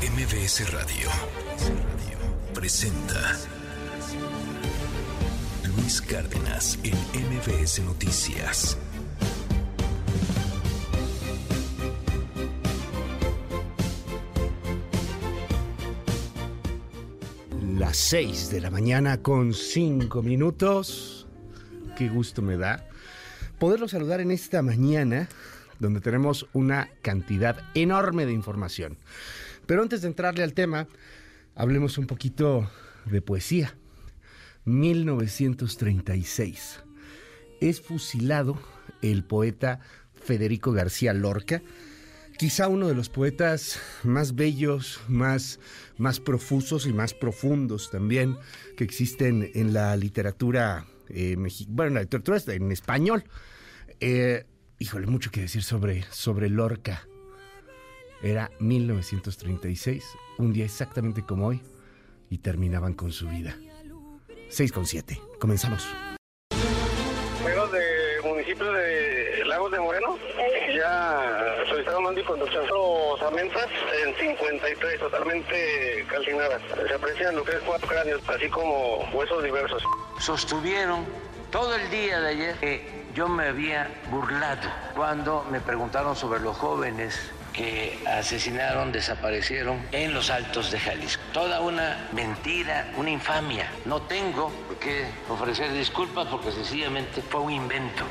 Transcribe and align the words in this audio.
MBS 0.00 0.72
Radio 0.72 1.08
presenta 2.54 3.36
Luis 5.74 6.00
Cárdenas 6.00 6.78
en 6.84 6.94
MBS 6.94 7.80
Noticias. 7.80 8.78
Las 17.76 17.96
6 17.96 18.50
de 18.50 18.60
la 18.60 18.70
mañana 18.70 19.20
con 19.20 19.52
5 19.52 20.22
minutos. 20.22 21.26
Qué 21.96 22.08
gusto 22.08 22.40
me 22.40 22.56
da 22.56 22.86
poderlo 23.58 23.88
saludar 23.88 24.20
en 24.20 24.30
esta 24.30 24.62
mañana 24.62 25.28
donde 25.80 26.00
tenemos 26.00 26.46
una 26.52 26.88
cantidad 27.02 27.58
enorme 27.74 28.26
de 28.26 28.32
información. 28.32 28.96
Pero 29.68 29.82
antes 29.82 30.00
de 30.00 30.08
entrarle 30.08 30.42
al 30.44 30.54
tema, 30.54 30.88
hablemos 31.54 31.98
un 31.98 32.06
poquito 32.06 32.70
de 33.04 33.20
poesía. 33.20 33.76
1936. 34.64 36.80
Es 37.60 37.82
fusilado 37.82 38.58
el 39.02 39.24
poeta 39.24 39.80
Federico 40.14 40.72
García 40.72 41.12
Lorca, 41.12 41.60
quizá 42.38 42.68
uno 42.68 42.88
de 42.88 42.94
los 42.94 43.10
poetas 43.10 43.78
más 44.04 44.34
bellos, 44.34 45.02
más, 45.06 45.60
más 45.98 46.18
profusos 46.18 46.86
y 46.86 46.94
más 46.94 47.12
profundos 47.12 47.90
también 47.90 48.38
que 48.74 48.84
existen 48.84 49.50
en 49.54 49.74
la 49.74 49.94
literatura 49.96 50.86
eh, 51.10 51.36
bueno, 51.68 51.96
la 51.96 52.00
literatura 52.00 52.38
en 52.46 52.72
español. 52.72 53.22
Eh, 54.00 54.46
híjole, 54.78 55.06
mucho 55.08 55.30
que 55.30 55.42
decir 55.42 55.62
sobre, 55.62 56.04
sobre 56.10 56.48
Lorca. 56.48 57.06
Era 58.20 58.50
1936, 58.58 60.04
un 60.38 60.52
día 60.52 60.64
exactamente 60.64 61.22
como 61.22 61.46
hoy, 61.46 61.62
y 62.30 62.38
terminaban 62.38 62.94
con 62.94 63.12
su 63.12 63.28
vida. 63.28 63.56
6 64.48 64.72
con 64.72 64.86
7. 64.86 65.20
Comenzamos. 65.38 65.86
Juegos 67.42 67.70
de 67.70 68.20
municipio 68.24 68.72
de 68.72 69.44
Lagos 69.46 69.70
de 69.70 69.78
Moreno. 69.78 70.18
Ya 70.74 71.64
solicitaron 71.68 72.06
un 72.06 72.22
conducción. 72.24 72.66
Osamentas 72.70 73.68
en 74.04 74.14
53, 74.16 75.00
totalmente 75.00 76.04
calcinadas. 76.08 76.60
Se 76.88 76.94
aprecian 76.94 77.36
lo 77.36 77.44
que 77.44 77.52
es 77.52 77.60
cuatro 77.60 77.86
cráneos, 77.88 78.22
así 78.28 78.48
como 78.48 79.08
huesos 79.12 79.44
diversos. 79.44 79.82
Sostuvieron 80.18 81.04
todo 81.50 81.74
el 81.76 81.90
día 81.90 82.20
de 82.20 82.28
ayer 82.28 82.56
que 82.56 83.04
yo 83.14 83.28
me 83.28 83.44
había 83.46 83.90
burlado 84.10 84.68
cuando 84.94 85.44
me 85.50 85.60
preguntaron 85.60 86.16
sobre 86.16 86.40
los 86.40 86.56
jóvenes 86.56 87.32
que 87.52 87.98
asesinaron, 88.06 88.92
desaparecieron 88.92 89.80
en 89.92 90.14
los 90.14 90.30
altos 90.30 90.70
de 90.70 90.78
Jalisco. 90.78 91.22
Toda 91.32 91.60
una 91.60 92.08
mentira, 92.12 92.92
una 92.96 93.10
infamia. 93.10 93.70
No 93.84 94.02
tengo 94.02 94.50
que 94.80 95.06
ofrecer 95.28 95.72
disculpas 95.72 96.26
porque 96.28 96.52
sencillamente 96.52 97.22
fue 97.22 97.40
un 97.40 97.52
invento. 97.52 98.04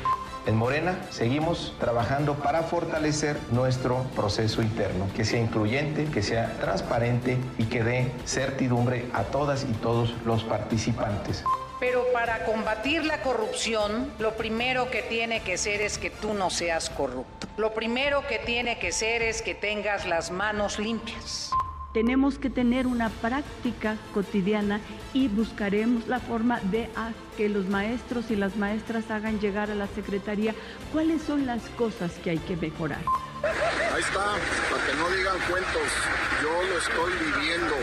En 0.46 0.56
Morena 0.56 0.98
seguimos 1.10 1.74
trabajando 1.78 2.36
para 2.36 2.62
fortalecer 2.62 3.38
nuestro 3.50 4.04
proceso 4.16 4.62
interno, 4.62 5.06
que 5.14 5.26
sea 5.26 5.40
incluyente, 5.40 6.06
que 6.06 6.22
sea 6.22 6.56
transparente 6.58 7.36
y 7.58 7.64
que 7.64 7.84
dé 7.84 8.12
certidumbre 8.24 9.10
a 9.12 9.24
todas 9.24 9.64
y 9.64 9.72
todos 9.74 10.14
los 10.24 10.44
participantes. 10.44 11.44
Pero 11.80 12.04
para 12.12 12.44
combatir 12.44 13.04
la 13.04 13.22
corrupción, 13.22 14.12
lo 14.18 14.36
primero 14.36 14.90
que 14.90 15.02
tiene 15.02 15.42
que 15.42 15.56
ser 15.56 15.80
es 15.80 15.96
que 15.96 16.10
tú 16.10 16.34
no 16.34 16.50
seas 16.50 16.90
corrupto. 16.90 17.46
Lo 17.56 17.72
primero 17.72 18.26
que 18.26 18.38
tiene 18.38 18.78
que 18.78 18.90
ser 18.90 19.22
es 19.22 19.42
que 19.42 19.54
tengas 19.54 20.06
las 20.06 20.30
manos 20.30 20.78
limpias. 20.78 21.52
Tenemos 21.94 22.38
que 22.38 22.50
tener 22.50 22.86
una 22.86 23.08
práctica 23.08 23.96
cotidiana 24.12 24.80
y 25.14 25.28
buscaremos 25.28 26.06
la 26.06 26.20
forma 26.20 26.60
de 26.64 26.88
que 27.36 27.48
los 27.48 27.66
maestros 27.66 28.30
y 28.30 28.36
las 28.36 28.56
maestras 28.56 29.10
hagan 29.10 29.40
llegar 29.40 29.70
a 29.70 29.74
la 29.74 29.86
Secretaría 29.86 30.54
cuáles 30.92 31.22
son 31.22 31.46
las 31.46 31.62
cosas 31.70 32.12
que 32.22 32.30
hay 32.30 32.38
que 32.38 32.56
mejorar. 32.56 33.00
Ahí 33.42 34.00
está, 34.00 34.24
para 34.70 34.84
que 34.84 34.94
no 34.94 35.08
digan 35.10 35.38
cuentos, 35.48 35.88
yo 36.42 36.62
lo 36.62 36.78
estoy 36.78 37.12
viviendo. 37.24 37.74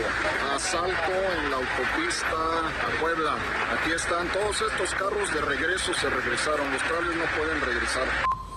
Asalto 0.54 1.12
en 1.12 1.50
la 1.50 1.56
autopista 1.56 2.36
a 2.36 3.00
Puebla. 3.00 3.36
Aquí 3.78 3.92
están 3.92 4.28
todos 4.28 4.60
estos 4.60 4.94
carros 4.94 5.32
de 5.32 5.40
regreso, 5.40 5.94
se 5.94 6.10
regresaron. 6.10 6.70
Los 6.72 6.82
trailers 6.82 7.16
no 7.16 7.24
pueden 7.36 7.60
regresar. 7.62 8.04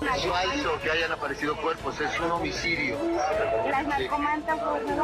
No 0.02 0.80
que 0.82 0.92
hayan 0.92 1.12
aparecido 1.12 1.58
cuerpos, 1.58 2.00
es 2.00 2.20
un 2.20 2.32
homicidio. 2.32 2.98
¿Las 3.70 3.86
narcomantas? 3.86 4.60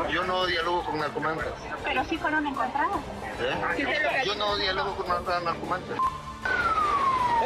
Yo 0.09 0.23
no 0.23 0.45
dialogo 0.45 0.85
con 0.85 1.00
narcomantas. 1.00 1.53
Pero 1.83 2.03
sí 2.06 2.17
fueron 2.17 2.47
encontradas. 2.47 3.00
¿Eh? 3.39 4.23
Yo 4.25 4.35
no 4.35 4.56
dialogo 4.56 4.95
con 4.95 5.07
narcomantas. 5.07 5.97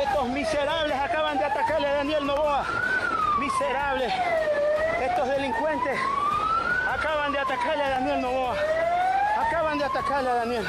Estos 0.04 0.30
miserables 0.30 0.96
acaban 0.96 1.38
de 1.40 1.46
atacarle 1.46 1.88
a 1.88 1.94
Daniel 1.94 2.26
Novoa. 2.28 2.66
Miserables. 3.40 4.14
Estos 5.02 5.30
delincuentes 5.30 5.98
acaban 6.92 7.32
de 7.32 7.40
atacarle 7.40 7.84
a 7.84 7.90
Daniel 7.90 8.22
Novoa. 8.22 8.56
Acaban 9.38 9.78
de 9.78 9.86
atacarle 9.86 10.30
a 10.30 10.34
Daniel. 10.36 10.68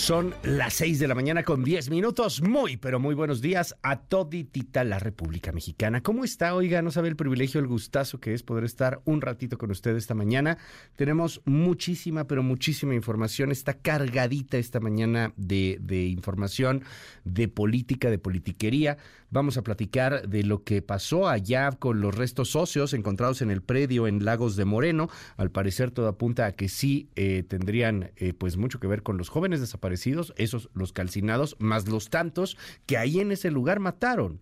Son 0.00 0.34
las 0.42 0.72
6 0.74 0.98
de 0.98 1.08
la 1.08 1.14
mañana 1.14 1.42
con 1.42 1.62
10 1.62 1.90
minutos. 1.90 2.40
Muy, 2.40 2.78
pero 2.78 2.98
muy 2.98 3.14
buenos 3.14 3.42
días 3.42 3.76
a 3.82 4.00
toditita 4.00 4.82
la 4.82 4.98
República 4.98 5.52
Mexicana. 5.52 6.02
¿Cómo 6.02 6.24
está? 6.24 6.54
Oiga, 6.54 6.80
no 6.80 6.90
sabe 6.90 7.08
el 7.08 7.16
privilegio, 7.16 7.60
el 7.60 7.66
gustazo 7.66 8.18
que 8.18 8.32
es 8.32 8.42
poder 8.42 8.64
estar 8.64 9.02
un 9.04 9.20
ratito 9.20 9.58
con 9.58 9.70
usted 9.70 9.94
esta 9.94 10.14
mañana. 10.14 10.56
Tenemos 10.96 11.42
muchísima, 11.44 12.24
pero 12.24 12.42
muchísima 12.42 12.94
información. 12.94 13.52
Está 13.52 13.74
cargadita 13.74 14.56
esta 14.56 14.80
mañana 14.80 15.34
de, 15.36 15.78
información, 16.08 16.82
de 17.24 17.48
política, 17.48 18.08
de 18.08 18.18
politiquería. 18.18 18.96
Vamos 19.32 19.58
a 19.58 19.62
platicar 19.62 20.28
de 20.28 20.42
lo 20.42 20.64
que 20.64 20.82
pasó 20.82 21.28
allá 21.28 21.70
con 21.70 22.00
los 22.00 22.16
restos 22.16 22.56
óseos 22.56 22.94
encontrados 22.94 23.42
en 23.42 23.52
el 23.52 23.62
predio 23.62 24.08
en 24.08 24.24
Lagos 24.24 24.56
de 24.56 24.64
Moreno. 24.64 25.08
Al 25.36 25.52
parecer 25.52 25.92
todo 25.92 26.08
apunta 26.08 26.46
a 26.46 26.52
que 26.52 26.68
sí 26.68 27.10
eh, 27.14 27.44
tendrían 27.46 28.10
eh, 28.16 28.32
pues 28.32 28.56
mucho 28.56 28.80
que 28.80 28.88
ver 28.88 29.04
con 29.04 29.18
los 29.18 29.28
jóvenes 29.28 29.60
desaparecidos, 29.60 29.89
esos 29.92 30.70
los 30.74 30.92
calcinados, 30.92 31.56
más 31.58 31.88
los 31.88 32.10
tantos 32.10 32.56
que 32.86 32.98
ahí 32.98 33.20
en 33.20 33.32
ese 33.32 33.50
lugar 33.50 33.80
mataron. 33.80 34.40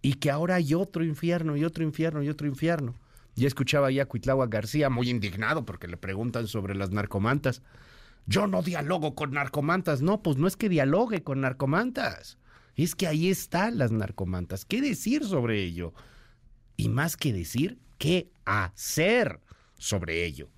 Y 0.00 0.14
que 0.14 0.30
ahora 0.30 0.56
hay 0.56 0.74
otro 0.74 1.04
infierno 1.04 1.56
y 1.56 1.64
otro 1.64 1.84
infierno 1.84 2.22
y 2.22 2.28
otro 2.28 2.46
infierno. 2.46 2.94
Ya 3.34 3.46
escuchaba 3.46 3.90
ya 3.90 4.02
a 4.02 4.06
Cuitlagua 4.06 4.46
García 4.46 4.90
muy 4.90 5.08
indignado 5.08 5.64
porque 5.64 5.88
le 5.88 5.96
preguntan 5.96 6.48
sobre 6.48 6.74
las 6.74 6.90
narcomantas. 6.90 7.62
Yo 8.26 8.46
no 8.46 8.62
dialogo 8.62 9.14
con 9.14 9.32
narcomantas. 9.32 10.02
No, 10.02 10.22
pues 10.22 10.36
no 10.36 10.46
es 10.46 10.56
que 10.56 10.68
dialogue 10.68 11.22
con 11.22 11.40
narcomantas. 11.40 12.38
Es 12.76 12.94
que 12.94 13.06
ahí 13.06 13.28
están 13.28 13.78
las 13.78 13.92
narcomantas. 13.92 14.64
¿Qué 14.64 14.80
decir 14.80 15.24
sobre 15.24 15.62
ello? 15.62 15.92
Y 16.76 16.88
más 16.88 17.16
que 17.16 17.32
decir, 17.32 17.78
¿qué 17.98 18.30
hacer 18.44 19.40
sobre 19.78 20.24
ello? 20.24 20.48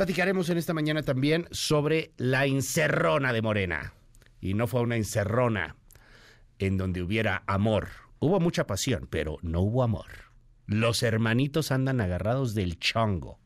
Platicaremos 0.00 0.48
en 0.48 0.56
esta 0.56 0.72
mañana 0.72 1.02
también 1.02 1.46
sobre 1.50 2.14
la 2.16 2.46
encerrona 2.46 3.34
de 3.34 3.42
Morena. 3.42 3.92
Y 4.40 4.54
no 4.54 4.66
fue 4.66 4.80
una 4.80 4.96
encerrona 4.96 5.76
en 6.58 6.78
donde 6.78 7.02
hubiera 7.02 7.42
amor. 7.46 7.88
Hubo 8.18 8.40
mucha 8.40 8.66
pasión, 8.66 9.08
pero 9.10 9.36
no 9.42 9.60
hubo 9.60 9.82
amor. 9.82 10.06
Los 10.66 11.02
hermanitos 11.02 11.70
andan 11.70 12.00
agarrados 12.00 12.54
del 12.54 12.78
chongo. 12.78 13.40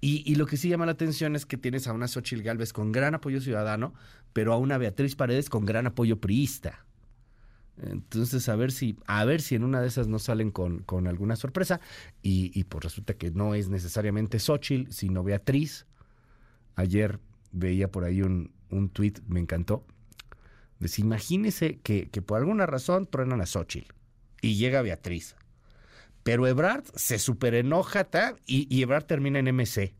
Y, 0.00 0.28
y, 0.30 0.34
lo 0.34 0.46
que 0.46 0.56
sí 0.56 0.68
llama 0.68 0.86
la 0.86 0.92
atención 0.92 1.36
es 1.36 1.46
que 1.46 1.56
tienes 1.56 1.86
a 1.86 1.92
una 1.92 2.08
Xochitl 2.08 2.42
Galvez 2.42 2.72
con 2.72 2.90
gran 2.90 3.14
apoyo 3.14 3.40
ciudadano, 3.40 3.94
pero 4.32 4.52
a 4.52 4.56
una 4.56 4.78
Beatriz 4.78 5.14
Paredes 5.14 5.48
con 5.48 5.64
gran 5.64 5.86
apoyo 5.86 6.20
priista. 6.20 6.84
Entonces, 7.80 8.48
a 8.48 8.56
ver 8.56 8.70
si, 8.70 8.96
a 9.06 9.24
ver 9.24 9.40
si 9.40 9.54
en 9.54 9.64
una 9.64 9.80
de 9.80 9.88
esas 9.88 10.06
no 10.06 10.18
salen 10.18 10.50
con, 10.50 10.80
con 10.80 11.06
alguna 11.06 11.36
sorpresa. 11.36 11.80
Y, 12.22 12.50
y, 12.58 12.64
pues 12.64 12.84
resulta 12.84 13.14
que 13.14 13.30
no 13.30 13.54
es 13.54 13.68
necesariamente 13.68 14.38
Xochitl, 14.38 14.90
sino 14.92 15.22
Beatriz. 15.22 15.86
Ayer 16.74 17.18
veía 17.50 17.90
por 17.90 18.04
ahí 18.04 18.22
un, 18.22 18.52
un 18.70 18.88
tuit, 18.88 19.20
me 19.26 19.40
encantó. 19.40 19.84
Dice, 20.78 21.00
imagínese 21.00 21.78
que, 21.78 22.08
que 22.10 22.22
por 22.22 22.38
alguna 22.38 22.66
razón 22.66 23.06
truenan 23.06 23.40
a 23.40 23.46
Xochitl 23.46 23.92
y 24.40 24.56
llega 24.56 24.82
Beatriz. 24.82 25.36
Pero 26.22 26.46
Ebrard 26.46 26.84
se 26.94 27.18
super 27.18 27.54
enoja 27.54 28.06
y, 28.46 28.82
Ebrard 28.82 29.04
termina 29.04 29.38
en 29.38 29.54
MC. 29.54 29.94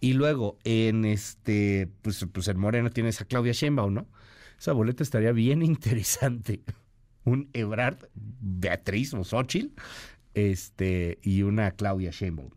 Y 0.00 0.12
luego 0.14 0.58
en 0.64 1.04
este, 1.04 1.88
pues, 2.02 2.26
pues 2.32 2.48
en 2.48 2.58
Moreno 2.58 2.90
tienes 2.90 3.20
a 3.20 3.24
Claudia 3.24 3.52
Sheinbaum, 3.52 3.92
¿no? 3.92 4.06
Esa 4.58 4.72
boleta 4.72 5.02
estaría 5.02 5.32
bien 5.32 5.62
interesante. 5.62 6.60
Un 7.24 7.50
Ebrard, 7.52 7.98
Beatriz 8.14 9.14
o 9.14 9.22
este, 10.34 11.18
y 11.22 11.42
una 11.42 11.72
Claudia 11.72 12.10
Sheinbaum. 12.10 12.50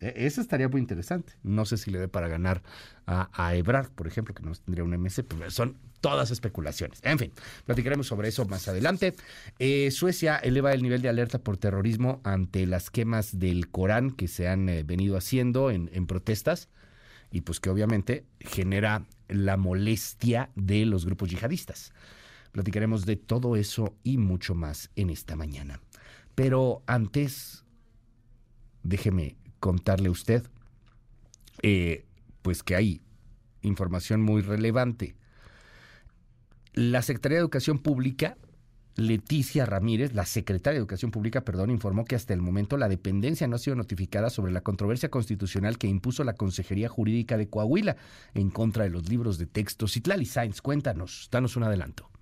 Eso 0.00 0.40
estaría 0.40 0.68
muy 0.68 0.80
interesante. 0.80 1.32
No 1.42 1.64
sé 1.64 1.78
si 1.78 1.90
le 1.90 1.98
dé 1.98 2.08
para 2.08 2.28
ganar 2.28 2.62
a, 3.06 3.30
a 3.32 3.54
Ebrard, 3.54 3.90
por 3.90 4.06
ejemplo, 4.06 4.34
que 4.34 4.42
no 4.42 4.52
tendría 4.54 4.84
un 4.84 4.90
MC, 4.90 5.24
pero 5.24 5.50
son 5.50 5.78
todas 6.00 6.30
especulaciones. 6.30 7.00
En 7.02 7.18
fin, 7.18 7.32
platicaremos 7.64 8.06
sobre 8.06 8.28
eso 8.28 8.44
más 8.44 8.68
adelante. 8.68 9.14
Eh, 9.58 9.90
Suecia 9.90 10.36
eleva 10.36 10.72
el 10.74 10.82
nivel 10.82 11.00
de 11.00 11.08
alerta 11.08 11.38
por 11.38 11.56
terrorismo 11.56 12.20
ante 12.24 12.66
las 12.66 12.90
quemas 12.90 13.38
del 13.38 13.70
Corán 13.70 14.10
que 14.10 14.28
se 14.28 14.46
han 14.46 14.68
eh, 14.68 14.82
venido 14.82 15.16
haciendo 15.16 15.70
en, 15.70 15.88
en 15.94 16.06
protestas 16.06 16.68
y 17.30 17.40
pues 17.40 17.58
que 17.58 17.70
obviamente 17.70 18.26
genera 18.40 19.06
la 19.28 19.56
molestia 19.56 20.50
de 20.54 20.84
los 20.84 21.06
grupos 21.06 21.30
yihadistas. 21.30 21.94
Platicaremos 22.54 23.04
de 23.04 23.16
todo 23.16 23.56
eso 23.56 23.96
y 24.04 24.16
mucho 24.16 24.54
más 24.54 24.88
en 24.94 25.10
esta 25.10 25.34
mañana. 25.34 25.80
Pero 26.36 26.84
antes, 26.86 27.64
déjeme 28.84 29.36
contarle 29.58 30.06
a 30.06 30.12
usted, 30.12 30.46
eh, 31.62 32.06
pues 32.42 32.62
que 32.62 32.76
hay 32.76 33.02
información 33.62 34.22
muy 34.22 34.40
relevante. 34.40 35.16
La 36.74 37.02
Secretaría 37.02 37.38
de 37.38 37.40
Educación 37.40 37.80
Pública, 37.80 38.36
Leticia 38.94 39.66
Ramírez, 39.66 40.14
la 40.14 40.24
secretaria 40.24 40.74
de 40.74 40.82
Educación 40.82 41.10
Pública, 41.10 41.40
perdón, 41.40 41.70
informó 41.70 42.04
que 42.04 42.14
hasta 42.14 42.34
el 42.34 42.40
momento 42.40 42.76
la 42.76 42.88
dependencia 42.88 43.48
no 43.48 43.56
ha 43.56 43.58
sido 43.58 43.74
notificada 43.74 44.30
sobre 44.30 44.52
la 44.52 44.60
controversia 44.60 45.10
constitucional 45.10 45.76
que 45.76 45.88
impuso 45.88 46.22
la 46.22 46.34
Consejería 46.34 46.88
Jurídica 46.88 47.36
de 47.36 47.48
Coahuila 47.48 47.96
en 48.32 48.50
contra 48.50 48.84
de 48.84 48.90
los 48.90 49.08
libros 49.08 49.38
de 49.38 49.46
texto. 49.46 49.88
Citlali 49.88 50.24
Sainz, 50.24 50.60
cuéntanos, 50.60 51.28
danos 51.32 51.56
un 51.56 51.64
adelanto. 51.64 52.13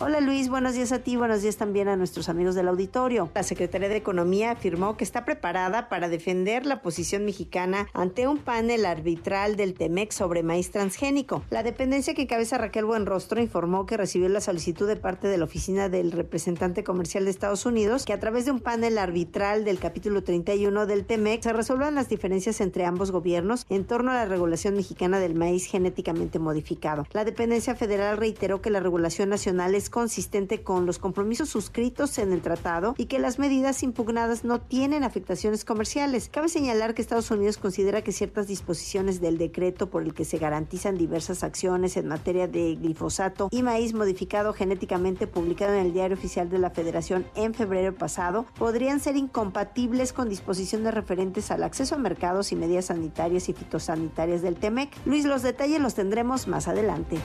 Hola 0.00 0.20
Luis, 0.20 0.48
buenos 0.48 0.74
días 0.74 0.90
a 0.90 0.98
ti, 0.98 1.14
buenos 1.14 1.42
días 1.42 1.56
también 1.56 1.86
a 1.86 1.94
nuestros 1.94 2.28
amigos 2.28 2.56
del 2.56 2.66
auditorio. 2.66 3.30
La 3.32 3.44
Secretaría 3.44 3.88
de 3.88 3.96
Economía 3.96 4.50
afirmó 4.50 4.96
que 4.96 5.04
está 5.04 5.24
preparada 5.24 5.88
para 5.88 6.08
defender 6.08 6.66
la 6.66 6.82
posición 6.82 7.24
mexicana 7.24 7.86
ante 7.92 8.26
un 8.26 8.38
panel 8.38 8.86
arbitral 8.86 9.54
del 9.54 9.74
TEMEC 9.74 10.10
sobre 10.10 10.42
maíz 10.42 10.72
transgénico. 10.72 11.44
La 11.48 11.62
dependencia 11.62 12.12
que 12.12 12.22
encabeza 12.22 12.58
Raquel 12.58 12.86
Buenrostro 12.86 13.40
informó 13.40 13.86
que 13.86 13.96
recibió 13.96 14.28
la 14.28 14.40
solicitud 14.40 14.88
de 14.88 14.96
parte 14.96 15.28
de 15.28 15.38
la 15.38 15.44
oficina 15.44 15.88
del 15.88 16.10
representante 16.10 16.82
comercial 16.82 17.24
de 17.24 17.30
Estados 17.30 17.64
Unidos 17.64 18.04
que 18.04 18.12
a 18.12 18.18
través 18.20 18.46
de 18.46 18.50
un 18.50 18.60
panel 18.60 18.98
arbitral 18.98 19.64
del 19.64 19.78
capítulo 19.78 20.24
31 20.24 20.86
del 20.86 21.06
TEMEC 21.06 21.44
se 21.44 21.52
resuelvan 21.52 21.94
las 21.94 22.08
diferencias 22.08 22.60
entre 22.60 22.84
ambos 22.84 23.12
gobiernos 23.12 23.64
en 23.68 23.84
torno 23.84 24.10
a 24.10 24.14
la 24.14 24.26
regulación 24.26 24.74
mexicana 24.74 25.20
del 25.20 25.36
maíz 25.36 25.66
genéticamente 25.66 26.40
modificado. 26.40 27.06
La 27.12 27.24
dependencia 27.24 27.76
federal 27.76 28.16
reiteró 28.16 28.60
que 28.60 28.70
la 28.70 28.80
regulación 28.80 29.28
nacional 29.28 29.76
es 29.76 29.83
consistente 29.90 30.62
con 30.62 30.86
los 30.86 30.98
compromisos 30.98 31.48
suscritos 31.48 32.18
en 32.18 32.32
el 32.32 32.42
tratado 32.42 32.94
y 32.98 33.06
que 33.06 33.18
las 33.18 33.38
medidas 33.38 33.82
impugnadas 33.82 34.44
no 34.44 34.60
tienen 34.60 35.04
afectaciones 35.04 35.64
comerciales. 35.64 36.28
Cabe 36.28 36.48
señalar 36.48 36.94
que 36.94 37.02
Estados 37.02 37.30
Unidos 37.30 37.58
considera 37.58 38.02
que 38.02 38.12
ciertas 38.12 38.46
disposiciones 38.46 39.20
del 39.20 39.38
decreto 39.38 39.90
por 39.90 40.02
el 40.02 40.14
que 40.14 40.24
se 40.24 40.38
garantizan 40.38 40.96
diversas 40.96 41.44
acciones 41.44 41.96
en 41.96 42.08
materia 42.08 42.48
de 42.48 42.76
glifosato 42.76 43.48
y 43.50 43.62
maíz 43.62 43.94
modificado 43.94 44.52
genéticamente 44.52 45.26
publicado 45.26 45.74
en 45.74 45.86
el 45.86 45.92
Diario 45.92 46.16
Oficial 46.16 46.50
de 46.50 46.58
la 46.58 46.70
Federación 46.70 47.26
en 47.34 47.54
febrero 47.54 47.94
pasado 47.94 48.46
podrían 48.58 49.00
ser 49.00 49.16
incompatibles 49.16 50.12
con 50.12 50.28
disposiciones 50.28 50.94
referentes 50.94 51.50
al 51.50 51.62
acceso 51.62 51.94
a 51.94 51.98
mercados 51.98 52.52
y 52.52 52.56
medidas 52.56 52.86
sanitarias 52.86 53.48
y 53.48 53.52
fitosanitarias 53.52 54.42
del 54.42 54.56
TEMEC. 54.56 54.90
Luis, 55.06 55.24
los 55.24 55.42
detalles 55.42 55.80
los 55.80 55.94
tendremos 55.94 56.48
más 56.48 56.68
adelante. 56.68 57.18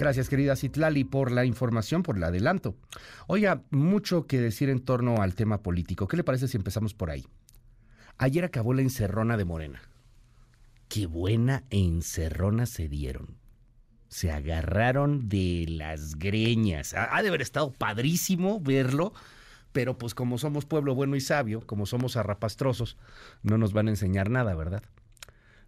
Gracias, 0.00 0.30
querida 0.30 0.56
Citlali, 0.56 1.04
por 1.04 1.30
la 1.30 1.44
información, 1.44 2.02
por 2.02 2.16
el 2.16 2.24
adelanto. 2.24 2.74
Oiga, 3.26 3.64
mucho 3.68 4.26
que 4.26 4.40
decir 4.40 4.70
en 4.70 4.80
torno 4.80 5.20
al 5.20 5.34
tema 5.34 5.62
político. 5.62 6.08
¿Qué 6.08 6.16
le 6.16 6.24
parece 6.24 6.48
si 6.48 6.56
empezamos 6.56 6.94
por 6.94 7.10
ahí? 7.10 7.26
Ayer 8.16 8.46
acabó 8.46 8.72
la 8.72 8.80
encerrona 8.80 9.36
de 9.36 9.44
Morena. 9.44 9.82
Qué 10.88 11.06
buena 11.06 11.64
encerrona 11.68 12.64
se 12.64 12.88
dieron. 12.88 13.36
Se 14.08 14.32
agarraron 14.32 15.28
de 15.28 15.66
las 15.68 16.14
greñas. 16.14 16.94
Ha 16.94 17.20
de 17.20 17.28
haber 17.28 17.42
estado 17.42 17.70
padrísimo 17.70 18.58
verlo, 18.58 19.12
pero 19.72 19.98
pues 19.98 20.14
como 20.14 20.38
somos 20.38 20.64
pueblo 20.64 20.94
bueno 20.94 21.14
y 21.14 21.20
sabio, 21.20 21.60
como 21.66 21.84
somos 21.84 22.16
arrapastrosos, 22.16 22.96
no 23.42 23.58
nos 23.58 23.74
van 23.74 23.88
a 23.88 23.90
enseñar 23.90 24.30
nada, 24.30 24.54
¿verdad? 24.54 24.82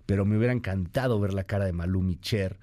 Pero 0.06 0.24
me 0.24 0.38
hubiera 0.38 0.54
encantado 0.54 1.20
ver 1.20 1.34
la 1.34 1.44
cara 1.44 1.66
de 1.66 1.74
Malú 1.74 2.00
Micher 2.00 2.58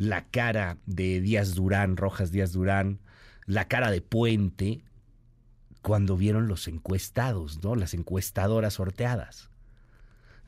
la 0.00 0.24
cara 0.24 0.78
de 0.86 1.20
Díaz 1.20 1.54
Durán, 1.54 1.98
Rojas 1.98 2.32
Díaz 2.32 2.52
Durán, 2.52 3.00
la 3.44 3.68
cara 3.68 3.90
de 3.90 4.00
Puente, 4.00 4.82
cuando 5.82 6.16
vieron 6.16 6.48
los 6.48 6.68
encuestados, 6.68 7.62
¿no? 7.62 7.74
Las 7.74 7.92
encuestadoras 7.92 8.74
sorteadas. 8.74 9.50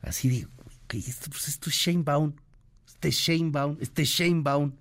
Así 0.01 0.27
de, 0.27 0.47
¿qué 0.87 0.97
esto, 0.97 1.29
pues 1.29 1.47
esto 1.49 1.69
es 1.69 1.75
Shanebaum, 1.75 2.33
este 2.87 3.09
es 3.09 3.15
Shanebaum, 3.15 3.77
este 3.79 4.01
es 4.01 4.09
Shanebaum. 4.09 4.73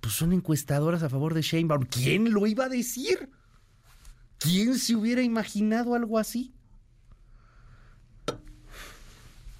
Pues 0.00 0.14
son 0.14 0.32
encuestadoras 0.32 1.02
a 1.02 1.08
favor 1.08 1.34
de 1.34 1.42
Shanebaum. 1.42 1.82
¿Quién 1.82 2.32
lo 2.32 2.46
iba 2.46 2.66
a 2.66 2.68
decir? 2.68 3.28
¿Quién 4.38 4.78
se 4.78 4.94
hubiera 4.94 5.22
imaginado 5.22 5.96
algo 5.96 6.16
así? 6.16 6.54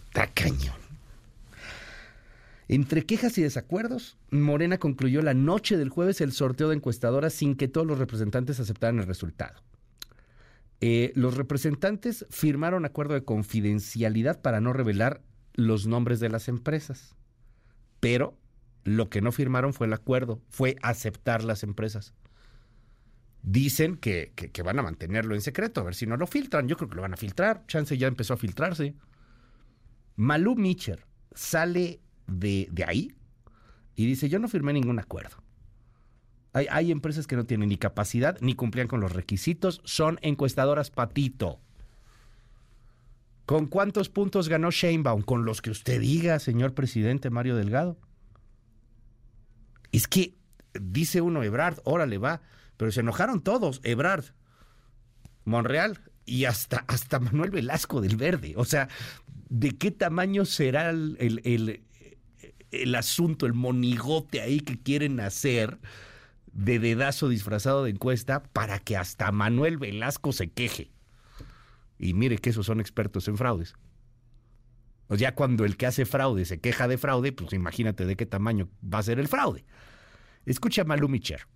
Está 0.06 0.28
cañón. 0.28 0.87
Entre 2.68 3.06
quejas 3.06 3.38
y 3.38 3.42
desacuerdos, 3.42 4.18
Morena 4.30 4.78
concluyó 4.78 5.22
la 5.22 5.32
noche 5.32 5.78
del 5.78 5.88
jueves 5.88 6.20
el 6.20 6.32
sorteo 6.32 6.68
de 6.68 6.76
encuestadoras 6.76 7.32
sin 7.32 7.56
que 7.56 7.66
todos 7.66 7.86
los 7.86 7.98
representantes 7.98 8.60
aceptaran 8.60 8.98
el 8.98 9.06
resultado. 9.06 9.62
Eh, 10.80 11.12
los 11.16 11.36
representantes 11.36 12.26
firmaron 12.30 12.84
acuerdo 12.84 13.14
de 13.14 13.24
confidencialidad 13.24 14.42
para 14.42 14.60
no 14.60 14.74
revelar 14.74 15.22
los 15.54 15.86
nombres 15.86 16.20
de 16.20 16.28
las 16.28 16.48
empresas, 16.48 17.16
pero 18.00 18.38
lo 18.84 19.08
que 19.08 19.22
no 19.22 19.32
firmaron 19.32 19.72
fue 19.72 19.86
el 19.86 19.94
acuerdo, 19.94 20.40
fue 20.48 20.76
aceptar 20.82 21.42
las 21.44 21.62
empresas. 21.62 22.14
Dicen 23.42 23.96
que, 23.96 24.32
van 24.62 24.78
a 24.78 24.82
mantenerlo 24.82 25.34
en 25.34 25.40
secreto, 25.40 25.80
a 25.80 25.84
ver 25.84 25.94
si 25.94 26.06
no 26.06 26.16
lo 26.16 26.26
filtran. 26.26 26.68
Yo 26.68 26.76
creo 26.76 26.90
que 26.90 26.96
lo 26.96 27.02
van 27.02 27.14
a 27.14 27.16
filtrar. 27.16 27.64
Chance 27.66 27.96
ya 27.96 28.06
empezó 28.06 28.34
a 28.34 28.36
filtrarse. 28.36 28.94
Malú 30.16 30.54
Mitcher 30.54 31.06
sale 31.34 32.00
de, 32.28 32.68
de, 32.70 32.84
ahí 32.84 33.14
y 33.96 34.06
dice, 34.06 34.28
yo 34.28 34.38
no 34.38 34.48
firmé 34.48 34.72
ningún 34.72 34.98
acuerdo. 34.98 35.36
Hay, 36.52 36.66
hay, 36.70 36.92
empresas 36.92 37.26
que 37.26 37.36
no 37.36 37.44
tienen 37.44 37.68
ni 37.68 37.76
capacidad 37.76 38.38
ni 38.40 38.54
cumplían 38.54 38.88
con 38.88 39.00
los 39.00 39.12
requisitos, 39.12 39.80
son 39.84 40.18
encuestadoras 40.22 40.90
patito. 40.90 41.60
¿Con 43.44 43.66
cuántos 43.66 44.08
puntos 44.08 44.48
ganó 44.48 44.70
Sheinbaum? 44.70 45.22
Con 45.22 45.44
los 45.44 45.62
que 45.62 45.70
usted 45.70 46.00
diga, 46.00 46.38
señor 46.38 46.74
presidente 46.74 47.30
Mario 47.30 47.56
Delgado. 47.56 47.98
Es 49.90 50.06
que 50.06 50.34
dice 50.78 51.20
uno 51.20 51.42
Ebrard, 51.42 51.78
órale 51.84 52.18
va, 52.18 52.42
pero 52.76 52.92
se 52.92 53.00
enojaron 53.00 53.40
todos, 53.40 53.80
Ebrard, 53.84 54.24
Monreal 55.44 55.98
y 56.26 56.44
hasta, 56.44 56.84
hasta 56.88 57.20
Manuel 57.20 57.50
Velasco 57.50 58.00
del 58.00 58.16
Verde. 58.16 58.54
O 58.56 58.64
sea, 58.64 58.88
¿de 59.48 59.76
qué 59.76 59.90
tamaño 59.90 60.44
será 60.44 60.90
el, 60.90 61.16
el, 61.18 61.40
el, 61.44 61.82
asunto, 62.94 63.46
el 63.46 63.54
monigote 63.54 64.40
ahí 64.40 64.60
que 64.60 64.78
quieren 64.78 65.20
hacer 65.20 65.78
de 66.52 66.78
dedazo 66.78 67.28
disfrazado 67.28 67.84
de 67.84 67.90
encuesta 67.90 68.42
para 68.42 68.78
que 68.78 68.96
hasta 68.96 69.30
Manuel 69.32 69.78
Velasco 69.78 70.32
se 70.32 70.50
queje? 70.50 70.90
Y 71.98 72.14
mire 72.14 72.38
que 72.38 72.50
esos 72.50 72.66
son 72.66 72.80
expertos 72.80 73.28
en 73.28 73.36
fraudes. 73.36 73.74
Ya 75.10 75.34
cuando 75.34 75.64
el 75.64 75.76
que 75.76 75.86
hace 75.86 76.04
fraude 76.04 76.44
se 76.44 76.60
queja 76.60 76.86
de 76.86 76.98
fraude, 76.98 77.32
pues 77.32 77.52
imagínate 77.52 78.04
de 78.04 78.16
qué 78.16 78.26
tamaño 78.26 78.68
va 78.82 78.98
a 78.98 79.02
ser 79.02 79.18
el 79.18 79.28
fraude. 79.28 79.64
Escucha 80.44 80.82
a 80.82 80.84
Malú 80.84 81.08
Micher. 81.08 81.46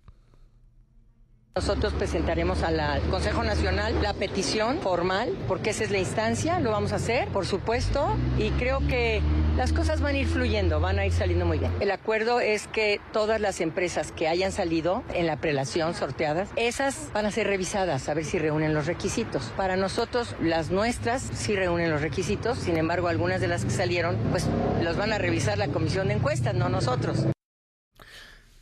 Nosotros 1.55 1.93
presentaremos 1.93 2.63
al 2.63 3.01
Consejo 3.11 3.43
Nacional 3.43 4.01
la 4.01 4.15
petición 4.15 4.79
formal, 4.79 5.37
porque 5.47 5.69
esa 5.69 5.83
es 5.83 5.91
la 5.91 5.99
instancia, 5.99 6.59
lo 6.59 6.71
vamos 6.71 6.93
a 6.93 6.95
hacer, 6.95 7.27
por 7.27 7.45
supuesto, 7.45 8.17
y 8.39 8.49
creo 8.51 8.79
que 8.87 9.21
las 9.57 9.71
cosas 9.71 10.01
van 10.01 10.15
a 10.15 10.17
ir 10.17 10.27
fluyendo, 10.27 10.79
van 10.79 10.97
a 10.99 11.05
ir 11.05 11.11
saliendo 11.11 11.45
muy 11.45 11.59
bien. 11.59 11.71
El 11.79 11.91
acuerdo 11.91 12.39
es 12.39 12.67
que 12.67 12.99
todas 13.11 13.39
las 13.39 13.61
empresas 13.61 14.11
que 14.11 14.27
hayan 14.27 14.51
salido 14.51 15.03
en 15.13 15.27
la 15.27 15.37
prelación 15.37 15.93
sorteadas, 15.93 16.49
esas 16.55 17.11
van 17.13 17.25
a 17.25 17.31
ser 17.31 17.47
revisadas 17.47 18.09
a 18.09 18.13
ver 18.13 18.25
si 18.25 18.39
reúnen 18.39 18.73
los 18.73 18.87
requisitos. 18.87 19.53
Para 19.55 19.77
nosotros, 19.77 20.35
las 20.41 20.71
nuestras 20.71 21.21
sí 21.21 21.55
reúnen 21.55 21.91
los 21.91 22.01
requisitos, 22.01 22.57
sin 22.57 22.77
embargo, 22.77 23.07
algunas 23.07 23.41
de 23.41 23.47
las 23.47 23.63
que 23.63 23.71
salieron, 23.71 24.17
pues 24.31 24.47
los 24.81 24.97
van 24.97 25.13
a 25.13 25.17
revisar 25.17 25.57
la 25.57 25.67
comisión 25.67 26.07
de 26.07 26.15
encuestas, 26.15 26.55
no 26.55 26.69
nosotros. 26.69 27.27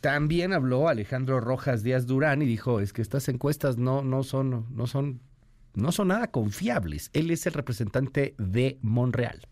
También 0.00 0.52
habló 0.52 0.88
Alejandro 0.88 1.40
Rojas 1.40 1.82
Díaz 1.82 2.06
Durán 2.06 2.42
y 2.42 2.46
dijo, 2.46 2.80
es 2.80 2.92
que 2.92 3.02
estas 3.02 3.28
encuestas 3.28 3.78
no, 3.78 4.02
no, 4.02 4.24
son, 4.24 4.66
no, 4.74 4.86
son, 4.86 5.20
no 5.74 5.92
son 5.92 6.08
nada 6.08 6.26
confiables. 6.32 7.10
Él 7.12 7.30
es 7.30 7.46
el 7.46 7.52
representante 7.52 8.34
de 8.36 8.78
Monreal. 8.82 9.46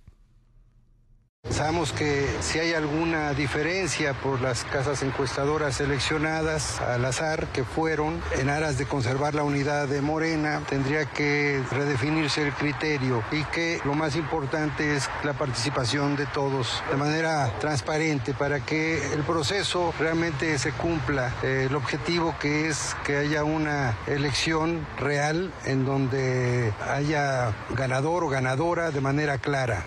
Sabemos 1.61 1.93
que 1.93 2.27
si 2.41 2.59
hay 2.59 2.73
alguna 2.73 3.35
diferencia 3.35 4.15
por 4.15 4.41
las 4.41 4.65
casas 4.65 5.03
encuestadoras 5.03 5.77
seleccionadas 5.77 6.81
al 6.81 7.05
azar 7.05 7.49
que 7.49 7.65
fueron 7.65 8.19
en 8.39 8.49
aras 8.49 8.79
de 8.79 8.87
conservar 8.87 9.35
la 9.35 9.43
unidad 9.43 9.87
de 9.87 10.01
Morena, 10.01 10.63
tendría 10.71 11.05
que 11.05 11.63
redefinirse 11.71 12.47
el 12.47 12.55
criterio 12.55 13.23
y 13.31 13.45
que 13.45 13.79
lo 13.85 13.93
más 13.93 14.17
importante 14.17 14.97
es 14.97 15.11
la 15.23 15.35
participación 15.35 16.17
de 16.17 16.25
todos 16.25 16.83
de 16.91 16.97
manera 16.97 17.53
transparente 17.59 18.33
para 18.33 18.61
que 18.61 19.13
el 19.13 19.23
proceso 19.23 19.93
realmente 19.99 20.59
se 20.59 20.73
cumpla. 20.73 21.31
El 21.43 21.75
objetivo 21.75 22.35
que 22.41 22.69
es 22.69 22.97
que 23.05 23.19
haya 23.19 23.45
una 23.45 23.99
elección 24.07 24.87
real 24.99 25.53
en 25.67 25.85
donde 25.85 26.73
haya 26.89 27.53
ganador 27.77 28.25
o 28.25 28.29
ganadora 28.31 28.93
de 28.93 29.03
manera 29.03 29.37
clara. 29.37 29.87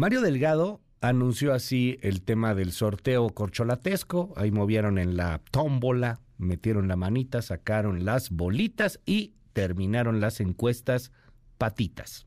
Mario 0.00 0.22
Delgado 0.22 0.80
anunció 1.02 1.52
así 1.52 1.98
el 2.00 2.22
tema 2.22 2.54
del 2.54 2.72
sorteo 2.72 3.28
corcholatesco. 3.28 4.32
Ahí 4.34 4.50
movieron 4.50 4.96
en 4.96 5.14
la 5.14 5.42
tómbola, 5.50 6.20
metieron 6.38 6.88
la 6.88 6.96
manita, 6.96 7.42
sacaron 7.42 8.06
las 8.06 8.30
bolitas 8.30 8.98
y 9.04 9.34
terminaron 9.52 10.18
las 10.18 10.40
encuestas 10.40 11.12
patitas. 11.58 12.26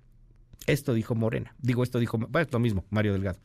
Esto 0.67 0.93
dijo 0.93 1.15
Morena. 1.15 1.55
Digo, 1.57 1.81
esto 1.81 1.97
dijo, 1.97 2.19
bueno, 2.19 2.47
lo 2.51 2.59
mismo, 2.59 2.85
Mario 2.91 3.13
Delgado. 3.13 3.39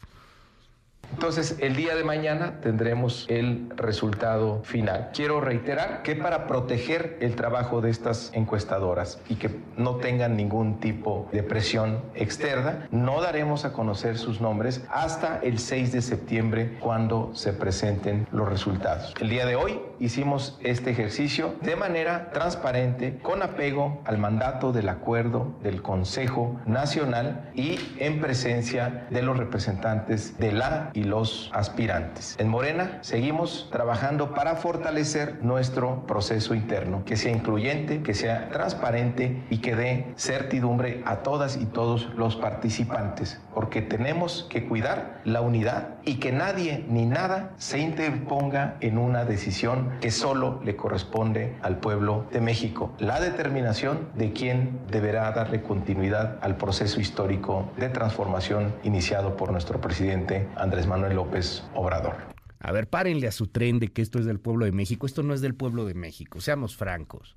Entonces, 1.12 1.57
el 1.61 1.75
día 1.75 1.95
de 1.97 2.05
mañana 2.05 2.61
tendremos 2.61 3.27
el 3.29 3.71
resultado 3.77 4.62
final. 4.62 5.11
Quiero 5.15 5.41
reiterar 5.41 6.03
que 6.03 6.15
para 6.15 6.47
proteger 6.47 7.19
el 7.21 7.35
trabajo 7.35 7.81
de 7.81 7.91
estas 7.91 8.31
encuestadoras 8.35 9.21
y 9.29 9.37
que 9.37 9.50
no 9.77 9.97
tengan 9.97 10.37
ningún 10.37 10.81
tipo 10.81 11.29
de 11.33 11.43
presión 11.43 12.03
externa, 12.15 12.87
no 12.91 13.21
daremos 13.21 13.65
a 13.65 13.73
conocer 13.73 14.19
sus 14.19 14.41
nombres 14.41 14.85
hasta 14.91 15.38
el 15.43 15.59
6 15.59 15.93
de 15.93 16.03
septiembre 16.03 16.77
cuando 16.81 17.31
se 17.35 17.53
presenten 17.53 18.27
los 18.31 18.49
resultados. 18.49 19.15
El 19.21 19.29
día 19.29 19.47
de 19.47 19.57
hoy 19.57 19.81
hicimos 19.99 20.59
este 20.62 20.91
ejercicio 20.91 21.55
de 21.62 21.77
manera 21.77 22.31
transparente, 22.33 23.19
con 23.23 23.43
apego 23.43 24.00
al 24.05 24.19
mandato 24.19 24.73
del 24.73 24.88
acuerdo 24.88 25.55
del 25.62 25.83
Consejo 25.83 26.61
Nacional 26.67 27.50
y 27.55 27.79
en 27.99 28.21
presencia 28.21 29.07
de 29.11 29.23
los 29.23 29.37
representantes 29.37 30.38
de 30.38 30.53
la 30.53 30.91
y 30.99 31.05
los 31.05 31.50
aspirantes. 31.55 32.35
En 32.38 32.49
Morena 32.49 32.99
seguimos 33.02 33.69
trabajando 33.71 34.35
para 34.35 34.57
fortalecer 34.57 35.38
nuestro 35.43 36.05
proceso 36.07 36.55
interno, 36.55 37.05
que 37.05 37.17
sea 37.17 37.31
incluyente, 37.31 38.02
que 38.02 38.14
sea 38.14 38.49
transparente 38.49 39.45
y 39.49 39.59
que 39.59 39.76
dé 39.76 40.12
certidumbre 40.17 41.02
a 41.07 41.19
todas 41.19 41.57
y 41.57 41.67
todos 41.67 42.09
los 42.17 42.35
participantes, 42.35 43.40
porque 43.55 43.81
tenemos 43.81 44.47
que 44.50 44.67
cuidar 44.67 45.21
la 45.25 45.40
unidad 45.40 45.90
y 46.05 46.17
que 46.17 46.33
nadie 46.33 46.85
ni 46.88 47.07
nada 47.07 47.52
se 47.59 47.78
interponga 47.78 48.76
en 48.81 48.99
una 48.99 49.25
decisión 49.25 49.90
que 50.00 50.11
solo 50.11 50.61
le 50.64 50.75
corresponde 50.75 51.57
al 51.62 51.78
pueblo 51.78 52.25
de 52.33 52.40
México. 52.40 52.93
La 52.99 53.21
determinación 53.21 54.09
de 54.17 54.33
quién 54.33 54.81
deberá 54.90 55.31
darle 55.31 55.62
continuidad 55.62 56.38
al 56.40 56.57
proceso 56.57 57.00
histórico 57.00 57.71
de 57.76 57.88
transformación 57.88 58.75
iniciado 58.83 59.37
por 59.37 59.52
nuestro 59.52 59.81
presidente 59.81 60.49
Andrés 60.57 60.88
Manuel 60.88 61.16
López 61.16 61.62
Obrador. 61.75 62.16
A 62.61 62.73
ver, 62.73 62.88
párenle 62.88 63.28
a 63.28 63.33
su 63.33 63.47
tren 63.47 63.78
de 63.78 63.88
que 63.88 64.02
esto 64.02 64.18
es 64.18 64.26
del 64.26 64.40
pueblo 64.40 64.64
de 64.64 64.73
México. 64.73 65.07
Esto 65.07 65.23
no 65.23 65.35
es 65.35 65.40
del 65.40 65.54
pueblo 65.54 65.85
de 65.85 65.95
México, 65.95 66.40
seamos 66.40 66.76
francos. 66.76 67.37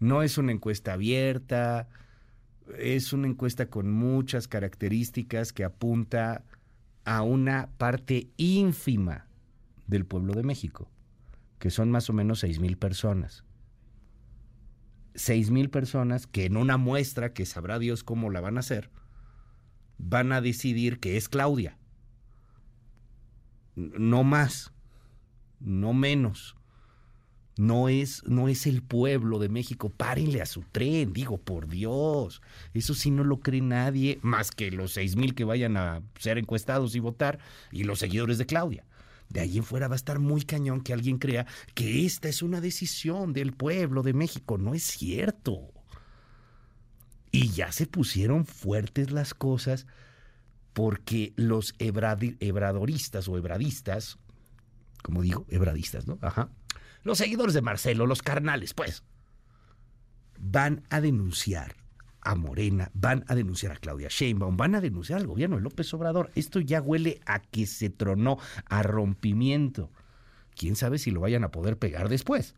No 0.00 0.22
es 0.22 0.38
una 0.38 0.52
encuesta 0.52 0.94
abierta, 0.94 1.88
es 2.78 3.12
una 3.12 3.28
encuesta 3.28 3.66
con 3.66 3.92
muchas 3.92 4.48
características 4.48 5.52
que 5.52 5.64
apunta 5.64 6.44
a 7.04 7.22
una 7.22 7.68
parte 7.76 8.28
ínfima 8.36 9.26
del 9.86 10.06
pueblo 10.06 10.32
de 10.32 10.42
México, 10.42 10.88
que 11.58 11.70
son 11.70 11.90
más 11.90 12.08
o 12.08 12.12
menos 12.12 12.40
seis 12.40 12.58
mil 12.58 12.78
personas. 12.78 13.44
Seis 15.14 15.50
mil 15.50 15.68
personas 15.68 16.26
que 16.26 16.46
en 16.46 16.56
una 16.56 16.78
muestra, 16.78 17.32
que 17.34 17.44
sabrá 17.44 17.78
Dios 17.78 18.02
cómo 18.02 18.30
la 18.30 18.40
van 18.40 18.56
a 18.56 18.60
hacer, 18.60 18.90
van 19.98 20.32
a 20.32 20.40
decidir 20.40 20.98
que 21.00 21.16
es 21.16 21.28
Claudia 21.28 21.79
no 23.98 24.24
más, 24.24 24.72
no 25.60 25.92
menos. 25.92 26.56
No 27.56 27.90
es, 27.90 28.22
no 28.24 28.48
es 28.48 28.66
el 28.66 28.80
pueblo 28.80 29.38
de 29.38 29.50
México. 29.50 29.90
Párenle 29.90 30.40
a 30.40 30.46
su 30.46 30.62
tren, 30.62 31.12
digo, 31.12 31.36
por 31.36 31.68
Dios. 31.68 32.40
Eso 32.72 32.94
sí 32.94 33.10
no 33.10 33.22
lo 33.22 33.40
cree 33.40 33.60
nadie, 33.60 34.18
más 34.22 34.50
que 34.50 34.70
los 34.70 34.92
seis 34.92 35.14
mil 35.14 35.34
que 35.34 35.44
vayan 35.44 35.76
a 35.76 36.00
ser 36.18 36.38
encuestados 36.38 36.94
y 36.94 37.00
votar 37.00 37.38
y 37.70 37.84
los 37.84 37.98
seguidores 37.98 38.38
de 38.38 38.46
Claudia. 38.46 38.86
De 39.28 39.40
ahí 39.40 39.58
en 39.58 39.64
fuera 39.64 39.88
va 39.88 39.94
a 39.94 39.96
estar 39.96 40.18
muy 40.18 40.42
cañón 40.42 40.80
que 40.80 40.92
alguien 40.92 41.18
crea 41.18 41.46
que 41.74 42.06
esta 42.06 42.28
es 42.28 42.42
una 42.42 42.60
decisión 42.60 43.32
del 43.32 43.52
pueblo 43.52 44.02
de 44.02 44.14
México. 44.14 44.56
No 44.56 44.74
es 44.74 44.82
cierto. 44.82 45.70
Y 47.30 47.50
ya 47.50 47.72
se 47.72 47.86
pusieron 47.86 48.46
fuertes 48.46 49.10
las 49.12 49.34
cosas 49.34 49.86
porque 50.72 51.32
los 51.36 51.74
ebradoristas 51.78 53.28
o 53.28 53.36
ebradistas, 53.36 54.18
como 55.02 55.22
digo, 55.22 55.46
ebradistas, 55.48 56.06
¿no? 56.06 56.18
Ajá. 56.22 56.50
Los 57.02 57.18
seguidores 57.18 57.54
de 57.54 57.62
Marcelo, 57.62 58.06
los 58.06 58.22
carnales, 58.22 58.74
pues, 58.74 59.02
van 60.38 60.82
a 60.90 61.00
denunciar 61.00 61.76
a 62.22 62.34
Morena, 62.34 62.90
van 62.92 63.24
a 63.28 63.34
denunciar 63.34 63.72
a 63.72 63.76
Claudia 63.76 64.08
Sheinbaum, 64.10 64.56
van 64.56 64.74
a 64.74 64.80
denunciar 64.80 65.20
al 65.20 65.26
gobierno 65.26 65.56
de 65.56 65.62
López 65.62 65.92
Obrador. 65.94 66.30
Esto 66.34 66.60
ya 66.60 66.82
huele 66.82 67.20
a 67.26 67.40
que 67.40 67.66
se 67.66 67.88
tronó, 67.88 68.38
a 68.66 68.82
rompimiento. 68.82 69.90
¿Quién 70.54 70.76
sabe 70.76 70.98
si 70.98 71.10
lo 71.10 71.20
vayan 71.20 71.44
a 71.44 71.50
poder 71.50 71.78
pegar 71.78 72.08
después? 72.08 72.54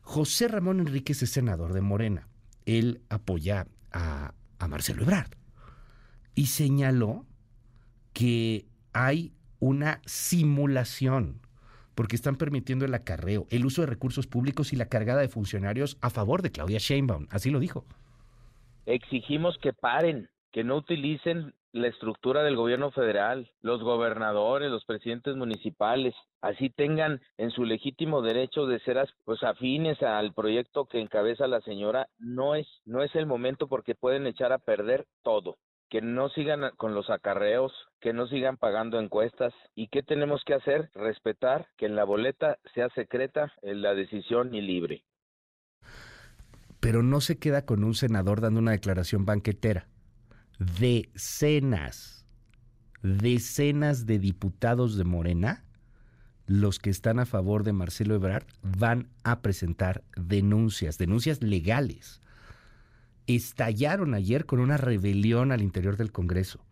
José 0.00 0.48
Ramón 0.48 0.80
Enríquez 0.80 1.22
es 1.22 1.30
senador 1.30 1.72
de 1.72 1.80
Morena. 1.80 2.26
Él 2.66 3.02
apoya 3.08 3.68
a, 3.92 4.34
a 4.58 4.68
Marcelo 4.68 5.02
Ebrard 5.02 5.30
y 6.34 6.46
señaló 6.46 7.26
que 8.12 8.66
hay 8.92 9.32
una 9.58 10.00
simulación 10.06 11.40
porque 11.94 12.16
están 12.16 12.36
permitiendo 12.36 12.84
el 12.84 12.94
acarreo, 12.94 13.46
el 13.50 13.66
uso 13.66 13.82
de 13.82 13.86
recursos 13.86 14.26
públicos 14.26 14.72
y 14.72 14.76
la 14.76 14.86
cargada 14.86 15.20
de 15.20 15.28
funcionarios 15.28 15.98
a 16.00 16.10
favor 16.10 16.40
de 16.40 16.50
Claudia 16.50 16.78
Sheinbaum. 16.78 17.26
Así 17.30 17.50
lo 17.50 17.60
dijo. 17.60 17.84
Exigimos 18.86 19.58
que 19.58 19.72
paren 19.72 20.30
que 20.50 20.64
no 20.64 20.76
utilicen 20.76 21.54
la 21.72 21.88
estructura 21.88 22.42
del 22.42 22.56
gobierno 22.56 22.90
federal, 22.90 23.50
los 23.60 23.82
gobernadores, 23.82 24.70
los 24.70 24.84
presidentes 24.84 25.36
municipales, 25.36 26.14
así 26.40 26.70
tengan 26.70 27.20
en 27.38 27.50
su 27.50 27.64
legítimo 27.64 28.22
derecho 28.22 28.66
de 28.66 28.80
ser 28.80 28.98
pues 29.24 29.42
afines 29.42 30.02
al 30.02 30.32
proyecto 30.32 30.86
que 30.86 31.00
encabeza 31.00 31.46
la 31.46 31.60
señora, 31.60 32.08
no 32.18 32.54
es 32.54 32.66
no 32.84 33.02
es 33.02 33.14
el 33.14 33.26
momento 33.26 33.68
porque 33.68 33.94
pueden 33.94 34.26
echar 34.26 34.52
a 34.52 34.58
perder 34.58 35.06
todo. 35.22 35.58
Que 35.90 36.00
no 36.00 36.30
sigan 36.30 36.70
con 36.76 36.94
los 36.94 37.10
acarreos, 37.10 37.72
que 38.00 38.12
no 38.14 38.26
sigan 38.28 38.56
pagando 38.56 38.98
encuestas. 38.98 39.52
¿Y 39.74 39.88
qué 39.88 40.02
tenemos 40.02 40.42
que 40.46 40.54
hacer? 40.54 40.90
Respetar 40.94 41.66
que 41.76 41.86
en 41.86 41.96
la 41.96 42.04
boleta 42.04 42.58
sea 42.74 42.88
secreta 42.94 43.52
la 43.60 43.94
decisión 43.94 44.54
y 44.54 44.62
libre. 44.62 45.04
Pero 46.80 47.02
no 47.02 47.20
se 47.20 47.38
queda 47.38 47.66
con 47.66 47.84
un 47.84 47.94
senador 47.94 48.40
dando 48.40 48.60
una 48.60 48.70
declaración 48.70 49.26
banquetera 49.26 49.86
decenas, 50.60 52.26
decenas 53.02 54.06
de 54.06 54.18
diputados 54.18 54.96
de 54.96 55.04
Morena, 55.04 55.64
los 56.46 56.78
que 56.78 56.90
están 56.90 57.18
a 57.18 57.26
favor 57.26 57.64
de 57.64 57.72
Marcelo 57.72 58.14
Ebrard, 58.14 58.44
van 58.62 59.08
a 59.24 59.40
presentar 59.40 60.04
denuncias, 60.16 60.98
denuncias 60.98 61.42
legales. 61.42 62.20
Estallaron 63.36 64.14
ayer 64.14 64.44
con 64.44 64.58
una 64.58 64.76
rebelión 64.76 65.52
al 65.52 65.62
interior 65.62 65.96
del 65.96 66.10
Congreso. 66.10 66.64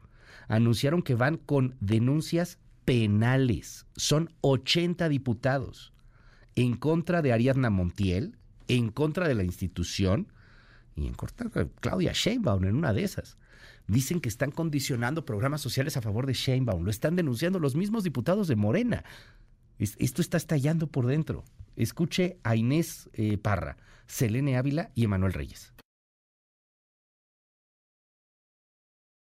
Anunciaron 0.49 1.03
que 1.03 1.15
van 1.15 1.37
con 1.37 1.77
denuncias 1.79 2.59
penales. 2.85 3.87
Son 3.95 4.29
80 4.41 5.09
diputados 5.09 5.93
en 6.57 6.75
contra 6.75 7.23
de 7.23 7.33
Ariadna 7.33 7.71
Montiel, 7.71 8.37
en 8.67 8.91
contra 8.91 9.29
de 9.29 9.37
la 9.37 9.45
institución 9.45 10.33
y 10.97 11.07
en 11.07 11.15
contra 11.15 11.49
de 11.49 11.69
Claudia 11.81 12.11
Sheinbaum 12.13 12.65
en 12.65 12.75
una 12.75 12.93
de 12.93 13.05
esas. 13.05 13.39
Dicen 13.87 14.21
que 14.21 14.29
están 14.29 14.51
condicionando 14.51 15.25
programas 15.25 15.61
sociales 15.61 15.97
a 15.97 16.03
favor 16.03 16.27
de 16.27 16.33
Sheinbaum. 16.33 16.83
Lo 16.83 16.91
están 16.91 17.15
denunciando 17.15 17.61
los 17.61 17.77
mismos 17.77 18.03
diputados 18.03 18.49
de 18.49 18.57
Morena. 18.57 19.05
Esto 19.79 20.23
está 20.23 20.37
estallando 20.37 20.89
por 20.89 21.07
dentro. 21.07 21.45
Escuche 21.77 22.41
a 22.43 22.57
Inés 22.57 23.09
eh, 23.13 23.39
Parra, 23.39 23.77
Selene 24.09 24.57
Ávila 24.57 24.91
y 24.97 25.05
Emanuel 25.05 25.35
Reyes. 25.35 25.73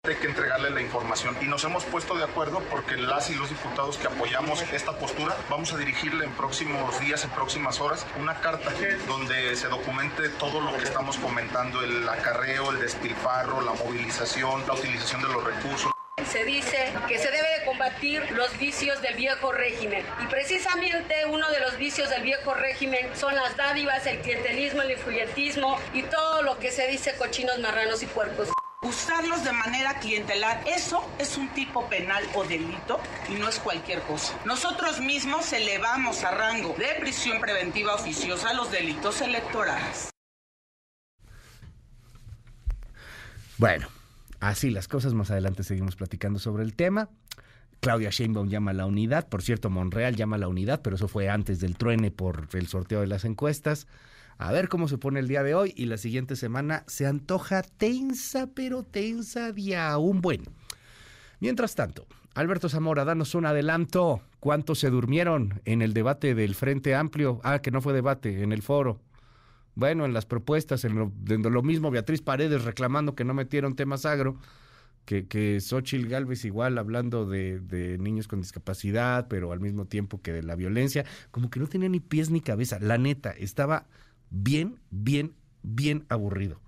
Hay 0.04 0.16
que 0.16 0.26
entregarle 0.26 0.72
la 0.72 0.82
información 0.82 1.38
y 1.44 1.46
nos 1.46 1.64
hemos 1.64 1.86
puesto 1.86 2.16
de 2.16 2.24
acuerdo 2.24 2.60
porque 2.72 2.98
las 2.98 3.30
y 3.30 3.36
los 3.36 3.50
diputados 3.50 4.00
que 4.00 4.08
apoyamos 4.08 4.64
esta 4.74 4.98
postura 4.98 5.38
vamos 5.48 5.72
a 5.74 5.78
dirigirle 5.78 6.26
en 6.26 6.32
próximos 6.32 7.00
días, 7.00 7.24
en 7.24 7.30
próximas 7.30 7.80
horas, 7.80 8.08
una 8.20 8.42
carta 8.42 8.72
donde 9.08 9.56
se 9.56 9.68
documente 9.68 10.30
todo 10.40 10.60
lo 10.60 10.76
que 10.76 10.86
estamos 10.86 11.18
comentando, 11.18 11.84
el 11.84 12.10
acarreo, 12.10 12.72
el 12.72 12.80
despilfarro, 12.80 13.62
la 13.62 13.74
movilización, 13.74 14.66
la 14.66 14.74
utilización 14.74 15.22
de 15.22 15.28
los 15.28 15.44
recursos. 15.44 15.92
Se 16.28 16.46
dice 16.46 16.92
que 17.08 17.20
se 17.20 17.30
debe 17.30 17.60
de 17.60 17.66
combatir 17.66 18.32
los 18.32 18.58
vicios 18.58 19.00
del 19.04 19.14
viejo 19.14 19.52
régimen 19.52 20.04
y 20.24 20.26
precisamente 20.26 21.28
uno 21.28 21.48
de 21.52 21.60
los 21.60 21.78
vicios 21.78 22.10
del 22.10 22.24
viejo 22.24 22.56
régimen 22.56 23.16
son 23.16 23.36
las 23.36 23.56
dádivas, 23.56 24.08
el 24.08 24.20
clientelismo, 24.22 24.82
el 24.82 24.94
influyentismo 24.94 25.78
y 25.94 26.02
todo 26.02 26.42
lo 26.42 26.58
que 26.58 26.72
se 26.72 26.88
dice 26.88 27.16
cochinos, 27.20 27.60
marranos 27.60 28.02
y 28.02 28.08
puercos. 28.08 28.52
Usarlos 28.84 29.44
de 29.44 29.52
manera 29.52 30.00
clientelar, 30.00 30.64
eso 30.66 31.08
es 31.20 31.38
un 31.38 31.48
tipo 31.50 31.88
penal 31.88 32.24
o 32.34 32.44
delito 32.44 33.00
y 33.30 33.36
no 33.36 33.48
es 33.48 33.60
cualquier 33.60 34.02
cosa. 34.02 34.34
Nosotros 34.44 35.00
mismos 35.00 35.54
elevamos 35.54 36.24
a 36.24 36.32
rango 36.32 36.74
de 36.80 37.00
prisión 37.00 37.40
preventiva 37.40 37.94
oficiosa 37.94 38.54
los 38.54 38.72
delitos 38.72 39.22
electorales. 39.22 40.10
Bueno, 43.60 43.88
así 44.40 44.72
las 44.72 44.88
cosas, 44.88 45.14
más 45.14 45.30
adelante 45.30 45.64
seguimos 45.64 45.96
platicando 45.96 46.40
sobre 46.40 46.64
el 46.64 46.74
tema. 46.74 47.10
Claudia 47.82 48.10
Sheinbaum 48.10 48.50
llama 48.50 48.72
a 48.72 48.74
la 48.74 48.88
unidad, 48.88 49.30
por 49.30 49.44
cierto, 49.44 49.70
Monreal 49.70 50.16
llama 50.16 50.38
a 50.38 50.40
la 50.40 50.48
unidad, 50.48 50.82
pero 50.82 50.96
eso 50.96 51.08
fue 51.08 51.30
antes 51.30 51.60
del 51.60 51.78
truene 51.78 52.10
por 52.10 52.48
el 52.54 52.68
sorteo 52.68 53.02
de 53.02 53.08
las 53.08 53.26
encuestas. 53.26 53.86
A 54.42 54.52
ver 54.52 54.70
cómo 54.70 54.88
se 54.88 54.98
pone 54.98 55.20
el 55.20 55.28
día 55.28 55.44
de 55.44 55.54
hoy 55.54 55.72
y 55.78 55.86
la 55.86 55.98
siguiente 55.98 56.36
semana 56.36 56.84
se 56.88 57.06
antoja 57.06 57.62
tensa, 57.62 58.48
pero 58.48 58.82
tensa 58.82 59.52
día 59.52 59.96
un 60.00 60.20
buen. 60.20 60.42
Mientras 61.40 61.76
tanto, 61.76 62.08
Alberto 62.34 62.68
Zamora, 62.68 63.06
danos 63.06 63.36
un 63.36 63.46
adelanto. 63.46 64.20
¿Cuántos 64.40 64.80
se 64.80 64.90
durmieron 64.90 65.62
en 65.66 65.84
el 65.84 65.94
debate 65.94 66.34
del 66.34 66.56
Frente 66.56 66.96
Amplio? 66.96 67.40
Ah, 67.44 67.60
que 67.60 67.70
no 67.70 67.82
fue 67.82 67.94
debate, 67.94 68.42
en 68.42 68.52
el 68.52 68.64
foro. 68.64 69.00
Bueno, 69.76 70.06
en 70.06 70.14
las 70.14 70.26
propuestas, 70.26 70.86
en 70.86 70.96
lo, 70.96 71.62
mismo, 71.62 71.92
Beatriz 71.92 72.24
Paredes 72.24 72.64
reclamando 72.64 73.14
que 73.14 73.24
no 73.24 73.36
metieron 73.36 73.76
temas 73.76 74.08
agro, 74.08 74.40
que, 75.06 75.28
que 75.28 75.62
Xochitl 75.62 76.08
Galvez 76.08 76.46
igual 76.46 76.80
hablando 76.80 77.28
de, 77.28 77.60
de, 77.60 78.00
niños 78.00 78.28
con 78.28 78.42
discapacidad, 78.42 79.28
pero 79.28 79.52
al 79.52 79.60
mismo 79.60 79.86
tiempo 79.86 80.20
que 80.20 80.34
de 80.34 80.42
la 80.42 80.56
violencia, 80.56 81.06
como 81.30 81.52
que 81.52 81.60
no 81.60 81.68
tenía 81.68 81.90
ni 81.90 82.00
pies 82.00 82.32
ni 82.32 82.42
cabeza. 82.42 82.80
La 82.80 82.98
neta, 82.98 83.30
estaba 83.30 83.86
bien, 84.32 84.80
bien, 84.90 85.36
bien 85.62 86.06
aburrido. 86.10 86.60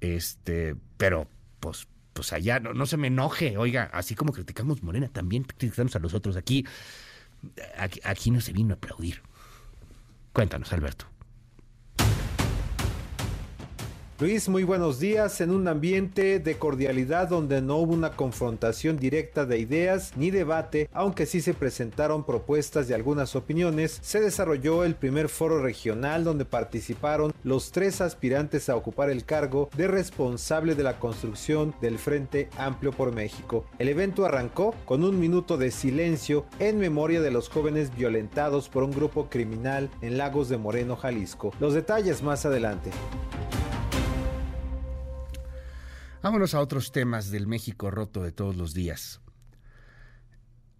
Este, 0.00 0.74
pero 0.96 1.28
pues, 1.60 1.86
pues 2.12 2.32
allá 2.32 2.58
no, 2.58 2.74
no 2.74 2.86
se 2.86 2.96
me 2.96 3.06
enoje, 3.06 3.56
oiga, 3.56 3.84
así 3.92 4.14
como 4.14 4.32
criticamos 4.32 4.82
Morena, 4.82 5.08
también 5.08 5.44
criticamos 5.44 5.94
a 5.94 6.00
los 6.00 6.14
otros. 6.14 6.36
Aquí, 6.36 6.66
aquí, 7.76 8.00
aquí 8.02 8.30
no 8.32 8.40
se 8.40 8.52
vino 8.52 8.74
a 8.74 8.76
aplaudir. 8.76 9.22
Cuéntanos, 10.32 10.72
Alberto. 10.72 11.06
Luis, 14.20 14.48
muy 14.48 14.64
buenos 14.64 14.98
días. 14.98 15.40
En 15.40 15.52
un 15.52 15.68
ambiente 15.68 16.40
de 16.40 16.58
cordialidad 16.58 17.28
donde 17.28 17.62
no 17.62 17.76
hubo 17.76 17.94
una 17.94 18.16
confrontación 18.16 18.96
directa 18.96 19.46
de 19.46 19.60
ideas 19.60 20.10
ni 20.16 20.32
debate, 20.32 20.90
aunque 20.92 21.24
sí 21.24 21.40
se 21.40 21.54
presentaron 21.54 22.24
propuestas 22.24 22.90
y 22.90 22.94
algunas 22.94 23.36
opiniones, 23.36 23.96
se 24.02 24.20
desarrolló 24.20 24.82
el 24.82 24.96
primer 24.96 25.28
foro 25.28 25.62
regional 25.62 26.24
donde 26.24 26.44
participaron 26.44 27.32
los 27.44 27.70
tres 27.70 28.00
aspirantes 28.00 28.68
a 28.68 28.74
ocupar 28.74 29.08
el 29.08 29.24
cargo 29.24 29.70
de 29.76 29.86
responsable 29.86 30.74
de 30.74 30.82
la 30.82 30.98
construcción 30.98 31.72
del 31.80 31.96
Frente 31.96 32.48
Amplio 32.58 32.90
por 32.90 33.14
México. 33.14 33.66
El 33.78 33.88
evento 33.88 34.26
arrancó 34.26 34.74
con 34.84 35.04
un 35.04 35.20
minuto 35.20 35.56
de 35.56 35.70
silencio 35.70 36.44
en 36.58 36.80
memoria 36.80 37.20
de 37.20 37.30
los 37.30 37.48
jóvenes 37.48 37.94
violentados 37.94 38.68
por 38.68 38.82
un 38.82 38.90
grupo 38.90 39.28
criminal 39.30 39.88
en 40.00 40.18
Lagos 40.18 40.48
de 40.48 40.58
Moreno, 40.58 40.96
Jalisco. 40.96 41.52
Los 41.60 41.74
detalles 41.74 42.20
más 42.24 42.44
adelante. 42.44 42.90
Vámonos 46.20 46.54
a 46.54 46.60
otros 46.60 46.90
temas 46.90 47.30
del 47.30 47.46
México 47.46 47.92
roto 47.92 48.24
de 48.24 48.32
todos 48.32 48.56
los 48.56 48.74
días. 48.74 49.20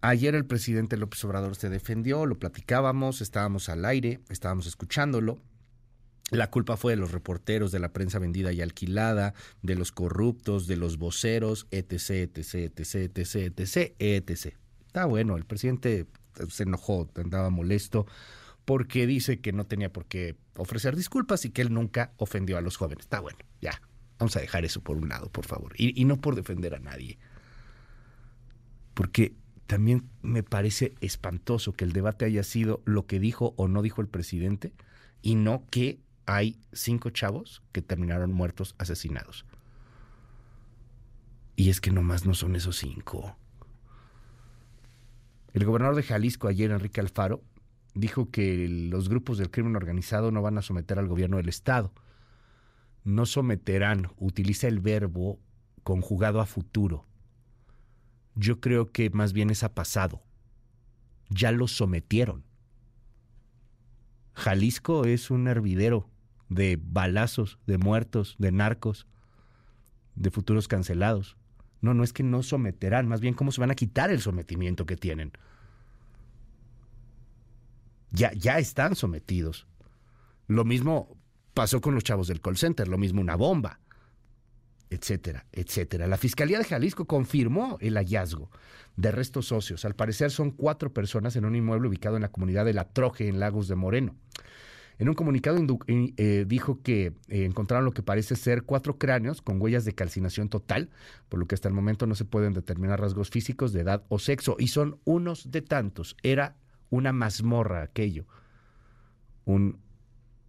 Ayer 0.01 0.35
el 0.35 0.45
presidente 0.45 0.97
López 0.97 1.23
Obrador 1.23 1.55
se 1.55 1.69
defendió, 1.69 2.25
lo 2.25 2.37
platicábamos, 2.37 3.21
estábamos 3.21 3.69
al 3.69 3.85
aire, 3.85 4.19
estábamos 4.29 4.67
escuchándolo. 4.67 5.41
La 6.29 6.51
culpa 6.51 6.75
fue 6.75 6.91
de 6.91 6.97
los 6.97 7.13
reporteros, 7.13 7.71
de 7.71 7.79
la 7.79 7.93
prensa 7.93 8.19
vendida 8.19 8.51
y 8.51 8.61
alquilada, 8.61 9.33
de 9.61 9.75
los 9.75 9.93
corruptos, 9.93 10.67
de 10.67 10.75
los 10.75 10.97
voceros, 10.97 11.67
etc, 11.71 12.37
etc, 12.37 12.77
etc, 12.77 13.35
etc, 13.57 13.95
etc. 13.97 14.55
Está 14.87 15.05
bueno, 15.05 15.37
el 15.37 15.45
presidente 15.45 16.05
se 16.49 16.63
enojó, 16.63 17.09
andaba 17.15 17.49
molesto, 17.49 18.05
porque 18.65 19.07
dice 19.07 19.39
que 19.39 19.53
no 19.53 19.65
tenía 19.65 19.91
por 19.91 20.05
qué 20.05 20.35
ofrecer 20.57 20.97
disculpas 20.97 21.45
y 21.45 21.51
que 21.51 21.61
él 21.61 21.73
nunca 21.73 22.11
ofendió 22.17 22.57
a 22.57 22.61
los 22.61 22.75
jóvenes. 22.75 23.05
Está 23.05 23.21
bueno, 23.21 23.39
ya, 23.61 23.81
Vamos 24.19 24.35
a 24.35 24.41
dejar 24.41 24.65
eso 24.65 24.81
por 24.81 24.97
un 24.97 25.07
lado, 25.07 25.29
por 25.29 25.45
favor. 25.45 25.73
Y, 25.77 26.03
no 26.03 26.19
por 26.19 26.35
defender 26.35 26.75
a 26.75 26.79
nadie. 26.79 27.17
Porque 28.93 29.33
también 29.65 30.09
me 30.21 30.43
parece 30.43 30.93
espantoso 30.99 31.71
que 31.71 31.85
el 31.85 31.93
debate 31.93 32.25
haya 32.25 32.43
sido 32.43 32.81
lo 32.83 33.07
que 33.07 33.19
dijo 33.19 33.53
o 33.55 33.69
no 33.69 33.81
dijo 33.81 34.01
el 34.01 34.07
presidente 34.07 34.73
y 35.21 35.35
no 35.35 35.63
que 35.69 35.99
hay 36.25 36.59
cinco 36.73 37.11
chavos 37.11 37.63
que 37.71 37.81
terminaron 37.81 38.33
muertos 38.33 38.75
asesinados. 38.77 39.45
Y 41.55 41.69
es 41.69 41.79
que 41.79 41.91
nomás 41.91 42.25
no 42.25 42.33
son 42.33 42.57
esos 42.57 42.75
cinco. 42.75 43.37
El 45.53 45.65
gobernador 45.65 45.95
de 45.95 46.03
Jalisco 46.03 46.49
ayer, 46.49 46.71
Enrique 46.71 46.99
Alfaro, 46.99 47.41
dijo 47.93 48.29
que 48.31 48.67
los 48.67 49.07
grupos 49.07 49.37
del 49.37 49.49
crimen 49.49 49.77
organizado 49.77 50.29
no 50.31 50.41
van 50.41 50.57
a 50.57 50.61
someter 50.61 50.99
al 50.99 51.07
gobierno 51.07 51.37
del 51.37 51.49
Estado 51.49 51.93
no 53.09 53.25
someterán, 53.25 54.11
utiliza 54.17 54.67
el 54.67 54.79
verbo 54.79 55.39
conjugado 55.83 56.39
a 56.41 56.45
futuro. 56.45 57.05
Yo 58.35 58.61
creo 58.61 58.91
que 58.91 59.09
más 59.09 59.33
bien 59.33 59.49
es 59.49 59.63
a 59.63 59.73
pasado. 59.73 60.21
Ya 61.29 61.51
lo 61.51 61.67
sometieron. 61.67 62.43
Jalisco 64.33 65.05
es 65.05 65.31
un 65.31 65.47
hervidero 65.47 66.09
de 66.47 66.79
balazos, 66.81 67.59
de 67.67 67.77
muertos, 67.77 68.35
de 68.39 68.51
narcos, 68.51 69.07
de 70.15 70.31
futuros 70.31 70.67
cancelados. 70.67 71.35
No, 71.81 71.93
no 71.93 72.03
es 72.03 72.13
que 72.13 72.23
no 72.23 72.43
someterán, 72.43 73.07
más 73.07 73.21
bien 73.21 73.33
cómo 73.33 73.51
se 73.51 73.61
van 73.61 73.71
a 73.71 73.75
quitar 73.75 74.11
el 74.11 74.21
sometimiento 74.21 74.85
que 74.85 74.95
tienen. 74.95 75.31
Ya, 78.11 78.31
ya 78.33 78.59
están 78.59 78.95
sometidos. 78.95 79.67
Lo 80.47 80.65
mismo 80.65 81.18
pasó 81.59 81.81
con 81.81 81.93
los 81.93 82.05
chavos 82.05 82.29
del 82.29 82.39
call 82.39 82.55
center, 82.55 82.87
lo 82.87 82.97
mismo 82.97 83.19
una 83.19 83.35
bomba. 83.35 83.81
etcétera, 84.89 85.45
etcétera. 85.51 86.07
La 86.07 86.15
Fiscalía 86.15 86.57
de 86.57 86.63
Jalisco 86.63 87.03
confirmó 87.03 87.77
el 87.81 87.95
hallazgo 87.95 88.49
de 88.95 89.11
restos 89.11 89.51
óseos. 89.51 89.83
Al 89.83 89.93
parecer 89.93 90.31
son 90.31 90.51
cuatro 90.51 90.93
personas 90.93 91.35
en 91.35 91.43
un 91.43 91.57
inmueble 91.57 91.89
ubicado 91.89 92.15
en 92.15 92.21
la 92.21 92.31
comunidad 92.31 92.63
de 92.63 92.73
La 92.73 92.85
Troje, 92.85 93.27
en 93.27 93.41
Lagos 93.41 93.67
de 93.67 93.75
Moreno. 93.75 94.15
En 94.99 95.09
un 95.09 95.15
comunicado 95.15 95.57
eh, 95.87 96.45
dijo 96.47 96.81
que 96.81 97.07
eh, 97.27 97.43
encontraron 97.43 97.83
lo 97.83 97.91
que 97.91 98.03
parece 98.03 98.37
ser 98.37 98.63
cuatro 98.63 98.97
cráneos 98.97 99.41
con 99.41 99.61
huellas 99.61 99.83
de 99.83 99.93
calcinación 99.93 100.47
total, 100.47 100.89
por 101.27 101.41
lo 101.41 101.45
que 101.45 101.55
hasta 101.55 101.67
el 101.67 101.73
momento 101.73 102.07
no 102.07 102.15
se 102.15 102.23
pueden 102.23 102.53
determinar 102.53 103.01
rasgos 103.01 103.29
físicos 103.29 103.73
de 103.73 103.81
edad 103.81 104.05
o 104.07 104.17
sexo, 104.17 104.55
y 104.59 104.69
son 104.69 104.97
unos 105.03 105.51
de 105.51 105.61
tantos. 105.61 106.15
Era 106.23 106.55
una 106.89 107.11
mazmorra 107.11 107.83
aquello, 107.83 108.27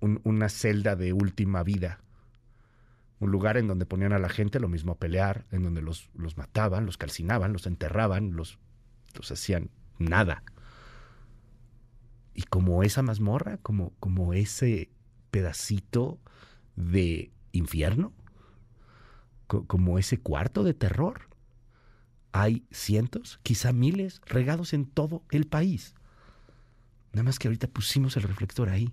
una 0.01 0.49
celda 0.49 0.97
de 0.97 1.13
última 1.13 1.63
vida, 1.63 2.01
un 3.19 3.31
lugar 3.31 3.57
en 3.57 3.69
donde 3.69 3.87
ponían 3.87 4.13
a 4.13 4.19
la 4.19 4.29
gente 4.31 4.61
lo 4.61 4.69
mismo 4.69 4.93
a 4.93 4.99
pelear, 4.99 5.47
en 5.51 5.63
donde 5.63 5.83
los, 5.83 6.11
los 6.15 6.37
mataban, 6.37 6.87
los 6.87 6.97
calcinaban, 6.97 7.53
los 7.53 7.67
enterraban, 7.67 8.35
los, 8.35 8.59
los 9.15 9.31
hacían 9.31 9.71
nada. 9.99 10.43
Y 12.35 12.45
como 12.45 12.83
esa 12.83 13.03
mazmorra, 13.03 13.59
como, 13.59 13.93
como 14.01 14.33
ese 14.33 14.91
pedacito 15.31 16.19
de 16.77 17.31
infierno, 17.53 18.13
como 19.47 19.99
ese 19.99 20.19
cuarto 20.19 20.63
de 20.63 20.75
terror, 20.75 21.29
hay 22.33 22.65
cientos, 22.71 23.41
quizá 23.43 23.73
miles, 23.73 24.21
regados 24.27 24.73
en 24.73 24.87
todo 24.87 25.25
el 25.31 25.47
país. 25.47 25.95
Nada 27.13 27.25
más 27.25 27.39
que 27.39 27.49
ahorita 27.49 27.67
pusimos 27.67 28.17
el 28.17 28.23
reflector 28.23 28.69
ahí. 28.69 28.93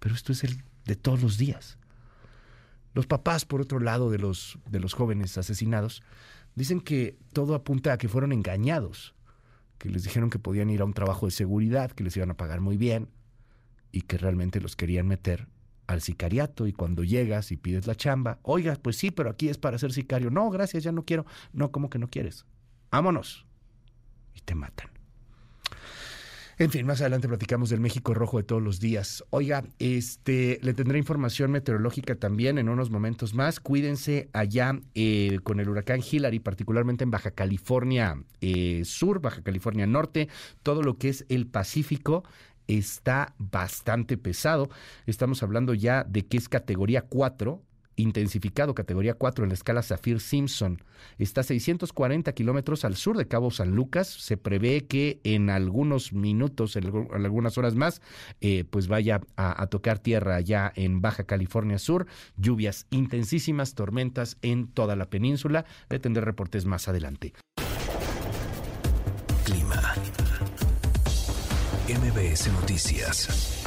Pero 0.00 0.14
esto 0.14 0.32
es 0.32 0.42
el 0.42 0.64
de 0.84 0.96
todos 0.96 1.22
los 1.22 1.38
días. 1.38 1.78
Los 2.92 3.06
papás, 3.06 3.44
por 3.44 3.60
otro 3.60 3.78
lado, 3.78 4.10
de 4.10 4.18
los, 4.18 4.58
de 4.68 4.80
los 4.80 4.94
jóvenes 4.94 5.38
asesinados, 5.38 6.02
dicen 6.56 6.80
que 6.80 7.16
todo 7.32 7.54
apunta 7.54 7.92
a 7.92 7.98
que 7.98 8.08
fueron 8.08 8.32
engañados 8.32 9.14
que 9.80 9.88
les 9.88 10.04
dijeron 10.04 10.28
que 10.28 10.38
podían 10.38 10.68
ir 10.68 10.82
a 10.82 10.84
un 10.84 10.92
trabajo 10.92 11.24
de 11.24 11.32
seguridad, 11.32 11.90
que 11.90 12.04
les 12.04 12.14
iban 12.14 12.30
a 12.30 12.36
pagar 12.36 12.60
muy 12.60 12.76
bien 12.76 13.08
y 13.90 14.02
que 14.02 14.18
realmente 14.18 14.60
los 14.60 14.76
querían 14.76 15.08
meter 15.08 15.48
al 15.86 16.02
sicariato 16.02 16.66
y 16.66 16.72
cuando 16.74 17.02
llegas 17.02 17.50
y 17.50 17.56
pides 17.56 17.86
la 17.86 17.94
chamba, 17.94 18.38
oiga, 18.42 18.76
pues 18.76 18.96
sí, 18.96 19.10
pero 19.10 19.30
aquí 19.30 19.48
es 19.48 19.56
para 19.56 19.78
ser 19.78 19.92
sicario. 19.92 20.30
No, 20.30 20.50
gracias, 20.50 20.84
ya 20.84 20.92
no 20.92 21.06
quiero. 21.06 21.24
No, 21.54 21.72
¿cómo 21.72 21.88
que 21.88 21.98
no 21.98 22.08
quieres? 22.08 22.44
Vámonos. 22.90 23.46
Y 24.34 24.40
te 24.42 24.54
matan. 24.54 24.99
En 26.60 26.70
fin, 26.70 26.84
más 26.84 27.00
adelante 27.00 27.26
platicamos 27.26 27.70
del 27.70 27.80
México 27.80 28.12
rojo 28.12 28.36
de 28.36 28.42
todos 28.42 28.60
los 28.60 28.80
días. 28.80 29.24
Oiga, 29.30 29.64
este, 29.78 30.58
le 30.60 30.74
tendré 30.74 30.98
información 30.98 31.50
meteorológica 31.52 32.16
también 32.16 32.58
en 32.58 32.68
unos 32.68 32.90
momentos 32.90 33.32
más. 33.32 33.60
Cuídense 33.60 34.28
allá 34.34 34.78
eh, 34.94 35.38
con 35.42 35.58
el 35.58 35.70
huracán 35.70 36.02
Hillary, 36.02 36.38
particularmente 36.38 37.02
en 37.02 37.10
Baja 37.10 37.30
California 37.30 38.22
eh, 38.42 38.82
Sur, 38.84 39.22
Baja 39.22 39.42
California 39.42 39.86
Norte, 39.86 40.28
todo 40.62 40.82
lo 40.82 40.98
que 40.98 41.08
es 41.08 41.24
el 41.30 41.46
Pacífico 41.46 42.24
está 42.66 43.34
bastante 43.38 44.18
pesado. 44.18 44.68
Estamos 45.06 45.42
hablando 45.42 45.72
ya 45.72 46.04
de 46.04 46.26
que 46.26 46.36
es 46.36 46.50
categoría 46.50 47.00
4 47.00 47.62
intensificado, 48.00 48.74
categoría 48.74 49.14
4 49.14 49.44
en 49.44 49.50
la 49.50 49.54
escala 49.54 49.82
Zafir 49.82 50.20
Simpson. 50.20 50.82
Está 51.18 51.42
a 51.42 51.44
640 51.44 52.32
kilómetros 52.32 52.84
al 52.84 52.96
sur 52.96 53.16
de 53.16 53.28
Cabo 53.28 53.50
San 53.50 53.70
Lucas. 53.70 54.08
Se 54.08 54.36
prevé 54.36 54.86
que 54.86 55.20
en 55.24 55.50
algunos 55.50 56.12
minutos, 56.12 56.76
en, 56.76 56.86
algunas 57.12 57.58
horas 57.58 57.74
más, 57.74 58.02
eh, 58.40 58.64
pues 58.68 58.88
vaya 58.88 59.20
a, 59.36 59.66
tocar 59.66 59.98
tierra 59.98 60.36
allá 60.36 60.72
en 60.74 61.00
Baja 61.00 61.24
California 61.24 61.78
Sur. 61.78 62.06
Lluvias 62.36 62.86
intensísimas, 62.90 63.74
tormentas 63.74 64.36
en 64.42 64.68
toda 64.68 64.96
la 64.96 65.10
península. 65.10 65.64
Le 65.88 65.98
tendré 65.98 66.24
reportes 66.24 66.64
más 66.66 66.88
adelante. 66.88 67.32
Clima. 69.44 69.94
MBS 71.88 72.52
Noticias. 72.52 73.59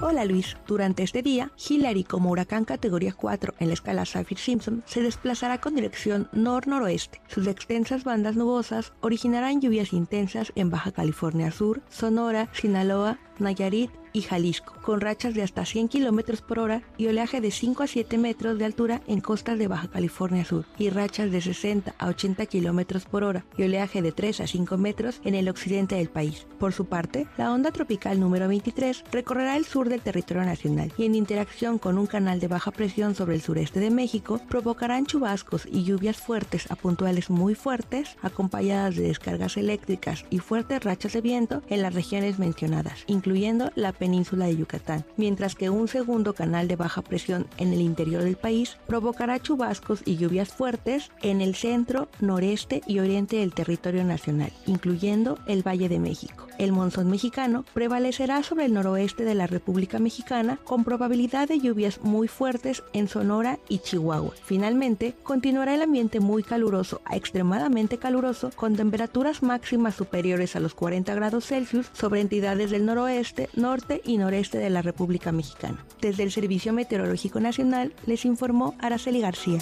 Hola 0.00 0.24
Luis, 0.24 0.56
durante 0.68 1.02
este 1.02 1.22
día, 1.22 1.50
Hillary 1.68 2.04
como 2.04 2.30
huracán 2.30 2.64
categoría 2.64 3.12
4 3.12 3.54
en 3.58 3.66
la 3.66 3.74
escala 3.74 4.04
Saffir-Simpson 4.04 4.84
se 4.86 5.02
desplazará 5.02 5.58
con 5.58 5.74
dirección 5.74 6.28
nor-noroeste. 6.32 7.20
Sus 7.26 7.48
extensas 7.48 8.04
bandas 8.04 8.36
nubosas 8.36 8.92
originarán 9.00 9.60
lluvias 9.60 9.92
intensas 9.92 10.52
en 10.54 10.70
Baja 10.70 10.92
California 10.92 11.50
Sur, 11.50 11.82
Sonora, 11.88 12.48
Sinaloa, 12.52 13.18
Nayarit 13.40 13.90
y 14.18 14.22
Jalisco, 14.22 14.74
con 14.82 15.00
rachas 15.00 15.34
de 15.34 15.42
hasta 15.42 15.64
100 15.64 15.88
km 15.88 16.42
por 16.42 16.58
hora 16.58 16.82
y 16.96 17.06
oleaje 17.06 17.40
de 17.40 17.50
5 17.50 17.84
a 17.84 17.86
7 17.86 18.18
metros 18.18 18.58
de 18.58 18.64
altura 18.64 19.00
en 19.06 19.20
costas 19.20 19.58
de 19.58 19.68
Baja 19.68 19.88
California 19.88 20.44
Sur, 20.44 20.64
y 20.76 20.90
rachas 20.90 21.30
de 21.30 21.40
60 21.40 21.94
a 21.96 22.08
80 22.08 22.46
km 22.46 23.04
por 23.06 23.22
hora 23.22 23.44
y 23.56 23.62
oleaje 23.62 24.02
de 24.02 24.10
3 24.10 24.40
a 24.40 24.46
5 24.46 24.76
metros 24.76 25.20
en 25.24 25.36
el 25.36 25.48
occidente 25.48 25.94
del 25.94 26.08
país. 26.08 26.46
Por 26.58 26.72
su 26.72 26.86
parte, 26.86 27.28
la 27.36 27.52
onda 27.52 27.70
tropical 27.70 28.18
número 28.18 28.48
23 28.48 29.04
recorrerá 29.12 29.56
el 29.56 29.64
sur 29.64 29.88
del 29.88 30.00
territorio 30.00 30.44
nacional 30.44 30.92
y 30.98 31.04
en 31.04 31.14
interacción 31.14 31.78
con 31.78 31.96
un 31.96 32.06
canal 32.06 32.40
de 32.40 32.48
baja 32.48 32.72
presión 32.72 33.14
sobre 33.14 33.36
el 33.36 33.42
sureste 33.42 33.78
de 33.78 33.90
México 33.90 34.40
provocarán 34.48 35.06
chubascos 35.06 35.66
y 35.70 35.84
lluvias 35.84 36.16
fuertes 36.16 36.68
a 36.70 36.74
puntuales 36.74 37.30
muy 37.30 37.54
fuertes, 37.54 38.16
acompañadas 38.22 38.96
de 38.96 39.04
descargas 39.04 39.56
eléctricas 39.56 40.24
y 40.28 40.40
fuertes 40.40 40.82
rachas 40.82 41.12
de 41.12 41.20
viento 41.20 41.62
en 41.68 41.82
las 41.82 41.94
regiones 41.94 42.40
mencionadas, 42.40 43.04
incluyendo 43.06 43.70
la 43.76 43.92
península 43.92 44.07
de 44.08 44.56
Yucatán, 44.56 45.04
mientras 45.16 45.54
que 45.54 45.68
un 45.70 45.86
segundo 45.86 46.32
canal 46.32 46.66
de 46.66 46.76
baja 46.76 47.02
presión 47.02 47.46
en 47.58 47.72
el 47.72 47.80
interior 47.80 48.22
del 48.24 48.36
país 48.36 48.78
provocará 48.86 49.38
chubascos 49.38 50.00
y 50.04 50.16
lluvias 50.16 50.48
fuertes 50.48 51.10
en 51.22 51.40
el 51.40 51.54
centro, 51.54 52.08
noreste 52.20 52.80
y 52.86 53.00
oriente 53.00 53.36
del 53.36 53.52
territorio 53.52 54.04
nacional, 54.04 54.52
incluyendo 54.66 55.38
el 55.46 55.66
Valle 55.66 55.88
de 55.88 55.98
México. 55.98 56.46
El 56.58 56.72
monzón 56.72 57.08
mexicano 57.08 57.64
prevalecerá 57.72 58.42
sobre 58.42 58.64
el 58.64 58.74
noroeste 58.74 59.24
de 59.24 59.34
la 59.34 59.46
República 59.46 59.98
Mexicana 59.98 60.58
con 60.64 60.82
probabilidad 60.84 61.46
de 61.46 61.60
lluvias 61.60 62.00
muy 62.02 62.26
fuertes 62.26 62.82
en 62.92 63.08
Sonora 63.08 63.58
y 63.68 63.78
Chihuahua. 63.78 64.34
Finalmente, 64.42 65.14
continuará 65.22 65.74
el 65.74 65.82
ambiente 65.82 66.18
muy 66.18 66.42
caluroso 66.42 67.00
a 67.04 67.16
extremadamente 67.16 67.98
caluroso 67.98 68.50
con 68.56 68.74
temperaturas 68.74 69.42
máximas 69.42 69.94
superiores 69.94 70.56
a 70.56 70.60
los 70.60 70.74
40 70.74 71.14
grados 71.14 71.46
Celsius 71.46 71.90
sobre 71.92 72.20
entidades 72.20 72.70
del 72.70 72.86
noroeste, 72.86 73.48
norte 73.54 73.87
y 74.04 74.18
noreste 74.18 74.58
de 74.58 74.70
la 74.70 74.82
República 74.82 75.32
Mexicana. 75.32 75.84
Desde 76.00 76.22
el 76.22 76.32
Servicio 76.32 76.72
Meteorológico 76.72 77.40
Nacional 77.40 77.94
les 78.06 78.24
informó 78.24 78.74
Araceli 78.80 79.20
García. 79.20 79.58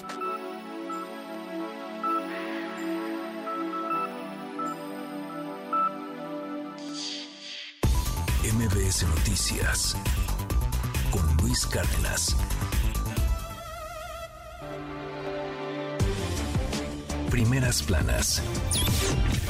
MBS 8.53 9.03
Noticias 9.09 9.97
con 11.11 11.37
Luis 11.39 11.67
Cárdenas. 11.67 12.37
Primeras 17.37 17.83
planas. 17.83 18.43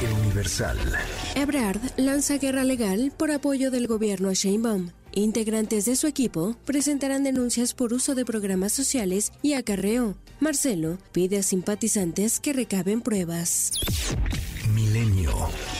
El 0.01 0.11
Universal. 0.25 0.77
Ebrard 1.35 1.79
lanza 1.95 2.37
guerra 2.37 2.65
legal 2.65 3.13
por 3.15 3.31
apoyo 3.31 3.71
del 3.71 3.87
gobierno 3.87 4.27
a 4.27 4.33
Sheinbaum. 4.33 4.89
Integrantes 5.13 5.85
de 5.85 5.95
su 5.95 6.05
equipo 6.05 6.57
presentarán 6.65 7.23
denuncias 7.23 7.73
por 7.73 7.93
uso 7.93 8.13
de 8.13 8.25
programas 8.25 8.73
sociales 8.73 9.31
y 9.41 9.53
acarreo. 9.53 10.17
Marcelo 10.41 10.97
pide 11.13 11.37
a 11.37 11.43
simpatizantes 11.43 12.41
que 12.41 12.51
recaben 12.51 12.99
pruebas. 12.99 13.71
Milenio. 14.73 15.31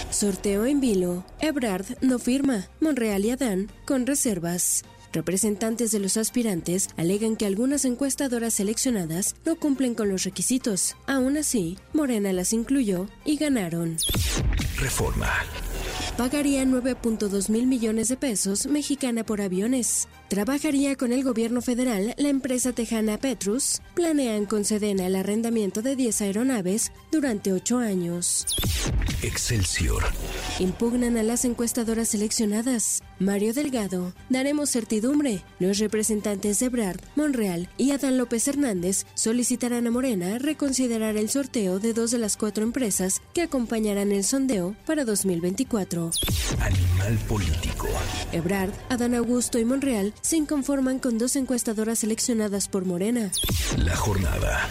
Sorteo 0.09 0.65
en 0.65 0.79
vilo. 0.79 1.25
Ebrard 1.41 1.97
no 1.99 2.19
firma. 2.19 2.69
Monreal 2.79 3.25
y 3.25 3.31
Adán 3.31 3.69
con 3.83 4.07
reservas. 4.07 4.85
Representantes 5.13 5.91
de 5.91 5.99
los 5.99 6.17
aspirantes 6.17 6.89
alegan 6.97 7.35
que 7.35 7.45
algunas 7.45 7.85
encuestadoras 7.85 8.53
seleccionadas 8.53 9.35
no 9.45 9.55
cumplen 9.55 9.95
con 9.95 10.09
los 10.09 10.23
requisitos. 10.23 10.95
Aún 11.05 11.37
así, 11.37 11.77
Morena 11.93 12.33
las 12.33 12.53
incluyó 12.53 13.07
y 13.25 13.37
ganaron. 13.37 13.97
Reforma. 14.77 15.31
Pagaría 16.17 16.63
9.2 16.63 17.49
mil 17.49 17.67
millones 17.67 18.07
de 18.07 18.17
pesos 18.17 18.65
mexicana 18.65 19.23
por 19.23 19.39
aviones. 19.39 20.07
Trabajaría 20.29 20.95
con 20.95 21.13
el 21.13 21.23
gobierno 21.23 21.61
federal 21.61 22.15
la 22.17 22.29
empresa 22.29 22.73
tejana 22.73 23.19
Petrus. 23.19 23.81
Planean 23.93 24.47
con 24.47 24.65
Sedena 24.65 25.05
el 25.05 25.15
arrendamiento 25.15 25.83
de 25.83 25.95
10 25.95 26.21
aeronaves 26.21 26.91
durante 27.11 27.53
8 27.53 27.77
años. 27.77 28.47
Excelsior. 29.21 30.03
Impugnan 30.57 31.17
a 31.17 31.23
las 31.23 31.45
encuestadoras 31.45 32.09
seleccionadas. 32.09 33.03
Mario 33.19 33.53
Delgado. 33.53 34.13
Daremos 34.29 34.69
certidumbre. 34.69 35.43
Los 35.59 35.79
representantes 35.79 36.59
de 36.59 36.69
Brad, 36.69 36.97
Monreal 37.15 37.69
y 37.77 37.91
Adán 37.91 38.17
López 38.17 38.47
Hernández 38.47 39.05
solicitarán 39.15 39.87
a 39.87 39.91
Morena 39.91 40.37
reconsiderar 40.39 41.17
el 41.17 41.29
sorteo 41.29 41.79
de 41.79 41.93
dos 41.93 42.11
de 42.11 42.19
las 42.19 42.37
cuatro 42.37 42.63
empresas 42.63 43.21
que 43.33 43.41
acompañarán 43.41 44.11
el 44.11 44.23
sondeo 44.23 44.75
para 44.85 45.05
2024. 45.05 46.11
Animal 46.59 47.17
político. 47.27 47.87
Ebrard, 48.31 48.71
Adán 48.89 49.15
Augusto 49.15 49.59
y 49.59 49.65
Monreal 49.65 50.13
se 50.21 50.37
inconforman 50.37 50.99
con 50.99 51.17
dos 51.17 51.35
encuestadoras 51.35 51.99
seleccionadas 51.99 52.67
por 52.67 52.85
Morena. 52.85 53.31
La 53.77 53.95
jornada. 53.95 54.69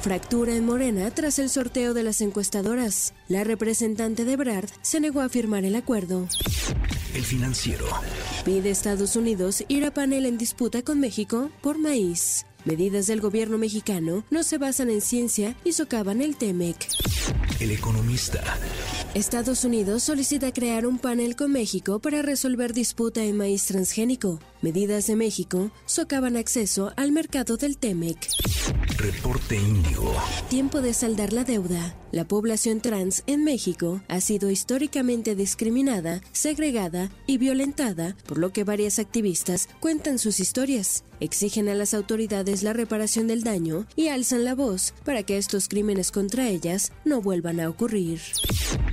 Fractura 0.00 0.54
en 0.54 0.64
Morena 0.64 1.10
tras 1.10 1.40
el 1.40 1.50
sorteo 1.50 1.92
de 1.92 2.04
las 2.04 2.20
encuestadoras. 2.20 3.14
La 3.26 3.42
representante 3.42 4.24
de 4.24 4.36
Brad 4.36 4.64
se 4.80 5.00
negó 5.00 5.20
a 5.20 5.28
firmar 5.28 5.64
el 5.64 5.74
acuerdo. 5.74 6.28
El 7.14 7.24
financiero. 7.24 7.84
Pide 8.44 8.70
Estados 8.70 9.16
Unidos 9.16 9.64
ir 9.66 9.84
a 9.84 9.92
panel 9.92 10.26
en 10.26 10.38
disputa 10.38 10.82
con 10.82 11.00
México 11.00 11.50
por 11.62 11.78
maíz. 11.78 12.46
Medidas 12.68 13.06
del 13.06 13.22
gobierno 13.22 13.56
mexicano 13.56 14.26
no 14.28 14.42
se 14.42 14.58
basan 14.58 14.90
en 14.90 15.00
ciencia 15.00 15.56
y 15.64 15.72
socavan 15.72 16.20
el 16.20 16.36
TEMEC. 16.36 16.76
El 17.60 17.70
economista. 17.70 18.44
Estados 19.14 19.64
Unidos 19.64 20.02
solicita 20.02 20.52
crear 20.52 20.86
un 20.86 20.98
panel 20.98 21.34
con 21.34 21.50
México 21.50 21.98
para 21.98 22.20
resolver 22.20 22.74
disputa 22.74 23.24
en 23.24 23.38
maíz 23.38 23.64
transgénico. 23.64 24.38
Medidas 24.60 25.06
de 25.06 25.16
México 25.16 25.70
socavan 25.86 26.36
acceso 26.36 26.92
al 26.96 27.10
mercado 27.10 27.56
del 27.56 27.78
TEMEC. 27.78 28.28
Reporte 28.98 29.56
Índigo. 29.56 30.14
Tiempo 30.50 30.82
de 30.82 30.92
saldar 30.92 31.32
la 31.32 31.44
deuda. 31.44 31.96
La 32.12 32.28
población 32.28 32.82
trans 32.82 33.22
en 33.26 33.44
México 33.44 34.02
ha 34.08 34.20
sido 34.20 34.50
históricamente 34.50 35.34
discriminada, 35.34 36.20
segregada 36.32 37.10
y 37.26 37.38
violentada, 37.38 38.14
por 38.26 38.36
lo 38.36 38.52
que 38.52 38.64
varias 38.64 38.98
activistas 38.98 39.68
cuentan 39.80 40.18
sus 40.18 40.38
historias, 40.40 41.04
exigen 41.20 41.68
a 41.68 41.74
las 41.74 41.94
autoridades 41.94 42.62
la 42.62 42.72
reparación 42.72 43.26
del 43.26 43.42
daño 43.42 43.86
y 43.96 44.08
alzan 44.08 44.44
la 44.44 44.54
voz 44.54 44.94
para 45.04 45.22
que 45.22 45.38
estos 45.38 45.68
crímenes 45.68 46.10
contra 46.10 46.48
ellas 46.48 46.92
no 47.04 47.20
vuelvan 47.20 47.60
a 47.60 47.68
ocurrir. 47.68 48.20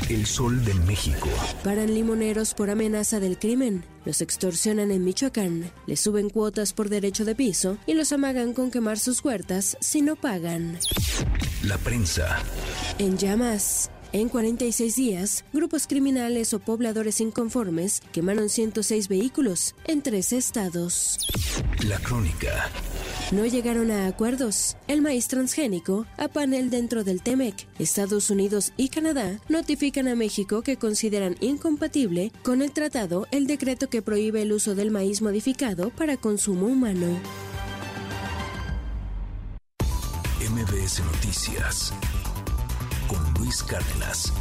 El 0.09 0.25
sol 0.25 0.63
de 0.63 0.73
México. 0.73 1.29
Paran 1.63 1.93
limoneros 1.93 2.53
por 2.53 2.69
amenaza 2.69 3.19
del 3.19 3.39
crimen. 3.39 3.83
Los 4.05 4.21
extorsionan 4.21 4.91
en 4.91 5.03
Michoacán, 5.03 5.71
les 5.87 5.99
suben 5.99 6.29
cuotas 6.29 6.73
por 6.73 6.89
derecho 6.89 7.25
de 7.25 7.33
piso 7.33 7.77
y 7.87 7.95
los 7.95 8.11
amagan 8.11 8.53
con 8.53 8.69
quemar 8.69 8.99
sus 8.99 9.23
huertas 9.25 9.77
si 9.81 10.01
no 10.01 10.15
pagan. 10.15 10.77
La 11.63 11.77
prensa. 11.79 12.43
En 12.99 13.17
llamas. 13.17 13.89
En 14.11 14.29
46 14.29 14.95
días, 14.95 15.45
grupos 15.51 15.87
criminales 15.87 16.53
o 16.53 16.59
pobladores 16.59 17.19
inconformes 17.19 18.01
quemaron 18.11 18.49
106 18.49 19.07
vehículos 19.07 19.75
en 19.85 20.01
tres 20.01 20.31
estados. 20.31 21.17
La 21.83 21.99
crónica. 21.99 22.69
No 23.31 23.45
llegaron 23.45 23.91
a 23.91 24.07
acuerdos. 24.07 24.77
El 24.87 25.01
maíz 25.01 25.27
transgénico 25.27 26.05
a 26.17 26.27
panel 26.27 26.69
dentro 26.69 27.03
del 27.03 27.21
TEMEC. 27.21 27.67
Estados 27.79 28.29
Unidos 28.29 28.71
y 28.77 28.89
Canadá 28.89 29.39
notifican 29.49 30.07
a 30.07 30.15
México 30.15 30.61
que 30.61 30.77
consideran 30.77 31.35
incompatible 31.41 32.31
con 32.43 32.61
el 32.61 32.71
tratado 32.71 33.27
el 33.31 33.47
decreto 33.47 33.89
que 33.89 34.01
prohíbe 34.01 34.43
el 34.43 34.53
uso 34.53 34.75
del 34.75 34.91
maíz 34.91 35.21
modificado 35.21 35.89
para 35.89 36.17
consumo 36.17 36.67
humano. 36.67 37.19
MBS 40.39 41.01
Noticias 41.03 41.91
con 43.07 43.33
Luis 43.35 43.63
Cárdenas. 43.63 44.33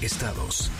Estados. 0.00 0.70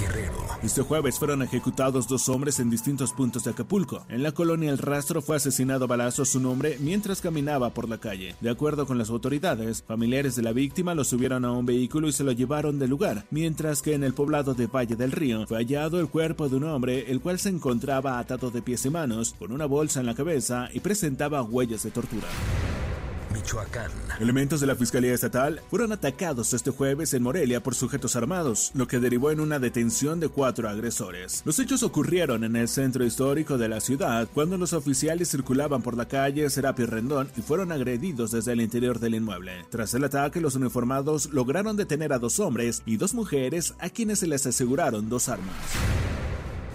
Guerrero. 0.00 0.46
Este 0.62 0.82
jueves 0.82 1.18
fueron 1.18 1.42
ejecutados 1.42 2.08
dos 2.08 2.28
hombres 2.28 2.60
en 2.60 2.70
distintos 2.70 3.12
puntos 3.12 3.44
de 3.44 3.50
Acapulco. 3.50 4.04
En 4.08 4.22
la 4.22 4.32
colonia 4.32 4.70
El 4.70 4.78
Rastro 4.78 5.22
fue 5.22 5.36
asesinado 5.36 5.84
a 5.84 5.88
balazos 5.88 6.34
un 6.34 6.46
hombre 6.46 6.76
mientras 6.80 7.20
caminaba 7.20 7.70
por 7.70 7.88
la 7.88 7.98
calle. 7.98 8.34
De 8.40 8.50
acuerdo 8.50 8.86
con 8.86 8.98
las 8.98 9.10
autoridades, 9.10 9.82
familiares 9.82 10.34
de 10.34 10.42
la 10.42 10.52
víctima 10.52 10.94
lo 10.94 11.04
subieron 11.04 11.44
a 11.44 11.52
un 11.52 11.66
vehículo 11.66 12.08
y 12.08 12.12
se 12.12 12.24
lo 12.24 12.32
llevaron 12.32 12.78
del 12.78 12.90
lugar, 12.90 13.26
mientras 13.30 13.82
que 13.82 13.94
en 13.94 14.02
el 14.02 14.14
poblado 14.14 14.54
de 14.54 14.66
Valle 14.66 14.96
del 14.96 15.12
Río 15.12 15.46
fue 15.46 15.58
hallado 15.58 16.00
el 16.00 16.08
cuerpo 16.08 16.48
de 16.48 16.56
un 16.56 16.64
hombre 16.64 17.10
el 17.10 17.20
cual 17.20 17.38
se 17.38 17.50
encontraba 17.50 18.18
atado 18.18 18.50
de 18.50 18.62
pies 18.62 18.84
y 18.86 18.90
manos, 18.90 19.34
con 19.38 19.52
una 19.52 19.66
bolsa 19.66 20.00
en 20.00 20.06
la 20.06 20.14
cabeza 20.14 20.68
y 20.72 20.80
presentaba 20.80 21.42
huellas 21.42 21.82
de 21.82 21.90
tortura. 21.90 22.26
Elementos 24.20 24.60
de 24.60 24.66
la 24.66 24.76
Fiscalía 24.76 25.14
Estatal 25.14 25.60
fueron 25.70 25.92
atacados 25.92 26.52
este 26.54 26.70
jueves 26.70 27.14
en 27.14 27.22
Morelia 27.22 27.62
por 27.62 27.74
sujetos 27.74 28.16
armados, 28.16 28.70
lo 28.74 28.86
que 28.86 28.98
derivó 28.98 29.30
en 29.30 29.40
una 29.40 29.58
detención 29.58 30.20
de 30.20 30.28
cuatro 30.28 30.68
agresores. 30.68 31.42
Los 31.44 31.58
hechos 31.58 31.82
ocurrieron 31.82 32.44
en 32.44 32.56
el 32.56 32.68
centro 32.68 33.04
histórico 33.04 33.58
de 33.58 33.68
la 33.68 33.80
ciudad 33.80 34.28
cuando 34.32 34.56
los 34.56 34.72
oficiales 34.72 35.30
circulaban 35.30 35.82
por 35.82 35.96
la 35.96 36.08
calle 36.08 36.48
Serapio 36.50 36.86
Rendón 36.86 37.28
y 37.36 37.42
fueron 37.42 37.72
agredidos 37.72 38.30
desde 38.30 38.52
el 38.52 38.60
interior 38.60 38.98
del 39.00 39.14
inmueble. 39.14 39.64
Tras 39.70 39.94
el 39.94 40.04
ataque, 40.04 40.40
los 40.40 40.54
uniformados 40.54 41.30
lograron 41.32 41.76
detener 41.76 42.12
a 42.12 42.18
dos 42.18 42.40
hombres 42.40 42.82
y 42.86 42.96
dos 42.96 43.14
mujeres 43.14 43.74
a 43.78 43.90
quienes 43.90 44.20
se 44.20 44.26
les 44.26 44.46
aseguraron 44.46 45.08
dos 45.08 45.28
armas. 45.28 45.54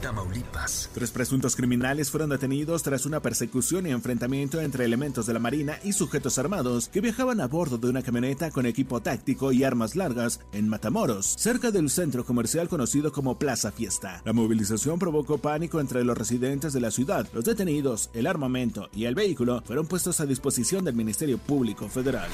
Tamaulipas. 0.01 0.89
Tres 0.93 1.11
presuntos 1.11 1.55
criminales 1.55 2.09
fueron 2.09 2.29
detenidos 2.29 2.83
tras 2.83 3.05
una 3.05 3.21
persecución 3.21 3.85
y 3.85 3.91
enfrentamiento 3.91 4.59
entre 4.59 4.85
elementos 4.85 5.25
de 5.25 5.33
la 5.33 5.39
Marina 5.39 5.77
y 5.83 5.93
sujetos 5.93 6.39
armados 6.39 6.89
que 6.89 7.01
viajaban 7.01 7.39
a 7.39 7.47
bordo 7.47 7.77
de 7.77 7.89
una 7.89 8.01
camioneta 8.01 8.51
con 8.51 8.65
equipo 8.65 9.01
táctico 9.01 9.51
y 9.51 9.63
armas 9.63 9.95
largas 9.95 10.39
en 10.53 10.67
Matamoros, 10.67 11.35
cerca 11.37 11.71
del 11.71 11.89
centro 11.89 12.25
comercial 12.25 12.67
conocido 12.67 13.11
como 13.11 13.37
Plaza 13.37 13.71
Fiesta. 13.71 14.21
La 14.25 14.33
movilización 14.33 14.97
provocó 14.97 15.37
pánico 15.37 15.79
entre 15.79 16.03
los 16.03 16.17
residentes 16.17 16.73
de 16.73 16.81
la 16.81 16.91
ciudad. 16.91 17.27
Los 17.33 17.45
detenidos, 17.45 18.09
el 18.13 18.25
armamento 18.25 18.89
y 18.93 19.05
el 19.05 19.15
vehículo 19.15 19.61
fueron 19.65 19.85
puestos 19.85 20.19
a 20.19 20.25
disposición 20.25 20.83
del 20.83 20.95
Ministerio 20.95 21.37
Público 21.37 21.87
Federal. 21.87 22.29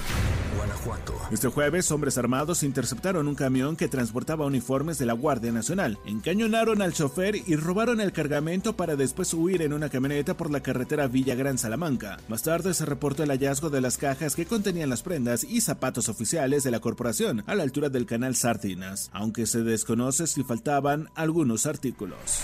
Guanajuato. 0.56 1.14
Este 1.32 1.50
jueves, 1.50 1.92
hombres 1.92 2.18
armados 2.18 2.64
interceptaron 2.64 3.28
un 3.28 3.36
camión 3.36 3.76
que 3.76 3.88
transportaba 3.90 4.46
uniformes 4.46 4.98
de 4.98 5.06
la 5.06 5.14
Guardia 5.14 5.52
Nacional, 5.52 6.00
encañonaron 6.06 6.82
al 6.82 6.94
chofer 6.94 7.36
y 7.36 7.57
robaron 7.62 8.02
el 8.02 8.12
cargamento 8.12 8.76
para 8.76 8.96
después 8.96 9.34
huir 9.34 9.62
en 9.62 9.74
una 9.74 9.90
camioneta 9.90 10.36
por 10.36 10.52
la 10.52 10.62
carretera 10.62 11.08
Villagrán 11.08 11.58
Salamanca. 11.58 12.18
Más 12.28 12.44
tarde 12.44 12.74
se 12.74 12.86
reportó 12.86 13.24
el 13.24 13.30
hallazgo 13.30 13.70
de 13.70 13.82
las 13.82 13.98
cajas 13.98 14.36
que 14.36 14.46
contenían 14.46 14.90
las 14.90 15.04
prendas 15.04 15.44
y 15.44 15.62
zapatos 15.62 16.10
oficiales 16.10 16.64
de 16.64 16.72
la 16.72 16.80
corporación 16.80 17.44
a 17.48 17.56
la 17.56 17.64
altura 17.64 17.90
del 17.90 18.06
canal 18.06 18.36
Sardinas, 18.36 19.10
aunque 19.14 19.46
se 19.46 19.64
desconoce 19.64 20.28
si 20.28 20.44
faltaban 20.44 21.10
algunos 21.16 21.66
artículos. 21.66 22.42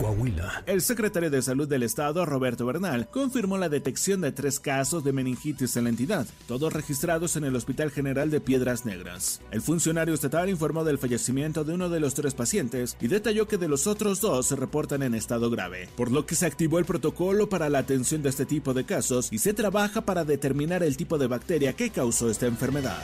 Coahuila. 0.00 0.62
El 0.64 0.80
secretario 0.80 1.30
de 1.30 1.42
Salud 1.42 1.68
del 1.68 1.82
Estado, 1.82 2.24
Roberto 2.24 2.64
Bernal, 2.64 3.08
confirmó 3.10 3.58
la 3.58 3.68
detección 3.68 4.22
de 4.22 4.32
tres 4.32 4.58
casos 4.58 5.04
de 5.04 5.12
meningitis 5.12 5.76
en 5.76 5.84
la 5.84 5.90
entidad, 5.90 6.26
todos 6.48 6.72
registrados 6.72 7.36
en 7.36 7.44
el 7.44 7.54
Hospital 7.54 7.90
General 7.90 8.30
de 8.30 8.40
Piedras 8.40 8.86
Negras. 8.86 9.42
El 9.50 9.60
funcionario 9.60 10.14
estatal 10.14 10.48
informó 10.48 10.84
del 10.84 10.96
fallecimiento 10.96 11.64
de 11.64 11.74
uno 11.74 11.90
de 11.90 12.00
los 12.00 12.14
tres 12.14 12.32
pacientes 12.32 12.96
y 12.98 13.08
detalló 13.08 13.46
que 13.46 13.58
de 13.58 13.68
los 13.68 13.86
otros 13.86 14.22
dos 14.22 14.46
se 14.46 14.56
reportan 14.56 15.02
en 15.02 15.14
estado 15.14 15.50
grave, 15.50 15.90
por 15.96 16.10
lo 16.10 16.24
que 16.24 16.34
se 16.34 16.46
activó 16.46 16.78
el 16.78 16.86
protocolo 16.86 17.50
para 17.50 17.68
la 17.68 17.80
atención 17.80 18.22
de 18.22 18.30
este 18.30 18.46
tipo 18.46 18.72
de 18.72 18.86
casos 18.86 19.28
y 19.30 19.38
se 19.38 19.52
trabaja 19.52 20.00
para 20.00 20.24
determinar 20.24 20.82
el 20.82 20.96
tipo 20.96 21.18
de 21.18 21.26
bacteria 21.26 21.74
que 21.74 21.90
causó 21.90 22.30
esta 22.30 22.46
enfermedad. 22.46 23.02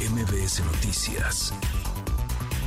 MBS 0.00 0.64
Noticias 0.64 1.52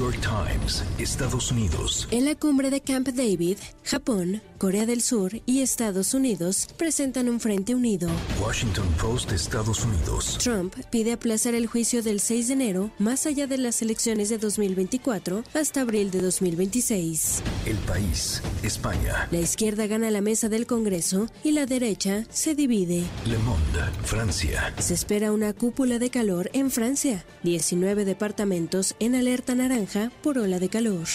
York 0.00 0.16
Times, 0.22 0.82
Estados 0.96 1.52
Unidos. 1.52 2.08
En 2.10 2.24
la 2.24 2.34
cumbre 2.34 2.70
de 2.70 2.80
Camp 2.80 3.06
David, 3.08 3.58
Japón, 3.84 4.40
Corea 4.56 4.86
del 4.86 5.02
Sur 5.02 5.42
y 5.44 5.60
Estados 5.60 6.14
Unidos 6.14 6.68
presentan 6.78 7.28
un 7.28 7.38
frente 7.38 7.74
unido. 7.74 8.08
Washington 8.42 8.86
Post, 8.98 9.30
Estados 9.32 9.84
Unidos. 9.84 10.38
Trump 10.42 10.74
pide 10.90 11.12
aplazar 11.12 11.54
el 11.54 11.66
juicio 11.66 12.02
del 12.02 12.20
6 12.20 12.48
de 12.48 12.54
enero 12.54 12.90
más 12.98 13.26
allá 13.26 13.46
de 13.46 13.58
las 13.58 13.82
elecciones 13.82 14.30
de 14.30 14.38
2024 14.38 15.44
hasta 15.52 15.82
abril 15.82 16.10
de 16.10 16.22
2026. 16.22 17.42
El 17.66 17.76
país, 17.80 18.42
España. 18.62 19.28
La 19.30 19.40
izquierda 19.40 19.86
gana 19.86 20.10
la 20.10 20.22
mesa 20.22 20.48
del 20.48 20.66
Congreso 20.66 21.26
y 21.44 21.52
la 21.52 21.66
derecha 21.66 22.24
se 22.30 22.54
divide. 22.54 23.04
Le 23.26 23.36
Monde, 23.36 23.82
Francia. 24.04 24.74
Se 24.78 24.94
espera 24.94 25.30
una 25.30 25.52
cúpula 25.52 25.98
de 25.98 26.08
calor 26.08 26.48
en 26.54 26.70
Francia. 26.70 27.26
19 27.42 28.06
departamentos 28.06 28.94
en 28.98 29.14
alerta 29.14 29.54
naranja 29.54 29.89
naranja 29.90 30.12
por 30.22 30.38
ola 30.38 30.58
de 30.58 30.68
calor. 30.68 31.06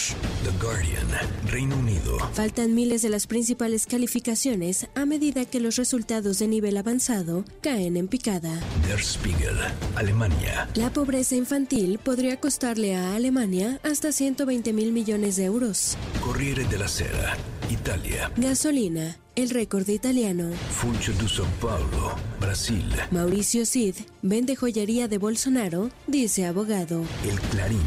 The 0.44 0.64
Guardian, 0.64 1.06
Reino 1.46 1.76
Unido. 1.76 2.18
Faltan 2.32 2.74
miles 2.74 3.02
de 3.02 3.08
las 3.08 3.26
principales 3.26 3.86
calificaciones 3.86 4.88
a 4.94 5.06
medida 5.06 5.44
que 5.44 5.60
los 5.60 5.76
resultados 5.76 6.38
de 6.38 6.48
nivel 6.48 6.76
avanzado 6.76 7.44
caen 7.60 7.96
en 7.96 8.08
picada. 8.08 8.60
Der 8.86 9.00
Spiegel, 9.00 9.56
Alemania. 9.96 10.68
La 10.74 10.92
pobreza 10.92 11.34
infantil 11.34 11.98
podría 11.98 12.38
costarle 12.38 12.94
a 12.96 13.14
Alemania 13.14 13.80
hasta 13.82 14.12
120 14.12 14.72
mil 14.72 14.92
millones 14.92 15.36
de 15.36 15.44
euros. 15.44 15.96
Corriere 16.22 16.64
della 16.64 16.88
Sera, 16.88 17.36
Italia. 17.70 18.30
Gasolina, 18.36 19.16
el 19.36 19.50
récord 19.50 19.88
italiano. 19.88 20.50
Funcho 20.70 21.12
de 21.12 21.28
São 21.28 21.46
Paulo, 21.60 22.14
Brasil. 22.40 22.84
Mauricio 23.10 23.64
Cid 23.66 23.96
vende 24.22 24.56
joyería 24.56 25.08
de 25.08 25.18
Bolsonaro, 25.18 25.90
dice 26.06 26.46
abogado. 26.46 27.04
El 27.22 27.38
Clarín, 27.50 27.80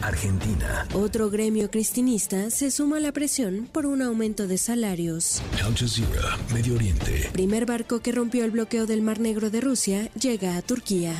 Argentina. 0.00 0.86
Otro 0.94 1.28
gremio 1.28 1.70
cristinista 1.70 2.50
se 2.50 2.70
suma 2.70 2.98
a 2.98 3.00
la 3.00 3.12
presión 3.12 3.68
por 3.72 3.84
un 3.84 4.00
aumento 4.00 4.46
de 4.46 4.58
salarios. 4.58 5.42
Al 5.64 5.74
Jazeera, 5.74 6.38
Medio 6.54 6.74
Oriente. 6.74 7.30
Primer 7.32 7.66
barco 7.66 8.00
que 8.00 8.12
rompió 8.12 8.44
el 8.44 8.52
bloqueo 8.52 8.86
del 8.86 9.02
Mar 9.02 9.18
Negro 9.18 9.50
de 9.50 9.60
Rusia 9.60 10.10
llega 10.14 10.56
a 10.56 10.62
Turquía. 10.62 11.12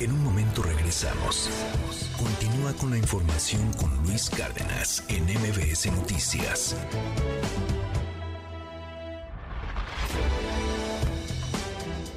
En 0.00 0.10
un 0.10 0.24
momento 0.24 0.62
regresamos. 0.64 1.48
Con 2.62 2.90
la 2.90 2.96
información 2.96 3.72
con 3.74 3.90
Luis 4.04 4.30
Cárdenas 4.30 5.02
en 5.08 5.24
MBS 5.24 5.92
Noticias. 5.92 6.76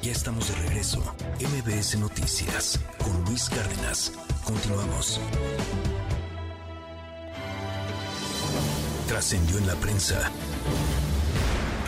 Ya 0.02 0.12
estamos 0.12 0.48
de 0.48 0.54
regreso. 0.62 1.02
MBS 1.40 1.98
Noticias 1.98 2.80
con 2.98 3.24
Luis 3.24 3.50
Cárdenas. 3.50 4.12
Continuamos. 4.44 5.20
Trascendió 9.08 9.58
en 9.58 9.66
la 9.66 9.74
prensa. 9.74 10.30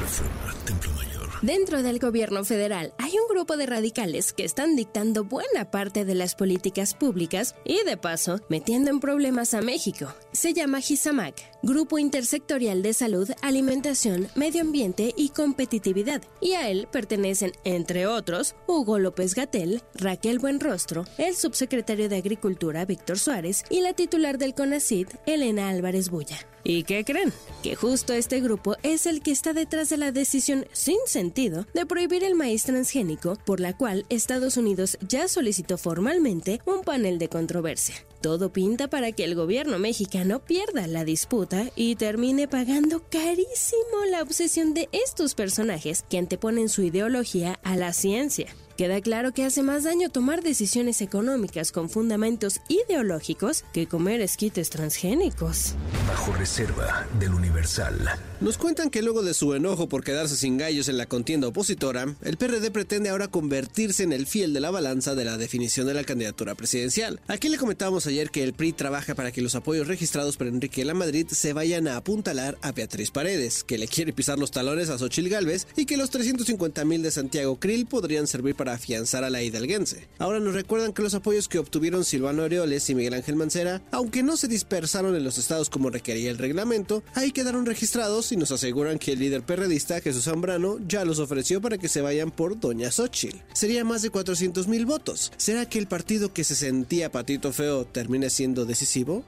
Reforma, 0.00 0.54
Templo 0.66 0.92
Mayor. 0.92 1.07
Dentro 1.42 1.84
del 1.84 2.00
gobierno 2.00 2.44
federal 2.44 2.94
hay 2.98 3.12
un 3.12 3.28
grupo 3.28 3.56
de 3.56 3.66
radicales 3.66 4.32
que 4.32 4.44
están 4.44 4.74
dictando 4.74 5.22
buena 5.22 5.70
parte 5.70 6.04
de 6.04 6.16
las 6.16 6.34
políticas 6.34 6.94
públicas 6.94 7.54
y 7.64 7.84
de 7.84 7.96
paso 7.96 8.40
metiendo 8.48 8.90
en 8.90 8.98
problemas 8.98 9.54
a 9.54 9.60
México. 9.60 10.12
Se 10.32 10.52
llama 10.52 10.80
GISAMAC, 10.80 11.36
Grupo 11.62 12.00
Intersectorial 12.00 12.82
de 12.82 12.92
Salud, 12.92 13.30
Alimentación, 13.40 14.26
Medio 14.34 14.62
Ambiente 14.62 15.14
y 15.16 15.28
Competitividad, 15.28 16.22
y 16.40 16.54
a 16.54 16.68
él 16.70 16.88
pertenecen, 16.90 17.52
entre 17.62 18.08
otros, 18.08 18.56
Hugo 18.66 18.98
López 18.98 19.36
Gatel, 19.36 19.82
Raquel 19.94 20.40
Buenrostro, 20.40 21.04
el 21.18 21.36
subsecretario 21.36 22.08
de 22.08 22.16
Agricultura 22.16 22.84
Víctor 22.84 23.18
Suárez 23.18 23.62
y 23.70 23.80
la 23.80 23.92
titular 23.92 24.38
del 24.38 24.54
CONACID, 24.54 25.06
Elena 25.26 25.68
Álvarez 25.68 26.10
Bulla. 26.10 26.38
¿Y 26.68 26.82
qué 26.82 27.02
creen? 27.02 27.32
Que 27.62 27.76
justo 27.76 28.12
este 28.12 28.42
grupo 28.42 28.76
es 28.82 29.06
el 29.06 29.22
que 29.22 29.30
está 29.30 29.54
detrás 29.54 29.88
de 29.88 29.96
la 29.96 30.12
decisión 30.12 30.66
sin 30.72 30.98
sentido 31.06 31.66
de 31.72 31.86
prohibir 31.86 32.22
el 32.24 32.34
maíz 32.34 32.64
transgénico, 32.64 33.38
por 33.46 33.58
la 33.58 33.74
cual 33.74 34.04
Estados 34.10 34.58
Unidos 34.58 34.98
ya 35.00 35.28
solicitó 35.28 35.78
formalmente 35.78 36.60
un 36.66 36.82
panel 36.82 37.18
de 37.18 37.30
controversia. 37.30 37.94
Todo 38.20 38.52
pinta 38.52 38.90
para 38.90 39.12
que 39.12 39.24
el 39.24 39.34
gobierno 39.34 39.78
mexicano 39.78 40.44
pierda 40.44 40.86
la 40.86 41.06
disputa 41.06 41.70
y 41.74 41.96
termine 41.96 42.48
pagando 42.48 43.02
carísimo 43.08 44.04
la 44.10 44.20
obsesión 44.20 44.74
de 44.74 44.90
estos 44.92 45.34
personajes 45.34 46.04
que 46.10 46.18
anteponen 46.18 46.68
su 46.68 46.82
ideología 46.82 47.58
a 47.62 47.76
la 47.76 47.94
ciencia. 47.94 48.54
Queda 48.78 49.00
claro 49.00 49.32
que 49.32 49.44
hace 49.44 49.64
más 49.64 49.82
daño 49.82 50.08
tomar 50.08 50.40
decisiones 50.40 51.02
económicas 51.02 51.72
con 51.72 51.90
fundamentos 51.90 52.60
ideológicos 52.68 53.64
que 53.72 53.88
comer 53.88 54.20
esquites 54.20 54.70
transgénicos. 54.70 55.74
Bajo 56.06 56.32
reserva 56.34 57.04
del 57.18 57.34
Universal. 57.34 57.98
Nos 58.40 58.56
cuentan 58.56 58.90
que 58.90 59.02
luego 59.02 59.22
de 59.24 59.34
su 59.34 59.52
enojo 59.54 59.88
por 59.88 60.04
quedarse 60.04 60.36
sin 60.36 60.58
gallos 60.58 60.88
en 60.88 60.96
la 60.96 61.06
contienda 61.06 61.48
opositora, 61.48 62.14
el 62.22 62.36
PRD 62.36 62.70
pretende 62.70 63.08
ahora 63.08 63.26
convertirse 63.26 64.04
en 64.04 64.12
el 64.12 64.28
fiel 64.28 64.54
de 64.54 64.60
la 64.60 64.70
balanza 64.70 65.16
de 65.16 65.24
la 65.24 65.38
definición 65.38 65.88
de 65.88 65.94
la 65.94 66.04
candidatura 66.04 66.54
presidencial. 66.54 67.18
Aquí 67.26 67.48
le 67.48 67.58
comentábamos 67.58 68.06
ayer 68.06 68.30
que 68.30 68.44
el 68.44 68.52
PRI 68.52 68.74
trabaja 68.74 69.16
para 69.16 69.32
que 69.32 69.42
los 69.42 69.56
apoyos 69.56 69.88
registrados 69.88 70.36
por 70.36 70.46
Enrique 70.46 70.84
La 70.84 70.94
Madrid 70.94 71.26
se 71.28 71.52
vayan 71.52 71.88
a 71.88 71.96
apuntalar 71.96 72.56
a 72.62 72.70
Beatriz 72.70 73.10
Paredes, 73.10 73.64
que 73.64 73.76
le 73.76 73.88
quiere 73.88 74.12
pisar 74.12 74.38
los 74.38 74.52
talones 74.52 74.88
a 74.88 74.98
Xochil 74.98 75.28
Gálvez 75.28 75.66
y 75.74 75.84
que 75.84 75.96
los 75.96 76.10
350 76.10 76.84
mil 76.84 77.02
de 77.02 77.10
Santiago 77.10 77.58
Krill 77.58 77.86
podrían 77.86 78.28
servir 78.28 78.54
para 78.54 78.67
afianzar 78.74 79.24
a 79.24 79.30
la 79.30 79.42
hidalguense. 79.42 80.08
Ahora 80.18 80.40
nos 80.40 80.54
recuerdan 80.54 80.92
que 80.92 81.02
los 81.02 81.14
apoyos 81.14 81.48
que 81.48 81.58
obtuvieron 81.58 82.04
Silvano 82.04 82.42
Aureoles 82.42 82.88
y 82.90 82.94
Miguel 82.94 83.14
Ángel 83.14 83.36
Mancera, 83.36 83.82
aunque 83.90 84.22
no 84.22 84.36
se 84.36 84.48
dispersaron 84.48 85.14
en 85.14 85.24
los 85.24 85.38
estados 85.38 85.70
como 85.70 85.90
requería 85.90 86.30
el 86.30 86.38
reglamento, 86.38 87.02
ahí 87.14 87.32
quedaron 87.32 87.66
registrados 87.66 88.32
y 88.32 88.36
nos 88.36 88.52
aseguran 88.52 88.98
que 88.98 89.12
el 89.12 89.18
líder 89.18 89.42
perredista 89.42 90.00
Jesús 90.00 90.24
Zambrano 90.24 90.78
ya 90.86 91.04
los 91.04 91.18
ofreció 91.18 91.60
para 91.60 91.78
que 91.78 91.88
se 91.88 92.00
vayan 92.00 92.30
por 92.30 92.58
Doña 92.58 92.90
Xochil. 92.90 93.42
Sería 93.52 93.84
más 93.84 94.02
de 94.02 94.10
400 94.10 94.68
mil 94.68 94.86
votos. 94.86 95.32
¿Será 95.36 95.68
que 95.68 95.78
el 95.78 95.86
partido 95.86 96.32
que 96.32 96.44
se 96.44 96.54
sentía 96.54 97.10
patito 97.10 97.52
feo 97.52 97.84
termina 97.84 98.30
siendo 98.30 98.64
decisivo? 98.64 99.24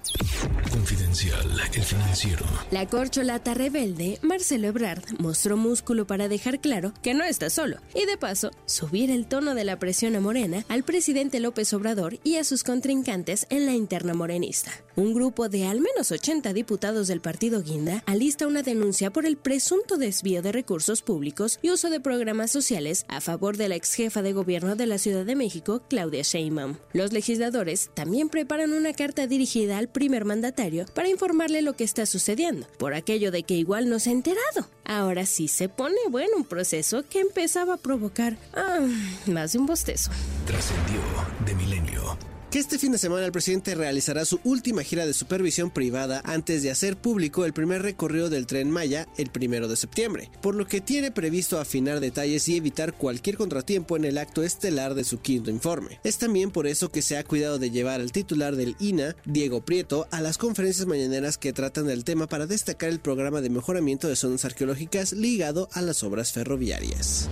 Confidencial, 0.71 1.61
el 1.75 1.83
financiero. 1.83 2.45
La 2.71 2.87
corcholata 2.87 3.55
rebelde, 3.55 4.19
Marcelo 4.23 4.69
Ebrard, 4.69 5.05
mostró 5.19 5.57
músculo 5.57 6.07
para 6.07 6.29
dejar 6.29 6.61
claro 6.61 6.93
que 7.03 7.15
no 7.15 7.25
está 7.25 7.51
solo 7.51 7.79
y 7.95 8.07
de 8.07 8.17
paso 8.17 8.51
subir 8.67 9.11
el 9.11 9.27
tono 9.31 9.55
de 9.55 9.65
la 9.65 9.79
presión 9.79 10.17
a 10.17 10.21
Morena 10.21 10.65
al 10.69 10.83
presidente 10.83 11.39
López 11.39 11.73
Obrador 11.73 12.19
y 12.25 12.37
a 12.37 12.45
sus 12.45 12.65
contrincantes 12.65 13.47
en 13.49 13.65
la 13.65 13.73
interna 13.73 14.13
morenista. 14.13 14.73
Un 14.97 15.15
grupo 15.15 15.49
de 15.49 15.67
al 15.67 15.81
menos 15.81 16.11
80 16.11 16.53
diputados 16.53 17.07
del 17.07 17.21
partido 17.21 17.63
Guinda 17.63 18.03
alista 18.07 18.49
una 18.49 18.63
denuncia 18.63 19.11
por 19.11 19.25
el 19.25 19.37
presunto 19.37 19.97
desvío 19.97 20.43
de 20.43 20.51
recursos 20.51 21.03
públicos 21.03 21.61
y 21.63 21.71
uso 21.71 21.91
de 21.91 22.01
programas 22.01 22.51
sociales 22.51 23.07
a 23.07 23.21
favor 23.21 23.57
de 23.57 23.69
la 23.69 23.77
ex 23.77 23.95
jefa 23.95 24.21
de 24.21 24.33
gobierno 24.33 24.75
de 24.75 24.87
la 24.87 24.99
Ciudad 24.99 25.25
de 25.25 25.37
México, 25.37 25.81
Claudia 25.89 26.23
Sheinbaum. 26.23 26.77
Los 26.93 27.13
legisladores 27.13 27.91
también 27.95 28.31
preparan 28.31 28.73
una 28.73 28.93
carta 28.95 29.29
dirigida 29.29 29.79
al 29.79 29.89
primer 29.89 30.25
mandatario 30.25 30.87
para 30.93 31.09
informarle 31.09 31.63
lo 31.63 31.77
que 31.77 31.85
está 31.85 32.05
sucediendo, 32.05 32.67
por 32.79 32.95
aquello 32.95 33.31
de 33.31 33.45
que 33.45 33.55
igual 33.55 33.89
no 33.89 34.01
se 34.01 34.11
ha 34.11 34.13
enterado. 34.13 34.69
Ahora 34.85 35.25
sí 35.25 35.47
se 35.47 35.69
pone 35.69 35.95
bueno 36.11 36.37
un 36.37 36.45
proceso 36.45 37.05
que 37.09 37.21
empezaba 37.21 37.75
a 37.75 37.77
provocar 37.77 38.37
ah, 38.55 38.81
más 39.27 39.53
de 39.53 39.59
un 39.59 39.67
bostezo. 39.67 40.11
Trascendió 40.47 41.01
de 41.45 41.55
milenio 41.55 42.19
que 42.51 42.59
este 42.59 42.81
fin 42.81 42.91
de 42.91 42.99
semana 42.99 43.25
el 43.25 43.31
presidente 43.31 43.77
realizará 43.77 44.25
su 44.25 44.41
última 44.43 44.83
gira 44.83 45.07
de 45.07 45.13
supervisión 45.13 45.71
privada 45.71 46.21
antes 46.25 46.65
de 46.65 46.73
hacer 46.73 46.97
público 46.97 47.45
el 47.45 47.53
primer 47.53 47.83
recorrido 47.83 48.29
del 48.29 48.47
tren 48.47 48.73
Maya 48.73 49.07
el 49.17 49.31
primero 49.31 49.69
de 49.69 49.77
septiembre, 49.77 50.31
por 50.43 50.57
lo 50.57 50.67
que 50.67 50.81
tiene 50.81 51.13
previsto 51.13 51.61
afinar 51.61 52.01
detalles 52.01 52.49
y 52.49 52.57
evitar 52.57 52.95
cualquier 52.95 53.37
contratiempo 53.37 53.97
en 53.97 54.05
el 54.05 54.19
acto 54.19 54.43
estelar 54.43 54.95
de 54.95 55.05
su 55.05 55.21
quinto 55.21 55.51
informe. 55.51 56.01
Es 56.03 56.19
también 56.19 56.51
por 56.51 56.67
eso 56.67 56.91
que 56.91 57.03
se 57.03 57.17
ha 57.17 57.25
cuidado 57.25 57.61
de 57.61 57.71
llevar 57.71 58.01
al 58.01 58.11
titular 58.11 58.57
del 58.57 58.75
INA, 58.81 59.15
Diego 59.25 59.65
Prieto, 59.65 60.09
a 60.11 60.21
las 60.21 60.37
conferencias 60.37 60.89
mañaneras 60.89 61.39
que 61.39 61.53
tratan 61.53 61.87
del 61.87 62.03
tema 62.03 62.27
para 62.27 62.47
destacar 62.47 62.89
el 62.89 62.99
programa 62.99 63.41
de 63.41 63.51
mejoramiento 63.51 64.09
de 64.09 64.17
zonas 64.17 64.45
arqueológicas 64.45 65.13
ligado 65.13 65.69
a 65.73 65.83
las 65.83 66.03
obras 66.03 66.33
ferroviarias. 66.33 67.29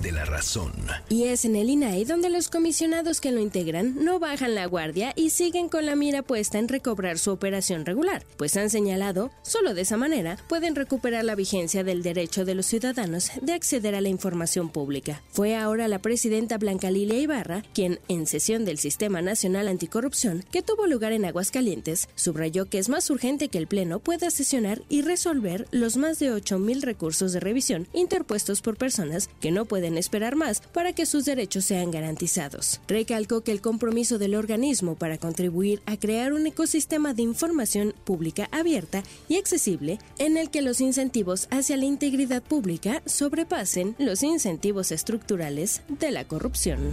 De 0.00 0.12
la 0.12 0.24
razón. 0.24 0.72
Y 1.10 1.24
es 1.24 1.44
en 1.44 1.54
el 1.54 1.68
INAI 1.68 2.06
donde 2.06 2.30
los 2.30 2.48
comisionados 2.48 3.20
que 3.20 3.32
lo 3.32 3.40
integran 3.40 4.02
no 4.02 4.18
bajan 4.18 4.54
la 4.54 4.64
guardia 4.64 5.12
y 5.14 5.28
siguen 5.28 5.68
con 5.68 5.84
la 5.84 5.94
mira 5.94 6.22
puesta 6.22 6.58
en 6.58 6.68
recobrar 6.68 7.18
su 7.18 7.30
operación 7.30 7.84
regular, 7.84 8.24
pues 8.38 8.56
han 8.56 8.70
señalado, 8.70 9.30
solo 9.42 9.74
de 9.74 9.82
esa 9.82 9.98
manera 9.98 10.38
pueden 10.48 10.74
recuperar 10.74 11.22
la 11.24 11.34
vigencia 11.34 11.84
del 11.84 12.02
derecho 12.02 12.46
de 12.46 12.54
los 12.54 12.64
ciudadanos 12.64 13.30
de 13.42 13.52
acceder 13.52 13.94
a 13.94 14.00
la 14.00 14.08
información 14.08 14.70
pública. 14.70 15.22
Fue 15.32 15.54
ahora 15.54 15.86
la 15.86 15.98
presidenta 15.98 16.56
Blanca 16.56 16.90
Lilia 16.90 17.18
Ibarra 17.18 17.62
quien, 17.74 18.00
en 18.08 18.26
sesión 18.26 18.64
del 18.64 18.78
Sistema 18.78 19.20
Nacional 19.20 19.68
Anticorrupción 19.68 20.46
que 20.50 20.62
tuvo 20.62 20.86
lugar 20.86 21.12
en 21.12 21.26
Aguascalientes, 21.26 22.08
subrayó 22.14 22.70
que 22.70 22.78
es 22.78 22.88
más 22.88 23.10
urgente 23.10 23.48
que 23.48 23.58
el 23.58 23.66
Pleno 23.66 23.98
pueda 23.98 24.30
sesionar 24.30 24.80
y 24.88 25.02
resolver 25.02 25.68
los 25.72 25.98
más 25.98 26.18
de 26.18 26.32
8.000 26.32 26.80
recursos 26.80 27.34
de 27.34 27.40
revisión 27.40 27.86
interpuestos 27.92 28.62
por 28.62 28.78
personas 28.78 29.09
que 29.40 29.50
no 29.50 29.64
pueden 29.64 29.98
esperar 29.98 30.36
más 30.36 30.60
para 30.60 30.92
que 30.92 31.06
sus 31.06 31.24
derechos 31.24 31.64
sean 31.64 31.90
garantizados. 31.90 32.80
Recalcó 32.88 33.42
que 33.42 33.52
el 33.52 33.60
compromiso 33.60 34.18
del 34.18 34.34
organismo 34.34 34.94
para 34.94 35.18
contribuir 35.18 35.82
a 35.86 35.96
crear 35.96 36.32
un 36.32 36.46
ecosistema 36.46 37.14
de 37.14 37.22
información 37.22 37.94
pública 38.04 38.48
abierta 38.52 39.02
y 39.28 39.36
accesible 39.36 39.98
en 40.18 40.36
el 40.36 40.50
que 40.50 40.62
los 40.62 40.80
incentivos 40.80 41.48
hacia 41.50 41.76
la 41.76 41.84
integridad 41.84 42.42
pública 42.42 43.02
sobrepasen 43.06 43.94
los 43.98 44.22
incentivos 44.22 44.92
estructurales 44.92 45.82
de 45.88 46.10
la 46.10 46.24
corrupción. 46.24 46.92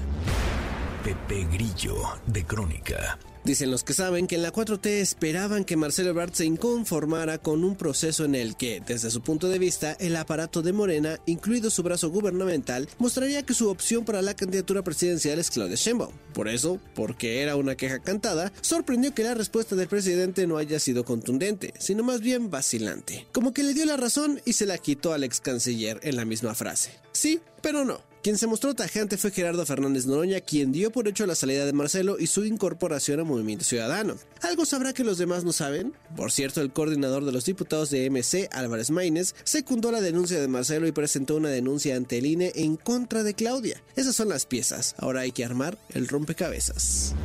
Pepe 1.03 1.47
Grillo, 1.51 1.95
de 2.25 2.43
Crónica. 2.43 3.17
Dicen 3.48 3.72
los 3.72 3.86
que 3.86 3.94
saben 3.94 4.28
que 4.28 4.36
en 4.36 4.42
la 4.42 4.52
4T 4.52 4.88
esperaban 4.88 5.64
que 5.64 5.78
Marcelo 5.78 6.10
Ebrard 6.10 6.34
se 6.34 6.44
inconformara 6.44 7.38
con 7.38 7.64
un 7.64 7.78
proceso 7.78 8.26
en 8.26 8.36
el 8.36 8.58
que, 8.58 8.84
desde 8.86 9.10
su 9.10 9.22
punto 9.22 9.48
de 9.48 9.58
vista, 9.58 9.94
el 10.02 10.18
aparato 10.18 10.62
de 10.62 10.74
Morena, 10.74 11.18
incluido 11.26 11.70
su 11.70 11.82
brazo 11.82 12.10
gubernamental, 12.10 12.90
mostraría 12.98 13.46
que 13.46 13.54
su 13.54 13.70
opción 13.70 14.04
para 14.04 14.22
la 14.22 14.36
candidatura 14.36 14.84
presidencial 14.84 15.40
es 15.40 15.50
Claudia 15.50 15.78
Sheinbaum. 15.78 16.12
Por 16.34 16.50
eso, 16.50 16.82
porque 16.94 17.42
era 17.42 17.56
una 17.56 17.76
queja 17.76 18.00
cantada, 18.00 18.52
sorprendió 18.60 19.14
que 19.14 19.24
la 19.24 19.34
respuesta 19.34 19.78
del 19.78 19.88
presidente 19.88 20.46
no 20.46 20.58
haya 20.58 20.78
sido 20.78 21.06
contundente, 21.06 21.74
sino 21.80 22.04
más 22.04 22.20
bien 22.20 22.50
vacilante. 22.50 23.28
Como 23.32 23.54
que 23.54 23.64
le 23.64 23.74
dio 23.74 23.86
la 23.86 23.95
razón 23.95 24.41
y 24.43 24.54
se 24.54 24.66
la 24.66 24.78
quitó 24.78 25.14
al 25.14 25.24
ex 25.24 25.39
canciller 25.39 26.02
en 26.04 26.18
la 26.18 26.26
misma 26.26 26.54
frase. 26.54 27.00
Sí, 27.14 27.39
pero 27.62 27.86
no. 27.86 28.07
Quien 28.28 28.38
se 28.38 28.45
mostró 28.45 28.73
tajante 28.73 29.15
fue 29.15 29.32
Gerardo 29.32 29.65
Fernández 29.65 30.05
Noroña, 30.05 30.41
quien 30.41 30.73
dio 30.73 30.91
por 30.91 31.07
hecho 31.07 31.25
la 31.25 31.34
salida 31.34 31.65
de 31.65 31.71
Marcelo 31.71 32.17
y 32.19 32.28
su 32.28 32.43
incorporación 32.43 33.21
a 33.21 33.23
Movimiento 33.23 33.63
Ciudadano. 33.63 34.15
¿Algo 34.41 34.65
sabrá 34.65 34.91
que 34.91 35.05
los 35.05 35.17
demás 35.17 35.45
no 35.45 35.53
saben? 35.53 35.93
Por 36.17 36.34
cierto, 36.34 36.59
el 36.59 36.73
coordinador 36.73 37.23
de 37.23 37.32
los 37.32 37.45
diputados 37.45 37.89
de 37.89 38.09
MC, 38.09 38.49
Álvarez 38.51 38.91
Maínez, 38.91 39.34
secundó 39.45 39.93
la 39.93 40.01
denuncia 40.01 40.41
de 40.41 40.49
Marcelo 40.49 40.88
y 40.88 40.91
presentó 40.91 41.38
una 41.38 41.47
denuncia 41.47 41.95
ante 41.95 42.17
el 42.17 42.25
INE 42.25 42.51
en 42.55 42.75
contra 42.75 43.23
de 43.23 43.34
Claudia. 43.34 43.82
Esas 43.95 44.17
son 44.17 44.28
las 44.28 44.45
piezas. 44.45 44.95
Ahora 44.97 45.21
hay 45.21 45.32
que 45.32 45.45
armar 45.45 45.78
el 45.93 46.09
rompecabezas. 46.09 47.15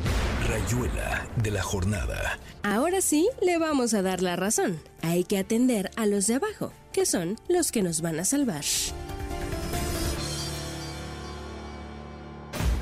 Rayuela 0.48 1.28
de 1.42 1.50
la 1.50 1.64
jornada. 1.64 2.38
Ahora 2.62 3.00
sí, 3.00 3.28
le 3.44 3.59
vamos 3.59 3.92
a 3.94 4.03
dar 4.03 4.22
la 4.22 4.36
razón. 4.36 4.80
Hay 5.00 5.24
que 5.24 5.38
atender 5.38 5.90
a 5.96 6.07
los 6.07 6.28
de 6.28 6.34
abajo, 6.34 6.72
que 6.92 7.07
son 7.07 7.40
los 7.48 7.72
que 7.72 7.82
nos 7.82 8.03
van 8.03 8.20
a 8.20 8.24
salvar. 8.24 8.62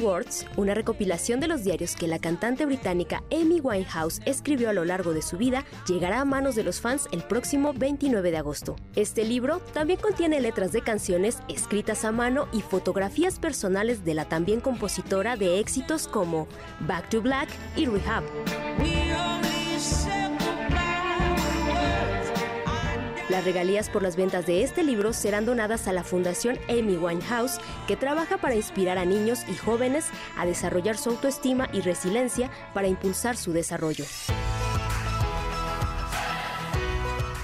Words, 0.00 0.46
una 0.56 0.74
recopilación 0.74 1.40
de 1.40 1.48
los 1.48 1.64
diarios 1.64 1.96
que 1.96 2.08
la 2.08 2.18
cantante 2.18 2.66
británica 2.66 3.22
Amy 3.30 3.60
Winehouse 3.60 4.20
escribió 4.24 4.70
a 4.70 4.72
lo 4.72 4.84
largo 4.84 5.12
de 5.12 5.22
su 5.22 5.36
vida, 5.36 5.64
llegará 5.86 6.20
a 6.20 6.24
manos 6.24 6.54
de 6.54 6.64
los 6.64 6.80
fans 6.80 7.08
el 7.12 7.22
próximo 7.22 7.72
29 7.72 8.30
de 8.30 8.36
agosto. 8.36 8.76
Este 8.96 9.24
libro 9.24 9.60
también 9.72 10.00
contiene 10.00 10.40
letras 10.40 10.72
de 10.72 10.82
canciones 10.82 11.38
escritas 11.48 12.04
a 12.04 12.12
mano 12.12 12.48
y 12.52 12.60
fotografías 12.62 13.38
personales 13.38 14.04
de 14.04 14.14
la 14.14 14.24
también 14.24 14.60
compositora 14.60 15.36
de 15.36 15.60
éxitos 15.60 16.08
como 16.08 16.48
Back 16.80 17.08
to 17.10 17.22
Black 17.22 17.48
y 17.76 17.86
Rehab. 17.86 18.24
Las 23.30 23.44
regalías 23.44 23.88
por 23.88 24.02
las 24.02 24.16
ventas 24.16 24.44
de 24.46 24.64
este 24.64 24.82
libro 24.82 25.12
serán 25.12 25.46
donadas 25.46 25.86
a 25.86 25.92
la 25.92 26.02
Fundación 26.02 26.58
Amy 26.68 26.96
Winehouse, 26.96 27.60
que 27.86 27.94
trabaja 27.94 28.38
para 28.38 28.56
inspirar 28.56 28.98
a 28.98 29.04
niños 29.04 29.44
y 29.48 29.54
jóvenes 29.54 30.06
a 30.36 30.44
desarrollar 30.44 30.96
su 30.96 31.10
autoestima 31.10 31.68
y 31.72 31.80
resiliencia 31.80 32.50
para 32.74 32.88
impulsar 32.88 33.36
su 33.36 33.52
desarrollo. 33.52 34.04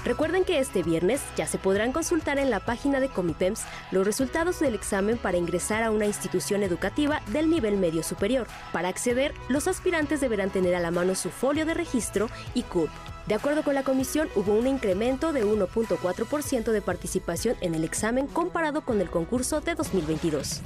Recuerden 0.07 0.45
que 0.45 0.59
este 0.59 0.83
viernes 0.83 1.19
ya 1.35 1.47
se 1.47 1.57
podrán 1.57 1.91
consultar 1.91 2.39
en 2.39 2.49
la 2.49 2.61
página 2.61 3.01
de 3.01 3.09
Comipems 3.09 3.65
los 3.91 4.05
resultados 4.05 4.57
del 4.61 4.73
examen 4.73 5.17
para 5.17 5.35
ingresar 5.35 5.83
a 5.83 5.91
una 5.91 6.05
institución 6.05 6.63
educativa 6.63 7.21
del 7.33 7.49
nivel 7.49 7.75
medio 7.75 8.01
superior. 8.03 8.47
Para 8.71 8.87
acceder, 8.87 9.33
los 9.49 9.67
aspirantes 9.67 10.21
deberán 10.21 10.49
tener 10.49 10.75
a 10.75 10.79
la 10.79 10.91
mano 10.91 11.13
su 11.13 11.29
folio 11.29 11.65
de 11.65 11.73
registro 11.73 12.29
y 12.53 12.63
CURP. 12.63 12.89
De 13.25 13.35
acuerdo 13.35 13.63
con 13.63 13.75
la 13.75 13.83
comisión, 13.83 14.29
hubo 14.35 14.53
un 14.53 14.67
incremento 14.67 15.33
de 15.33 15.43
1.4% 15.43 16.71
de 16.71 16.81
participación 16.81 17.57
en 17.59 17.75
el 17.75 17.83
examen 17.83 18.27
comparado 18.27 18.85
con 18.85 19.01
el 19.01 19.09
concurso 19.09 19.59
de 19.59 19.75
2022. 19.75 20.61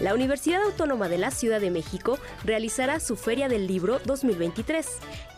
La 0.00 0.14
Universidad 0.14 0.62
Autónoma 0.62 1.08
de 1.08 1.18
la 1.18 1.32
Ciudad 1.32 1.60
de 1.60 1.72
México 1.72 2.18
realizará 2.44 3.00
su 3.00 3.16
Feria 3.16 3.48
del 3.48 3.66
Libro 3.66 3.98
2023, 4.04 4.86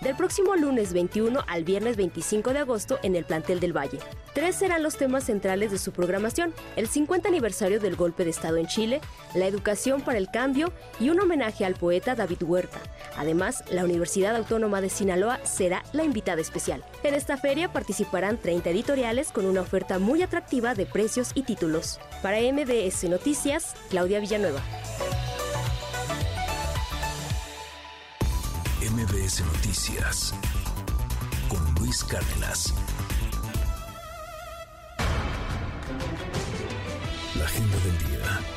del 0.02 0.16
próximo 0.16 0.54
lunes 0.54 0.92
21 0.92 1.40
al 1.46 1.64
viernes 1.64 1.96
25 1.96 2.52
de 2.52 2.58
agosto 2.58 2.98
en 3.02 3.16
el 3.16 3.24
plantel 3.24 3.58
del 3.58 3.74
Valle. 3.74 3.98
Tres 4.34 4.56
serán 4.56 4.82
los 4.82 4.98
temas 4.98 5.24
centrales 5.24 5.70
de 5.70 5.78
su 5.78 5.92
programación, 5.92 6.52
el 6.76 6.88
50 6.88 7.28
aniversario 7.28 7.80
del 7.80 7.96
golpe 7.96 8.24
de 8.24 8.30
Estado 8.30 8.58
en 8.58 8.66
Chile, 8.66 9.00
la 9.34 9.46
educación 9.46 10.02
para 10.02 10.18
el 10.18 10.30
cambio 10.30 10.72
y 11.00 11.08
un 11.08 11.20
homenaje 11.20 11.64
al 11.64 11.74
poeta 11.74 12.14
David 12.14 12.42
Huerta. 12.42 12.80
Además, 13.16 13.64
la 13.70 13.84
Universidad 13.84 14.36
Autónoma 14.36 14.82
de 14.82 14.90
Sinaloa 14.90 15.40
será 15.44 15.82
la 15.92 16.04
invitada 16.04 16.40
especial. 16.40 16.84
En 17.02 17.14
esta 17.14 17.38
feria 17.38 17.72
participarán 17.72 18.36
30 18.36 18.68
editoriales 18.70 19.32
con 19.32 19.46
una 19.46 19.62
oferta 19.62 19.98
muy 19.98 20.22
atractiva 20.22 20.74
de 20.74 20.84
precios 20.84 21.30
y 21.34 21.44
títulos. 21.44 21.98
Para 22.22 22.40
MDS 22.40 23.04
Noticias, 23.04 23.74
Claudia 23.88 24.20
Villanueva. 24.20 24.49
MBS 28.80 29.42
Noticias 29.42 30.34
con 31.48 31.74
Luis 31.76 32.02
Cárdenas. 32.02 32.74
La 37.36 37.44
agenda 37.44 37.76
del 37.78 37.98
día. 37.98 38.09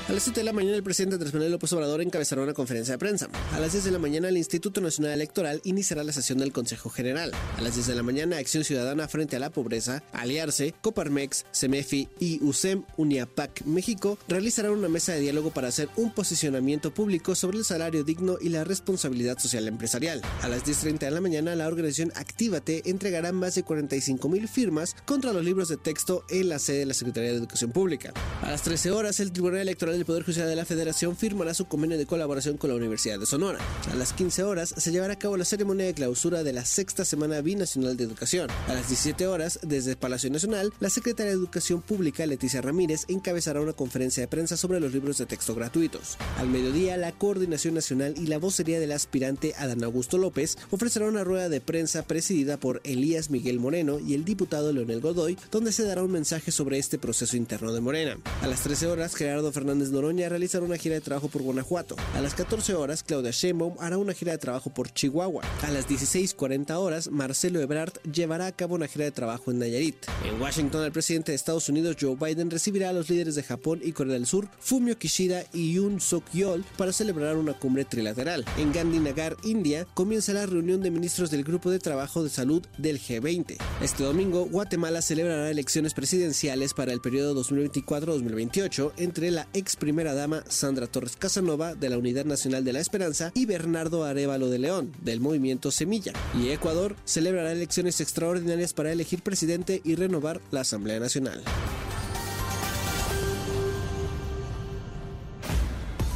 A 0.08 0.12
las 0.12 0.24
7 0.24 0.42
de 0.42 0.44
la 0.44 0.52
mañana 0.52 0.76
el 0.76 0.84
presidente 0.84 1.16
Andrés 1.16 1.34
Manuel 1.34 1.54
López 1.54 1.72
Obrador 1.72 2.02
encabezará 2.02 2.42
una 2.42 2.54
conferencia 2.54 2.94
de 2.94 2.98
prensa. 2.98 3.30
A 3.54 3.60
las 3.60 3.72
10 3.72 3.86
de 3.86 3.92
la 3.92 4.00
mañana 4.00 4.28
el 4.28 4.36
Instituto 4.36 4.82
Nacional 4.82 5.14
Electoral 5.14 5.62
iniciará 5.64 6.04
la 6.04 6.12
sesión 6.12 6.40
del 6.40 6.52
Consejo 6.52 6.90
General. 6.90 7.32
A 7.58 7.62
las 7.62 7.76
10 7.76 7.88
de 7.88 7.96
la 7.96 8.04
mañana 8.04 8.38
Acción 8.38 8.66
Ciudadana 8.66 9.08
frente 9.08 9.38
a 9.38 9.40
la 9.40 9.50
pobreza, 9.50 10.04
Aliarse, 10.12 10.74
Coparmex, 10.82 11.46
Semefi 11.52 12.10
y 12.20 12.44
USEM 12.44 12.84
Uniapac 12.98 13.64
México 13.66 14.18
realizarán 14.28 14.74
una 14.74 14.90
mesa 14.90 15.14
de 15.14 15.22
diálogo 15.22 15.52
para 15.52 15.70
hacer 15.70 15.88
un 15.96 16.14
posicionamiento 16.14 16.94
público 16.94 17.34
sobre 17.34 17.60
el 17.60 17.66
salario 17.66 18.04
digno 18.04 18.38
y 18.42 18.50
la 18.50 18.66
responsabilidad 18.66 19.40
social 19.40 19.70
empresarial. 19.70 20.22
A 20.42 20.50
las 20.50 20.66
10.30 20.66 21.00
de 21.00 21.12
la 21.12 21.22
mañana 21.22 21.56
la 21.56 21.68
organización 21.68 22.12
Actívate 22.16 22.84
entregará 22.90 23.32
más 23.32 23.56
de 23.56 23.64
45 23.64 24.28
mil 24.28 24.50
firmas 24.50 24.98
contra 25.06 25.32
los 25.32 25.46
libros 25.46 25.70
de 25.70 25.78
texto 25.78 26.26
en 26.30 26.50
la 26.50 26.60
sede 26.60 26.80
de 26.80 26.86
la 26.88 26.94
Secretaría 26.94 27.32
de 27.32 27.38
Educación 27.38 27.72
Pública. 27.72 28.12
A 28.42 28.52
las 28.52 28.64
13 28.64 28.92
horas 28.92 29.22
el 29.22 29.32
Tribunal 29.32 29.53
Electoral 29.62 29.96
del 29.96 30.06
Poder 30.06 30.24
Judicial 30.24 30.48
de 30.48 30.56
la 30.56 30.66
Federación 30.66 31.16
firmará 31.16 31.54
su 31.54 31.66
convenio 31.66 31.98
de 31.98 32.06
colaboración 32.06 32.58
con 32.58 32.70
la 32.70 32.76
Universidad 32.76 33.20
de 33.20 33.26
Sonora. 33.26 33.60
A 33.92 33.96
las 33.96 34.14
15 34.14 34.44
horas 34.44 34.74
se 34.76 34.92
llevará 34.92 35.14
a 35.14 35.20
cabo 35.20 35.38
la 35.38 35.46
ceremonia 35.46 35.86
de 35.86 35.94
clausura 35.94 36.44
de 36.44 36.54
la 36.54 36.66
sexta 36.66 37.06
semana 37.06 37.42
binacional 37.42 37.98
de 37.98 38.04
educación. 38.04 38.50
A 38.68 38.74
las 38.74 38.88
17 38.90 39.28
horas, 39.28 39.60
desde 39.62 39.96
Palacio 39.96 40.30
Nacional, 40.30 40.74
la 40.80 40.90
secretaria 40.90 41.32
de 41.32 41.38
Educación 41.38 41.82
Pública, 41.82 42.26
Leticia 42.26 42.62
Ramírez, 42.62 43.06
encabezará 43.08 43.62
una 43.62 43.74
conferencia 43.74 44.22
de 44.22 44.28
prensa 44.28 44.58
sobre 44.58 44.80
los 44.80 44.94
libros 44.94 45.18
de 45.18 45.26
texto 45.26 45.56
gratuitos. 45.56 46.18
Al 46.38 46.48
mediodía, 46.48 46.98
la 46.98 47.12
Coordinación 47.12 47.74
Nacional 47.74 48.16
y 48.18 48.28
la 48.28 48.38
vocería 48.38 48.80
del 48.80 48.92
aspirante 48.92 49.54
Adán 49.58 49.84
Augusto 49.84 50.18
López 50.18 50.58
ofrecerá 50.72 51.08
una 51.08 51.24
rueda 51.24 51.50
de 51.50 51.62
prensa 51.62 52.04
presidida 52.04 52.58
por 52.58 52.82
Elías 52.84 53.30
Miguel 53.30 53.60
Moreno 53.60 54.00
y 54.00 54.14
el 54.14 54.26
diputado 54.26 54.72
Leonel 54.72 55.02
Godoy, 55.02 55.38
donde 55.52 55.72
se 55.72 55.84
dará 55.84 56.04
un 56.04 56.12
mensaje 56.12 56.52
sobre 56.52 56.78
este 56.78 56.98
proceso 56.98 57.38
interno 57.38 57.74
de 57.74 57.82
Morena. 57.82 58.18
A 58.42 58.48
las 58.48 58.62
13 58.62 58.88
horas, 58.88 59.16
Gerardo 59.16 59.43
Fernández 59.52 59.90
Noroña 59.90 60.30
realizará 60.30 60.64
una 60.64 60.78
gira 60.78 60.96
de 60.96 61.02
trabajo 61.02 61.28
por 61.28 61.42
Guanajuato. 61.42 61.96
A 62.16 62.22
las 62.22 62.34
14 62.34 62.74
horas, 62.76 63.04
Claudia 63.04 63.32
Sheinbaum 63.32 63.76
hará 63.80 63.98
una 63.98 64.14
gira 64.14 64.32
de 64.32 64.38
trabajo 64.38 64.70
por 64.70 64.92
Chihuahua. 64.92 65.44
A 65.64 65.72
las 65.72 65.88
16.40 65.88 66.72
horas, 66.76 67.10
Marcelo 67.12 67.60
Ebrard 67.60 67.94
llevará 68.12 68.48
a 68.48 68.52
cabo 68.52 68.76
una 68.76 68.88
gira 68.88 69.06
de 69.06 69.12
trabajo 69.12 69.52
en 69.52 69.60
Nayarit. 69.60 69.96
En 70.26 70.42
Washington, 70.42 70.84
el 70.84 70.92
presidente 70.92 71.32
de 71.32 71.36
Estados 71.36 71.70
Unidos, 71.70 71.98
Joe 72.00 72.16
Biden, 72.16 72.50
recibirá 72.50 72.90
a 72.90 72.94
los 72.94 73.10
líderes 73.10 73.36
de 73.36 73.44
Japón 73.44 73.82
y 73.84 73.92
Corea 73.92 74.14
del 74.14 74.26
Sur, 74.26 74.48
Fumio 74.60 74.98
Kishida 74.98 75.44
y 75.54 75.74
Yoon 75.74 76.00
Suk 76.00 76.24
Yeol, 76.32 76.64
para 76.78 76.94
celebrar 76.94 77.38
una 77.38 77.54
cumbre 77.54 77.86
trilateral. 77.86 78.46
En 78.58 78.72
Gandhinagar, 78.72 79.38
India, 79.44 79.88
comienza 79.94 80.34
la 80.34 80.46
reunión 80.46 80.82
de 80.82 80.92
ministros 80.92 81.32
del 81.32 81.44
Grupo 81.44 81.70
de 81.70 81.80
Trabajo 81.80 82.24
de 82.24 82.30
Salud 82.30 82.64
del 82.78 83.00
G20. 83.00 83.58
Este 83.82 84.04
domingo, 84.04 84.46
Guatemala 84.46 85.02
celebrará 85.02 85.50
elecciones 85.50 85.94
presidenciales 85.94 86.74
para 86.74 86.94
el 86.94 87.02
periodo 87.02 87.42
2024-2028 87.44 88.94
entre 88.98 89.32
la 89.34 89.48
ex 89.54 89.76
primera 89.76 90.14
dama 90.14 90.44
Sandra 90.48 90.88
Torres 90.88 91.16
Casanova 91.18 91.76
de 91.76 91.90
la 91.90 91.98
Unidad 91.98 92.26
Nacional 92.26 92.64
de 92.64 92.74
la 92.74 92.80
Esperanza 92.80 93.32
y 93.34 93.46
Bernardo 93.46 94.06
Arevalo 94.06 94.50
de 94.50 94.60
León 94.60 94.94
del 95.02 95.20
movimiento 95.20 95.72
Semilla. 95.72 96.14
Y 96.40 96.50
Ecuador 96.50 96.96
celebrará 97.06 97.52
elecciones 97.52 98.00
extraordinarias 98.00 98.74
para 98.74 98.92
elegir 98.92 99.22
presidente 99.22 99.82
y 99.84 99.96
renovar 99.96 100.42
la 100.52 100.62
Asamblea 100.62 101.00
Nacional. 101.00 101.42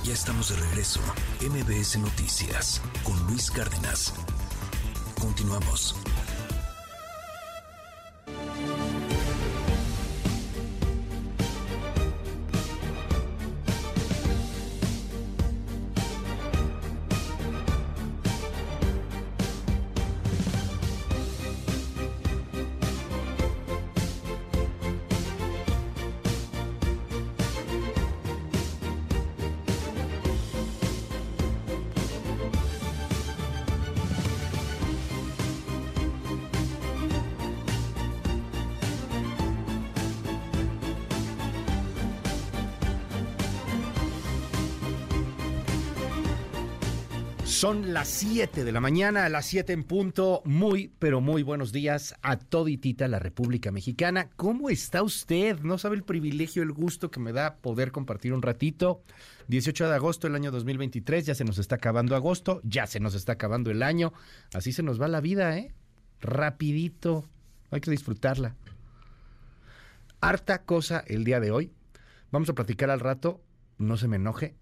Ya 0.04 0.14
estamos 0.14 0.50
de 0.50 0.56
regreso. 0.56 1.02
MBS 1.42 2.00
Noticias 2.00 2.82
con 3.04 3.20
Luis 3.28 3.52
Cárdenas. 3.52 4.14
Continuamos. 5.20 5.96
Son 47.58 47.92
las 47.92 48.08
7 48.10 48.64
de 48.64 48.72
la 48.72 48.80
mañana, 48.80 49.26
a 49.26 49.30
las 49.30 49.48
7 49.48 49.74
en 49.74 49.84
punto. 49.84 50.44
Muy, 50.46 50.94
pero 51.00 51.22
muy 51.22 51.42
buenos 51.42 51.72
días 51.72 52.14
a 52.22 52.38
toditita 52.38 53.08
la 53.08 53.18
República 53.18 53.72
Mexicana. 53.72 54.30
¿Cómo 54.36 54.70
está 54.70 55.02
usted? 55.02 55.58
No 55.62 55.80
sabe 55.80 55.96
el 55.96 56.04
privilegio, 56.04 56.62
el 56.62 56.72
gusto 56.72 57.10
que 57.10 57.20
me 57.20 57.34
da 57.34 57.56
poder 57.56 57.92
compartir 57.92 58.32
un 58.34 58.44
ratito. 58.44 59.02
18 59.48 59.90
de 59.90 59.96
agosto 59.96 60.28
del 60.28 60.36
año 60.36 60.52
2023, 60.52 61.26
ya 61.26 61.34
se 61.34 61.46
nos 61.46 61.58
está 61.58 61.78
acabando 61.78 62.16
agosto, 62.16 62.62
ya 62.64 62.86
se 62.86 63.00
nos 63.00 63.16
está 63.16 63.32
acabando 63.32 63.72
el 63.72 63.82
año. 63.82 64.14
Así 64.54 64.72
se 64.72 64.84
nos 64.84 65.02
va 65.02 65.08
la 65.08 65.20
vida, 65.20 65.58
¿eh? 65.58 65.74
Rapidito. 66.22 67.26
Hay 67.72 67.82
que 67.82 67.90
disfrutarla. 67.90 68.56
Harta 70.22 70.62
cosa 70.62 71.04
el 71.08 71.24
día 71.24 71.40
de 71.40 71.50
hoy. 71.50 71.72
Vamos 72.30 72.50
a 72.50 72.54
platicar 72.54 72.92
al 72.92 73.00
rato. 73.00 73.42
No 73.80 73.98
se 73.98 74.08
me 74.08 74.18
enoje. 74.18 74.54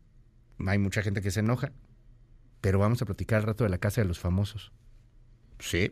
Hay 0.65 0.77
mucha 0.77 1.01
gente 1.01 1.21
que 1.21 1.31
se 1.31 1.41
enoja 1.41 1.73
pero 2.65 2.79
vamos 2.79 2.99
a 2.99 3.05
platicar 3.05 3.37
al 3.37 3.43
rato 3.43 3.63
de 3.63 3.69
la 3.69 3.77
Casa 3.77 4.01
de 4.01 4.07
los 4.07 4.17
Famosos. 4.17 4.71
Sí, 5.59 5.91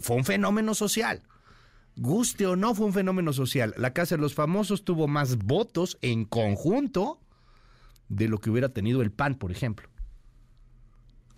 fue 0.00 0.16
un 0.16 0.24
fenómeno 0.24 0.72
social. 0.72 1.22
Guste 1.96 2.46
o 2.46 2.56
no, 2.56 2.74
fue 2.74 2.86
un 2.86 2.94
fenómeno 2.94 3.34
social. 3.34 3.74
La 3.76 3.92
Casa 3.92 4.16
de 4.16 4.22
los 4.22 4.32
Famosos 4.32 4.86
tuvo 4.86 5.06
más 5.06 5.36
votos 5.36 5.98
en 6.00 6.24
conjunto 6.24 7.20
de 8.08 8.26
lo 8.26 8.38
que 8.38 8.48
hubiera 8.48 8.70
tenido 8.70 9.02
el 9.02 9.12
PAN, 9.12 9.34
por 9.34 9.52
ejemplo. 9.52 9.90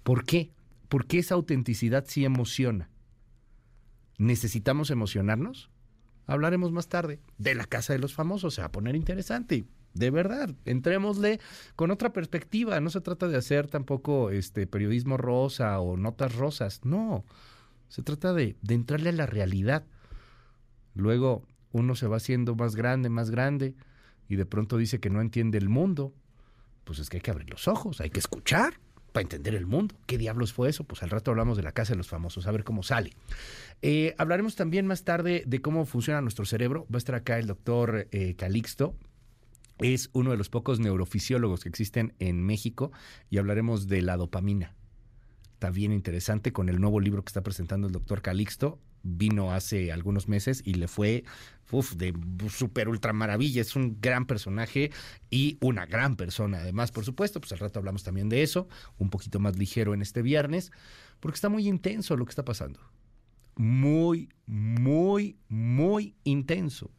¿Por 0.04 0.22
qué? 0.22 0.52
Porque 0.88 1.18
esa 1.18 1.34
autenticidad 1.34 2.04
sí 2.06 2.24
emociona. 2.24 2.90
¿Necesitamos 4.18 4.88
emocionarnos? 4.92 5.68
Hablaremos 6.28 6.70
más 6.70 6.86
tarde 6.86 7.18
de 7.38 7.56
la 7.56 7.64
Casa 7.64 7.92
de 7.92 7.98
los 7.98 8.14
Famosos. 8.14 8.54
Se 8.54 8.60
va 8.60 8.68
a 8.68 8.72
poner 8.72 8.94
interesante 8.94 9.64
de 9.94 10.10
verdad, 10.10 10.50
entrémosle 10.64 11.40
con 11.76 11.90
otra 11.90 12.12
perspectiva. 12.12 12.80
No 12.80 12.90
se 12.90 13.00
trata 13.00 13.28
de 13.28 13.36
hacer 13.36 13.68
tampoco 13.68 14.30
este 14.30 14.66
periodismo 14.66 15.16
rosa 15.16 15.80
o 15.80 15.96
notas 15.96 16.34
rosas. 16.34 16.80
No. 16.84 17.24
Se 17.88 18.02
trata 18.02 18.32
de, 18.32 18.56
de 18.60 18.74
entrarle 18.74 19.10
a 19.10 19.12
la 19.12 19.26
realidad. 19.26 19.84
Luego 20.94 21.46
uno 21.72 21.94
se 21.94 22.06
va 22.06 22.16
haciendo 22.16 22.54
más 22.54 22.76
grande, 22.76 23.08
más 23.08 23.30
grande, 23.30 23.74
y 24.28 24.36
de 24.36 24.46
pronto 24.46 24.76
dice 24.76 25.00
que 25.00 25.10
no 25.10 25.20
entiende 25.20 25.58
el 25.58 25.68
mundo. 25.68 26.12
Pues 26.84 26.98
es 26.98 27.08
que 27.08 27.18
hay 27.18 27.20
que 27.22 27.30
abrir 27.30 27.50
los 27.50 27.66
ojos, 27.66 28.00
hay 28.00 28.10
que 28.10 28.20
escuchar 28.20 28.74
para 29.12 29.22
entender 29.22 29.54
el 29.54 29.66
mundo. 29.66 29.94
¿Qué 30.06 30.18
diablos 30.18 30.52
fue 30.52 30.68
eso? 30.68 30.84
Pues 30.84 31.02
al 31.02 31.10
rato 31.10 31.30
hablamos 31.30 31.56
de 31.56 31.62
la 31.62 31.72
casa 31.72 31.92
de 31.92 31.96
los 31.96 32.08
famosos, 32.08 32.46
a 32.46 32.52
ver 32.52 32.64
cómo 32.64 32.82
sale. 32.82 33.12
Eh, 33.80 34.14
hablaremos 34.18 34.56
también 34.56 34.86
más 34.86 35.04
tarde 35.04 35.44
de 35.46 35.62
cómo 35.62 35.86
funciona 35.86 36.20
nuestro 36.20 36.44
cerebro. 36.44 36.86
Va 36.92 36.96
a 36.96 36.98
estar 36.98 37.14
acá 37.14 37.38
el 37.38 37.46
doctor 37.46 38.08
eh, 38.10 38.34
Calixto, 38.36 38.96
es 39.78 40.10
uno 40.12 40.30
de 40.30 40.36
los 40.36 40.48
pocos 40.48 40.80
neurofisiólogos 40.80 41.62
que 41.62 41.68
existen 41.68 42.14
en 42.18 42.42
México 42.42 42.92
y 43.30 43.38
hablaremos 43.38 43.86
de 43.88 44.02
la 44.02 44.16
dopamina. 44.16 44.74
Está 45.54 45.70
bien 45.70 45.92
interesante 45.92 46.52
con 46.52 46.68
el 46.68 46.80
nuevo 46.80 47.00
libro 47.00 47.24
que 47.24 47.30
está 47.30 47.42
presentando 47.42 47.86
el 47.86 47.92
doctor 47.92 48.22
Calixto. 48.22 48.78
Vino 49.02 49.52
hace 49.52 49.92
algunos 49.92 50.28
meses 50.28 50.62
y 50.64 50.74
le 50.74 50.88
fue 50.88 51.24
de 51.96 52.14
super 52.48 52.88
ultra 52.88 53.12
maravilla. 53.12 53.60
Es 53.60 53.74
un 53.74 53.98
gran 54.00 54.26
personaje 54.26 54.90
y 55.30 55.58
una 55.60 55.86
gran 55.86 56.16
persona. 56.16 56.58
Además, 56.58 56.92
por 56.92 57.04
supuesto, 57.04 57.40
pues 57.40 57.52
al 57.52 57.58
rato 57.58 57.78
hablamos 57.78 58.04
también 58.04 58.28
de 58.28 58.42
eso, 58.42 58.68
un 58.98 59.10
poquito 59.10 59.40
más 59.40 59.58
ligero 59.58 59.92
en 59.94 60.02
este 60.02 60.22
viernes, 60.22 60.70
porque 61.20 61.36
está 61.36 61.48
muy 61.48 61.68
intenso 61.68 62.16
lo 62.16 62.24
que 62.24 62.30
está 62.30 62.44
pasando. 62.44 62.80
Muy, 63.56 64.28
muy, 64.46 65.36
muy 65.48 66.14
intenso 66.24 66.90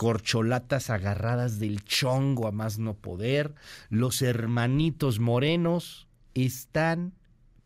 corcholatas 0.00 0.88
agarradas 0.88 1.58
del 1.58 1.84
chongo 1.84 2.48
a 2.48 2.52
más 2.52 2.78
no 2.78 2.94
poder, 2.94 3.54
los 3.90 4.22
hermanitos 4.22 5.20
morenos 5.20 6.08
están 6.32 7.12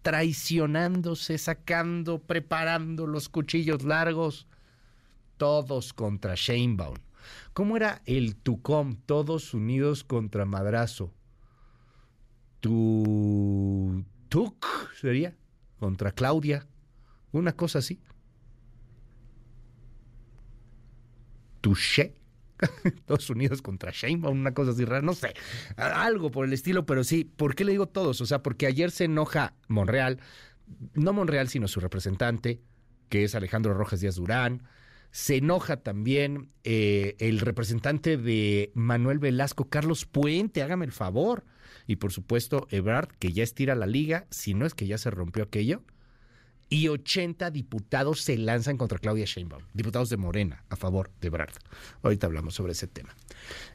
traicionándose, 0.02 1.38
sacando, 1.38 2.18
preparando 2.18 3.06
los 3.06 3.28
cuchillos 3.28 3.84
largos, 3.84 4.48
todos 5.36 5.92
contra 5.92 6.34
Shanebaum. 6.34 6.96
¿Cómo 7.52 7.76
era 7.76 8.02
el 8.04 8.34
Tucom? 8.34 8.96
Todos 9.06 9.54
unidos 9.54 10.02
contra 10.02 10.44
Madrazo. 10.44 11.12
Tu 12.58 14.04
Tuc 14.28 14.92
sería 15.00 15.36
contra 15.78 16.10
Claudia, 16.10 16.66
una 17.30 17.52
cosa 17.52 17.78
así. 17.78 18.00
Touché 21.60 22.23
Estados 22.84 23.28
Unidos 23.30 23.62
contra 23.62 23.90
Sheinbaum, 23.90 24.38
una 24.38 24.54
cosa 24.54 24.72
así 24.72 24.84
rara, 24.84 25.02
no 25.02 25.14
sé, 25.14 25.34
algo 25.76 26.30
por 26.30 26.44
el 26.46 26.52
estilo, 26.52 26.86
pero 26.86 27.04
sí, 27.04 27.24
¿por 27.24 27.54
qué 27.54 27.64
le 27.64 27.72
digo 27.72 27.86
todos? 27.86 28.20
O 28.20 28.26
sea, 28.26 28.42
porque 28.42 28.66
ayer 28.66 28.90
se 28.90 29.04
enoja 29.04 29.54
Monreal, 29.68 30.20
no 30.94 31.12
Monreal, 31.12 31.48
sino 31.48 31.68
su 31.68 31.80
representante, 31.80 32.60
que 33.08 33.24
es 33.24 33.34
Alejandro 33.34 33.74
Rojas 33.74 34.00
Díaz 34.00 34.16
Durán, 34.16 34.62
se 35.10 35.36
enoja 35.36 35.76
también 35.76 36.50
eh, 36.64 37.14
el 37.20 37.38
representante 37.38 38.16
de 38.16 38.72
Manuel 38.74 39.20
Velasco, 39.20 39.68
Carlos 39.68 40.06
Puente, 40.06 40.62
hágame 40.62 40.84
el 40.86 40.92
favor, 40.92 41.44
y 41.86 41.96
por 41.96 42.12
supuesto 42.12 42.66
Ebrard, 42.70 43.08
que 43.18 43.32
ya 43.32 43.44
estira 43.44 43.74
la 43.74 43.86
liga, 43.86 44.26
si 44.30 44.54
no 44.54 44.66
es 44.66 44.74
que 44.74 44.86
ya 44.86 44.98
se 44.98 45.10
rompió 45.10 45.44
aquello, 45.44 45.82
y 46.68 46.88
80 46.88 47.50
diputados 47.50 48.22
se 48.22 48.36
lanzan 48.36 48.76
contra 48.76 48.98
Claudia 48.98 49.24
Sheinbaum, 49.24 49.62
diputados 49.72 50.10
de 50.10 50.16
Morena 50.16 50.64
a 50.68 50.76
favor 50.76 51.10
de 51.20 51.30
Brad. 51.30 51.50
Ahorita 52.02 52.26
hablamos 52.26 52.54
sobre 52.54 52.72
ese 52.72 52.86
tema 52.86 53.14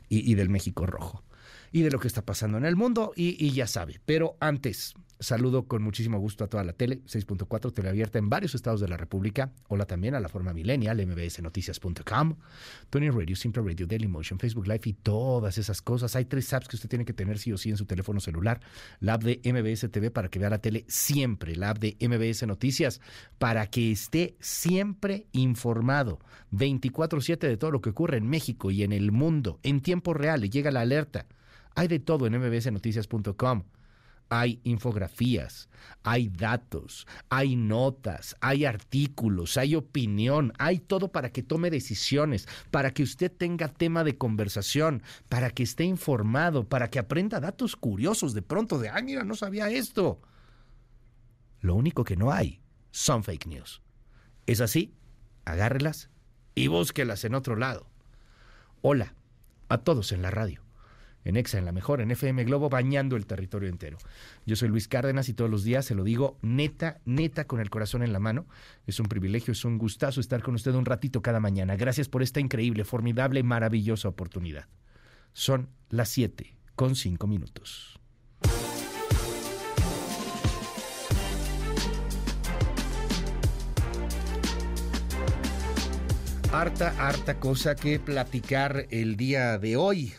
y, 0.07 0.35
del 0.35 0.49
México 0.49 0.85
Rojo 0.85 1.23
y 1.71 1.81
de 1.81 1.91
lo 1.91 1.99
que 1.99 2.07
está 2.07 2.25
pasando 2.25 2.57
en 2.57 2.65
el 2.65 2.75
mundo 2.75 3.13
y 3.15 3.51
ya 3.51 3.67
sabe. 3.67 3.99
Pero 4.05 4.35
antes, 4.39 4.95
Saludo 5.21 5.67
con 5.67 5.83
muchísimo 5.83 6.17
gusto 6.17 6.45
a 6.45 6.47
toda 6.47 6.63
la 6.63 6.71
tele, 6.71 7.01
6.4, 7.03 7.73
teleabierta 7.73 8.19
en 8.19 8.29
varios 8.29 8.55
estados 8.55 8.79
de 8.79 8.87
la 8.87 8.95
República. 8.95 9.51
Hola 9.67 9.85
también 9.85 10.15
a 10.15 10.21
la 10.21 10.29
forma 10.29 10.53
millennial, 10.53 11.05
mbsnoticias.com, 11.05 12.37
Tony 12.89 13.09
Radio, 13.09 13.35
Simple 13.35 13.63
Radio, 13.63 13.85
Dailymotion, 13.85 14.39
Facebook 14.39 14.65
Live 14.65 14.83
y 14.85 14.93
todas 14.93 15.57
esas 15.57 15.81
cosas. 15.81 16.15
Hay 16.15 16.23
tres 16.23 16.53
apps 16.53 16.69
que 16.69 16.77
usted 16.77 16.87
tiene 16.87 17.03
que 17.03 17.11
tener 17.11 17.37
sí 17.37 17.51
o 17.51 17.57
sí 17.57 17.69
en 17.69 17.75
su 17.75 17.83
teléfono 17.83 18.21
celular. 18.21 18.61
La 19.01 19.15
app 19.15 19.23
de 19.23 19.41
MBS 19.43 19.91
TV 19.91 20.09
para 20.09 20.29
que 20.29 20.39
vea 20.39 20.49
la 20.49 20.59
tele 20.59 20.85
siempre. 20.87 21.57
La 21.57 21.71
app 21.71 21.79
de 21.79 21.97
MBS 21.99 22.47
Noticias 22.47 23.01
para 23.39 23.67
que 23.67 23.91
esté 23.91 24.37
siempre 24.39 25.27
informado 25.33 26.19
24-7 26.53 27.39
de 27.39 27.57
todo 27.57 27.71
lo 27.71 27.81
que 27.81 27.89
ocurre 27.89 28.15
en 28.15 28.29
México 28.29 28.71
y 28.71 28.83
en 28.83 28.93
el 28.93 29.11
mundo 29.11 29.59
en 29.63 29.81
tiempo 29.81 30.13
real. 30.13 30.45
Y 30.45 30.49
llega 30.49 30.71
la 30.71 30.79
alerta. 30.79 31.25
Hay 31.75 31.89
de 31.89 31.99
todo 31.99 32.25
en 32.25 32.39
mbsnoticias.com 32.39 33.63
hay 34.29 34.61
infografías, 34.63 35.69
hay 36.03 36.29
datos, 36.29 37.07
hay 37.29 37.55
notas, 37.55 38.35
hay 38.41 38.65
artículos, 38.65 39.57
hay 39.57 39.75
opinión, 39.75 40.53
hay 40.59 40.79
todo 40.79 41.11
para 41.11 41.31
que 41.31 41.43
tome 41.43 41.71
decisiones, 41.71 42.47
para 42.69 42.93
que 42.93 43.03
usted 43.03 43.31
tenga 43.31 43.67
tema 43.67 44.03
de 44.03 44.17
conversación, 44.17 45.01
para 45.27 45.49
que 45.49 45.63
esté 45.63 45.83
informado, 45.83 46.69
para 46.69 46.89
que 46.89 46.99
aprenda 46.99 47.39
datos 47.39 47.75
curiosos 47.75 48.33
de 48.33 48.43
pronto 48.43 48.77
de, 48.77 48.89
ay, 48.89 49.03
mira, 49.03 49.23
no 49.23 49.35
sabía 49.35 49.69
esto. 49.69 50.21
Lo 51.59 51.75
único 51.75 52.03
que 52.03 52.15
no 52.15 52.31
hay 52.31 52.61
son 52.91 53.23
fake 53.23 53.47
news. 53.47 53.81
¿Es 54.45 54.61
así? 54.61 54.93
Agárrelas 55.43 56.09
y 56.53 56.67
búsquelas 56.67 57.23
en 57.25 57.33
otro 57.33 57.55
lado. 57.55 57.87
Hola 58.81 59.15
a 59.67 59.79
todos 59.79 60.11
en 60.11 60.21
la 60.21 60.31
radio 60.31 60.68
en 61.25 61.37
EXA, 61.37 61.57
en 61.57 61.65
la 61.65 61.71
mejor, 61.71 62.01
en 62.01 62.11
FM 62.11 62.43
Globo, 62.45 62.69
bañando 62.69 63.15
el 63.15 63.25
territorio 63.25 63.69
entero. 63.69 63.97
Yo 64.45 64.55
soy 64.55 64.69
Luis 64.69 64.87
Cárdenas 64.87 65.29
y 65.29 65.33
todos 65.33 65.49
los 65.49 65.63
días 65.63 65.85
se 65.85 65.95
lo 65.95 66.03
digo 66.03 66.37
neta, 66.41 66.99
neta, 67.05 67.45
con 67.45 67.59
el 67.59 67.69
corazón 67.69 68.03
en 68.03 68.13
la 68.13 68.19
mano. 68.19 68.45
Es 68.87 68.99
un 68.99 69.07
privilegio, 69.07 69.51
es 69.51 69.65
un 69.65 69.77
gustazo 69.77 70.21
estar 70.21 70.41
con 70.41 70.55
usted 70.55 70.73
un 70.73 70.85
ratito 70.85 71.21
cada 71.21 71.39
mañana. 71.39 71.75
Gracias 71.75 72.07
por 72.07 72.23
esta 72.23 72.39
increíble, 72.39 72.83
formidable, 72.83 73.43
maravillosa 73.43 74.07
oportunidad. 74.07 74.67
Son 75.33 75.69
las 75.89 76.09
7 76.09 76.55
con 76.75 76.95
cinco 76.95 77.27
minutos. 77.27 77.99
Harta, 86.51 86.95
harta 86.97 87.39
cosa 87.39 87.75
que 87.75 87.99
platicar 87.99 88.87
el 88.89 89.17
día 89.17 89.59
de 89.59 89.77
hoy. 89.77 90.13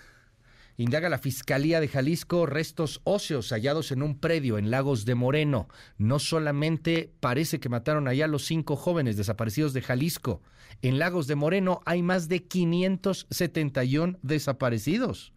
Indaga 0.80 1.10
la 1.10 1.18
Fiscalía 1.18 1.78
de 1.78 1.88
Jalisco 1.88 2.46
restos 2.46 3.02
óseos 3.04 3.50
hallados 3.50 3.92
en 3.92 4.02
un 4.02 4.18
predio 4.18 4.56
en 4.56 4.70
Lagos 4.70 5.04
de 5.04 5.14
Moreno. 5.14 5.68
No 5.98 6.18
solamente 6.18 7.12
parece 7.20 7.60
que 7.60 7.68
mataron 7.68 8.08
allá 8.08 8.26
los 8.26 8.46
cinco 8.46 8.76
jóvenes 8.76 9.18
desaparecidos 9.18 9.74
de 9.74 9.82
Jalisco. 9.82 10.40
En 10.80 10.98
Lagos 10.98 11.26
de 11.26 11.34
Moreno 11.34 11.82
hay 11.84 12.02
más 12.02 12.28
de 12.28 12.44
571 12.44 14.20
desaparecidos. 14.22 15.34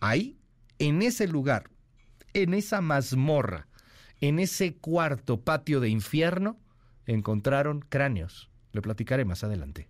Ahí, 0.00 0.40
en 0.80 1.02
ese 1.02 1.28
lugar, 1.28 1.70
en 2.34 2.52
esa 2.54 2.80
mazmorra, 2.80 3.68
en 4.20 4.40
ese 4.40 4.74
cuarto 4.74 5.42
patio 5.42 5.78
de 5.78 5.88
infierno, 5.88 6.58
encontraron 7.06 7.78
cráneos 7.78 8.50
le 8.72 8.82
platicaré 8.82 9.24
más 9.24 9.44
adelante. 9.44 9.88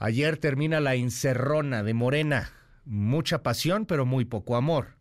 Ayer 0.00 0.36
termina 0.36 0.78
la 0.78 0.94
encerrona 0.94 1.82
de 1.82 1.92
Morena. 1.92 2.52
Mucha 2.84 3.42
pasión, 3.42 3.84
pero 3.84 4.06
muy 4.06 4.24
poco 4.24 4.54
amor. 4.54 4.96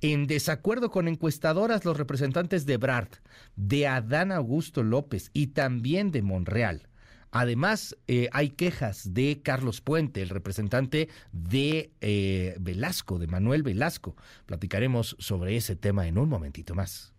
En 0.00 0.28
desacuerdo 0.28 0.90
con 0.90 1.08
encuestadoras, 1.08 1.84
los 1.84 1.96
representantes 1.96 2.64
de 2.64 2.76
Brad, 2.76 3.08
de 3.56 3.88
Adán 3.88 4.30
Augusto 4.30 4.84
López 4.84 5.30
y 5.32 5.48
también 5.48 6.12
de 6.12 6.22
Monreal. 6.22 6.88
Además, 7.32 7.96
eh, 8.06 8.28
hay 8.32 8.50
quejas 8.50 9.12
de 9.12 9.40
Carlos 9.42 9.80
Puente, 9.80 10.22
el 10.22 10.28
representante 10.28 11.08
de 11.32 11.90
eh, 12.00 12.56
Velasco, 12.60 13.18
de 13.18 13.26
Manuel 13.26 13.64
Velasco. 13.64 14.16
Platicaremos 14.46 15.16
sobre 15.18 15.56
ese 15.56 15.74
tema 15.74 16.06
en 16.06 16.18
un 16.18 16.28
momentito 16.28 16.74
más. 16.76 17.15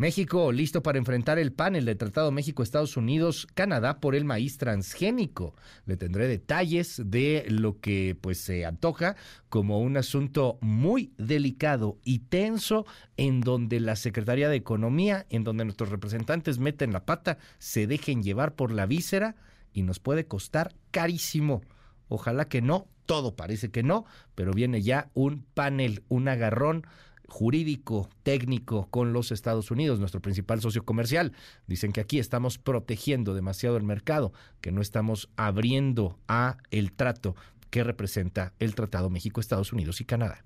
México 0.00 0.50
listo 0.50 0.82
para 0.82 0.96
enfrentar 0.96 1.38
el 1.38 1.52
panel 1.52 1.84
de 1.84 1.94
Tratado 1.94 2.32
México-Estados 2.32 2.96
Unidos-Canadá 2.96 4.00
por 4.00 4.14
el 4.14 4.24
maíz 4.24 4.56
transgénico. 4.56 5.54
Le 5.84 5.98
tendré 5.98 6.26
detalles 6.26 7.02
de 7.04 7.44
lo 7.50 7.80
que 7.80 8.16
pues 8.18 8.38
se 8.38 8.64
antoja 8.64 9.16
como 9.50 9.78
un 9.78 9.98
asunto 9.98 10.56
muy 10.62 11.12
delicado 11.18 11.98
y 12.02 12.20
tenso 12.20 12.86
en 13.18 13.42
donde 13.42 13.78
la 13.78 13.94
Secretaría 13.94 14.48
de 14.48 14.56
Economía, 14.56 15.26
en 15.28 15.44
donde 15.44 15.66
nuestros 15.66 15.90
representantes 15.90 16.58
meten 16.58 16.94
la 16.94 17.04
pata, 17.04 17.36
se 17.58 17.86
dejen 17.86 18.22
llevar 18.22 18.54
por 18.54 18.72
la 18.72 18.86
víscera 18.86 19.36
y 19.74 19.82
nos 19.82 20.00
puede 20.00 20.26
costar 20.26 20.74
carísimo. 20.92 21.60
Ojalá 22.08 22.48
que 22.48 22.62
no, 22.62 22.88
todo 23.04 23.36
parece 23.36 23.70
que 23.70 23.82
no, 23.82 24.06
pero 24.34 24.54
viene 24.54 24.80
ya 24.80 25.10
un 25.12 25.44
panel, 25.52 26.04
un 26.08 26.26
agarrón 26.26 26.86
jurídico, 27.30 28.10
técnico 28.22 28.88
con 28.90 29.12
los 29.12 29.32
Estados 29.32 29.70
Unidos, 29.70 30.00
nuestro 30.00 30.20
principal 30.20 30.60
socio 30.60 30.84
comercial. 30.84 31.32
Dicen 31.66 31.92
que 31.92 32.00
aquí 32.00 32.18
estamos 32.18 32.58
protegiendo 32.58 33.34
demasiado 33.34 33.76
el 33.76 33.84
mercado, 33.84 34.32
que 34.60 34.72
no 34.72 34.82
estamos 34.82 35.30
abriendo 35.36 36.18
a 36.28 36.58
el 36.70 36.92
trato 36.92 37.36
que 37.70 37.84
representa 37.84 38.52
el 38.58 38.74
Tratado 38.74 39.10
México, 39.10 39.40
Estados 39.40 39.72
Unidos 39.72 40.00
y 40.00 40.04
Canadá. 40.04 40.44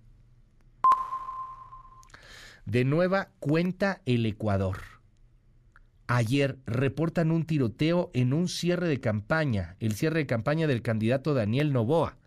De 2.67 2.85
nueva 2.85 3.31
cuenta 3.41 4.01
el 4.07 4.25
Ecuador. 4.27 4.79
Ayer 6.07 6.59
reportan 6.67 7.31
un 7.31 7.45
tiroteo 7.45 8.11
en 8.13 8.35
un 8.35 8.49
cierre 8.49 8.89
de 8.89 9.01
campaña, 9.01 9.77
el 9.81 9.95
cierre 9.95 10.21
de 10.21 10.27
campaña 10.27 10.67
del 10.67 10.83
candidato 10.83 11.33
Daniel 11.33 11.73
Novoa. 11.73 12.19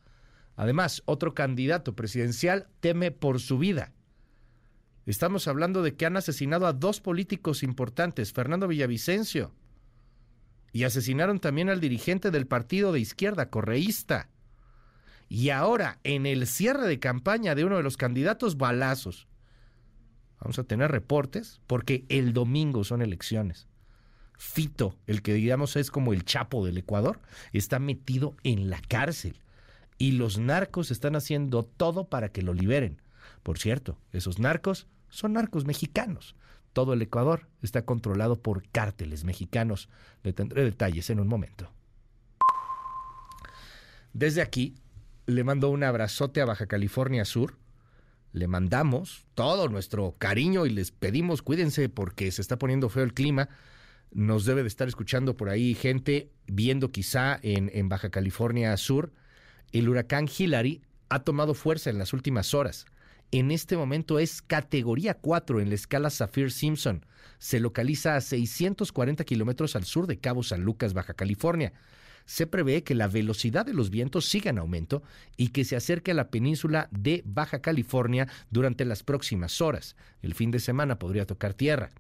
Además, 0.55 1.03
otro 1.05 1.35
candidato 1.35 1.95
presidencial 1.95 2.67
teme 2.79 3.11
por 3.11 3.39
su 3.39 3.59
vida. 3.59 3.93
Estamos 5.07 5.47
hablando 5.47 5.83
de 5.83 5.95
que 5.95 6.05
han 6.05 6.17
asesinado 6.17 6.67
a 6.67 6.73
dos 6.73 6.99
políticos 6.99 7.63
importantes, 7.63 8.33
Fernando 8.33 8.67
Villavicencio, 8.67 9.53
y 10.73 10.83
asesinaron 10.83 11.39
también 11.39 11.69
al 11.69 11.79
dirigente 11.79 12.29
del 12.29 12.45
partido 12.45 12.91
de 12.91 12.99
izquierda, 12.99 13.49
correísta. 13.49 14.29
Y 15.29 15.49
ahora, 15.49 15.99
en 16.03 16.25
el 16.25 16.45
cierre 16.45 16.87
de 16.87 16.99
campaña 16.99 17.55
de 17.55 17.63
uno 17.63 17.77
de 17.77 17.83
los 17.83 17.95
candidatos, 17.95 18.57
balazos. 18.57 19.29
Vamos 20.41 20.59
a 20.59 20.65
tener 20.65 20.91
reportes 20.91 21.61
porque 21.67 22.05
el 22.09 22.33
domingo 22.33 22.83
son 22.83 23.01
elecciones. 23.01 23.69
Fito, 24.37 24.97
el 25.07 25.21
que 25.21 25.33
digamos 25.33 25.77
es 25.77 25.89
como 25.89 26.11
el 26.11 26.25
chapo 26.25 26.65
del 26.65 26.77
Ecuador, 26.77 27.21
está 27.53 27.79
metido 27.79 28.35
en 28.43 28.69
la 28.69 28.81
cárcel. 28.81 29.39
Y 29.97 30.11
los 30.11 30.37
narcos 30.37 30.91
están 30.91 31.15
haciendo 31.15 31.63
todo 31.63 32.09
para 32.09 32.27
que 32.29 32.41
lo 32.41 32.53
liberen. 32.53 33.01
Por 33.41 33.57
cierto, 33.57 33.97
esos 34.11 34.37
narcos 34.37 34.85
son 35.09 35.33
narcos 35.33 35.65
mexicanos. 35.65 36.35
Todo 36.73 36.93
el 36.93 37.01
Ecuador 37.01 37.47
está 37.61 37.85
controlado 37.85 38.41
por 38.41 38.67
cárteles 38.69 39.23
mexicanos. 39.23 39.89
Le 40.23 40.33
tendré 40.33 40.63
detalles 40.63 41.09
en 41.09 41.19
un 41.19 41.27
momento. 41.27 41.71
Desde 44.13 44.41
aquí, 44.41 44.75
le 45.25 45.43
mando 45.43 45.69
un 45.69 45.83
abrazote 45.83 46.41
a 46.41 46.45
Baja 46.45 46.67
California 46.67 47.25
Sur. 47.25 47.57
Le 48.31 48.47
mandamos 48.47 49.25
todo 49.33 49.69
nuestro 49.69 50.15
cariño 50.17 50.65
y 50.65 50.69
les 50.69 50.91
pedimos 50.91 51.41
cuídense 51.41 51.89
porque 51.89 52.31
se 52.31 52.41
está 52.41 52.59
poniendo 52.59 52.89
feo 52.89 53.03
el 53.03 53.13
clima. 53.13 53.49
Nos 54.11 54.45
debe 54.45 54.61
de 54.61 54.67
estar 54.67 54.87
escuchando 54.87 55.35
por 55.35 55.49
ahí 55.49 55.73
gente 55.73 56.31
viendo 56.45 56.91
quizá 56.91 57.39
en, 57.41 57.71
en 57.73 57.89
Baja 57.89 58.09
California 58.09 58.75
Sur. 58.77 59.11
El 59.71 59.89
huracán 59.89 60.27
Hillary 60.27 60.81
ha 61.09 61.23
tomado 61.23 61.53
fuerza 61.53 61.89
en 61.89 61.97
las 61.97 62.13
últimas 62.13 62.53
horas 62.53 62.85
en 63.31 63.51
este 63.51 63.75
momento 63.75 64.19
es 64.19 64.41
categoría 64.41 65.15
4 65.15 65.59
en 65.59 65.69
la 65.69 65.75
escala 65.75 66.09
Saffir-Simpson. 66.09 67.05
Se 67.39 67.59
localiza 67.59 68.15
a 68.15 68.21
640 68.21 69.23
kilómetros 69.25 69.75
al 69.75 69.83
sur 69.83 70.07
de 70.07 70.17
Cabo 70.19 70.43
San 70.43 70.63
Lucas, 70.63 70.93
Baja 70.93 71.13
California. 71.13 71.73
Se 72.25 72.47
prevé 72.47 72.83
que 72.83 72.95
la 72.95 73.07
velocidad 73.07 73.65
de 73.65 73.73
los 73.73 73.89
vientos 73.89 74.25
siga 74.25 74.49
en 74.49 74.57
aumento 74.57 75.03
y 75.37 75.49
que 75.49 75.65
se 75.65 75.75
acerque 75.75 76.11
a 76.11 76.13
la 76.13 76.29
península 76.29 76.89
de 76.91 77.21
Baja 77.25 77.59
California 77.61 78.27
durante 78.49 78.85
las 78.85 79.03
próximas 79.03 79.61
horas. 79.61 79.95
El 80.21 80.33
fin 80.33 80.51
de 80.51 80.59
semana 80.59 80.99
podría 80.99 81.25
tocar 81.25 81.53
tierra. 81.53 81.91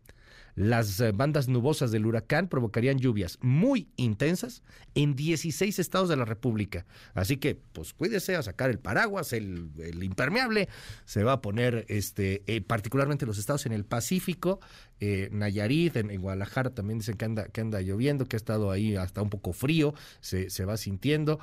Las 0.57 0.99
eh, 1.01 1.11
bandas 1.11 1.47
nubosas 1.47 1.91
del 1.91 2.07
huracán 2.07 2.47
provocarían 2.47 2.97
lluvias 2.97 3.37
muy 3.41 3.89
intensas 3.95 4.63
en 4.95 5.15
16 5.15 5.77
estados 5.77 6.09
de 6.09 6.15
la 6.15 6.25
República. 6.25 6.87
Así 7.13 7.37
que, 7.37 7.61
pues 7.73 7.93
cuídese 7.93 8.35
a 8.35 8.41
sacar 8.41 8.71
el 8.71 8.79
paraguas, 8.79 9.33
el, 9.33 9.69
impermeable. 10.01 10.67
Se 11.05 11.23
va 11.23 11.33
a 11.33 11.41
poner, 11.43 11.85
este, 11.89 12.41
eh, 12.47 12.61
particularmente 12.61 13.27
los 13.27 13.37
estados 13.37 13.67
en 13.67 13.71
el 13.71 13.85
Pacífico, 13.85 14.59
eh, 14.99 15.29
Nayarit, 15.31 15.95
en, 15.97 16.21
Guadalajara 16.21 16.71
también 16.71 16.99
dicen 16.99 17.15
que 17.17 17.25
anda, 17.25 17.45
que 17.49 17.61
anda 17.61 17.81
lloviendo, 17.81 18.25
que 18.25 18.35
ha 18.35 18.37
estado 18.37 18.71
ahí 18.71 18.95
hasta 18.95 19.21
un 19.21 19.29
poco 19.29 19.53
frío, 19.53 19.93
se, 20.19 20.49
se 20.49 20.65
va 20.65 20.77
sintiendo. 20.77 21.39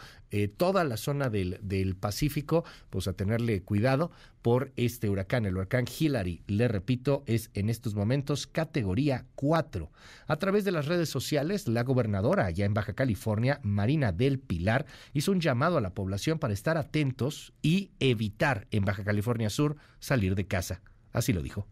toda 0.56 0.82
la 0.84 0.96
zona 0.96 1.30
del, 1.30 1.58
del 1.62 1.94
Pacífico, 1.94 2.64
pues 2.90 3.06
a 3.06 3.12
tenerle 3.12 3.62
cuidado 3.62 4.10
por 4.44 4.72
este 4.76 5.08
huracán. 5.08 5.46
El 5.46 5.56
huracán 5.56 5.86
Hillary, 5.86 6.42
le 6.46 6.68
repito, 6.68 7.24
es 7.26 7.50
en 7.54 7.70
estos 7.70 7.94
momentos 7.94 8.46
categoría 8.46 9.24
4. 9.36 9.90
A 10.26 10.36
través 10.36 10.64
de 10.64 10.70
las 10.70 10.84
redes 10.84 11.08
sociales, 11.08 11.66
la 11.66 11.82
gobernadora 11.82 12.44
allá 12.44 12.66
en 12.66 12.74
Baja 12.74 12.92
California, 12.92 13.58
Marina 13.62 14.12
del 14.12 14.38
Pilar, 14.38 14.84
hizo 15.14 15.32
un 15.32 15.40
llamado 15.40 15.78
a 15.78 15.80
la 15.80 15.94
población 15.94 16.38
para 16.38 16.52
estar 16.52 16.76
atentos 16.76 17.54
y 17.62 17.92
evitar 18.00 18.66
en 18.70 18.84
Baja 18.84 19.02
California 19.02 19.48
Sur 19.48 19.76
salir 19.98 20.34
de 20.34 20.46
casa. 20.46 20.82
Así 21.12 21.32
lo 21.32 21.40
dijo. 21.40 21.66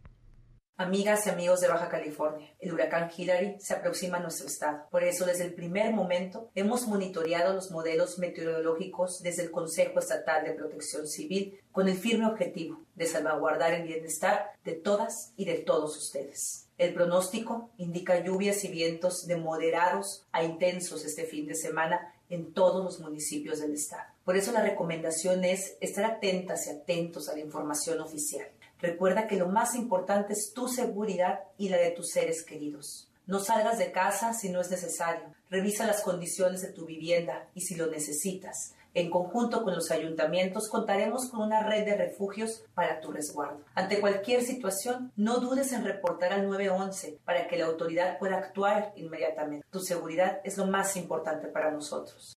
Amigas 0.83 1.29
y 1.29 1.31
amigos 1.31 1.61
de 1.61 1.69
Baja 1.69 1.89
California, 1.89 2.53
el 2.59 2.73
huracán 2.73 3.09
Hillary 3.17 3.55
se 3.61 3.73
aproxima 3.73 4.17
a 4.17 4.21
nuestro 4.21 4.49
estado. 4.49 4.89
Por 4.91 5.05
eso, 5.05 5.25
desde 5.25 5.45
el 5.45 5.55
primer 5.55 5.93
momento, 5.93 6.51
hemos 6.57 6.89
monitoreado 6.89 7.55
los 7.55 7.71
modelos 7.71 8.19
meteorológicos 8.19 9.23
desde 9.23 9.45
el 9.45 9.53
Consejo 9.53 10.01
Estatal 10.01 10.45
de 10.45 10.55
Protección 10.55 11.07
Civil 11.07 11.61
con 11.71 11.89
el 11.89 11.97
firme 11.97 12.27
objetivo 12.27 12.81
de 12.97 13.07
salvaguardar 13.07 13.75
el 13.75 13.87
bienestar 13.87 14.51
de 14.65 14.73
todas 14.73 15.33
y 15.37 15.45
de 15.45 15.59
todos 15.59 15.97
ustedes. 15.97 16.67
El 16.79 16.95
pronóstico 16.95 17.71
indica 17.79 18.19
lluvias 18.25 18.65
y 18.65 18.69
vientos 18.69 19.29
de 19.29 19.37
moderados 19.37 20.27
a 20.33 20.43
intensos 20.43 21.05
este 21.05 21.23
fin 21.27 21.47
de 21.47 21.55
semana 21.55 22.13
en 22.29 22.53
todos 22.53 22.85
los 22.85 22.99
municipios 22.99 23.61
del 23.61 23.75
estado. 23.75 24.11
Por 24.25 24.37
eso 24.37 24.51
la 24.51 24.63
recomendación 24.63 25.45
es 25.45 25.77
estar 25.81 26.05
atentas 26.05 26.67
y 26.67 26.71
atentos 26.71 27.29
a 27.29 27.35
la 27.35 27.41
información 27.41 28.01
oficial. 28.01 28.49
Recuerda 28.83 29.29
que 29.29 29.37
lo 29.37 29.49
más 29.49 29.77
importante 29.77 30.33
es 30.33 30.53
tu 30.53 30.67
seguridad 30.67 31.39
y 31.57 31.69
la 31.69 31.77
de 31.77 31.93
tus 31.93 32.11
seres 32.11 32.45
queridos. 32.45 33.09
No 33.27 33.39
salgas 33.39 33.79
de 33.79 33.93
casa 33.93 34.35
si 34.35 34.49
no 34.49 34.61
es 34.61 34.73
necesario. 34.73 35.23
Revisa 35.49 35.87
las 35.87 36.03
condiciones 36.03 36.63
de 36.63 36.73
tu 36.73 36.85
vivienda 36.85 37.49
y 37.55 37.61
si 37.61 37.77
lo 37.77 37.87
necesitas. 37.87 38.75
En 38.93 39.09
conjunto 39.09 39.63
con 39.63 39.77
los 39.77 39.93
ayuntamientos 39.93 40.69
contaremos 40.69 41.31
con 41.31 41.43
una 41.43 41.63
red 41.63 41.85
de 41.85 41.97
refugios 41.97 42.65
para 42.75 43.01
tu 43.01 43.13
resguardo. 43.13 43.65
Ante 43.77 44.01
cualquier 44.01 44.43
situación, 44.43 45.13
no 45.15 45.39
dudes 45.39 45.73
en 45.73 45.85
reportar 45.85 46.33
al 46.33 46.49
911 46.49 47.21
para 47.25 47.47
que 47.47 47.59
la 47.59 47.67
autoridad 47.67 48.19
pueda 48.19 48.37
actuar 48.37 48.93
inmediatamente. 48.97 49.65
Tu 49.71 49.79
seguridad 49.79 50.41
es 50.43 50.59
lo 50.59 50.67
más 50.67 50.97
importante 50.97 51.47
para 51.47 51.71
nosotros. 51.71 52.35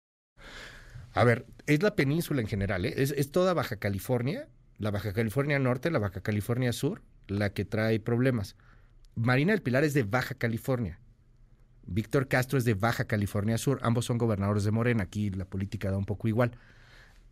A 1.12 1.24
ver, 1.24 1.46
es 1.66 1.82
la 1.82 1.96
península 1.96 2.40
en 2.40 2.46
general, 2.46 2.84
¿eh? 2.84 2.94
es, 2.96 3.10
es 3.10 3.32
toda 3.32 3.52
Baja 3.52 3.76
California, 3.76 4.48
la 4.78 4.90
Baja 4.90 5.12
California 5.12 5.58
Norte, 5.58 5.90
la 5.90 5.98
Baja 5.98 6.20
California 6.20 6.72
Sur, 6.72 7.02
la 7.28 7.50
que 7.50 7.64
trae 7.64 8.00
problemas. 8.00 8.56
Marina 9.14 9.52
del 9.52 9.62
Pilar 9.62 9.84
es 9.84 9.94
de 9.94 10.02
Baja 10.02 10.34
California. 10.34 11.00
Víctor 11.86 12.28
Castro 12.28 12.58
es 12.58 12.64
de 12.64 12.74
Baja 12.74 13.06
California 13.06 13.58
Sur. 13.58 13.78
Ambos 13.82 14.04
son 14.04 14.18
gobernadores 14.18 14.64
de 14.64 14.72
Morena. 14.72 15.04
Aquí 15.04 15.30
la 15.30 15.44
política 15.44 15.90
da 15.90 15.96
un 15.96 16.04
poco 16.04 16.28
igual. 16.28 16.52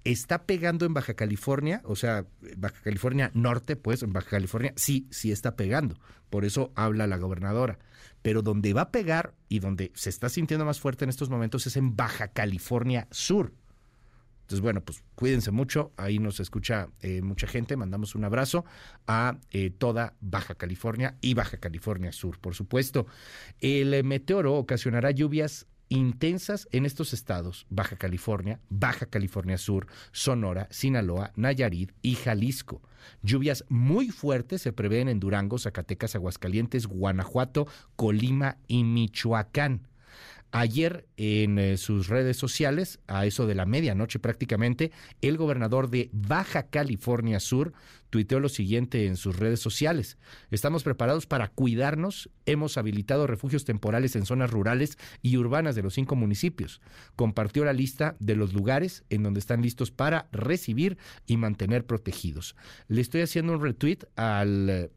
Está 0.05 0.45
pegando 0.45 0.85
en 0.85 0.95
Baja 0.95 1.15
California, 1.15 1.81
o 1.85 1.97
sea, 1.97 2.27
Baja 2.57 2.77
California 2.83 3.31
Norte, 3.33 3.75
pues 3.75 4.03
en 4.03 4.13
Baja 4.13 4.31
California 4.31 4.73
sí, 4.77 5.09
sí 5.11 5.33
está 5.33 5.57
pegando. 5.57 5.99
Por 6.31 6.45
eso 6.45 6.73
habla 6.75 7.07
la 7.07 7.17
gobernadora. 7.17 7.79
Pero 8.23 8.43
donde 8.43 8.73
va 8.75 8.83
a 8.83 8.91
pegar 8.91 9.35
y 9.49 9.61
donde 9.61 9.93
se 9.95 10.11
está 10.11 10.29
sintiendo 10.29 10.65
más 10.65 10.81
fuerte 10.81 11.05
en 11.05 11.11
estos 11.11 11.31
momentos 11.31 11.67
es 11.67 11.77
en 11.77 11.97
Baja 11.97 12.29
California 12.29 13.09
Sur. 13.11 13.53
Entonces, 14.45 14.61
bueno, 14.61 14.83
pues 14.83 15.03
cuídense 15.15 15.51
mucho. 15.51 15.93
Ahí 15.97 16.19
nos 16.19 16.39
escucha 16.39 16.89
eh, 17.01 17.23
mucha 17.23 17.47
gente. 17.47 17.77
Mandamos 17.77 18.15
un 18.15 18.25
abrazo 18.25 18.67
a 19.07 19.39
eh, 19.51 19.71
toda 19.71 20.15
Baja 20.21 20.55
California 20.55 21.17
y 21.23 21.33
Baja 21.33 21.57
California 21.57 22.13
Sur, 22.13 22.39
por 22.39 22.55
supuesto. 22.55 23.07
El 23.63 23.95
eh, 23.95 24.03
meteoro 24.03 24.55
ocasionará 24.57 25.13
lluvias 25.13 25.67
intensas 25.89 26.69
en 26.73 26.85
estos 26.85 27.15
estados, 27.15 27.67
Baja 27.71 27.97
California, 27.97 28.61
Baja 28.69 29.07
California 29.07 29.57
Sur, 29.57 29.87
Sonora, 30.13 30.69
Sinaloa, 30.71 31.33
Nayarit 31.37 31.93
y 32.03 32.17
Jalisco. 32.17 32.83
Lluvias 33.23 33.65
muy 33.71 34.11
fuertes 34.11 34.61
se 34.61 34.73
prevén 34.73 35.09
en 35.09 35.21
Durango, 35.21 35.59
Zacatecas, 35.59 36.15
Aguascalientes, 36.15 36.87
Guanajuato, 36.87 37.67
Colima 37.97 38.59
y 38.67 38.85
Michoacán. 38.85 39.87
Ayer 40.57 41.09
en 41.17 41.59
eh, 41.59 41.77
sus 41.77 42.07
redes 42.07 42.37
sociales, 42.37 43.01
a 43.09 43.27
eso 43.27 43.49
de 43.49 43.57
la 43.57 43.67
medianoche 43.67 44.21
prácticamente, 44.21 44.93
el 45.21 45.37
gobernador 45.37 45.91
de 45.91 46.11
Baja 46.13 46.69
California 46.69 47.41
Sur 47.41 47.73
tuiteó 48.09 48.39
lo 48.39 48.49
siguiente 48.49 49.07
en 49.07 49.17
sus 49.17 49.37
redes 49.37 49.59
sociales. 49.59 50.17
Estamos 50.53 50.85
preparados 50.85 51.27
para 51.27 51.49
cuidarnos. 51.49 52.31
Hemos 52.47 52.79
habilitado 52.79 53.27
refugios 53.27 53.65
temporales 53.65 54.15
en 54.15 54.27
zonas 54.27 54.53
rurales 54.53 54.97
y 55.23 55.37
urbanas 55.39 55.75
de 55.75 55.83
los 55.83 55.95
cinco 55.95 56.15
municipios. 56.15 56.81
Compartió 57.17 57.65
la 57.65 57.73
lista 57.73 58.15
de 58.21 58.37
los 58.37 58.55
lugares 58.55 59.03
en 59.11 59.25
donde 59.25 59.41
están 59.41 59.61
listos 59.61 59.91
para 59.91 60.29
recibir 60.31 60.99
y 61.27 61.37
mantener 61.37 61.85
protegidos. 61.85 62.55
Le 62.87 63.01
estoy 63.01 63.23
haciendo 63.23 63.55
un 63.55 63.61
retweet 63.61 64.07
al 64.15 64.93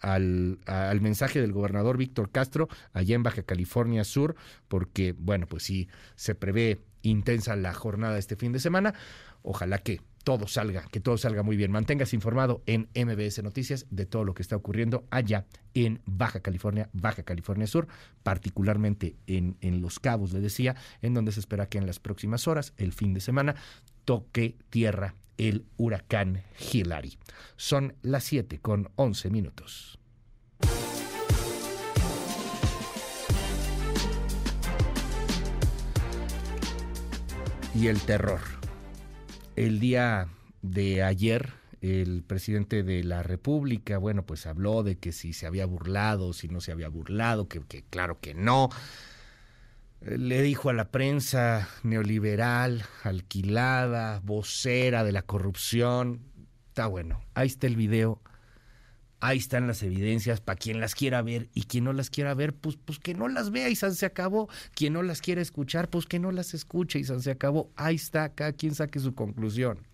al, 0.00 0.58
al, 0.66 1.00
mensaje 1.00 1.40
del 1.40 1.52
gobernador 1.52 1.96
Víctor 1.96 2.30
Castro 2.30 2.68
allá 2.92 3.14
en 3.14 3.22
Baja 3.22 3.42
California 3.42 4.04
Sur, 4.04 4.36
porque, 4.68 5.14
bueno, 5.16 5.46
pues 5.46 5.62
sí, 5.62 5.88
se 6.16 6.34
prevé 6.34 6.80
intensa 7.02 7.56
la 7.56 7.74
jornada 7.74 8.18
este 8.18 8.36
fin 8.36 8.52
de 8.52 8.60
semana. 8.60 8.94
Ojalá 9.42 9.78
que 9.78 10.00
todo 10.24 10.46
salga, 10.46 10.84
que 10.90 11.00
todo 11.00 11.16
salga 11.16 11.42
muy 11.42 11.56
bien. 11.56 11.72
Manténgase 11.72 12.16
informado 12.16 12.62
en 12.66 12.88
MBS 12.94 13.42
Noticias 13.42 13.86
de 13.90 14.06
todo 14.06 14.24
lo 14.24 14.34
que 14.34 14.42
está 14.42 14.56
ocurriendo 14.56 15.06
allá 15.10 15.46
en 15.74 16.02
Baja 16.04 16.40
California, 16.40 16.88
Baja 16.92 17.22
California 17.22 17.66
Sur, 17.66 17.88
particularmente 18.22 19.16
en, 19.26 19.56
en 19.60 19.80
Los 19.80 19.98
Cabos, 19.98 20.32
le 20.32 20.40
decía, 20.40 20.76
en 21.02 21.14
donde 21.14 21.32
se 21.32 21.40
espera 21.40 21.66
que 21.66 21.78
en 21.78 21.86
las 21.86 22.00
próximas 22.00 22.46
horas, 22.48 22.74
el 22.76 22.92
fin 22.92 23.14
de 23.14 23.20
semana, 23.20 23.56
toque 24.04 24.56
tierra 24.68 25.14
el 25.40 25.64
huracán 25.78 26.42
Hillary. 26.70 27.18
Son 27.56 27.94
las 28.02 28.24
7 28.24 28.58
con 28.58 28.90
11 28.96 29.30
minutos. 29.30 29.98
Y 37.74 37.86
el 37.86 38.00
terror. 38.02 38.40
El 39.56 39.80
día 39.80 40.28
de 40.60 41.02
ayer, 41.02 41.54
el 41.80 42.22
presidente 42.22 42.82
de 42.82 43.02
la 43.02 43.22
República, 43.22 43.96
bueno, 43.96 44.26
pues 44.26 44.46
habló 44.46 44.82
de 44.82 44.98
que 44.98 45.12
si 45.12 45.32
se 45.32 45.46
había 45.46 45.64
burlado, 45.64 46.34
si 46.34 46.48
no 46.48 46.60
se 46.60 46.72
había 46.72 46.88
burlado, 46.88 47.48
que, 47.48 47.60
que 47.60 47.82
claro 47.82 48.20
que 48.20 48.34
no 48.34 48.68
le 50.00 50.42
dijo 50.42 50.70
a 50.70 50.72
la 50.72 50.90
prensa 50.90 51.68
neoliberal, 51.82 52.84
alquilada, 53.04 54.20
vocera 54.20 55.04
de 55.04 55.12
la 55.12 55.22
corrupción. 55.22 56.20
Está 56.68 56.86
bueno, 56.86 57.22
ahí 57.34 57.48
está 57.48 57.66
el 57.66 57.76
video, 57.76 58.20
ahí 59.20 59.36
están 59.38 59.66
las 59.66 59.82
evidencias 59.82 60.40
para 60.40 60.56
quien 60.56 60.80
las 60.80 60.94
quiera 60.94 61.20
ver 61.20 61.50
y 61.52 61.64
quien 61.64 61.84
no 61.84 61.92
las 61.92 62.08
quiera 62.08 62.32
ver, 62.34 62.54
pues, 62.54 62.76
pues 62.76 62.98
que 62.98 63.14
no 63.14 63.28
las 63.28 63.50
vea 63.50 63.68
y 63.68 63.76
se 63.76 64.06
acabó. 64.06 64.48
Quien 64.74 64.94
no 64.94 65.02
las 65.02 65.20
quiera 65.20 65.42
escuchar, 65.42 65.90
pues 65.90 66.06
que 66.06 66.18
no 66.18 66.32
las 66.32 66.54
escuche 66.54 66.98
y 66.98 67.04
se 67.04 67.30
acabó. 67.30 67.70
Ahí 67.76 67.96
está, 67.96 68.34
cada 68.34 68.52
quien 68.52 68.74
saque 68.74 69.00
su 69.00 69.14
conclusión. 69.14 69.86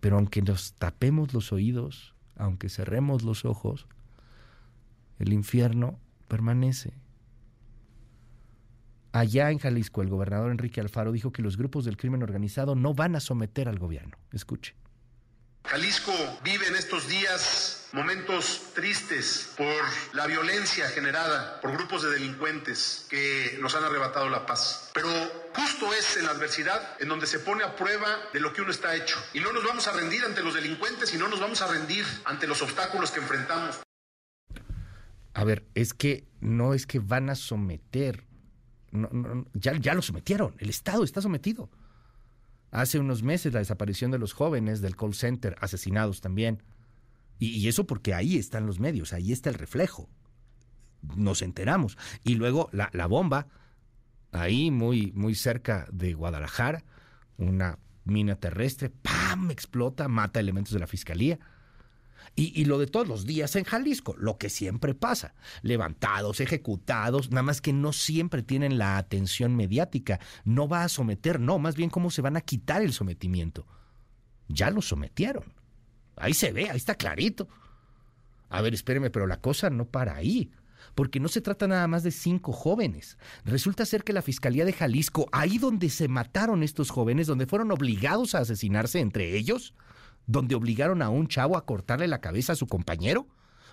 Pero 0.00 0.18
aunque 0.18 0.42
nos 0.42 0.74
tapemos 0.74 1.32
los 1.32 1.52
oídos, 1.52 2.14
aunque 2.36 2.68
cerremos 2.68 3.22
los 3.22 3.46
ojos, 3.46 3.86
el 5.18 5.32
infierno 5.32 5.98
permanece. 6.28 6.92
Allá 9.14 9.52
en 9.52 9.60
Jalisco, 9.60 10.02
el 10.02 10.08
gobernador 10.08 10.50
Enrique 10.50 10.80
Alfaro 10.80 11.12
dijo 11.12 11.30
que 11.30 11.40
los 11.40 11.56
grupos 11.56 11.84
del 11.84 11.96
crimen 11.96 12.24
organizado 12.24 12.74
no 12.74 12.94
van 12.94 13.14
a 13.14 13.20
someter 13.20 13.68
al 13.68 13.78
gobierno. 13.78 14.18
Escuche. 14.32 14.74
Jalisco 15.66 16.12
vive 16.42 16.66
en 16.66 16.74
estos 16.74 17.06
días 17.06 17.90
momentos 17.92 18.72
tristes 18.74 19.54
por 19.56 19.84
la 20.14 20.26
violencia 20.26 20.88
generada 20.88 21.60
por 21.60 21.70
grupos 21.74 22.02
de 22.02 22.10
delincuentes 22.10 23.06
que 23.08 23.56
nos 23.62 23.76
han 23.76 23.84
arrebatado 23.84 24.28
la 24.28 24.46
paz. 24.46 24.90
Pero 24.92 25.08
justo 25.54 25.94
es 25.94 26.16
en 26.16 26.24
la 26.24 26.32
adversidad 26.32 26.82
en 26.98 27.08
donde 27.08 27.28
se 27.28 27.38
pone 27.38 27.62
a 27.62 27.76
prueba 27.76 28.08
de 28.32 28.40
lo 28.40 28.52
que 28.52 28.62
uno 28.62 28.72
está 28.72 28.96
hecho. 28.96 29.16
Y 29.32 29.38
no 29.38 29.52
nos 29.52 29.62
vamos 29.62 29.86
a 29.86 29.92
rendir 29.92 30.24
ante 30.24 30.42
los 30.42 30.54
delincuentes 30.54 31.14
y 31.14 31.18
no 31.18 31.28
nos 31.28 31.38
vamos 31.38 31.62
a 31.62 31.68
rendir 31.68 32.04
ante 32.24 32.48
los 32.48 32.60
obstáculos 32.62 33.12
que 33.12 33.20
enfrentamos. 33.20 33.80
A 35.34 35.44
ver, 35.44 35.64
es 35.76 35.94
que 35.94 36.24
no 36.40 36.74
es 36.74 36.88
que 36.88 36.98
van 36.98 37.30
a 37.30 37.36
someter 37.36 38.24
ya, 39.54 39.76
ya 39.76 39.94
lo 39.94 40.02
sometieron, 40.02 40.54
el 40.58 40.70
Estado 40.70 41.04
está 41.04 41.20
sometido. 41.20 41.70
Hace 42.70 42.98
unos 42.98 43.22
meses 43.22 43.52
la 43.52 43.60
desaparición 43.60 44.10
de 44.10 44.18
los 44.18 44.32
jóvenes 44.32 44.80
del 44.80 44.96
call 44.96 45.14
center, 45.14 45.56
asesinados 45.60 46.20
también. 46.20 46.62
Y, 47.38 47.68
eso 47.68 47.86
porque 47.86 48.14
ahí 48.14 48.36
están 48.36 48.66
los 48.66 48.80
medios, 48.80 49.12
ahí 49.12 49.32
está 49.32 49.50
el 49.50 49.56
reflejo. 49.56 50.08
Nos 51.16 51.42
enteramos. 51.42 51.98
Y 52.24 52.34
luego 52.34 52.68
la, 52.72 52.90
la 52.92 53.06
bomba, 53.06 53.48
ahí 54.32 54.70
muy, 54.70 55.12
muy 55.12 55.34
cerca 55.34 55.86
de 55.92 56.14
Guadalajara, 56.14 56.84
una 57.36 57.78
mina 58.04 58.36
terrestre, 58.36 58.90
¡pam! 58.90 59.50
explota, 59.50 60.08
mata 60.08 60.40
elementos 60.40 60.72
de 60.72 60.80
la 60.80 60.86
fiscalía. 60.86 61.38
Y, 62.36 62.64
lo 62.64 62.78
de 62.78 62.88
todos 62.88 63.06
los 63.06 63.26
días 63.26 63.54
en 63.54 63.62
Jalisco, 63.62 64.16
lo 64.18 64.38
que 64.38 64.50
siempre 64.50 64.92
pasa, 64.92 65.34
levantados, 65.62 66.40
ejecutados, 66.40 67.30
nada 67.30 67.44
más 67.44 67.60
que 67.60 67.72
no 67.72 67.92
siempre 67.92 68.42
tienen 68.42 68.76
la 68.76 68.98
atención 68.98 69.54
mediática, 69.54 70.18
no 70.44 70.66
va 70.66 70.82
a 70.82 70.88
someter, 70.88 71.38
no, 71.38 71.60
más 71.60 71.76
bien 71.76 71.90
cómo 71.90 72.10
se 72.10 72.22
van 72.22 72.36
a 72.36 72.40
quitar 72.40 72.82
el 72.82 72.92
sometimiento. 72.92 73.66
Ya 74.48 74.70
lo 74.70 74.82
sometieron. 74.82 75.44
Ahí 76.16 76.34
se 76.34 76.52
ve, 76.52 76.70
ahí 76.70 76.76
está 76.76 76.96
clarito. 76.96 77.48
A 78.48 78.60
ver, 78.62 78.74
espéreme, 78.74 79.10
pero 79.10 79.28
la 79.28 79.40
cosa 79.40 79.70
no 79.70 79.84
para 79.86 80.16
ahí 80.16 80.50
porque 80.94 81.20
no 81.20 81.28
se 81.28 81.40
trata 81.40 81.66
nada 81.66 81.86
más 81.88 82.02
de 82.02 82.10
cinco 82.10 82.52
jóvenes. 82.52 83.18
Resulta 83.44 83.84
ser 83.84 84.04
que 84.04 84.12
la 84.12 84.22
Fiscalía 84.22 84.64
de 84.64 84.72
Jalisco, 84.72 85.28
ahí 85.32 85.58
donde 85.58 85.90
se 85.90 86.08
mataron 86.08 86.62
estos 86.62 86.90
jóvenes, 86.90 87.26
donde 87.26 87.46
fueron 87.46 87.70
obligados 87.72 88.34
a 88.34 88.40
asesinarse 88.40 89.00
entre 89.00 89.36
ellos, 89.36 89.74
donde 90.26 90.54
obligaron 90.54 91.02
a 91.02 91.10
un 91.10 91.28
chavo 91.28 91.56
a 91.56 91.66
cortarle 91.66 92.08
la 92.08 92.20
cabeza 92.20 92.52
a 92.52 92.56
su 92.56 92.66
compañero? 92.66 93.26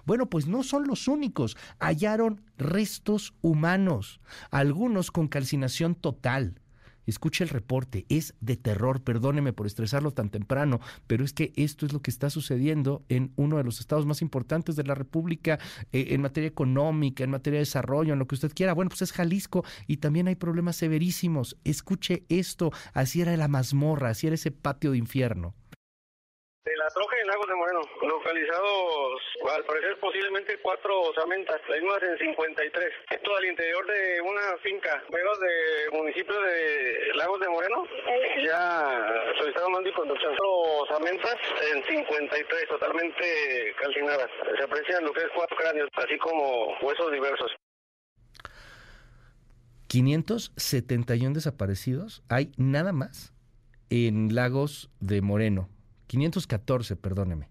Bueno, 0.05 0.29
pues 0.29 0.47
no 0.47 0.63
son 0.63 0.87
los 0.87 1.07
únicos. 1.07 1.57
Hallaron 1.79 2.41
restos 2.57 3.33
humanos, 3.41 4.19
algunos 4.49 5.11
con 5.11 5.27
calcinación 5.27 5.95
total. 5.95 6.61
Escuche 7.07 7.43
el 7.43 7.49
reporte, 7.49 8.05
es 8.09 8.35
de 8.41 8.57
terror, 8.57 9.01
perdóneme 9.01 9.53
por 9.53 9.65
estresarlo 9.65 10.11
tan 10.11 10.29
temprano, 10.29 10.79
pero 11.07 11.25
es 11.25 11.33
que 11.33 11.51
esto 11.55 11.85
es 11.85 11.93
lo 11.93 12.01
que 12.01 12.11
está 12.11 12.29
sucediendo 12.29 13.03
en 13.09 13.33
uno 13.37 13.57
de 13.57 13.63
los 13.63 13.79
estados 13.79 14.05
más 14.05 14.21
importantes 14.21 14.75
de 14.75 14.83
la 14.83 14.93
República 14.93 15.59
eh, 15.91 16.07
en 16.09 16.21
materia 16.21 16.47
económica, 16.47 17.23
en 17.23 17.31
materia 17.31 17.57
de 17.57 17.65
desarrollo, 17.65 18.13
en 18.13 18.19
lo 18.19 18.27
que 18.27 18.35
usted 18.35 18.53
quiera. 18.53 18.73
Bueno, 18.73 18.89
pues 18.89 19.01
es 19.01 19.13
Jalisco 19.13 19.65
y 19.87 19.97
también 19.97 20.27
hay 20.27 20.35
problemas 20.35 20.75
severísimos. 20.75 21.57
Escuche 21.63 22.23
esto, 22.29 22.71
así 22.93 23.21
era 23.21 23.35
la 23.35 23.47
mazmorra, 23.47 24.09
así 24.09 24.27
era 24.27 24.35
ese 24.35 24.51
patio 24.51 24.91
de 24.91 24.99
infierno. 24.99 25.55
De 26.63 26.77
la 26.77 26.87
troja 26.89 27.17
en 27.19 27.25
Lagos 27.25 27.47
de 27.47 27.55
Moreno, 27.55 27.81
localizados 28.03 29.21
al 29.49 29.65
parecer 29.65 29.99
posiblemente 29.99 30.59
cuatro 30.61 31.01
osamentas, 31.09 31.59
hay 31.73 31.81
unas 31.81 32.03
en 32.03 32.19
53. 32.19 32.93
Esto 33.09 33.35
al 33.35 33.45
interior 33.45 33.83
de 33.87 34.21
una 34.21 34.57
finca, 34.61 35.03
pero 35.09 35.31
de 35.39 35.97
municipio 35.97 36.39
de 36.39 37.13
Lagos 37.15 37.39
de 37.39 37.49
Moreno, 37.49 37.83
ya 38.45 39.33
solicitaron 39.39 39.71
mando 39.71 39.89
y 39.89 39.93
conducción. 39.93 40.35
Cuatro 40.37 40.51
osamentas 40.83 41.35
en 41.73 41.83
53, 41.83 42.67
totalmente 42.69 43.73
calcinadas. 43.81 44.29
Se 44.55 44.63
aprecian 44.63 45.03
lo 45.03 45.13
que 45.13 45.21
es 45.21 45.29
cuatro 45.33 45.57
cráneos, 45.57 45.89
así 45.95 46.15
como 46.19 46.77
huesos 46.83 47.11
diversos. 47.11 47.51
571 49.87 51.33
desaparecidos 51.33 52.21
hay 52.29 52.51
nada 52.57 52.93
más 52.93 53.33
en 53.89 54.35
Lagos 54.35 54.91
de 54.99 55.23
Moreno. 55.23 55.67
514, 56.11 56.97
perdóneme. 56.97 57.47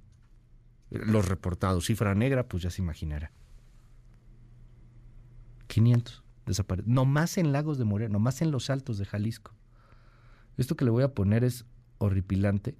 Los 0.91 1.27
reportados, 1.27 1.87
cifra 1.87 2.15
negra, 2.15 2.47
pues 2.47 2.63
ya 2.63 2.69
se 2.69 2.83
imaginará. 2.83 3.33
500 5.69 6.23
desaparecidos. 6.45 6.95
No 6.95 7.07
más 7.07 7.39
en 7.39 7.53
Lagos 7.53 7.79
de 7.79 7.87
Moreno, 7.87 8.13
no 8.13 8.19
más 8.19 8.43
en 8.43 8.51
los 8.51 8.69
altos 8.69 8.99
de 8.99 9.07
Jalisco. 9.07 9.55
Esto 10.59 10.77
que 10.77 10.85
le 10.85 10.91
voy 10.91 11.03
a 11.05 11.15
poner 11.15 11.43
es 11.43 11.65
horripilante. 11.97 12.77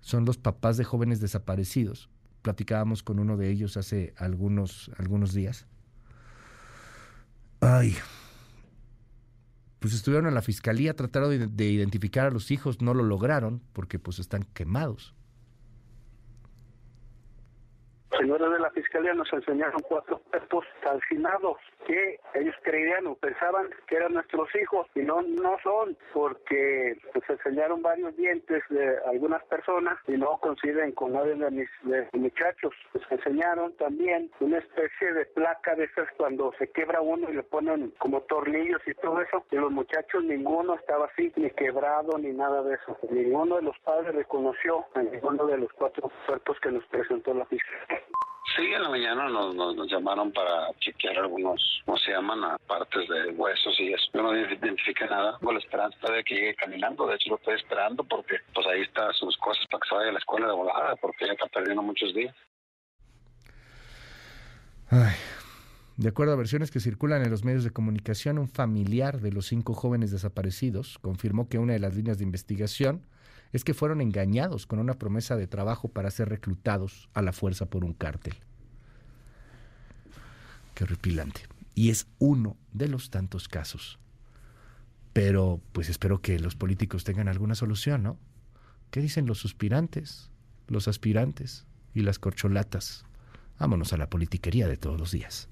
Son 0.00 0.24
los 0.24 0.38
papás 0.38 0.78
de 0.78 0.84
jóvenes 0.84 1.20
desaparecidos. 1.20 2.08
Platicábamos 2.40 3.02
con 3.02 3.18
uno 3.18 3.36
de 3.36 3.50
ellos 3.50 3.76
hace 3.76 4.14
algunos, 4.16 4.90
algunos 4.96 5.34
días. 5.34 5.66
Ay, 7.60 7.94
pues 9.86 9.94
estuvieron 9.94 10.26
en 10.26 10.34
la 10.34 10.42
fiscalía, 10.42 10.96
trataron 10.96 11.30
de, 11.30 11.46
de, 11.46 11.70
identificar 11.70 12.26
a 12.26 12.30
los 12.30 12.50
hijos, 12.50 12.82
no 12.82 12.92
lo 12.92 13.04
lograron 13.04 13.62
porque 13.72 14.00
pues 14.00 14.18
están 14.18 14.42
quemados. 14.52 15.14
Señores 18.18 18.50
de 18.50 18.58
la 18.58 18.70
fiscalía 18.70 19.14
nos 19.14 19.30
enseñaron 19.32 19.80
cuatro 19.88 20.20
cuerpos 20.30 20.64
calcinados 20.80 21.58
que 21.86 22.18
ellos 22.34 22.54
creían 22.62 23.06
o 23.06 23.14
pensaban 23.14 23.68
que 23.86 23.96
eran 23.96 24.14
nuestros 24.14 24.48
hijos 24.56 24.86
y 24.94 25.00
no 25.00 25.22
no 25.22 25.56
son 25.62 25.96
porque 26.12 26.98
nos 27.14 27.28
enseñaron 27.28 27.82
varios 27.82 28.16
dientes 28.16 28.62
de 28.70 28.98
algunas 29.06 29.44
personas 29.44 29.98
y 30.08 30.12
no 30.12 30.38
coinciden 30.38 30.92
con 30.92 31.12
nadie 31.12 31.34
de 31.34 31.50
mis 31.50 31.68
de 31.82 32.08
muchachos. 32.14 32.74
Nos 32.94 33.12
enseñaron 33.12 33.72
también 33.76 34.30
una 34.40 34.58
especie 34.58 35.12
de 35.12 35.26
placa 35.26 35.74
de 35.74 35.84
esas 35.84 36.08
cuando 36.16 36.52
se 36.58 36.70
quebra 36.70 37.00
uno 37.00 37.28
y 37.30 37.34
le 37.34 37.42
ponen 37.42 37.92
como 37.98 38.22
tornillos 38.22 38.80
y 38.86 38.94
todo 38.94 39.20
eso. 39.20 39.44
Y 39.50 39.56
los 39.56 39.70
muchachos 39.70 40.24
ninguno 40.24 40.74
estaba 40.74 41.06
así, 41.06 41.32
ni 41.36 41.50
quebrado 41.50 42.18
ni 42.18 42.32
nada 42.32 42.62
de 42.62 42.74
eso. 42.74 42.98
Ninguno 43.10 43.56
de 43.56 43.62
los 43.62 43.78
padres 43.80 44.14
reconoció 44.14 44.84
a 44.94 45.02
ninguno 45.02 45.46
de 45.46 45.58
los 45.58 45.72
cuatro 45.74 46.10
cuerpos 46.26 46.58
que 46.60 46.70
nos 46.70 46.84
presentó 46.86 47.34
la 47.34 47.44
fiscalía. 47.46 48.06
Sí, 48.54 48.62
en 48.62 48.82
la 48.82 48.88
mañana 48.88 49.28
nos, 49.28 49.54
nos, 49.54 49.90
llamaron 49.90 50.32
para 50.32 50.72
chequear 50.78 51.18
algunos, 51.18 51.82
¿cómo 51.84 51.98
se 51.98 52.12
llaman? 52.12 52.44
A 52.44 52.58
partes 52.58 53.08
de 53.08 53.30
huesos 53.32 53.74
y 53.80 53.92
eso. 53.92 54.04
Yo 54.14 54.22
no 54.22 54.36
identifiqué 54.36 55.04
nada. 55.06 55.36
Tengo 55.38 55.52
la 55.52 55.58
esperanza 55.58 56.12
de 56.12 56.22
que 56.22 56.34
llegue 56.34 56.54
caminando. 56.54 57.06
De 57.06 57.16
hecho, 57.16 57.30
lo 57.30 57.36
estoy 57.36 57.56
esperando 57.56 58.04
porque 58.04 58.36
pues 58.54 58.66
ahí 58.68 58.82
está 58.82 59.12
sus 59.14 59.36
cosas 59.38 59.66
para 59.70 59.80
que 59.80 59.88
se 59.88 59.94
vaya 59.96 60.10
a 60.10 60.12
la 60.12 60.18
escuela 60.18 60.46
de 60.46 60.52
volada 60.52 60.94
porque 60.96 61.26
ya 61.26 61.32
está 61.32 61.46
perdiendo 61.46 61.82
muchos 61.82 62.14
días. 62.14 62.34
Ay. 64.90 65.16
De 65.96 66.10
acuerdo 66.10 66.34
a 66.34 66.36
versiones 66.36 66.70
que 66.70 66.78
circulan 66.78 67.22
en 67.22 67.30
los 67.30 67.42
medios 67.42 67.64
de 67.64 67.70
comunicación, 67.70 68.38
un 68.38 68.48
familiar 68.48 69.20
de 69.20 69.32
los 69.32 69.46
cinco 69.46 69.72
jóvenes 69.72 70.10
desaparecidos 70.10 70.98
confirmó 70.98 71.48
que 71.48 71.58
una 71.58 71.72
de 71.72 71.78
las 71.78 71.96
líneas 71.96 72.18
de 72.18 72.24
investigación 72.24 73.06
es 73.52 73.64
que 73.64 73.74
fueron 73.74 74.00
engañados 74.00 74.66
con 74.66 74.78
una 74.78 74.94
promesa 74.94 75.36
de 75.36 75.46
trabajo 75.46 75.88
para 75.88 76.10
ser 76.10 76.28
reclutados 76.28 77.08
a 77.14 77.22
la 77.22 77.32
fuerza 77.32 77.66
por 77.66 77.84
un 77.84 77.92
cártel. 77.92 78.34
Qué 80.74 80.84
horripilante. 80.84 81.42
Y 81.74 81.90
es 81.90 82.06
uno 82.18 82.56
de 82.72 82.88
los 82.88 83.10
tantos 83.10 83.48
casos. 83.48 83.98
Pero 85.12 85.60
pues 85.72 85.88
espero 85.88 86.20
que 86.20 86.38
los 86.38 86.56
políticos 86.56 87.04
tengan 87.04 87.28
alguna 87.28 87.54
solución, 87.54 88.02
¿no? 88.02 88.18
¿Qué 88.90 89.00
dicen 89.00 89.26
los 89.26 89.38
suspirantes, 89.38 90.30
los 90.68 90.88
aspirantes 90.88 91.64
y 91.94 92.02
las 92.02 92.18
corcholatas? 92.18 93.04
Vámonos 93.58 93.92
a 93.92 93.96
la 93.96 94.10
politiquería 94.10 94.68
de 94.68 94.76
todos 94.76 95.00
los 95.00 95.12
días. 95.12 95.48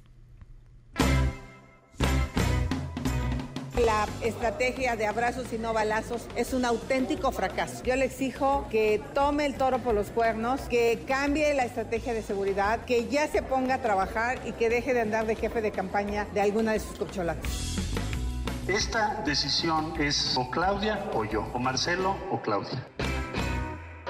La 3.83 4.07
estrategia 4.21 4.95
de 4.95 5.05
abrazos 5.05 5.53
y 5.53 5.59
no 5.59 5.73
balazos 5.73 6.29
es 6.37 6.53
un 6.53 6.65
auténtico 6.65 7.33
fracaso. 7.33 7.83
Yo 7.83 7.97
le 7.97 8.05
exijo 8.05 8.69
que 8.71 9.03
tome 9.15 9.47
el 9.47 9.57
toro 9.57 9.81
por 9.81 9.95
los 9.97 10.11
cuernos, 10.11 10.61
que 10.63 11.03
cambie 11.09 11.53
la 11.55 11.65
estrategia 11.65 12.15
de 12.15 12.23
seguridad, 12.23 12.85
que 12.85 13.09
ya 13.09 13.27
se 13.27 13.43
ponga 13.43 13.75
a 13.75 13.83
trabajar 13.83 14.39
y 14.47 14.53
que 14.53 14.69
deje 14.69 14.95
de 14.95 15.01
andar 15.01 15.27
de 15.27 15.35
jefe 15.35 15.61
de 15.61 15.73
campaña 15.73 16.25
de 16.33 16.41
alguna 16.41 16.73
de 16.73 16.79
sus 16.79 16.97
corcholatas. 16.97 17.51
Esta 18.69 19.23
decisión 19.27 20.01
es 20.01 20.37
o 20.39 20.49
Claudia 20.51 21.11
o 21.13 21.25
yo, 21.25 21.45
o 21.53 21.59
Marcelo 21.59 22.17
o 22.31 22.41
Claudia. 22.41 22.81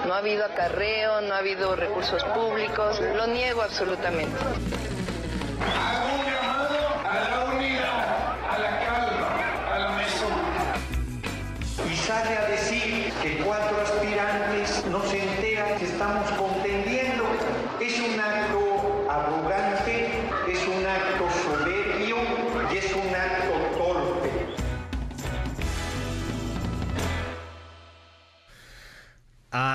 No 0.06 0.12
ha 0.12 0.18
habido 0.18 0.44
acarreo, 0.44 1.22
no 1.22 1.32
ha 1.32 1.38
habido 1.38 1.74
recursos 1.74 2.22
públicos, 2.22 3.00
lo 3.16 3.26
niego 3.28 3.62
absolutamente. 3.62 4.36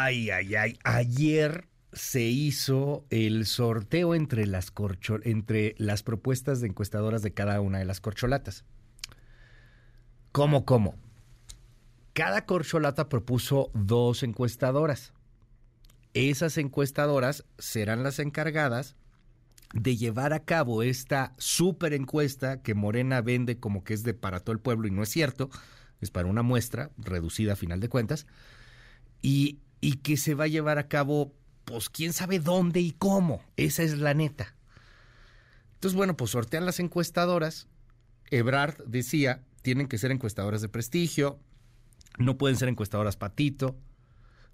Ay, 0.10 0.32
ay, 0.32 0.56
ay. 0.56 0.80
Ayer 0.84 1.68
se 1.94 2.24
hizo 2.24 3.06
el 3.12 3.46
sorteo 3.46 4.16
entre 4.16 4.48
las, 4.48 4.72
corcho 4.72 5.20
entre 5.22 5.76
las 5.78 6.02
propuestas 6.02 6.62
de 6.62 6.68
encuestadoras 6.68 7.22
de 7.22 7.32
cada 7.32 7.62
una 7.62 7.78
de 7.78 7.86
las 7.86 8.02
corcholatas. 8.02 8.66
¿Cómo, 10.32 10.66
cómo? 10.66 10.96
Cada 12.14 12.48
corcholata 12.48 13.08
propuso 13.08 13.70
dos 13.76 14.24
encuestadoras. 14.24 15.14
Esas 16.16 16.58
encuestadoras 16.58 17.46
serán 17.60 18.02
las 18.02 18.18
encargadas 18.18 18.96
de 19.76 19.96
llevar 19.96 20.34
a 20.34 20.40
cabo 20.40 20.82
esta 20.82 21.34
super 21.38 21.94
encuesta 21.94 22.64
que 22.64 22.74
Morena 22.74 23.22
vende 23.22 23.60
como 23.60 23.84
que 23.84 23.94
es 23.94 24.02
de 24.02 24.16
para 24.16 24.40
todo 24.40 24.54
el 24.54 24.60
pueblo 24.60 24.88
y 24.88 24.92
no 24.92 25.04
es 25.04 25.10
cierto, 25.10 25.52
es 26.02 26.10
para 26.10 26.28
una 26.28 26.42
muestra 26.42 26.90
reducida 26.98 27.54
a 27.54 27.56
final 27.56 27.80
de 27.80 27.90
cuentas, 27.90 28.26
y, 29.22 29.60
y 29.82 29.98
que 29.98 30.18
se 30.18 30.36
va 30.36 30.46
a 30.46 30.48
llevar 30.48 30.78
a 30.78 30.88
cabo 30.88 31.34
pues 31.66 31.90
quién 31.90 32.14
sabe 32.14 32.40
dónde 32.40 32.80
y 32.80 32.92
cómo. 32.92 33.44
Esa 33.56 33.84
es 33.84 33.98
la 34.00 34.14
neta. 34.14 34.56
Entonces, 35.76 35.96
bueno, 35.96 36.18
pues 36.18 36.32
sortean 36.32 36.66
las 36.66 36.80
encuestadoras. 36.80 37.68
Ebrard 38.32 38.84
decía, 38.86 39.44
tienen 39.62 39.88
que 39.88 39.98
ser 39.98 40.12
encuestadoras 40.12 40.62
de 40.62 40.70
prestigio, 40.70 41.40
no 42.18 42.38
pueden 42.38 42.58
ser 42.58 42.70
encuestadoras 42.70 43.18
patito. 43.18 43.78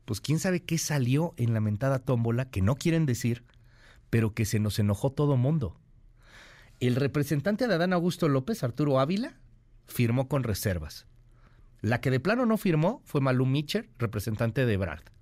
Pues 0.05 0.21
quién 0.21 0.39
sabe 0.39 0.61
qué 0.61 0.78
salió 0.78 1.34
en 1.38 1.53
la 1.53 1.61
mentada 1.61 1.99
tómbola 1.99 2.49
que 2.49 2.61
no 2.61 2.76
quieren 2.76 3.05
decir, 3.05 3.43
pero 4.09 4.34
que 4.34 4.45
se 4.45 4.59
nos 4.59 4.78
enojó 4.78 5.11
todo 5.11 5.36
mundo. 5.36 5.80
El 6.80 6.95
representante 6.95 7.67
de 7.67 7.73
Adán 7.73 7.93
Augusto 7.93 8.28
López, 8.28 8.63
Arturo 8.63 8.99
Ávila, 8.99 9.39
firmó 9.88 10.28
con 10.28 10.43
reservas. 10.43 11.07
La 11.82 12.01
que 12.01 12.11
de 12.11 12.19
plano 12.19 12.45
no 12.45 12.57
firmó 12.57 13.01
fue 13.05 13.21
Malú 13.21 13.45
Mitcher, 13.45 13.89
representante 13.97 14.65
de 14.65 14.73
Ebrard. 14.73 15.14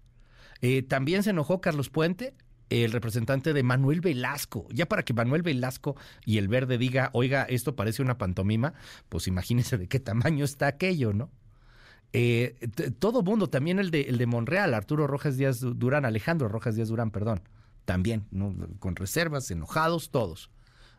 Eh, 0.64 0.82
también 0.82 1.24
se 1.24 1.32
enojó 1.32 1.60
Carlos 1.60 1.90
Puente, 1.90 2.34
el 2.70 2.94
representante 2.94 3.52
de 3.52 3.64
Manuel 3.64 4.00
Velasco. 4.00 4.66
Ya 4.72 4.88
para 4.88 5.04
que 5.04 5.14
Manuel 5.14 5.42
Velasco 5.42 5.98
y 6.26 6.38
el 6.38 6.48
verde 6.48 6.78
diga, 6.78 7.10
oiga, 7.12 7.44
esto 7.44 7.76
parece 7.76 8.02
una 8.02 8.18
pantomima, 8.18 8.74
pues 9.10 9.28
imagínense 9.28 9.78
de 9.78 9.90
qué 9.90 10.00
tamaño 10.00 10.46
está 10.46 10.68
aquello, 10.68 11.12
¿no? 11.12 11.30
Eh, 12.14 12.56
todo 12.98 13.24
mundo, 13.24 13.50
también 13.50 13.78
el 13.78 13.92
de, 13.92 14.04
el 14.04 14.18
de 14.18 14.26
Monreal, 14.26 14.74
Arturo 14.74 15.06
Rojas 15.06 15.36
Díaz 15.36 15.60
Durán, 15.60 16.06
Alejandro 16.06 16.48
Rojas 16.48 16.76
Díaz 16.76 16.88
Durán, 16.88 17.12
perdón, 17.12 17.42
también, 17.84 18.26
¿no? 18.32 18.56
con 18.80 18.96
reservas, 18.96 19.52
enojados 19.52 20.12
todos. 20.12 20.50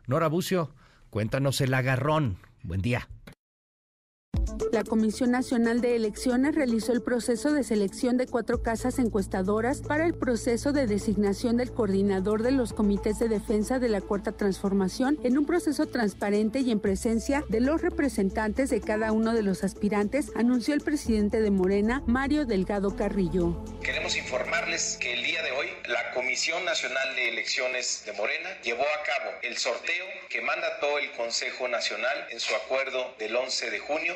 Nora 0.05 0.27
Bucio, 0.27 0.75
cuéntanos 1.09 1.59
el 1.61 1.73
agarrón. 1.73 2.37
Buen 2.61 2.81
día. 2.81 3.07
La 4.75 4.83
Comisión 4.83 5.31
Nacional 5.31 5.79
de 5.79 5.95
Elecciones 5.95 6.53
realizó 6.53 6.91
el 6.91 7.01
proceso 7.01 7.53
de 7.53 7.63
selección 7.63 8.17
de 8.17 8.27
cuatro 8.27 8.61
casas 8.61 8.99
encuestadoras 8.99 9.81
para 9.81 10.05
el 10.05 10.13
proceso 10.13 10.73
de 10.73 10.85
designación 10.85 11.55
del 11.55 11.71
coordinador 11.71 12.43
de 12.43 12.51
los 12.51 12.73
comités 12.73 13.17
de 13.19 13.29
defensa 13.29 13.79
de 13.79 13.87
la 13.87 14.01
Cuarta 14.01 14.33
Transformación 14.33 15.17
en 15.23 15.37
un 15.37 15.45
proceso 15.45 15.85
transparente 15.85 16.59
y 16.59 16.71
en 16.71 16.81
presencia 16.81 17.45
de 17.47 17.61
los 17.61 17.81
representantes 17.81 18.69
de 18.69 18.81
cada 18.81 19.13
uno 19.13 19.33
de 19.33 19.43
los 19.43 19.63
aspirantes, 19.63 20.33
anunció 20.35 20.73
el 20.73 20.81
presidente 20.81 21.39
de 21.39 21.51
Morena, 21.51 22.03
Mario 22.05 22.45
Delgado 22.45 22.97
Carrillo. 22.97 23.63
Queremos 23.81 24.17
informarles 24.17 24.97
que 24.99 25.13
el 25.13 25.23
día 25.23 25.41
de 25.41 25.51
hoy 25.51 25.67
la 25.87 26.11
Comisión 26.13 26.65
Nacional 26.65 27.15
de 27.15 27.29
Elecciones 27.29 28.03
de 28.05 28.11
Morena 28.11 28.49
llevó 28.61 28.83
a 28.83 29.03
cabo 29.05 29.31
el 29.41 29.55
sorteo 29.57 30.05
que 30.29 30.41
mandató 30.41 30.97
el 30.99 31.11
Consejo 31.13 31.69
Nacional 31.69 32.27
en 32.29 32.41
su 32.41 32.53
acuerdo 32.55 33.15
del 33.19 33.35
11 33.37 33.71
de 33.71 33.79
junio 33.79 34.15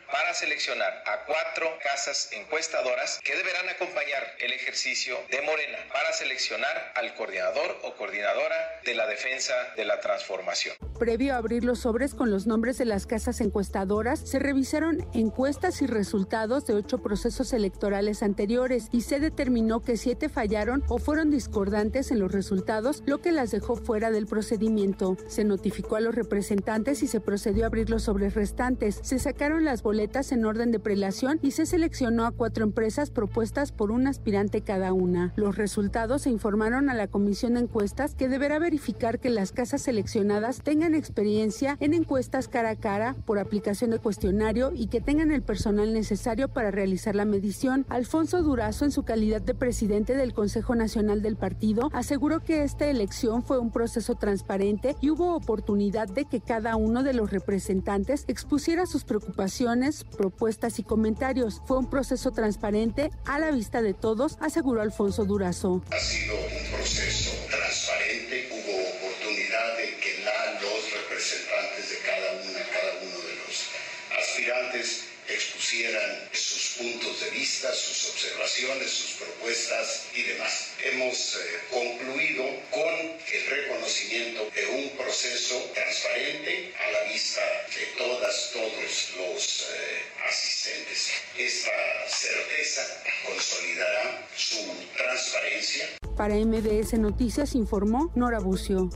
para 0.11 0.33
seleccionar 0.33 1.03
a 1.05 1.25
cuatro 1.25 1.77
casas 1.81 2.29
encuestadoras 2.33 3.19
que 3.23 3.35
deberán 3.35 3.69
acompañar 3.69 4.35
el 4.39 4.51
ejercicio 4.51 5.17
de 5.29 5.41
Morena 5.41 5.77
para 5.91 6.11
seleccionar 6.11 6.91
al 6.95 7.15
coordinador 7.15 7.79
o 7.83 7.95
coordinadora 7.95 8.55
de 8.83 8.93
la 8.93 9.07
defensa 9.07 9.53
de 9.77 9.85
la 9.85 9.99
transformación. 10.01 10.75
Previo 10.99 11.33
a 11.33 11.37
abrir 11.37 11.63
los 11.63 11.79
sobres 11.79 12.13
con 12.13 12.29
los 12.29 12.45
nombres 12.45 12.77
de 12.77 12.85
las 12.85 13.07
casas 13.07 13.41
encuestadoras, 13.41 14.19
se 14.19 14.37
revisaron 14.37 15.07
encuestas 15.13 15.81
y 15.81 15.87
resultados 15.87 16.67
de 16.67 16.73
ocho 16.75 17.01
procesos 17.01 17.53
electorales 17.53 18.21
anteriores 18.21 18.89
y 18.91 19.01
se 19.01 19.19
determinó 19.19 19.81
que 19.81 19.97
siete 19.97 20.29
fallaron 20.29 20.83
o 20.89 20.99
fueron 20.99 21.31
discordantes 21.31 22.11
en 22.11 22.19
los 22.19 22.31
resultados, 22.31 23.01
lo 23.05 23.21
que 23.21 23.31
las 23.31 23.51
dejó 23.51 23.77
fuera 23.77 24.11
del 24.11 24.27
procedimiento. 24.27 25.15
Se 25.27 25.45
notificó 25.45 25.95
a 25.95 26.01
los 26.01 26.13
representantes 26.13 27.01
y 27.01 27.07
se 27.07 27.21
procedió 27.21 27.63
a 27.63 27.67
abrir 27.67 27.89
los 27.89 28.03
sobres 28.03 28.35
restantes. 28.35 28.99
Se 29.01 29.17
sacaron 29.17 29.63
las 29.63 29.81
boletas 29.81 30.00
en 30.01 30.45
orden 30.45 30.71
de 30.71 30.79
prelación 30.79 31.37
y 31.43 31.51
se 31.51 31.67
seleccionó 31.67 32.25
a 32.25 32.31
cuatro 32.31 32.63
empresas 32.63 33.11
propuestas 33.11 33.71
por 33.71 33.91
un 33.91 34.07
aspirante 34.07 34.61
cada 34.61 34.93
una. 34.93 35.31
Los 35.35 35.57
resultados 35.57 36.23
se 36.23 36.31
informaron 36.31 36.89
a 36.89 36.95
la 36.95 37.07
Comisión 37.07 37.53
de 37.53 37.61
Encuestas 37.61 38.15
que 38.15 38.27
deberá 38.27 38.57
verificar 38.57 39.19
que 39.19 39.29
las 39.29 39.51
casas 39.51 39.83
seleccionadas 39.83 40.63
tengan 40.63 40.95
experiencia 40.95 41.77
en 41.79 41.93
encuestas 41.93 42.47
cara 42.47 42.71
a 42.71 42.75
cara 42.75 43.15
por 43.25 43.37
aplicación 43.37 43.91
de 43.91 43.99
cuestionario 43.99 44.71
y 44.73 44.87
que 44.87 45.01
tengan 45.01 45.31
el 45.31 45.43
personal 45.43 45.93
necesario 45.93 46.47
para 46.47 46.71
realizar 46.71 47.15
la 47.15 47.25
medición. 47.25 47.85
Alfonso 47.87 48.41
Durazo, 48.41 48.85
en 48.85 48.91
su 48.91 49.03
calidad 49.03 49.41
de 49.41 49.53
presidente 49.53 50.15
del 50.15 50.33
Consejo 50.33 50.73
Nacional 50.73 51.21
del 51.21 51.35
Partido, 51.35 51.91
aseguró 51.93 52.39
que 52.39 52.63
esta 52.63 52.87
elección 52.87 53.43
fue 53.43 53.59
un 53.59 53.71
proceso 53.71 54.15
transparente 54.15 54.95
y 54.99 55.11
hubo 55.11 55.35
oportunidad 55.35 56.07
de 56.07 56.25
que 56.25 56.41
cada 56.41 56.75
uno 56.75 57.03
de 57.03 57.13
los 57.13 57.29
representantes 57.29 58.25
expusiera 58.27 58.87
sus 58.87 59.03
preocupaciones, 59.03 59.90
propuestas 60.03 60.79
y 60.79 60.83
comentarios. 60.83 61.61
Fue 61.65 61.77
un 61.77 61.89
proceso 61.89 62.31
transparente 62.31 63.11
a 63.25 63.39
la 63.39 63.51
vista 63.51 63.81
de 63.81 63.93
todos, 63.93 64.37
aseguró 64.39 64.81
Alfonso 64.81 65.25
Durazo. 65.25 65.83
Ha 65.91 65.99
sido 65.99 66.35
un 66.35 66.71
proceso 66.77 67.31
transparente, 67.49 68.49
hubo 68.51 68.73
oportunidad 68.97 69.77
de 69.77 69.97
que 69.97 70.23
la, 70.23 70.61
los 70.61 70.91
representantes 70.93 71.89
de 71.89 71.97
cada 72.05 72.31
una, 72.41 72.59
cada 72.71 72.93
uno 73.03 73.17
de 73.27 73.35
los 73.35 73.69
aspirantes 74.17 75.03
expusieran 75.27 76.29
sus 76.33 76.77
puntos 76.77 77.19
de 77.21 77.29
vista, 77.31 77.73
sus 77.73 78.00
observaciones, 78.21 78.91
sus 78.91 79.11
propuestas 79.13 80.05
y 80.13 80.21
demás. 80.21 80.73
Hemos 80.83 81.35
eh, 81.35 81.39
concluido 81.71 82.43
con 82.69 82.93
el 82.93 83.45
reconocimiento 83.49 84.47
de 84.53 84.65
un 84.67 84.89
proceso 84.95 85.55
transparente 85.73 86.71
a 86.77 86.91
la 86.91 87.11
vista 87.11 87.41
de 87.41 87.97
todas, 87.97 88.51
todos 88.53 89.13
los 89.17 89.61
eh, 89.73 90.03
asistentes. 90.29 91.11
Esta 91.35 91.71
certeza 92.07 92.81
consolidará 93.25 94.27
su 94.35 94.57
transparencia. 94.95 95.89
Para 96.15 96.35
MBS 96.35 96.93
Noticias 96.99 97.55
informó 97.55 98.11
Nora 98.15 98.39
Bucio. 98.39 98.89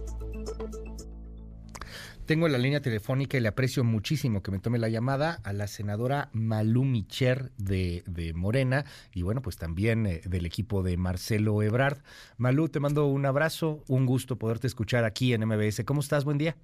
Tengo 2.26 2.48
en 2.48 2.54
la 2.54 2.58
línea 2.58 2.82
telefónica 2.82 3.38
y 3.38 3.40
le 3.40 3.50
aprecio 3.50 3.84
muchísimo 3.84 4.42
que 4.42 4.50
me 4.50 4.58
tome 4.58 4.80
la 4.80 4.90
llamada 4.90 5.40
a 5.44 5.54
la 5.54 5.68
senadora 5.68 6.30
Malú 6.34 6.84
Micher 6.84 7.52
de, 7.60 8.04
de 8.08 8.34
Morena 8.34 8.84
y 9.14 9.22
bueno, 9.22 9.44
pues 9.44 9.58
también 9.58 10.08
eh, 10.08 10.22
del 10.26 10.48
equipo 10.48 10.82
de 10.82 10.98
Marcelo 10.98 11.62
Ebrard. 11.62 12.00
Malú, 12.38 12.68
te 12.68 12.80
mando 12.80 13.06
un 13.06 13.28
abrazo, 13.28 13.84
un 13.88 14.08
gusto 14.08 14.38
poderte 14.38 14.66
escuchar 14.66 15.04
aquí 15.04 15.34
en 15.34 15.46
MBS. 15.46 15.84
¿Cómo 15.86 16.00
estás? 16.02 16.26
Buen 16.26 16.40
día. 16.40 16.56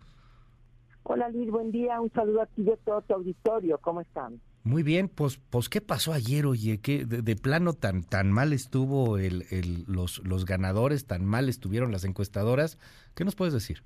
Hola 1.03 1.29
Liz, 1.29 1.51
buen 1.51 1.71
día. 1.71 2.01
Un 2.01 2.11
saludo 2.11 2.41
aquí 2.41 2.63
de 2.63 2.77
todo 2.77 3.03
tu 3.03 3.13
auditorio. 3.13 3.77
¿Cómo 3.77 4.01
están? 4.01 4.41
Muy 4.63 4.81
bien, 4.81 5.09
pues, 5.09 5.39
pues 5.51 5.69
¿qué 5.69 5.79
pasó 5.79 6.11
ayer, 6.11 6.47
oye? 6.47 6.79
¿Qué, 6.79 7.05
de, 7.05 7.21
de 7.21 7.35
plano 7.35 7.73
tan, 7.73 8.01
tan 8.01 8.31
mal 8.31 8.51
estuvo 8.51 9.19
el, 9.19 9.45
el, 9.51 9.83
los, 9.87 10.25
los 10.25 10.45
ganadores, 10.45 11.05
tan 11.05 11.23
mal 11.23 11.49
estuvieron 11.49 11.91
las 11.91 12.03
encuestadoras? 12.03 12.79
¿Qué 13.13 13.25
nos 13.25 13.35
puedes 13.35 13.53
decir? 13.53 13.83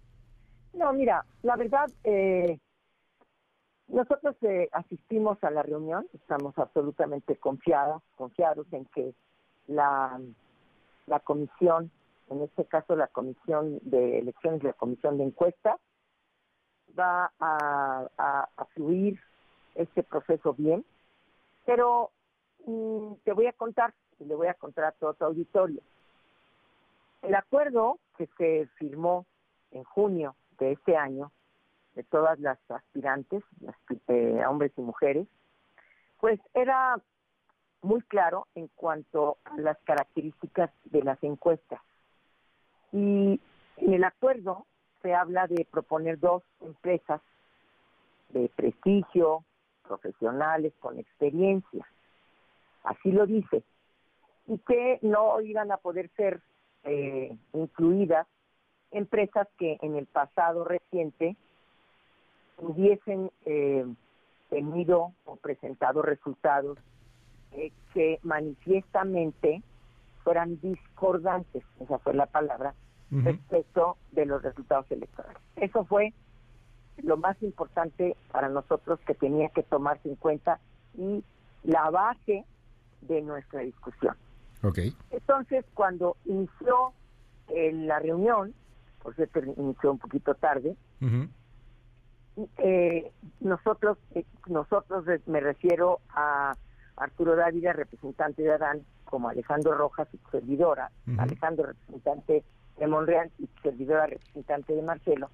No, 0.76 0.92
mira, 0.92 1.26
la 1.42 1.56
verdad, 1.56 1.90
eh, 2.04 2.60
nosotros 3.88 4.36
eh, 4.42 4.68
asistimos 4.74 5.42
a 5.42 5.50
la 5.50 5.64
reunión, 5.64 6.06
estamos 6.14 6.58
absolutamente 6.58 7.38
confiados, 7.38 8.04
confiados 8.18 8.68
en 8.74 8.86
que 8.88 9.14
la, 9.68 10.20
la 11.08 11.20
comisión, 11.22 11.92
en 12.30 12.42
este 12.42 12.66
caso 12.66 12.98
la 12.98 13.08
comisión 13.08 13.80
de 13.84 14.20
elecciones, 14.20 14.64
la 14.64 14.74
comisión 14.74 15.18
de 15.18 15.24
encuestas, 15.24 15.80
va 16.98 17.32
a, 17.40 18.10
a, 18.18 18.66
fluir 18.74 19.20
este 19.76 20.04
proceso 20.04 20.54
bien, 20.54 20.86
pero 21.66 22.12
mm, 22.66 23.14
te 23.24 23.32
voy 23.32 23.48
a 23.48 23.54
contar, 23.54 23.94
y 24.20 24.26
le 24.26 24.36
voy 24.36 24.48
a 24.48 24.54
contar 24.56 24.86
a 24.86 24.92
todo 24.92 25.14
tu 25.14 25.24
auditorio. 25.24 25.82
El 27.22 27.36
acuerdo 27.36 28.00
que 28.18 28.28
se 28.38 28.68
firmó 28.76 29.26
en 29.72 29.84
junio 29.84 30.36
de 30.60 30.74
este 30.74 30.96
año, 30.96 31.32
de 31.96 32.04
todas 32.04 32.40
las 32.40 32.60
aspirantes, 32.70 33.44
las, 33.62 33.76
eh, 34.08 34.44
hombres 34.48 34.72
y 34.78 34.82
mujeres, 34.82 35.28
pues 36.20 36.40
era 36.54 37.00
muy 37.82 38.02
claro 38.02 38.48
en 38.56 38.68
cuanto 38.76 39.38
a 39.46 39.58
las 39.58 39.78
características 39.84 40.72
de 40.86 41.04
las 41.04 41.22
encuestas. 41.24 41.80
Y 42.92 43.40
en 43.78 43.94
el 43.94 44.04
acuerdo 44.04 44.66
se 45.02 45.14
habla 45.14 45.48
de 45.48 45.68
proponer 45.70 46.20
dos 46.20 46.44
empresas 46.62 47.22
de 48.30 48.50
prestigio, 48.56 49.44
profesionales, 49.88 50.74
con 50.80 50.98
experiencia. 50.98 51.86
Así 52.84 53.12
lo 53.12 53.26
dice. 53.26 53.64
Y 54.48 54.58
que 54.60 55.00
no 55.02 55.42
iban 55.42 55.72
a 55.72 55.78
poder 55.78 56.10
ser 56.16 56.42
eh, 56.84 57.38
incluidas 57.54 58.28
empresas 58.96 59.48
que 59.58 59.78
en 59.82 59.96
el 59.96 60.06
pasado 60.06 60.64
reciente 60.64 61.36
hubiesen 62.58 63.30
eh, 63.46 63.86
tenido 64.50 65.12
o 65.26 65.36
presentado 65.36 66.02
resultados 66.02 66.78
eh, 67.52 67.72
que 67.94 68.20
manifiestamente 68.24 69.62
fueran 70.24 70.60
discordantes, 70.62 71.64
esa 71.80 72.00
fue 72.00 72.14
la 72.14 72.26
palabra, 72.26 72.74
uh 73.12 73.16
-huh. 73.16 73.24
respecto 73.24 73.98
de 74.12 74.26
los 74.26 74.42
resultados 74.42 74.90
electorales. 74.90 75.42
Eso 75.58 75.84
fue 75.86 76.14
lo 77.04 77.18
más 77.18 77.42
importante 77.44 78.16
para 78.32 78.50
nosotros 78.50 79.00
que 79.06 79.14
tenía 79.14 79.50
que 79.50 79.64
tomarse 79.64 80.10
en 80.10 80.16
cuenta 80.16 80.60
y 80.98 81.24
la 81.64 81.90
base 81.90 82.46
de 83.02 83.22
nuestra 83.22 83.60
discusión. 83.62 84.16
Okay. 84.64 84.96
Entonces, 85.12 85.66
cuando 85.74 86.16
inició 86.26 86.94
eh, 87.50 87.72
la 87.74 88.00
reunión, 88.00 88.54
por 89.06 89.14
cierto, 89.14 89.40
inició 89.40 89.92
un 89.92 90.00
poquito 90.00 90.34
tarde, 90.34 90.76
uh 91.00 91.06
-huh. 91.06 91.30
eh, 92.58 93.12
nosotros, 93.40 94.00
eh, 94.16 94.26
nosotros 94.48 95.06
me 95.28 95.42
refiero 95.42 96.00
a 96.10 96.56
Arturo 96.98 97.36
Dávila, 97.36 97.74
representante 97.74 98.42
de 98.42 98.52
Adán, 98.52 98.82
como 99.04 99.30
Alejandro 99.30 99.76
Rojas, 99.76 100.08
y 100.12 100.18
servidora, 100.32 100.90
uh 101.06 101.12
-huh. 101.12 101.20
Alejandro, 101.22 101.68
representante 101.68 102.44
de 102.80 102.88
Monreal, 102.88 103.30
y 103.38 103.48
servidora, 103.62 104.08
representante 104.08 104.74
de 104.74 104.82
Marcelo, 104.82 105.30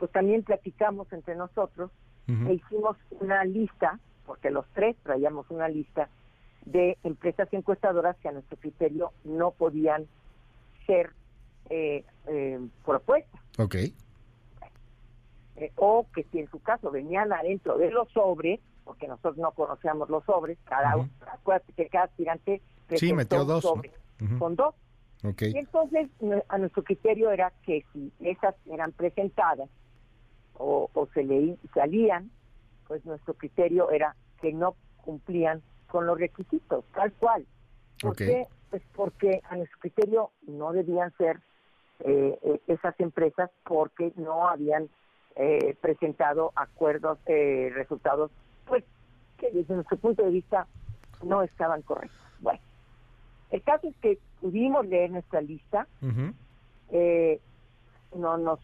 pues 0.00 0.10
también 0.10 0.42
platicamos 0.42 1.06
entre 1.12 1.36
nosotros 1.36 1.92
uh 2.26 2.32
-huh. 2.32 2.48
e 2.48 2.54
hicimos 2.54 2.96
una 3.20 3.44
lista, 3.44 4.00
porque 4.26 4.50
los 4.50 4.66
tres 4.74 4.96
traíamos 5.04 5.48
una 5.48 5.68
lista 5.68 6.08
de 6.64 6.98
empresas 7.04 7.48
encuestadoras 7.52 8.16
que 8.16 8.28
a 8.30 8.32
nuestro 8.32 8.56
criterio 8.58 9.12
no 9.22 9.52
podían 9.52 10.08
ser 10.88 11.12
eh, 11.70 12.04
eh, 12.26 12.60
propuestas. 12.84 13.40
Ok. 13.58 13.74
Eh, 15.56 15.72
o 15.76 16.06
que 16.14 16.24
si 16.24 16.40
en 16.40 16.50
su 16.50 16.60
caso 16.60 16.90
venían 16.90 17.32
adentro 17.32 17.78
de 17.78 17.90
los 17.90 18.08
sobres, 18.12 18.60
porque 18.84 19.08
nosotros 19.08 19.38
no 19.38 19.52
conocíamos 19.52 20.08
los 20.10 20.24
sobres, 20.24 20.58
cada 20.64 20.96
uh 20.96 21.02
-huh. 21.02 21.10
acuérdate 21.32 21.72
que 21.72 21.88
cada 21.88 22.04
aspirante 22.04 22.60
sí, 22.94 23.12
metió 23.12 23.44
dos, 23.44 23.62
sobre, 23.62 23.90
¿no? 24.20 24.26
uh 24.26 24.30
-huh. 24.30 24.38
con 24.38 24.56
dos. 24.56 24.74
Okay. 25.24 25.52
Y 25.52 25.58
entonces 25.58 26.10
a 26.48 26.58
nuestro 26.58 26.84
criterio 26.84 27.30
era 27.30 27.52
que 27.64 27.84
si 27.92 28.12
esas 28.20 28.54
eran 28.66 28.92
presentadas 28.92 29.68
o, 30.54 30.90
o 30.92 31.06
se 31.14 31.24
leí, 31.24 31.58
salían, 31.72 32.30
pues 32.86 33.04
nuestro 33.06 33.34
criterio 33.34 33.90
era 33.90 34.14
que 34.40 34.52
no 34.52 34.76
cumplían 34.98 35.62
con 35.88 36.06
los 36.06 36.18
requisitos, 36.18 36.84
tal 36.94 37.12
cual. 37.14 37.46
¿Por 38.00 38.12
okay. 38.12 38.26
qué? 38.26 38.46
Pues 38.70 38.82
porque 38.94 39.40
a 39.48 39.56
nuestro 39.56 39.78
criterio 39.80 40.30
no 40.46 40.72
debían 40.72 41.12
ser 41.16 41.40
eh, 42.00 42.60
esas 42.66 42.98
empresas 43.00 43.50
porque 43.64 44.12
no 44.16 44.48
habían 44.48 44.88
eh, 45.34 45.76
presentado 45.80 46.52
acuerdos, 46.54 47.18
eh, 47.26 47.70
resultados, 47.74 48.30
pues 48.66 48.84
que 49.38 49.50
desde 49.50 49.74
nuestro 49.74 49.96
punto 49.96 50.22
de 50.22 50.30
vista 50.30 50.66
no 51.22 51.42
estaban 51.42 51.82
correctos. 51.82 52.18
Bueno, 52.40 52.60
el 53.50 53.62
caso 53.62 53.88
es 53.88 53.96
que 53.96 54.18
pudimos 54.40 54.86
leer 54.86 55.10
nuestra 55.10 55.40
lista, 55.40 55.86
uh 56.02 56.06
-huh. 56.06 57.40
no 58.14 58.38
nos, 58.38 58.60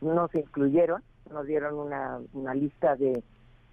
nos 0.00 0.34
incluyeron, 0.34 1.02
nos 1.30 1.46
dieron 1.46 1.74
una, 1.74 2.20
una 2.32 2.54
lista 2.54 2.96
de, 2.96 3.22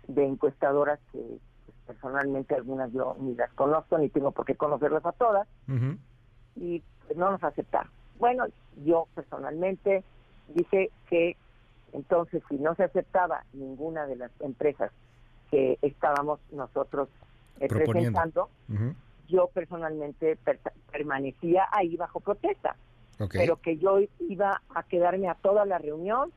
de 0.08 0.26
encuestadoras 0.26 1.00
que 1.12 1.20
pues, 1.66 1.78
personalmente 1.88 2.56
algunas 2.56 2.92
yo 2.92 3.16
ni 3.20 3.36
las 3.36 3.52
conozco 3.54 3.98
ni 3.98 4.10
tengo 4.10 4.32
por 4.32 4.46
qué 4.46 4.56
conocerlas 4.56 5.06
a 5.06 5.12
todas 5.12 5.48
uh 5.68 5.72
-huh. 5.72 5.98
y 6.56 6.84
pues, 7.06 7.18
no 7.18 7.32
nos 7.32 7.44
aceptaron. 7.44 7.92
Bueno, 8.20 8.46
yo 8.84 9.08
personalmente 9.16 10.04
dije 10.54 10.90
que 11.10 11.36
Entonces, 11.94 12.42
si 12.50 12.56
no 12.56 12.74
se 12.76 12.84
aceptaba 12.84 13.46
ninguna 13.54 14.08
de 14.08 14.16
las 14.16 14.32
empresas 14.42 14.92
que 15.52 15.78
estábamos 15.84 16.40
nosotros 16.52 17.08
eh, 17.60 17.68
presentando, 17.68 18.50
yo 19.30 19.48
personalmente 19.54 20.38
permanecía 20.92 21.68
ahí 21.72 21.96
bajo 21.96 22.20
protesta. 22.20 22.76
Pero 23.32 23.62
que 23.62 23.78
yo 23.78 24.00
iba 24.28 24.62
a 24.74 24.84
quedarme 24.84 25.30
a 25.30 25.36
toda 25.36 25.66
la 25.66 25.78
reunión, 25.78 26.32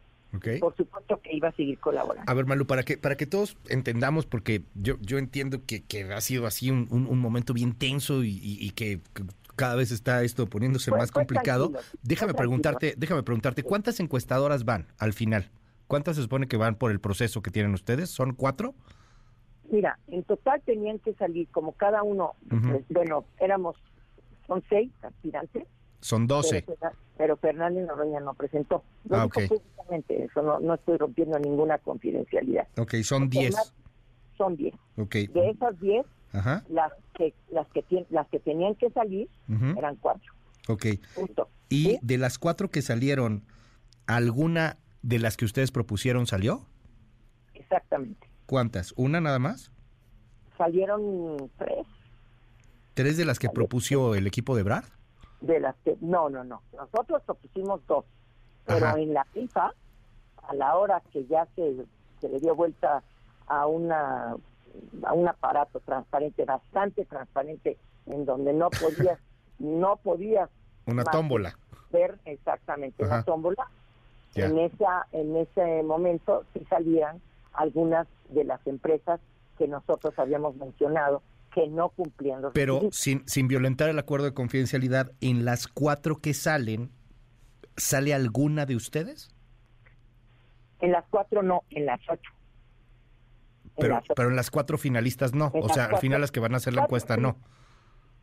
Por 0.61 0.77
supuesto 0.77 1.19
que 1.23 1.35
iba 1.35 1.49
a 1.49 1.53
seguir 1.53 1.79
colaborando. 1.79 2.31
A 2.31 2.35
ver, 2.35 2.45
Malu, 2.45 2.67
para 2.67 2.83
que, 2.83 2.99
para 2.99 3.17
que 3.17 3.25
todos 3.25 3.57
entendamos, 3.71 4.27
porque 4.27 4.63
yo, 4.75 4.97
yo 5.01 5.17
entiendo 5.17 5.65
que, 5.65 5.83
que 5.83 6.05
ha 6.13 6.21
sido 6.21 6.47
así 6.47 6.71
un, 6.71 6.87
un, 6.91 7.19
momento 7.19 7.55
bien 7.55 7.73
tenso 7.73 8.23
y, 8.23 8.71
que 8.77 9.01
cada 9.57 9.75
vez 9.75 9.91
está 9.91 10.23
esto 10.23 10.47
poniéndose 10.47 10.91
pues, 10.91 11.01
más 11.01 11.13
pues, 11.13 11.27
complicado. 11.27 11.73
déjame 12.03 12.35
preguntarte, 12.35 12.95
déjame 12.97 13.23
preguntarte, 13.23 13.63
¿cuántas 13.63 13.99
encuestadoras 14.01 14.65
van 14.65 14.87
al 14.99 15.13
final? 15.13 15.51
¿Cuántas 15.87 16.17
se 16.17 16.23
supone 16.23 16.47
que 16.47 16.57
van 16.57 16.77
por 16.77 16.91
el 16.91 17.01
proceso 17.01 17.43
que 17.43 17.51
tienen 17.51 17.73
ustedes? 17.75 18.11
¿Son 18.11 18.35
cuatro? 18.35 18.75
Mira, 19.71 19.99
en 20.09 20.23
total 20.25 20.63
tenían 20.65 20.99
que 20.99 21.15
salir 21.15 21.49
como 21.49 21.73
cada 21.73 22.03
uno, 22.03 22.35
pues, 22.49 22.85
bueno, 22.89 23.25
éramos, 23.41 23.77
son 24.47 24.63
seis 24.69 24.93
aspirantes. 25.03 25.67
Son 26.01 26.27
doce. 26.27 26.65
Pero, 27.17 27.37
Fernández 27.37 27.87
Noroña 27.87 28.21
no 28.21 28.35
presentó. 28.35 28.85
Lo 29.09 29.17
ah, 29.17 29.29
públicamente, 29.29 30.25
eso 30.25 30.43
no, 30.43 30.61
no 30.61 30.75
estoy 30.75 30.99
rompiendo 30.99 31.39
ninguna 31.39 31.79
confidencialidad. 31.79 32.69
Ok, 32.77 32.95
son 33.03 33.29
diez. 33.29 33.57
Son 34.37 34.55
diez. 34.57 34.75
De 34.97 35.51
esas 35.51 35.81
diez, 35.81 36.05
las 36.69 36.93
que 37.15 37.35
las 37.51 37.67
que 37.69 38.07
las 38.11 38.29
que 38.29 38.39
tenían 38.41 38.75
que 38.75 38.91
salir 38.91 39.29
eran 39.77 39.97
cuatro. 39.97 40.33
Ok. 40.69 40.87
Y 41.69 41.99
de 42.03 42.19
las 42.19 42.39
cuatro 42.39 42.71
que 42.71 42.83
salieron, 42.83 43.45
¿alguna 44.07 44.77
de 45.03 45.19
las 45.19 45.37
que 45.37 45.45
ustedes 45.45 45.71
propusieron 45.71 46.27
salió? 46.27 46.67
Exactamente. 47.55 48.29
¿Cuántas? 48.47 48.93
¿Una 48.97 49.21
nada 49.21 49.39
más? 49.39 49.73
Salieron 50.57 51.51
tres. 51.59 51.87
¿Tres 52.95 53.17
de 53.17 53.25
las 53.25 53.39
que 53.39 53.49
propuso 53.49 54.15
el 54.15 54.27
equipo 54.27 54.57
de 54.57 54.63
Brad? 54.63 54.85
De 55.41 55.61
las 55.61 55.75
que, 55.85 55.97
no, 56.01 56.31
no, 56.31 56.45
no. 56.45 56.63
Nosotros 56.73 57.23
propusimos 57.27 57.85
dos. 57.87 58.05
Pero 58.65 58.97
en 58.97 59.13
la 59.13 59.25
FIFA, 59.27 59.73
a 60.49 60.55
la 60.55 60.77
hora 60.77 61.03
que 61.13 61.27
ya 61.27 61.47
se, 61.55 61.85
se 62.21 62.29
le 62.29 62.41
dio 62.41 62.55
vuelta 62.55 63.03
a 63.47 63.67
una 63.67 64.35
a 65.05 65.13
un 65.13 65.29
aparato 65.29 65.81
transparente, 65.81 66.45
bastante 66.45 67.05
transparente, 67.05 67.79
en 68.07 68.25
donde 68.25 68.53
no 68.53 68.71
podías, 68.71 69.19
no 69.59 69.97
podías 69.97 70.51
una 70.87 71.05
tómbola 71.05 71.57
ver 71.91 72.19
exactamente 72.25 73.05
una 73.05 73.23
tómbola. 73.23 73.69
En 74.35 74.59
esa, 74.59 75.07
en 75.13 75.35
ese 75.35 75.83
momento 75.83 76.45
sí 76.53 76.63
salían 76.69 77.23
algunas 77.55 78.07
de 78.29 78.45
las 78.45 78.65
empresas 78.67 79.19
que 79.57 79.67
nosotros 79.67 80.13
habíamos 80.19 80.57
mencionado 80.57 81.23
que 81.55 81.67
no 81.69 81.89
cumplían 81.89 82.43
los 82.43 82.53
Pero 82.53 82.83
sin, 82.93 83.27
sin 83.27 83.49
violentar 83.49 83.89
el 83.89 83.99
acuerdo 83.99 84.27
de 84.27 84.35
confidencialidad, 84.35 85.13
en 85.23 85.47
las 85.47 85.69
cuatro 85.69 86.17
que 86.17 86.35
salen, 86.35 86.91
¿sale 87.79 88.13
alguna 88.13 88.67
de 88.67 88.77
ustedes? 88.77 89.35
En 90.81 90.93
las 90.93 91.07
cuatro 91.09 91.43
no, 91.43 91.63
en 91.71 91.87
las 91.87 92.01
ocho. 92.11 92.31
Pero, 93.79 94.03
pero 94.15 94.31
en 94.31 94.37
las 94.37 94.51
cuatro 94.51 94.79
finalistas 94.79 95.35
no. 95.35 95.51
o 95.55 95.69
sea, 95.69 95.87
al 95.87 95.99
final 95.99 96.21
las 96.21 96.31
que 96.31 96.41
van 96.41 96.55
a 96.55 96.57
hacer 96.57 96.75
la 96.75 96.83
encuesta 96.83 97.17
no. 97.17 97.37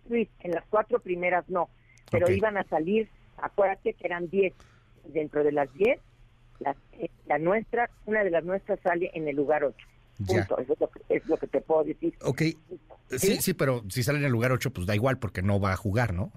Sí, 0.10 0.30
en 0.40 0.52
las 0.52 0.66
cuatro 0.70 1.00
primeras 1.00 1.48
no. 1.50 1.70
Pero 2.12 2.30
iban 2.32 2.58
a 2.58 2.64
salir, 2.66 3.10
acuérdate 3.38 3.94
que 3.94 4.06
eran 4.08 4.30
diez. 4.30 4.54
Dentro 5.06 5.44
de 5.44 5.52
las 5.52 5.72
diez, 5.74 6.00
la, 6.60 6.76
eh, 6.94 7.10
la 7.26 7.38
nuestra, 7.38 7.90
una 8.06 8.24
de 8.24 8.30
las 8.30 8.46
nuestras 8.46 8.80
sale 8.80 9.12
en 9.14 9.28
el 9.28 9.36
lugar 9.36 9.64
ocho. 9.66 9.86
Punto. 10.18 10.58
Eso 10.60 10.74
es 11.10 11.28
lo, 11.28 11.38
que, 11.38 11.48
te 11.48 11.60
puedo 11.60 11.84
decir. 11.84 12.14
Ok. 12.22 12.42
Sí, 13.10 13.42
sí, 13.42 13.54
pero 13.54 13.84
si 13.90 14.04
sale 14.04 14.20
en 14.20 14.26
el 14.26 14.32
lugar 14.32 14.52
ocho, 14.52 14.72
pues 14.72 14.88
da 14.88 14.96
igual 14.96 15.18
porque 15.18 15.42
no 15.42 15.60
va 15.60 15.74
a 15.74 15.76
jugar, 15.76 16.14
¿no? 16.14 16.32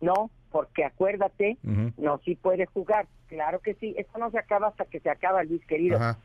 No, 0.00 0.30
porque 0.50 0.84
acuérdate, 0.84 1.56
no, 1.62 2.20
sí 2.24 2.34
puede 2.34 2.66
jugar. 2.66 3.06
Claro 3.28 3.60
que 3.60 3.74
sí. 3.74 3.94
Esto 3.96 4.18
no 4.18 4.30
se 4.30 4.38
acaba 4.38 4.68
hasta 4.68 4.84
que 4.84 5.00
se 5.00 5.08
acaba, 5.08 5.42
Luis 5.44 5.64
querido. 5.66 5.96
Ajá. 5.96 6.18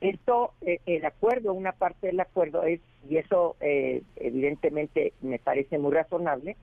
Esto, 0.00 0.52
eh, 0.60 0.80
el 0.86 1.04
acuerdo, 1.04 1.52
una 1.52 1.72
parte 1.72 2.08
del 2.08 2.20
acuerdo 2.20 2.62
es, 2.62 2.80
y 3.08 3.16
eso 3.16 3.56
eh, 3.60 4.02
evidentemente 4.16 5.12
me 5.20 5.38
parece 5.38 5.78
muy 5.78 5.92
razonable, 5.92 6.56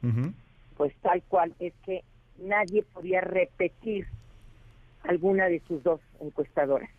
pues 0.77 0.93
tal 1.01 1.21
cual 1.23 1.53
es 1.59 1.73
que 1.85 2.03
nadie 2.39 2.83
podía 2.83 3.21
repetir 3.21 4.07
alguna 5.03 5.47
de 5.47 5.61
sus 5.67 5.83
dos 5.83 5.99
encuestadoras. 6.21 6.89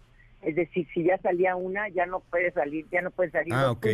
Es 0.43 0.55
decir, 0.55 0.87
si 0.93 1.05
ya 1.05 1.19
salía 1.19 1.57
una, 1.57 1.89
ya 1.89 2.07
no 2.07 2.21
puede 2.21 2.53
salir, 2.53 2.87
ya 2.91 3.01
no 3.03 3.11
puede 3.11 3.31
salir. 3.31 3.53
Ah, 3.55 3.71
ok. 3.71 3.87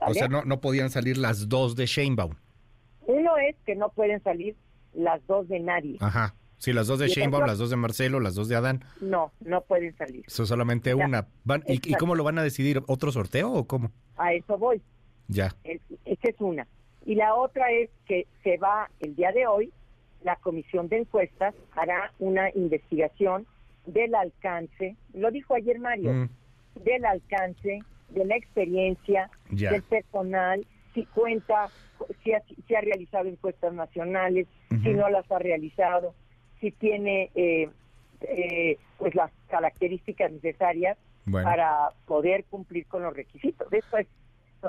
O 0.00 0.12
sea, 0.12 0.28
no, 0.28 0.44
no 0.44 0.60
podían 0.60 0.90
salir 0.90 1.16
las 1.16 1.48
dos 1.48 1.76
de 1.76 1.86
Sheinbaum. 1.86 2.34
Uno 3.06 3.36
es 3.38 3.56
que 3.64 3.74
no 3.74 3.90
pueden 3.90 4.22
salir 4.22 4.56
las 4.92 5.24
dos 5.26 5.48
de 5.48 5.60
nadie. 5.60 5.96
Ajá. 6.00 6.34
Sí, 6.58 6.72
las 6.72 6.86
dos 6.86 6.98
de 6.98 7.08
Sheinbaum, 7.08 7.46
las 7.46 7.58
dos 7.58 7.70
de 7.70 7.76
Marcelo, 7.76 8.20
las 8.20 8.34
dos 8.34 8.48
de 8.48 8.56
Adán. 8.56 8.84
No, 9.00 9.32
no 9.40 9.62
pueden 9.62 9.96
salir. 9.96 10.24
Son 10.28 10.46
solamente 10.46 10.94
una. 10.94 11.26
Van, 11.44 11.62
¿y, 11.66 11.94
cómo 11.94 12.14
lo 12.14 12.24
van 12.24 12.38
a 12.38 12.42
decidir? 12.42 12.82
¿Otro 12.86 13.12
sorteo 13.12 13.52
o 13.52 13.66
cómo? 13.66 13.90
A 14.16 14.32
eso 14.32 14.56
voy. 14.56 14.80
Ya. 15.28 15.54
esa 15.64 16.28
es 16.28 16.36
una. 16.38 16.66
Y 17.04 17.16
la 17.16 17.34
otra 17.34 17.70
es 17.70 17.90
que 18.06 18.26
se 18.42 18.56
va 18.56 18.88
el 19.00 19.14
día 19.14 19.32
de 19.32 19.46
hoy, 19.46 19.72
la 20.22 20.36
comisión 20.36 20.88
de 20.88 20.98
encuestas 20.98 21.54
hará 21.72 22.12
una 22.18 22.50
investigación 22.54 23.46
del 23.86 24.14
alcance, 24.14 24.96
lo 25.12 25.30
dijo 25.30 25.54
ayer 25.54 25.78
Mario, 25.78 26.12
mm. 26.12 26.28
del 26.82 27.04
alcance, 27.04 27.80
de 28.08 28.24
la 28.24 28.36
experiencia, 28.36 29.30
del 29.50 29.82
personal, 29.82 30.66
si 30.94 31.04
cuenta, 31.06 31.68
si 32.22 32.32
ha, 32.32 32.42
si 32.66 32.74
ha 32.74 32.80
realizado 32.80 33.28
encuestas 33.28 33.74
nacionales, 33.74 34.46
si 34.82 34.90
no 34.90 35.08
las 35.10 35.30
ha 35.30 35.38
realizado, 35.38 36.14
si 36.64 36.70
tiene 36.70 37.30
eh, 37.34 37.68
eh, 38.22 38.78
pues 38.96 39.14
las 39.14 39.30
características 39.48 40.32
necesarias 40.32 40.96
para 41.30 41.90
poder 42.06 42.44
cumplir 42.44 42.86
con 42.86 43.02
los 43.02 43.14
requisitos. 43.14 43.68
Después 43.70 44.06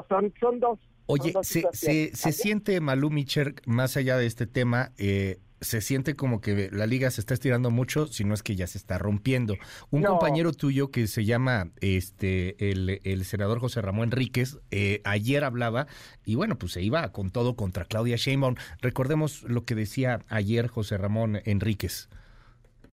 son, 0.10 0.34
son 0.39 0.60
dos. 0.60 0.80
Oye, 1.06 1.34
se, 1.43 2.12
se, 2.14 2.32
siente, 2.34 2.82
Malú 2.82 3.10
Micher, 3.10 3.56
más 3.66 3.96
allá 3.96 4.18
de 4.18 4.26
este 4.26 4.46
tema, 4.46 4.91
eh, 4.98 5.38
se 5.66 5.82
siente 5.82 6.16
como 6.16 6.39
que 6.39 6.70
la 6.72 6.86
liga 6.86 7.11
se 7.11 7.20
está 7.20 7.34
estirando 7.34 7.72
mucho, 7.72 8.07
si 8.07 8.24
no 8.24 8.34
es 8.34 8.43
que 8.43 8.55
ya 8.55 8.68
se 8.68 8.78
está 8.78 8.97
rompiendo. 8.97 9.55
Un 9.91 10.03
compañero 10.03 10.53
tuyo 10.53 10.91
que 10.91 11.07
se 11.07 11.26
llama 11.26 11.72
este 11.82 12.72
el, 12.72 13.01
el 13.03 13.26
senador 13.26 13.59
José 13.59 13.82
Ramón 13.82 14.05
Enríquez, 14.05 14.59
ayer 15.03 15.43
hablaba 15.43 15.88
y 16.24 16.36
bueno, 16.36 16.57
pues 16.57 16.74
se 16.74 16.82
iba 16.82 17.11
con 17.11 17.32
todo 17.32 17.55
contra 17.55 17.86
Claudia 17.86 18.16
Sheinbaum. 18.16 18.55
Recordemos 18.82 19.43
lo 19.43 19.66
que 19.66 19.76
decía 19.76 20.20
ayer 20.30 20.68
José 20.68 20.97
Ramón 20.97 21.41
Enríquez. 21.45 22.09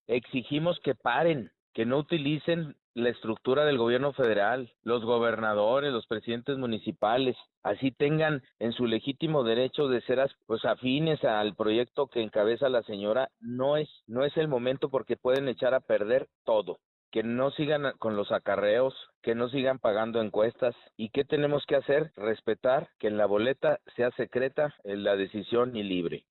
Exigimos 0.07 0.79
que 0.83 0.95
paren, 0.95 1.51
que 1.73 1.85
no 1.85 1.99
utilicen 1.99 2.75
la 2.95 3.09
estructura 3.09 3.65
del 3.65 3.77
gobierno 3.77 4.13
federal, 4.13 4.71
los 4.83 5.03
gobernadores, 5.03 5.91
los 5.91 6.07
presidentes 6.07 6.57
municipales, 6.57 7.35
así 7.63 7.91
tengan 7.91 8.43
en 8.59 8.71
su 8.73 8.85
legítimo 8.85 9.43
derecho 9.43 9.87
de 9.87 10.01
ser 10.01 10.13
pues 10.45 10.63
afines 10.65 11.23
al 11.23 11.55
proyecto 11.55 12.07
que 12.07 12.21
encabeza 12.21 12.69
la 12.69 12.83
señora, 12.83 13.29
no 13.39 13.77
es 13.77 13.89
no 14.07 14.23
es 14.23 14.35
el 14.37 14.47
momento 14.47 14.89
porque 14.89 15.17
pueden 15.17 15.47
echar 15.47 15.73
a 15.73 15.79
perder 15.79 16.27
todo. 16.45 16.79
Que 17.11 17.23
no 17.23 17.51
sigan 17.51 17.93
con 17.99 18.15
los 18.15 18.31
acarreos, 18.31 18.95
que 19.21 19.35
no 19.35 19.47
sigan 19.49 19.77
pagando 19.77 20.19
encuestas. 20.19 20.75
¿Y 20.97 21.09
qué 21.09 21.23
tenemos 21.23 21.63
que 21.67 21.75
hacer? 21.75 22.11
Respetar 22.15 22.89
que 22.97 23.07
en 23.07 23.17
la 23.17 23.27
boleta 23.27 23.79
sea 23.95 24.09
secreta 24.11 24.73
la 24.83 25.15
decisión 25.15 25.75
y 25.75 25.83
libre. 25.83 26.25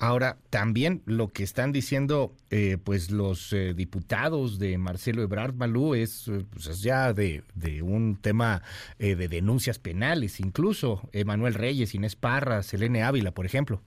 Ahora, 0.00 0.38
también 0.50 1.02
lo 1.06 1.28
que 1.28 1.42
están 1.42 1.72
diciendo 1.72 2.32
eh, 2.50 2.78
pues 2.82 3.10
los 3.10 3.52
eh, 3.52 3.74
diputados 3.74 4.60
de 4.60 4.78
Marcelo 4.78 5.22
Ebrard 5.22 5.54
Malú 5.54 5.94
es, 5.94 6.28
eh, 6.28 6.44
pues, 6.50 6.82
ya 6.82 7.12
de, 7.12 7.42
un 7.82 8.16
tema 8.16 8.62
de 8.98 9.28
denuncias 9.28 9.78
penales, 9.78 10.40
incluso 10.40 11.08
Emanuel 11.12 11.54
Reyes, 11.54 11.94
Inés 11.94 12.14
Parra, 12.14 12.62
Selene 12.62 13.02
Ávila, 13.02 13.32
por 13.32 13.44
ejemplo 13.46 13.82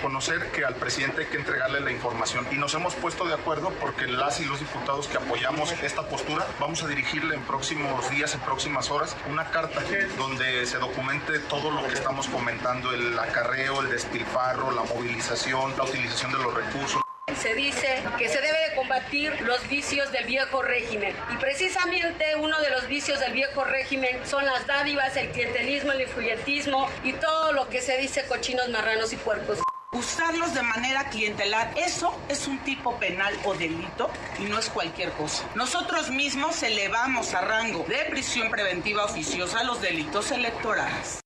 conocer 0.00 0.52
que 0.52 0.64
al 0.64 0.76
presidente 0.76 1.22
hay 1.22 1.26
que 1.26 1.38
entregarle 1.38 1.80
la 1.80 1.90
información 1.90 2.46
y 2.52 2.54
nos 2.54 2.72
hemos 2.74 2.94
puesto 2.94 3.26
de 3.26 3.34
acuerdo 3.34 3.72
porque 3.80 4.06
las 4.06 4.40
y 4.40 4.44
los 4.44 4.60
diputados 4.60 5.08
que 5.08 5.16
apoyamos 5.16 5.72
esta 5.82 6.02
postura 6.08 6.46
vamos 6.60 6.82
a 6.84 6.86
dirigirle 6.86 7.34
en 7.34 7.42
próximos 7.42 8.08
días, 8.10 8.32
en 8.34 8.40
próximas 8.40 8.90
horas, 8.90 9.16
una 9.28 9.50
carta 9.50 9.82
donde 10.16 10.66
se 10.66 10.78
documente 10.78 11.40
todo 11.40 11.72
lo 11.72 11.86
que 11.88 11.94
estamos 11.94 12.28
comentando, 12.28 12.92
el 12.92 13.18
acarreo, 13.18 13.80
el 13.80 13.90
despilfarro, 13.90 14.70
la 14.70 14.82
movilización, 14.82 15.76
la 15.76 15.84
utilización 15.84 16.30
de 16.32 16.38
los 16.38 16.54
recursos. 16.54 17.02
Se 17.36 17.54
dice 17.54 18.02
que 18.18 18.28
se 18.28 18.40
debe 18.40 18.58
de 18.70 18.76
combatir 18.76 19.40
los 19.42 19.68
vicios 19.68 20.10
del 20.12 20.26
viejo 20.26 20.62
régimen 20.62 21.14
y 21.32 21.36
precisamente 21.36 22.36
uno 22.36 22.60
de 22.60 22.70
los 22.70 22.86
vicios 22.86 23.20
del 23.20 23.32
viejo 23.32 23.64
régimen 23.64 24.24
son 24.24 24.46
las 24.46 24.66
dádivas, 24.66 25.16
el 25.16 25.30
clientelismo, 25.30 25.92
el 25.92 26.02
influyentismo 26.02 26.88
y 27.02 27.12
todo 27.14 27.52
lo 27.52 27.68
que 27.68 27.80
se 27.80 27.98
dice 27.98 28.24
cochinos, 28.26 28.68
marranos 28.68 29.12
y 29.12 29.16
puercos. 29.16 29.58
Usarlos 29.92 30.54
de 30.54 30.62
manera 30.62 31.08
clientelar, 31.10 31.72
eso 31.76 32.12
es 32.28 32.46
un 32.46 32.58
tipo 32.58 32.96
penal 32.98 33.34
o 33.44 33.54
delito 33.54 34.10
y 34.38 34.50
no 34.50 34.58
es 34.58 34.68
cualquier 34.68 35.12
cosa. 35.12 35.48
Nosotros 35.54 36.10
mismos 36.10 36.62
elevamos 36.62 37.34
a 37.34 37.40
rango 37.40 37.84
de 37.88 38.10
prisión 38.10 38.50
preventiva 38.50 39.04
oficiosa 39.04 39.64
los 39.64 39.80
delitos 39.80 40.30
electorales. 40.32 41.20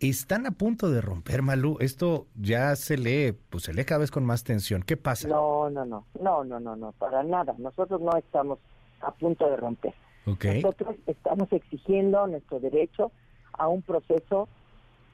Están 0.00 0.46
a 0.46 0.50
punto 0.50 0.90
de 0.90 1.00
romper, 1.00 1.42
Malú. 1.42 1.78
Esto 1.80 2.26
ya 2.34 2.76
se 2.76 2.98
lee, 2.98 3.32
pues 3.32 3.64
se 3.64 3.72
lee 3.72 3.84
cada 3.84 4.00
vez 4.00 4.10
con 4.10 4.24
más 4.24 4.44
tensión. 4.44 4.82
¿Qué 4.82 4.96
pasa? 4.96 5.28
No, 5.28 5.70
no, 5.70 5.84
no, 5.84 6.04
no, 6.20 6.44
no, 6.44 6.60
no, 6.60 6.76
no, 6.76 6.92
para 6.92 7.22
nada. 7.22 7.54
Nosotros 7.58 8.00
no 8.00 8.14
estamos 8.18 8.58
a 9.00 9.12
punto 9.12 9.48
de 9.48 9.56
romper. 9.56 9.94
Nosotros 10.26 10.96
estamos 11.06 11.52
exigiendo 11.52 12.26
nuestro 12.26 12.58
derecho 12.58 13.12
a 13.52 13.68
un 13.68 13.82
proceso 13.82 14.48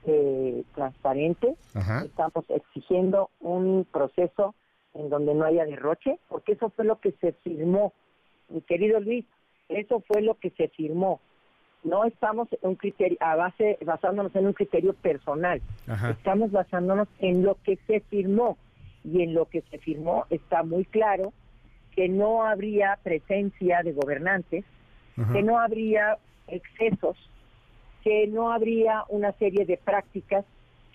eh, 0.06 0.64
transparente. 0.74 1.54
Estamos 2.04 2.44
exigiendo 2.48 3.30
un 3.40 3.86
proceso 3.90 4.54
en 4.94 5.08
donde 5.08 5.34
no 5.34 5.44
haya 5.44 5.64
derroche, 5.64 6.18
porque 6.28 6.52
eso 6.52 6.70
fue 6.70 6.84
lo 6.84 6.98
que 7.00 7.12
se 7.20 7.32
firmó, 7.32 7.92
mi 8.48 8.60
querido 8.62 8.98
Luis, 9.00 9.24
eso 9.68 10.00
fue 10.00 10.22
lo 10.22 10.34
que 10.34 10.50
se 10.50 10.68
firmó. 10.68 11.20
No 11.84 12.04
estamos 12.04 12.48
en 12.52 12.70
un 12.70 12.74
criterio 12.74 13.16
a 13.20 13.36
base 13.36 13.78
basándonos 13.84 14.34
en 14.34 14.46
un 14.46 14.52
criterio 14.52 14.92
personal. 14.94 15.62
Estamos 16.10 16.50
basándonos 16.50 17.08
en 17.20 17.42
lo 17.42 17.56
que 17.62 17.78
se 17.86 18.00
firmó 18.00 18.58
y 19.04 19.22
en 19.22 19.32
lo 19.32 19.46
que 19.46 19.62
se 19.62 19.78
firmó 19.78 20.26
está 20.28 20.62
muy 20.62 20.84
claro 20.84 21.32
que 21.94 22.08
no 22.08 22.44
habría 22.44 22.98
presencia 23.02 23.82
de 23.82 23.92
gobernantes, 23.92 24.64
que 25.32 25.42
no 25.42 25.58
habría 25.58 26.18
excesos, 26.48 27.16
que 28.02 28.26
no 28.26 28.52
habría 28.52 29.04
una 29.08 29.32
serie 29.32 29.64
de 29.64 29.76
prácticas 29.76 30.44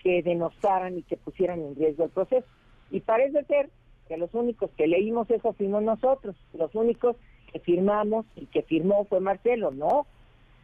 que 0.02 0.22
denostaran 0.22 0.98
y 0.98 1.02
que 1.02 1.16
pusieran 1.16 1.60
en 1.60 1.74
riesgo 1.74 2.04
el 2.04 2.10
proceso. 2.10 2.46
Y 2.90 3.00
parece 3.00 3.44
ser 3.44 3.70
que 4.08 4.16
los 4.16 4.32
únicos 4.34 4.70
que 4.76 4.86
leímos 4.86 5.30
eso 5.30 5.52
fuimos 5.52 5.82
nosotros, 5.82 6.36
los 6.52 6.74
únicos 6.74 7.16
que 7.52 7.58
firmamos 7.60 8.26
y 8.36 8.46
que 8.46 8.62
firmó 8.62 9.04
fue 9.04 9.20
Marcelo, 9.20 9.70
no, 9.70 10.06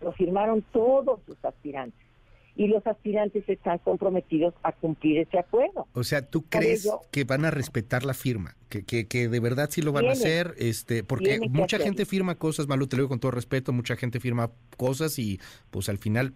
lo 0.00 0.12
firmaron 0.12 0.62
todos 0.72 1.20
los 1.26 1.44
aspirantes. 1.44 2.11
Y 2.54 2.66
los 2.66 2.86
aspirantes 2.86 3.48
están 3.48 3.78
comprometidos 3.78 4.52
a 4.62 4.72
cumplir 4.72 5.18
ese 5.20 5.38
acuerdo. 5.38 5.86
O 5.94 6.04
sea, 6.04 6.28
¿tú 6.28 6.42
crees 6.42 6.86
que 7.10 7.24
van 7.24 7.46
a 7.46 7.50
respetar 7.50 8.04
la 8.04 8.12
firma? 8.12 8.56
Que, 8.68 8.84
que, 8.84 9.08
que 9.08 9.28
de 9.28 9.40
verdad 9.40 9.68
sí 9.70 9.80
lo 9.80 9.92
van 9.92 10.06
a 10.06 10.12
hacer, 10.12 10.54
este, 10.58 11.02
porque 11.02 11.40
mucha 11.48 11.78
gente 11.78 12.04
firma 12.04 12.34
cosas, 12.34 12.68
Malu, 12.68 12.86
te 12.86 12.96
lo 12.96 13.02
digo 13.02 13.08
con 13.08 13.20
todo 13.20 13.30
respeto, 13.30 13.72
mucha 13.72 13.96
gente 13.96 14.20
firma 14.20 14.50
cosas 14.76 15.18
y 15.18 15.40
pues 15.70 15.88
al 15.88 15.98
final, 15.98 16.34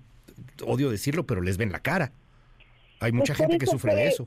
odio 0.67 0.91
decirlo, 0.91 1.27
pero 1.27 1.43
les 1.43 1.59
ven 1.59 1.71
la 1.71 1.81
cara. 1.81 2.13
Hay 3.01 3.13
mucha 3.13 3.35
Pues 3.35 3.39
por 3.39 3.47
gente 3.49 3.59
que 3.59 3.71
sufre 3.71 3.95
de 3.95 4.09
eso. 4.09 4.27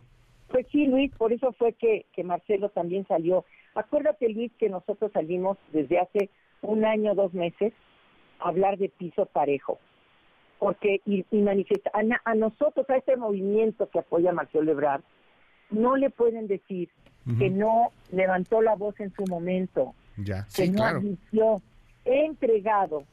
Pues 0.49 0.65
sí, 0.71 0.85
Luis, 0.87 1.11
por 1.15 1.31
eso 1.33 1.53
fue 1.53 1.73
que, 1.73 2.05
que 2.13 2.23
Marcelo 2.23 2.69
también 2.69 3.05
salió. 3.07 3.45
Acuérdate, 3.75 4.29
Luis, 4.29 4.51
que 4.59 4.69
nosotros 4.69 5.11
salimos 5.11 5.57
desde 5.71 5.99
hace 5.99 6.29
un 6.61 6.85
año, 6.85 7.15
dos 7.15 7.33
meses, 7.33 7.73
a 8.39 8.49
hablar 8.49 8.77
de 8.77 8.89
piso 8.89 9.25
parejo. 9.27 9.79
Porque, 10.59 11.01
y, 11.05 11.25
y 11.31 11.41
manifesta, 11.41 11.89
a, 11.93 12.01
a 12.31 12.35
nosotros, 12.35 12.87
a 12.89 12.97
este 12.97 13.15
movimiento 13.15 13.89
que 13.89 13.99
apoya 13.99 14.31
a 14.31 14.33
Marcelo 14.33 14.71
Ebrard, 14.71 15.01
no 15.71 15.95
le 15.95 16.09
pueden 16.09 16.47
decir 16.47 16.89
que 17.37 17.49
no 17.49 17.91
levantó 18.11 18.61
la 18.61 18.75
voz 18.75 18.99
en 18.99 19.13
su 19.13 19.23
momento, 19.25 19.93
Ya, 20.17 20.45
que 20.45 20.65
sí, 20.65 20.69
no 20.69 20.77
claro. 20.77 20.97
admitió. 20.97 21.61
He 22.05 22.25
entregado, 22.25 23.03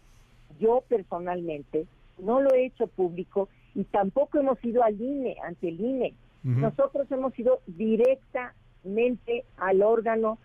yo 0.58 0.82
personalmente, 0.88 1.86
no 2.18 2.40
lo 2.40 2.54
he 2.54 2.64
hecho 2.66 2.86
público 2.86 3.48
y 3.74 3.84
tampoco 3.84 4.38
hemos 4.38 4.62
ido 4.64 4.82
al 4.82 4.98
INE, 5.00 5.36
ante 5.44 5.68
el 5.68 5.80
INE. 5.80 6.14
Nosotros 6.44 7.10
hemos 7.10 7.38
ido 7.38 7.60
directamente 7.66 9.44
al 9.58 9.82
órgano 9.82 10.38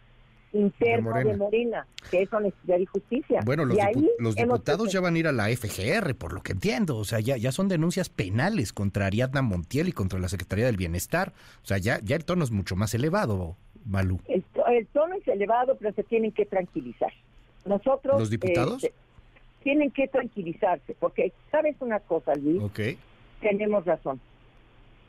interno 0.53 1.13
De 1.13 1.23
de 1.23 1.37
Morena, 1.37 1.87
que 2.09 2.23
es 2.23 2.33
Honestidad 2.33 2.77
y 2.79 2.85
Justicia. 2.85 3.39
Bueno, 3.45 3.65
los, 3.65 3.77
y 3.77 3.79
dipu- 3.79 3.85
ahí 3.95 4.09
los 4.19 4.35
diputados 4.35 4.91
ya 4.91 4.99
van 5.01 5.15
a 5.15 5.19
ir 5.19 5.27
a 5.27 5.31
la 5.31 5.45
FGR, 5.49 6.15
por 6.15 6.33
lo 6.33 6.41
que 6.41 6.51
entiendo. 6.51 6.97
O 6.97 7.05
sea, 7.05 7.19
ya, 7.19 7.37
ya 7.37 7.51
son 7.51 7.67
denuncias 7.67 8.09
penales 8.09 8.73
contra 8.73 9.05
Ariadna 9.05 9.41
Montiel 9.41 9.87
y 9.89 9.91
contra 9.93 10.19
la 10.19 10.27
Secretaría 10.29 10.65
del 10.65 10.77
Bienestar. 10.77 11.33
O 11.63 11.65
sea, 11.67 11.77
ya, 11.77 11.99
ya 12.03 12.15
el 12.15 12.25
tono 12.25 12.43
es 12.43 12.51
mucho 12.51 12.75
más 12.75 12.93
elevado, 12.93 13.55
Malú. 13.85 14.19
el, 14.27 14.43
to- 14.43 14.65
el 14.67 14.87
tono 14.87 15.15
es 15.15 15.27
elevado, 15.27 15.75
pero 15.79 15.93
se 15.93 16.03
tienen 16.03 16.31
que 16.31 16.45
tranquilizar. 16.45 17.11
Nosotros... 17.65 18.19
¿Los 18.19 18.29
diputados? 18.29 18.83
eh, 18.83 18.93
tienen 19.63 19.91
que 19.91 20.07
tranquilizarse, 20.07 20.95
porque, 20.99 21.31
¿sabes 21.51 21.75
una 21.81 21.99
cosa, 21.99 22.33
Luis? 22.35 22.61
Ok. 22.63 22.79
Tenemos 23.41 23.85
razón. 23.85 24.19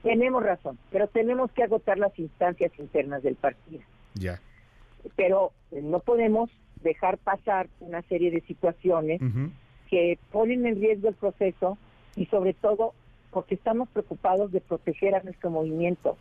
Tenemos 0.03 0.43
razón, 0.43 0.79
pero 0.91 1.07
tenemos 1.07 1.51
que 1.53 1.63
agotar 1.63 1.97
las 1.99 2.19
instancias 2.19 2.73
internas 2.79 3.23
del 3.23 3.37
partido. 3.37 3.81
Ya. 4.15 4.41
Pero 5.17 5.53
eh, 5.71 5.81
no 5.83 6.01
podemos 6.01 6.51
dejar 6.83 7.19
pasar 7.19 7.69
una 7.81 8.03
serie 8.03 8.31
de 8.31 8.41
situaciones 8.43 9.21
que 9.89 10.19
ponen 10.33 10.67
en 10.67 10.81
riesgo 10.81 11.09
el 11.09 11.15
proceso 11.15 11.79
y 12.17 12.27
sobre 12.27 12.55
todo 12.55 12.95
porque 13.31 13.55
estamos 13.55 13.89
preocupados 13.91 14.51
de 14.53 14.61
proteger 14.61 15.15
a 15.15 15.23
nuestro 15.23 15.51
movimiento. 15.51 16.17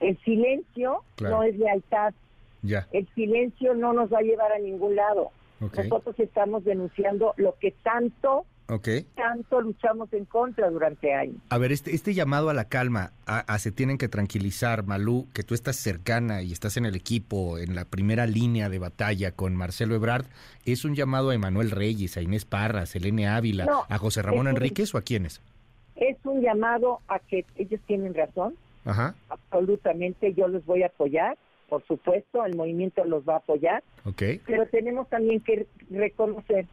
El 0.00 0.18
silencio 0.24 1.02
Claro. 1.16 1.36
no 1.36 1.42
es 1.44 1.56
lealtad, 1.58 2.14
Ya. 2.62 2.88
el 2.92 3.06
silencio 3.14 3.74
no 3.74 3.92
nos 3.92 4.12
va 4.12 4.18
a 4.18 4.22
llevar 4.22 4.52
a 4.52 4.58
ningún 4.58 4.96
lado. 4.96 5.30
Nosotros 5.60 6.18
estamos 6.18 6.64
denunciando 6.64 7.34
lo 7.36 7.54
que 7.60 7.70
tanto, 7.84 8.44
Tanto 9.14 9.60
luchamos 9.60 10.12
en 10.12 10.24
contra 10.24 10.70
durante 10.70 11.12
años. 11.12 11.36
A 11.50 11.58
ver, 11.58 11.72
este, 11.72 11.94
este 11.94 12.14
llamado 12.14 12.48
a 12.48 12.54
la 12.54 12.64
calma, 12.68 13.12
a, 13.26 13.40
a 13.40 13.58
se 13.58 13.70
tienen 13.72 13.98
que 13.98 14.08
tranquilizar, 14.08 14.84
Malú, 14.86 15.26
que 15.34 15.42
tú 15.42 15.54
estás 15.54 15.76
cercana 15.76 16.42
y 16.42 16.52
estás 16.52 16.76
en 16.76 16.86
el 16.86 16.94
equipo, 16.96 17.58
en 17.58 17.74
la 17.74 17.84
primera 17.84 18.26
línea 18.26 18.68
de 18.68 18.78
batalla 18.78 19.32
con 19.32 19.54
Marcelo 19.56 19.94
Ebrard, 19.94 20.24
¿es 20.64 20.84
un 20.84 20.94
llamado 20.94 21.30
a 21.30 21.34
Emanuel 21.34 21.70
Reyes, 21.70 22.16
a 22.16 22.22
Inés 22.22 22.44
Parra, 22.44 22.82
a 22.82 22.86
Selene 22.86 23.28
Ávila, 23.28 23.66
No, 23.66 23.84
a 23.88 23.98
José 23.98 24.22
Ramón 24.22 24.46
un- 24.46 24.48
Enríquez 24.54 24.94
o 24.94 24.98
a 24.98 25.02
quiénes? 25.02 25.42
Es 25.96 26.16
un 26.24 26.40
llamado 26.40 27.00
a 27.08 27.18
que 27.18 27.44
ellos 27.56 27.80
tienen 27.86 28.14
razón, 28.14 28.54
Ajá, 28.84 29.14
absolutamente 29.28 30.32
yo 30.34 30.48
los 30.48 30.64
voy 30.64 30.82
a 30.82 30.86
apoyar, 30.86 31.36
por 31.68 31.86
supuesto, 31.86 32.44
el 32.44 32.56
movimiento 32.56 33.04
los 33.04 33.22
va 33.28 33.34
a 33.34 33.38
apoyar, 33.38 33.82
ok. 34.04 34.22
pero 34.46 34.66
tenemos 34.66 35.08
también 35.08 35.40
que 35.40 35.66
reconocer 35.90 36.66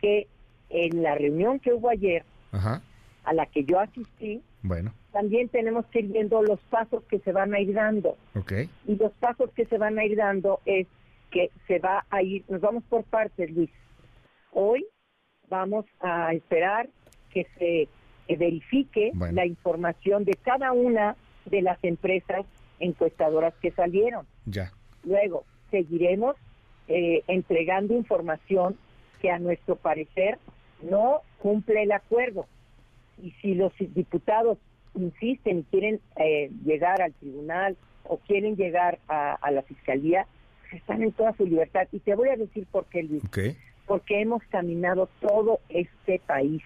que 0.00 0.28
en 0.70 1.02
la 1.02 1.14
reunión 1.14 1.58
que 1.60 1.72
hubo 1.72 1.88
ayer, 1.90 2.24
Ajá, 2.52 2.82
a 3.24 3.32
la 3.32 3.46
que 3.46 3.64
yo 3.64 3.78
asistí, 3.80 4.42
bueno, 4.62 4.92
también 5.12 5.48
tenemos 5.48 5.86
que 5.86 6.00
ir 6.00 6.06
viendo 6.12 6.42
los 6.42 6.60
pasos 6.70 7.02
que 7.04 7.18
se 7.20 7.32
van 7.32 7.54
a 7.54 7.60
ir 7.60 7.72
dando. 7.74 8.16
ok. 8.34 8.52
Y 8.86 8.96
los 8.96 9.12
pasos 9.12 9.50
que 9.52 9.64
se 9.66 9.78
van 9.78 9.98
a 9.98 10.04
ir 10.04 10.16
dando 10.16 10.60
es 10.64 10.86
que 11.30 11.50
se 11.66 11.78
va 11.78 12.04
a 12.10 12.22
ir, 12.22 12.44
nos 12.48 12.60
vamos 12.60 12.84
por 12.88 13.02
partes, 13.04 13.50
Luis. 13.50 13.70
Hoy 14.52 14.84
vamos 15.48 15.84
a 16.00 16.32
esperar 16.32 16.88
que 17.30 17.46
se 17.58 17.88
verifique 18.36 19.10
Bueno. 19.14 19.34
la 19.34 19.46
información 19.46 20.24
de 20.24 20.34
cada 20.34 20.72
una 20.72 21.16
de 21.44 21.62
las 21.62 21.82
empresas 21.84 22.44
encuestadoras 22.80 23.54
que 23.62 23.70
salieron. 23.70 24.26
Ya. 24.46 24.72
Luego, 25.04 25.44
seguiremos 25.70 26.36
eh, 26.88 27.22
entregando 27.28 27.94
información 27.94 28.76
que 29.20 29.30
a 29.30 29.38
nuestro 29.38 29.76
parecer 29.76 30.38
no 30.82 31.22
cumple 31.38 31.82
el 31.82 31.92
acuerdo. 31.92 32.46
Y 33.22 33.30
si 33.42 33.54
los 33.54 33.72
diputados 33.78 34.58
insisten 34.94 35.60
y 35.60 35.62
quieren 35.64 36.00
eh, 36.16 36.50
llegar 36.64 37.00
al 37.02 37.12
tribunal 37.14 37.76
o 38.04 38.18
quieren 38.18 38.56
llegar 38.56 38.98
a, 39.08 39.34
a 39.34 39.50
la 39.50 39.62
fiscalía, 39.62 40.26
están 40.72 41.02
en 41.02 41.12
toda 41.12 41.32
su 41.34 41.46
libertad. 41.46 41.88
Y 41.92 42.00
te 42.00 42.14
voy 42.14 42.28
a 42.28 42.36
decir 42.36 42.66
por 42.70 42.86
qué, 42.86 43.02
Luis. 43.02 43.22
Porque 43.86 44.20
hemos 44.20 44.42
caminado 44.44 45.08
todo 45.20 45.60
este 45.68 46.20
país. 46.26 46.62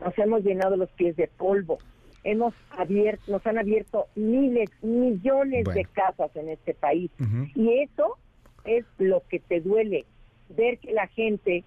Nos 0.00 0.16
hemos 0.18 0.42
llenado 0.42 0.76
los 0.76 0.90
pies 0.90 1.16
de 1.16 1.28
polvo. 1.28 1.78
Hemos 2.24 2.54
abierto, 2.70 3.30
nos 3.30 3.44
han 3.46 3.58
abierto 3.58 4.06
miles, 4.14 4.70
millones 4.82 5.64
de 5.64 5.84
casas 5.84 6.34
en 6.36 6.48
este 6.48 6.74
país. 6.74 7.10
Y 7.54 7.80
eso 7.80 8.16
es 8.64 8.84
lo 8.98 9.22
que 9.28 9.40
te 9.40 9.60
duele, 9.60 10.04
ver 10.48 10.78
que 10.78 10.92
la 10.92 11.08
gente 11.08 11.64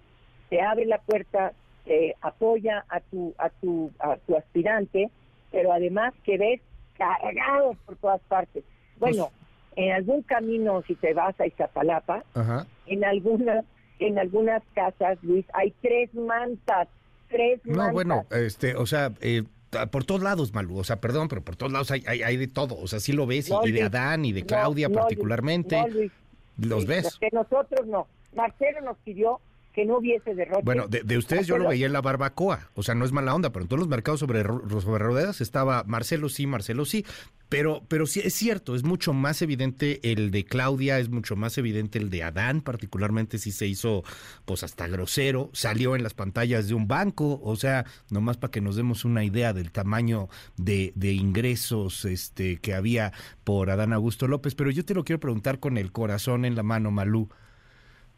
te 0.49 0.61
abre 0.61 0.85
la 0.85 0.99
puerta, 0.99 1.53
te 1.85 2.15
apoya 2.21 2.85
a 2.89 2.99
tu, 2.99 3.33
a 3.37 3.49
tu, 3.49 3.91
a 3.99 4.17
tu 4.17 4.35
aspirante, 4.35 5.09
pero 5.51 5.71
además 5.73 6.13
que 6.23 6.37
ves 6.37 6.61
cargados 6.97 7.77
por 7.85 7.95
todas 7.97 8.21
partes. 8.21 8.63
Bueno, 8.97 9.31
en 9.75 9.91
algún 9.91 10.21
camino, 10.23 10.81
si 10.87 10.95
te 10.95 11.13
vas 11.13 11.39
a 11.39 11.45
Iztapalapa, 11.47 12.23
Ajá. 12.33 12.65
en 12.85 13.03
algunas, 13.03 13.65
en 13.99 14.17
algunas 14.19 14.63
casas, 14.73 15.17
Luis, 15.21 15.45
hay 15.53 15.73
tres 15.81 16.13
mantas, 16.13 16.87
tres 17.29 17.59
No, 17.65 17.75
mantas. 17.75 17.93
bueno, 17.93 18.25
este, 18.31 18.75
o 18.75 18.85
sea, 18.85 19.11
eh, 19.21 19.43
por 19.91 20.05
todos 20.05 20.21
lados, 20.23 20.53
Malú, 20.53 20.77
o 20.79 20.83
sea, 20.85 21.01
perdón, 21.01 21.27
pero 21.27 21.41
por 21.41 21.57
todos 21.57 21.71
lados 21.71 21.91
hay, 21.91 22.03
hay, 22.07 22.23
hay 22.23 22.37
de 22.37 22.47
todo, 22.47 22.77
o 22.79 22.87
sea, 22.87 22.99
sí 23.01 23.11
lo 23.11 23.25
ves, 23.27 23.49
y- 23.49 23.51
No, 23.51 23.67
y 23.67 23.71
de. 23.73 23.83
Adán 23.83 24.23
y 24.23 24.31
de 24.31 24.41
No, 24.41 24.47
Claudia 24.47 24.87
no, 24.87 24.95
particularmente, 24.95 25.75
No, 25.81 25.87
Luis. 25.89 26.11
los 26.57 26.85
ves. 26.85 27.17
Que 27.19 27.29
nosotros 27.33 27.85
no. 27.87 28.07
Marcelo 28.33 28.79
nos 28.81 28.97
pidió 28.99 29.39
que 29.75 29.85
no 29.85 29.97
hubiese 29.97 30.33
derroche. 30.33 30.61
Bueno, 30.63 30.87
de, 30.87 31.17
ustedes 31.17 31.47
yo 31.47 31.57
lo 31.57 31.67
veía 31.67 31.85
en 31.85 31.93
la 31.93 32.01
barbacoa, 32.01 32.69
o 32.75 32.81
sea, 32.81 32.95
no 32.95 33.03
es 33.03 33.11
mala 33.11 33.35
onda, 33.35 33.51
pero 33.51 33.63
en 33.63 33.67
todos 33.67 33.81
los 33.81 33.89
mercados 33.89 34.21
sobre, 34.21 34.41
sobre 34.43 35.03
ruedas 35.03 35.41
estaba 35.41 35.83
Marcelo 35.83 36.29
sí, 36.29 36.47
Marcelo 36.47 36.85
sí, 36.85 37.05
pero, 37.49 37.83
pero 37.89 38.07
sí 38.07 38.21
es 38.23 38.33
cierto, 38.33 38.73
es 38.73 38.85
mucho 38.85 39.11
más 39.11 39.41
evidente 39.41 39.99
el 40.09 40.31
de 40.31 40.45
Claudia, 40.45 40.97
es 40.97 41.09
mucho 41.09 41.35
más 41.35 41.57
evidente 41.57 41.99
el 41.99 42.09
de 42.09 42.23
Adán, 42.23 42.61
particularmente 42.61 43.37
si 43.37 43.51
se 43.51 43.67
hizo 43.67 44.03
pues 44.45 44.63
hasta 44.63 44.87
grosero, 44.87 45.49
salió 45.51 45.97
en 45.97 46.03
las 46.03 46.13
pantallas 46.13 46.69
de 46.69 46.73
un 46.73 46.87
banco, 46.87 47.41
o 47.43 47.55
sea, 47.57 47.85
nomás 48.09 48.37
para 48.37 48.51
que 48.51 48.61
nos 48.61 48.77
demos 48.77 49.03
una 49.03 49.25
idea 49.25 49.51
del 49.51 49.73
tamaño 49.73 50.29
de, 50.55 50.93
de 50.95 51.11
ingresos 51.11 52.05
este, 52.05 52.57
que 52.57 52.73
había 52.73 53.11
por 53.43 53.69
Adán 53.69 53.91
Augusto 53.91 54.29
López, 54.29 54.55
pero 54.55 54.71
yo 54.71 54.85
te 54.85 54.93
lo 54.93 55.03
quiero 55.03 55.19
preguntar 55.19 55.59
con 55.59 55.77
el 55.77 55.91
corazón 55.91 56.45
en 56.45 56.55
la 56.55 56.63
mano, 56.63 56.91
Malú. 56.91 57.29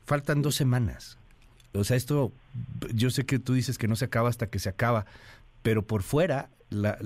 Faltan 0.05 0.43
dos 0.43 0.53
semanas 0.53 1.17
o 1.73 1.83
sea, 1.83 1.97
esto, 1.97 2.33
yo 2.93 3.09
sé 3.09 3.25
que 3.25 3.39
tú 3.39 3.53
dices 3.53 3.77
que 3.77 3.87
no 3.87 3.95
se 3.95 4.05
acaba 4.05 4.29
hasta 4.29 4.49
que 4.49 4.59
se 4.59 4.69
acaba, 4.69 5.05
pero 5.61 5.85
por 5.85 6.03
fuera, 6.03 6.49
la, 6.69 6.97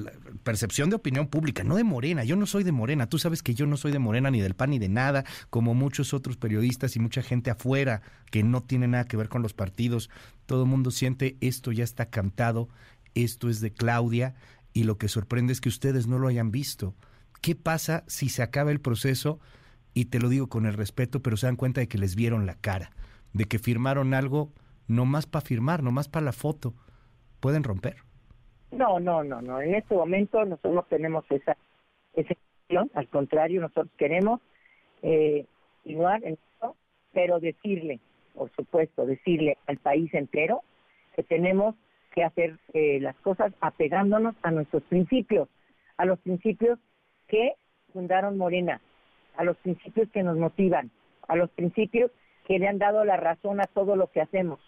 percepción 0.44 0.90
de 0.90 0.96
opinión 0.96 1.28
pública, 1.28 1.64
no 1.64 1.76
de 1.76 1.84
Morena, 1.84 2.24
yo 2.24 2.36
no 2.36 2.46
soy 2.46 2.64
de 2.64 2.72
Morena, 2.72 3.08
tú 3.08 3.20
sabes 3.20 3.44
que 3.44 3.54
yo 3.54 3.66
no 3.66 3.78
soy 3.78 3.92
de 3.92 4.00
Morena 4.00 4.32
ni 4.32 4.42
del 4.42 4.56
PAN 4.56 4.72
ni 4.72 4.80
de 4.80 4.90
nada, 4.90 5.24
como 5.50 5.74
muchos 5.74 6.14
otros 6.14 6.38
periodistas 6.38 6.96
y 6.96 7.00
mucha 7.00 7.22
gente 7.22 7.52
afuera 7.52 8.02
que 8.32 8.44
no 8.44 8.64
tiene 8.64 8.88
nada 8.88 9.06
que 9.06 9.18
ver 9.18 9.30
con 9.30 9.42
los 9.42 9.54
partidos, 9.54 10.10
todo 10.46 10.64
el 10.64 10.70
mundo 10.70 10.92
siente 10.92 11.38
esto 11.42 11.72
ya 11.72 11.84
está 11.84 12.10
cantado, 12.10 12.70
esto 13.14 13.50
es 13.50 13.62
de 13.62 13.72
Claudia 13.72 14.36
y 14.74 14.84
lo 14.84 14.98
que 14.98 15.08
sorprende 15.08 15.54
es 15.54 15.62
que 15.62 15.70
ustedes 15.70 16.08
no 16.08 16.18
lo 16.18 16.28
hayan 16.28 16.52
visto. 16.52 16.96
¿Qué 17.42 17.56
pasa 17.56 18.04
si 18.08 18.30
se 18.30 18.44
acaba 18.44 18.72
el 18.72 18.80
proceso? 18.80 19.40
Y 19.94 20.06
te 20.06 20.20
lo 20.20 20.30
digo 20.30 20.48
con 20.48 20.66
el 20.66 20.74
respeto, 20.74 21.22
pero 21.22 21.38
se 21.38 21.48
dan 21.48 21.56
cuenta 21.56 21.82
de 21.82 21.88
que 21.88 21.98
les 21.98 22.16
vieron 22.16 22.46
la 22.46 22.56
cara, 22.56 22.92
de 23.34 23.46
que 23.46 23.60
firmaron 23.60 24.14
algo 24.14 24.52
no 24.88 25.06
más 25.06 25.26
para 25.26 25.46
firmar, 25.46 25.84
no 25.84 25.92
más 25.92 26.10
para 26.10 26.26
la 26.26 26.34
foto, 26.34 26.74
pueden 27.40 27.64
romper. 27.64 27.98
No, 28.72 29.00
no, 29.00 29.24
no, 29.24 29.42
no. 29.42 29.62
En 29.62 29.76
este 29.76 29.96
momento 29.96 30.44
nosotros 30.46 30.74
no 30.74 30.84
tenemos 30.84 31.26
esa, 31.30 31.58
esa 32.14 32.36
al 32.94 33.08
contrario, 33.10 33.62
nosotros 33.62 33.92
queremos 33.98 34.40
eh, 35.02 35.46
continuar 35.84 36.24
en 36.24 36.34
esto, 36.34 36.76
pero 37.12 37.40
decirle, 37.40 38.00
por 38.34 38.50
supuesto, 38.52 39.06
decirle 39.06 39.58
al 39.68 39.78
país 39.78 40.14
entero 40.14 40.64
que 41.16 41.24
tenemos 41.24 41.76
que 42.14 42.24
hacer 42.24 42.58
eh, 42.74 43.00
las 43.02 43.16
cosas 43.18 43.54
apegándonos 43.62 44.36
a 44.42 44.52
nuestros 44.52 44.84
principios, 44.84 45.50
a 45.98 46.06
los 46.06 46.20
principios 46.20 46.80
que 47.28 47.54
fundaron 47.94 48.38
Morena, 48.38 48.82
a 49.38 49.44
los 49.44 49.58
principios 49.58 50.10
que 50.12 50.24
nos 50.24 50.38
motivan, 50.38 50.92
a 51.28 51.36
los 51.36 51.50
principios 51.52 52.12
que 52.52 52.60
le 52.60 52.68
han 52.68 52.80
dado 52.80 53.06
la 53.06 53.16
razón 53.16 53.62
a 53.62 53.66
todo 53.68 53.96
lo 53.96 54.08
que 54.08 54.20
hacemos. 54.20 54.60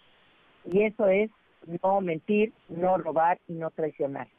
Y 0.63 0.83
eso 0.83 1.09
es 1.09 1.29
no 1.81 1.99
mentir, 1.99 2.53
no 2.69 2.97
robar 2.97 3.39
y 3.49 3.55
no 3.55 3.71
traicionar. 3.71 4.29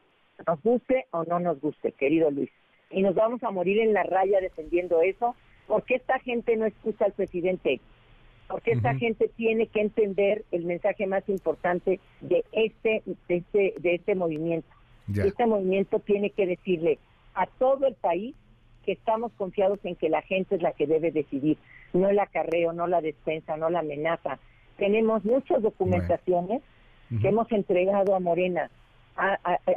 Nos 0.46 0.62
guste 0.62 1.04
o 1.10 1.24
no 1.24 1.40
nos 1.40 1.60
guste, 1.60 1.92
querido 1.92 2.30
Luis. 2.30 2.48
Y 2.90 3.02
nos 3.02 3.14
vamos 3.14 3.42
a 3.42 3.50
morir 3.50 3.80
en 3.80 3.92
la 3.92 4.02
raya 4.02 4.40
defendiendo 4.40 5.02
eso, 5.02 5.36
porque 5.66 5.96
esta 5.96 6.18
gente 6.20 6.56
no 6.56 6.64
escucha 6.64 7.04
al 7.04 7.12
presidente, 7.12 7.82
porque 8.48 8.70
esta 8.72 8.94
gente 8.94 9.30
tiene 9.36 9.66
que 9.66 9.82
entender 9.82 10.46
el 10.50 10.64
mensaje 10.64 11.06
más 11.06 11.28
importante 11.28 12.00
de 12.22 12.46
este, 12.52 13.02
de 13.28 13.36
este, 13.36 13.74
de 13.78 13.94
este 13.96 14.14
movimiento. 14.14 14.68
Este 15.14 15.44
movimiento 15.44 15.98
tiene 15.98 16.30
que 16.30 16.46
decirle 16.46 16.98
a 17.34 17.46
todo 17.46 17.86
el 17.86 17.94
país 17.94 18.34
que 18.86 18.92
estamos 18.92 19.32
confiados 19.34 19.80
en 19.84 19.96
que 19.96 20.08
la 20.08 20.22
gente 20.22 20.54
es 20.54 20.62
la 20.62 20.72
que 20.72 20.86
debe 20.86 21.10
decidir, 21.10 21.58
no 21.94 22.10
el 22.10 22.18
acarreo, 22.18 22.72
no 22.72 22.86
la 22.86 23.00
despensa, 23.00 23.56
no 23.56 23.70
la 23.70 23.78
amenaza, 23.78 24.38
tenemos 24.76 25.24
muchas 25.24 25.62
documentaciones 25.62 26.62
que 27.20 27.28
hemos 27.28 27.50
entregado 27.52 28.14
a 28.14 28.20
Morena, 28.20 28.70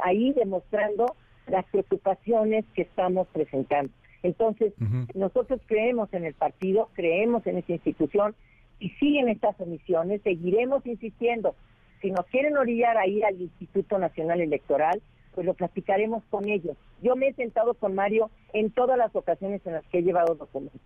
ahí 0.02 0.32
demostrando 0.32 1.14
las 1.46 1.64
preocupaciones 1.66 2.64
que 2.74 2.82
estamos 2.82 3.28
presentando. 3.28 3.92
Entonces, 4.22 4.72
nosotros 5.14 5.60
creemos 5.66 6.12
en 6.12 6.24
el 6.24 6.34
partido, 6.34 6.90
creemos 6.94 7.46
en 7.46 7.58
esa 7.58 7.72
institución 7.72 8.34
y 8.80 8.90
siguen 8.90 9.28
estas 9.28 9.58
omisiones, 9.60 10.20
seguiremos 10.22 10.84
insistiendo. 10.86 11.54
Si 12.02 12.10
nos 12.10 12.26
quieren 12.26 12.56
orillar 12.56 12.96
a 12.96 13.06
ir 13.06 13.24
al 13.24 13.40
Instituto 13.40 13.98
Nacional 13.98 14.40
Electoral, 14.40 15.00
pues 15.34 15.46
lo 15.46 15.54
platicaremos 15.54 16.24
con 16.30 16.48
ellos. 16.48 16.76
Yo 17.00 17.14
me 17.14 17.28
he 17.28 17.32
sentado 17.34 17.74
con 17.74 17.94
Mario 17.94 18.30
en 18.52 18.70
todas 18.72 18.98
las 18.98 19.14
ocasiones 19.14 19.64
en 19.66 19.74
las 19.74 19.84
que 19.86 19.98
he 19.98 20.02
llevado 20.02 20.34
documentos. 20.34 20.80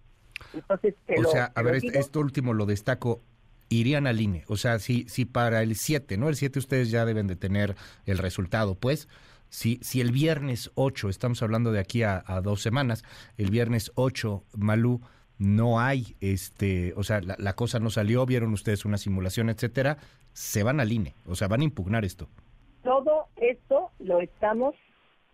Entonces, 0.54 0.94
o 1.16 1.30
sea, 1.30 1.52
a 1.54 1.62
ver, 1.62 1.80
esto 1.84 2.20
último 2.20 2.54
lo 2.54 2.66
destaco 2.66 3.22
irían 3.72 4.06
al 4.06 4.20
INE. 4.20 4.44
O 4.48 4.56
sea, 4.56 4.78
si, 4.78 5.08
si 5.08 5.24
para 5.24 5.62
el 5.62 5.76
7, 5.76 6.16
¿no? 6.16 6.28
El 6.28 6.36
7 6.36 6.58
ustedes 6.58 6.90
ya 6.90 7.04
deben 7.04 7.26
de 7.26 7.36
tener 7.36 7.74
el 8.06 8.18
resultado, 8.18 8.74
pues. 8.74 9.08
Si, 9.48 9.78
si 9.82 10.00
el 10.00 10.12
viernes 10.12 10.70
8, 10.76 11.10
estamos 11.10 11.42
hablando 11.42 11.72
de 11.72 11.80
aquí 11.80 12.02
a, 12.02 12.22
dos 12.42 12.62
semanas, 12.62 13.04
el 13.36 13.50
viernes 13.50 13.92
8, 13.96 14.42
Malú, 14.56 15.02
no 15.38 15.78
hay, 15.78 16.16
este, 16.20 16.94
o 16.96 17.02
sea, 17.02 17.20
la, 17.20 17.52
cosa 17.52 17.78
no 17.78 17.90
salió, 17.90 18.24
vieron 18.24 18.54
ustedes 18.54 18.86
una 18.86 18.96
simulación, 18.96 19.50
etcétera, 19.50 19.98
se 20.32 20.62
van 20.62 20.80
al 20.80 20.90
INE, 20.90 21.14
o 21.26 21.34
sea, 21.34 21.48
van 21.48 21.60
a 21.60 21.64
impugnar 21.64 22.04
esto. 22.06 22.28
Todo 22.82 23.26
esto 23.36 23.90
lo 23.98 24.20
estamos, 24.20 24.74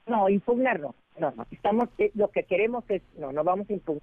no, 0.08 0.28
impugnarlo, 0.28 0.96
no, 1.20 1.32
no, 1.36 1.46
estamos, 1.52 1.88
eh, 1.98 2.10
lo 2.14 2.28
que 2.32 2.42
queremos 2.42 2.82
es, 2.88 3.02
no, 3.18 3.30
no 3.30 3.44
vamos 3.44 3.70
a 3.70 3.72
impugnar, 3.72 4.02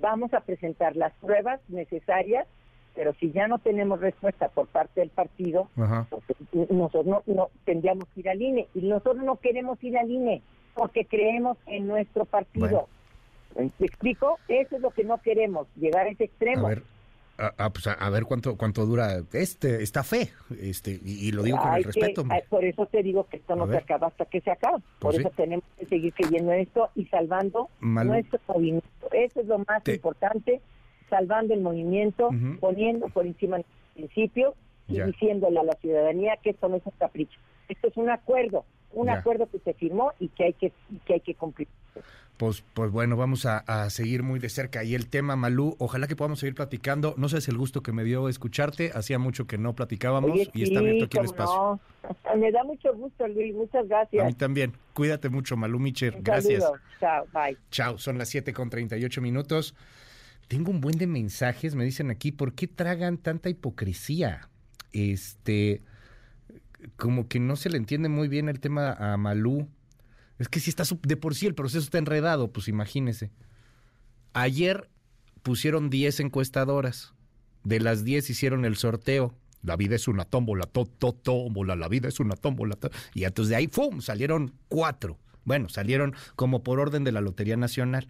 vamos 0.00 0.32
a 0.34 0.40
presentar 0.40 0.96
las 0.96 1.12
pruebas 1.14 1.60
necesarias 1.68 2.46
pero 2.94 3.14
si 3.14 3.30
ya 3.32 3.46
no 3.48 3.58
tenemos 3.58 4.00
respuesta 4.00 4.48
por 4.48 4.66
parte 4.66 5.00
del 5.00 5.10
partido, 5.10 5.68
pues, 5.74 6.70
nosotros 6.70 7.22
no, 7.26 7.50
tendríamos 7.64 8.04
que 8.08 8.20
ir 8.20 8.28
al 8.28 8.42
INE. 8.42 8.68
Y 8.74 8.80
nosotros 8.80 9.24
no 9.24 9.36
queremos 9.36 9.82
ir 9.82 9.96
al 9.96 10.10
INE 10.10 10.42
porque 10.74 11.04
creemos 11.04 11.56
en 11.66 11.86
nuestro 11.86 12.24
partido. 12.24 12.88
¿Me 13.56 13.70
explico? 13.86 14.38
Eso 14.48 14.76
es 14.76 14.82
lo 14.82 14.90
que 14.90 15.04
no 15.04 15.18
queremos, 15.18 15.66
llegar 15.76 16.06
a 16.06 16.10
ese 16.10 16.24
extremo. 16.24 16.66
A 16.66 16.70
ver, 16.70 16.82
a, 17.40 17.70
pues 17.70 17.86
a, 17.86 18.10
ver 18.10 18.24
cuánto 18.24 18.56
cuánto 18.56 18.84
dura 18.86 19.22
este 19.32 19.82
esta 19.82 20.02
fe 20.02 20.30
este 20.60 21.00
y, 21.02 21.32
lo 21.32 21.42
digo 21.42 21.58
con 21.58 21.74
el 21.74 21.84
respeto. 21.84 22.24
por 22.48 22.64
eso 22.64 22.86
te 22.86 23.02
digo 23.02 23.26
que 23.28 23.38
esto 23.38 23.56
no 23.56 23.66
se 23.66 23.78
acaba 23.78 24.08
hasta 24.08 24.24
que 24.26 24.40
se 24.40 24.50
acabe. 24.50 24.82
Por 24.98 25.12
pues 25.12 25.18
eso 25.18 25.30
tenemos 25.36 25.64
que 25.78 25.86
seguir 25.86 26.12
creyendo 26.12 26.52
en 26.52 26.60
esto 26.60 26.90
y 26.94 27.06
salvando 27.06 27.68
nuestro 27.80 28.38
movimiento. 28.48 28.88
Eso 29.12 29.40
es 29.40 29.46
lo 29.46 29.58
más 29.58 29.86
importante 29.86 30.60
salvando 31.10 31.52
el 31.54 31.60
movimiento, 31.60 32.30
poniendo 32.60 33.08
por 33.08 33.26
encima 33.26 33.58
el 33.58 33.64
principio 33.94 34.54
y 34.88 35.00
diciéndole 35.00 35.58
a 35.58 35.64
la 35.64 35.74
ciudadanía 35.74 36.36
que 36.42 36.50
esto 36.50 36.68
no 36.68 36.76
es 36.76 36.86
un 36.86 36.92
capricho. 36.98 37.38
Esto 37.68 37.88
es 37.88 37.96
un 37.96 38.10
acuerdo, 38.10 38.64
un 38.92 39.10
acuerdo 39.10 39.48
que 39.50 39.58
se 39.60 39.74
firmó 39.74 40.12
y 40.18 40.28
que 40.28 40.44
hay 40.44 40.52
que, 40.54 40.72
que, 41.06 41.14
hay 41.14 41.20
que 41.20 41.34
cumplir. 41.34 41.68
Pues, 42.36 42.64
pues 42.72 42.90
bueno, 42.90 43.16
vamos 43.16 43.44
a, 43.44 43.90
seguir 43.90 44.22
muy 44.22 44.40
de 44.40 44.48
cerca. 44.48 44.82
Y 44.82 44.94
el 44.94 45.08
tema, 45.10 45.36
Malú, 45.36 45.76
ojalá 45.78 46.06
que 46.06 46.16
podamos 46.16 46.38
seguir 46.40 46.54
platicando. 46.54 47.14
No 47.18 47.28
sé 47.28 47.42
si 47.42 47.50
el 47.50 47.58
gusto 47.58 47.82
que 47.82 47.92
me 47.92 48.02
dio 48.02 48.30
escucharte. 48.30 48.92
Hacía 48.94 49.18
mucho 49.18 49.46
que 49.46 49.58
no 49.58 49.74
platicábamos 49.74 50.48
y 50.54 50.62
está 50.62 50.78
abierto 50.78 51.04
aquí 51.04 51.18
el 51.18 51.24
espacio. 51.26 51.80
Me 52.38 52.50
da 52.50 52.64
mucho 52.64 52.94
gusto, 52.94 53.28
Luis. 53.28 53.54
Muchas 53.54 53.86
gracias. 53.86 54.24
A 54.24 54.26
mí 54.26 54.32
también. 54.32 54.72
Cuídate 54.94 55.28
mucho, 55.28 55.56
Malú 55.58 55.78
Micher. 55.78 56.16
Gracias. 56.22 56.64
Chao, 56.98 57.26
bye. 57.34 57.58
Chao, 57.70 57.98
son 57.98 58.16
las 58.16 58.30
7 58.30 58.54
con 58.54 58.70
38 58.70 59.20
minutos. 59.20 59.74
Tengo 60.48 60.72
un 60.72 60.80
buen 60.80 60.98
de 60.98 61.06
mensajes, 61.06 61.76
me 61.76 61.84
dicen 61.84 62.10
aquí, 62.10 62.32
¿por 62.32 62.54
qué 62.54 62.66
tragan 62.66 63.18
tanta 63.18 63.48
hipocresía? 63.50 64.48
Este, 64.92 65.82
como 66.96 67.28
que 67.28 67.40
no 67.40 67.56
se 67.56 67.70
le 67.70 67.76
entiende 67.76 68.08
muy 68.08 68.28
bien 68.28 68.48
el 68.48 68.60
tema 68.60 68.92
a 68.92 69.16
Malú. 69.16 69.68
Es 70.38 70.48
que 70.48 70.60
si 70.60 70.70
está 70.70 70.84
de 71.02 71.16
por 71.16 71.34
sí 71.34 71.46
el 71.46 71.54
proceso 71.54 71.84
está 71.84 71.98
enredado, 71.98 72.52
pues 72.52 72.68
imagínese. 72.68 73.30
Ayer 74.32 74.88
pusieron 75.42 75.90
10 75.90 76.20
encuestadoras. 76.20 77.14
De 77.64 77.80
las 77.80 78.04
10 78.04 78.30
hicieron 78.30 78.64
el 78.64 78.76
sorteo. 78.76 79.34
La 79.62 79.76
vida 79.76 79.96
es 79.96 80.08
una 80.08 80.24
tómbola, 80.24 80.64
to, 80.64 80.86
to, 80.86 81.12
tómbola, 81.12 81.76
la 81.76 81.88
vida 81.88 82.08
es 82.08 82.18
una 82.20 82.34
tómbola. 82.34 82.78
Y 83.12 83.24
entonces 83.24 83.50
de 83.50 83.56
ahí, 83.56 83.68
¡fum! 83.68 84.00
salieron 84.00 84.54
cuatro. 84.68 85.18
Bueno, 85.44 85.68
salieron 85.68 86.14
como 86.36 86.62
por 86.62 86.80
orden 86.80 87.04
de 87.04 87.12
la 87.12 87.20
Lotería 87.20 87.56
Nacional. 87.56 88.08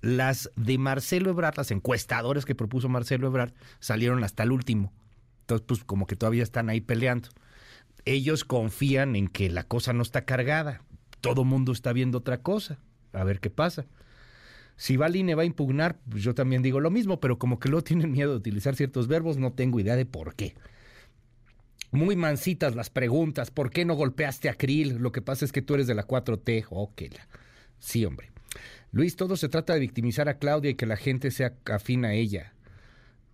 Las 0.00 0.50
de 0.56 0.78
Marcelo 0.78 1.30
Ebrard, 1.30 1.56
las 1.56 1.72
encuestadores 1.72 2.44
que 2.44 2.54
propuso 2.54 2.88
Marcelo 2.88 3.26
Ebrard, 3.26 3.52
salieron 3.80 4.22
hasta 4.22 4.44
el 4.44 4.52
último. 4.52 4.92
Entonces, 5.40 5.66
pues 5.66 5.84
como 5.84 6.06
que 6.06 6.16
todavía 6.16 6.42
están 6.42 6.68
ahí 6.68 6.80
peleando. 6.80 7.28
Ellos 8.10 8.42
confían 8.42 9.14
en 9.14 9.28
que 9.28 9.48
la 9.50 9.62
cosa 9.62 9.92
no 9.92 10.02
está 10.02 10.24
cargada. 10.24 10.82
Todo 11.20 11.44
mundo 11.44 11.70
está 11.70 11.92
viendo 11.92 12.18
otra 12.18 12.42
cosa. 12.42 12.80
A 13.12 13.22
ver 13.22 13.38
qué 13.38 13.50
pasa. 13.50 13.86
Si 14.74 14.96
va 14.96 15.06
va 15.06 15.42
a 15.42 15.44
impugnar, 15.44 16.00
pues 16.10 16.24
yo 16.24 16.34
también 16.34 16.60
digo 16.60 16.80
lo 16.80 16.90
mismo, 16.90 17.20
pero 17.20 17.38
como 17.38 17.60
que 17.60 17.68
luego 17.68 17.84
tienen 17.84 18.10
miedo 18.10 18.32
de 18.32 18.38
utilizar 18.38 18.74
ciertos 18.74 19.06
verbos, 19.06 19.36
no 19.36 19.52
tengo 19.52 19.78
idea 19.78 19.94
de 19.94 20.06
por 20.06 20.34
qué. 20.34 20.56
Muy 21.92 22.16
mansitas 22.16 22.74
las 22.74 22.90
preguntas. 22.90 23.52
¿Por 23.52 23.70
qué 23.70 23.84
no 23.84 23.94
golpeaste 23.94 24.48
a 24.48 24.54
Krill? 24.54 24.96
Lo 24.96 25.12
que 25.12 25.22
pasa 25.22 25.44
es 25.44 25.52
que 25.52 25.62
tú 25.62 25.74
eres 25.74 25.86
de 25.86 25.94
la 25.94 26.08
4T. 26.08 26.66
Ok. 26.70 27.02
Sí, 27.78 28.04
hombre. 28.04 28.32
Luis, 28.90 29.14
todo 29.14 29.36
se 29.36 29.48
trata 29.48 29.74
de 29.74 29.78
victimizar 29.78 30.28
a 30.28 30.38
Claudia 30.38 30.72
y 30.72 30.74
que 30.74 30.86
la 30.86 30.96
gente 30.96 31.30
sea 31.30 31.54
afín 31.66 32.04
a 32.04 32.14
ella. 32.14 32.54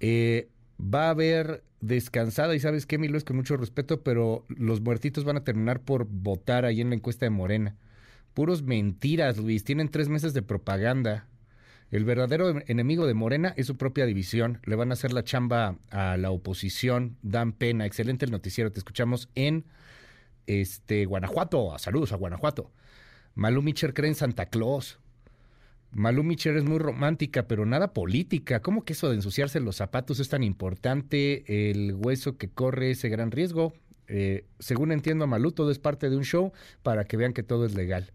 Eh, 0.01 0.51
va 0.79 1.07
a 1.07 1.11
haber 1.11 1.63
descansada 1.87 2.55
y 2.55 2.61
sabes 2.61 2.87
qué, 2.87 2.99
Milo, 2.99 3.19
es 3.19 3.25
con 3.25 3.37
mucho 3.37 3.57
respeto, 3.57 4.03
pero 4.03 4.45
los 4.49 4.81
muertitos 4.81 5.25
van 5.25 5.37
a 5.37 5.45
terminar 5.45 5.81
por 5.81 6.07
votar 6.07 6.65
ahí 6.65 6.81
en 6.81 6.91
la 6.91 6.97
encuesta 6.97 7.27
de 7.27 7.31
Morena. 7.31 7.77
Puros 8.35 8.63
mentiras, 8.63 9.39
Luis. 9.39 9.65
Tienen 9.65 9.89
tres 9.89 10.09
meses 10.09 10.35
de 10.35 10.43
propaganda. 10.43 11.27
El 11.91 12.05
verdadero 12.05 12.61
enemigo 12.67 13.07
de 13.07 13.15
Morena 13.15 13.55
es 13.57 13.67
su 13.67 13.77
propia 13.77 14.05
división. 14.07 14.61
Le 14.65 14.77
van 14.77 14.91
a 14.91 14.95
hacer 14.95 15.13
la 15.13 15.25
chamba 15.25 15.79
a 15.91 16.17
la 16.17 16.31
oposición. 16.31 17.17
Dan 17.23 17.53
pena. 17.53 17.87
Excelente 17.87 18.25
el 18.25 18.33
noticiero. 18.33 18.73
Te 18.73 18.79
escuchamos 18.79 19.31
en 19.35 19.65
este 20.47 21.07
Guanajuato. 21.07 21.79
Saludos 21.79 22.13
a 22.13 22.17
Guanajuato. 22.17 22.73
Malú 23.35 23.63
Micher 23.63 23.95
cree 23.95 24.11
en 24.11 24.15
Santa 24.17 24.47
Claus. 24.47 24.99
Malú 25.97 26.23
Micher 26.25 26.59
es 26.59 26.65
muy 26.65 26.79
romántica, 26.79 27.49
pero 27.49 27.65
nada 27.65 27.95
política. 27.95 28.61
¿Cómo 28.61 28.85
que 28.85 28.93
eso 28.93 29.09
de 29.09 29.15
ensuciarse 29.15 29.61
los 29.61 29.77
zapatos 29.77 30.21
es 30.21 30.29
tan 30.29 30.43
importante? 30.43 31.71
El 31.71 31.95
hueso 31.95 32.37
que 32.37 32.51
corre 32.51 32.91
ese 32.91 33.09
gran 33.09 33.31
riesgo. 33.31 33.73
Eh, 34.07 34.45
según 34.59 34.93
entiendo 34.93 35.25
a 35.25 35.27
Malú, 35.27 35.53
todo 35.53 35.71
es 35.71 35.79
parte 35.79 36.11
de 36.11 36.19
un 36.19 36.25
show 36.25 36.53
para 36.83 37.05
que 37.05 37.17
vean 37.17 37.33
que 37.33 37.43
todo 37.43 37.65
es 37.65 37.75
legal. 37.75 38.13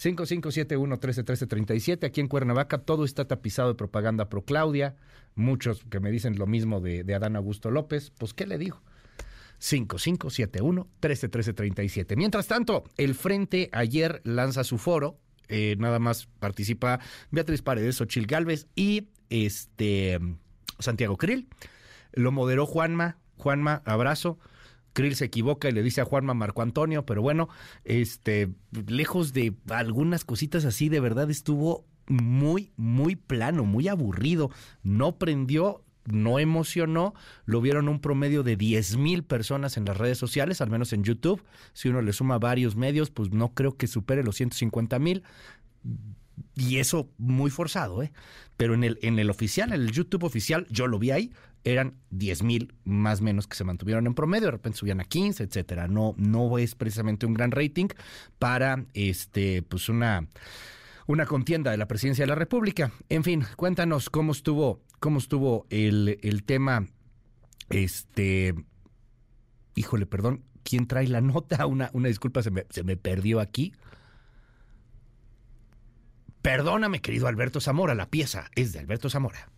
5571-131337. 0.00 2.06
Aquí 2.06 2.20
en 2.20 2.28
Cuernavaca 2.28 2.78
todo 2.78 3.04
está 3.04 3.26
tapizado 3.26 3.70
de 3.70 3.74
propaganda 3.74 4.28
pro 4.28 4.44
Claudia. 4.44 4.94
Muchos 5.34 5.84
que 5.90 5.98
me 5.98 6.12
dicen 6.12 6.38
lo 6.38 6.46
mismo 6.46 6.80
de, 6.80 7.02
de 7.02 7.14
Adán 7.16 7.34
Augusto 7.34 7.72
López. 7.72 8.12
Pues, 8.16 8.32
¿qué 8.32 8.46
le 8.46 8.58
digo? 8.58 8.80
5571-131337. 9.60 12.16
Mientras 12.16 12.46
tanto, 12.46 12.84
el 12.96 13.16
Frente 13.16 13.70
ayer 13.72 14.20
lanza 14.22 14.62
su 14.62 14.78
foro. 14.78 15.18
Eh, 15.48 15.76
nada 15.78 15.98
más 15.98 16.28
participa 16.38 17.00
Beatriz 17.30 17.62
Paredes, 17.62 18.00
Ochil 18.00 18.26
Galvez 18.26 18.66
y 18.74 19.08
este 19.30 20.18
Santiago 20.78 21.16
Krill. 21.16 21.48
Lo 22.12 22.32
moderó 22.32 22.66
Juanma. 22.66 23.18
Juanma, 23.36 23.82
abrazo. 23.84 24.38
Krill 24.92 25.16
se 25.16 25.24
equivoca 25.24 25.68
y 25.68 25.72
le 25.72 25.82
dice 25.82 26.00
a 26.00 26.04
Juanma 26.04 26.34
Marco 26.34 26.62
Antonio, 26.62 27.04
pero 27.04 27.20
bueno, 27.20 27.48
este, 27.82 28.50
lejos 28.86 29.32
de 29.32 29.52
algunas 29.68 30.24
cositas 30.24 30.64
así, 30.64 30.88
de 30.88 31.00
verdad 31.00 31.30
estuvo 31.30 31.84
muy, 32.06 32.72
muy 32.76 33.16
plano, 33.16 33.64
muy 33.64 33.88
aburrido. 33.88 34.50
No 34.82 35.18
prendió, 35.18 35.82
no 36.06 36.38
emocionó. 36.38 37.14
Lo 37.44 37.60
vieron 37.60 37.88
un 37.88 38.00
promedio 38.00 38.42
de 38.42 38.56
10 38.56 38.96
mil 38.96 39.24
personas 39.24 39.76
en 39.76 39.84
las 39.84 39.96
redes 39.96 40.18
sociales, 40.18 40.60
al 40.60 40.70
menos 40.70 40.92
en 40.92 41.04
YouTube. 41.04 41.42
Si 41.72 41.88
uno 41.88 42.02
le 42.02 42.12
suma 42.12 42.38
varios 42.38 42.76
medios, 42.76 43.10
pues 43.10 43.30
no 43.30 43.54
creo 43.54 43.76
que 43.76 43.86
supere 43.86 44.22
los 44.22 44.36
150 44.36 44.98
mil. 44.98 45.22
Y 46.56 46.78
eso 46.78 47.10
muy 47.18 47.50
forzado, 47.50 48.02
¿eh? 48.02 48.12
Pero 48.56 48.74
en 48.74 48.84
el, 48.84 48.98
en 49.02 49.18
el 49.18 49.30
oficial, 49.30 49.72
en 49.72 49.80
el 49.80 49.90
YouTube 49.90 50.24
oficial, 50.24 50.66
yo 50.68 50.86
lo 50.86 50.98
vi 50.98 51.10
ahí, 51.10 51.32
eran 51.64 51.94
10 52.10 52.42
mil 52.42 52.74
más 52.84 53.20
menos 53.20 53.46
que 53.46 53.56
se 53.56 53.64
mantuvieron 53.64 54.06
en 54.06 54.14
promedio, 54.14 54.46
de 54.46 54.52
repente 54.52 54.78
subían 54.78 55.00
a 55.00 55.04
15, 55.04 55.42
etcétera. 55.44 55.88
No, 55.88 56.14
no 56.18 56.58
es 56.58 56.74
precisamente 56.74 57.26
un 57.26 57.34
gran 57.34 57.50
rating 57.50 57.88
para 58.38 58.84
este, 58.94 59.62
pues 59.62 59.88
una, 59.88 60.28
una 61.06 61.26
contienda 61.26 61.70
de 61.70 61.76
la 61.76 61.86
presidencia 61.86 62.22
de 62.22 62.28
la 62.28 62.34
República. 62.34 62.92
En 63.08 63.24
fin, 63.24 63.44
cuéntanos 63.56 64.10
cómo 64.10 64.32
estuvo, 64.32 64.80
cómo 65.00 65.18
estuvo 65.18 65.66
el, 65.70 66.18
el 66.22 66.44
tema. 66.44 66.86
Este, 67.70 68.54
híjole, 69.74 70.06
perdón, 70.06 70.44
¿quién 70.62 70.86
trae 70.86 71.06
la 71.08 71.20
nota? 71.20 71.66
Una, 71.66 71.90
una 71.92 72.08
disculpa, 72.08 72.42
se 72.42 72.50
me, 72.50 72.66
se 72.70 72.82
me 72.82 72.96
perdió 72.96 73.40
aquí. 73.40 73.72
Perdóname, 76.42 77.00
querido 77.00 77.26
Alberto 77.26 77.60
Zamora, 77.60 77.94
la 77.94 78.10
pieza 78.10 78.50
es 78.54 78.72
de 78.72 78.78
Alberto 78.78 79.08
Zamora. 79.08 79.48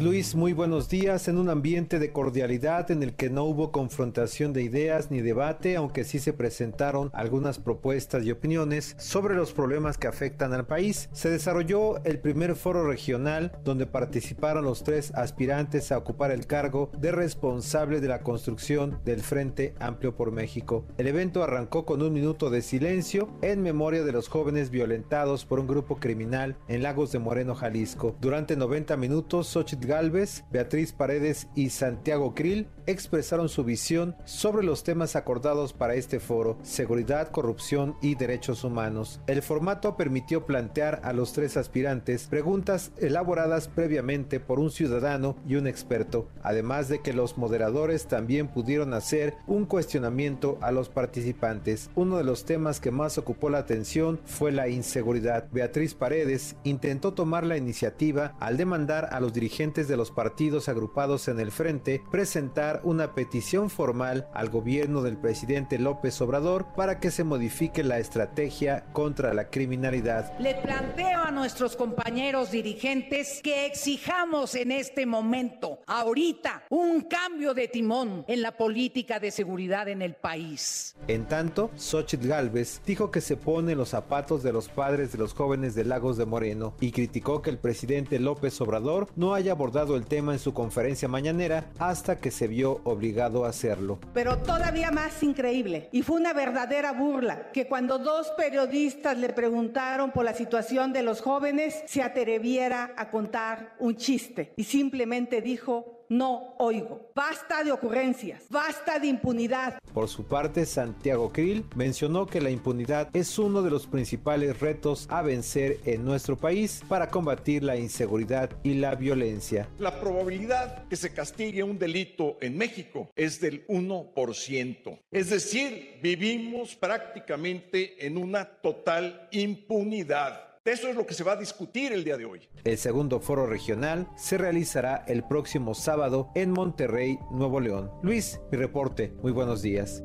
Luis, 0.00 0.34
muy 0.34 0.54
buenos 0.54 0.88
días. 0.88 1.28
En 1.28 1.36
un 1.36 1.50
ambiente 1.50 1.98
de 1.98 2.10
cordialidad 2.10 2.90
en 2.90 3.02
el 3.02 3.12
que 3.12 3.28
no 3.28 3.44
hubo 3.44 3.70
confrontación 3.70 4.54
de 4.54 4.62
ideas 4.62 5.10
ni 5.10 5.20
debate, 5.20 5.76
aunque 5.76 6.04
sí 6.04 6.18
se 6.18 6.32
presentaron 6.32 7.10
algunas 7.12 7.58
propuestas 7.58 8.24
y 8.24 8.30
opiniones 8.30 8.96
sobre 8.98 9.34
los 9.34 9.52
problemas 9.52 9.98
que 9.98 10.06
afectan 10.06 10.54
al 10.54 10.64
país, 10.66 11.10
se 11.12 11.28
desarrolló 11.28 12.02
el 12.04 12.18
primer 12.18 12.56
foro 12.56 12.88
regional 12.88 13.52
donde 13.62 13.84
participaron 13.84 14.64
los 14.64 14.84
tres 14.84 15.12
aspirantes 15.14 15.92
a 15.92 15.98
ocupar 15.98 16.30
el 16.30 16.46
cargo 16.46 16.90
de 16.96 17.12
responsable 17.12 18.00
de 18.00 18.08
la 18.08 18.22
construcción 18.22 19.00
del 19.04 19.20
Frente 19.20 19.74
Amplio 19.80 20.16
por 20.16 20.32
México. 20.32 20.86
El 20.96 21.08
evento 21.08 21.42
arrancó 21.42 21.84
con 21.84 22.00
un 22.00 22.14
minuto 22.14 22.48
de 22.48 22.62
silencio 22.62 23.28
en 23.42 23.62
memoria 23.62 24.02
de 24.02 24.12
los 24.12 24.28
jóvenes 24.28 24.70
violentados 24.70 25.44
por 25.44 25.60
un 25.60 25.66
grupo 25.66 25.96
criminal 25.96 26.56
en 26.68 26.82
Lagos 26.82 27.12
de 27.12 27.18
Moreno, 27.18 27.54
Jalisco. 27.54 28.16
Durante 28.18 28.56
90 28.56 28.96
minutos, 28.96 29.48
Xochitl 29.48 29.89
Galvez, 29.90 30.44
Beatriz 30.52 30.92
Paredes 30.92 31.48
y 31.56 31.70
Santiago 31.70 32.32
Krill 32.32 32.68
expresaron 32.86 33.48
su 33.48 33.64
visión 33.64 34.14
sobre 34.24 34.64
los 34.64 34.84
temas 34.84 35.16
acordados 35.16 35.72
para 35.72 35.96
este 35.96 36.20
foro, 36.20 36.58
seguridad, 36.62 37.32
corrupción 37.32 37.96
y 38.00 38.14
derechos 38.14 38.62
humanos. 38.62 39.20
El 39.26 39.42
formato 39.42 39.96
permitió 39.96 40.46
plantear 40.46 41.00
a 41.02 41.12
los 41.12 41.32
tres 41.32 41.56
aspirantes 41.56 42.28
preguntas 42.28 42.92
elaboradas 42.98 43.66
previamente 43.66 44.38
por 44.38 44.60
un 44.60 44.70
ciudadano 44.70 45.36
y 45.44 45.56
un 45.56 45.66
experto, 45.66 46.28
además 46.44 46.88
de 46.88 47.00
que 47.00 47.12
los 47.12 47.36
moderadores 47.36 48.06
también 48.06 48.46
pudieron 48.46 48.94
hacer 48.94 49.34
un 49.48 49.66
cuestionamiento 49.66 50.56
a 50.60 50.70
los 50.70 50.88
participantes. 50.88 51.90
Uno 51.96 52.16
de 52.16 52.24
los 52.24 52.44
temas 52.44 52.78
que 52.78 52.92
más 52.92 53.18
ocupó 53.18 53.50
la 53.50 53.58
atención 53.58 54.20
fue 54.24 54.52
la 54.52 54.68
inseguridad. 54.68 55.48
Beatriz 55.50 55.94
Paredes 55.94 56.54
intentó 56.62 57.12
tomar 57.12 57.44
la 57.44 57.56
iniciativa 57.56 58.36
al 58.38 58.56
demandar 58.56 59.08
a 59.10 59.18
los 59.18 59.32
dirigentes 59.32 59.79
de 59.88 59.96
los 59.96 60.10
partidos 60.10 60.68
agrupados 60.68 61.28
en 61.28 61.40
el 61.40 61.50
frente 61.50 62.02
presentar 62.10 62.80
una 62.84 63.14
petición 63.14 63.70
formal 63.70 64.28
al 64.34 64.50
gobierno 64.50 65.02
del 65.02 65.16
presidente 65.16 65.78
López 65.78 66.20
Obrador 66.20 66.66
para 66.76 67.00
que 67.00 67.10
se 67.10 67.24
modifique 67.24 67.84
la 67.84 67.98
estrategia 67.98 68.84
contra 68.92 69.34
la 69.34 69.50
criminalidad. 69.50 70.38
Le 70.38 70.54
planteo 70.56 71.22
a 71.22 71.30
nuestros 71.30 71.76
compañeros 71.76 72.50
dirigentes 72.50 73.40
que 73.42 73.66
exijamos 73.66 74.54
en 74.54 74.72
este 74.72 75.06
momento, 75.06 75.80
ahorita, 75.86 76.64
un 76.68 77.02
cambio 77.02 77.54
de 77.54 77.68
timón 77.68 78.24
en 78.28 78.42
la 78.42 78.56
política 78.56 79.18
de 79.18 79.30
seguridad 79.30 79.88
en 79.88 80.02
el 80.02 80.14
país. 80.14 80.94
En 81.08 81.26
tanto, 81.26 81.70
Xochitl 81.76 82.28
Galvez 82.28 82.80
dijo 82.86 83.10
que 83.10 83.20
se 83.20 83.36
pone 83.36 83.74
los 83.74 83.90
zapatos 83.90 84.42
de 84.42 84.52
los 84.52 84.68
padres 84.68 85.12
de 85.12 85.18
los 85.18 85.34
jóvenes 85.34 85.74
de 85.74 85.84
Lagos 85.84 86.16
de 86.16 86.26
Moreno 86.26 86.74
y 86.80 86.92
criticó 86.92 87.42
que 87.42 87.50
el 87.50 87.58
presidente 87.58 88.18
López 88.18 88.60
Obrador 88.60 89.08
no 89.16 89.34
haya 89.34 89.52
abordado 89.52 89.69
el 89.70 90.06
tema 90.06 90.32
en 90.32 90.40
su 90.40 90.52
conferencia 90.52 91.06
mañanera 91.06 91.70
hasta 91.78 92.18
que 92.18 92.32
se 92.32 92.48
vio 92.48 92.80
obligado 92.84 93.44
a 93.44 93.50
hacerlo. 93.50 94.00
Pero 94.12 94.38
todavía 94.38 94.90
más 94.90 95.22
increíble, 95.22 95.88
y 95.92 96.02
fue 96.02 96.16
una 96.16 96.32
verdadera 96.32 96.92
burla, 96.92 97.52
que 97.52 97.68
cuando 97.68 97.98
dos 97.98 98.32
periodistas 98.36 99.16
le 99.16 99.28
preguntaron 99.28 100.10
por 100.10 100.24
la 100.24 100.34
situación 100.34 100.92
de 100.92 101.02
los 101.02 101.20
jóvenes, 101.20 101.82
se 101.86 102.02
atreviera 102.02 102.92
a 102.96 103.10
contar 103.10 103.76
un 103.78 103.96
chiste 103.96 104.52
y 104.56 104.64
simplemente 104.64 105.40
dijo, 105.40 105.99
no 106.10 106.54
oigo. 106.58 107.10
Basta 107.14 107.64
de 107.64 107.72
ocurrencias, 107.72 108.44
basta 108.50 108.98
de 108.98 109.06
impunidad. 109.06 109.78
Por 109.94 110.08
su 110.08 110.24
parte, 110.24 110.66
Santiago 110.66 111.32
Krill 111.32 111.64
mencionó 111.74 112.26
que 112.26 112.40
la 112.40 112.50
impunidad 112.50 113.08
es 113.14 113.38
uno 113.38 113.62
de 113.62 113.70
los 113.70 113.86
principales 113.86 114.60
retos 114.60 115.06
a 115.08 115.22
vencer 115.22 115.78
en 115.84 116.04
nuestro 116.04 116.36
país 116.36 116.82
para 116.88 117.08
combatir 117.08 117.62
la 117.62 117.76
inseguridad 117.76 118.50
y 118.62 118.74
la 118.74 118.94
violencia. 118.94 119.68
La 119.78 119.98
probabilidad 120.00 120.86
que 120.88 120.96
se 120.96 121.14
castigue 121.14 121.62
un 121.62 121.78
delito 121.78 122.36
en 122.40 122.58
México 122.58 123.10
es 123.16 123.40
del 123.40 123.66
1%. 123.68 125.00
Es 125.10 125.30
decir, 125.30 125.98
vivimos 126.02 126.74
prácticamente 126.74 128.04
en 128.04 128.18
una 128.18 128.44
total 128.44 129.28
impunidad. 129.30 130.49
Eso 130.64 130.88
es 130.88 130.94
lo 130.96 131.06
que 131.06 131.14
se 131.14 131.24
va 131.24 131.32
a 131.32 131.36
discutir 131.36 131.90
el 131.90 132.04
día 132.04 132.18
de 132.18 132.26
hoy. 132.26 132.46
El 132.64 132.76
segundo 132.76 133.20
foro 133.20 133.46
regional 133.46 134.06
se 134.14 134.36
realizará 134.36 135.04
el 135.08 135.24
próximo 135.24 135.74
sábado 135.74 136.30
en 136.34 136.50
Monterrey, 136.50 137.18
Nuevo 137.30 137.60
León. 137.60 137.90
Luis, 138.02 138.38
mi 138.52 138.58
reporte. 138.58 139.14
Muy 139.22 139.32
buenos 139.32 139.62
días. 139.62 140.02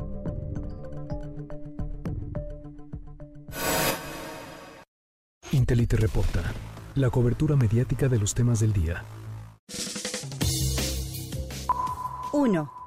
Intelite 5.52 5.98
reporta. 5.98 6.42
La 6.96 7.10
cobertura 7.10 7.58
mediática 7.58 8.08
de 8.08 8.18
los 8.18 8.34
temas 8.34 8.62
del 8.62 8.72
día. 8.72 9.04
1. 12.32 12.85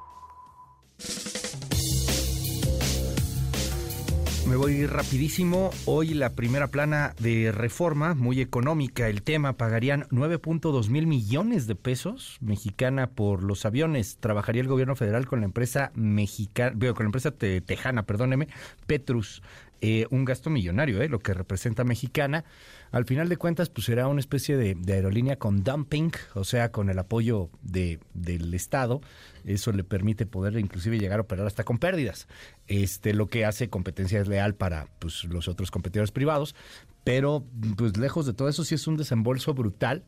Me 4.49 4.55
voy 4.55 4.87
rapidísimo. 4.87 5.69
Hoy 5.85 6.15
la 6.15 6.31
primera 6.31 6.69
plana 6.69 7.13
de 7.19 7.51
reforma, 7.51 8.15
muy 8.15 8.41
económica. 8.41 9.07
El 9.07 9.21
tema, 9.21 9.53
pagarían 9.53 10.07
9.2 10.09 10.89
mil 10.89 11.05
millones 11.05 11.67
de 11.67 11.75
pesos 11.75 12.37
mexicana 12.41 13.11
por 13.11 13.43
los 13.43 13.63
aviones. 13.67 14.17
Trabajaría 14.19 14.63
el 14.63 14.67
gobierno 14.67 14.95
federal 14.95 15.27
con 15.27 15.41
la 15.41 15.45
empresa 15.45 15.91
mexicana, 15.93 16.71
con 16.95 17.03
la 17.03 17.09
empresa 17.09 17.29
tejana, 17.29 18.03
perdóneme, 18.07 18.47
Petrus. 18.87 19.43
eh, 19.81 20.07
un 20.09 20.25
gasto 20.25 20.49
millonario, 20.49 20.99
¿eh? 21.03 21.09
lo 21.09 21.19
que 21.19 21.35
representa 21.35 21.83
Mexicana. 21.83 22.43
Al 22.91 23.05
final 23.05 23.29
de 23.29 23.37
cuentas, 23.37 23.69
pues 23.69 23.85
será 23.85 24.07
una 24.07 24.19
especie 24.19 24.57
de, 24.57 24.75
aerolínea 24.93 25.37
con 25.37 25.63
dumping, 25.63 26.11
o 26.33 26.43
sea, 26.43 26.71
con 26.71 26.89
el 26.89 26.97
apoyo 26.97 27.49
de, 27.61 27.99
del 28.13 28.53
Estado. 28.53 29.01
Eso 29.45 29.71
le 29.71 29.83
permite 29.83 30.25
poder 30.25 30.57
inclusive 30.57 30.97
llegar 30.97 31.19
a 31.19 31.23
operar 31.23 31.45
hasta 31.45 31.63
con 31.63 31.77
pérdidas. 31.77 32.27
Este, 32.67 33.13
lo 33.13 33.27
que 33.27 33.45
hace 33.45 33.69
competencia 33.69 34.19
desleal 34.19 34.55
para 34.55 34.87
pues, 34.99 35.23
los 35.25 35.47
otros 35.47 35.71
competidores 35.71 36.11
privados. 36.11 36.55
Pero, 37.03 37.43
pues 37.77 37.97
lejos 37.97 38.25
de 38.25 38.33
todo 38.33 38.49
eso, 38.49 38.63
sí 38.63 38.75
es 38.75 38.87
un 38.87 38.97
desembolso 38.97 39.53
brutal 39.53 40.03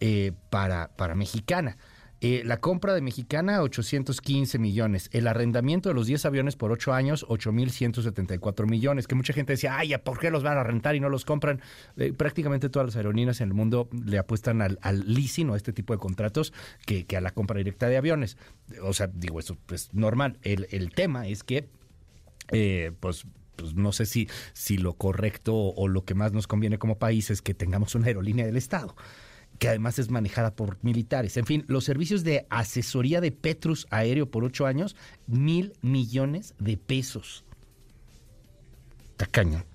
eh, 0.00 0.32
para, 0.50 0.88
para 0.96 1.14
Mexicana. 1.14 1.76
Eh, 2.22 2.42
la 2.44 2.60
compra 2.60 2.92
de 2.92 3.00
Mexicana, 3.00 3.62
815 3.62 4.58
millones. 4.58 5.08
El 5.12 5.26
arrendamiento 5.26 5.88
de 5.88 5.94
los 5.94 6.06
10 6.06 6.26
aviones 6.26 6.54
por 6.54 6.70
8 6.70 6.92
años, 6.92 7.26
8.174 7.28 8.66
millones. 8.66 9.06
Que 9.06 9.14
mucha 9.14 9.32
gente 9.32 9.54
decía, 9.54 9.78
ay, 9.78 9.94
¿por 10.04 10.18
qué 10.18 10.30
los 10.30 10.42
van 10.42 10.58
a 10.58 10.62
rentar 10.62 10.94
y 10.94 11.00
no 11.00 11.08
los 11.08 11.24
compran? 11.24 11.62
Eh, 11.96 12.12
prácticamente 12.12 12.68
todas 12.68 12.86
las 12.88 12.96
aerolíneas 12.96 13.40
en 13.40 13.48
el 13.48 13.54
mundo 13.54 13.88
le 14.04 14.18
apuestan 14.18 14.60
al, 14.60 14.78
leasing 15.06 15.48
o 15.48 15.54
a 15.54 15.56
este 15.56 15.72
tipo 15.72 15.94
de 15.94 15.98
contratos 15.98 16.52
que, 16.84 17.06
a 17.16 17.20
la 17.22 17.30
compra 17.30 17.56
directa 17.56 17.88
de 17.88 17.96
aviones. 17.96 18.36
O 18.82 18.92
sea, 18.92 19.06
digo, 19.06 19.40
eso 19.40 19.56
es 19.72 19.94
normal. 19.94 20.38
El, 20.42 20.90
tema 20.92 21.26
es 21.26 21.42
que, 21.42 21.68
eh, 22.50 22.92
pues, 23.00 23.24
pues 23.56 23.74
no 23.74 23.92
sé 23.92 24.04
si, 24.04 24.28
si 24.52 24.76
lo 24.76 24.92
correcto 24.94 25.54
o 25.56 25.88
lo 25.88 26.04
que 26.04 26.14
más 26.14 26.32
nos 26.32 26.46
conviene 26.46 26.78
como 26.78 26.98
país 26.98 27.30
es 27.30 27.40
que 27.40 27.54
tengamos 27.54 27.94
una 27.94 28.08
aerolínea 28.08 28.44
del 28.44 28.56
Estado 28.58 28.94
que 29.60 29.68
además 29.68 29.98
es 29.98 30.10
manejada 30.10 30.56
por 30.56 30.78
militares. 30.82 31.36
En 31.36 31.44
fin, 31.44 31.64
los 31.68 31.84
servicios 31.84 32.24
de 32.24 32.46
asesoría 32.48 33.20
de 33.20 33.30
Petrus 33.30 33.86
Aéreo 33.90 34.30
por 34.30 34.42
ocho 34.42 34.64
años, 34.64 34.96
mil 35.26 35.74
millones 35.82 36.54
de 36.58 36.78
pesos. 36.78 37.44
Tacaño. 39.18 39.66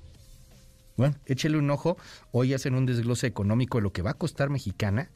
Bueno, 0.97 1.15
échele 1.27 1.59
un 1.59 1.69
ojo. 1.69 1.97
Hoy 2.31 2.55
hacen 2.55 2.73
un 2.73 2.87
desglose 2.87 3.27
económico 3.27 3.77
de 3.77 3.83
lo 3.83 3.93
que 3.93 4.01
va 4.01 4.11
a 4.11 4.15
costar 4.15 4.49
Mexicana 4.49 5.11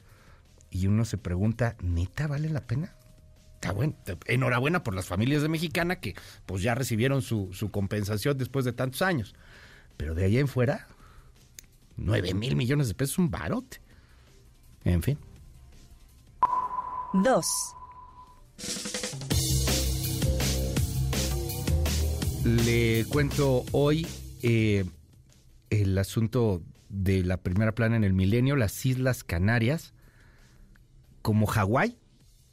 y 0.70 0.86
uno 0.86 1.04
se 1.04 1.18
pregunta, 1.18 1.76
¿neta 1.82 2.28
vale 2.28 2.48
la 2.48 2.64
pena? 2.68 2.94
Está 3.54 3.72
bueno. 3.72 3.96
Enhorabuena 4.26 4.84
por 4.84 4.94
las 4.94 5.06
familias 5.06 5.42
de 5.42 5.48
Mexicana 5.48 5.96
que 5.96 6.14
pues 6.46 6.62
ya 6.62 6.76
recibieron 6.76 7.22
su, 7.22 7.48
su 7.52 7.72
compensación 7.72 8.38
después 8.38 8.64
de 8.64 8.72
tantos 8.72 9.02
años. 9.02 9.34
Pero 9.96 10.14
de 10.14 10.26
ahí 10.26 10.38
en 10.38 10.46
fuera, 10.46 10.86
nueve 11.96 12.34
mil 12.34 12.54
millones 12.54 12.86
de 12.86 12.94
pesos, 12.94 13.18
un 13.18 13.32
barote. 13.32 13.80
En 14.84 15.02
fin. 15.02 15.18
2. 17.12 17.46
Le 22.44 23.04
cuento 23.08 23.64
hoy 23.72 24.06
eh, 24.42 24.84
el 25.70 25.98
asunto 25.98 26.62
de 26.88 27.22
la 27.22 27.36
primera 27.36 27.72
plana 27.72 27.96
en 27.96 28.04
el 28.04 28.12
milenio, 28.12 28.56
las 28.56 28.84
Islas 28.86 29.24
Canarias, 29.24 29.92
como 31.22 31.46
Hawái. 31.46 31.96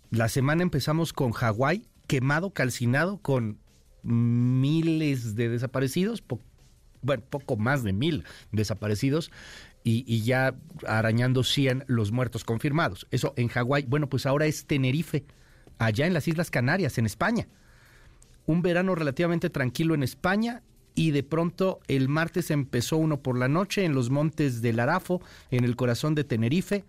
La 0.09 0.27
semana 0.29 0.63
empezamos 0.63 1.13
con 1.13 1.31
Hawái 1.31 1.87
quemado, 2.07 2.51
calcinado, 2.51 3.17
con 3.19 3.59
miles 4.03 5.35
de 5.35 5.49
desaparecidos, 5.49 6.23
bueno, 7.01 7.23
poco 7.29 7.57
más 7.57 7.83
de 7.83 7.93
mil 7.93 8.23
desaparecidos 8.51 9.31
y, 9.87 10.21
ya 10.23 10.53
arañando 10.85 11.43
100 11.43 11.85
los 11.87 12.11
muertos 12.11 12.43
confirmados. 12.43 13.07
Eso 13.11 13.33
en 13.37 13.47
Hawái. 13.47 13.85
Bueno, 13.87 14.09
pues 14.09 14.25
ahora 14.25 14.45
es 14.45 14.65
Tenerife, 14.65 15.23
allá 15.77 16.05
en 16.05 16.13
las 16.13 16.27
Islas 16.27 16.51
Canarias, 16.51 16.97
en 16.97 17.05
España. 17.05 17.47
Un 18.45 18.61
verano 18.61 18.95
relativamente 18.95 19.49
tranquilo 19.49 19.95
en 19.95 20.03
España 20.03 20.61
y 20.93 21.11
de 21.11 21.23
pronto 21.23 21.79
el 21.87 22.09
martes 22.09 22.51
empezó 22.51 22.97
uno 22.97 23.21
por 23.21 23.37
la 23.37 23.47
noche 23.47 23.85
en 23.85 23.93
los 23.93 24.09
montes 24.09 24.61
del 24.61 24.79
Arafo, 24.79 25.21
en 25.51 25.63
el 25.63 25.75
corazón 25.77 26.15
de 26.15 26.25
Tenerife, 26.25 26.83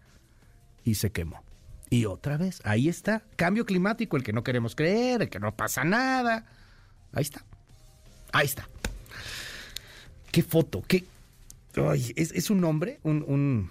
y 0.84 0.96
se 0.96 1.12
quemó. 1.12 1.42
Y 1.90 2.04
otra 2.04 2.36
vez, 2.36 2.60
ahí 2.64 2.88
está, 2.88 3.22
cambio 3.36 3.64
climático, 3.64 4.16
el 4.16 4.24
que 4.24 4.32
no 4.32 4.42
queremos 4.42 4.74
creer, 4.74 5.22
el 5.22 5.30
que 5.30 5.38
no 5.38 5.54
pasa 5.54 5.84
nada. 5.84 6.46
Ahí 7.12 7.22
está, 7.22 7.44
ahí 8.32 8.46
está. 8.46 8.68
Qué 10.30 10.42
foto, 10.42 10.82
qué, 10.86 11.04
es, 12.16 12.50
un 12.50 12.64
hombre, 12.64 13.00
un, 13.02 13.70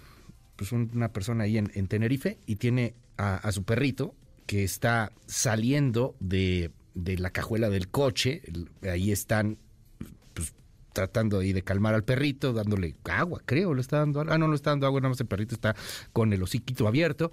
pues 0.56 0.72
una 0.72 1.12
persona 1.12 1.44
ahí 1.46 1.58
en, 1.58 1.88
Tenerife 1.88 2.40
y 2.46 2.56
tiene 2.56 2.96
a, 3.18 3.52
su 3.52 3.64
perrito 3.64 4.16
que 4.46 4.64
está 4.64 5.12
saliendo 5.26 6.16
de, 6.20 6.72
la 6.96 7.32
cajuela 7.32 7.70
del 7.70 7.90
coche. 7.90 8.42
Ahí 8.84 9.12
están 9.12 9.58
pues, 10.34 10.54
tratando 10.94 11.40
ahí 11.40 11.54
de 11.54 11.64
calmar 11.64 11.96
al 11.96 12.04
perrito, 12.04 12.54
dándole 12.54 12.96
agua, 13.06 13.42
creo, 13.46 13.74
le 13.74 13.82
está 13.82 13.98
dando 13.98 14.22
Ah, 14.22 14.38
no, 14.38 14.48
no 14.48 14.56
está 14.56 14.72
dando 14.72 14.88
agua, 14.88 15.02
nada 15.02 15.10
más 15.10 15.20
el 15.20 15.28
perrito 15.28 15.56
está 15.56 15.76
con 16.14 16.34
el 16.34 16.42
hociquito 16.44 16.88
abierto. 16.88 17.32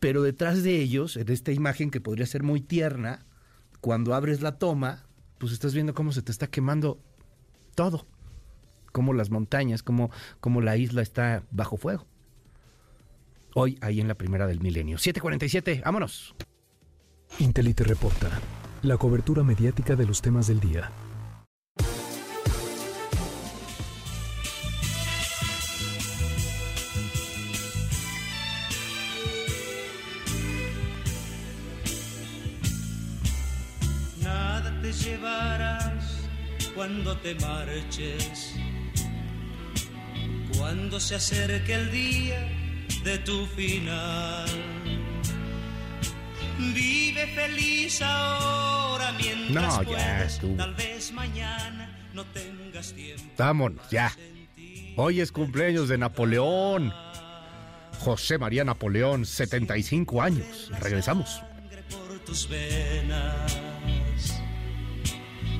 Pero 0.00 0.22
detrás 0.22 0.64
de 0.64 0.80
ellos, 0.80 1.16
en 1.16 1.30
esta 1.30 1.52
imagen 1.52 1.90
que 1.90 2.00
podría 2.00 2.26
ser 2.26 2.42
muy 2.42 2.60
tierna, 2.60 3.24
cuando 3.80 4.14
abres 4.14 4.42
la 4.42 4.58
toma, 4.58 5.06
pues 5.38 5.52
estás 5.52 5.74
viendo 5.74 5.94
cómo 5.94 6.12
se 6.12 6.22
te 6.22 6.32
está 6.32 6.48
quemando 6.48 7.00
todo 7.74 8.06
cómo 8.92 9.12
las 9.14 9.30
montañas, 9.30 9.82
cómo, 9.82 10.10
cómo 10.40 10.60
la 10.60 10.76
isla 10.76 11.02
está 11.02 11.42
bajo 11.50 11.76
fuego. 11.76 12.06
Hoy, 13.54 13.78
ahí 13.80 14.00
en 14.00 14.08
la 14.08 14.14
primera 14.14 14.46
del 14.46 14.60
milenio. 14.60 14.98
747, 14.98 15.82
vámonos. 15.84 16.34
Intelite 17.38 17.84
reporta. 17.84 18.30
La 18.82 18.96
cobertura 18.96 19.42
mediática 19.42 19.96
de 19.96 20.06
los 20.06 20.22
temas 20.22 20.46
del 20.46 20.60
día. 20.60 20.90
Nada 34.22 34.80
te 34.80 34.92
llevarás 34.92 36.28
cuando 36.74 37.16
te 37.18 37.34
marches 37.36 38.51
cuando 40.62 41.00
se 41.00 41.16
acerque 41.16 41.74
el 41.74 41.90
día 41.90 42.48
de 43.02 43.18
tu 43.18 43.46
final. 43.46 44.48
Vive 46.56 47.26
feliz 47.34 48.00
ahora 48.00 49.10
mientras 49.10 49.78
no, 49.78 49.82
ya 49.90 50.22
estuvo. 50.22 50.54
tal 50.54 50.72
vez 50.76 51.10
mañana 51.10 52.08
no 52.14 52.24
tengas 52.26 52.92
tiempo. 52.92 53.24
Vámonos, 53.36 53.90
ya. 53.90 54.12
Hoy 54.96 55.20
es 55.20 55.32
cumpleaños 55.32 55.88
de 55.88 55.98
Napoleón. 55.98 56.92
José 57.98 58.38
María 58.38 58.62
Napoleón, 58.62 59.26
75 59.26 60.22
años. 60.22 60.70
Regresamos. 60.78 61.42
Por 61.90 62.20
tus 62.20 62.48
venas. 62.48 63.58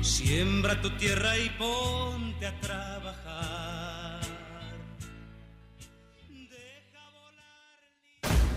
Siembra 0.01 0.81
tu 0.81 0.89
tierra 0.91 1.37
y 1.37 1.49
ponte 1.49 2.47
a 2.47 2.57
trabajar. 2.61 3.82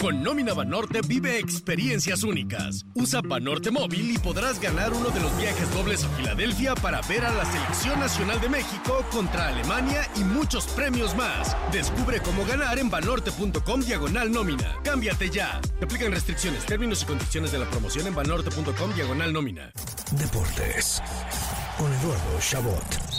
Con 0.00 0.22
Nómina 0.22 0.54
Banorte 0.54 1.02
vive 1.06 1.38
experiencias 1.38 2.22
únicas. 2.22 2.86
Usa 2.94 3.20
Banorte 3.20 3.70
móvil 3.70 4.12
y 4.12 4.18
podrás 4.18 4.58
ganar 4.58 4.94
uno 4.94 5.10
de 5.10 5.20
los 5.20 5.36
viajes 5.36 5.70
dobles 5.74 6.04
a 6.04 6.08
Filadelfia 6.08 6.74
para 6.74 7.02
ver 7.02 7.22
a 7.22 7.30
la 7.34 7.44
Selección 7.44 8.00
Nacional 8.00 8.40
de 8.40 8.48
México 8.48 9.04
contra 9.12 9.48
Alemania 9.48 10.08
y 10.16 10.24
muchos 10.24 10.66
premios 10.68 11.14
más. 11.14 11.54
Descubre 11.70 12.20
cómo 12.20 12.46
ganar 12.46 12.78
en 12.78 12.88
banorte.com 12.88 13.80
diagonal 13.82 14.32
nómina. 14.32 14.74
Cámbiate 14.82 15.28
ya. 15.28 15.60
Te 15.78 15.84
aplican 15.84 16.12
restricciones, 16.12 16.64
términos 16.64 17.02
y 17.02 17.06
condiciones 17.06 17.52
de 17.52 17.58
la 17.58 17.68
promoción 17.68 18.06
en 18.06 18.14
banorte.com 18.14 18.94
diagonal 18.94 19.34
nómina. 19.34 19.70
Deportes 20.12 21.02
con 21.76 21.92
Eduardo 21.92 22.40
Chabot. 22.40 23.09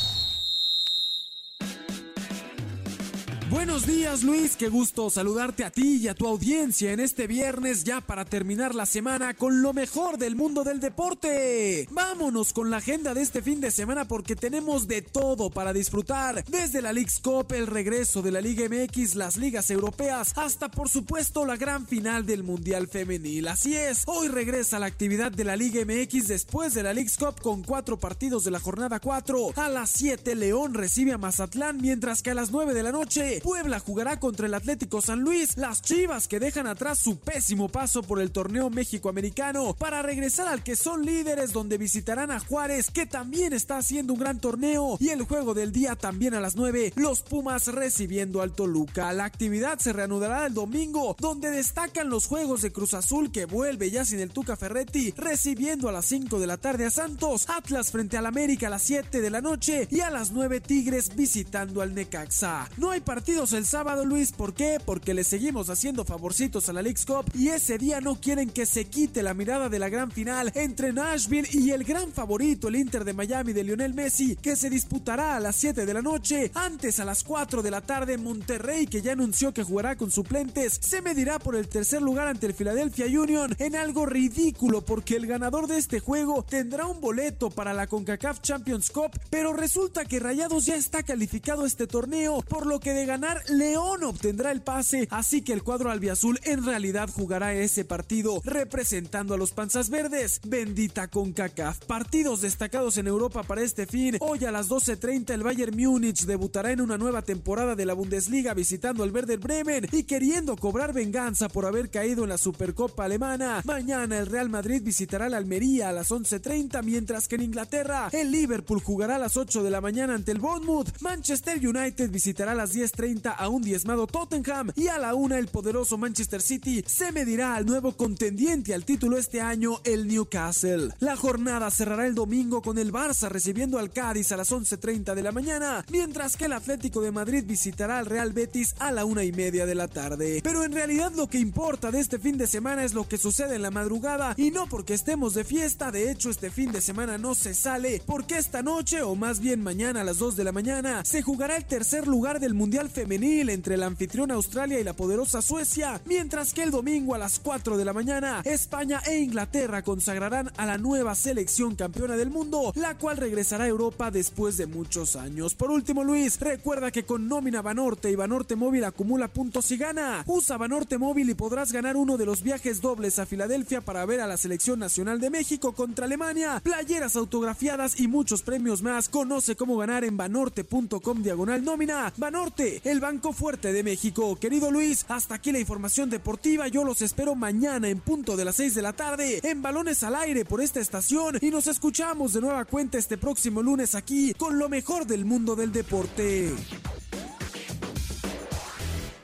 Buenos 3.51 3.85
días 3.85 4.23
Luis, 4.23 4.55
qué 4.55 4.69
gusto 4.69 5.09
saludarte 5.09 5.65
a 5.65 5.71
ti 5.71 5.97
y 5.97 6.07
a 6.07 6.15
tu 6.15 6.25
audiencia 6.25 6.93
en 6.93 7.01
este 7.01 7.27
viernes 7.27 7.83
ya 7.83 7.99
para 7.99 8.23
terminar 8.23 8.73
la 8.73 8.85
semana 8.85 9.33
con 9.33 9.61
lo 9.61 9.73
mejor 9.73 10.17
del 10.17 10.37
mundo 10.37 10.63
del 10.63 10.79
deporte. 10.79 11.85
Vámonos 11.91 12.53
con 12.53 12.69
la 12.69 12.77
agenda 12.77 13.13
de 13.13 13.21
este 13.21 13.41
fin 13.41 13.59
de 13.59 13.69
semana 13.69 14.05
porque 14.07 14.37
tenemos 14.37 14.87
de 14.87 15.01
todo 15.01 15.49
para 15.49 15.73
disfrutar, 15.73 16.45
desde 16.45 16.81
la 16.81 16.93
League's 16.93 17.19
Cup, 17.19 17.51
el 17.51 17.67
regreso 17.67 18.21
de 18.21 18.31
la 18.31 18.39
Liga 18.39 18.69
MX, 18.69 19.15
las 19.15 19.35
ligas 19.35 19.69
europeas, 19.69 20.31
hasta 20.37 20.71
por 20.71 20.87
supuesto 20.87 21.45
la 21.45 21.57
gran 21.57 21.85
final 21.85 22.25
del 22.25 22.43
Mundial 22.43 22.87
Femenil. 22.87 23.49
Así 23.49 23.75
es, 23.75 24.03
hoy 24.05 24.29
regresa 24.29 24.79
la 24.79 24.85
actividad 24.85 25.29
de 25.29 25.43
la 25.43 25.57
Liga 25.57 25.83
MX 25.83 26.29
después 26.29 26.73
de 26.73 26.83
la 26.83 26.93
League's 26.93 27.17
Cup 27.17 27.41
con 27.41 27.63
cuatro 27.63 27.99
partidos 27.99 28.45
de 28.45 28.51
la 28.51 28.61
jornada 28.61 29.01
4. 29.01 29.51
A 29.57 29.67
las 29.67 29.89
7 29.89 30.35
León 30.35 30.73
recibe 30.73 31.11
a 31.11 31.17
Mazatlán, 31.17 31.81
mientras 31.81 32.21
que 32.21 32.31
a 32.31 32.33
las 32.33 32.51
9 32.51 32.73
de 32.73 32.83
la 32.83 32.93
noche 32.93 33.40
Puebla 33.41 33.79
jugará 33.79 34.19
contra 34.19 34.45
el 34.45 34.53
Atlético 34.53 35.01
San 35.01 35.21
Luis, 35.21 35.57
las 35.57 35.81
Chivas 35.81 36.27
que 36.27 36.39
dejan 36.39 36.67
atrás 36.67 36.99
su 36.99 37.17
pésimo 37.17 37.69
paso 37.69 38.03
por 38.03 38.21
el 38.21 38.31
torneo 38.31 38.69
México-Americano 38.69 39.73
para 39.73 40.01
regresar 40.01 40.47
al 40.47 40.63
que 40.63 40.75
son 40.75 41.05
líderes 41.05 41.51
donde 41.51 41.77
visitarán 41.77 42.31
a 42.31 42.39
Juárez 42.39 42.91
que 42.91 43.05
también 43.05 43.53
está 43.53 43.77
haciendo 43.77 44.13
un 44.13 44.19
gran 44.19 44.39
torneo 44.39 44.97
y 44.99 45.09
el 45.09 45.23
juego 45.23 45.53
del 45.53 45.71
día 45.71 45.95
también 45.95 46.33
a 46.33 46.39
las 46.39 46.55
9, 46.55 46.93
los 46.95 47.21
Pumas 47.23 47.67
recibiendo 47.67 48.41
al 48.41 48.53
Toluca. 48.53 49.11
La 49.13 49.25
actividad 49.25 49.79
se 49.79 49.93
reanudará 49.93 50.45
el 50.45 50.53
domingo 50.53 51.15
donde 51.19 51.49
destacan 51.49 52.09
los 52.09 52.27
juegos 52.27 52.61
de 52.61 52.71
Cruz 52.71 52.93
Azul 52.93 53.31
que 53.31 53.45
vuelve 53.45 53.89
ya 53.89 54.05
sin 54.05 54.19
el 54.19 54.31
Tuca 54.31 54.55
Ferretti 54.55 55.13
recibiendo 55.17 55.89
a 55.89 55.91
las 55.91 56.05
5 56.05 56.39
de 56.39 56.47
la 56.47 56.57
tarde 56.57 56.85
a 56.85 56.91
Santos, 56.91 57.49
Atlas 57.49 57.91
frente 57.91 58.17
al 58.17 58.27
América 58.27 58.67
a 58.67 58.71
las 58.71 58.83
7 58.83 59.21
de 59.21 59.29
la 59.29 59.41
noche 59.41 59.87
y 59.89 60.01
a 60.01 60.11
las 60.11 60.31
9 60.31 60.61
Tigres 60.61 61.15
visitando 61.15 61.81
al 61.81 61.95
Necaxa. 61.95 62.69
No 62.77 62.91
hay 62.91 62.99
partido 62.99 63.30
el 63.31 63.65
sábado, 63.65 64.05
Luis. 64.05 64.33
¿Por 64.33 64.53
qué? 64.53 64.77
Porque 64.85 65.15
le 65.15 65.23
seguimos 65.23 65.69
haciendo 65.69 66.05
favorcitos 66.05 66.69
a 66.69 66.73
la 66.73 66.81
League's 66.81 67.05
Cup 67.05 67.25
y 67.33 67.47
ese 67.47 67.77
día 67.77 67.99
no 67.99 68.19
quieren 68.19 68.49
que 68.49 68.65
se 68.67 68.85
quite 68.85 69.23
la 69.23 69.33
mirada 69.33 69.67
de 69.67 69.79
la 69.79 69.89
gran 69.89 70.11
final 70.11 70.51
entre 70.53 70.93
Nashville 70.93 71.47
y 71.51 71.71
el 71.71 71.83
gran 71.83 72.11
favorito, 72.11 72.67
el 72.67 72.75
Inter 72.75 73.03
de 73.03 73.13
Miami 73.13 73.53
de 73.53 73.63
Lionel 73.63 73.95
Messi, 73.95 74.35
que 74.35 74.55
se 74.55 74.69
disputará 74.69 75.37
a 75.37 75.39
las 75.39 75.55
7 75.55 75.85
de 75.85 75.93
la 75.93 76.03
noche. 76.03 76.51
Antes, 76.53 76.99
a 76.99 77.05
las 77.05 77.23
4 77.23 77.63
de 77.63 77.71
la 77.71 77.81
tarde, 77.81 78.19
Monterrey, 78.19 78.85
que 78.85 79.01
ya 79.01 79.13
anunció 79.13 79.53
que 79.53 79.63
jugará 79.63 79.95
con 79.95 80.11
suplentes, 80.11 80.77
se 80.79 81.01
medirá 81.01 81.39
por 81.39 81.55
el 81.55 81.67
tercer 81.67 82.01
lugar 82.01 82.27
ante 82.27 82.45
el 82.45 82.53
Philadelphia 82.53 83.07
Union 83.07 83.55
en 83.57 83.75
algo 83.75 84.05
ridículo 84.05 84.81
porque 84.85 85.15
el 85.15 85.25
ganador 85.25 85.67
de 85.67 85.77
este 85.77 85.99
juego 85.99 86.43
tendrá 86.43 86.85
un 86.85 87.01
boleto 87.01 87.49
para 87.49 87.73
la 87.73 87.87
CONCACAF 87.87 88.41
Champions 88.41 88.91
Cup, 88.91 89.11
pero 89.31 89.53
resulta 89.53 90.05
que 90.05 90.19
Rayados 90.19 90.67
ya 90.67 90.75
está 90.75 91.01
calificado 91.01 91.65
este 91.65 91.87
torneo, 91.87 92.41
por 92.41 92.67
lo 92.67 92.79
que 92.79 92.93
de 92.93 93.05
ganar 93.05 93.20
León 93.49 94.03
obtendrá 94.03 94.51
el 94.51 94.61
pase, 94.61 95.07
así 95.11 95.41
que 95.43 95.53
el 95.53 95.63
cuadro 95.63 95.91
albiazul 95.91 96.39
en 96.43 96.65
realidad 96.65 97.09
jugará 97.09 97.53
ese 97.53 97.85
partido 97.85 98.41
representando 98.43 99.33
a 99.33 99.37
los 99.37 99.51
panzas 99.51 99.89
verdes. 99.89 100.41
Bendita 100.43 101.07
con 101.07 101.33
CACAF. 101.33 101.85
Partidos 101.85 102.41
destacados 102.41 102.97
en 102.97 103.07
Europa 103.07 103.43
para 103.43 103.61
este 103.61 103.85
fin. 103.85 104.17
Hoy 104.19 104.45
a 104.45 104.51
las 104.51 104.69
12.30 104.69 105.33
el 105.33 105.43
Bayern 105.43 105.77
Múnich 105.77 106.25
debutará 106.25 106.71
en 106.71 106.81
una 106.81 106.97
nueva 106.97 107.21
temporada 107.21 107.75
de 107.75 107.85
la 107.85 107.93
Bundesliga 107.93 108.53
visitando 108.53 109.03
al 109.03 109.11
Werder 109.11 109.39
Bremen 109.39 109.87
y 109.91 110.03
queriendo 110.03 110.55
cobrar 110.55 110.93
venganza 110.93 111.47
por 111.47 111.65
haber 111.65 111.89
caído 111.89 112.23
en 112.23 112.29
la 112.29 112.37
Supercopa 112.37 113.05
alemana. 113.05 113.61
Mañana 113.65 114.17
el 114.17 114.27
Real 114.27 114.49
Madrid 114.49 114.81
visitará 114.83 115.29
la 115.29 115.37
Almería 115.37 115.89
a 115.89 115.93
las 115.93 116.09
11.30 116.11 116.83
mientras 116.83 117.27
que 117.27 117.35
en 117.35 117.43
Inglaterra 117.43 118.09
el 118.11 118.31
Liverpool 118.31 118.81
jugará 118.81 119.17
a 119.17 119.19
las 119.19 119.37
8 119.37 119.63
de 119.63 119.69
la 119.69 119.81
mañana 119.81 120.15
ante 120.15 120.31
el 120.31 120.39
Bournemouth. 120.39 121.01
Manchester 121.01 121.57
United 121.65 122.09
visitará 122.09 122.53
a 122.53 122.55
las 122.55 122.73
10.30 122.75 123.00
a 123.35 123.49
un 123.49 123.63
diezmado 123.63 124.05
Tottenham 124.05 124.71
y 124.75 124.87
a 124.87 124.99
la 124.99 125.15
una 125.15 125.39
el 125.39 125.47
poderoso 125.47 125.97
Manchester 125.97 126.39
City 126.39 126.83
se 126.85 127.11
medirá 127.11 127.55
al 127.55 127.65
nuevo 127.65 127.93
contendiente 127.93 128.75
al 128.75 128.85
título 128.85 129.17
este 129.17 129.41
año, 129.41 129.79
el 129.85 130.07
Newcastle. 130.07 130.93
La 130.99 131.15
jornada 131.15 131.71
cerrará 131.71 132.05
el 132.05 132.13
domingo 132.13 132.61
con 132.61 132.77
el 132.77 132.93
Barça 132.93 133.27
recibiendo 133.27 133.79
al 133.79 133.89
Cádiz 133.89 134.31
a 134.31 134.37
las 134.37 134.51
11.30 134.51 135.15
de 135.15 135.23
la 135.23 135.31
mañana, 135.31 135.83
mientras 135.89 136.37
que 136.37 136.45
el 136.45 136.53
Atlético 136.53 137.01
de 137.01 137.11
Madrid 137.11 137.43
visitará 137.43 137.97
al 137.97 138.05
Real 138.05 138.33
Betis 138.33 138.75
a 138.77 138.91
la 138.91 139.03
una 139.03 139.23
y 139.23 139.31
media 139.31 139.65
de 139.65 139.73
la 139.73 139.87
tarde. 139.87 140.41
Pero 140.43 140.63
en 140.63 140.71
realidad 140.71 141.11
lo 141.15 141.25
que 141.25 141.39
importa 141.39 141.89
de 141.89 142.01
este 142.01 142.19
fin 142.19 142.37
de 142.37 142.45
semana 142.45 142.83
es 142.83 142.93
lo 142.93 143.07
que 143.07 143.17
sucede 143.17 143.55
en 143.55 143.63
la 143.63 143.71
madrugada 143.71 144.35
y 144.37 144.51
no 144.51 144.67
porque 144.67 144.93
estemos 144.93 145.33
de 145.33 145.43
fiesta, 145.43 145.91
de 145.91 146.11
hecho 146.11 146.29
este 146.29 146.51
fin 146.51 146.71
de 146.71 146.81
semana 146.81 147.17
no 147.17 147.33
se 147.33 147.55
sale, 147.55 148.03
porque 148.05 148.37
esta 148.37 148.61
noche 148.61 149.01
o 149.01 149.15
más 149.15 149.39
bien 149.39 149.63
mañana 149.63 150.01
a 150.01 150.03
las 150.03 150.19
2 150.19 150.35
de 150.35 150.43
la 150.43 150.51
mañana 150.51 151.03
se 151.03 151.23
jugará 151.23 151.57
el 151.57 151.65
tercer 151.65 152.07
lugar 152.07 152.39
del 152.39 152.53
Mundial 152.53 152.90
femenil 152.91 153.49
entre 153.49 153.77
la 153.77 153.87
anfitrión 153.87 154.31
Australia 154.31 154.79
y 154.79 154.83
la 154.83 154.93
poderosa 154.93 155.41
Suecia, 155.41 156.01
mientras 156.05 156.53
que 156.53 156.63
el 156.63 156.71
domingo 156.71 157.15
a 157.15 157.17
las 157.17 157.39
4 157.39 157.77
de 157.77 157.85
la 157.85 157.93
mañana 157.93 158.41
España 158.45 159.01
e 159.07 159.19
Inglaterra 159.19 159.81
consagrarán 159.81 160.51
a 160.57 160.65
la 160.65 160.77
nueva 160.77 161.15
selección 161.15 161.75
campeona 161.75 162.17
del 162.17 162.29
mundo, 162.29 162.73
la 162.75 162.97
cual 162.97 163.17
regresará 163.17 163.63
a 163.63 163.69
Europa 163.69 164.11
después 164.11 164.57
de 164.57 164.67
muchos 164.67 165.15
años. 165.15 165.55
Por 165.55 165.71
último, 165.71 166.03
Luis, 166.03 166.39
recuerda 166.39 166.91
que 166.91 167.03
con 167.03 167.27
nómina 167.27 167.61
Banorte 167.61 168.11
y 168.11 168.15
Banorte 168.15 168.55
Móvil 168.55 168.83
acumula 168.83 169.27
puntos 169.27 169.71
y 169.71 169.77
gana. 169.77 170.23
Usa 170.27 170.57
Banorte 170.57 170.97
Móvil 170.97 171.29
y 171.29 171.33
podrás 171.33 171.71
ganar 171.71 171.95
uno 171.95 172.17
de 172.17 172.25
los 172.25 172.43
viajes 172.43 172.81
dobles 172.81 173.19
a 173.19 173.25
Filadelfia 173.25 173.81
para 173.81 174.05
ver 174.05 174.19
a 174.19 174.27
la 174.27 174.37
selección 174.37 174.79
nacional 174.79 175.19
de 175.19 175.29
México 175.29 175.73
contra 175.73 176.05
Alemania, 176.05 176.59
playeras 176.63 177.15
autografiadas 177.15 177.99
y 177.99 178.07
muchos 178.07 178.41
premios 178.41 178.81
más. 178.81 179.09
Conoce 179.09 179.55
cómo 179.55 179.77
ganar 179.77 180.03
en 180.03 180.17
banorte.com 180.17 181.23
diagonal 181.23 181.63
nómina. 181.63 182.13
Banorte, 182.17 182.80
el 182.83 182.99
Banco 182.99 183.33
Fuerte 183.33 183.73
de 183.73 183.83
México. 183.83 184.37
Querido 184.37 184.71
Luis, 184.71 185.05
hasta 185.07 185.35
aquí 185.35 185.51
la 185.51 185.59
información 185.59 186.09
deportiva. 186.09 186.67
Yo 186.67 186.83
los 186.83 187.01
espero 187.01 187.35
mañana 187.35 187.89
en 187.89 187.99
punto 187.99 188.35
de 188.35 188.45
las 188.45 188.55
6 188.55 188.75
de 188.75 188.81
la 188.81 188.93
tarde 188.93 189.39
en 189.43 189.61
Balones 189.61 190.03
al 190.03 190.15
Aire 190.15 190.45
por 190.45 190.61
esta 190.61 190.79
estación 190.79 191.37
y 191.41 191.49
nos 191.49 191.67
escuchamos 191.67 192.33
de 192.33 192.41
nueva 192.41 192.65
cuenta 192.65 192.97
este 192.97 193.17
próximo 193.17 193.61
lunes 193.61 193.95
aquí 193.95 194.33
con 194.33 194.57
lo 194.57 194.69
mejor 194.69 195.05
del 195.05 195.25
mundo 195.25 195.55
del 195.55 195.71
deporte. 195.71 196.53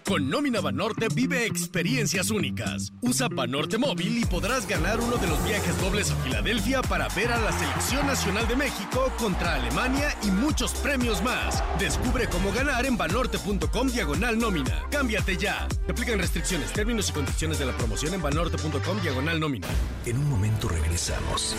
Con 0.07 0.29
nómina 0.29 0.61
Banorte 0.61 1.09
vive 1.13 1.45
experiencias 1.45 2.31
únicas. 2.31 2.93
Usa 3.01 3.27
Banorte 3.27 3.77
móvil 3.77 4.19
y 4.19 4.23
podrás 4.23 4.65
ganar 4.65 5.01
uno 5.01 5.17
de 5.17 5.27
los 5.27 5.43
viajes 5.43 5.77
dobles 5.81 6.11
a 6.11 6.15
Filadelfia 6.23 6.81
para 6.81 7.09
ver 7.09 7.29
a 7.29 7.37
la 7.37 7.51
Selección 7.51 8.07
Nacional 8.07 8.47
de 8.47 8.55
México 8.55 9.11
contra 9.17 9.55
Alemania 9.55 10.15
y 10.23 10.27
muchos 10.27 10.75
premios 10.75 11.21
más. 11.21 11.61
Descubre 11.77 12.29
cómo 12.29 12.53
ganar 12.53 12.85
en 12.85 12.95
banorte.com 12.95 13.89
diagonal 13.89 14.39
nómina. 14.39 14.81
Cámbiate 14.89 15.35
ya. 15.35 15.67
Te 15.85 15.91
aplican 15.91 16.19
restricciones, 16.19 16.71
términos 16.71 17.09
y 17.09 17.11
condiciones 17.11 17.59
de 17.59 17.65
la 17.65 17.75
promoción 17.75 18.13
en 18.13 18.21
banorte.com 18.21 19.01
diagonal 19.01 19.41
nómina. 19.41 19.67
En 20.05 20.19
un 20.19 20.29
momento 20.29 20.69
regresamos. 20.69 21.53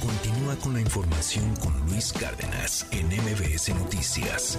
Continúa 0.00 0.56
con 0.56 0.72
la 0.72 0.80
información 0.80 1.54
con 1.56 1.78
Luis 1.80 2.14
Cárdenas 2.14 2.86
en 2.92 3.08
MBS 3.08 3.74
Noticias. 3.74 4.58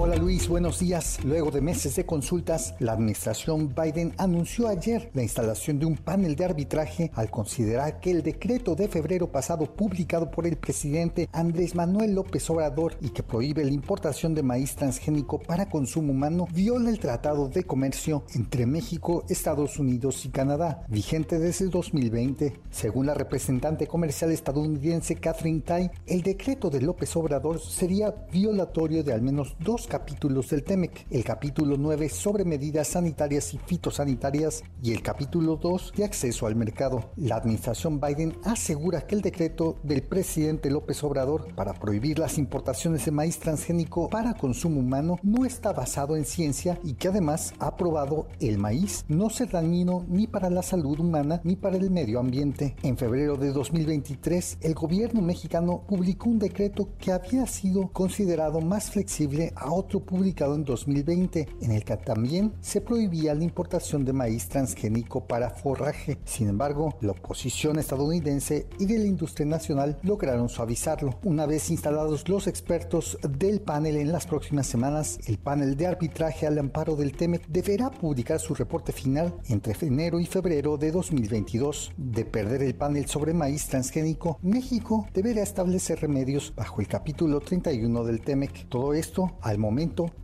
Hola 0.00 0.14
Luis, 0.14 0.46
buenos 0.46 0.78
días. 0.78 1.18
Luego 1.24 1.50
de 1.50 1.60
meses 1.60 1.96
de 1.96 2.06
consultas, 2.06 2.76
la 2.78 2.92
administración 2.92 3.74
Biden 3.74 4.14
anunció 4.16 4.68
ayer 4.68 5.10
la 5.12 5.24
instalación 5.24 5.80
de 5.80 5.86
un 5.86 5.96
panel 5.96 6.36
de 6.36 6.44
arbitraje 6.44 7.10
al 7.16 7.32
considerar 7.32 7.98
que 7.98 8.12
el 8.12 8.22
decreto 8.22 8.76
de 8.76 8.86
febrero 8.86 9.32
pasado 9.32 9.66
publicado 9.66 10.30
por 10.30 10.46
el 10.46 10.56
presidente 10.56 11.28
Andrés 11.32 11.74
Manuel 11.74 12.14
López 12.14 12.48
Obrador 12.48 12.94
y 13.00 13.08
que 13.08 13.24
prohíbe 13.24 13.64
la 13.64 13.72
importación 13.72 14.36
de 14.36 14.44
maíz 14.44 14.76
transgénico 14.76 15.40
para 15.40 15.68
consumo 15.68 16.12
humano 16.12 16.46
viola 16.54 16.90
el 16.90 17.00
Tratado 17.00 17.48
de 17.48 17.64
Comercio 17.64 18.22
entre 18.36 18.66
México, 18.66 19.24
Estados 19.28 19.80
Unidos 19.80 20.24
y 20.24 20.28
Canadá, 20.28 20.84
vigente 20.86 21.40
desde 21.40 21.64
el 21.64 21.72
2020. 21.72 22.60
Según 22.70 23.06
la 23.06 23.14
representante 23.14 23.88
comercial 23.88 24.30
estadounidense 24.30 25.16
Catherine 25.16 25.62
Tai, 25.62 25.90
el 26.06 26.22
decreto 26.22 26.70
de 26.70 26.82
López 26.82 27.16
Obrador 27.16 27.60
sería 27.60 28.14
violatorio 28.30 29.02
de 29.02 29.12
al 29.12 29.22
menos 29.22 29.56
dos 29.58 29.87
capítulos 29.88 30.50
del 30.50 30.62
TEMEC, 30.62 31.06
el 31.10 31.24
capítulo 31.24 31.76
9 31.78 32.08
sobre 32.10 32.44
medidas 32.44 32.88
sanitarias 32.88 33.54
y 33.54 33.58
fitosanitarias 33.58 34.62
y 34.82 34.92
el 34.92 35.02
capítulo 35.02 35.56
2 35.56 35.94
de 35.96 36.04
acceso 36.04 36.46
al 36.46 36.56
mercado. 36.56 37.10
La 37.16 37.36
administración 37.36 38.00
Biden 38.00 38.36
asegura 38.44 39.06
que 39.06 39.14
el 39.14 39.22
decreto 39.22 39.76
del 39.82 40.02
presidente 40.02 40.70
López 40.70 41.02
Obrador 41.02 41.54
para 41.54 41.72
prohibir 41.72 42.18
las 42.18 42.38
importaciones 42.38 43.04
de 43.04 43.10
maíz 43.10 43.38
transgénico 43.38 44.08
para 44.10 44.34
consumo 44.34 44.80
humano 44.80 45.18
no 45.22 45.44
está 45.44 45.72
basado 45.72 46.16
en 46.16 46.24
ciencia 46.24 46.78
y 46.84 46.94
que 46.94 47.08
además 47.08 47.54
ha 47.58 47.76
probado 47.76 48.28
el 48.40 48.58
maíz 48.58 49.04
no 49.08 49.30
ser 49.30 49.50
dañino 49.50 50.04
ni 50.08 50.26
para 50.26 50.50
la 50.50 50.62
salud 50.62 51.00
humana 51.00 51.40
ni 51.44 51.56
para 51.56 51.76
el 51.76 51.90
medio 51.90 52.20
ambiente. 52.20 52.76
En 52.82 52.98
febrero 52.98 53.36
de 53.36 53.52
2023, 53.52 54.58
el 54.60 54.74
gobierno 54.74 55.22
mexicano 55.22 55.82
publicó 55.88 56.28
un 56.28 56.38
decreto 56.38 56.90
que 56.98 57.12
había 57.12 57.46
sido 57.46 57.88
considerado 57.88 58.60
más 58.60 58.90
flexible 58.90 59.52
a 59.56 59.72
otro 59.78 60.00
publicado 60.00 60.54
en 60.56 60.64
2020, 60.64 61.48
en 61.62 61.70
el 61.70 61.84
que 61.84 61.96
también 61.96 62.52
se 62.60 62.80
prohibía 62.80 63.34
la 63.34 63.44
importación 63.44 64.04
de 64.04 64.12
maíz 64.12 64.48
transgénico 64.48 65.26
para 65.26 65.50
forraje. 65.50 66.18
Sin 66.24 66.48
embargo, 66.48 66.96
la 67.00 67.12
oposición 67.12 67.78
estadounidense 67.78 68.66
y 68.78 68.86
de 68.86 68.98
la 68.98 69.06
industria 69.06 69.46
nacional 69.46 69.98
lograron 70.02 70.48
suavizarlo. 70.48 71.18
Una 71.22 71.46
vez 71.46 71.70
instalados 71.70 72.28
los 72.28 72.46
expertos 72.48 73.18
del 73.22 73.60
panel 73.60 73.96
en 73.96 74.10
las 74.10 74.26
próximas 74.26 74.66
semanas, 74.66 75.20
el 75.26 75.38
panel 75.38 75.76
de 75.76 75.86
arbitraje 75.86 76.46
al 76.46 76.58
amparo 76.58 76.96
del 76.96 77.12
TEMEC 77.12 77.46
deberá 77.46 77.90
publicar 77.90 78.40
su 78.40 78.54
reporte 78.54 78.92
final 78.92 79.34
entre 79.48 79.76
enero 79.86 80.18
y 80.18 80.26
febrero 80.26 80.76
de 80.76 80.90
2022. 80.90 81.92
De 81.96 82.24
perder 82.24 82.62
el 82.62 82.74
panel 82.74 83.06
sobre 83.06 83.32
maíz 83.32 83.68
transgénico, 83.68 84.38
México 84.42 85.06
deberá 85.14 85.42
establecer 85.42 86.00
remedios 86.00 86.52
bajo 86.56 86.80
el 86.80 86.88
capítulo 86.88 87.40
31 87.40 88.04
del 88.04 88.20
TEMEC. 88.20 88.68
Todo 88.68 88.92
esto 88.92 89.38
al 89.40 89.58
momento 89.58 89.67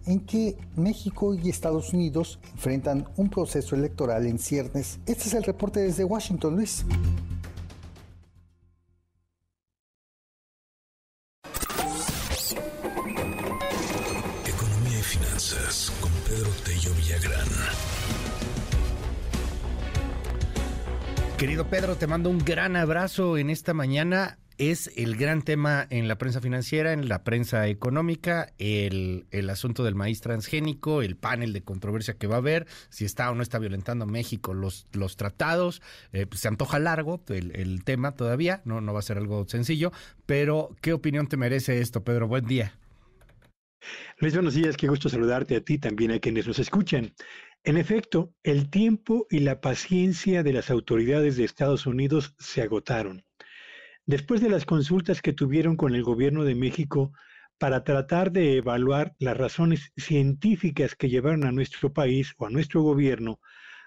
en 0.06 0.20
que 0.20 0.56
México 0.76 1.34
y 1.34 1.50
Estados 1.50 1.92
Unidos 1.92 2.38
enfrentan 2.52 3.06
un 3.16 3.28
proceso 3.28 3.74
electoral 3.74 4.26
en 4.26 4.38
ciernes. 4.38 4.98
Este 5.06 5.24
es 5.24 5.34
el 5.34 5.44
reporte 5.44 5.80
desde 5.80 6.04
Washington, 6.04 6.56
Luis. 6.56 6.84
Economía 14.46 14.98
y 14.98 15.02
finanzas 15.02 15.92
con 16.00 16.10
Pedro 16.26 16.50
Tello 16.64 16.90
Villagrán. 16.94 17.48
Querido 21.36 21.68
Pedro, 21.68 21.96
te 21.96 22.06
mando 22.06 22.30
un 22.30 22.38
gran 22.38 22.76
abrazo 22.76 23.36
en 23.36 23.50
esta 23.50 23.74
mañana 23.74 24.38
es 24.58 24.90
el 24.96 25.16
gran 25.16 25.42
tema 25.42 25.86
en 25.90 26.08
la 26.08 26.16
prensa 26.16 26.40
financiera, 26.40 26.92
en 26.92 27.08
la 27.08 27.24
prensa 27.24 27.66
económica, 27.68 28.52
el, 28.58 29.26
el, 29.30 29.50
asunto 29.50 29.82
del 29.84 29.94
maíz 29.94 30.20
transgénico, 30.20 31.02
el 31.02 31.16
panel 31.16 31.52
de 31.52 31.62
controversia 31.62 32.14
que 32.14 32.26
va 32.26 32.36
a 32.36 32.38
haber, 32.38 32.66
si 32.88 33.04
está 33.04 33.30
o 33.30 33.34
no 33.34 33.42
está 33.42 33.58
violentando 33.58 34.06
México 34.06 34.54
los, 34.54 34.86
los 34.92 35.16
tratados. 35.16 35.82
Eh, 36.12 36.26
pues 36.26 36.40
se 36.40 36.48
antoja 36.48 36.78
largo 36.78 37.22
el, 37.28 37.54
el, 37.56 37.84
tema 37.84 38.14
todavía, 38.14 38.62
no, 38.64 38.80
no 38.80 38.92
va 38.92 39.00
a 39.00 39.02
ser 39.02 39.18
algo 39.18 39.46
sencillo, 39.48 39.92
pero 40.26 40.76
¿qué 40.80 40.92
opinión 40.92 41.26
te 41.26 41.36
merece 41.36 41.80
esto, 41.80 42.04
Pedro? 42.04 42.28
Buen 42.28 42.46
día. 42.46 42.78
Luis, 44.18 44.34
buenos 44.34 44.54
días, 44.54 44.76
qué 44.76 44.88
gusto 44.88 45.08
saludarte 45.08 45.56
a 45.56 45.60
ti 45.60 45.78
también 45.78 46.12
a 46.12 46.18
quienes 46.18 46.46
nos 46.46 46.58
escuchan. 46.58 47.12
En 47.64 47.76
efecto, 47.76 48.32
el 48.42 48.70
tiempo 48.70 49.26
y 49.30 49.40
la 49.40 49.60
paciencia 49.60 50.42
de 50.42 50.52
las 50.52 50.70
autoridades 50.70 51.36
de 51.36 51.44
Estados 51.44 51.86
Unidos 51.86 52.34
se 52.38 52.62
agotaron. 52.62 53.24
Después 54.06 54.42
de 54.42 54.50
las 54.50 54.66
consultas 54.66 55.22
que 55.22 55.32
tuvieron 55.32 55.76
con 55.76 55.94
el 55.94 56.02
gobierno 56.02 56.44
de 56.44 56.54
México 56.54 57.12
para 57.58 57.84
tratar 57.84 58.32
de 58.32 58.58
evaluar 58.58 59.14
las 59.18 59.36
razones 59.36 59.92
científicas 59.96 60.94
que 60.94 61.08
llevaron 61.08 61.44
a 61.44 61.52
nuestro 61.52 61.92
país 61.92 62.34
o 62.36 62.46
a 62.46 62.50
nuestro 62.50 62.82
gobierno 62.82 63.40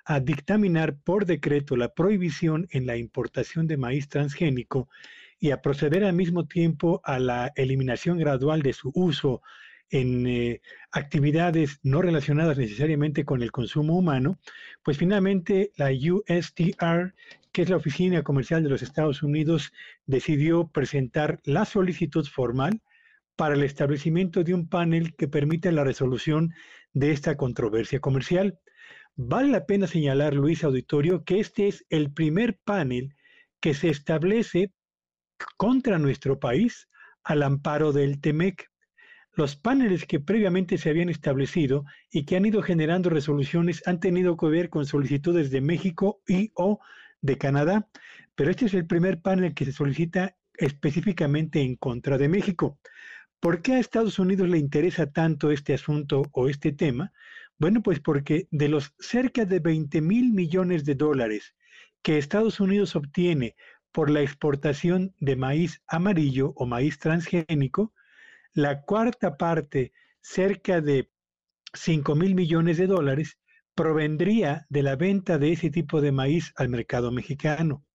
a 0.06 0.20
dictaminar 0.20 0.98
por 0.98 1.26
decreto 1.26 1.76
la 1.76 1.94
prohibición 1.94 2.68
en 2.72 2.88
la 2.88 2.98
importación 2.98 3.68
de 3.68 3.78
maíz 3.78 4.08
transgénico 4.08 4.90
y 5.38 5.52
a 5.52 5.62
proceder 5.62 6.04
al 6.04 6.14
mismo 6.14 6.48
tiempo 6.48 7.02
a 7.04 7.20
la 7.20 7.52
eliminación 7.56 8.18
gradual 8.18 8.62
de 8.62 8.74
su 8.74 8.92
uso 8.96 9.42
en 9.90 10.26
eh, 10.26 10.62
actividades 10.92 11.80
no 11.84 12.02
relacionadas 12.02 12.58
necesariamente 12.58 13.24
con 13.24 13.44
el 13.44 13.52
consumo 13.52 13.98
humano, 13.98 14.40
pues 14.82 14.98
finalmente 14.98 15.72
la 15.76 15.92
USTR 15.92 17.14
que 17.58 17.64
es 17.64 17.70
la 17.72 17.78
Oficina 17.78 18.22
Comercial 18.22 18.62
de 18.62 18.70
los 18.70 18.84
Estados 18.84 19.24
Unidos, 19.24 19.74
decidió 20.06 20.68
presentar 20.68 21.40
la 21.44 21.66
solicitud 21.66 22.24
formal 22.24 22.84
para 23.36 23.56
el 23.56 23.64
establecimiento 23.64 24.44
de 24.44 24.54
un 24.54 24.70
panel 24.70 25.16
que 25.16 25.28
permita 25.28 25.72
la 25.72 25.84
resolución 25.84 26.54
de 26.94 27.10
esta 27.14 27.36
controversia 27.36 28.00
comercial. 28.00 28.60
Vale 29.16 29.50
la 29.50 29.66
pena 29.66 29.88
señalar, 29.88 30.36
Luis 30.36 30.64
Auditorio, 30.64 31.24
que 31.24 31.40
este 31.40 31.68
es 31.68 31.84
el 31.90 32.14
primer 32.14 32.60
panel 32.64 33.16
que 33.60 33.74
se 33.74 33.90
establece 33.90 34.72
contra 35.58 35.98
nuestro 35.98 36.40
país 36.40 36.88
al 37.24 37.42
amparo 37.42 37.92
del 37.92 38.22
TEMEC. 38.22 38.70
Los 39.34 39.56
paneles 39.56 40.06
que 40.06 40.20
previamente 40.20 40.78
se 40.78 40.92
habían 40.92 41.10
establecido 41.10 41.86
y 42.12 42.24
que 42.26 42.36
han 42.36 42.46
ido 42.46 42.62
generando 42.62 43.10
resoluciones 43.10 43.82
han 43.88 44.00
tenido 44.00 44.38
que 44.38 44.46
ver 44.46 44.70
con 44.70 44.86
solicitudes 44.86 45.50
de 45.50 45.62
México 45.62 46.22
y 46.28 46.52
o 46.54 46.80
de 47.28 47.38
Canadá, 47.38 47.88
pero 48.34 48.50
este 48.50 48.66
es 48.66 48.74
el 48.74 48.88
primer 48.88 49.22
panel 49.22 49.54
que 49.54 49.66
se 49.66 49.72
solicita 49.72 50.36
específicamente 50.56 51.62
en 51.62 51.76
contra 51.76 52.18
de 52.18 52.30
México. 52.30 52.80
¿Por 53.40 53.62
qué 53.62 53.74
a 53.74 53.80
Estados 53.80 54.18
Unidos 54.18 54.50
le 54.50 54.58
interesa 54.58 55.12
tanto 55.12 55.52
este 55.52 55.76
asunto 55.76 56.24
o 56.32 56.50
este 56.50 56.72
tema? 56.72 57.14
Bueno, 57.60 57.84
pues 57.84 58.00
porque 58.00 58.48
de 58.50 58.70
los 58.70 58.96
cerca 58.98 59.46
de 59.46 59.60
20 59.60 60.02
mil 60.02 60.32
millones 60.32 60.86
de 60.86 60.96
dólares 60.96 61.54
que 62.02 62.18
Estados 62.18 62.60
Unidos 62.60 62.96
obtiene 62.96 63.56
por 63.92 64.10
la 64.10 64.22
exportación 64.22 65.14
de 65.20 65.36
maíz 65.36 65.82
amarillo 65.88 66.54
o 66.56 66.66
maíz 66.66 66.98
transgénico, 67.00 67.94
la 68.54 68.82
cuarta 68.82 69.38
parte, 69.38 69.92
cerca 70.22 70.82
de 70.82 71.12
5 71.74 72.16
mil 72.16 72.34
millones 72.36 72.78
de 72.78 72.88
dólares, 72.88 73.38
provendría 73.78 74.66
de 74.70 74.82
la 74.82 74.96
venta 74.96 75.38
de 75.38 75.54
ese 75.54 75.70
tipo 75.70 76.02
de 76.02 76.12
maíz 76.12 76.52
al 76.58 76.68
mercado 76.68 77.12
mexicano. 77.12 77.86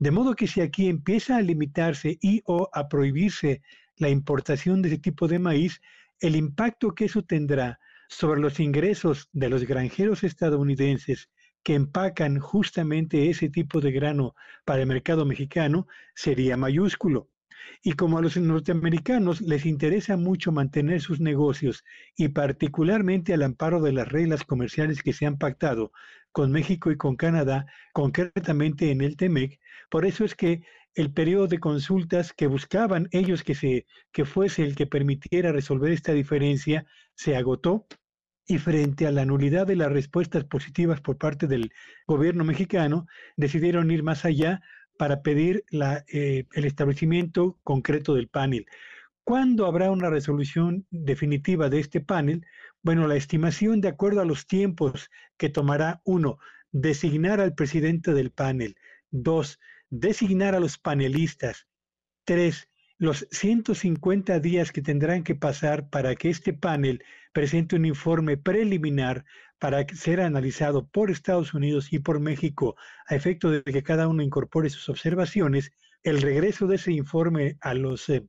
De 0.00 0.10
modo 0.10 0.34
que 0.34 0.48
si 0.48 0.60
aquí 0.60 0.88
empieza 0.88 1.36
a 1.36 1.42
limitarse 1.42 2.18
y 2.20 2.42
o 2.44 2.68
a 2.72 2.88
prohibirse 2.88 3.62
la 3.96 4.08
importación 4.08 4.82
de 4.82 4.88
ese 4.88 4.98
tipo 4.98 5.28
de 5.28 5.38
maíz, 5.38 5.80
el 6.18 6.34
impacto 6.34 6.92
que 6.92 7.04
eso 7.04 7.22
tendrá 7.22 7.78
sobre 8.08 8.40
los 8.40 8.58
ingresos 8.58 9.28
de 9.32 9.48
los 9.48 9.64
granjeros 9.64 10.24
estadounidenses 10.24 11.30
que 11.62 11.74
empacan 11.74 12.40
justamente 12.40 13.30
ese 13.30 13.48
tipo 13.48 13.80
de 13.80 13.92
grano 13.92 14.34
para 14.64 14.80
el 14.80 14.88
mercado 14.88 15.24
mexicano 15.24 15.86
sería 16.16 16.56
mayúsculo. 16.56 17.30
Y 17.82 17.92
como 17.92 18.18
a 18.18 18.22
los 18.22 18.36
norteamericanos 18.36 19.40
les 19.40 19.66
interesa 19.66 20.16
mucho 20.16 20.52
mantener 20.52 21.00
sus 21.00 21.20
negocios 21.20 21.84
y 22.16 22.28
particularmente 22.28 23.34
al 23.34 23.42
amparo 23.42 23.80
de 23.80 23.92
las 23.92 24.08
reglas 24.08 24.44
comerciales 24.44 25.02
que 25.02 25.12
se 25.12 25.26
han 25.26 25.38
pactado 25.38 25.92
con 26.32 26.50
México 26.50 26.90
y 26.90 26.96
con 26.96 27.16
Canadá, 27.16 27.66
concretamente 27.92 28.90
en 28.90 29.02
el 29.02 29.16
TEMEC, 29.16 29.60
por 29.90 30.06
eso 30.06 30.24
es 30.24 30.34
que 30.34 30.62
el 30.94 31.12
periodo 31.12 31.46
de 31.46 31.58
consultas 31.58 32.32
que 32.32 32.46
buscaban 32.46 33.08
ellos 33.12 33.42
que, 33.42 33.54
se, 33.54 33.86
que 34.12 34.24
fuese 34.24 34.62
el 34.62 34.74
que 34.76 34.86
permitiera 34.86 35.52
resolver 35.52 35.92
esta 35.92 36.12
diferencia 36.12 36.86
se 37.14 37.36
agotó. 37.36 37.86
Y 38.44 38.58
frente 38.58 39.06
a 39.06 39.12
la 39.12 39.24
nulidad 39.24 39.68
de 39.68 39.76
las 39.76 39.92
respuestas 39.92 40.44
positivas 40.44 41.00
por 41.00 41.16
parte 41.16 41.46
del 41.46 41.72
gobierno 42.08 42.42
mexicano, 42.42 43.06
decidieron 43.36 43.90
ir 43.92 44.02
más 44.02 44.24
allá 44.24 44.60
para 44.96 45.22
pedir 45.22 45.64
eh, 45.70 46.44
el 46.52 46.64
establecimiento 46.64 47.58
concreto 47.62 48.14
del 48.14 48.28
panel. 48.28 48.66
¿Cuándo 49.24 49.66
habrá 49.66 49.90
una 49.90 50.10
resolución 50.10 50.86
definitiva 50.90 51.68
de 51.68 51.80
este 51.80 52.00
panel? 52.00 52.44
Bueno, 52.82 53.06
la 53.06 53.16
estimación 53.16 53.80
de 53.80 53.88
acuerdo 53.88 54.20
a 54.20 54.24
los 54.24 54.46
tiempos 54.46 55.10
que 55.36 55.48
tomará, 55.48 56.00
uno, 56.04 56.38
designar 56.72 57.40
al 57.40 57.54
presidente 57.54 58.14
del 58.14 58.30
panel, 58.30 58.74
dos, 59.10 59.60
designar 59.90 60.54
a 60.54 60.60
los 60.60 60.78
panelistas, 60.78 61.68
tres, 62.24 62.68
los 62.98 63.26
150 63.30 64.40
días 64.40 64.72
que 64.72 64.82
tendrán 64.82 65.22
que 65.22 65.34
pasar 65.34 65.88
para 65.88 66.14
que 66.14 66.30
este 66.30 66.52
panel 66.52 67.04
presente 67.32 67.76
un 67.76 67.84
informe 67.84 68.36
preliminar 68.36 69.24
para 69.62 69.86
ser 69.94 70.20
analizado 70.20 70.88
por 70.88 71.08
Estados 71.08 71.54
Unidos 71.54 71.92
y 71.92 72.00
por 72.00 72.18
México 72.18 72.74
a 73.06 73.14
efecto 73.14 73.48
de 73.48 73.62
que 73.62 73.84
cada 73.84 74.08
uno 74.08 74.20
incorpore 74.20 74.68
sus 74.68 74.88
observaciones, 74.88 75.70
el 76.02 76.20
regreso 76.20 76.66
de 76.66 76.74
ese 76.74 76.90
informe 76.90 77.58
a 77.60 77.72
los 77.72 78.08
eh, 78.08 78.26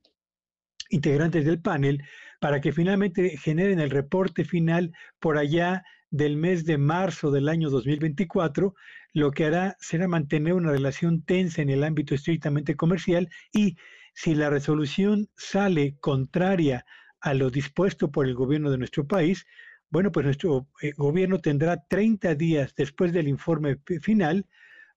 integrantes 0.90 1.44
del 1.44 1.60
panel 1.60 2.04
para 2.38 2.60
que 2.60 2.70
finalmente 2.70 3.36
generen 3.36 3.80
el 3.80 3.90
reporte 3.90 4.44
final 4.44 4.92
por 5.18 5.36
allá 5.36 5.82
del 6.08 6.36
mes 6.36 6.66
de 6.66 6.78
marzo 6.78 7.32
del 7.32 7.48
año 7.48 7.68
2024, 7.68 8.72
lo 9.12 9.32
que 9.32 9.46
hará 9.46 9.76
será 9.80 10.06
mantener 10.06 10.52
una 10.52 10.70
relación 10.70 11.24
tensa 11.24 11.62
en 11.62 11.70
el 11.70 11.82
ámbito 11.82 12.14
estrictamente 12.14 12.76
comercial 12.76 13.28
y 13.52 13.76
si 14.14 14.36
la 14.36 14.50
resolución 14.50 15.28
sale 15.36 15.96
contraria 15.98 16.86
a 17.20 17.34
lo 17.34 17.50
dispuesto 17.50 18.12
por 18.12 18.24
el 18.24 18.36
gobierno 18.36 18.70
de 18.70 18.78
nuestro 18.78 19.04
país, 19.08 19.44
bueno, 19.94 20.10
pues 20.10 20.26
nuestro 20.26 20.66
eh, 20.82 20.92
gobierno 20.96 21.38
tendrá 21.38 21.84
30 21.86 22.34
días 22.34 22.74
después 22.74 23.12
del 23.12 23.28
informe 23.28 23.76
final 24.02 24.44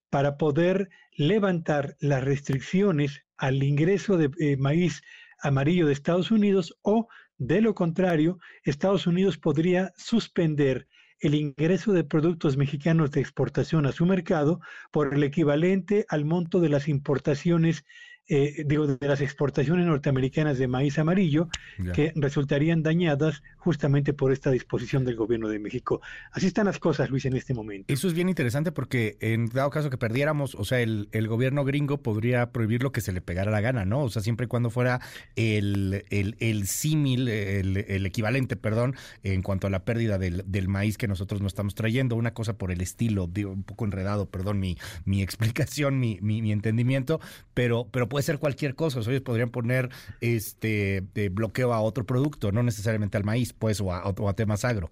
para 0.10 0.38
poder 0.38 0.90
levantar 1.12 1.96
las 2.00 2.24
restricciones 2.24 3.24
al 3.38 3.62
ingreso 3.62 4.18
de 4.18 4.32
eh, 4.40 4.58
maíz 4.58 5.04
amarillo 5.40 5.86
de 5.86 5.94
Estados 5.94 6.32
Unidos 6.32 6.80
o, 6.82 7.08
de 7.38 7.62
lo 7.62 7.76
contrario, 7.76 8.40
Estados 8.64 9.06
Unidos 9.06 9.38
podría 9.38 9.94
suspender 9.98 10.88
el 11.20 11.36
ingreso 11.36 11.94
de 11.94 12.04
productos 12.04 12.58
mexicanos 12.58 13.12
de 13.12 13.22
exportación 13.22 13.86
a 13.86 13.92
su 13.92 14.08
mercado 14.08 14.62
por 14.92 15.14
el 15.14 15.22
equivalente 15.22 16.08
al 16.10 16.26
monto 16.26 16.60
de 16.60 16.70
las 16.70 16.88
importaciones 16.88 17.86
eh, 18.30 18.64
digo, 18.66 18.88
de 18.88 19.08
las 19.08 19.22
exportaciones 19.22 19.86
norteamericanas 19.86 20.58
de 20.58 20.68
maíz 20.68 21.00
amarillo, 21.00 21.50
que 21.94 22.12
resultarían 22.16 22.84
dañadas 22.84 23.42
justamente 23.58 24.14
por 24.14 24.32
esta 24.32 24.52
disposición 24.52 25.06
del 25.06 25.16
gobierno 25.16 25.48
de 25.48 25.60
México. 25.60 26.02
Así 26.32 26.48
están 26.48 26.66
las 26.66 26.80
cosas, 26.80 27.10
Luis, 27.10 27.26
en 27.26 27.36
este 27.36 27.54
momento. 27.54 27.94
Eso 27.94 28.08
es 28.08 28.14
bien 28.14 28.30
interesante 28.30 28.72
porque 28.72 29.18
en 29.22 29.48
dado 29.48 29.70
caso 29.70 29.90
que 29.90 29.98
perdiéramos, 29.98 30.56
o 30.56 30.66
sea, 30.66 30.82
el, 30.82 31.10
el 31.12 31.28
gobierno 31.28 31.64
gringo 31.64 32.02
podría 32.02 32.52
prohibir 32.52 32.84
lo 32.84 32.92
que 32.92 33.02
se 33.02 33.12
le 33.12 33.22
pegara 33.22 33.52
la 33.52 33.62
gana, 33.62 33.86
¿no? 33.86 34.04
O 34.04 34.10
sea, 34.10 34.22
siempre 34.22 34.46
y 34.46 34.48
cuando 34.48 34.70
fuera 34.70 35.00
el, 35.36 36.06
el, 36.10 36.36
el 36.40 36.68
símil, 36.68 37.28
el, 37.28 37.78
el, 37.78 38.06
equivalente, 38.06 38.56
perdón, 38.56 38.96
en 39.24 39.42
cuanto 39.42 39.68
a 39.68 39.70
la 39.70 39.86
pérdida 39.86 40.18
del, 40.18 40.44
del, 40.46 40.68
maíz 40.68 40.98
que 40.98 41.08
nosotros 41.08 41.42
no 41.42 41.48
estamos 41.48 41.76
trayendo, 41.76 42.16
una 42.16 42.34
cosa 42.34 42.58
por 42.58 42.72
el 42.72 42.82
estilo, 42.82 43.28
digo, 43.28 43.52
un 43.52 43.64
poco 43.64 43.86
enredado, 43.86 44.30
perdón, 44.30 44.60
mi, 44.60 44.78
mi 45.06 45.22
explicación, 45.24 46.00
mi, 46.00 46.20
mi, 46.22 46.42
mi 46.42 46.52
entendimiento, 46.52 47.20
pero, 47.54 47.88
pero 47.92 48.10
puede 48.10 48.17
ser 48.24 48.40
cualquier 48.40 48.76
cosa. 48.76 49.00
O 49.00 49.04
sea, 49.04 49.12
ellos 49.12 49.24
podrían 49.24 49.50
poner 49.50 49.90
este 50.22 51.04
de 51.14 51.30
bloqueo 51.30 51.74
a 51.74 51.82
otro 51.82 52.06
producto, 52.06 52.52
no 52.52 52.64
necesariamente 52.64 53.18
al 53.18 53.24
maíz, 53.24 53.54
pues, 53.54 53.82
o 53.82 53.94
a, 53.94 54.04
o 54.04 54.30
a 54.30 54.34
temas 54.34 54.66
agro 54.66 54.92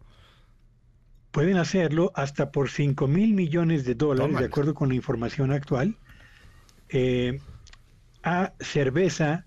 pueden 1.36 1.58
hacerlo 1.58 2.14
hasta 2.16 2.50
por 2.50 2.70
5 2.70 3.10
mil 3.10 3.34
millones 3.34 3.84
de 3.84 3.94
dólares, 3.94 4.40
de 4.40 4.46
acuerdo 4.46 4.74
con 4.74 4.88
la 4.88 4.96
información 4.96 5.52
actual, 5.52 5.98
eh, 6.88 7.42
a 8.24 8.54
cerveza, 8.62 9.46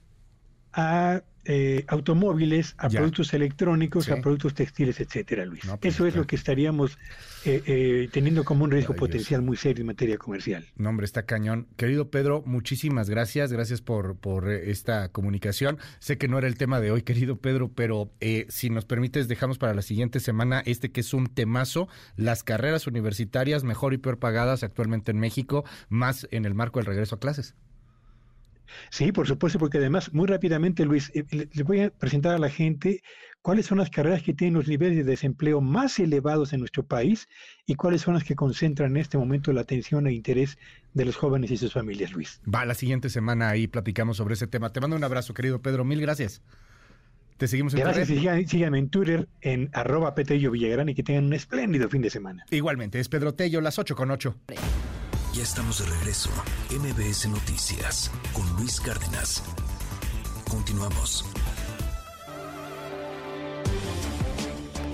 a 0.75 1.23
eh, 1.51 1.87
automóviles, 1.89 2.75
a 2.77 2.91
productos 2.91 3.33
electrónicos, 3.33 4.11
a 4.11 4.21
productos 4.21 4.53
textiles, 4.53 5.01
etcétera, 5.01 5.47
Luis. 5.47 5.63
Pues 5.65 5.95
Eso 5.95 6.07
es 6.07 6.15
lo 6.15 6.27
que 6.27 6.37
estaríamos 6.37 6.99
eh, 7.47 7.63
eh, 7.65 8.09
teniendo 8.13 8.45
como 8.45 8.65
un 8.65 8.71
riesgo 8.71 8.95
potencial 8.95 9.41
muy 9.41 9.57
serio 9.57 9.81
en 9.81 9.87
materia 9.87 10.19
comercial. 10.19 10.67
No, 10.77 10.91
hombre, 10.91 11.07
está 11.07 11.25
cañón. 11.25 11.67
Querido 11.77 12.11
Pedro, 12.11 12.43
muchísimas 12.45 13.09
gracias. 13.09 13.51
Gracias 13.51 13.81
por, 13.81 14.17
por 14.17 14.51
esta 14.51 15.09
comunicación. 15.09 15.79
Sé 16.01 16.19
que 16.19 16.29
no 16.29 16.37
era 16.37 16.49
el 16.49 16.59
tema 16.59 16.83
de 16.83 16.91
hoy, 16.91 17.01
querido 17.01 17.37
Pedro, 17.37 17.73
pero 17.75 18.13
si 18.49 18.69
nos 18.69 18.85
permites, 18.85 19.27
dejamos 19.27 19.57
para 19.57 19.73
la 19.73 19.81
siguiente 19.81 20.21
semana 20.21 20.63
este 20.67 20.93
que 20.93 21.01
es 21.01 21.15
un 21.15 21.29
temazo, 21.29 21.89
las 22.17 22.43
carreras 22.43 22.87
universitarias 22.87 23.65
mejor 23.65 23.95
y 23.95 23.97
peor 23.97 24.19
pagadas 24.19 24.63
actualmente 24.63 25.13
en 25.13 25.19
México, 25.19 25.65
más 25.89 26.29
en 26.31 26.45
el 26.45 26.55
marco 26.55 26.79
del 26.79 26.87
regreso 26.87 27.15
a 27.15 27.21
clases. 27.21 27.55
Sí, 28.91 29.13
por 29.13 29.27
supuesto, 29.27 29.59
porque 29.59 29.79
además, 29.79 30.13
muy 30.13 30.27
rápidamente, 30.27 30.85
Luis, 30.85 31.11
eh, 31.15 31.25
les 31.31 31.65
voy 31.65 31.81
a 31.81 31.91
presentar 31.91 32.35
a 32.35 32.39
la 32.39 32.51
gente 32.51 33.03
cuáles 33.43 33.67
son 33.67 33.79
las 33.79 33.91
carreras 33.91 34.23
que 34.23 34.35
tienen 34.35 34.55
los 34.55 34.69
niveles 34.69 34.97
de 34.97 35.05
desempleo 35.05 35.61
más 35.61 35.99
elevados 35.99 36.53
en 36.53 36.61
nuestro 36.61 36.85
país 36.85 37.29
y 37.67 37.75
cuáles 37.75 38.03
son 38.03 38.15
las 38.15 38.25
que 38.25 38.35
concentran 38.35 38.91
en 38.93 38.99
este 38.99 39.19
momento 39.19 39.53
la 39.53 39.63
atención 39.63 40.07
e 40.07 40.13
interés 40.13 40.59
de 40.95 41.05
los 41.05 41.17
jóvenes 41.17 41.51
y 41.51 41.57
sus 41.57 41.73
familias, 41.73 42.13
Luis. 42.13 42.41
Va, 42.53 42.65
la 42.65 42.75
siguiente 42.75 43.11
semana 43.11 43.49
ahí 43.49 43.67
platicamos 43.67 44.17
sobre 44.17 44.35
ese 44.35 44.47
tema. 44.47 44.73
Te 44.73 44.81
mando 44.81 44.97
un 44.97 45.05
abrazo, 45.05 45.35
querido 45.35 45.63
Pedro. 45.63 45.85
Mil 45.85 46.01
gracias. 46.01 46.43
Te 47.39 47.47
seguimos 47.47 47.73
en 47.73 47.81
Gracias 47.81 48.11
y 48.11 48.47
síganme 48.47 48.81
en 48.81 48.91
Twitter 48.91 49.29
en 49.43 49.71
arroba 49.73 50.13
Petello 50.17 50.51
Villagrán 50.51 50.89
y 50.89 50.95
que 50.95 51.05
tengan 51.05 51.27
un 51.27 51.35
espléndido 51.35 51.89
fin 51.89 52.03
de 52.03 52.11
semana. 52.11 52.45
Igualmente, 52.51 52.99
es 52.99 53.09
Pedro 53.09 53.33
Tello, 53.33 53.61
las 53.61 53.79
8 53.79 53.95
con 53.95 54.11
8. 54.11 54.37
Ya 55.39 55.45
estamos 55.45 55.79
de 55.79 55.87
regreso. 55.87 56.31
MBS 56.69 57.29
Noticias 57.29 58.11
con 58.33 58.45
Luis 58.57 58.81
Cárdenas. 58.81 59.41
Continuamos. 60.51 61.25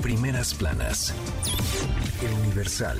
Primeras 0.02 0.52
planas. 0.52 1.14
El 2.22 2.30
Universal. 2.44 2.98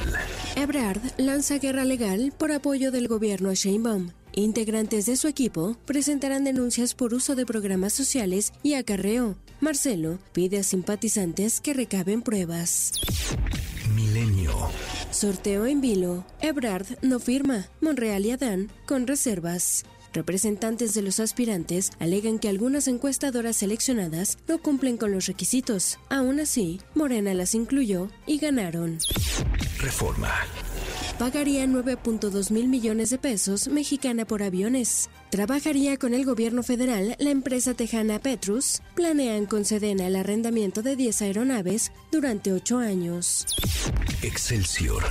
Ebrard 0.57 1.03
lanza 1.19 1.59
guerra 1.59 1.85
legal 1.85 2.33
por 2.39 2.51
apoyo 2.51 2.91
del 2.91 3.09
gobierno 3.09 3.51
a 3.51 3.53
Sheinbaum. 3.53 4.13
Integrantes 4.33 5.05
de 5.05 5.19
su 5.19 5.29
equipo 5.29 5.77
presentarán 5.85 6.45
denuncias 6.45 6.95
por 6.95 7.13
uso 7.13 7.35
de 7.35 7.45
programas 7.45 7.93
sociales 7.93 8.55
y 8.63 8.73
acarreo. 8.73 9.37
Marcelo 9.61 10.19
pide 10.33 10.61
a 10.61 10.63
simpatizantes 10.63 11.61
que 11.61 11.75
recaben 11.75 12.23
pruebas. 12.23 12.93
Milenio. 13.95 14.71
Sorteo 15.15 15.65
en 15.65 15.81
vilo. 15.81 16.25
Ebrard 16.41 16.99
no 17.01 17.21
firma. 17.21 17.69
Monreal 17.81 18.27
y 18.27 18.33
Adán 18.33 18.73
con 18.85 19.07
reservas. 19.07 19.85
Representantes 20.13 20.93
de 20.93 21.03
los 21.03 21.21
aspirantes 21.21 21.93
alegan 22.01 22.41
que 22.41 22.49
algunas 22.49 22.89
encuestadoras 22.89 23.55
seleccionadas 23.55 24.39
no 24.49 24.59
cumplen 24.59 24.97
con 24.97 25.13
los 25.13 25.27
requisitos. 25.27 26.01
Aún 26.11 26.41
así, 26.41 26.81
Morena 26.97 27.33
las 27.33 27.55
incluyó 27.55 28.09
y 28.27 28.39
ganaron. 28.39 28.99
Reforma. 29.79 30.33
Pagaría 31.19 31.65
9.2 31.65 32.51
mil 32.51 32.67
millones 32.67 33.11
de 33.11 33.19
pesos 33.19 33.69
mexicana 33.69 34.25
por 34.25 34.43
aviones. 34.43 35.11
Trabajaría 35.31 35.97
con 35.97 36.13
el 36.13 36.25
gobierno 36.25 36.65
federal 36.65 37.15
la 37.21 37.31
empresa 37.31 37.75
tejana 37.75 38.19
Petrus. 38.19 38.83
Planean 38.97 39.47
con 39.47 39.65
Sedena 39.65 40.09
el 40.09 40.17
arrendamiento 40.17 40.83
de 40.83 40.97
10 40.97 41.23
aeronaves 41.23 41.93
durante 42.15 42.53
8 42.53 42.79
años. 42.79 43.45
Excelsior. 44.23 45.03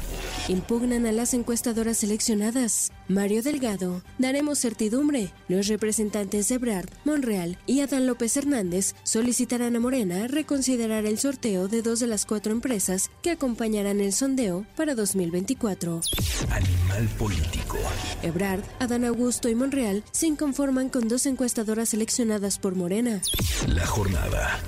Impugnan 0.48 1.06
a 1.06 1.12
las 1.12 1.34
encuestadoras 1.34 1.98
seleccionadas. 1.98 2.94
Mario 3.10 3.44
Delgado. 3.44 4.02
Daremos 4.18 4.60
certidumbre. 4.60 5.34
Los 5.50 5.68
representantes 5.68 6.48
de 6.48 6.58
Brad, 6.58 6.86
Monreal 7.04 7.58
y 7.66 7.82
Adán 7.82 8.08
López 8.08 8.38
Hernández 8.38 8.96
solicitarán 9.04 9.76
a 9.76 9.82
Morena 9.82 10.28
reconsiderar 10.28 11.06
el 11.06 11.20
sorteo 11.20 11.68
de 11.68 11.82
dos 11.82 12.00
de 12.00 12.08
las 12.08 12.26
cuatro 12.26 12.54
empresas 12.54 13.12
que 13.22 13.32
acompañarán 13.32 14.00
el 14.00 14.14
sondeo 14.14 14.66
para 14.78 14.96
2024. 14.96 16.00
Animal 16.52 17.08
político. 17.20 17.78
Ebrard, 18.22 18.64
Adán 18.80 19.04
Augusto 19.04 19.50
y 19.50 19.56
Monreal 19.56 20.06
se 20.12 20.28
inconforman 20.28 20.88
con 20.88 21.10
dos 21.10 21.26
encuestadoras 21.26 21.90
seleccionadas 21.90 22.60
por 22.60 22.76
Morena. 22.76 23.22
La 23.68 23.86
jornada. 23.86 24.62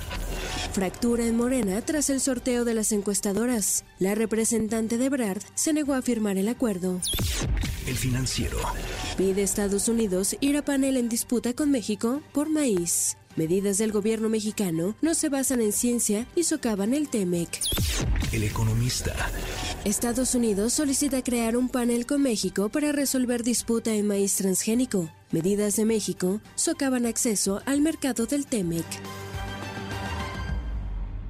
Fractura 0.75 1.25
en 1.25 1.37
Morena 1.37 1.79
tras 1.79 2.09
el 2.09 2.19
sorteo 2.19 2.65
de 2.65 2.73
las 2.73 2.91
encuestadoras. 2.91 3.85
La 3.97 4.13
representante 4.13 4.97
de 4.97 5.07
Brad 5.07 5.37
se 5.53 5.71
negó 5.71 5.93
a 5.93 6.01
firmar 6.01 6.37
el 6.37 6.49
acuerdo. 6.49 6.99
El 7.87 7.95
financiero. 7.95 8.57
Pide 9.15 9.41
Estados 9.41 9.87
Unidos 9.87 10.35
ir 10.41 10.57
a 10.57 10.65
panel 10.65 10.97
en 10.97 11.07
disputa 11.07 11.53
con 11.53 11.71
México 11.71 12.21
por 12.33 12.49
maíz. 12.49 13.15
Medidas 13.37 13.77
del 13.77 13.93
gobierno 13.93 14.27
mexicano 14.27 14.97
no 15.01 15.13
se 15.13 15.29
basan 15.29 15.61
en 15.61 15.71
ciencia 15.71 16.27
y 16.35 16.43
socavan 16.43 16.93
el 16.93 17.07
TEMEC. 17.07 17.57
El 18.33 18.43
economista. 18.43 19.15
Estados 19.85 20.35
Unidos 20.35 20.73
solicita 20.73 21.23
crear 21.23 21.55
un 21.55 21.69
panel 21.69 22.05
con 22.05 22.21
México 22.21 22.67
para 22.67 22.91
resolver 22.91 23.43
disputa 23.43 23.93
en 23.93 24.07
maíz 24.07 24.35
transgénico. 24.35 25.09
Medidas 25.31 25.77
de 25.77 25.85
México 25.85 26.41
socavan 26.55 27.05
acceso 27.05 27.61
al 27.65 27.79
mercado 27.79 28.25
del 28.25 28.45
TEMEC. 28.45 28.83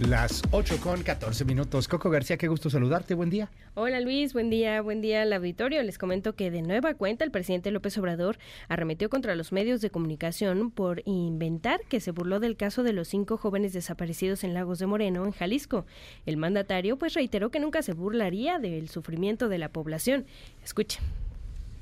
Las 0.00 0.42
8 0.50 0.80
con 0.82 1.04
14 1.04 1.44
minutos. 1.44 1.86
Coco 1.86 2.10
García, 2.10 2.36
qué 2.36 2.48
gusto 2.48 2.68
saludarte. 2.68 3.14
Buen 3.14 3.30
día. 3.30 3.48
Hola 3.74 4.00
Luis, 4.00 4.32
buen 4.32 4.50
día, 4.50 4.82
buen 4.82 5.00
día 5.00 5.22
al 5.22 5.32
auditorio. 5.32 5.80
Les 5.84 5.98
comento 5.98 6.34
que 6.34 6.50
de 6.50 6.62
nueva 6.62 6.94
cuenta 6.94 7.24
el 7.24 7.30
presidente 7.30 7.70
López 7.70 7.96
Obrador 7.98 8.38
arremetió 8.68 9.08
contra 9.08 9.36
los 9.36 9.52
medios 9.52 9.80
de 9.80 9.90
comunicación 9.90 10.72
por 10.72 11.02
inventar 11.04 11.80
que 11.88 12.00
se 12.00 12.10
burló 12.10 12.40
del 12.40 12.56
caso 12.56 12.82
de 12.82 12.92
los 12.92 13.06
cinco 13.06 13.36
jóvenes 13.36 13.72
desaparecidos 13.72 14.42
en 14.42 14.52
Lagos 14.52 14.80
de 14.80 14.86
Moreno, 14.86 15.26
en 15.26 15.30
Jalisco. 15.30 15.86
El 16.26 16.38
mandatario 16.38 16.98
pues 16.98 17.14
reiteró 17.14 17.52
que 17.52 17.60
nunca 17.60 17.80
se 17.82 17.92
burlaría 17.92 18.58
del 18.58 18.88
sufrimiento 18.88 19.48
de 19.48 19.58
la 19.58 19.68
población. 19.68 20.26
Escuchen. 20.64 21.04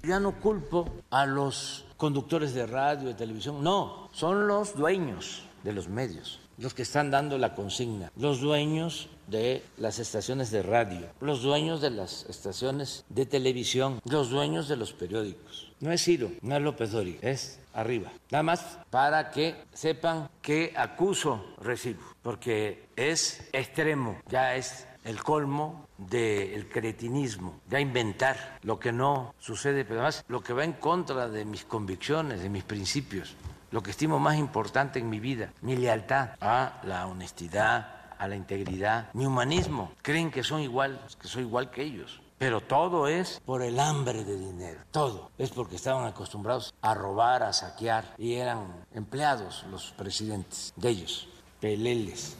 Ya 0.02 0.20
no 0.20 0.39
culpo 0.39 1.02
a 1.09 1.24
los 1.24 1.86
conductores 1.97 2.52
de 2.52 2.66
radio, 2.66 3.09
de 3.09 3.14
televisión, 3.14 3.64
no, 3.64 4.10
son 4.12 4.47
los 4.47 4.76
dueños 4.76 5.44
de 5.64 5.72
los 5.72 5.89
medios 5.89 6.41
los 6.62 6.74
que 6.74 6.82
están 6.82 7.10
dando 7.10 7.39
la 7.39 7.55
consigna, 7.55 8.12
los 8.16 8.40
dueños 8.40 9.09
de 9.26 9.62
las 9.78 9.98
estaciones 9.98 10.51
de 10.52 10.62
radio, 10.62 11.09
los 11.20 11.43
dueños 11.43 11.80
de 11.80 11.90
las 11.90 12.24
estaciones 12.28 13.05
de 13.09 13.26
televisión, 13.26 14.01
los 14.05 14.30
dueños 14.30 14.68
de 14.68 14.76
los 14.76 14.93
periódicos. 14.93 15.72
No 15.80 15.90
es 15.90 16.05
Ciro, 16.05 16.30
no 16.40 16.56
es 16.56 16.62
López 16.62 16.93
Dori, 16.93 17.18
es 17.20 17.59
arriba. 17.74 18.12
Nada 18.30 18.44
más 18.44 18.78
para 18.90 19.30
que 19.30 19.56
sepan 19.72 20.30
que 20.40 20.72
acuso 20.76 21.44
recibo, 21.60 22.02
porque 22.22 22.86
es 22.94 23.48
extremo, 23.52 24.20
ya 24.30 24.55
es 24.55 24.86
el 25.05 25.20
colmo 25.20 25.89
del 25.98 26.68
cretinismo, 26.68 27.60
de 27.68 27.80
inventar 27.80 28.59
lo 28.62 28.78
que 28.78 28.93
no 28.93 29.34
sucede, 29.40 29.84
pero 29.84 30.01
además 30.01 30.24
lo 30.28 30.43
que 30.43 30.52
va 30.52 30.64
en 30.64 30.74
contra 30.74 31.28
de 31.28 31.44
mis 31.44 31.64
convicciones, 31.64 32.40
de 32.40 32.48
mis 32.48 32.62
principios 32.62 33.34
lo 33.73 33.82
que 33.82 33.90
estimo 33.90 34.20
más 34.20 34.36
importante 34.36 34.99
en 35.01 35.11
mi 35.11 35.19
vida, 35.19 35.53
mi 35.62 35.77
lealtad 35.77 36.31
a 36.40 36.81
la 36.85 37.07
honestidad, 37.07 38.03
a 38.19 38.28
la 38.28 38.36
integridad 38.36 39.09
ni 39.15 39.27
humanismo. 39.27 39.90
Creen 40.03 40.31
que 40.31 40.44
son 40.44 40.61
igual, 40.61 41.01
que 41.20 41.27
soy 41.27 41.43
igual 41.43 41.70
que 41.70 41.82
ellos. 41.82 42.20
Pero 42.39 42.61
todo 42.61 43.09
es 43.09 43.40
por 43.44 43.62
el 43.62 43.81
hambre 43.81 44.24
de 44.24 44.36
dinero. 44.36 44.81
Todo 44.90 45.31
es 45.39 45.51
porque 45.51 45.77
estaban 45.77 46.07
acostumbrados 46.07 46.74
a 46.82 46.93
robar, 46.93 47.43
a 47.43 47.53
saquear 47.53 48.15
y 48.19 48.35
eran 48.35 48.85
empleados 48.93 49.65
los 49.70 49.93
presidentes 49.93 50.73
de 50.77 50.90
ellos, 50.90 51.28
peleles. 51.61 52.36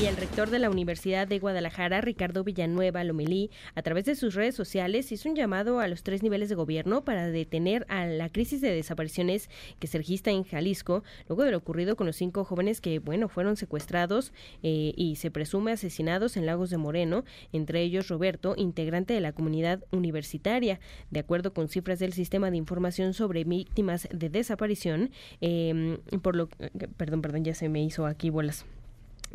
Y 0.00 0.06
el 0.06 0.16
rector 0.16 0.50
de 0.50 0.58
la 0.58 0.70
Universidad 0.70 1.28
de 1.28 1.38
Guadalajara, 1.38 2.00
Ricardo 2.00 2.42
Villanueva 2.42 3.04
Lomelí, 3.04 3.50
a 3.76 3.82
través 3.82 4.04
de 4.04 4.16
sus 4.16 4.34
redes 4.34 4.56
sociales 4.56 5.12
hizo 5.12 5.28
un 5.28 5.36
llamado 5.36 5.78
a 5.78 5.86
los 5.86 6.02
tres 6.02 6.22
niveles 6.22 6.48
de 6.48 6.56
gobierno 6.56 7.04
para 7.04 7.28
detener 7.28 7.86
a 7.88 8.04
la 8.06 8.28
crisis 8.28 8.60
de 8.60 8.74
desapariciones 8.74 9.48
que 9.78 9.86
se 9.86 9.98
registra 9.98 10.32
en 10.32 10.42
Jalisco, 10.42 11.04
luego 11.28 11.44
de 11.44 11.52
lo 11.52 11.58
ocurrido 11.58 11.94
con 11.94 12.08
los 12.08 12.16
cinco 12.16 12.44
jóvenes 12.44 12.80
que, 12.80 12.98
bueno, 12.98 13.28
fueron 13.28 13.56
secuestrados 13.56 14.32
eh, 14.64 14.92
y 14.96 15.14
se 15.16 15.30
presume 15.30 15.70
asesinados 15.70 16.36
en 16.36 16.46
Lagos 16.46 16.70
de 16.70 16.78
Moreno, 16.78 17.24
entre 17.52 17.82
ellos 17.82 18.08
Roberto, 18.08 18.54
integrante 18.56 19.14
de 19.14 19.20
la 19.20 19.32
comunidad 19.32 19.84
universitaria. 19.92 20.80
De 21.10 21.20
acuerdo 21.20 21.54
con 21.54 21.68
cifras 21.68 22.00
del 22.00 22.12
Sistema 22.12 22.50
de 22.50 22.56
Información 22.56 23.14
sobre 23.14 23.44
Víctimas 23.44 24.08
de 24.12 24.28
Desaparición, 24.28 25.12
eh, 25.40 25.98
por 26.20 26.34
lo, 26.34 26.48
perdón, 26.96 27.22
perdón, 27.22 27.44
ya 27.44 27.54
se 27.54 27.68
me 27.68 27.84
hizo 27.84 28.06
aquí 28.06 28.30
bolas 28.30 28.66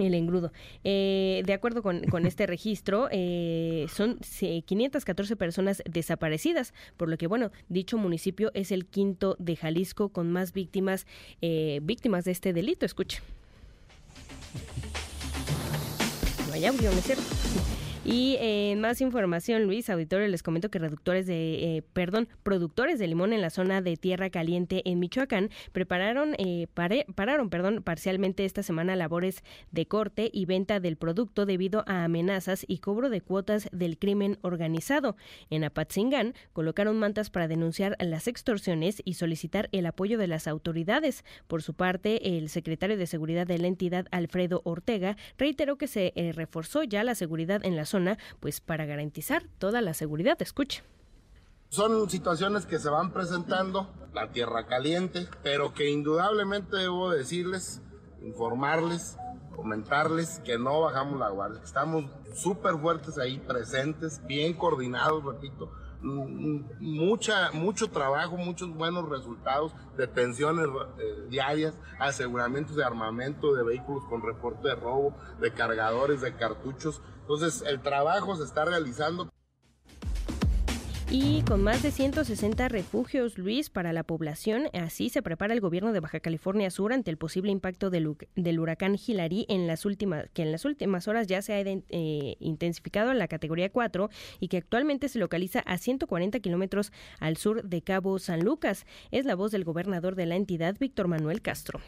el 0.07 0.13
engrudo. 0.13 0.51
Eh, 0.83 1.43
de 1.45 1.53
acuerdo 1.53 1.83
con, 1.83 2.01
con 2.03 2.25
este 2.25 2.45
registro, 2.47 3.07
eh, 3.11 3.85
son 3.93 4.19
514 4.19 5.35
personas 5.35 5.83
desaparecidas, 5.89 6.73
por 6.97 7.09
lo 7.09 7.17
que, 7.17 7.27
bueno, 7.27 7.51
dicho 7.67 7.97
municipio 7.97 8.51
es 8.53 8.71
el 8.71 8.85
quinto 8.85 9.35
de 9.39 9.55
Jalisco 9.55 10.09
con 10.09 10.31
más 10.31 10.53
víctimas, 10.53 11.05
eh, 11.41 11.79
víctimas 11.83 12.25
de 12.25 12.31
este 12.31 12.53
delito. 12.53 12.85
Escuche. 12.85 13.21
Audio, 16.65 16.91
¿no 16.91 16.97
es 16.97 17.05
cierto? 17.05 17.23
Y 18.11 18.37
eh, 18.39 18.75
más 18.75 19.01
información, 19.01 19.65
Luis 19.65 19.87
Auditorio, 19.87 20.27
les 20.27 20.41
comento 20.41 20.71
que 20.71 20.79
reductores 20.79 21.27
de, 21.27 21.77
eh, 21.77 21.83
perdón, 21.93 22.27
productores 22.41 22.97
de 22.97 23.05
limón 23.05 23.33
en 23.33 23.41
la 23.41 23.51
zona 23.51 23.83
de 23.83 23.97
Tierra 23.97 24.31
Caliente 24.31 24.81
en 24.85 24.97
Michoacán 24.97 25.51
prepararon, 25.73 26.33
eh, 26.39 26.65
pararon, 27.13 27.51
perdón, 27.51 27.83
parcialmente 27.83 28.45
esta 28.45 28.63
semana 28.63 28.95
labores 28.95 29.43
de 29.71 29.85
corte 29.85 30.31
y 30.33 30.45
venta 30.45 30.79
del 30.79 30.97
producto 30.97 31.45
debido 31.45 31.83
a 31.85 32.03
amenazas 32.03 32.65
y 32.67 32.79
cobro 32.79 33.11
de 33.11 33.21
cuotas 33.21 33.69
del 33.71 33.99
crimen 33.99 34.39
organizado. 34.41 35.15
En 35.51 35.63
Apatzingán 35.63 36.33
colocaron 36.51 36.97
mantas 36.97 37.29
para 37.29 37.47
denunciar 37.47 37.95
las 37.99 38.27
extorsiones 38.27 39.03
y 39.05 39.13
solicitar 39.13 39.69
el 39.71 39.85
apoyo 39.85 40.17
de 40.17 40.25
las 40.25 40.47
autoridades. 40.47 41.23
Por 41.45 41.61
su 41.61 41.75
parte, 41.75 42.39
el 42.39 42.49
secretario 42.49 42.97
de 42.97 43.05
Seguridad 43.05 43.45
de 43.45 43.59
la 43.59 43.67
entidad, 43.67 44.07
Alfredo 44.09 44.61
Ortega, 44.63 45.15
reiteró 45.37 45.77
que 45.77 45.85
se 45.85 46.11
reforzó 46.33 46.81
ya 46.83 47.03
la 47.03 47.13
seguridad 47.13 47.63
en 47.63 47.75
la 47.75 47.85
zona 47.85 47.98
pues 48.39 48.61
para 48.61 48.85
garantizar 48.85 49.43
toda 49.57 49.81
la 49.81 49.93
seguridad. 49.93 50.41
Escuche. 50.41 50.83
Son 51.69 52.09
situaciones 52.09 52.65
que 52.65 52.79
se 52.79 52.89
van 52.89 53.11
presentando, 53.11 53.93
la 54.13 54.31
tierra 54.31 54.65
caliente, 54.65 55.27
pero 55.43 55.73
que 55.73 55.91
indudablemente 55.91 56.77
debo 56.77 57.11
decirles, 57.11 57.81
informarles, 58.23 59.17
comentarles 59.55 60.39
que 60.39 60.57
no 60.57 60.81
bajamos 60.81 61.19
la 61.19 61.29
guardia, 61.29 61.61
estamos 61.63 62.05
súper 62.33 62.73
fuertes 62.77 63.19
ahí, 63.19 63.37
presentes, 63.37 64.25
bien 64.25 64.53
coordinados, 64.53 65.23
repito, 65.23 65.71
mucha, 66.01 67.51
mucho 67.51 67.89
trabajo, 67.89 68.37
muchos 68.37 68.73
buenos 68.73 69.09
resultados, 69.09 69.73
detenciones 69.97 70.67
eh, 70.97 71.27
diarias, 71.29 71.77
aseguramientos 71.99 72.75
de 72.75 72.83
armamento, 72.83 73.53
de 73.53 73.63
vehículos 73.63 74.03
con 74.05 74.21
reporte 74.21 74.69
de 74.69 74.75
robo, 74.75 75.13
de 75.39 75.51
cargadores, 75.51 76.21
de 76.21 76.35
cartuchos. 76.35 77.01
Entonces 77.29 77.63
el 77.67 77.79
trabajo 77.79 78.35
se 78.35 78.43
está 78.43 78.65
realizando. 78.65 79.29
Y 81.11 81.43
con 81.43 81.61
más 81.61 81.83
de 81.83 81.91
160 81.91 82.67
refugios, 82.69 83.37
Luis, 83.37 83.69
para 83.69 83.93
la 83.93 84.01
población, 84.01 84.63
así 84.73 85.09
se 85.09 85.21
prepara 85.21 85.53
el 85.53 85.61
gobierno 85.61 85.93
de 85.93 85.99
Baja 85.99 86.21
California 86.21 86.71
Sur 86.71 86.91
ante 86.91 87.11
el 87.11 87.17
posible 87.17 87.51
impacto 87.51 87.91
del, 87.91 88.15
del 88.35 88.59
huracán 88.59 88.95
Hilary 88.95 89.45
en 89.47 89.67
las 89.67 89.85
últimas, 89.85 90.25
que 90.33 90.41
en 90.41 90.51
las 90.51 90.65
últimas 90.65 91.07
horas 91.07 91.27
ya 91.27 91.43
se 91.43 91.53
ha 91.53 91.59
eh, 91.59 92.35
intensificado 92.39 93.11
en 93.11 93.19
la 93.19 93.27
categoría 93.27 93.71
4 93.71 94.09
y 94.39 94.47
que 94.47 94.57
actualmente 94.57 95.07
se 95.07 95.19
localiza 95.19 95.59
a 95.59 95.77
140 95.77 96.39
kilómetros 96.39 96.91
al 97.19 97.37
sur 97.37 97.63
de 97.63 97.83
Cabo 97.83 98.17
San 98.17 98.39
Lucas. 98.39 98.87
Es 99.11 99.25
la 99.25 99.35
voz 99.35 99.51
del 99.51 99.65
gobernador 99.65 100.15
de 100.15 100.25
la 100.25 100.35
entidad, 100.35 100.77
Víctor 100.79 101.07
Manuel 101.07 101.43
Castro 101.43 101.79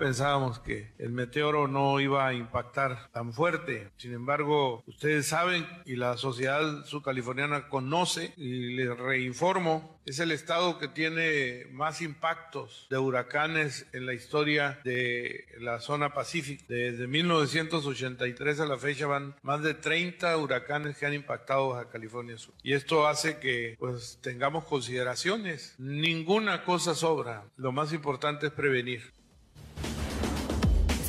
pensábamos 0.00 0.58
que 0.58 0.88
el 0.98 1.12
meteoro 1.12 1.68
no 1.68 2.00
iba 2.00 2.26
a 2.26 2.32
impactar 2.32 3.10
tan 3.12 3.32
fuerte. 3.34 3.90
Sin 3.98 4.14
embargo, 4.14 4.82
ustedes 4.86 5.26
saben 5.26 5.66
y 5.84 5.96
la 5.96 6.16
sociedad 6.16 6.84
subcaliforniana 6.86 7.68
conoce 7.68 8.32
y 8.36 8.74
les 8.74 8.96
reinformo, 8.96 10.00
es 10.06 10.18
el 10.18 10.32
estado 10.32 10.78
que 10.78 10.88
tiene 10.88 11.66
más 11.72 12.00
impactos 12.00 12.86
de 12.90 12.98
huracanes 12.98 13.86
en 13.92 14.06
la 14.06 14.14
historia 14.14 14.80
de 14.82 15.44
la 15.60 15.80
zona 15.80 16.14
pacífica. 16.14 16.64
Desde 16.68 17.06
1983 17.06 18.60
a 18.60 18.66
la 18.66 18.78
fecha 18.78 19.06
van 19.06 19.36
más 19.42 19.62
de 19.62 19.74
30 19.74 20.36
huracanes 20.38 20.96
que 20.96 21.06
han 21.06 21.14
impactado 21.14 21.76
a 21.76 21.90
California 21.90 22.38
Sur. 22.38 22.54
Y 22.62 22.72
esto 22.72 23.06
hace 23.06 23.38
que 23.38 23.76
pues 23.78 24.18
tengamos 24.22 24.64
consideraciones. 24.64 25.74
Ninguna 25.78 26.64
cosa 26.64 26.94
sobra. 26.94 27.44
Lo 27.56 27.70
más 27.70 27.92
importante 27.92 28.46
es 28.46 28.52
prevenir 28.52 29.19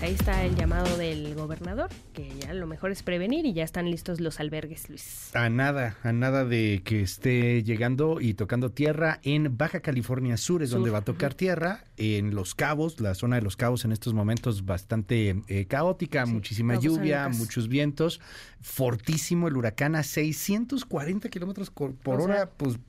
ahí 0.02 0.14
está 0.14 0.44
el 0.44 0.56
llamado 0.56 0.98
del 0.98 1.36
gobernador, 1.36 1.90
que 2.14 2.28
ya 2.40 2.53
lo 2.53 2.65
mejor 2.65 2.91
es 2.91 3.03
prevenir 3.03 3.45
y 3.45 3.53
ya 3.53 3.64
están 3.64 3.90
listos 3.90 4.19
los 4.19 4.40
albergues, 4.40 4.90
Luis. 4.90 5.36
A 5.36 5.49
nada, 5.49 5.95
a 6.03 6.11
nada 6.11 6.44
de 6.44 6.82
que 6.84 7.02
esté 7.02 7.64
llegando 7.64 8.19
y 8.19 8.34
tocando 8.34 8.72
tierra 8.72 9.19
en 9.23 9.57
Baja 9.57 9.82
California 9.82 10.38
Sur, 10.38 10.64
es 10.64 10.72
donde 10.72 10.90
va 10.90 10.99
a 10.99 11.03
tocar 11.03 11.36
tierra, 11.36 11.84
en 11.98 12.34
Los 12.34 12.56
Cabos, 12.56 12.99
la 12.99 13.14
zona 13.14 13.36
de 13.36 13.44
Los 13.44 13.56
Cabos 13.57 13.86
en 13.86 13.91
estos 13.91 14.14
momentos 14.14 14.65
bastante 14.65 15.44
eh, 15.48 15.65
caótica, 15.68 16.26
muchísima 16.26 16.80
lluvia, 16.80 17.30
muchos 17.30 17.68
vientos, 17.68 18.19
fortísimo 18.60 19.48
el 19.48 19.57
huracán 19.57 19.95
a 19.95 20.03
640 20.03 21.30
kilómetros 21.30 21.69
por 21.69 22.22
hora, 22.22 22.49
pues 22.57 22.80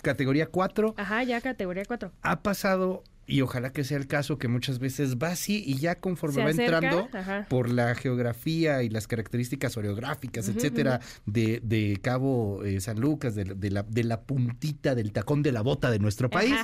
categoría 0.00 0.46
4. 0.46 0.94
Ajá, 0.96 1.22
ya 1.24 1.40
categoría 1.42 1.84
4. 1.86 2.10
Ha 2.22 2.42
pasado 2.42 3.02
y 3.26 3.40
ojalá 3.40 3.72
que 3.72 3.84
sea 3.84 3.96
el 3.96 4.06
caso 4.06 4.38
que 4.38 4.48
muchas 4.48 4.78
veces 4.78 5.16
va 5.16 5.28
así 5.28 5.62
y 5.66 5.78
ya 5.78 6.00
conforme 6.00 6.44
va 6.44 6.50
entrando 6.50 7.08
por 7.48 7.70
la 7.70 7.94
geografía 7.94 8.82
y 8.82 8.88
las 8.88 9.06
características 9.06 9.76
oreográficas, 9.76 10.48
etcétera, 10.48 11.00
de, 11.26 11.60
de, 11.62 11.98
Cabo 12.02 12.64
eh, 12.64 12.80
San 12.80 13.00
Lucas, 13.00 13.34
de, 13.34 13.44
de, 13.44 13.70
la, 13.70 13.82
de 13.82 14.04
la 14.04 14.22
puntita 14.22 14.94
del 14.94 15.12
tacón 15.12 15.42
de 15.42 15.52
la 15.52 15.62
bota 15.62 15.90
de 15.90 15.98
nuestro 15.98 16.28
país, 16.30 16.54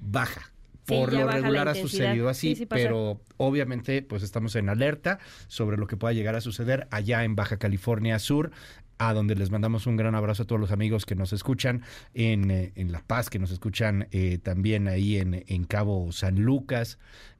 baja. 0.00 0.53
Por 0.86 1.12
lo 1.12 1.26
regular 1.26 1.68
ha 1.68 1.74
sucedido 1.74 2.28
así, 2.28 2.66
pero 2.68 3.20
obviamente 3.36 4.02
pues 4.02 4.22
estamos 4.22 4.54
en 4.56 4.68
alerta 4.68 5.18
sobre 5.48 5.76
lo 5.76 5.86
que 5.86 5.96
pueda 5.96 6.12
llegar 6.12 6.34
a 6.34 6.40
suceder 6.40 6.86
allá 6.90 7.24
en 7.24 7.36
Baja 7.36 7.58
California 7.58 8.18
Sur 8.18 8.50
a 8.98 9.12
donde 9.12 9.34
les 9.34 9.50
mandamos 9.50 9.86
un 9.86 9.96
gran 9.96 10.14
abrazo 10.14 10.44
a 10.44 10.46
todos 10.46 10.60
los 10.60 10.70
amigos 10.70 11.06
que 11.06 11.14
nos 11.14 11.32
escuchan 11.32 11.82
en, 12.14 12.50
eh, 12.50 12.72
en 12.76 12.92
La 12.92 13.02
Paz, 13.02 13.28
que 13.28 13.38
nos 13.38 13.50
escuchan 13.50 14.08
eh, 14.12 14.38
también 14.38 14.88
ahí 14.88 15.16
en, 15.16 15.44
en, 15.48 15.64
Cabo 15.64 16.12
San 16.12 16.42
Lucas, 16.42 16.98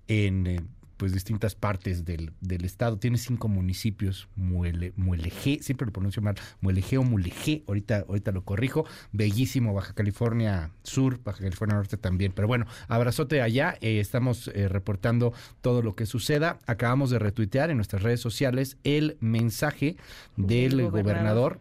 en 0.08 0.46
eh, 0.46 0.60
pues 0.96 1.12
distintas 1.12 1.54
partes 1.54 2.04
del, 2.04 2.32
del, 2.40 2.64
estado. 2.64 2.98
Tiene 2.98 3.18
cinco 3.18 3.48
municipios, 3.48 4.28
Muele, 4.36 4.92
Muelegé, 4.96 5.58
siempre 5.62 5.86
lo 5.86 5.92
pronuncio 5.92 6.22
mal, 6.22 6.36
Muelegé 6.60 6.98
o 6.98 7.02
Mulegé, 7.02 7.62
ahorita, 7.66 8.04
ahorita 8.08 8.32
lo 8.32 8.44
corrijo. 8.44 8.86
Bellísimo 9.12 9.74
Baja 9.74 9.94
California 9.94 10.70
Sur, 10.82 11.22
Baja 11.22 11.40
California 11.42 11.76
Norte 11.76 11.96
también. 11.96 12.32
Pero 12.32 12.48
bueno, 12.48 12.66
abrazote 12.88 13.42
allá, 13.42 13.76
eh, 13.80 14.00
estamos 14.00 14.48
eh, 14.48 14.68
reportando 14.68 15.32
todo 15.60 15.82
lo 15.82 15.94
que 15.94 16.06
suceda. 16.06 16.58
Acabamos 16.66 17.10
de 17.10 17.18
retuitear 17.18 17.70
en 17.70 17.76
nuestras 17.76 18.02
redes 18.02 18.20
sociales 18.20 18.76
el 18.84 19.16
mensaje 19.20 19.96
del 20.36 20.82
gobernador. 20.82 21.60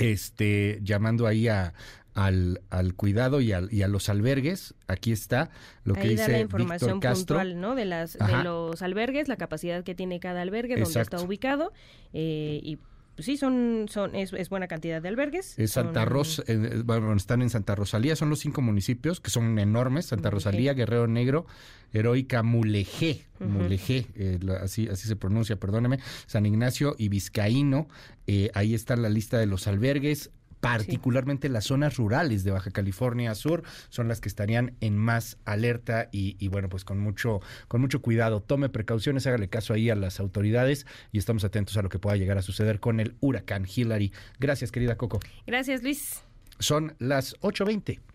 este 0.00 0.80
llamando 0.82 1.26
ahí 1.26 1.48
a, 1.48 1.74
al, 2.14 2.60
al 2.70 2.94
cuidado 2.94 3.40
y, 3.40 3.52
al, 3.52 3.72
y, 3.72 3.82
a 3.82 3.88
los 3.88 4.08
albergues. 4.08 4.74
Aquí 4.86 5.12
está 5.12 5.50
lo 5.84 5.94
que 5.94 6.08
dice 6.08 6.32
la 6.32 6.40
información 6.40 7.00
puntual, 7.00 7.60
¿no? 7.60 7.74
De, 7.74 7.84
las, 7.84 8.18
de 8.18 8.44
los 8.44 8.82
albergues, 8.82 9.28
la 9.28 9.36
capacidad 9.36 9.84
que 9.84 9.94
tiene 9.94 10.20
cada 10.20 10.42
albergue, 10.42 10.76
donde 10.76 11.00
está 11.00 11.20
ubicado 11.20 11.72
eh, 12.12 12.60
y 12.62 12.78
pues 13.20 13.26
sí, 13.26 13.36
son, 13.36 13.86
son 13.90 14.14
es, 14.14 14.48
buena 14.48 14.66
cantidad 14.66 15.02
de 15.02 15.08
albergues. 15.08 15.54
Santa 15.66 16.06
Rosa, 16.06 16.42
bueno, 16.84 17.12
están 17.14 17.42
en 17.42 17.50
Santa 17.50 17.74
Rosalía, 17.74 18.16
son 18.16 18.30
los 18.30 18.38
cinco 18.38 18.62
municipios 18.62 19.20
que 19.20 19.28
son 19.28 19.58
enormes, 19.58 20.06
Santa 20.06 20.30
Rosalía, 20.30 20.72
Guerrero 20.72 21.06
Negro, 21.06 21.44
Heroica, 21.92 22.42
Mulegé, 22.42 23.26
Mulegé, 23.38 24.06
eh, 24.14 24.38
así, 24.62 24.88
así 24.88 25.06
se 25.06 25.16
pronuncia, 25.16 25.56
perdóneme, 25.56 25.98
San 26.26 26.46
Ignacio 26.46 26.94
y 26.96 27.10
Vizcaíno, 27.10 27.88
eh, 28.26 28.50
ahí 28.54 28.74
está 28.74 28.96
la 28.96 29.10
lista 29.10 29.38
de 29.38 29.44
los 29.44 29.66
albergues, 29.66 30.30
particularmente 30.60 31.48
las 31.48 31.64
zonas 31.64 31.96
rurales 31.96 32.44
de 32.44 32.50
Baja 32.50 32.70
California 32.70 33.34
Sur 33.34 33.62
son 33.88 34.08
las 34.08 34.20
que 34.20 34.28
estarían 34.28 34.76
en 34.80 34.96
más 34.96 35.38
alerta 35.44 36.08
y, 36.12 36.36
y, 36.38 36.48
bueno, 36.48 36.68
pues 36.68 36.84
con 36.84 36.98
mucho, 36.98 37.40
con 37.68 37.80
mucho 37.80 38.02
cuidado. 38.02 38.40
Tome 38.42 38.68
precauciones, 38.68 39.26
hágale 39.26 39.48
caso 39.48 39.74
ahí 39.74 39.90
a 39.90 39.96
las 39.96 40.20
autoridades 40.20 40.86
y 41.12 41.18
estamos 41.18 41.44
atentos 41.44 41.76
a 41.76 41.82
lo 41.82 41.88
que 41.88 41.98
pueda 41.98 42.16
llegar 42.16 42.38
a 42.38 42.42
suceder 42.42 42.80
con 42.80 43.00
el 43.00 43.14
huracán 43.20 43.66
Hillary. 43.66 44.12
Gracias, 44.38 44.70
querida 44.70 44.96
Coco. 44.96 45.20
Gracias, 45.46 45.82
Luis. 45.82 46.22
Son 46.58 46.94
las 46.98 47.34
8.20. 47.40 48.09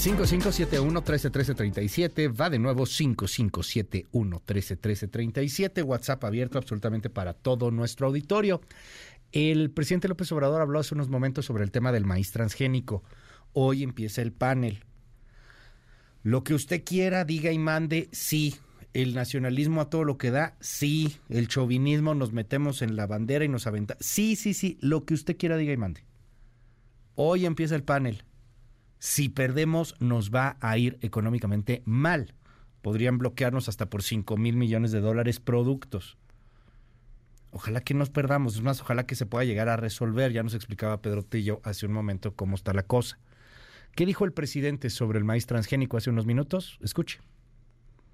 5571-131337, 0.00 2.40
va 2.40 2.48
de 2.48 2.58
nuevo 2.58 2.86
5571-131337, 2.86 5.84
WhatsApp 5.84 6.24
abierto 6.24 6.56
absolutamente 6.56 7.10
para 7.10 7.34
todo 7.34 7.70
nuestro 7.70 8.06
auditorio. 8.06 8.62
El 9.30 9.70
presidente 9.70 10.08
López 10.08 10.32
Obrador 10.32 10.62
habló 10.62 10.78
hace 10.78 10.94
unos 10.94 11.10
momentos 11.10 11.44
sobre 11.44 11.64
el 11.64 11.70
tema 11.70 11.92
del 11.92 12.06
maíz 12.06 12.32
transgénico. 12.32 13.04
Hoy 13.52 13.82
empieza 13.82 14.22
el 14.22 14.32
panel. 14.32 14.84
Lo 16.22 16.44
que 16.44 16.54
usted 16.54 16.82
quiera, 16.82 17.26
diga 17.26 17.52
y 17.52 17.58
mande, 17.58 18.08
sí. 18.10 18.56
El 18.94 19.14
nacionalismo 19.14 19.82
a 19.82 19.90
todo 19.90 20.04
lo 20.04 20.16
que 20.16 20.30
da, 20.30 20.56
sí. 20.60 21.18
El 21.28 21.46
chauvinismo, 21.46 22.14
nos 22.14 22.32
metemos 22.32 22.80
en 22.80 22.96
la 22.96 23.06
bandera 23.06 23.44
y 23.44 23.48
nos 23.48 23.66
aventa. 23.66 23.98
Sí, 24.00 24.34
sí, 24.34 24.54
sí. 24.54 24.78
Lo 24.80 25.04
que 25.04 25.12
usted 25.12 25.36
quiera, 25.36 25.58
diga 25.58 25.74
y 25.74 25.76
mande. 25.76 26.06
Hoy 27.16 27.44
empieza 27.44 27.74
el 27.74 27.82
panel 27.82 28.24
si 29.00 29.30
perdemos 29.30 29.96
nos 29.98 30.30
va 30.30 30.58
a 30.60 30.78
ir 30.78 30.98
económicamente 31.00 31.82
mal. 31.86 32.34
Podrían 32.82 33.18
bloquearnos 33.18 33.68
hasta 33.68 33.90
por 33.90 34.02
5 34.02 34.36
mil 34.36 34.56
millones 34.56 34.92
de 34.92 35.00
dólares 35.00 35.40
productos. 35.40 36.18
Ojalá 37.50 37.80
que 37.80 37.94
nos 37.94 38.10
perdamos, 38.10 38.54
es 38.54 38.62
más, 38.62 38.80
ojalá 38.80 39.06
que 39.06 39.16
se 39.16 39.26
pueda 39.26 39.44
llegar 39.44 39.68
a 39.68 39.76
resolver. 39.76 40.32
Ya 40.32 40.42
nos 40.42 40.54
explicaba 40.54 41.02
Pedro 41.02 41.24
Tillo 41.24 41.60
hace 41.64 41.86
un 41.86 41.92
momento 41.92 42.36
cómo 42.36 42.54
está 42.54 42.72
la 42.72 42.84
cosa. 42.84 43.18
¿Qué 43.96 44.06
dijo 44.06 44.24
el 44.24 44.32
presidente 44.32 44.90
sobre 44.90 45.18
el 45.18 45.24
maíz 45.24 45.46
transgénico 45.46 45.96
hace 45.96 46.10
unos 46.10 46.26
minutos? 46.26 46.78
Escuche. 46.80 47.20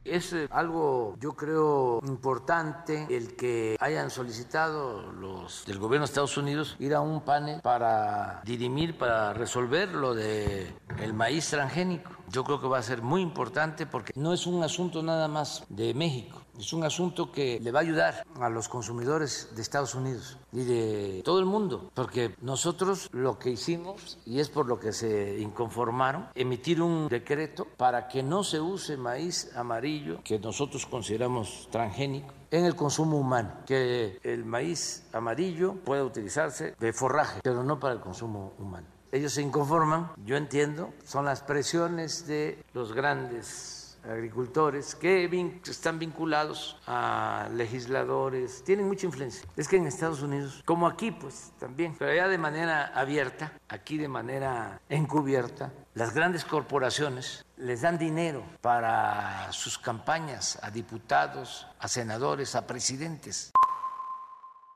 Es 0.07 0.33
eh, 0.33 0.49
algo, 0.51 1.17
yo 1.19 1.33
creo, 1.33 2.01
importante 2.07 3.07
el 3.11 3.35
que 3.35 3.77
hayan 3.81 4.11
solicitado 4.11 5.13
los 5.13 5.65
del 5.67 5.79
gobierno 5.79 6.07
de 6.07 6.11
Estados 6.11 6.37
Unidos 6.37 6.77
ir 6.79 6.95
a 6.95 7.01
un 7.01 7.23
panel 7.23 7.61
para 7.61 8.41
dirimir, 8.45 8.97
para 8.97 9.33
resolver 9.33 9.91
lo 9.91 10.15
de 10.15 10.73
el 10.99 11.13
maíz 11.13 11.51
transgénico. 11.51 12.11
Yo 12.29 12.45
creo 12.45 12.61
que 12.61 12.69
va 12.69 12.79
a 12.79 12.83
ser 12.83 13.03
muy 13.03 13.21
importante 13.21 13.87
porque 13.87 14.13
no 14.15 14.33
es 14.33 14.47
un 14.47 14.63
asunto 14.63 15.03
nada 15.03 15.29
más 15.29 15.65
de 15.69 15.93
México. 15.95 16.46
Es 16.59 16.73
un 16.73 16.85
asunto 16.85 17.31
que 17.31 17.61
le 17.61 17.71
va 17.71 17.81
a 17.81 17.83
ayudar 17.83 18.27
a 18.41 18.49
los 18.49 18.69
consumidores 18.69 19.51
de 19.55 19.63
Estados 19.63 19.95
Unidos 19.95 20.39
y 20.53 20.65
de 20.65 21.23
todo 21.25 21.39
el 21.39 21.45
mundo, 21.45 21.91
porque 21.93 22.35
nosotros 22.41 23.09
lo 23.13 23.39
que 23.39 23.51
hicimos, 23.51 24.19
y 24.25 24.41
es 24.41 24.49
por 24.49 24.67
lo 24.67 24.81
que 24.81 24.93
se 24.93 25.39
inconformaron, 25.39 26.29
emitir 26.35 26.81
un 26.81 27.09
decreto 27.09 27.67
para 27.77 28.09
que 28.09 28.23
no 28.23 28.43
se 28.43 28.61
use 28.61 28.97
maíz 28.97 29.55
amarillo, 29.55 30.21
que 30.25 30.39
nosotros 30.39 30.87
consideramos 30.87 31.69
transgénico, 31.71 32.33
en 32.51 32.65
el 32.65 32.75
consumo 32.75 33.19
humano, 33.19 33.53
que 33.67 34.19
el 34.23 34.45
maíz 34.45 35.05
amarillo 35.13 35.75
pueda 35.85 36.05
utilizarse 36.05 36.75
de 36.79 36.93
forraje, 36.93 37.41
pero 37.43 37.65
no 37.65 37.79
para 37.79 37.95
el 37.95 38.01
consumo 38.01 38.55
humano. 38.59 38.87
Ellos 39.13 39.33
se 39.33 39.43
inconforman, 39.43 40.11
yo 40.25 40.37
entiendo, 40.37 40.93
son 41.05 41.27
las 41.27 41.41
presiones 41.43 42.27
de 42.27 42.65
los 42.73 42.93
grandes 42.93 43.76
agricultores 44.09 44.95
que 44.95 45.29
están 45.69 45.99
vinculados 45.99 46.79
a 46.87 47.49
legisladores, 47.53 48.63
tienen 48.65 48.87
mucha 48.87 49.07
influencia. 49.07 49.49
Es 49.57 49.69
que 49.69 49.77
en 49.77 49.87
Estados 49.87 50.23
Unidos, 50.23 50.63
como 50.65 50.87
aquí, 50.87 51.11
pues 51.11 51.53
también, 51.59 51.95
pero 51.99 52.13
allá 52.13 52.29
de 52.29 52.39
manera 52.39 52.87
abierta, 52.95 53.53
aquí 53.69 53.99
de 53.99 54.09
manera 54.09 54.81
encubierta, 54.89 55.73
las 55.95 56.15
grandes 56.15 56.45
corporaciones 56.45 57.45
les 57.57 57.81
dan 57.81 57.99
dinero 57.99 58.45
para 58.61 59.51
sus 59.53 59.79
campañas 59.79 60.59
a 60.63 60.71
diputados, 60.71 61.67
a 61.79 61.89
senadores, 61.89 62.55
a 62.55 62.67
presidentes. 62.67 63.53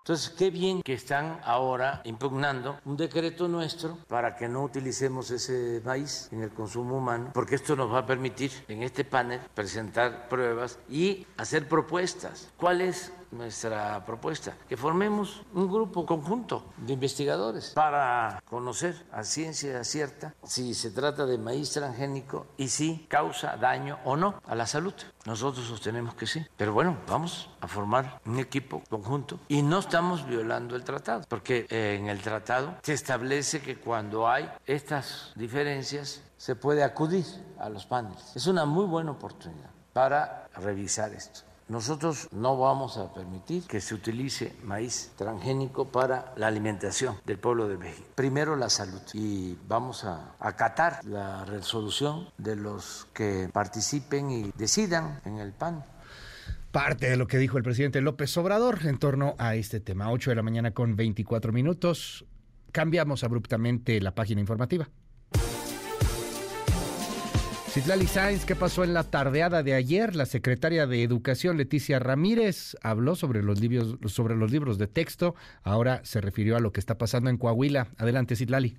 Entonces, 0.02 0.30
qué 0.30 0.50
bien 0.50 0.82
que 0.82 0.94
están 0.94 1.40
ahora 1.44 2.00
impugnando 2.04 2.80
un 2.86 2.96
decreto 2.96 3.48
nuestro 3.48 3.98
para 4.08 4.34
que 4.34 4.48
no 4.48 4.62
utilicemos 4.62 5.30
ese 5.30 5.82
maíz 5.84 6.28
en 6.32 6.42
el 6.42 6.50
consumo 6.50 6.96
humano, 6.96 7.30
porque 7.34 7.56
esto 7.56 7.76
nos 7.76 7.92
va 7.92 7.98
a 7.98 8.06
permitir 8.06 8.50
en 8.68 8.82
este 8.82 9.04
panel 9.04 9.40
presentar 9.54 10.28
pruebas 10.28 10.78
y 10.88 11.26
hacer 11.36 11.68
propuestas. 11.68 12.48
¿Cuál 12.56 12.80
es 12.80 13.12
nuestra 13.32 14.04
propuesta, 14.04 14.56
que 14.68 14.76
formemos 14.76 15.42
un 15.54 15.70
grupo 15.70 16.04
conjunto 16.06 16.64
de 16.76 16.92
investigadores 16.92 17.70
para 17.70 18.42
conocer 18.48 19.06
a 19.12 19.22
ciencia 19.24 19.82
cierta 19.84 20.34
si 20.42 20.74
se 20.74 20.90
trata 20.90 21.26
de 21.26 21.38
maíz 21.38 21.72
transgénico 21.72 22.46
y 22.56 22.68
si 22.68 23.06
causa 23.08 23.56
daño 23.56 23.98
o 24.04 24.16
no 24.16 24.34
a 24.46 24.54
la 24.54 24.66
salud. 24.66 24.94
Nosotros 25.26 25.66
sostenemos 25.66 26.14
que 26.14 26.26
sí. 26.26 26.44
Pero 26.56 26.72
bueno, 26.72 26.96
vamos 27.06 27.50
a 27.60 27.68
formar 27.68 28.20
un 28.24 28.38
equipo 28.38 28.82
conjunto 28.88 29.38
y 29.48 29.62
no 29.62 29.78
estamos 29.78 30.26
violando 30.26 30.76
el 30.76 30.84
tratado, 30.84 31.24
porque 31.28 31.66
en 31.70 32.08
el 32.08 32.20
tratado 32.20 32.74
se 32.82 32.94
establece 32.94 33.60
que 33.60 33.78
cuando 33.78 34.28
hay 34.28 34.50
estas 34.66 35.32
diferencias 35.36 36.22
se 36.36 36.56
puede 36.56 36.82
acudir 36.82 37.26
a 37.58 37.68
los 37.68 37.86
paneles. 37.86 38.34
Es 38.34 38.46
una 38.46 38.64
muy 38.64 38.86
buena 38.86 39.10
oportunidad 39.10 39.70
para 39.92 40.48
revisar 40.54 41.12
esto. 41.12 41.49
Nosotros 41.70 42.28
no 42.32 42.58
vamos 42.58 42.96
a 42.98 43.14
permitir 43.14 43.62
que 43.62 43.80
se 43.80 43.94
utilice 43.94 44.52
maíz 44.64 45.12
transgénico 45.16 45.86
para 45.92 46.34
la 46.36 46.48
alimentación 46.48 47.14
del 47.24 47.38
pueblo 47.38 47.68
de 47.68 47.78
México. 47.78 48.08
Primero 48.16 48.56
la 48.56 48.68
salud 48.68 49.00
y 49.14 49.56
vamos 49.68 50.04
a 50.04 50.34
acatar 50.40 50.98
la 51.04 51.44
resolución 51.44 52.28
de 52.38 52.56
los 52.56 53.06
que 53.14 53.48
participen 53.52 54.32
y 54.32 54.50
decidan 54.58 55.20
en 55.24 55.38
el 55.38 55.52
PAN 55.52 55.84
parte 56.72 57.08
de 57.08 57.16
lo 57.16 57.28
que 57.28 57.38
dijo 57.38 57.56
el 57.56 57.62
presidente 57.62 58.00
López 58.00 58.36
Obrador 58.36 58.80
en 58.86 58.98
torno 58.98 59.36
a 59.38 59.54
este 59.54 59.78
tema. 59.78 60.10
8 60.10 60.30
de 60.30 60.36
la 60.36 60.42
mañana 60.42 60.72
con 60.72 60.96
24 60.96 61.52
minutos. 61.52 62.24
Cambiamos 62.72 63.22
abruptamente 63.22 64.00
la 64.00 64.14
página 64.14 64.40
informativa. 64.40 64.88
Citlali 67.72 68.08
Sáenz, 68.08 68.44
¿qué 68.44 68.56
pasó 68.56 68.82
en 68.82 68.94
la 68.94 69.04
tardeada 69.04 69.62
de 69.62 69.74
ayer? 69.74 70.16
La 70.16 70.26
secretaria 70.26 70.88
de 70.88 71.04
Educación, 71.04 71.56
Leticia 71.56 72.00
Ramírez, 72.00 72.76
habló 72.82 73.14
sobre 73.14 73.44
los, 73.44 73.60
libros, 73.60 73.96
sobre 74.12 74.34
los 74.34 74.50
libros 74.50 74.76
de 74.76 74.88
texto. 74.88 75.36
Ahora 75.62 76.00
se 76.02 76.20
refirió 76.20 76.56
a 76.56 76.60
lo 76.60 76.72
que 76.72 76.80
está 76.80 76.98
pasando 76.98 77.30
en 77.30 77.36
Coahuila. 77.36 77.86
Adelante, 77.96 78.34
Citlali. 78.34 78.76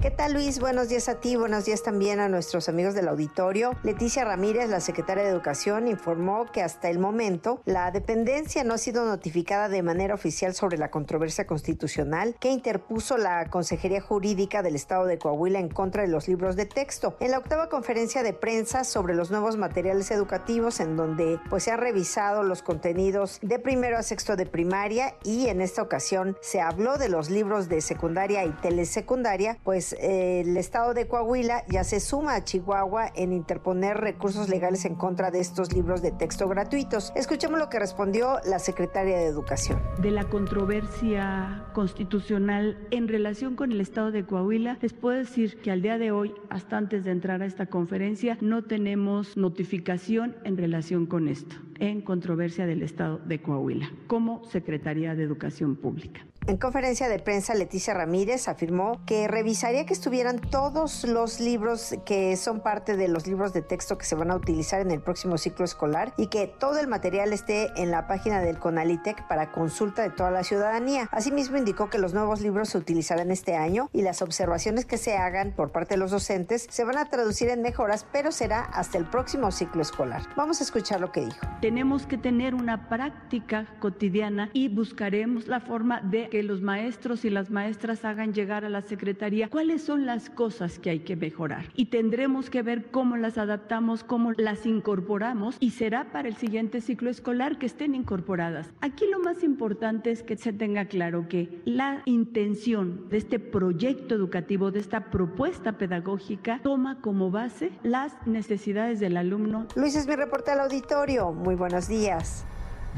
¿Qué 0.00 0.10
tal 0.10 0.32
Luis? 0.32 0.60
Buenos 0.60 0.88
días 0.88 1.10
a 1.10 1.20
ti, 1.20 1.36
buenos 1.36 1.66
días 1.66 1.82
también 1.82 2.20
a 2.20 2.28
nuestros 2.30 2.70
amigos 2.70 2.94
del 2.94 3.06
auditorio. 3.06 3.72
Leticia 3.82 4.24
Ramírez, 4.24 4.70
la 4.70 4.80
secretaria 4.80 5.24
de 5.24 5.28
Educación, 5.28 5.88
informó 5.88 6.46
que 6.50 6.62
hasta 6.62 6.88
el 6.88 6.98
momento 6.98 7.60
la 7.66 7.90
dependencia 7.90 8.64
no 8.64 8.72
ha 8.72 8.78
sido 8.78 9.04
notificada 9.04 9.68
de 9.68 9.82
manera 9.82 10.14
oficial 10.14 10.54
sobre 10.54 10.78
la 10.78 10.90
controversia 10.90 11.46
constitucional 11.46 12.34
que 12.40 12.48
interpuso 12.48 13.18
la 13.18 13.50
Consejería 13.50 14.00
Jurídica 14.00 14.62
del 14.62 14.74
Estado 14.74 15.04
de 15.04 15.18
Coahuila 15.18 15.58
en 15.58 15.68
contra 15.68 16.00
de 16.00 16.08
los 16.08 16.28
libros 16.28 16.56
de 16.56 16.64
texto. 16.64 17.14
En 17.20 17.32
la 17.32 17.38
octava 17.38 17.68
conferencia 17.68 18.22
de 18.22 18.32
prensa 18.32 18.84
sobre 18.84 19.14
los 19.14 19.30
nuevos 19.30 19.58
materiales 19.58 20.10
educativos 20.10 20.80
en 20.80 20.96
donde 20.96 21.38
pues 21.50 21.64
se 21.64 21.72
han 21.72 21.78
revisado 21.78 22.42
los 22.42 22.62
contenidos 22.62 23.38
de 23.42 23.58
primero 23.58 23.98
a 23.98 24.02
sexto 24.02 24.36
de 24.36 24.46
primaria 24.46 25.14
y 25.24 25.48
en 25.48 25.60
esta 25.60 25.82
ocasión 25.82 26.38
se 26.40 26.62
habló 26.62 26.96
de 26.96 27.10
los 27.10 27.28
libros 27.28 27.68
de 27.68 27.82
secundaria 27.82 28.46
y 28.46 28.50
telesecundaria, 28.62 29.58
pues 29.62 29.89
el 29.98 30.56
estado 30.56 30.94
de 30.94 31.06
Coahuila 31.06 31.64
ya 31.68 31.84
se 31.84 32.00
suma 32.00 32.34
a 32.34 32.44
Chihuahua 32.44 33.10
en 33.14 33.32
interponer 33.32 33.96
recursos 33.96 34.48
legales 34.48 34.84
en 34.84 34.94
contra 34.94 35.30
de 35.30 35.40
estos 35.40 35.72
libros 35.72 36.02
de 36.02 36.12
texto 36.12 36.48
gratuitos. 36.48 37.12
Escuchemos 37.16 37.58
lo 37.58 37.68
que 37.68 37.78
respondió 37.78 38.38
la 38.44 38.58
secretaria 38.58 39.16
de 39.18 39.26
Educación. 39.26 39.80
De 39.98 40.10
la 40.10 40.24
controversia 40.24 41.64
constitucional 41.72 42.78
en 42.90 43.08
relación 43.08 43.56
con 43.56 43.72
el 43.72 43.80
estado 43.80 44.10
de 44.10 44.24
Coahuila, 44.24 44.78
les 44.80 44.92
puedo 44.92 45.16
decir 45.16 45.60
que 45.60 45.70
al 45.70 45.82
día 45.82 45.98
de 45.98 46.10
hoy, 46.12 46.34
hasta 46.48 46.76
antes 46.76 47.04
de 47.04 47.10
entrar 47.10 47.42
a 47.42 47.46
esta 47.46 47.66
conferencia, 47.66 48.38
no 48.40 48.64
tenemos 48.64 49.36
notificación 49.36 50.36
en 50.44 50.56
relación 50.56 51.06
con 51.06 51.28
esto, 51.28 51.56
en 51.78 52.02
controversia 52.02 52.66
del 52.66 52.82
estado 52.82 53.18
de 53.18 53.40
Coahuila, 53.40 53.90
como 54.06 54.44
Secretaría 54.44 55.14
de 55.14 55.22
Educación 55.22 55.76
Pública. 55.76 56.20
En 56.50 56.56
conferencia 56.56 57.08
de 57.08 57.20
prensa, 57.20 57.54
Leticia 57.54 57.94
Ramírez 57.94 58.48
afirmó 58.48 59.00
que 59.06 59.28
revisaría 59.28 59.86
que 59.86 59.92
estuvieran 59.92 60.40
todos 60.40 61.04
los 61.04 61.38
libros 61.38 61.94
que 62.04 62.36
son 62.36 62.58
parte 62.58 62.96
de 62.96 63.06
los 63.06 63.28
libros 63.28 63.52
de 63.52 63.62
texto 63.62 63.96
que 63.96 64.04
se 64.04 64.16
van 64.16 64.32
a 64.32 64.34
utilizar 64.34 64.80
en 64.80 64.90
el 64.90 65.00
próximo 65.00 65.38
ciclo 65.38 65.64
escolar 65.64 66.12
y 66.16 66.26
que 66.26 66.48
todo 66.48 66.80
el 66.80 66.88
material 66.88 67.32
esté 67.32 67.70
en 67.76 67.92
la 67.92 68.08
página 68.08 68.40
del 68.40 68.58
CONALITEC 68.58 69.28
para 69.28 69.52
consulta 69.52 70.02
de 70.02 70.10
toda 70.10 70.32
la 70.32 70.42
ciudadanía. 70.42 71.08
Asimismo, 71.12 71.56
indicó 71.56 71.88
que 71.88 71.98
los 71.98 72.14
nuevos 72.14 72.40
libros 72.40 72.70
se 72.70 72.78
utilizarán 72.78 73.30
este 73.30 73.54
año 73.54 73.88
y 73.92 74.02
las 74.02 74.20
observaciones 74.20 74.86
que 74.86 74.98
se 74.98 75.16
hagan 75.16 75.52
por 75.52 75.70
parte 75.70 75.94
de 75.94 75.98
los 75.98 76.10
docentes 76.10 76.66
se 76.68 76.82
van 76.82 76.98
a 76.98 77.04
traducir 77.04 77.48
en 77.50 77.62
mejoras, 77.62 78.04
pero 78.10 78.32
será 78.32 78.62
hasta 78.62 78.98
el 78.98 79.04
próximo 79.04 79.52
ciclo 79.52 79.82
escolar. 79.82 80.22
Vamos 80.34 80.60
a 80.60 80.64
escuchar 80.64 81.00
lo 81.00 81.12
que 81.12 81.26
dijo. 81.26 81.46
Tenemos 81.60 82.06
que 82.06 82.18
tener 82.18 82.56
una 82.56 82.88
práctica 82.88 83.68
cotidiana 83.78 84.50
y 84.52 84.68
buscaremos 84.68 85.46
la 85.46 85.60
forma 85.60 86.00
de 86.00 86.28
que 86.28 86.39
los 86.42 86.62
maestros 86.62 87.24
y 87.24 87.30
las 87.30 87.50
maestras 87.50 88.04
hagan 88.04 88.32
llegar 88.32 88.64
a 88.64 88.68
la 88.68 88.82
Secretaría 88.82 89.48
cuáles 89.48 89.82
son 89.82 90.06
las 90.06 90.30
cosas 90.30 90.78
que 90.78 90.90
hay 90.90 91.00
que 91.00 91.16
mejorar. 91.16 91.66
Y 91.74 91.86
tendremos 91.86 92.50
que 92.50 92.62
ver 92.62 92.90
cómo 92.90 93.16
las 93.16 93.38
adaptamos, 93.38 94.04
cómo 94.04 94.32
las 94.32 94.66
incorporamos 94.66 95.56
y 95.60 95.70
será 95.70 96.12
para 96.12 96.28
el 96.28 96.36
siguiente 96.36 96.80
ciclo 96.80 97.10
escolar 97.10 97.58
que 97.58 97.66
estén 97.66 97.94
incorporadas. 97.94 98.70
Aquí 98.80 99.06
lo 99.10 99.20
más 99.20 99.42
importante 99.42 100.10
es 100.10 100.22
que 100.22 100.36
se 100.36 100.52
tenga 100.52 100.86
claro 100.86 101.28
que 101.28 101.60
la 101.64 102.02
intención 102.04 103.08
de 103.08 103.18
este 103.18 103.38
proyecto 103.38 104.14
educativo, 104.14 104.70
de 104.70 104.80
esta 104.80 105.10
propuesta 105.10 105.78
pedagógica, 105.78 106.60
toma 106.62 107.00
como 107.00 107.30
base 107.30 107.72
las 107.82 108.14
necesidades 108.26 109.00
del 109.00 109.16
alumno. 109.16 109.66
Luis 109.76 109.96
es 109.96 110.06
mi 110.06 110.14
al 110.14 110.60
auditorio. 110.60 111.32
Muy 111.32 111.54
buenos 111.54 111.88
días. 111.88 112.46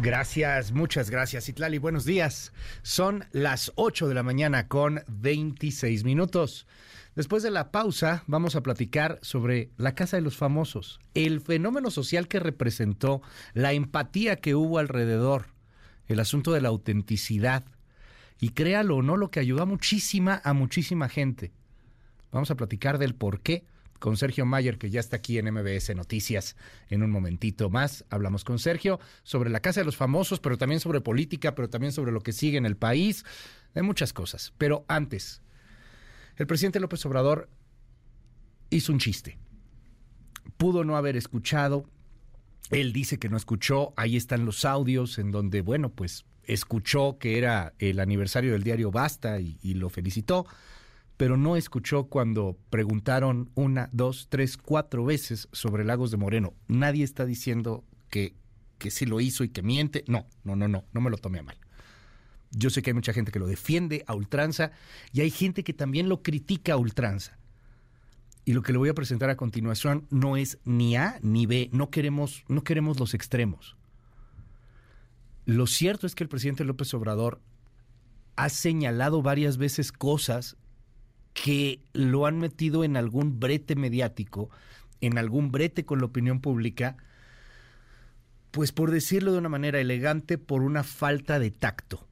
Gracias, 0.00 0.72
muchas 0.72 1.10
gracias, 1.10 1.48
Itlali. 1.48 1.78
Buenos 1.78 2.04
días. 2.04 2.52
Son 2.82 3.26
las 3.30 3.72
8 3.76 4.08
de 4.08 4.14
la 4.14 4.22
mañana 4.22 4.66
con 4.66 5.02
26 5.06 6.04
minutos. 6.04 6.66
Después 7.14 7.42
de 7.42 7.50
la 7.50 7.70
pausa, 7.70 8.24
vamos 8.26 8.56
a 8.56 8.62
platicar 8.62 9.18
sobre 9.20 9.70
la 9.76 9.94
Casa 9.94 10.16
de 10.16 10.22
los 10.22 10.36
Famosos, 10.36 10.98
el 11.12 11.42
fenómeno 11.42 11.90
social 11.90 12.26
que 12.26 12.40
representó, 12.40 13.20
la 13.52 13.74
empatía 13.74 14.36
que 14.36 14.54
hubo 14.54 14.78
alrededor, 14.78 15.48
el 16.08 16.20
asunto 16.20 16.52
de 16.52 16.62
la 16.62 16.70
autenticidad. 16.70 17.64
Y 18.40 18.50
créalo 18.50 18.96
o 18.96 19.02
no, 19.02 19.18
lo 19.18 19.30
que 19.30 19.40
ayudó 19.40 19.62
a 19.62 19.66
muchísima, 19.66 20.40
a 20.42 20.54
muchísima 20.54 21.10
gente. 21.10 21.52
Vamos 22.32 22.50
a 22.50 22.56
platicar 22.56 22.96
del 22.96 23.14
por 23.14 23.40
qué 23.40 23.66
con 24.02 24.16
Sergio 24.16 24.44
Mayer, 24.44 24.78
que 24.78 24.90
ya 24.90 24.98
está 24.98 25.18
aquí 25.18 25.38
en 25.38 25.48
MBS 25.54 25.94
Noticias 25.94 26.56
en 26.90 27.04
un 27.04 27.10
momentito 27.12 27.70
más. 27.70 28.04
Hablamos 28.10 28.42
con 28.42 28.58
Sergio 28.58 28.98
sobre 29.22 29.48
la 29.48 29.60
Casa 29.60 29.78
de 29.78 29.84
los 29.84 29.96
Famosos, 29.96 30.40
pero 30.40 30.58
también 30.58 30.80
sobre 30.80 31.00
política, 31.00 31.54
pero 31.54 31.70
también 31.70 31.92
sobre 31.92 32.10
lo 32.10 32.20
que 32.20 32.32
sigue 32.32 32.58
en 32.58 32.66
el 32.66 32.76
país, 32.76 33.24
de 33.74 33.82
muchas 33.82 34.12
cosas. 34.12 34.52
Pero 34.58 34.84
antes, 34.88 35.40
el 36.34 36.48
presidente 36.48 36.80
López 36.80 37.06
Obrador 37.06 37.48
hizo 38.70 38.92
un 38.92 38.98
chiste. 38.98 39.38
Pudo 40.56 40.82
no 40.82 40.96
haber 40.96 41.16
escuchado. 41.16 41.88
Él 42.70 42.92
dice 42.92 43.20
que 43.20 43.28
no 43.28 43.36
escuchó. 43.36 43.94
Ahí 43.96 44.16
están 44.16 44.44
los 44.44 44.64
audios 44.64 45.20
en 45.20 45.30
donde, 45.30 45.60
bueno, 45.60 45.90
pues 45.90 46.24
escuchó 46.42 47.18
que 47.20 47.38
era 47.38 47.72
el 47.78 48.00
aniversario 48.00 48.50
del 48.50 48.64
diario 48.64 48.90
Basta 48.90 49.38
y, 49.38 49.58
y 49.62 49.74
lo 49.74 49.90
felicitó 49.90 50.44
pero 51.22 51.36
no 51.36 51.54
escuchó 51.54 52.06
cuando 52.08 52.58
preguntaron 52.68 53.52
una, 53.54 53.88
dos, 53.92 54.26
tres, 54.28 54.56
cuatro 54.56 55.04
veces 55.04 55.48
sobre 55.52 55.84
Lagos 55.84 56.10
de 56.10 56.16
Moreno. 56.16 56.52
Nadie 56.66 57.04
está 57.04 57.24
diciendo 57.24 57.84
que, 58.10 58.34
que 58.78 58.90
sí 58.90 59.06
lo 59.06 59.20
hizo 59.20 59.44
y 59.44 59.48
que 59.48 59.62
miente. 59.62 60.02
No, 60.08 60.26
no, 60.42 60.56
no, 60.56 60.66
no, 60.66 60.84
no 60.92 61.00
me 61.00 61.10
lo 61.10 61.18
tome 61.18 61.38
a 61.38 61.44
mal. 61.44 61.56
Yo 62.50 62.70
sé 62.70 62.82
que 62.82 62.90
hay 62.90 62.94
mucha 62.94 63.12
gente 63.12 63.30
que 63.30 63.38
lo 63.38 63.46
defiende 63.46 64.02
a 64.08 64.16
ultranza 64.16 64.72
y 65.12 65.20
hay 65.20 65.30
gente 65.30 65.62
que 65.62 65.72
también 65.72 66.08
lo 66.08 66.24
critica 66.24 66.72
a 66.72 66.76
ultranza. 66.76 67.38
Y 68.44 68.52
lo 68.52 68.62
que 68.62 68.72
le 68.72 68.78
voy 68.78 68.88
a 68.88 68.94
presentar 68.94 69.30
a 69.30 69.36
continuación 69.36 70.08
no 70.10 70.36
es 70.36 70.58
ni 70.64 70.96
A 70.96 71.20
ni 71.22 71.46
B, 71.46 71.70
no 71.72 71.88
queremos, 71.90 72.42
no 72.48 72.64
queremos 72.64 72.98
los 72.98 73.14
extremos. 73.14 73.76
Lo 75.44 75.68
cierto 75.68 76.08
es 76.08 76.16
que 76.16 76.24
el 76.24 76.28
presidente 76.28 76.64
López 76.64 76.92
Obrador 76.94 77.40
ha 78.34 78.48
señalado 78.48 79.22
varias 79.22 79.56
veces 79.56 79.92
cosas 79.92 80.56
que 81.34 81.80
lo 81.92 82.26
han 82.26 82.38
metido 82.38 82.84
en 82.84 82.96
algún 82.96 83.40
brete 83.40 83.74
mediático, 83.76 84.50
en 85.00 85.18
algún 85.18 85.50
brete 85.50 85.84
con 85.84 85.98
la 85.98 86.06
opinión 86.06 86.40
pública, 86.40 86.96
pues 88.50 88.72
por 88.72 88.90
decirlo 88.90 89.32
de 89.32 89.38
una 89.38 89.48
manera 89.48 89.80
elegante, 89.80 90.38
por 90.38 90.62
una 90.62 90.84
falta 90.84 91.38
de 91.38 91.50
tacto. 91.50 92.06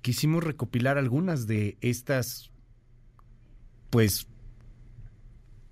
Quisimos 0.00 0.44
recopilar 0.44 0.96
algunas 0.96 1.46
de 1.46 1.76
estas, 1.80 2.50
pues, 3.90 4.26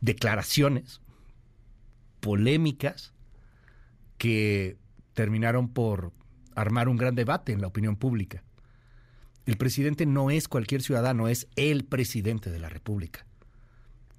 declaraciones 0.01 1.01
polémicas 2.21 3.15
que 4.19 4.77
terminaron 5.15 5.69
por 5.69 6.13
armar 6.55 6.89
un 6.89 6.97
gran 6.97 7.15
debate 7.15 7.53
en 7.53 7.61
la 7.61 7.69
opinión 7.69 7.97
pública. 7.97 8.43
El 9.49 9.57
presidente 9.57 10.05
no 10.05 10.31
es 10.31 10.47
cualquier 10.47 10.83
ciudadano, 10.83 11.27
es 11.27 11.49
el 11.57 11.87
presidente 11.87 12.51
de 12.51 12.59
la 12.59 12.69
República. 12.69 13.25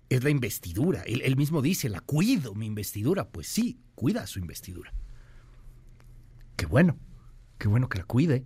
Es 0.09 0.23
la 0.23 0.31
investidura. 0.31 1.03
Él, 1.05 1.35
mismo 1.35 1.61
dice, 1.61 1.87
la 1.87 1.99
cuido 1.99 2.55
mi 2.55 2.65
investidura. 2.65 3.29
Pues 3.29 3.45
sí, 3.45 3.79
cuida 3.93 4.25
su 4.25 4.39
investidura. 4.39 4.91
Qué 6.55 6.65
bueno, 6.65 6.97
qué 7.59 7.67
bueno 7.67 7.89
que 7.89 7.99
la 7.99 8.05
cuide. 8.05 8.43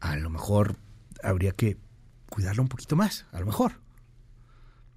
A 0.00 0.16
lo 0.16 0.30
mejor 0.30 0.78
habría 1.22 1.52
que 1.52 1.76
cuidarla 2.30 2.62
un 2.62 2.68
poquito 2.68 2.96
más, 2.96 3.26
a 3.30 3.40
lo 3.40 3.44
mejor. 3.44 3.82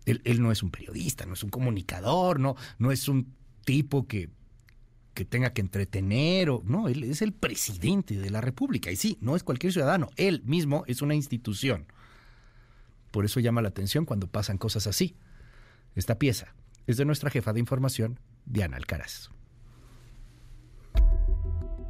Él, 0.06 0.22
él, 0.24 0.42
no 0.42 0.54
es 0.54 0.64
un 0.64 0.72
periodista, 0.72 1.26
no 1.26 1.34
es 1.34 1.44
un 1.44 1.50
comunicador, 1.50 2.40
no, 2.40 2.56
no 2.80 2.94
es 2.94 3.10
un 3.10 3.36
tipo 3.66 4.08
que 4.08 4.30
que 5.18 5.26
tenga 5.26 5.52
que 5.52 5.62
entretener 5.62 6.52
o 6.52 6.62
no, 6.64 6.90
él 6.90 7.04
es 7.04 7.24
el 7.24 7.34
presidente 7.34 8.16
de 8.20 8.30
la 8.30 8.40
República 8.40 8.92
y 8.92 8.96
sí, 8.96 9.18
no 9.20 9.36
es 9.36 9.42
cualquier 9.44 9.74
ciudadano, 9.74 10.12
él 10.16 10.44
mismo 10.46 10.84
es 10.86 11.02
una 11.02 11.16
institución. 11.16 11.88
Por 13.10 13.26
eso 13.26 13.40
llama 13.40 13.64
la 13.64 13.70
atención 13.70 14.06
cuando 14.06 14.28
pasan 14.28 14.60
cosas 14.60 14.86
así. 14.86 15.16
Esta 15.96 16.20
pieza 16.20 16.54
es 16.86 16.98
de 16.98 17.06
nuestra 17.06 17.32
jefa 17.32 17.52
de 17.52 17.60
información, 17.60 18.20
Diana 18.46 18.78
Alcaraz. 18.78 19.32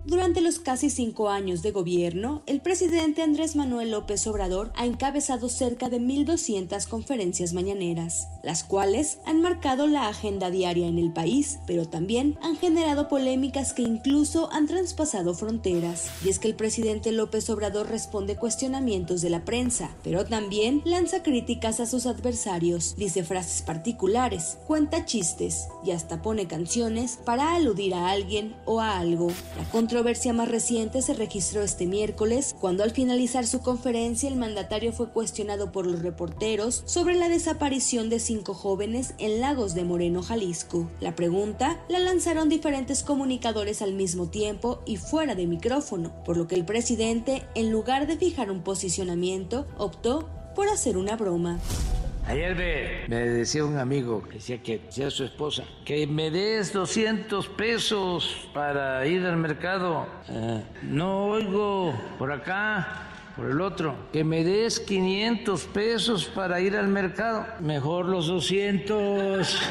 Durante 0.07 0.39
los 0.39 0.59
casi 0.59 0.89
cinco 0.89 1.29
años 1.29 1.61
de 1.63 1.71
gobierno, 1.71 2.41
el 2.45 2.61
presidente 2.61 3.23
Andrés 3.23 3.57
Manuel 3.57 3.91
López 3.91 4.25
Obrador 4.25 4.71
ha 4.77 4.85
encabezado 4.85 5.49
cerca 5.49 5.89
de 5.89 5.99
1.200 5.99 6.87
conferencias 6.87 7.51
mañaneras, 7.51 8.29
las 8.41 8.63
cuales 8.63 9.19
han 9.25 9.41
marcado 9.41 9.85
la 9.85 10.07
agenda 10.07 10.49
diaria 10.49 10.87
en 10.87 10.97
el 10.97 11.11
país, 11.11 11.59
pero 11.67 11.89
también 11.89 12.37
han 12.41 12.55
generado 12.55 13.09
polémicas 13.09 13.73
que 13.73 13.81
incluso 13.81 14.49
han 14.53 14.65
traspasado 14.67 15.33
fronteras. 15.33 16.09
Y 16.23 16.29
es 16.29 16.39
que 16.39 16.47
el 16.47 16.55
presidente 16.55 17.11
López 17.11 17.49
Obrador 17.49 17.89
responde 17.89 18.37
cuestionamientos 18.37 19.19
de 19.19 19.29
la 19.29 19.43
prensa, 19.43 19.93
pero 20.05 20.23
también 20.23 20.83
lanza 20.85 21.21
críticas 21.21 21.81
a 21.81 21.85
sus 21.85 22.05
adversarios, 22.05 22.95
dice 22.95 23.25
frases 23.25 23.61
particulares, 23.61 24.57
cuenta 24.67 25.03
chistes 25.03 25.67
y 25.83 25.91
hasta 25.91 26.21
pone 26.21 26.47
canciones 26.47 27.19
para 27.25 27.55
aludir 27.55 27.93
a 27.93 28.09
alguien 28.09 28.55
o 28.63 28.79
a 28.79 28.99
algo. 28.99 29.27
La 29.57 29.65
controversia 29.97 30.31
más 30.31 30.47
reciente 30.47 31.01
se 31.01 31.15
registró 31.15 31.63
este 31.63 31.87
miércoles, 31.87 32.55
cuando 32.59 32.83
al 32.83 32.91
finalizar 32.91 33.47
su 33.47 33.61
conferencia 33.61 34.29
el 34.29 34.35
mandatario 34.35 34.93
fue 34.93 35.09
cuestionado 35.09 35.71
por 35.71 35.87
los 35.87 36.03
reporteros 36.03 36.83
sobre 36.85 37.15
la 37.15 37.29
desaparición 37.29 38.07
de 38.07 38.19
cinco 38.19 38.53
jóvenes 38.53 39.15
en 39.17 39.41
Lagos 39.41 39.73
de 39.73 39.85
Moreno, 39.85 40.21
Jalisco. 40.21 40.87
La 40.99 41.15
pregunta 41.15 41.79
la 41.89 41.97
lanzaron 41.97 42.47
diferentes 42.47 43.01
comunicadores 43.01 43.81
al 43.81 43.93
mismo 43.93 44.27
tiempo 44.27 44.83
y 44.85 44.97
fuera 44.97 45.33
de 45.33 45.47
micrófono, 45.47 46.11
por 46.23 46.37
lo 46.37 46.47
que 46.47 46.53
el 46.53 46.63
presidente, 46.63 47.47
en 47.55 47.71
lugar 47.71 48.05
de 48.05 48.17
fijar 48.17 48.51
un 48.51 48.61
posicionamiento, 48.61 49.65
optó 49.79 50.29
por 50.53 50.69
hacer 50.69 50.95
una 50.95 51.15
broma. 51.15 51.59
Ayer 52.27 53.05
me, 53.07 53.19
decía 53.19 53.63
un 53.63 53.77
amigo, 53.77 54.21
decía 54.33 54.61
que 54.61 54.81
sea 54.89 55.09
su 55.09 55.23
esposa, 55.23 55.63
que 55.85 56.05
me 56.05 56.29
des 56.29 56.73
200 56.73 57.47
pesos 57.47 58.49
para 58.53 59.05
ir 59.07 59.25
al 59.25 59.37
mercado. 59.37 60.05
Eh, 60.27 60.61
no 60.83 61.27
oigo 61.27 61.93
por 62.19 62.33
acá, 62.33 63.31
por 63.37 63.49
el 63.49 63.61
otro, 63.61 63.95
que 64.11 64.25
me 64.25 64.43
des 64.43 64.81
500 64.81 65.63
pesos 65.67 66.25
para 66.25 66.59
ir 66.59 66.75
al 66.75 66.89
mercado. 66.89 67.45
Mejor 67.61 68.07
los 68.07 68.27
200. 68.27 69.61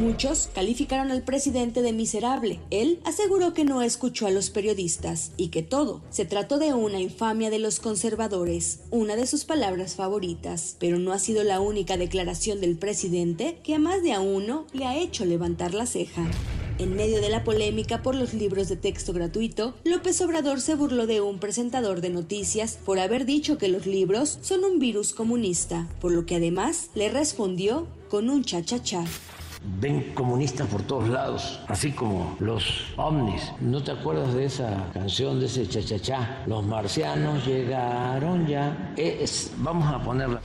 Muchos 0.00 0.48
calificaron 0.54 1.10
al 1.10 1.20
presidente 1.20 1.82
de 1.82 1.92
miserable. 1.92 2.58
Él 2.70 3.00
aseguró 3.04 3.52
que 3.52 3.66
no 3.66 3.82
escuchó 3.82 4.26
a 4.26 4.30
los 4.30 4.48
periodistas 4.48 5.32
y 5.36 5.48
que 5.48 5.62
todo 5.62 6.00
se 6.08 6.24
trató 6.24 6.58
de 6.58 6.72
una 6.72 6.98
infamia 6.98 7.50
de 7.50 7.58
los 7.58 7.80
conservadores, 7.80 8.80
una 8.90 9.14
de 9.14 9.26
sus 9.26 9.44
palabras 9.44 9.96
favoritas. 9.96 10.74
Pero 10.80 10.98
no 10.98 11.12
ha 11.12 11.18
sido 11.18 11.44
la 11.44 11.60
única 11.60 11.98
declaración 11.98 12.62
del 12.62 12.78
presidente 12.78 13.58
que 13.62 13.74
a 13.74 13.78
más 13.78 14.02
de 14.02 14.14
a 14.14 14.20
uno 14.20 14.64
le 14.72 14.86
ha 14.86 14.96
hecho 14.96 15.26
levantar 15.26 15.74
la 15.74 15.84
ceja. 15.84 16.26
En 16.78 16.96
medio 16.96 17.20
de 17.20 17.28
la 17.28 17.44
polémica 17.44 18.02
por 18.02 18.14
los 18.14 18.32
libros 18.32 18.70
de 18.70 18.76
texto 18.76 19.12
gratuito, 19.12 19.74
López 19.84 20.18
Obrador 20.22 20.62
se 20.62 20.76
burló 20.76 21.06
de 21.06 21.20
un 21.20 21.38
presentador 21.38 22.00
de 22.00 22.08
noticias 22.08 22.78
por 22.86 22.98
haber 22.98 23.26
dicho 23.26 23.58
que 23.58 23.68
los 23.68 23.84
libros 23.84 24.38
son 24.40 24.64
un 24.64 24.78
virus 24.78 25.12
comunista, 25.12 25.90
por 26.00 26.12
lo 26.12 26.24
que 26.24 26.36
además 26.36 26.88
le 26.94 27.10
respondió 27.10 27.86
con 28.08 28.30
un 28.30 28.44
cha-cha-cha 28.44 29.04
ven 29.62 30.12
comunistas 30.14 30.66
por 30.68 30.82
todos 30.82 31.08
lados, 31.08 31.60
así 31.68 31.92
como 31.92 32.36
los 32.40 32.92
ovnis. 32.96 33.52
¿No 33.60 33.82
te 33.82 33.92
acuerdas 33.92 34.34
de 34.34 34.44
esa 34.46 34.90
canción, 34.92 35.40
de 35.40 35.46
ese 35.46 35.68
cha-cha-cha? 35.68 36.44
Los 36.46 36.64
marcianos 36.64 37.46
llegaron 37.46 38.46
ya. 38.46 38.92
Es, 38.96 39.52
vamos 39.58 39.92
a 39.92 40.02
ponerla. 40.02 40.40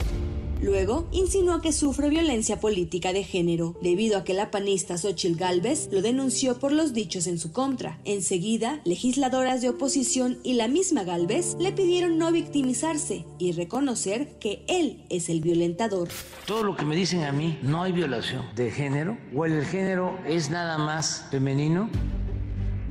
Luego, 0.60 1.06
insinuó 1.12 1.60
que 1.60 1.72
sufre 1.72 2.08
violencia 2.08 2.60
política 2.60 3.12
de 3.12 3.24
género, 3.24 3.76
debido 3.82 4.18
a 4.18 4.24
que 4.24 4.34
la 4.34 4.50
panista 4.50 4.96
Xochitl 4.96 5.36
Galvez 5.36 5.88
lo 5.92 6.02
denunció 6.02 6.58
por 6.58 6.72
los 6.72 6.92
dichos 6.92 7.26
en 7.26 7.38
su 7.38 7.52
contra. 7.52 7.98
Enseguida, 8.04 8.80
legisladoras 8.84 9.60
de 9.60 9.68
oposición 9.68 10.38
y 10.42 10.54
la 10.54 10.68
misma 10.68 11.04
Galvez 11.04 11.56
le 11.58 11.72
pidieron 11.72 12.18
no 12.18 12.32
victimizarse 12.32 13.24
y 13.38 13.52
reconocer 13.52 14.38
que 14.38 14.64
él 14.68 15.04
es 15.10 15.28
el 15.28 15.40
violentador. 15.40 16.08
Todo 16.46 16.62
lo 16.62 16.76
que 16.76 16.84
me 16.84 16.96
dicen 16.96 17.24
a 17.24 17.32
mí, 17.32 17.58
no 17.62 17.82
hay 17.82 17.92
violación 17.92 18.44
de 18.54 18.70
género, 18.70 19.18
o 19.34 19.44
el 19.44 19.64
género 19.64 20.18
es 20.26 20.50
nada 20.50 20.78
más 20.78 21.26
femenino. 21.30 21.90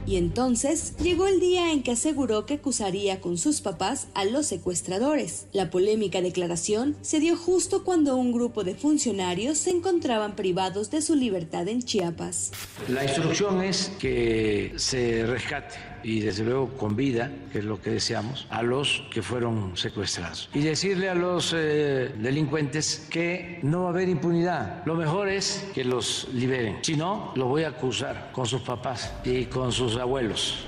Y 0.07 0.18
entonces 0.18 0.95
llegó 0.98 1.27
el 1.27 1.40
día 1.40 1.72
en 1.72 1.82
que 1.82 1.91
aseguró 1.91 2.45
que 2.45 2.56
acusaría 2.56 3.22
con 3.22 3.38
sus 3.38 3.61
papás 3.61 4.07
a 4.14 4.26
los 4.26 4.45
secuestradores. 4.45 5.48
La 5.52 5.69
polémica 5.69 6.22
declaración 6.22 6.95
se 7.02 7.19
dio 7.19 7.36
justo 7.36 7.84
cuando 7.84 8.15
un 8.15 8.32
grupo 8.32 8.64
de 8.64 8.76
funcionarios 8.76 9.57
se 9.57 9.72
encontraban 9.72 10.36
privados 10.36 10.91
de 10.91 11.02
su 11.02 11.15
libertad 11.15 11.68
en 11.68 11.82
Chiapas. 11.82 12.52
La 12.88 13.03
instrucción 13.03 13.64
es 13.64 13.91
que 13.99 14.73
se 14.76 15.26
rescate 15.26 15.94
y 16.03 16.19
desde 16.19 16.43
luego 16.43 16.69
con 16.77 16.95
vida, 16.95 17.31
que 17.51 17.59
es 17.59 17.65
lo 17.65 17.81
que 17.81 17.91
deseamos, 17.91 18.47
a 18.49 18.61
los 18.61 19.03
que 19.11 19.22
fueron 19.22 19.76
secuestrados. 19.76 20.49
Y 20.53 20.61
decirle 20.61 21.09
a 21.09 21.15
los 21.15 21.53
eh, 21.55 22.13
delincuentes 22.17 23.07
que 23.09 23.59
no 23.63 23.84
va 23.84 23.88
a 23.88 23.89
haber 23.91 24.09
impunidad. 24.09 24.85
Lo 24.85 24.95
mejor 24.95 25.30
es 25.30 25.67
que 25.73 25.84
los 25.84 26.27
liberen. 26.34 26.77
Si 26.81 26.95
no, 26.95 27.31
los 27.35 27.47
voy 27.47 27.63
a 27.63 27.69
acusar 27.69 28.31
con 28.31 28.45
sus 28.45 28.61
papás 28.61 29.13
y 29.23 29.45
con 29.45 29.72
sus 29.72 29.97
abuelos. 29.97 30.65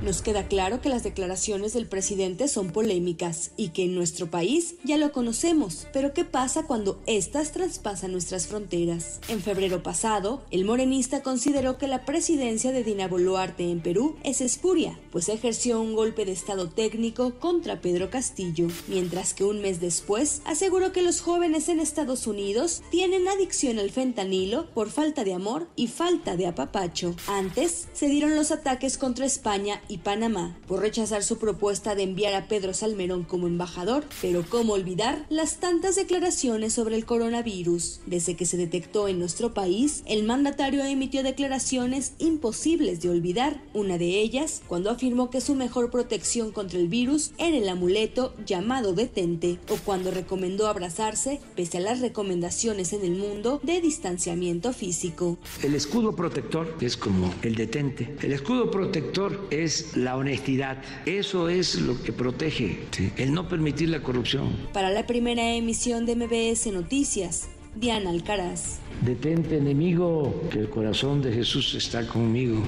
Nos 0.00 0.22
queda 0.22 0.46
claro 0.46 0.80
que 0.80 0.88
las 0.88 1.02
declaraciones 1.02 1.72
del 1.72 1.88
presidente 1.88 2.46
son 2.46 2.70
polémicas 2.70 3.50
y 3.56 3.70
que 3.70 3.82
en 3.82 3.96
nuestro 3.96 4.30
país 4.30 4.76
ya 4.84 4.96
lo 4.96 5.10
conocemos, 5.10 5.88
pero 5.92 6.14
¿qué 6.14 6.24
pasa 6.24 6.68
cuando 6.68 7.02
éstas 7.06 7.50
traspasan 7.50 8.12
nuestras 8.12 8.46
fronteras? 8.46 9.18
En 9.26 9.42
febrero 9.42 9.82
pasado, 9.82 10.44
el 10.52 10.64
morenista 10.64 11.24
consideró 11.24 11.78
que 11.78 11.88
la 11.88 12.04
presidencia 12.04 12.70
de 12.70 12.84
Dina 12.84 13.08
Boluarte 13.08 13.68
en 13.68 13.80
Perú 13.80 14.14
es 14.22 14.40
espuria, 14.40 14.96
pues 15.10 15.28
ejerció 15.28 15.80
un 15.80 15.94
golpe 15.94 16.24
de 16.24 16.30
estado 16.32 16.68
técnico 16.68 17.34
contra 17.40 17.80
Pedro 17.80 18.08
Castillo, 18.08 18.68
mientras 18.86 19.34
que 19.34 19.42
un 19.42 19.60
mes 19.60 19.80
después 19.80 20.42
aseguró 20.44 20.92
que 20.92 21.02
los 21.02 21.20
jóvenes 21.20 21.68
en 21.68 21.80
Estados 21.80 22.28
Unidos 22.28 22.82
tienen 22.92 23.26
adicción 23.26 23.80
al 23.80 23.90
fentanilo 23.90 24.70
por 24.74 24.90
falta 24.90 25.24
de 25.24 25.34
amor 25.34 25.66
y 25.74 25.88
falta 25.88 26.36
de 26.36 26.46
apapacho. 26.46 27.16
Antes 27.26 27.88
se 27.92 28.08
dieron 28.08 28.36
los 28.36 28.52
ataques 28.52 28.96
contra 28.96 29.26
España 29.26 29.82
y 29.88 29.98
Panamá 29.98 30.56
por 30.66 30.80
rechazar 30.80 31.22
su 31.22 31.38
propuesta 31.38 31.94
de 31.94 32.02
enviar 32.02 32.34
a 32.34 32.48
Pedro 32.48 32.74
Salmerón 32.74 33.24
como 33.24 33.46
embajador, 33.46 34.04
pero 34.20 34.44
cómo 34.48 34.74
olvidar 34.74 35.26
las 35.28 35.58
tantas 35.58 35.96
declaraciones 35.96 36.72
sobre 36.72 36.96
el 36.96 37.04
coronavirus. 37.04 38.00
Desde 38.06 38.36
que 38.36 38.46
se 38.46 38.56
detectó 38.56 39.08
en 39.08 39.18
nuestro 39.18 39.54
país, 39.54 40.02
el 40.06 40.24
mandatario 40.24 40.84
emitió 40.84 41.22
declaraciones 41.22 42.12
imposibles 42.18 43.00
de 43.00 43.10
olvidar, 43.10 43.62
una 43.74 43.98
de 43.98 44.20
ellas 44.20 44.62
cuando 44.66 44.90
afirmó 44.90 45.30
que 45.30 45.40
su 45.40 45.54
mejor 45.54 45.90
protección 45.90 46.52
contra 46.52 46.78
el 46.78 46.88
virus 46.88 47.32
era 47.38 47.56
el 47.56 47.68
amuleto 47.68 48.34
llamado 48.44 48.92
detente, 48.92 49.58
o 49.68 49.76
cuando 49.76 50.10
recomendó 50.10 50.66
abrazarse 50.66 51.40
pese 51.56 51.78
a 51.78 51.80
las 51.80 52.00
recomendaciones 52.00 52.92
en 52.92 53.04
el 53.04 53.16
mundo 53.16 53.60
de 53.62 53.80
distanciamiento 53.80 54.72
físico. 54.72 55.38
El 55.62 55.74
escudo 55.74 56.14
protector 56.14 56.76
es 56.80 56.96
como 56.96 57.32
el 57.42 57.54
detente. 57.54 58.14
El 58.22 58.32
escudo 58.32 58.70
protector 58.70 59.46
es 59.50 59.77
la 59.96 60.16
honestidad. 60.16 60.78
Eso 61.06 61.48
es 61.48 61.80
lo 61.80 62.02
que 62.02 62.12
protege, 62.12 62.80
el 63.16 63.32
no 63.32 63.48
permitir 63.48 63.88
la 63.88 64.02
corrupción. 64.02 64.56
Para 64.72 64.90
la 64.90 65.06
primera 65.06 65.54
emisión 65.54 66.06
de 66.06 66.16
MBS 66.16 66.72
Noticias, 66.72 67.48
Diana 67.74 68.10
Alcaraz. 68.10 68.78
Detente 69.02 69.56
enemigo, 69.58 70.42
que 70.50 70.58
el 70.60 70.70
corazón 70.70 71.22
de 71.22 71.32
Jesús 71.32 71.74
está 71.74 72.06
conmigo. 72.06 72.62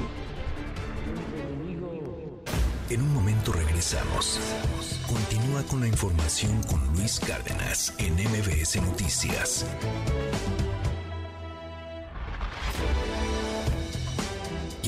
En 2.91 3.03
un 3.03 3.15
momento 3.15 3.53
regresamos. 3.53 4.41
Continúa 5.07 5.63
con 5.65 5.81
la 5.81 5.87
información 5.87 6.61
con 6.65 6.85
Luis 6.97 7.21
Cárdenas 7.21 7.95
en 7.99 8.15
MBS 8.15 8.83
Noticias. 8.83 9.65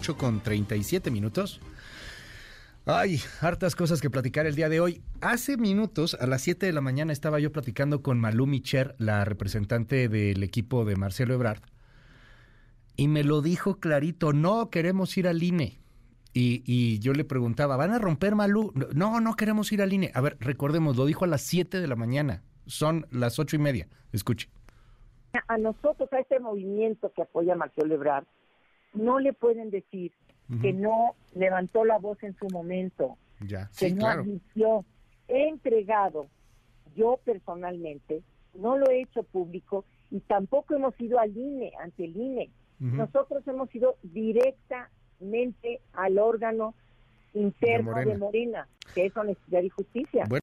8 0.00 0.16
con 0.16 0.40
37 0.40 1.10
minutos. 1.10 1.60
Ay, 2.86 3.20
hartas 3.42 3.76
cosas 3.76 4.00
que 4.00 4.08
platicar 4.08 4.46
el 4.46 4.54
día 4.54 4.70
de 4.70 4.80
hoy. 4.80 5.02
Hace 5.20 5.58
minutos, 5.58 6.16
a 6.18 6.26
las 6.26 6.40
7 6.40 6.64
de 6.64 6.72
la 6.72 6.80
mañana, 6.80 7.12
estaba 7.12 7.38
yo 7.38 7.52
platicando 7.52 8.02
con 8.02 8.18
Malú 8.18 8.46
Micher, 8.46 8.94
la 8.96 9.26
representante 9.26 10.08
del 10.08 10.42
equipo 10.42 10.86
de 10.86 10.96
Marcelo 10.96 11.34
Ebrard, 11.34 11.60
y 12.96 13.08
me 13.08 13.24
lo 13.24 13.42
dijo 13.42 13.78
clarito, 13.78 14.32
no 14.32 14.70
queremos 14.70 15.18
ir 15.18 15.28
al 15.28 15.42
INE. 15.42 15.80
Y, 16.32 16.62
y, 16.64 16.98
yo 17.00 17.12
le 17.12 17.24
preguntaba, 17.24 17.76
¿van 17.76 17.92
a 17.92 17.98
romper 17.98 18.34
Malú? 18.34 18.72
No, 18.94 19.20
no 19.20 19.34
queremos 19.36 19.70
ir 19.70 19.82
al 19.82 19.92
INE. 19.92 20.12
A 20.14 20.22
ver, 20.22 20.38
recordemos, 20.40 20.96
lo 20.96 21.04
dijo 21.04 21.26
a 21.26 21.28
las 21.28 21.42
7 21.42 21.78
de 21.78 21.88
la 21.88 21.96
mañana. 21.96 22.42
Son 22.64 23.06
las 23.10 23.38
ocho 23.38 23.56
y 23.56 23.58
media. 23.58 23.86
Escuche. 24.12 24.48
A 25.46 25.58
nosotros, 25.58 26.10
a 26.10 26.20
este 26.20 26.40
movimiento 26.40 27.12
que 27.14 27.20
apoya 27.20 27.54
Marcelo 27.54 27.94
Ebrard, 27.94 28.24
no 28.94 29.18
le 29.18 29.32
pueden 29.32 29.70
decir 29.70 30.12
que 30.60 30.72
no 30.72 31.14
levantó 31.34 31.84
la 31.84 31.98
voz 31.98 32.20
en 32.24 32.34
su 32.36 32.48
momento, 32.48 33.16
ya. 33.40 33.68
que 33.78 33.88
Sí, 33.90 33.94
no 33.94 34.00
claro. 34.00 34.22
admitió. 34.22 34.84
He 35.28 35.48
entregado, 35.48 36.28
yo 36.96 37.20
personalmente, 37.24 38.22
no 38.54 38.76
lo 38.76 38.90
he 38.90 39.02
hecho 39.02 39.22
público 39.22 39.84
y 40.10 40.18
tampoco 40.20 40.74
hemos 40.74 41.00
ido 41.00 41.20
al 41.20 41.36
INE, 41.36 41.72
ante 41.80 42.04
el 42.04 42.16
INE. 42.16 42.50
Nosotros 42.80 43.46
hemos 43.46 43.72
ido 43.74 43.96
directamente 44.02 45.80
al 45.92 46.18
órgano 46.18 46.74
interno 47.34 47.94
De 47.94 48.06
de 48.06 48.18
Morena. 48.18 48.18
Morena, 48.18 48.68
que 48.94 49.06
es 49.06 49.16
honestidad 49.16 49.62
y 49.62 49.68
justicia. 49.68 50.24
Bueno. 50.28 50.40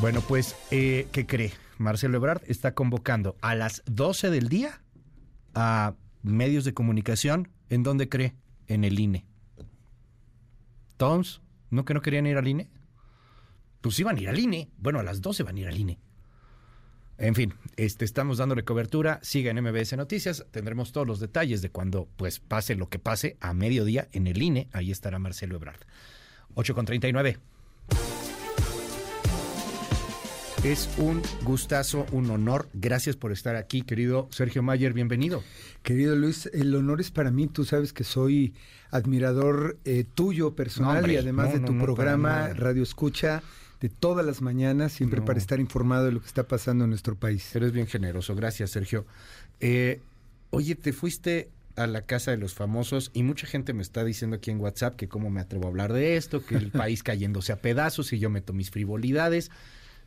Bueno, 0.00 0.20
pues, 0.26 0.56
eh, 0.70 1.06
¿qué 1.12 1.26
cree? 1.26 1.52
Marcelo 1.78 2.16
Ebrard 2.16 2.42
está 2.46 2.74
convocando 2.74 3.36
a 3.40 3.54
las 3.54 3.82
12 3.86 4.30
del 4.30 4.48
día 4.48 4.82
a 5.54 5.94
medios 6.22 6.64
de 6.64 6.74
comunicación. 6.74 7.48
¿En 7.68 7.82
dónde 7.82 8.08
cree? 8.08 8.34
En 8.66 8.84
el 8.84 8.98
INE. 8.98 9.26
Tons, 10.96 11.42
¿no 11.70 11.84
que 11.84 11.94
no 11.94 12.02
querían 12.02 12.26
ir 12.26 12.36
al 12.36 12.48
INE? 12.48 12.70
Pues 13.80 13.98
iban 13.98 14.16
a 14.16 14.20
ir 14.20 14.28
al 14.28 14.38
INE. 14.38 14.70
Bueno, 14.78 15.00
a 15.00 15.02
las 15.02 15.20
12 15.20 15.42
van 15.42 15.56
a 15.56 15.60
ir 15.60 15.68
al 15.68 15.78
INE. 15.78 15.98
En 17.18 17.34
fin, 17.34 17.54
este, 17.76 18.04
estamos 18.04 18.38
dándole 18.38 18.64
cobertura. 18.64 19.20
Siga 19.22 19.50
en 19.50 19.62
MBS 19.62 19.96
Noticias. 19.96 20.46
Tendremos 20.50 20.92
todos 20.92 21.06
los 21.06 21.20
detalles 21.20 21.62
de 21.62 21.70
cuando 21.70 22.08
pues 22.16 22.40
pase 22.40 22.74
lo 22.74 22.88
que 22.88 22.98
pase 22.98 23.36
a 23.40 23.52
mediodía 23.54 24.08
en 24.12 24.26
el 24.26 24.42
INE. 24.42 24.68
Ahí 24.72 24.90
estará 24.90 25.18
Marcelo 25.18 25.56
Ebrard. 25.56 25.80
8 26.54 26.74
Es 30.64 30.88
un 30.96 31.20
gustazo, 31.42 32.06
un 32.12 32.30
honor. 32.30 32.68
Gracias 32.72 33.16
por 33.16 33.32
estar 33.32 33.56
aquí, 33.56 33.82
querido 33.82 34.28
Sergio 34.30 34.62
Mayer. 34.62 34.92
Bienvenido. 34.92 35.42
Querido 35.82 36.14
Luis, 36.14 36.48
el 36.52 36.72
honor 36.76 37.00
es 37.00 37.10
para 37.10 37.32
mí. 37.32 37.48
Tú 37.48 37.64
sabes 37.64 37.92
que 37.92 38.04
soy 38.04 38.54
admirador 38.92 39.76
eh, 39.84 40.04
tuyo 40.14 40.54
personal 40.54 41.10
y 41.10 41.16
además 41.16 41.52
de 41.52 41.58
tu 41.58 41.76
programa 41.76 42.50
Radio 42.54 42.84
Escucha 42.84 43.42
de 43.80 43.88
todas 43.88 44.24
las 44.24 44.40
mañanas, 44.40 44.92
siempre 44.92 45.20
para 45.20 45.40
estar 45.40 45.58
informado 45.58 46.04
de 46.04 46.12
lo 46.12 46.20
que 46.20 46.28
está 46.28 46.46
pasando 46.46 46.84
en 46.84 46.90
nuestro 46.90 47.16
país. 47.16 47.52
Eres 47.56 47.72
bien 47.72 47.88
generoso. 47.88 48.36
Gracias, 48.36 48.70
Sergio. 48.70 49.04
Eh, 49.58 50.00
oye, 50.50 50.76
te 50.76 50.92
fuiste 50.92 51.50
a 51.74 51.88
la 51.88 52.02
casa 52.02 52.30
de 52.30 52.36
los 52.36 52.54
famosos 52.54 53.10
y 53.14 53.24
mucha 53.24 53.48
gente 53.48 53.72
me 53.72 53.82
está 53.82 54.04
diciendo 54.04 54.36
aquí 54.36 54.52
en 54.52 54.60
WhatsApp 54.60 54.94
que 54.94 55.08
cómo 55.08 55.28
me 55.28 55.40
atrevo 55.40 55.64
a 55.64 55.70
hablar 55.70 55.92
de 55.92 56.16
esto, 56.16 56.46
que 56.46 56.54
el 56.54 56.70
país 56.70 57.02
cayéndose 57.02 57.50
a 57.50 57.56
pedazos 57.56 58.12
y 58.12 58.20
yo 58.20 58.30
meto 58.30 58.52
mis 58.52 58.70
frivolidades. 58.70 59.50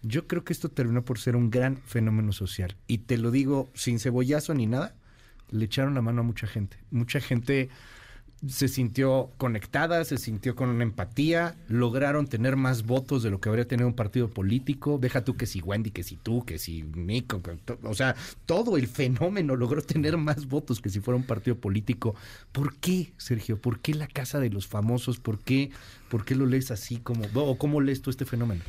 Yo 0.01 0.27
creo 0.27 0.43
que 0.43 0.53
esto 0.53 0.69
terminó 0.69 1.03
por 1.03 1.19
ser 1.19 1.35
un 1.35 1.49
gran 1.49 1.77
fenómeno 1.77 2.31
social. 2.31 2.75
Y 2.87 2.99
te 2.99 3.17
lo 3.17 3.31
digo 3.31 3.69
sin 3.73 3.99
cebollazo 3.99 4.53
ni 4.53 4.67
nada, 4.67 4.95
le 5.51 5.65
echaron 5.65 5.95
la 5.95 6.01
mano 6.01 6.21
a 6.21 6.23
mucha 6.23 6.47
gente. 6.47 6.77
Mucha 6.91 7.19
gente 7.19 7.69
se 8.47 8.67
sintió 8.67 9.31
conectada, 9.37 10.03
se 10.05 10.17
sintió 10.17 10.55
con 10.55 10.69
una 10.69 10.83
empatía, 10.83 11.55
lograron 11.67 12.27
tener 12.27 12.55
más 12.55 12.83
votos 12.83 13.23
de 13.23 13.29
lo 13.29 13.39
que 13.39 13.49
habría 13.49 13.67
tenido 13.67 13.87
un 13.87 13.95
partido 13.95 14.29
político. 14.29 14.97
Deja 14.99 15.23
tú 15.23 15.35
que 15.35 15.45
si 15.45 15.61
Wendy, 15.61 15.91
que 15.91 16.03
si 16.03 16.15
tú, 16.15 16.45
que 16.45 16.59
si 16.59 16.83
Nico, 16.83 17.41
o 17.83 17.95
sea, 17.95 18.15
todo 18.45 18.77
el 18.77 18.87
fenómeno 18.87 19.55
logró 19.55 19.81
tener 19.81 20.17
más 20.17 20.47
votos 20.47 20.81
que 20.81 20.89
si 20.89 20.99
fuera 20.99 21.17
un 21.17 21.25
partido 21.25 21.57
político. 21.57 22.15
¿Por 22.51 22.75
qué, 22.75 23.13
Sergio? 23.17 23.59
¿Por 23.59 23.79
qué 23.79 23.93
la 23.93 24.07
casa 24.07 24.39
de 24.39 24.49
los 24.49 24.67
famosos? 24.67 25.19
¿Por 25.19 25.39
qué, 25.39 25.71
por 26.09 26.25
qué 26.25 26.35
lo 26.35 26.45
lees 26.45 26.71
así 26.71 26.97
como, 26.97 27.25
o 27.33 27.57
cómo 27.57 27.81
lees 27.81 28.01
tú 28.01 28.09
este 28.09 28.25
fenómeno? 28.25 28.61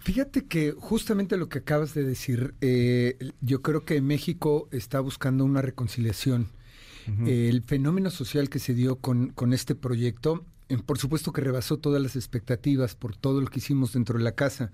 Fíjate 0.00 0.46
que 0.46 0.72
justamente 0.72 1.36
lo 1.36 1.48
que 1.48 1.58
acabas 1.58 1.94
de 1.94 2.04
decir, 2.04 2.54
eh, 2.60 3.16
yo 3.40 3.62
creo 3.62 3.84
que 3.84 4.00
México 4.00 4.68
está 4.70 5.00
buscando 5.00 5.44
una 5.44 5.62
reconciliación. 5.62 6.48
el 7.26 7.62
fenómeno 7.62 8.10
social 8.10 8.50
que 8.50 8.58
se 8.58 8.74
dio 8.74 8.96
con, 8.96 9.30
con 9.30 9.54
este 9.54 9.74
proyecto, 9.74 10.44
eh, 10.68 10.76
por 10.76 10.98
supuesto 10.98 11.32
que 11.32 11.40
rebasó 11.40 11.78
todas 11.78 12.02
las 12.02 12.16
expectativas 12.16 12.94
por 12.94 13.16
todo 13.16 13.40
lo 13.40 13.46
que 13.46 13.60
hicimos 13.60 13.94
dentro 13.94 14.18
de 14.18 14.24
la 14.24 14.32
casa, 14.32 14.72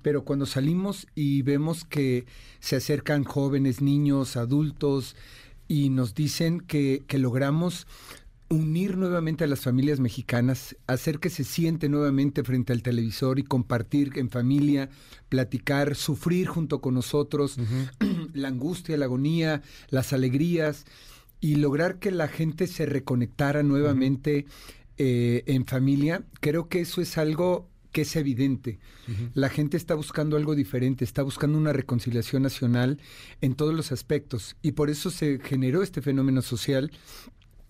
pero 0.00 0.24
cuando 0.24 0.46
salimos 0.46 1.06
y 1.14 1.42
vemos 1.42 1.84
que 1.84 2.24
se 2.60 2.76
acercan 2.76 3.24
jóvenes, 3.24 3.82
niños, 3.82 4.38
adultos, 4.38 5.16
y 5.68 5.90
nos 5.90 6.14
dicen 6.14 6.60
que, 6.60 7.04
que 7.06 7.18
logramos 7.18 7.86
unir 8.48 8.96
nuevamente 8.96 9.44
a 9.44 9.46
las 9.46 9.60
familias 9.60 9.98
mexicanas, 10.00 10.76
hacer 10.86 11.18
que 11.18 11.30
se 11.30 11.44
siente 11.44 11.88
nuevamente 11.88 12.44
frente 12.44 12.72
al 12.72 12.82
televisor 12.82 13.38
y 13.38 13.44
compartir 13.44 14.12
en 14.16 14.30
familia, 14.30 14.88
platicar, 15.28 15.96
sufrir 15.96 16.46
junto 16.46 16.80
con 16.80 16.94
nosotros 16.94 17.56
la 18.32 18.48
angustia, 18.48 18.96
la 18.96 19.06
agonía, 19.06 19.62
las 19.88 20.12
alegrías 20.12 20.84
y 21.40 21.56
lograr 21.56 21.98
que 21.98 22.10
la 22.10 22.28
gente 22.28 22.66
se 22.66 22.86
reconectara 22.86 23.62
nuevamente 23.62 24.46
eh, 24.98 25.42
en 25.46 25.66
familia. 25.66 26.24
Creo 26.40 26.68
que 26.68 26.80
eso 26.80 27.00
es 27.00 27.18
algo 27.18 27.68
que 27.96 28.02
es 28.02 28.14
evidente. 28.16 28.78
La 29.32 29.48
gente 29.48 29.78
está 29.78 29.94
buscando 29.94 30.36
algo 30.36 30.54
diferente, 30.54 31.02
está 31.02 31.22
buscando 31.22 31.56
una 31.56 31.72
reconciliación 31.72 32.42
nacional 32.42 33.00
en 33.40 33.54
todos 33.54 33.72
los 33.72 33.90
aspectos 33.90 34.56
y 34.60 34.72
por 34.72 34.90
eso 34.90 35.10
se 35.10 35.38
generó 35.38 35.82
este 35.82 36.02
fenómeno 36.02 36.42
social 36.42 36.92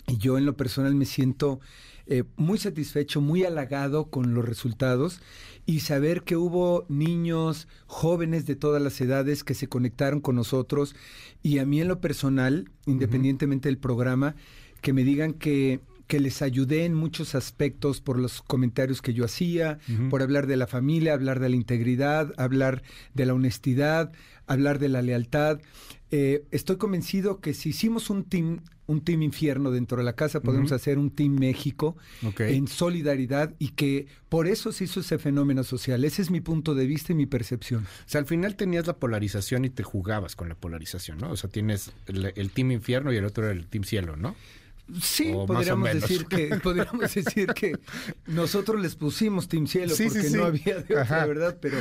yo 0.07 0.39
en 0.39 0.47
lo 0.47 0.57
personal 0.57 0.95
me 0.95 1.05
siento 1.05 1.61
eh, 2.07 2.25
muy 2.37 2.59
satisfecho, 2.59 3.21
muy 3.21 3.45
halagado 3.45 4.11
con 4.11 4.35
los 4.35 4.45
resultados 4.45 5.21
y 5.67 5.81
saber 5.81 6.23
que 6.23 6.37
hubo 6.37 6.87
niños, 6.89 7.67
jóvenes 7.87 8.47
de 8.47 8.55
todas 8.55 8.81
las 8.81 9.01
edades 9.01 9.43
que 9.43 9.55
se 9.55 9.69
conectaron 9.69 10.21
con 10.21 10.37
nosotros 10.37 10.95
y 11.43 11.59
a 11.59 11.67
mí 11.67 11.81
en 11.81 11.89
lo 11.89 12.01
personal, 12.01 12.71
independientemente 12.87 13.69
del 13.69 13.79
programa, 13.79 14.37
que 14.81 14.93
me 14.93 15.03
digan 15.03 15.33
que 15.33 15.81
que 16.07 16.21
les 16.21 16.41
ayudé 16.43 16.85
en 16.85 16.95
muchos 16.95 17.35
aspectos 17.35 18.01
por 18.01 18.19
los 18.19 18.43
comentarios 18.43 19.03
que 19.03 19.13
yo 19.13 19.25
hacía, 19.25 19.79
por 20.09 20.23
hablar 20.23 20.47
de 20.47 20.57
la 20.57 20.67
familia, 20.67 21.15
hablar 21.15 21.41
de 21.41 21.49
la 21.49 21.57
integridad, 21.57 22.33
hablar 22.37 22.83
de 23.15 23.27
la 23.27 23.35
honestidad, 23.35 24.13
hablar 24.47 24.79
de 24.79 24.89
la 24.89 25.03
lealtad. 25.03 25.61
Eh, 26.13 26.45
estoy 26.53 26.77
convencido 26.77 27.41
que 27.41 27.55
si 27.55 27.71
hicimos 27.71 28.09
un 28.11 28.25
team, 28.25 28.61
un 28.87 29.01
team 29.01 29.23
infierno 29.23 29.71
dentro 29.71 29.99
de 29.99 30.05
la 30.05 30.15
casa, 30.15 30.41
podemos 30.41 30.73
hacer 30.73 30.99
un 30.99 31.11
team 31.11 31.39
México 31.39 31.97
en 32.39 32.69
solidaridad 32.69 33.55
y 33.59 33.71
que 33.71 34.07
por 34.29 34.47
eso 34.47 34.73
se 34.73 34.85
hizo 34.85 35.01
ese 35.01 35.19
fenómeno 35.19 35.65
social. 35.65 36.05
Ese 36.05 36.23
es 36.23 36.31
mi 36.31 36.41
punto 36.41 36.75
de 36.75 36.87
vista 36.87 37.13
y 37.13 37.17
mi 37.17 37.27
percepción. 37.27 37.85
O 37.85 38.09
sea, 38.09 38.21
al 38.21 38.27
final 38.27 38.57
tenías 38.57 38.87
la 38.87 38.97
polarización 38.97 39.65
y 39.65 39.71
te 39.71 39.83
jugabas 39.83 40.37
con 40.37 40.49
la 40.49 40.55
polarización, 40.55 41.19
¿no? 41.19 41.31
O 41.31 41.37
sea, 41.37 41.51
tienes 41.51 41.93
el, 42.07 42.33
el 42.37 42.51
team 42.51 42.73
infierno 42.73 43.13
y 43.13 43.17
el 43.17 43.25
otro 43.25 43.45
era 43.45 43.53
el 43.53 43.67
team 43.67 43.85
cielo, 43.85 44.17
¿no? 44.17 44.37
Sí, 45.03 45.33
podríamos 45.33 45.93
decir 45.93 46.27
que 46.27 46.49
podríamos 46.63 47.13
decir 47.13 47.49
que 47.49 47.77
nosotros 48.27 48.81
les 48.81 48.95
pusimos 48.95 49.49
Team 49.49 49.67
Cielo 49.67 49.95
porque 49.97 50.31
no 50.31 50.45
había 50.45 50.79
de 50.79 50.97
otra, 50.97 51.27
¿verdad? 51.27 51.59
Pero 51.61 51.79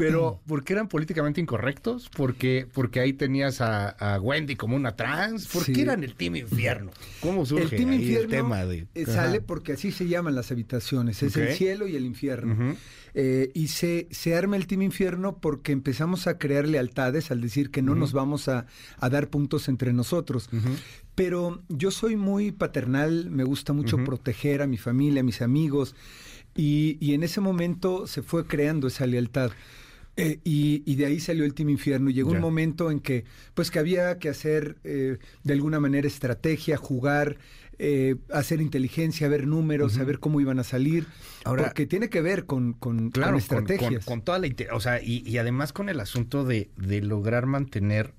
pero 0.00 0.40
porque 0.46 0.72
eran 0.72 0.88
políticamente 0.88 1.40
incorrectos, 1.40 2.10
porque 2.10 2.66
porque 2.72 3.00
ahí 3.00 3.12
tenías 3.12 3.60
a, 3.60 4.18
Wendy 4.20 4.56
como 4.56 4.76
una 4.76 4.96
trans, 4.96 5.46
¿por 5.48 5.64
qué 5.64 5.82
eran 5.82 6.04
el 6.04 6.14
Team 6.14 6.36
Infierno? 6.36 6.90
¿Cómo 7.20 7.46
surge 7.46 7.64
el, 7.64 7.70
team 7.70 7.92
infierno 7.92 8.24
el 8.24 8.28
tema 8.28 8.64
de 8.64 8.86
eh, 8.94 9.06
sale 9.06 9.40
porque 9.40 9.72
así 9.72 9.92
se 9.92 10.08
llaman 10.08 10.34
las 10.34 10.50
habitaciones, 10.50 11.22
es 11.22 11.36
el 11.36 11.54
cielo 11.54 11.86
y 11.86 11.96
el 11.96 12.04
infierno. 12.04 12.76
Eh, 13.14 13.50
y 13.54 13.68
se, 13.68 14.06
se 14.10 14.36
arma 14.36 14.56
el 14.56 14.66
Team 14.66 14.82
Infierno 14.82 15.38
porque 15.38 15.72
empezamos 15.72 16.26
a 16.26 16.38
crear 16.38 16.68
lealtades 16.68 17.30
al 17.30 17.40
decir 17.40 17.70
que 17.70 17.82
no 17.82 17.94
nos 17.94 18.12
vamos 18.12 18.48
a, 18.48 18.66
dar 19.00 19.28
puntos 19.28 19.68
entre 19.68 19.92
nosotros. 19.92 20.48
Pero 21.14 21.62
yo 21.68 21.90
soy 21.90 22.16
muy 22.16 22.52
paternal, 22.52 23.30
me 23.30 23.44
gusta 23.44 23.72
mucho 23.72 23.98
proteger 24.04 24.62
a 24.62 24.66
mi 24.66 24.76
familia, 24.76 25.20
a 25.20 25.24
mis 25.24 25.42
amigos, 25.42 25.94
y, 26.54 26.98
y 27.00 27.14
en 27.14 27.22
ese 27.22 27.40
momento 27.40 28.06
se 28.06 28.22
fue 28.22 28.46
creando 28.46 28.88
esa 28.88 29.06
lealtad. 29.06 29.50
Eh, 30.16 30.40
y, 30.44 30.94
de 30.96 31.06
ahí 31.06 31.20
salió 31.20 31.44
el 31.44 31.54
Team 31.54 31.70
Infierno. 31.70 32.10
Llegó 32.10 32.32
un 32.32 32.40
momento 32.40 32.90
en 32.90 33.00
que, 33.00 33.24
pues, 33.54 33.70
que 33.70 33.78
había 33.78 34.18
que 34.18 34.28
hacer 34.28 34.76
eh, 34.84 35.18
de 35.44 35.52
alguna 35.52 35.80
manera 35.80 36.06
estrategia, 36.06 36.76
jugar, 36.76 37.38
eh, 37.78 38.16
hacer 38.32 38.60
inteligencia, 38.60 39.28
ver 39.28 39.46
números, 39.46 39.94
saber 39.94 40.18
cómo 40.18 40.40
iban 40.40 40.58
a 40.58 40.64
salir. 40.64 41.06
Ahora, 41.44 41.64
porque 41.64 41.86
tiene 41.86 42.10
que 42.10 42.20
ver 42.20 42.44
con, 42.44 42.74
con, 42.74 43.12
estrategias. 43.36 44.04
Con, 44.04 44.22
toda 44.22 44.38
la. 44.38 44.48
O 44.72 44.80
sea, 44.80 45.00
y, 45.02 45.26
y, 45.26 45.38
además 45.38 45.72
con 45.72 45.88
el 45.88 46.00
asunto 46.00 46.44
de, 46.44 46.70
de 46.76 47.00
lograr 47.00 47.46
mantener 47.46 48.12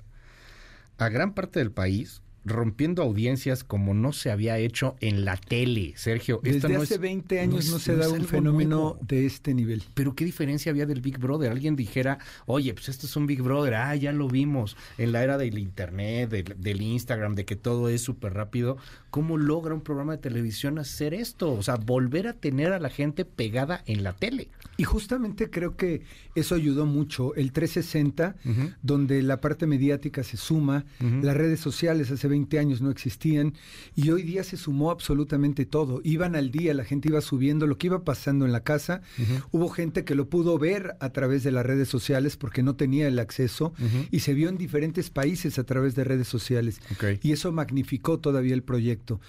a 0.98 1.10
gran 1.10 1.34
parte 1.34 1.60
del 1.60 1.72
país 1.72 2.22
rompiendo 2.44 3.04
audiencias 3.04 3.64
como 3.64 3.94
no 3.94 4.14
se 4.14 4.32
había 4.32 4.58
hecho 4.58 4.96
en 5.00 5.26
la 5.26 5.38
tele, 5.38 5.94
Sergio. 5.96 6.40
Desde 6.44 6.76
hace 6.76 6.98
20 6.98 7.40
años 7.40 7.70
no, 7.70 7.80
se 7.80 7.96
da 7.96 8.10
un 8.10 8.26
fenómeno 8.26 8.98
de 9.02 9.26
este 9.26 9.54
nivel. 9.54 9.84
Pero 9.94 10.16
¿qué 10.16 10.26
diferencia 10.26 10.72
había 10.72 10.86
del 10.86 11.02
Big 11.02 11.20
Brother? 11.20 11.52
Alguien 11.52 11.76
dijera, 11.76 12.20
oye, 12.46 12.74
pues 12.74 12.90
esto 12.90 13.06
es 13.06 13.16
un 13.16 13.28
Big 13.28 13.42
Brother, 13.42 13.76
ah, 13.76 13.96
ya 13.96 14.12
lo 14.12 14.28
vimos 14.28 14.76
en 14.98 15.12
la 15.12 15.24
era 15.24 15.38
del 15.38 15.58
Internet, 15.58 16.30
del, 16.30 16.82
Instagram, 16.82 17.36
de 17.36 17.46
que 17.46 17.56
todo 17.56 17.90
es 17.90 18.02
súper 18.02 18.34
rápido. 18.34 18.78
¿Cómo 19.10 19.38
logra 19.38 19.74
un 19.74 19.82
programa 19.82 20.14
de 20.14 20.18
televisión 20.18 20.80
hacer 20.80 21.14
esto? 21.14 21.54
O 21.54 21.64
sea, 21.64 21.76
volver 21.76 22.28
a 22.28 22.34
tener 22.34 22.74
a 22.74 22.80
la 22.80 22.90
gente 22.90 23.26
pegada 23.26 23.84
en 23.86 24.04
la 24.04 24.14
tele. 24.14 24.50
Y 24.82 24.84
justamente 24.84 25.52
creo 25.52 25.76
que 25.78 26.02
eso 26.34 26.56
ayudó 26.56 26.88
mucho. 26.88 27.36
El 27.36 27.52
360, 27.52 28.36
donde 28.82 29.22
la 29.22 29.40
parte 29.40 29.68
mediática 29.68 30.24
se 30.24 30.38
suma, 30.38 30.86
las 31.22 31.38
redes 31.38 31.60
sociales 31.60 32.10
hace 32.10 32.28
20 32.28 32.58
años 32.58 32.82
no 32.82 32.90
existían 32.90 33.54
y 33.96 34.10
hoy 34.10 34.24
día 34.24 34.44
se 34.44 34.58
sumó 34.58 34.90
absolutamente 34.90 35.68
todo. 35.68 36.02
Iban 36.04 36.36
al 36.36 36.50
día, 36.50 36.74
la 36.74 36.84
gente 36.84 37.10
iba 37.10 37.22
subiendo 37.22 37.68
lo 37.68 37.78
que 37.78 37.88
iba 37.88 38.04
pasando 38.04 38.44
en 38.44 38.52
la 38.52 38.64
casa. 38.64 39.04
Hubo 39.52 39.70
gente 39.70 40.04
que 40.04 40.16
lo 40.16 40.30
pudo 40.30 40.58
ver 40.58 40.96
a 41.00 41.12
través 41.12 41.44
de 41.44 41.52
las 41.52 41.64
redes 41.64 41.88
sociales 41.88 42.36
porque 42.36 42.64
no 42.64 42.76
tenía 42.76 43.08
el 43.08 43.20
acceso 43.20 43.74
y 44.10 44.22
se 44.22 44.34
vio 44.34 44.50
en 44.50 44.58
diferentes 44.58 45.12
países 45.12 45.60
a 45.60 45.64
través 45.64 45.94
de 45.94 46.06
redes 46.06 46.28
sociales. 46.28 46.82
Y 47.22 47.34
eso 47.34 47.52
magnificó 47.52 48.18
todavía 48.18 48.56
el 48.56 48.64
proyecto. 48.64 49.22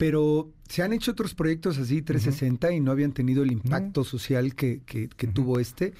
Pero 0.00 0.50
se 0.66 0.82
han 0.82 0.94
hecho 0.94 1.10
otros 1.10 1.34
proyectos 1.34 1.76
así 1.76 2.00
360 2.00 2.72
y 2.72 2.80
no 2.80 2.90
habían 2.90 3.12
tenido 3.12 3.42
el 3.42 3.52
impacto 3.52 4.02
social 4.02 4.54
que, 4.54 4.80
que, 4.86 5.26
tuvo 5.26 5.60
este. 5.60 5.92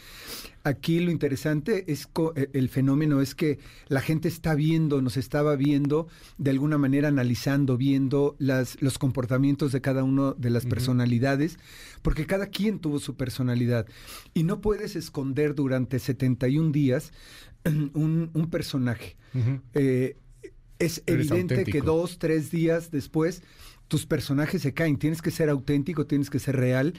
Aquí 0.64 1.00
lo 1.00 1.10
interesante 1.10 1.84
es 1.92 2.08
e, 2.34 2.48
el 2.54 2.70
fenómeno 2.70 3.20
es 3.20 3.34
que 3.34 3.58
la 3.88 4.00
gente 4.00 4.28
está 4.28 4.54
viendo, 4.54 5.02
nos 5.02 5.18
estaba 5.18 5.54
viendo, 5.54 6.08
de 6.38 6.50
alguna 6.50 6.78
manera 6.78 7.08
analizando, 7.08 7.76
viendo 7.76 8.36
las, 8.38 8.80
los 8.80 8.96
comportamientos 8.96 9.70
de 9.70 9.82
cada 9.82 10.02
uno 10.02 10.32
de 10.32 10.48
las 10.48 10.64
personalidades, 10.64 11.58
porque 12.00 12.24
cada 12.24 12.46
quien 12.46 12.78
tuvo 12.78 13.00
su 13.00 13.16
personalidad. 13.16 13.86
Y 14.32 14.44
no 14.44 14.62
puedes 14.62 14.96
esconder 14.96 15.54
durante 15.54 15.98
71 15.98 16.72
días 16.72 17.12
un, 17.66 18.30
un 18.32 18.48
personaje. 18.48 19.18
Eh, 19.74 20.16
es 20.78 21.02
evidente 21.06 21.64
que 21.64 21.82
dos, 21.82 22.18
tres 22.18 22.50
días 22.50 22.90
después 22.90 23.42
tus 23.90 24.06
personajes 24.06 24.62
se 24.62 24.72
caen, 24.72 24.98
tienes 24.98 25.20
que 25.20 25.32
ser 25.32 25.50
auténtico, 25.50 26.06
tienes 26.06 26.30
que 26.30 26.38
ser 26.38 26.54
real. 26.56 26.94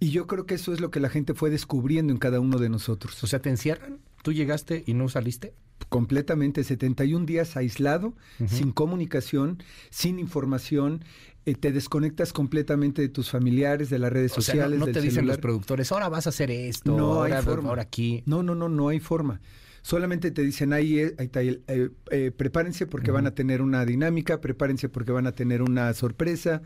Y 0.00 0.10
yo 0.10 0.26
creo 0.26 0.46
que 0.46 0.54
eso 0.54 0.72
es 0.72 0.80
lo 0.80 0.90
que 0.90 0.98
la 0.98 1.10
gente 1.10 1.34
fue 1.34 1.50
descubriendo 1.50 2.14
en 2.14 2.18
cada 2.18 2.40
uno 2.40 2.56
de 2.58 2.70
nosotros. 2.70 3.22
O 3.22 3.26
sea, 3.26 3.40
¿te 3.40 3.50
encierran? 3.50 3.98
¿Tú 4.22 4.32
llegaste 4.32 4.82
y 4.86 4.94
no 4.94 5.08
saliste? 5.08 5.52
completamente 5.88 6.62
71 6.62 7.24
días 7.26 7.56
aislado, 7.56 8.12
sin 8.46 8.70
comunicación, 8.70 9.62
sin 9.88 10.18
información, 10.18 11.02
eh, 11.46 11.54
te 11.54 11.72
desconectas 11.72 12.32
completamente 12.34 13.00
de 13.02 13.08
tus 13.08 13.30
familiares, 13.30 13.88
de 13.88 13.98
las 13.98 14.12
redes 14.12 14.30
sociales. 14.30 14.78
no, 14.78 14.84
del 14.84 14.94
te 14.94 15.00
dicen 15.00 15.26
los 15.26 15.38
productores, 15.38 15.90
ahora 15.90 16.08
vas 16.10 16.26
a 16.26 16.30
hacer 16.30 16.50
esto, 16.50 16.96
No 16.96 17.14
ahora, 17.14 17.38
hay 17.38 17.42
forma. 17.44 17.70
ahora 17.70 17.82
aquí. 17.82 18.22
No, 18.26 18.42
no, 18.42 18.54
no, 18.54 18.68
no 18.68 18.88
hay 18.88 19.00
forma. 19.00 19.40
Solamente 19.82 20.30
te 20.30 20.42
dicen 20.42 20.72
ahí, 20.72 20.98
eh, 20.98 21.14
ahí 21.18 21.26
está, 21.26 21.40
el- 21.40 21.62
eh, 21.68 21.90
eh, 22.10 22.30
prepárense 22.36 22.86
porque 22.86 23.10
van 23.10 23.26
a 23.26 23.34
tener 23.34 23.62
una 23.62 23.84
dinámica, 23.84 24.40
prepárense 24.40 24.88
porque 24.88 25.12
van 25.12 25.26
a 25.26 25.32
tener 25.32 25.62
una 25.62 25.92
sorpresa, 25.94 26.62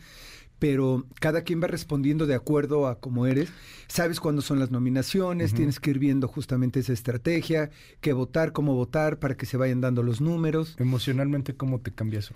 pero 0.58 1.06
cada 1.20 1.42
quien 1.42 1.62
va 1.62 1.66
respondiendo 1.66 2.26
de 2.26 2.34
acuerdo 2.34 2.86
a 2.86 2.98
cómo 3.00 3.26
eres. 3.26 3.50
Sabes 3.88 4.18
cuándo 4.20 4.40
son 4.42 4.58
las 4.58 4.70
nominaciones, 4.70 5.52
tienes 5.54 5.78
que 5.80 5.90
ir 5.90 5.98
viendo 5.98 6.26
justamente 6.28 6.80
esa 6.80 6.92
estrategia, 6.92 7.70
qué 8.00 8.12
votar, 8.12 8.52
cómo 8.52 8.74
votar, 8.74 9.18
para 9.18 9.36
que 9.36 9.46
se 9.46 9.56
vayan 9.56 9.80
dando 9.80 10.02
los 10.02 10.20
números. 10.20 10.76
Emocionalmente, 10.78 11.54
¿cómo 11.54 11.80
te 11.80 11.92
cambia 11.92 12.20
eso? 12.20 12.34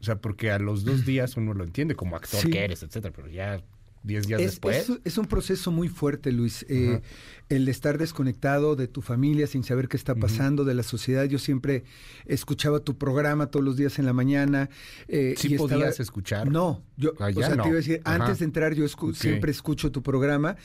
O 0.00 0.04
sea, 0.04 0.16
porque 0.16 0.50
a 0.50 0.58
los 0.58 0.84
dos 0.84 1.04
días 1.04 1.36
uno 1.36 1.52
lo 1.54 1.62
entiende 1.64 1.94
como 1.94 2.16
actor 2.16 2.40
Sí. 2.40 2.50
que 2.50 2.64
eres, 2.64 2.82
etcétera, 2.82 3.12
pero 3.14 3.28
ya 3.28 3.62
diez 4.02 4.26
días 4.26 4.40
Es, 4.40 4.46
después. 4.52 4.88
es- 4.88 5.00
es 5.04 5.18
un 5.18 5.26
proceso 5.26 5.70
muy 5.70 5.88
fuerte, 5.88 6.32
Luis. 6.32 6.64
Eh, 6.68 7.00
el 7.48 7.64
de 7.64 7.70
estar 7.72 7.98
desconectado 7.98 8.76
de 8.76 8.86
tu 8.86 9.02
familia 9.02 9.46
sin 9.46 9.64
saber 9.64 9.88
qué 9.88 9.96
está 9.96 10.14
pasando, 10.14 10.64
de 10.64 10.74
la 10.74 10.82
sociedad. 10.84 11.24
Yo 11.24 11.38
siempre 11.38 11.82
escuchaba 12.26 12.80
tu 12.80 12.96
programa 12.96 13.46
todos 13.50 13.64
los 13.64 13.76
días 13.76 13.98
en 13.98 14.06
la 14.06 14.12
mañana. 14.12 14.70
eh, 15.08 15.34
¿Sí 15.36 15.48
y 15.48 15.54
estaba- 15.54 15.68
podías 15.70 15.98
escuchar? 16.00 16.50
No, 16.50 16.82
yo, 16.96 17.12
Ah, 17.18 17.26
o 17.26 17.30
ya 17.30 17.46
sea, 17.48 17.56
no. 17.56 17.62
te 17.64 17.68
iba 17.68 17.76
a 17.76 17.80
decir, 17.80 18.00
Ajá. 18.04 18.24
antes 18.24 18.38
de 18.38 18.44
entrar 18.44 18.74
yo 18.74 18.84
escu- 18.84 19.14
siempre 19.14 19.50
escucho 19.50 19.90
tu 19.90 20.02
programa 20.02 20.56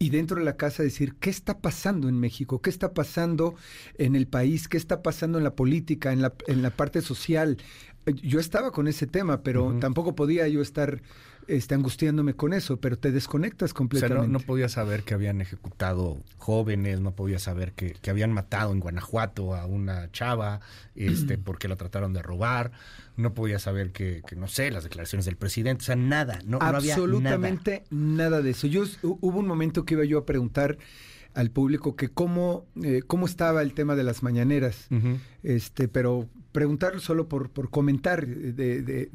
y 0.00 0.10
dentro 0.10 0.38
de 0.38 0.44
la 0.44 0.56
casa 0.56 0.82
decir, 0.82 1.14
¿qué 1.20 1.30
está 1.30 1.58
pasando 1.60 2.08
en 2.08 2.18
México? 2.18 2.60
¿Qué 2.60 2.70
está 2.70 2.92
pasando 2.92 3.54
en 3.96 4.16
el 4.16 4.26
país? 4.26 4.66
¿Qué 4.68 4.76
está 4.76 5.02
pasando 5.02 5.38
en 5.38 5.44
la 5.44 5.54
política, 5.54 6.12
en 6.12 6.20
la, 6.22 6.34
en 6.48 6.62
la 6.62 6.70
parte 6.70 7.00
social? 7.00 7.58
Eh, 8.06 8.14
Yo 8.22 8.40
estaba 8.40 8.72
con 8.72 8.88
ese 8.88 9.06
tema, 9.06 9.42
pero 9.42 9.78
tampoco 9.80 10.14
podía 10.16 10.46
yo 10.48 10.60
estar 10.60 11.00
este, 11.48 11.74
angustiándome 11.74 12.34
con 12.34 12.52
eso, 12.52 12.78
pero 12.78 12.98
te 12.98 13.10
desconectas 13.12 13.66
O 13.66 13.72
sea, 13.72 13.76
completamente. 13.76 14.26
no, 14.28 14.38
no 14.38 14.40
podía 14.40 14.68
saber 14.68 15.02
que 15.02 15.14
habían 15.14 15.40
ejecutado 15.40 16.22
jóvenes, 16.38 17.00
no 17.00 17.12
podía 17.14 17.38
saber 17.38 17.72
que, 17.72 17.92
que 17.94 18.10
habían 18.10 18.32
matado 18.32 18.72
en 18.72 18.80
Guanajuato 18.80 19.54
a 19.54 19.66
una 19.66 20.10
chava 20.12 20.60
este, 20.94 21.38
porque 21.38 21.68
la 21.68 21.76
trataron 21.76 22.12
de 22.12 22.22
robar, 22.22 22.72
no 23.16 23.34
podía 23.34 23.58
saber 23.58 23.92
que, 23.92 24.22
que, 24.26 24.36
no 24.36 24.48
sé, 24.48 24.70
las 24.70 24.84
declaraciones 24.84 25.24
del 25.26 25.36
presidente, 25.36 25.82
o 25.82 25.86
sea, 25.86 25.96
nada, 25.96 26.40
no, 26.44 26.58
no 26.58 26.64
había 26.64 26.80
nada. 26.80 26.92
Absolutamente 26.94 27.84
nada. 27.90 28.42
de 28.42 28.50
eso. 28.50 28.66
Yo 28.66 28.82
hu- 28.84 29.18
hubo 29.20 29.38
un 29.38 29.46
momento 29.46 29.84
que 29.84 29.94
iba 29.94 30.04
yo 30.04 30.18
a 30.18 30.26
preguntar 30.26 30.78
al 31.34 31.50
público 31.50 31.96
que 31.96 32.08
cómo, 32.08 32.64
eh, 32.82 33.02
cómo 33.06 33.26
estaba 33.26 33.62
el 33.62 33.74
tema 33.74 33.96
de 33.96 34.04
las 34.04 34.22
mañaneras, 34.22 34.88
este, 35.42 35.88
pero 35.88 36.28
preguntarlo 36.52 37.00
solo 37.00 37.28
por, 37.28 37.50
por 37.50 37.70
comentar. 37.70 38.24
eh, 38.24 38.52
De, 38.52 38.82
de- 38.82 39.10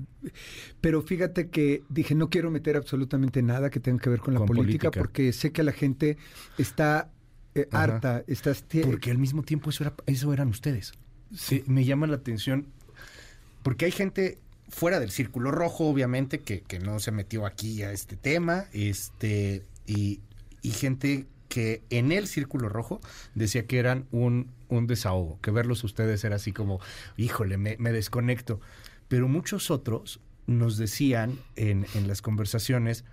pero 0.81 1.01
fíjate 1.01 1.49
que 1.49 1.83
dije, 1.89 2.15
no 2.15 2.29
quiero 2.29 2.51
meter 2.51 2.75
absolutamente 2.75 3.41
nada 3.41 3.69
que 3.69 3.79
tenga 3.79 3.99
que 3.99 4.09
ver 4.09 4.19
con 4.19 4.33
la 4.33 4.39
Con 4.39 4.47
política, 4.47 4.91
política. 4.91 4.99
porque 4.99 5.31
sé 5.33 5.51
que 5.51 5.63
la 5.63 5.71
gente 5.71 6.17
está 6.57 7.09
eh, 7.55 7.67
harta, 7.71 8.23
estás 8.27 8.67
tie- 8.67 8.85
Porque 8.85 9.11
al 9.11 9.17
mismo 9.17 9.43
tiempo 9.43 9.69
eso, 9.69 9.83
era, 9.85 9.93
eso 10.05 10.31
eran 10.33 10.49
ustedes. 10.49 10.91
Sí, 11.33 11.63
me 11.67 11.85
llama 11.85 12.05
la 12.07 12.15
atención 12.17 12.67
porque 13.63 13.85
hay 13.85 13.91
gente 13.91 14.37
fuera 14.67 14.99
del 14.99 15.11
círculo 15.11 15.51
rojo, 15.51 15.85
obviamente, 15.87 16.39
que, 16.39 16.61
que 16.61 16.79
no 16.79 16.99
se 16.99 17.11
metió 17.11 17.45
aquí 17.45 17.81
a 17.83 17.91
este 17.91 18.15
tema, 18.17 18.65
este, 18.73 19.63
y, 19.87 20.19
y 20.61 20.69
gente 20.71 21.25
que 21.49 21.83
en 21.89 22.11
el 22.11 22.27
círculo 22.27 22.69
rojo 22.69 23.01
decía 23.35 23.65
que 23.67 23.79
eran 23.79 24.05
un, 24.11 24.51
un 24.69 24.87
desahogo, 24.87 25.39
que 25.41 25.51
verlos 25.51 25.83
ustedes 25.83 26.23
era 26.23 26.37
así 26.37 26.53
como, 26.53 26.79
híjole, 27.17 27.57
me, 27.57 27.75
me 27.79 27.91
desconecto. 27.91 28.61
Pero 29.09 29.27
muchos 29.27 29.71
otros 29.71 30.21
nos 30.47 30.77
decían 30.77 31.37
en, 31.55 31.85
en 31.95 32.07
las 32.07 32.21
conversaciones, 32.21 33.03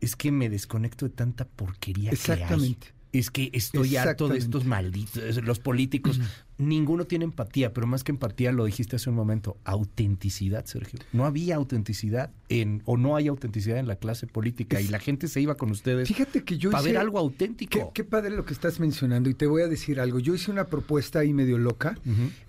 es 0.00 0.16
que 0.16 0.32
me 0.32 0.48
desconecto 0.48 1.06
de 1.06 1.14
tanta 1.14 1.44
porquería 1.44 2.12
que 2.12 2.32
hay. 2.32 2.78
Es 3.12 3.30
que 3.30 3.50
estoy 3.54 3.96
harto 3.96 4.28
de 4.28 4.36
estos 4.38 4.64
malditos, 4.66 5.42
los 5.42 5.58
políticos. 5.60 6.20
Ninguno 6.58 7.04
tiene 7.06 7.24
empatía, 7.24 7.72
pero 7.72 7.86
más 7.86 8.04
que 8.04 8.12
empatía, 8.12 8.52
lo 8.52 8.64
dijiste 8.64 8.96
hace 8.96 9.08
un 9.10 9.16
momento, 9.16 9.56
autenticidad, 9.64 10.64
Sergio. 10.66 10.98
No 11.12 11.24
había 11.24 11.56
autenticidad 11.56 12.30
en, 12.48 12.82
o 12.84 12.96
no 12.96 13.16
hay 13.16 13.28
autenticidad 13.28 13.78
en 13.78 13.86
la 13.86 13.96
clase 13.96 14.26
política 14.26 14.80
y 14.80 14.88
la 14.88 14.98
gente 14.98 15.28
se 15.28 15.40
iba 15.40 15.54
con 15.56 15.70
ustedes 15.70 16.08
Fíjate 16.08 16.42
que 16.44 16.58
yo 16.58 16.70
para 16.70 16.82
hice- 16.82 16.92
ver 16.92 17.00
algo 17.00 17.18
auténtico. 17.18 17.70
Qué, 17.94 18.02
qué 18.02 18.04
padre 18.04 18.30
lo 18.36 18.44
que 18.44 18.52
estás 18.52 18.80
mencionando 18.80 19.30
y 19.30 19.34
te 19.34 19.46
voy 19.46 19.62
a 19.62 19.68
decir 19.68 20.00
algo. 20.00 20.18
Yo 20.18 20.34
hice 20.34 20.50
una 20.50 20.66
propuesta 20.66 21.20
ahí 21.20 21.32
medio 21.32 21.58
loca 21.58 21.96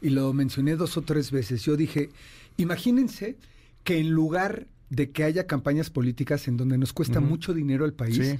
y 0.01 0.09
lo 0.09 0.33
mencioné 0.33 0.75
dos 0.75 0.97
o 0.97 1.03
tres 1.03 1.31
veces. 1.31 1.63
Yo 1.63 1.77
dije, 1.77 2.09
imagínense 2.57 3.37
que 3.83 3.99
en 3.99 4.09
lugar 4.11 4.67
de 4.89 5.11
que 5.11 5.23
haya 5.23 5.45
campañas 5.45 5.89
políticas 5.89 6.47
en 6.47 6.57
donde 6.57 6.77
nos 6.77 6.93
cuesta 6.93 7.19
mucho 7.19 7.53
dinero 7.53 7.85
al 7.85 7.93
país, 7.93 8.37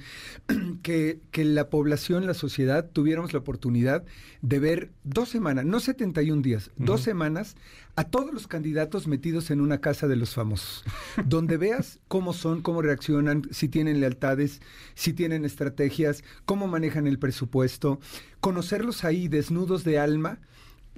que, 0.82 1.20
que 1.30 1.44
la 1.44 1.70
población, 1.70 2.26
la 2.26 2.34
sociedad, 2.34 2.88
tuviéramos 2.92 3.32
la 3.32 3.38
oportunidad 3.38 4.04
de 4.42 4.58
ver 4.58 4.90
dos 5.04 5.28
semanas, 5.28 5.64
no 5.64 5.80
71 5.80 6.42
días, 6.42 6.70
dos 6.76 7.02
semanas, 7.02 7.56
a 7.96 8.04
todos 8.04 8.32
los 8.32 8.46
candidatos 8.46 9.06
metidos 9.06 9.50
en 9.50 9.60
una 9.60 9.80
casa 9.80 10.08
de 10.08 10.16
los 10.16 10.34
famosos, 10.34 10.84
donde 11.26 11.56
veas 11.56 12.00
cómo 12.08 12.32
son, 12.32 12.62
cómo 12.62 12.82
reaccionan, 12.82 13.42
si 13.50 13.68
tienen 13.68 14.00
lealtades, 14.00 14.60
si 14.94 15.12
tienen 15.12 15.44
estrategias, 15.44 16.24
cómo 16.44 16.66
manejan 16.66 17.06
el 17.06 17.18
presupuesto, 17.18 18.00
conocerlos 18.40 19.04
ahí 19.04 19.28
desnudos 19.28 19.84
de 19.84 19.98
alma, 19.98 20.40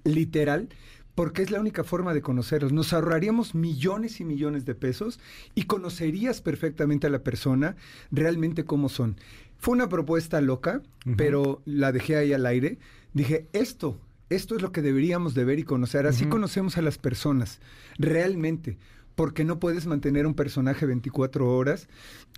literal, 0.05 0.69
porque 1.15 1.43
es 1.43 1.51
la 1.51 1.61
única 1.61 1.85
forma 1.85 2.15
de 2.15 2.23
conocerlos. 2.23 2.73
Nos 2.73 2.93
ahorraríamos 2.93 3.55
millones 3.55 4.21
y 4.21 4.25
millones 4.25 4.65
de 4.65 4.75
pesos 4.75 5.21
y 5.55 5.65
conocerías 5.65 6.41
perfectamente 6.41 7.07
a 7.07 7.11
la 7.11 7.23
persona 7.23 7.77
realmente 8.11 8.65
cómo 8.65 8.89
son. 8.89 9.17
Fue 9.59 9.75
una 9.75 9.89
propuesta 9.89 10.41
loca, 10.41 10.83
pero 11.17 11.63
la 11.67 11.93
dejé 11.93 12.17
ahí 12.17 12.33
al 12.33 12.47
aire. 12.47 12.79
Dije, 13.15 13.47
esto, 13.53 13.99
esto 14.31 14.57
es 14.57 14.63
lo 14.63 14.73
que 14.73 14.83
deberíamos 14.83 15.35
de 15.35 15.45
ver 15.45 15.59
y 15.59 15.65
conocer. 15.65 16.07
Así 16.07 16.25
conocemos 16.27 16.79
a 16.79 16.83
las 16.83 16.99
personas, 16.99 17.61
realmente. 17.99 18.79
Porque 19.15 19.45
no 19.45 19.61
puedes 19.61 19.87
mantener 19.87 20.27
un 20.27 20.33
personaje 20.35 20.87
24 20.87 21.47
horas 21.55 21.87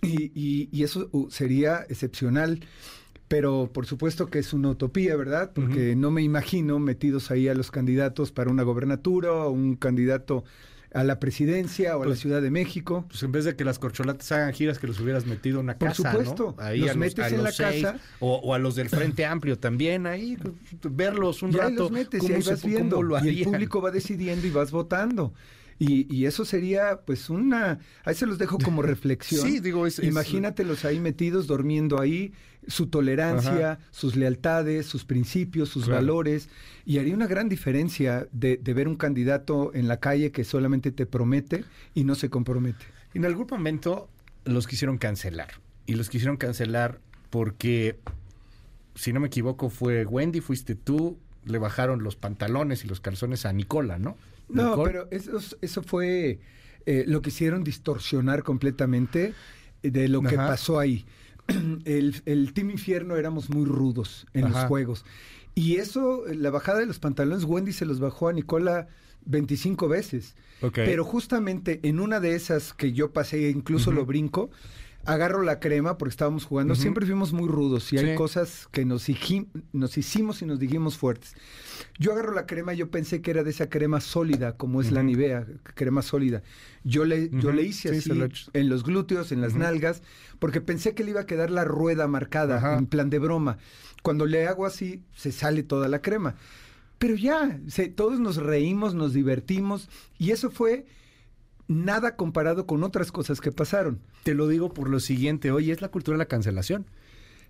y, 0.01 0.25
y- 0.35 0.67
y 0.73 0.83
eso 0.83 1.07
uh, 1.13 1.29
sería 1.31 1.85
excepcional. 1.89 2.59
Pero 3.27 3.71
por 3.73 3.85
supuesto 3.87 4.27
que 4.27 4.39
es 4.39 4.53
una 4.53 4.69
utopía, 4.69 5.15
¿verdad? 5.15 5.51
Porque 5.53 5.95
no 5.95 6.11
me 6.11 6.21
imagino 6.21 6.77
metidos 6.79 7.31
ahí 7.31 7.47
a 7.47 7.55
los 7.55 7.71
candidatos 7.71 8.31
para 8.31 8.51
una 8.51 8.63
gobernatura 8.63 9.31
o 9.33 9.49
un 9.49 9.75
candidato 9.75 10.43
a 10.93 11.03
la 11.03 11.19
presidencia 11.19 11.97
o 11.97 12.03
a 12.03 12.05
la 12.05 12.15
Ciudad 12.15 12.41
de 12.41 12.51
México. 12.51 13.05
Pues 13.09 13.21
en 13.23 13.31
vez 13.31 13.43
de 13.43 13.55
que 13.57 13.65
las 13.65 13.79
corcholatas 13.79 14.31
hagan 14.31 14.53
giras, 14.53 14.79
que 14.79 14.87
los 14.87 14.99
hubieras 14.99 15.25
metido 15.25 15.59
en 15.59 15.65
una 15.65 15.77
Por 15.77 15.89
casa, 15.89 16.11
supuesto. 16.11 16.55
¿no? 16.57 16.63
Ahí 16.63 16.79
Los 16.81 16.89
a 16.91 16.93
los, 16.93 16.97
metes 16.99 17.25
a 17.25 17.27
en 17.29 17.35
los 17.37 17.43
la 17.43 17.51
seis, 17.51 17.83
casa. 17.83 17.99
O, 18.19 18.35
o 18.35 18.53
a 18.53 18.59
los 18.59 18.75
del 18.75 18.89
Frente 18.89 19.25
Amplio 19.25 19.57
también, 19.57 20.05
ahí, 20.07 20.37
verlos 20.89 21.41
un 21.43 21.51
y 21.51 21.55
ahí 21.55 21.59
rato. 21.61 21.75
los 21.83 21.91
metes 21.91 22.23
y 22.29 22.31
ahí 22.31 22.41
vas 22.43 22.63
viendo. 22.63 23.01
lo 23.01 23.21
y 23.25 23.41
el 23.41 23.43
público 23.45 23.81
va 23.81 23.91
decidiendo 23.91 24.45
y 24.47 24.51
vas 24.51 24.71
votando. 24.71 25.33
Y, 25.77 26.07
y 26.15 26.25
eso 26.25 26.45
sería, 26.45 27.01
pues, 27.05 27.29
una... 27.29 27.79
Ahí 28.05 28.15
se 28.15 28.25
los 28.25 28.37
dejo 28.37 28.57
como 28.59 28.81
reflexión. 28.81 29.45
Sí, 29.45 29.59
digo, 29.59 29.85
es- 29.85 29.99
es- 29.99 30.05
Imagínatelos 30.07 30.85
ahí 30.85 31.01
metidos, 31.01 31.47
durmiendo 31.47 31.99
ahí, 31.99 32.31
su 32.67 32.87
tolerancia, 32.87 33.73
Ajá. 33.73 33.79
sus 33.91 34.15
lealtades, 34.15 34.85
sus 34.85 35.05
principios, 35.05 35.69
sus 35.69 35.85
Claro. 35.85 36.01
valores. 36.01 36.49
Y 36.85 36.99
haría 36.99 37.13
una 37.15 37.27
gran 37.27 37.49
diferencia 37.49 38.27
de, 38.31 38.57
de 38.57 38.73
ver 38.73 38.87
un 38.87 38.95
candidato 38.95 39.71
en 39.73 39.87
la 39.87 39.99
calle 39.99 40.31
que 40.31 40.43
solamente 40.43 40.91
te 40.91 41.05
promete 41.05 41.63
y 41.93 42.03
no 42.03 42.15
se 42.15 42.29
compromete. 42.29 42.85
En 43.13 43.25
algún 43.25 43.47
momento 43.49 44.09
los 44.45 44.67
quisieron 44.67 44.97
cancelar. 44.97 45.49
Y 45.85 45.93
los 45.95 46.09
quisieron 46.09 46.37
cancelar 46.37 46.99
porque, 47.29 47.97
si 48.95 49.13
no 49.13 49.19
me 49.19 49.27
equivoco, 49.27 49.69
fue 49.69 50.05
Wendy, 50.05 50.41
fuiste 50.41 50.75
tú, 50.75 51.17
le 51.45 51.57
bajaron 51.59 52.03
los 52.03 52.15
pantalones 52.15 52.83
y 52.83 52.87
los 52.87 52.99
calzones 52.99 53.45
a 53.45 53.53
Nicola, 53.53 53.99
¿no? 53.99 54.17
No, 54.49 54.69
Nicole. 54.71 54.91
pero 54.91 55.07
eso, 55.11 55.37
eso 55.61 55.81
fue 55.83 56.39
eh, 56.85 57.03
lo 57.07 57.21
que 57.21 57.29
hicieron 57.29 57.63
distorsionar 57.63 58.43
completamente 58.43 59.33
de 59.83 60.07
lo 60.07 60.21
que 60.21 60.35
pasó 60.35 60.79
ahí. 60.79 61.05
El, 61.85 62.21
el 62.25 62.53
Team 62.53 62.71
Infierno 62.71 63.15
éramos 63.15 63.49
muy 63.49 63.65
rudos 63.65 64.25
en 64.33 64.51
los 64.51 64.65
juegos. 64.65 65.05
Y 65.53 65.77
eso, 65.77 66.23
la 66.27 66.49
bajada 66.49 66.79
de 66.79 66.85
los 66.85 66.99
pantalones, 66.99 67.45
Wendy 67.45 67.71
se 67.71 67.85
los 67.85 67.99
bajó 67.99 68.27
a 68.27 68.33
Nicola 68.33 68.87
25 69.25 69.87
veces. 69.87 70.35
Pero 70.73 71.03
justamente 71.03 71.79
en 71.83 71.99
una 71.99 72.19
de 72.19 72.35
esas 72.35 72.73
que 72.73 72.91
yo 72.91 73.11
pasé, 73.11 73.49
incluso 73.49 73.91
lo 73.91 74.05
brinco, 74.05 74.49
agarro 75.05 75.43
la 75.43 75.59
crema 75.59 75.97
porque 75.97 76.11
estábamos 76.11 76.45
jugando. 76.45 76.75
Siempre 76.75 77.05
fuimos 77.05 77.33
muy 77.33 77.47
rudos 77.47 77.91
y 77.93 77.97
hay 77.97 78.15
cosas 78.15 78.67
que 78.71 78.85
nos, 78.85 79.07
nos 79.73 79.97
hicimos 79.97 80.41
y 80.41 80.45
nos 80.45 80.59
dijimos 80.59 80.97
fuertes. 80.97 81.35
Yo 81.97 82.11
agarro 82.11 82.33
la 82.33 82.45
crema 82.45 82.73
y 82.73 82.77
yo 82.77 82.89
pensé 82.89 83.21
que 83.21 83.31
era 83.31 83.43
de 83.43 83.51
esa 83.51 83.69
crema 83.69 84.01
sólida, 84.01 84.57
como 84.57 84.81
es 84.81 84.91
la 84.91 85.03
Nivea, 85.03 85.45
crema 85.75 86.01
sólida. 86.01 86.43
Yo 86.83 87.05
le, 87.05 87.29
yo 87.31 87.51
le 87.51 87.63
hice 87.63 87.89
así 87.89 88.11
en 88.53 88.69
los 88.69 88.83
glúteos, 88.83 89.31
en 89.31 89.41
las 89.41 89.55
nalgas, 89.55 90.01
porque 90.39 90.61
pensé 90.61 90.93
que 90.93 91.03
le 91.03 91.11
iba 91.11 91.21
a 91.21 91.25
quedar 91.25 91.51
la 91.51 91.63
rueda 91.63 92.07
marcada, 92.07 92.77
en 92.77 92.87
plan 92.87 93.09
de 93.09 93.19
broma. 93.19 93.57
Cuando 94.03 94.25
le 94.25 94.47
hago 94.47 94.65
así, 94.65 95.01
se 95.15 95.31
sale 95.31 95.63
toda 95.63 95.87
la 95.87 96.01
crema. 96.01 96.35
Pero 96.97 97.15
ya, 97.15 97.59
todos 97.95 98.19
nos 98.19 98.37
reímos, 98.37 98.93
nos 98.93 99.13
divertimos 99.13 99.89
y 100.17 100.31
eso 100.31 100.49
fue 100.49 100.85
nada 101.67 102.15
comparado 102.15 102.65
con 102.65 102.83
otras 102.83 103.11
cosas 103.11 103.41
que 103.41 103.51
pasaron. 103.51 103.99
Te 104.23 104.33
lo 104.33 104.47
digo 104.47 104.73
por 104.73 104.89
lo 104.89 104.99
siguiente, 104.99 105.51
hoy 105.51 105.71
es 105.71 105.81
la 105.81 105.89
cultura 105.89 106.15
de 106.15 106.19
la 106.19 106.27
cancelación. 106.27 106.85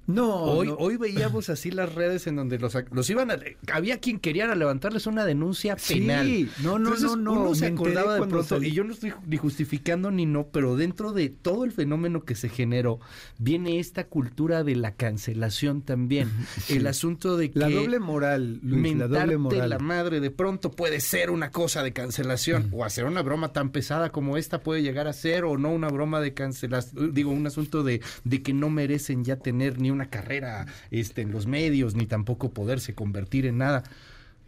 No 0.07 0.35
hoy, 0.35 0.71
hoy 0.77 0.97
veíamos 0.97 1.49
así 1.49 1.71
las 1.71 1.95
redes 1.95 2.27
en 2.27 2.35
donde 2.35 2.59
los, 2.59 2.77
los 2.91 3.09
iban 3.09 3.31
a... 3.31 3.39
Había 3.73 3.99
quien 3.99 4.19
quería 4.19 4.53
levantarles 4.53 5.07
una 5.07 5.25
denuncia 5.25 5.75
penal. 5.75 6.25
Sí, 6.25 6.49
no, 6.61 6.77
no, 6.77 6.95
no, 6.95 7.15
no. 7.15 7.33
Uno 7.33 7.55
se 7.55 7.67
acordaba 7.67 8.19
de 8.19 8.27
pronto, 8.27 8.61
y 8.61 8.71
yo 8.71 8.83
no 8.83 8.93
estoy 8.93 9.13
ni 9.25 9.37
justificando 9.37 10.11
ni 10.11 10.25
no, 10.25 10.47
pero 10.47 10.75
dentro 10.75 11.11
de 11.11 11.29
todo 11.29 11.65
el 11.65 11.71
fenómeno 11.71 12.23
que 12.23 12.35
se 12.35 12.49
generó, 12.49 12.99
viene 13.39 13.79
esta 13.79 14.05
cultura 14.05 14.63
de 14.63 14.75
la 14.75 14.93
cancelación 14.93 15.81
también. 15.81 16.31
El 16.69 16.85
asunto 16.85 17.35
de 17.37 17.49
que... 17.51 17.59
La 17.59 17.69
doble 17.69 17.99
moral, 17.99 18.59
Luis, 18.61 18.95
la 18.95 19.07
doble 19.07 19.37
moral. 19.37 19.69
la 19.69 19.79
madre 19.79 20.19
de 20.19 20.29
pronto 20.29 20.71
puede 20.71 20.99
ser 20.99 21.31
una 21.31 21.49
cosa 21.49 21.81
de 21.81 21.93
cancelación, 21.93 22.69
o 22.71 22.85
hacer 22.85 23.05
una 23.05 23.23
broma 23.23 23.53
tan 23.53 23.71
pesada 23.71 24.11
como 24.11 24.37
esta 24.37 24.61
puede 24.61 24.83
llegar 24.83 25.07
a 25.07 25.13
ser, 25.13 25.45
o 25.45 25.57
no 25.57 25.71
una 25.71 25.87
broma 25.87 26.21
de 26.21 26.33
cancelación, 26.33 27.13
digo, 27.13 27.31
un 27.31 27.47
asunto 27.47 27.83
de, 27.83 28.01
de 28.23 28.43
que 28.43 28.53
no 28.53 28.69
merecen 28.69 29.23
ya 29.23 29.37
tener 29.37 29.79
ni 29.79 29.94
una 29.95 30.09
carrera 30.09 30.65
este, 30.91 31.21
en 31.21 31.31
los 31.31 31.47
medios, 31.47 31.95
ni 31.95 32.05
tampoco 32.05 32.51
poderse 32.51 32.93
convertir 32.93 33.45
en 33.45 33.57
nada. 33.57 33.83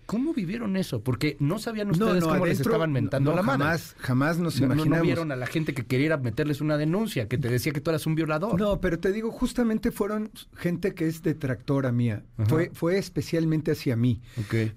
¿Cómo 0.07 0.34
vivieron 0.34 0.78
eso? 0.78 1.02
Porque 1.02 1.36
no 1.41 1.60
sabían 1.60 1.91
ustedes 1.91 2.24
cómo 2.24 2.45
les 2.45 2.61
estaban 2.61 2.94
mentando 2.94 3.36
la 3.36 3.41
mano. 3.41 3.65
Jamás, 3.65 3.95
jamás 3.99 4.40
nos 4.40 4.57
imaginamos. 4.57 4.99
No, 4.99 5.03
vieron 5.03 5.32
a 5.34 5.36
la 5.36 5.48
gente 5.48 5.74
que 5.74 5.86
quería 5.86 6.15
meterles 6.15 6.61
una 6.61 6.78
denuncia, 6.78 7.28
que 7.28 7.38
te 7.38 7.49
decía 7.49 7.74
que 7.74 7.82
tú 7.82 7.90
eras 7.91 8.07
un 8.07 8.15
violador. 8.15 8.57
No, 8.57 8.80
pero 8.80 8.99
te 8.99 9.11
digo, 9.11 9.32
justamente 9.32 9.91
fueron 9.91 10.32
gente 10.56 10.94
que 10.94 11.07
es 11.07 11.24
detractora 11.24 11.91
mía. 11.91 12.24
Fue, 12.48 12.72
fue 12.74 12.98
especialmente 12.98 13.72
hacia 13.72 13.98
mí. 13.98 14.22
Okay. 14.45 14.72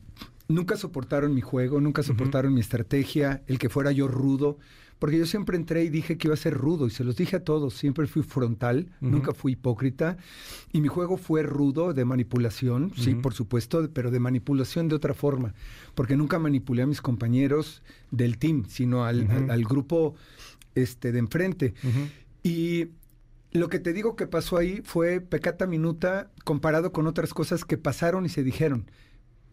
Nunca 0.49 0.77
soportaron 0.77 1.33
mi 1.33 1.43
juego, 1.43 1.81
nunca 1.81 2.03
soportaron 2.03 2.53
mi 2.53 2.61
estrategia, 2.61 3.43
el 3.47 3.61
que 3.61 3.69
fuera 3.69 3.93
yo 3.93 4.09
rudo. 4.09 4.59
Porque 5.01 5.19
yo 5.19 5.25
siempre 5.25 5.57
entré 5.57 5.83
y 5.83 5.89
dije 5.89 6.19
que 6.19 6.29
iba 6.29 6.35
a 6.35 6.37
ser 6.37 6.55
rudo 6.55 6.87
y 6.87 6.91
se 6.91 7.05
los 7.05 7.17
dije 7.17 7.37
a 7.37 7.43
todos, 7.43 7.75
siempre 7.75 8.07
fui 8.07 8.23
frontal, 8.23 8.91
nunca 9.01 9.33
fui 9.33 9.53
hipócrita 9.53 10.19
y 10.73 10.83
mi 10.83 10.89
juego 10.89 11.17
fue 11.17 11.43
rudo 11.43 11.95
de 11.95 12.05
manipulación, 12.05 12.93
sí, 12.97 13.15
por 13.15 13.33
supuesto, 13.33 13.89
pero 13.95 14.11
de 14.11 14.21
manipulación 14.21 14.89
de 14.89 14.97
otra 14.97 15.15
forma, 15.15 15.55
porque 15.95 16.19
nunca 16.19 16.39
manipulé 16.39 16.83
a 16.83 16.87
mis 16.87 17.01
compañeros 17.01 17.83
del 18.11 18.37
team, 18.37 18.67
sino 18.69 19.07
al, 19.07 19.65
grupo 19.65 20.15
este, 20.75 21.13
de 21.13 21.19
enfrente. 21.19 21.75
Y 22.43 22.89
lo 23.53 23.71
que 23.71 23.79
te 23.79 23.95
digo 23.95 24.17
que 24.17 24.27
pasó 24.27 24.59
ahí 24.59 24.83
fue 24.85 25.23
pecata 25.23 25.67
minuta 25.67 26.31
comparado 26.45 26.93
con 26.93 27.07
otras 27.07 27.33
cosas 27.33 27.65
que 27.65 27.79
pasaron 27.79 28.27
y 28.27 28.29
se 28.29 28.43
dijeron. 28.43 28.91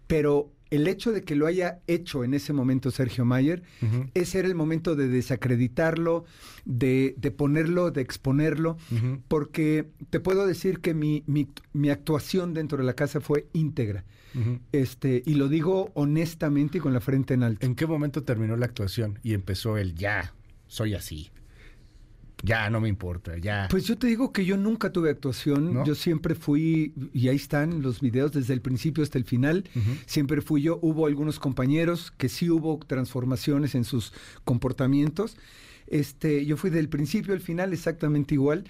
Pero 0.08 0.52
el 0.70 0.88
hecho 0.88 1.12
de 1.12 1.24
que 1.24 1.36
lo 1.36 1.48
haya 1.48 1.80
hecho 1.88 2.24
en 2.24 2.34
ese 2.34 2.54
momento 2.54 2.92
Sergio 2.92 3.26
Mayer, 3.26 3.64
ese 4.14 4.40
era 4.40 4.48
el 4.48 4.56
momento 4.56 4.96
de 4.96 5.08
desacreditarlo, 5.08 6.26
de, 6.66 7.16
ponerlo, 7.36 7.92
de 7.92 8.02
exponerlo, 8.02 8.78
porque 9.28 9.90
te 10.10 10.20
puedo 10.20 10.46
decir 10.46 10.80
que 10.80 10.94
mi, 10.94 11.24
mi, 11.28 11.90
actuación 11.90 12.54
dentro 12.54 12.78
de 12.78 12.84
la 12.84 12.94
casa 12.94 13.22
fue 13.22 13.48
íntegra. 13.54 14.04
este, 14.72 15.24
y 15.26 15.36
lo 15.36 15.48
digo 15.48 15.92
honestamente 15.94 16.78
y 16.78 16.82
con 16.82 16.94
la 16.94 17.00
frente 17.00 17.34
en 17.34 17.44
alto. 17.44 17.66
¿En 17.66 17.76
qué 17.76 17.88
momento 17.88 18.24
terminó 18.24 18.56
la 18.58 18.66
actuación 18.66 19.20
y 19.24 19.34
empezó 19.34 19.78
el 19.78 19.96
ya, 19.96 20.34
soy 20.68 20.94
así? 20.94 21.32
Ya 22.44 22.70
no 22.70 22.80
me 22.80 22.90
importa, 22.90 23.38
ya. 23.38 23.68
Pues 23.70 23.86
yo 23.86 23.98
te 23.98 24.08
digo 24.08 24.32
que 24.32 24.46
yo 24.46 24.58
nunca 24.58 24.92
tuve 24.92 25.10
actuación, 25.10 25.84
yo 25.86 25.96
siempre 25.96 26.36
fui, 26.36 26.94
y 27.14 27.30
ahí 27.30 27.36
están 27.36 27.82
los 27.82 28.00
videos 28.00 28.32
desde 28.32 28.54
el 28.54 28.62
principio 28.62 29.04
hasta 29.04 29.18
el 29.18 29.26
final, 29.26 29.66
siempre 30.06 30.42
fui 30.42 30.62
yo, 30.62 30.80
hubo 30.82 31.08
algunos 31.08 31.40
compañeros 31.40 32.12
que 32.18 32.30
sí 32.30 32.50
hubo 32.50 32.80
transformaciones 32.86 33.76
en 33.76 33.84
sus 33.84 34.14
comportamientos, 34.44 35.38
este, 35.88 36.46
yo 36.46 36.58
fui 36.58 36.70
del 36.70 36.90
principio 36.90 37.34
al 37.34 37.40
final 37.40 37.74
exactamente 37.74 38.36
igual, 38.36 38.66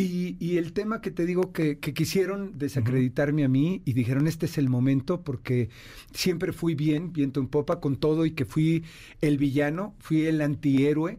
y, 0.00 0.36
y, 0.38 0.58
el 0.58 0.74
tema 0.74 1.00
que 1.00 1.10
te 1.10 1.26
digo 1.26 1.52
que, 1.52 1.80
que 1.80 1.92
quisieron 1.92 2.56
desacreditarme 2.56 3.42
a 3.42 3.48
mí 3.48 3.82
y 3.84 3.94
dijeron 3.94 4.28
este 4.28 4.46
es 4.46 4.56
el 4.56 4.68
momento 4.68 5.22
porque 5.22 5.70
siempre 6.12 6.52
fui 6.52 6.76
bien, 6.76 7.12
viento 7.12 7.40
en 7.40 7.48
popa 7.48 7.80
con 7.80 7.96
todo 7.96 8.24
y 8.24 8.30
que 8.30 8.44
fui 8.44 8.84
el 9.20 9.38
villano, 9.38 9.96
fui 9.98 10.26
el 10.26 10.40
antihéroe, 10.40 11.18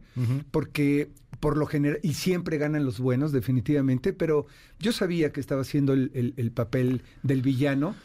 porque 0.52 1.10
por 1.40 1.58
lo 1.58 1.66
general, 1.66 2.00
y 2.04 2.14
siempre 2.14 2.58
ganan 2.58 2.86
los 2.86 3.00
buenos, 3.00 3.32
definitivamente, 3.32 4.14
pero 4.14 4.46
yo 4.80 4.92
sabía 4.92 5.32
que 5.32 5.40
estaba 5.40 5.62
haciendo 5.62 5.94
el, 5.94 6.52
papel 6.54 7.04
del 7.24 7.42
villano, 7.42 7.96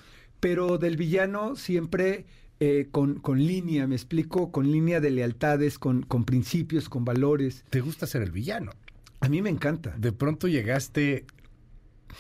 pero 0.40 0.78
del 0.78 0.96
villano 0.96 1.56
siempre 1.56 2.26
eh, 2.60 2.88
con, 2.90 3.20
con, 3.20 3.38
línea, 3.44 3.86
me 3.86 3.96
explico, 3.96 4.52
con 4.52 4.70
línea 4.70 5.00
de 5.00 5.10
lealtades, 5.10 5.78
con, 5.78 6.02
con 6.02 6.24
principios, 6.24 6.88
con 6.88 7.04
valores. 7.04 7.64
¿Te 7.70 7.80
gusta 7.80 8.06
ser 8.06 8.22
el 8.22 8.30
villano? 8.30 8.72
A 9.20 9.28
mí 9.28 9.42
me 9.42 9.50
encanta. 9.50 9.94
De 9.96 10.12
pronto 10.12 10.48
llegaste 10.48 11.24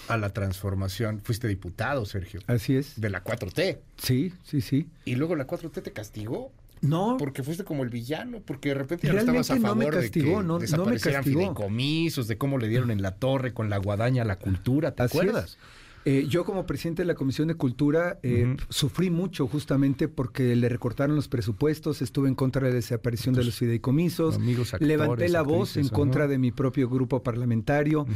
a 0.08 0.16
la 0.16 0.30
transformación, 0.30 1.20
fuiste 1.22 1.48
diputado, 1.48 2.04
Sergio. 2.06 2.40
Así 2.46 2.76
es. 2.76 3.00
De 3.00 3.10
la 3.10 3.22
4T. 3.22 3.78
Sí, 3.96 4.32
sí, 4.42 4.60
sí. 4.60 4.88
¿Y 5.04 5.14
luego 5.14 5.36
la 5.36 5.46
4T 5.46 5.82
te 5.82 5.92
castigó? 5.92 6.52
No. 6.80 7.16
Porque 7.18 7.42
fuiste 7.42 7.64
como 7.64 7.82
el 7.82 7.88
villano, 7.88 8.40
porque 8.44 8.70
de 8.70 8.74
repente 8.74 9.06
ya 9.06 9.14
no 9.14 9.20
estabas 9.20 9.50
a 9.50 9.56
favor 9.56 9.68
no 9.68 9.76
me 9.76 9.90
castigó, 9.90 10.42
de 10.58 10.66
que 10.66 10.76
no, 10.76 10.84
me 10.84 10.98
castigó. 10.98 11.22
fideicomisos, 11.22 12.28
de 12.28 12.36
cómo 12.36 12.58
le 12.58 12.68
dieron 12.68 12.90
en 12.90 13.02
la 13.02 13.16
torre 13.16 13.54
con 13.54 13.70
la 13.70 13.78
guadaña 13.78 14.22
a 14.22 14.26
la 14.26 14.38
cultura, 14.38 14.94
¿te 14.94 15.02
acuerdas? 15.02 15.58
Eh, 16.04 16.26
yo 16.28 16.44
como 16.44 16.66
presidente 16.66 17.02
de 17.02 17.06
la 17.06 17.14
Comisión 17.14 17.48
de 17.48 17.54
Cultura 17.54 18.18
eh, 18.22 18.56
sufrí 18.68 19.10
mucho 19.10 19.46
justamente 19.46 20.08
porque 20.08 20.54
le 20.54 20.68
recortaron 20.68 21.16
los 21.16 21.28
presupuestos, 21.28 22.02
estuve 22.02 22.28
en 22.28 22.34
contra 22.34 22.62
de 22.62 22.70
la 22.70 22.74
desaparición 22.74 23.34
de 23.34 23.44
los 23.44 23.56
fideicomisos, 23.56 24.38
levanté 24.80 25.28
la 25.28 25.42
voz 25.42 25.76
en 25.76 25.88
contra 25.88 26.26
de 26.26 26.38
mi 26.38 26.52
propio 26.52 26.88
grupo 26.88 27.22
parlamentario. 27.22 28.06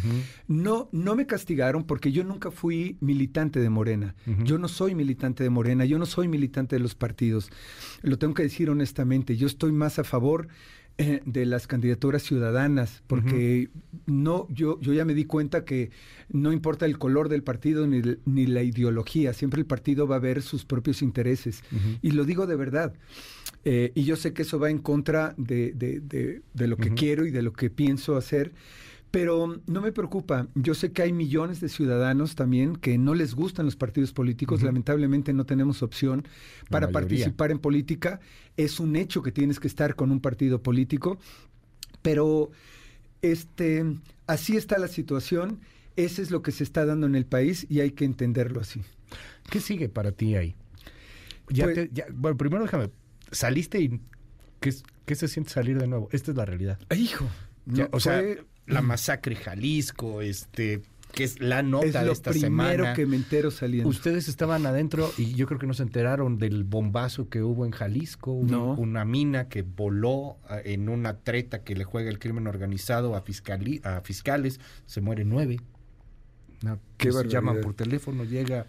No, 0.46 0.88
no 0.92 1.16
me 1.16 1.26
castigaron 1.26 1.84
porque 1.84 2.12
yo 2.12 2.24
nunca 2.24 2.50
fui 2.50 2.96
militante 3.00 3.60
de 3.60 3.70
Morena. 3.70 4.14
Yo 4.44 4.58
no 4.58 4.68
soy 4.68 4.94
militante 4.94 5.42
de 5.42 5.50
Morena, 5.50 5.84
yo 5.84 5.98
no 5.98 6.06
soy 6.06 6.28
militante 6.28 6.76
de 6.76 6.80
los 6.80 6.94
partidos. 6.94 7.50
Lo 8.02 8.18
tengo 8.18 8.34
que 8.34 8.42
decir 8.42 8.70
honestamente, 8.70 9.36
yo 9.36 9.46
estoy 9.46 9.72
más 9.72 9.98
a 9.98 10.04
favor 10.04 10.48
eh, 11.00 11.22
de 11.24 11.46
las 11.46 11.68
candidaturas 11.68 12.24
ciudadanas, 12.24 13.04
porque 13.06 13.68
no, 14.06 14.48
yo, 14.50 14.80
yo 14.80 14.92
ya 14.92 15.04
me 15.04 15.14
di 15.14 15.26
cuenta 15.26 15.64
que 15.64 15.90
no 16.28 16.52
importa 16.52 16.86
el 16.86 16.98
color 16.98 17.28
del 17.28 17.44
partido 17.44 17.86
ni, 17.86 18.02
ni 18.24 18.46
la 18.46 18.64
ideología, 18.64 19.32
siempre 19.32 19.60
el 19.60 19.66
partido 19.66 20.08
va 20.08 20.16
a 20.16 20.18
ver 20.18 20.42
sus 20.42 20.64
propios 20.64 21.00
intereses. 21.00 21.62
Y 22.02 22.10
lo 22.10 22.24
digo 22.24 22.48
de 22.48 22.56
verdad. 22.56 22.94
Eh, 23.64 23.92
y 23.94 24.02
yo 24.02 24.16
sé 24.16 24.32
que 24.32 24.42
eso 24.42 24.58
va 24.58 24.70
en 24.70 24.78
contra 24.78 25.34
de, 25.36 25.72
de, 25.72 26.00
de, 26.52 26.66
lo 26.66 26.76
que 26.76 26.92
quiero 26.94 27.26
y 27.26 27.30
de 27.30 27.42
lo 27.42 27.52
que 27.52 27.70
pienso 27.70 28.16
hacer. 28.16 28.52
Pero 29.10 29.60
no 29.66 29.80
me 29.80 29.92
preocupa. 29.92 30.48
Yo 30.54 30.74
sé 30.74 30.92
que 30.92 31.02
hay 31.02 31.12
millones 31.12 31.60
de 31.60 31.68
ciudadanos 31.68 32.34
también 32.34 32.76
que 32.76 32.98
no 32.98 33.14
les 33.14 33.34
gustan 33.34 33.64
los 33.64 33.76
partidos 33.76 34.12
políticos. 34.12 34.62
Lamentablemente 34.62 35.32
no 35.32 35.46
tenemos 35.46 35.82
opción 35.82 36.26
para 36.68 36.90
participar 36.90 37.50
en 37.50 37.58
política. 37.58 38.20
Es 38.56 38.80
un 38.80 38.96
hecho 38.96 39.22
que 39.22 39.32
tienes 39.32 39.60
que 39.60 39.68
estar 39.68 39.94
con 39.94 40.10
un 40.10 40.20
partido 40.20 40.62
político. 40.62 41.18
Pero 42.02 42.50
este, 43.22 43.84
así 44.26 44.56
está 44.56 44.78
la 44.78 44.88
situación. 44.88 45.60
Ese 45.96 46.22
es 46.22 46.30
lo 46.30 46.42
que 46.42 46.52
se 46.52 46.62
está 46.62 46.84
dando 46.84 47.06
en 47.06 47.14
el 47.14 47.24
país 47.24 47.66
y 47.68 47.80
hay 47.80 47.92
que 47.92 48.04
entenderlo 48.04 48.60
así. 48.60 48.82
¿Qué 49.50 49.60
sigue 49.60 49.88
para 49.88 50.12
ti 50.12 50.36
ahí? 50.36 50.54
Pues 51.46 51.88
bueno, 52.12 52.36
primero 52.36 52.62
déjame. 52.62 52.90
Saliste 53.32 53.80
y 53.80 54.00
¿qué, 54.60 54.74
¿qué, 55.06 55.14
se 55.14 55.28
siente 55.28 55.50
salir 55.50 55.78
de 55.78 55.86
nuevo? 55.86 56.08
Esta 56.12 56.30
es 56.30 56.36
la 56.36 56.44
realidad. 56.44 56.78
hijo. 56.94 57.26
o 57.90 58.00
sea, 58.00 58.22
la 58.68 58.82
masacre 58.82 59.36
Jalisco, 59.36 60.20
este 60.20 60.82
que 61.12 61.24
es 61.24 61.40
la 61.40 61.62
nota 61.62 62.04
de 62.04 62.12
esta 62.12 62.32
semana. 62.32 62.74
primero 62.74 62.94
que 62.94 63.06
me 63.06 63.16
entero 63.16 63.50
saliendo. 63.50 63.88
Ustedes 63.88 64.28
estaban 64.28 64.66
adentro 64.66 65.10
y 65.16 65.34
yo 65.34 65.46
creo 65.46 65.58
que 65.58 65.66
no 65.66 65.74
se 65.74 65.82
enteraron 65.82 66.38
del 66.38 66.64
bombazo 66.64 67.28
que 67.28 67.42
hubo 67.42 67.64
en 67.64 67.72
Jalisco, 67.72 68.32
una 68.32 69.04
mina 69.04 69.48
que 69.48 69.62
voló 69.62 70.36
en 70.64 70.88
una 70.88 71.18
treta 71.18 71.64
que 71.64 71.74
le 71.74 71.84
juega 71.84 72.10
el 72.10 72.18
crimen 72.18 72.46
organizado 72.46 73.14
a, 73.14 73.18
a 73.18 74.00
fiscales, 74.02 74.60
se 74.86 75.00
mueren 75.00 75.28
nueve. 75.28 75.60
¿Qué 76.96 77.12
se 77.12 77.28
llaman 77.28 77.60
por 77.62 77.74
teléfono, 77.74 78.24
llega 78.24 78.66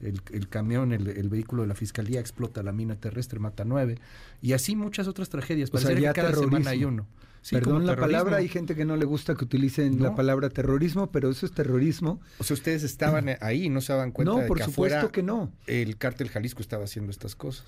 el, 0.00 0.20
el 0.32 0.48
camión, 0.48 0.92
el, 0.92 1.08
el, 1.08 1.28
vehículo 1.28 1.62
de 1.62 1.68
la 1.68 1.74
fiscalía 1.74 2.20
explota 2.20 2.62
la 2.62 2.72
mina 2.72 2.96
terrestre, 2.96 3.38
mata 3.38 3.64
nueve, 3.64 3.98
y 4.40 4.52
así 4.52 4.76
muchas 4.76 5.06
otras 5.08 5.28
tragedias. 5.28 5.70
O 5.72 5.78
sea, 5.78 5.98
ya 5.98 6.12
cada 6.12 6.34
semana 6.34 6.70
hay 6.70 6.84
uno. 6.84 7.06
Perdón 7.50 7.86
la 7.86 7.96
palabra, 7.96 8.36
hay 8.36 8.48
gente 8.48 8.74
que 8.74 8.84
no 8.84 8.96
le 8.96 9.04
gusta 9.04 9.34
que 9.34 9.44
utilicen 9.44 10.02
la 10.02 10.14
palabra 10.14 10.50
terrorismo, 10.50 11.10
pero 11.10 11.30
eso 11.30 11.46
es 11.46 11.52
terrorismo. 11.52 12.20
O 12.38 12.44
sea, 12.44 12.54
ustedes 12.54 12.82
estaban 12.82 13.30
ahí 13.40 13.64
y 13.64 13.68
no 13.70 13.80
se 13.80 13.92
daban 13.92 14.12
cuenta 14.12 14.32
no, 14.32 14.38
de 14.40 14.46
por 14.46 14.58
que 14.58 14.64
supuesto 14.64 15.10
que 15.10 15.22
no. 15.22 15.50
El 15.66 15.96
cártel 15.96 16.28
Jalisco 16.28 16.60
estaba 16.60 16.84
haciendo 16.84 17.10
estas 17.10 17.34
cosas. 17.34 17.64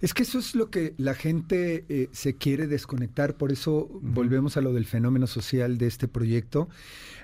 Es 0.00 0.12
que 0.12 0.24
eso 0.24 0.38
es 0.38 0.54
lo 0.54 0.70
que 0.70 0.94
la 0.98 1.14
gente 1.14 1.84
eh, 1.88 2.08
se 2.12 2.34
quiere 2.34 2.66
desconectar, 2.66 3.36
por 3.36 3.50
eso 3.52 3.88
volvemos 4.02 4.56
a 4.56 4.60
lo 4.60 4.72
del 4.72 4.84
fenómeno 4.84 5.26
social 5.26 5.78
de 5.78 5.86
este 5.86 6.06
proyecto. 6.06 6.68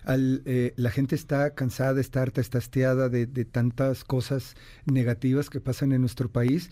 Al, 0.04 0.42
eh, 0.46 0.72
la 0.76 0.90
gente 0.90 1.14
está 1.14 1.54
cansada, 1.54 2.00
está 2.00 2.22
harta, 2.22 2.40
está 2.40 2.58
hastiada 2.58 3.08
de, 3.08 3.26
de, 3.26 3.44
tantas 3.44 4.04
cosas 4.04 4.56
negativas 4.84 5.50
que 5.50 5.60
pasan 5.60 5.92
en 5.92 6.00
nuestro 6.00 6.30
país. 6.30 6.70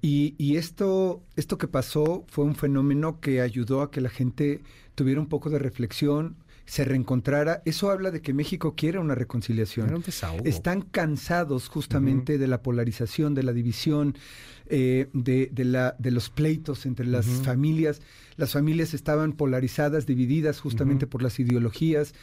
Y, 0.00 0.34
y, 0.38 0.56
esto, 0.56 1.22
esto 1.36 1.58
que 1.58 1.68
pasó 1.68 2.24
fue 2.28 2.44
un 2.44 2.56
fenómeno 2.56 3.20
que 3.20 3.40
ayudó 3.40 3.82
a 3.82 3.90
que 3.90 4.00
la 4.00 4.10
gente 4.10 4.62
tuviera 4.94 5.20
un 5.20 5.28
poco 5.28 5.48
de 5.50 5.58
reflexión, 5.58 6.36
se 6.64 6.84
reencontrara. 6.84 7.62
Eso 7.64 7.90
habla 7.90 8.10
de 8.10 8.22
que 8.22 8.32
México 8.32 8.74
quiere 8.74 8.98
una 8.98 9.14
reconciliación. 9.14 10.02
Están 10.44 10.82
cansados 10.82 11.68
justamente 11.68 12.34
uh 12.34 12.36
-huh. 12.36 12.40
de 12.40 12.46
la 12.48 12.62
polarización, 12.62 13.34
de 13.34 13.42
la 13.42 13.52
división, 13.52 14.16
eh, 14.74 15.08
de, 15.12 15.50
de, 15.52 15.64
la, 15.66 15.94
de 15.98 16.10
los 16.10 16.30
pleitos 16.30 16.86
entre 16.86 17.04
las 17.04 17.26
uh 17.26 17.30
-huh. 17.30 17.44
familias. 17.44 18.00
Las 18.36 18.52
familias 18.52 18.94
estaban 18.94 19.34
polarizadas, 19.34 20.06
divididas 20.06 20.60
justamente 20.60 21.04
uh 21.04 21.08
-huh. 21.08 21.12
por 21.12 21.22
las 21.22 21.38
ideologías. 21.38 22.14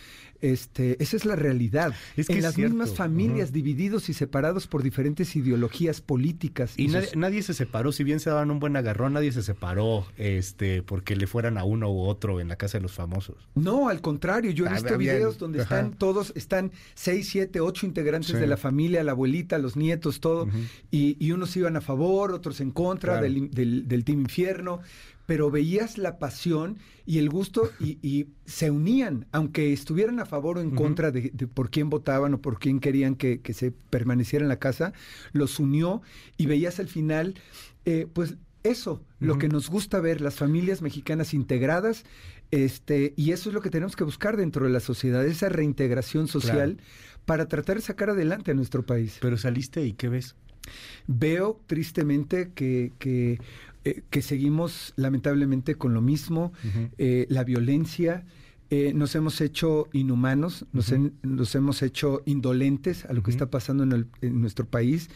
Este, 0.42 1.02
esa 1.04 1.18
es 1.18 1.26
la 1.26 1.36
realidad. 1.36 1.94
Es 2.16 2.28
que 2.28 2.34
en 2.34 2.42
las 2.44 2.56
cierto. 2.56 2.74
mismas 2.74 2.96
familias, 2.96 3.52
divididos 3.52 4.10
y 4.10 4.14
separados 4.14 4.68
por 4.68 4.84
diferentes 4.84 5.36
ideologías 5.36 6.02
políticas. 6.02 6.74
Y 6.78 6.88
nadie, 6.88 7.10
nadie 7.16 7.44
se 7.44 7.54
separó, 7.54 7.92
si 7.92 8.04
bien 8.04 8.20
se 8.20 8.30
daban 8.30 8.50
un 8.52 8.60
buen 8.60 8.76
agarrón, 8.78 9.14
nadie 9.14 9.32
se 9.32 9.44
separó 9.44 10.06
este 10.18 10.82
porque 10.84 11.16
le 11.16 11.28
fueran 11.28 11.58
a 11.58 11.64
uno 11.64 11.92
u 11.92 12.02
otro 12.02 12.40
en 12.40 12.48
la 12.48 12.56
casa 12.56 12.78
de 12.78 12.84
los 12.84 12.94
famosos. 12.94 13.36
No, 13.56 13.90
al 13.90 14.02
contrario, 14.02 14.52
yo 14.52 14.66
he 14.66 14.70
Ah, 14.70 14.74
visto 14.76 14.98
videos 14.98 15.38
donde 15.38 15.62
ajá. 15.62 15.78
están 15.80 15.94
todos, 15.98 16.32
están 16.36 16.72
seis, 16.94 17.28
siete, 17.30 17.60
ocho 17.60 17.86
integrantes 17.86 18.32
Sí. 18.32 18.38
de 18.38 18.48
la 18.48 18.58
familia, 18.58 19.04
la 19.04 19.12
abuelita, 19.12 19.58
los 19.58 19.76
nietos, 19.76 20.20
todo, 20.20 20.48
y, 20.92 21.18
y 21.20 21.32
unos 21.32 21.56
iban 21.58 21.76
a 21.76 21.82
favor, 21.82 22.32
otros 22.32 22.62
en 22.62 22.72
contra 22.72 23.14
Claro. 23.20 23.24
del, 23.24 23.52
del, 23.52 23.88
del 23.88 24.04
Team 24.06 24.22
Infierno, 24.22 24.80
pero 25.30 25.52
veías 25.52 26.00
la 26.00 26.18
pasión 26.18 26.80
y 27.06 27.20
el 27.20 27.30
gusto 27.30 27.70
y, 27.80 28.00
y 28.02 28.30
se 28.48 28.72
unían, 28.72 29.28
aunque 29.32 29.72
estuvieran 29.72 30.20
a 30.20 30.26
favor 30.26 30.58
o 30.58 30.62
en 30.62 30.72
contra 30.72 31.12
de, 31.12 31.30
de 31.32 31.46
por 31.46 31.70
quién 31.70 31.92
votaban 31.92 32.34
o 32.34 32.42
por 32.42 32.58
quién 32.58 32.80
querían 32.80 33.14
que, 33.14 33.40
que 33.40 33.54
se 33.54 33.70
permaneciera 33.70 34.44
en 34.44 34.50
la 34.50 34.58
casa, 34.58 34.92
los 35.32 35.60
unió 35.60 36.02
y 36.36 36.48
veías 36.48 36.80
al 36.80 36.88
final, 36.88 37.36
eh, 37.86 38.08
pues 38.12 38.38
eso, 38.64 39.04
lo 39.20 39.38
que 39.38 39.50
nos 39.50 39.70
gusta 39.70 40.00
ver, 40.00 40.20
las 40.20 40.34
familias 40.34 40.82
mexicanas 40.82 41.36
integradas, 41.36 42.06
este, 42.50 43.14
y 43.16 43.30
eso 43.30 43.52
es 43.52 43.54
lo 43.54 43.62
que 43.62 43.70
tenemos 43.70 43.96
que 43.96 44.06
buscar 44.06 44.36
dentro 44.36 44.66
de 44.66 44.72
la 44.72 44.80
sociedad, 44.80 45.24
esa 45.28 45.48
reintegración 45.50 46.28
social 46.28 46.82
para 47.26 47.48
tratar 47.48 47.76
de 47.76 47.84
sacar 47.84 48.10
adelante 48.10 48.50
a 48.50 48.56
nuestro 48.56 48.84
país. 48.84 49.20
Pero 49.22 49.38
saliste 49.38 49.86
y 49.86 49.94
¿qué 49.94 50.10
ves? 50.10 50.36
Veo 51.08 51.62
tristemente 51.68 52.52
que, 52.54 52.94
que, 53.00 53.40
eh, 53.90 54.04
que 54.10 54.22
seguimos 54.22 54.94
lamentablemente 54.96 55.76
con 55.76 55.94
lo 55.94 56.02
mismo, 56.02 56.52
eh, 56.98 57.26
la 57.30 57.44
violencia. 57.44 58.26
eh, 58.72 58.94
nos 58.94 59.16
hemos 59.16 59.42
hecho 59.42 59.88
inhumanos, 59.94 60.64
nos, 60.74 60.90
Ujú. 60.90 60.96
en- 60.96 61.14
nos 61.24 61.56
hemos 61.56 61.82
hecho 61.82 62.22
indolentes 62.26 63.04
a 63.06 63.14
lo 63.14 63.24
que 63.24 63.32
está 63.32 63.50
pasando 63.50 63.82
en, 63.84 63.92
el- 63.94 64.08
en 64.22 64.42
nuestro 64.42 64.66
país 64.68 65.10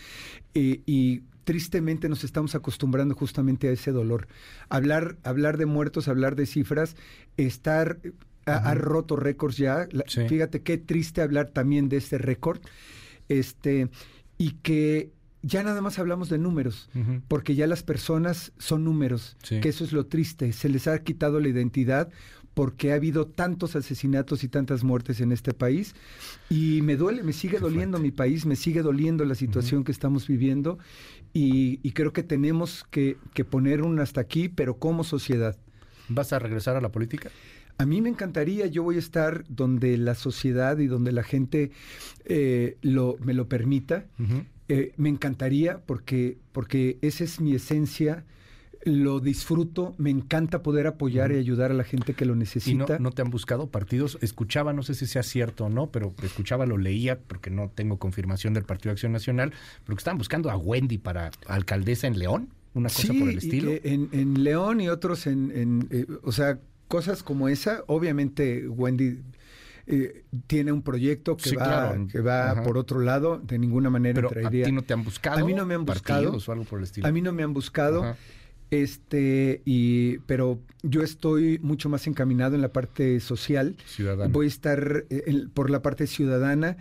y 0.55 1.21
tristemente 1.43 2.09
nos 2.09 2.23
estamos 2.23 2.55
acostumbrando 2.55 3.13
justamente 3.13 3.67
a 3.67 3.71
ese 3.71 3.91
dolor. 3.91 4.27
Hablar, 4.69 5.17
hablar 5.23 5.57
de 5.57 5.67
muertos, 5.67 6.07
hablar 6.07 6.35
de 6.35 6.47
cifras, 6.47 6.95
estar 7.37 7.99
ha, 8.47 8.55
ha 8.71 8.73
roto 8.73 9.17
récords 9.17 9.57
ya. 9.57 9.87
La- 9.91 10.05
Sí. 10.07 10.27
Fíjate 10.27 10.63
qué 10.63 10.79
triste 10.79 11.21
hablar 11.21 11.49
también 11.49 11.89
de 11.89 11.97
este 11.97 12.17
récord. 12.17 12.59
Este, 13.29 13.89
y 14.39 14.53
que 14.63 15.11
ya 15.43 15.61
nada 15.61 15.81
más 15.81 15.99
hablamos 15.99 16.29
de 16.29 16.37
números, 16.39 16.89
porque 17.27 17.53
ya 17.53 17.67
las 17.67 17.83
personas 17.83 18.51
son 18.57 18.83
números, 18.83 19.37
Sí. 19.43 19.59
que 19.61 19.69
eso 19.69 19.83
es 19.83 19.91
lo 19.93 20.05
triste, 20.07 20.51
se 20.53 20.69
les 20.69 20.87
ha 20.87 20.97
quitado 21.03 21.39
la 21.39 21.49
identidad 21.49 22.09
porque 22.55 22.91
ha 22.91 22.95
habido 22.95 23.25
tantos 23.27 23.75
asesinatos 23.75 24.43
y 24.43 24.47
tantas 24.47 24.83
muertes 24.83 25.19
en 25.21 25.31
este 25.31 25.53
país 25.53 25.95
y 26.49 26.81
me 26.83 26.95
duele, 26.95 27.23
me 27.23 27.33
sigue 27.33 27.59
doliendo 27.59 27.97
mi 27.99 28.11
país, 28.11 28.45
me 28.45 28.55
sigue 28.55 28.81
doliendo 28.83 29.25
la 29.25 29.35
situación 29.35 29.83
que 29.83 29.91
estamos 29.91 30.27
viviendo 30.27 30.77
y, 31.33 31.79
y 31.81 31.91
creo 31.93 32.13
que 32.13 32.21
tenemos 32.23 32.85
que, 32.91 33.17
que 33.33 33.43
poner 33.43 33.81
un 33.81 33.99
hasta 33.99 34.21
aquí, 34.21 34.49
pero 34.49 34.77
como 34.77 35.03
sociedad. 35.03 35.57
¿Vas 36.09 36.31
a 36.31 36.37
regresar 36.39 36.75
a 36.75 36.81
la 36.81 36.91
política? 36.91 37.31
A 37.79 37.87
mí 37.87 38.01
me 38.01 38.09
encantaría, 38.09 38.67
yo 38.67 38.83
voy 38.83 38.97
a 38.97 38.99
estar 38.99 39.45
donde 39.49 39.97
la 39.97 40.13
sociedad 40.13 40.77
y 40.77 40.85
donde 40.85 41.11
la 41.11 41.23
gente 41.23 41.71
eh, 42.25 42.77
lo, 42.83 43.17
me 43.23 43.33
lo 43.33 43.47
permita. 43.49 44.05
Eh, 44.75 44.93
me 44.97 45.09
encantaría 45.09 45.79
porque, 45.85 46.37
porque 46.51 46.97
esa 47.01 47.23
es 47.23 47.39
mi 47.39 47.53
esencia, 47.53 48.23
lo 48.85 49.19
disfruto, 49.21 49.93
me 49.97 50.09
encanta 50.09 50.61
poder 50.61 50.87
apoyar 50.87 51.31
y 51.31 51.37
ayudar 51.37 51.71
a 51.71 51.73
la 51.73 51.83
gente 51.83 52.13
que 52.15 52.25
lo 52.25 52.33
¿Y 52.33 52.35
no, 52.35 52.39
necesita. 52.39 52.99
no 52.99 53.11
te 53.11 53.21
han 53.21 53.29
buscado 53.29 53.67
partidos? 53.67 54.17
Escuchaba, 54.21 54.73
no 54.73 54.83
sé 54.83 54.93
si 54.93 55.05
sea 55.07 55.23
cierto 55.23 55.65
o 55.65 55.69
no, 55.69 55.87
pero 55.91 56.13
escuchaba, 56.21 56.65
lo 56.65 56.77
leía, 56.77 57.17
porque 57.19 57.49
no 57.49 57.69
tengo 57.73 57.97
confirmación 57.97 58.53
del 58.53 58.63
Partido 58.63 58.89
de 58.89 58.93
Acción 58.93 59.11
Nacional, 59.13 59.53
pero 59.85 59.95
que 59.95 60.01
estaban 60.01 60.17
buscando 60.17 60.49
a 60.51 60.57
Wendy 60.57 60.97
para 60.97 61.31
alcaldesa 61.47 62.07
en 62.07 62.19
León, 62.19 62.49
una 62.73 62.89
cosa 62.89 63.13
Sí, 63.13 63.19
por 63.19 63.29
el 63.29 63.37
estilo. 63.37 63.71
en, 63.83 64.09
en 64.11 64.43
León 64.43 64.81
y 64.81 64.89
otros 64.89 65.27
en, 65.27 65.51
en, 65.55 65.87
eh, 65.91 66.05
o 66.23 66.31
sea, 66.31 66.59
cosas 66.87 67.23
como 67.23 67.47
esa. 67.47 67.83
Obviamente 67.87 68.67
Wendy 68.67 69.19
eh, 69.87 70.23
tiene 70.47 70.71
un 70.71 70.81
proyecto 70.81 71.35
que 71.37 71.49
Sí, 71.49 71.55
va, 71.55 71.63
claro. 71.65 72.07
que 72.11 72.21
va 72.21 72.51
Ajá. 72.51 72.63
por 72.63 72.77
otro 72.77 72.99
lado. 73.01 73.39
De 73.43 73.59
ninguna 73.59 73.89
manera 73.89 74.15
pero 74.15 74.29
traería. 74.29 74.63
a 74.63 74.67
ti 74.67 74.71
no 74.71 74.81
te 74.83 74.93
han 74.93 75.03
buscado. 75.03 75.39
A 75.39 75.45
mí 75.45 75.53
no 75.53 75.65
me 75.65 75.73
han 75.75 75.85
buscado. 75.85 76.21
partidos 76.23 76.47
o 76.49 76.51
algo 76.51 76.63
por 76.65 76.79
el 76.79 76.83
estilo. 76.85 77.07
A 77.07 77.11
mí 77.11 77.21
no 77.21 77.33
me 77.33 77.43
han 77.43 77.53
buscado. 77.53 78.03
Ajá. 78.03 78.17
Este, 78.71 79.61
y, 79.65 80.17
pero 80.19 80.59
yo 80.81 81.03
estoy 81.03 81.59
mucho 81.61 81.89
más 81.89 82.07
encaminado 82.07 82.55
en 82.55 82.61
la 82.61 82.69
parte 82.73 83.19
social. 83.19 83.75
Ciudadana. 83.85 84.31
Voy 84.33 84.45
a 84.45 84.49
estar 84.49 85.05
eh, 85.11 85.23
en- 85.27 85.49
por 85.51 85.69
la 85.69 85.81
parte 85.83 86.07
ciudadana. 86.07 86.77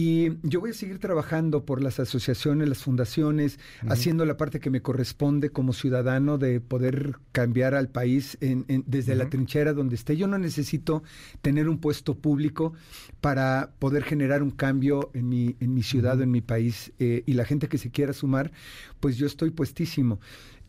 Y 0.00 0.30
yo 0.44 0.60
voy 0.60 0.70
a 0.70 0.74
seguir 0.74 1.00
trabajando 1.00 1.64
por 1.64 1.82
las 1.82 1.98
asociaciones, 1.98 2.68
las 2.68 2.84
fundaciones, 2.84 3.58
haciendo 3.88 4.24
la 4.26 4.36
parte 4.36 4.60
que 4.60 4.70
me 4.70 4.80
corresponde 4.80 5.50
como 5.50 5.72
ciudadano 5.72 6.38
de 6.38 6.60
poder 6.60 7.16
cambiar 7.32 7.74
al 7.74 7.88
país 7.88 8.38
en- 8.40 8.64
en- 8.68 8.84
desde 8.86 9.16
la 9.16 9.28
trinchera 9.28 9.72
donde 9.72 9.96
esté. 9.96 10.16
Yo 10.16 10.28
no 10.28 10.38
necesito 10.38 11.02
tener 11.42 11.68
un 11.68 11.78
puesto 11.78 12.14
público 12.16 12.74
para 13.20 13.72
poder 13.80 14.04
generar 14.04 14.40
un 14.44 14.52
cambio 14.52 15.10
en 15.14 15.28
mi, 15.28 15.56
en 15.58 15.74
mi 15.74 15.82
ciudad 15.82 16.16
o 16.20 16.22
en 16.22 16.30
mi 16.30 16.42
país. 16.42 16.92
eh, 17.00 17.24
y 17.26 17.32
la 17.32 17.44
gente 17.44 17.66
que 17.68 17.78
se 17.78 17.90
quiera 17.90 18.12
sumar, 18.12 18.52
pues 19.00 19.16
yo 19.16 19.26
estoy 19.26 19.50
puestísimo. 19.50 20.20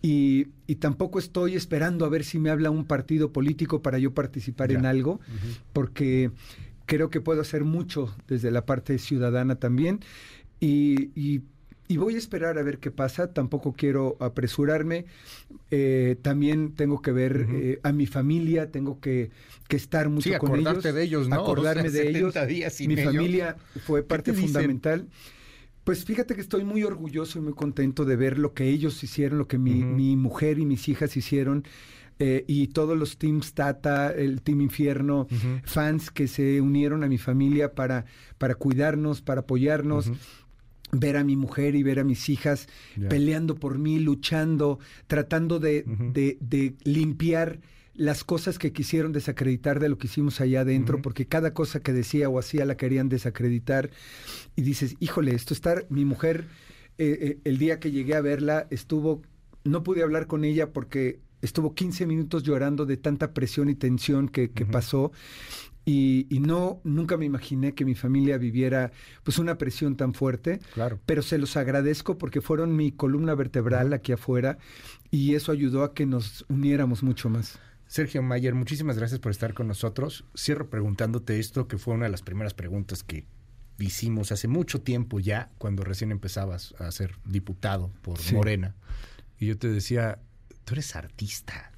Y, 0.02 0.48
y 0.66 0.76
tampoco 0.76 1.20
estoy 1.20 1.56
esperando 1.56 2.06
a 2.06 2.10
ver 2.10 2.24
si 2.24 2.40
me 2.40 2.50
habla 2.50 2.72
un 2.72 2.86
partido 2.86 3.32
político 3.34 3.82
para 3.82 4.00
yo 4.00 4.14
participar 4.14 4.72
en 4.72 4.86
algo, 4.86 5.20
porque 5.74 6.32
creo 6.90 7.10
que 7.12 7.22
puedo 7.22 7.42
hacer 7.42 7.64
mucho 7.64 8.14
desde 8.28 8.50
la 8.52 8.66
parte 8.66 8.98
ciudadana 8.98 9.56
también. 9.56 10.00
Y, 10.60 11.12
y- 11.16 11.44
y 11.92 11.98
voy 11.98 12.14
a 12.14 12.18
esperar 12.20 12.60
a 12.60 12.64
ver 12.64 12.78
qué 12.78 12.92
pasa. 12.92 13.34
Tampoco 13.34 13.74
quiero 13.74 14.16
apresurarme. 14.20 15.06
Eh, 15.72 16.18
también 16.22 16.76
tengo 16.76 17.02
que 17.02 17.12
ver 17.12 17.48
eh, 17.52 17.80
a 17.82 17.92
mi 17.92 18.06
familia, 18.06 18.70
tengo 18.70 19.00
que, 19.00 19.32
que 19.68 19.76
estar 19.78 20.08
mucho 20.10 20.30
Sí, 20.32 20.38
con 20.38 20.52
ellos. 20.56 20.68
acordarte 20.68 20.94
de 20.94 21.04
ellos, 21.04 21.28
¿no? 21.30 21.36
Acordarme 21.38 21.88
O 21.88 21.92
sea, 21.92 22.04
de 22.04 22.10
ellos. 22.10 22.34
70 22.34 22.46
días 22.46 22.74
sin 22.74 22.90
mi 22.90 22.94
ellos. 22.94 23.06
familia 23.14 23.56
fue 23.88 24.04
parte 24.04 24.34
fundamental. 24.34 25.08
Pues 25.84 26.06
fíjate 26.06 26.36
que 26.36 26.42
estoy 26.42 26.64
muy 26.64 26.84
orgulloso 26.84 27.40
y 27.40 27.42
muy 27.42 27.54
contento 27.54 28.06
de 28.06 28.16
ver 28.16 28.38
lo 28.38 28.54
que 28.54 28.70
ellos 28.70 29.04
hicieron, 29.04 29.40
lo 29.40 29.48
que 29.48 29.58
mi, 29.58 29.84
mi 29.84 30.16
mujer 30.16 30.60
y 30.60 30.66
mis 30.68 30.88
hijas 30.90 31.18
hicieron. 31.18 31.64
Eh, 32.20 32.44
y 32.48 32.68
todos 32.68 32.98
los 32.98 33.18
teams 33.18 33.54
Tata, 33.54 34.12
el 34.12 34.42
Team 34.42 34.62
Infierno, 34.62 35.28
fans 35.64 36.12
que 36.12 36.28
se 36.28 36.60
unieron 36.62 37.04
a 37.04 37.08
mi 37.08 37.18
familia 37.18 37.74
para, 37.74 38.06
para 38.38 38.56
cuidarnos, 38.56 39.22
para 39.22 39.42
apoyarnos. 39.42 40.12
Ver 40.92 41.18
a 41.18 41.24
mi 41.24 41.36
mujer 41.36 41.76
y 41.76 41.84
ver 41.84 42.00
a 42.00 42.04
mis 42.04 42.30
hijas 42.30 42.66
peleando 43.10 43.56
por 43.56 43.78
mí, 43.78 44.00
luchando, 44.00 44.80
tratando 45.06 45.60
de, 45.60 45.84
de- 46.14 46.38
de 46.42 46.76
limpiar 46.84 47.60
las 47.94 48.24
cosas 48.24 48.58
que 48.58 48.72
quisieron 48.72 49.12
desacreditar 49.12 49.80
de 49.80 49.88
lo 49.90 49.98
que 50.00 50.08
hicimos 50.08 50.42
allá 50.42 50.62
adentro, 50.62 50.96
porque 51.04 51.28
cada 51.28 51.54
cosa 51.54 51.82
que 51.82 51.94
decía 51.94 52.28
o 52.28 52.40
hacía 52.40 52.66
la 52.66 52.76
querían 52.76 53.08
desacreditar. 53.08 53.92
Y 54.56 54.64
dices, 54.64 54.96
híjole, 55.00 55.36
esto 55.36 55.54
está, 55.54 55.84
mi 55.90 56.06
mujer, 56.06 56.46
eh, 56.98 57.18
eh, 57.22 57.38
el 57.44 57.60
día 57.60 57.80
que 57.80 57.92
llegué 57.92 58.16
a 58.16 58.22
verla, 58.22 58.66
estuvo, 58.72 59.22
no 59.64 59.84
pude 59.84 60.02
hablar 60.02 60.26
con 60.26 60.44
ella 60.44 60.72
porque 60.74 61.20
estuvo 61.42 61.74
15 61.74 62.06
minutos 62.06 62.44
llorando 62.44 62.86
de 62.86 62.98
tanta 62.98 63.34
presión 63.34 63.70
y 63.70 63.76
tensión 63.76 64.30
que, 64.30 64.52
que 64.52 64.66
pasó. 64.66 65.12
Y, 65.86 66.28
y, 66.30 66.40
no, 66.40 66.82
nunca 66.84 67.18
me 67.18 67.26
imaginé 67.26 67.74
que 67.74 67.84
mi 67.84 67.96
familia 67.96 68.38
viviera 68.38 68.92
pues 69.24 69.40
una 69.40 69.58
presión 69.58 69.96
tan 69.96 70.14
fuerte. 70.14 70.60
Claro. 70.74 71.00
Pero 71.06 71.22
se 71.24 71.38
los 71.38 71.58
agradezco 71.58 72.18
porque 72.18 72.42
fueron 72.42 72.76
mi 72.76 72.92
columna 72.92 73.34
vertebral 73.34 73.94
aquí 73.94 74.12
afuera 74.12 74.60
y 75.10 75.36
eso 75.36 75.52
ayudó 75.52 75.84
a 75.84 75.94
que 75.94 76.06
nos 76.06 76.46
uniéramos 76.50 77.02
mucho 77.02 77.30
más. 77.30 77.60
Sergio 77.88 78.22
Mayer, 78.22 78.54
muchísimas 78.54 79.00
gracias 79.00 79.20
por 79.20 79.32
estar 79.32 79.56
con 79.56 79.68
nosotros. 79.68 80.24
Cierro 80.38 80.70
preguntándote 80.70 81.40
esto, 81.40 81.68
que 81.68 81.80
fue 81.80 81.96
una 81.96 82.06
de 82.06 82.12
las 82.12 82.22
primeras 82.22 82.54
preguntas 82.54 83.04
que 83.04 83.26
hicimos 83.80 84.32
hace 84.32 84.48
mucho 84.48 84.82
tiempo 84.82 85.20
ya, 85.20 85.50
cuando 85.58 85.84
recién 85.84 86.12
empezabas 86.12 86.76
a 86.78 86.92
ser 86.92 87.16
diputado 87.26 87.92
por 88.04 88.20
sí. 88.20 88.36
Morena. 88.36 88.76
Y 89.40 89.48
yo 89.48 89.58
te 89.58 89.70
decía, 89.70 90.20
tú 90.70 90.76
eres 90.76 90.96
artista. 90.96 91.72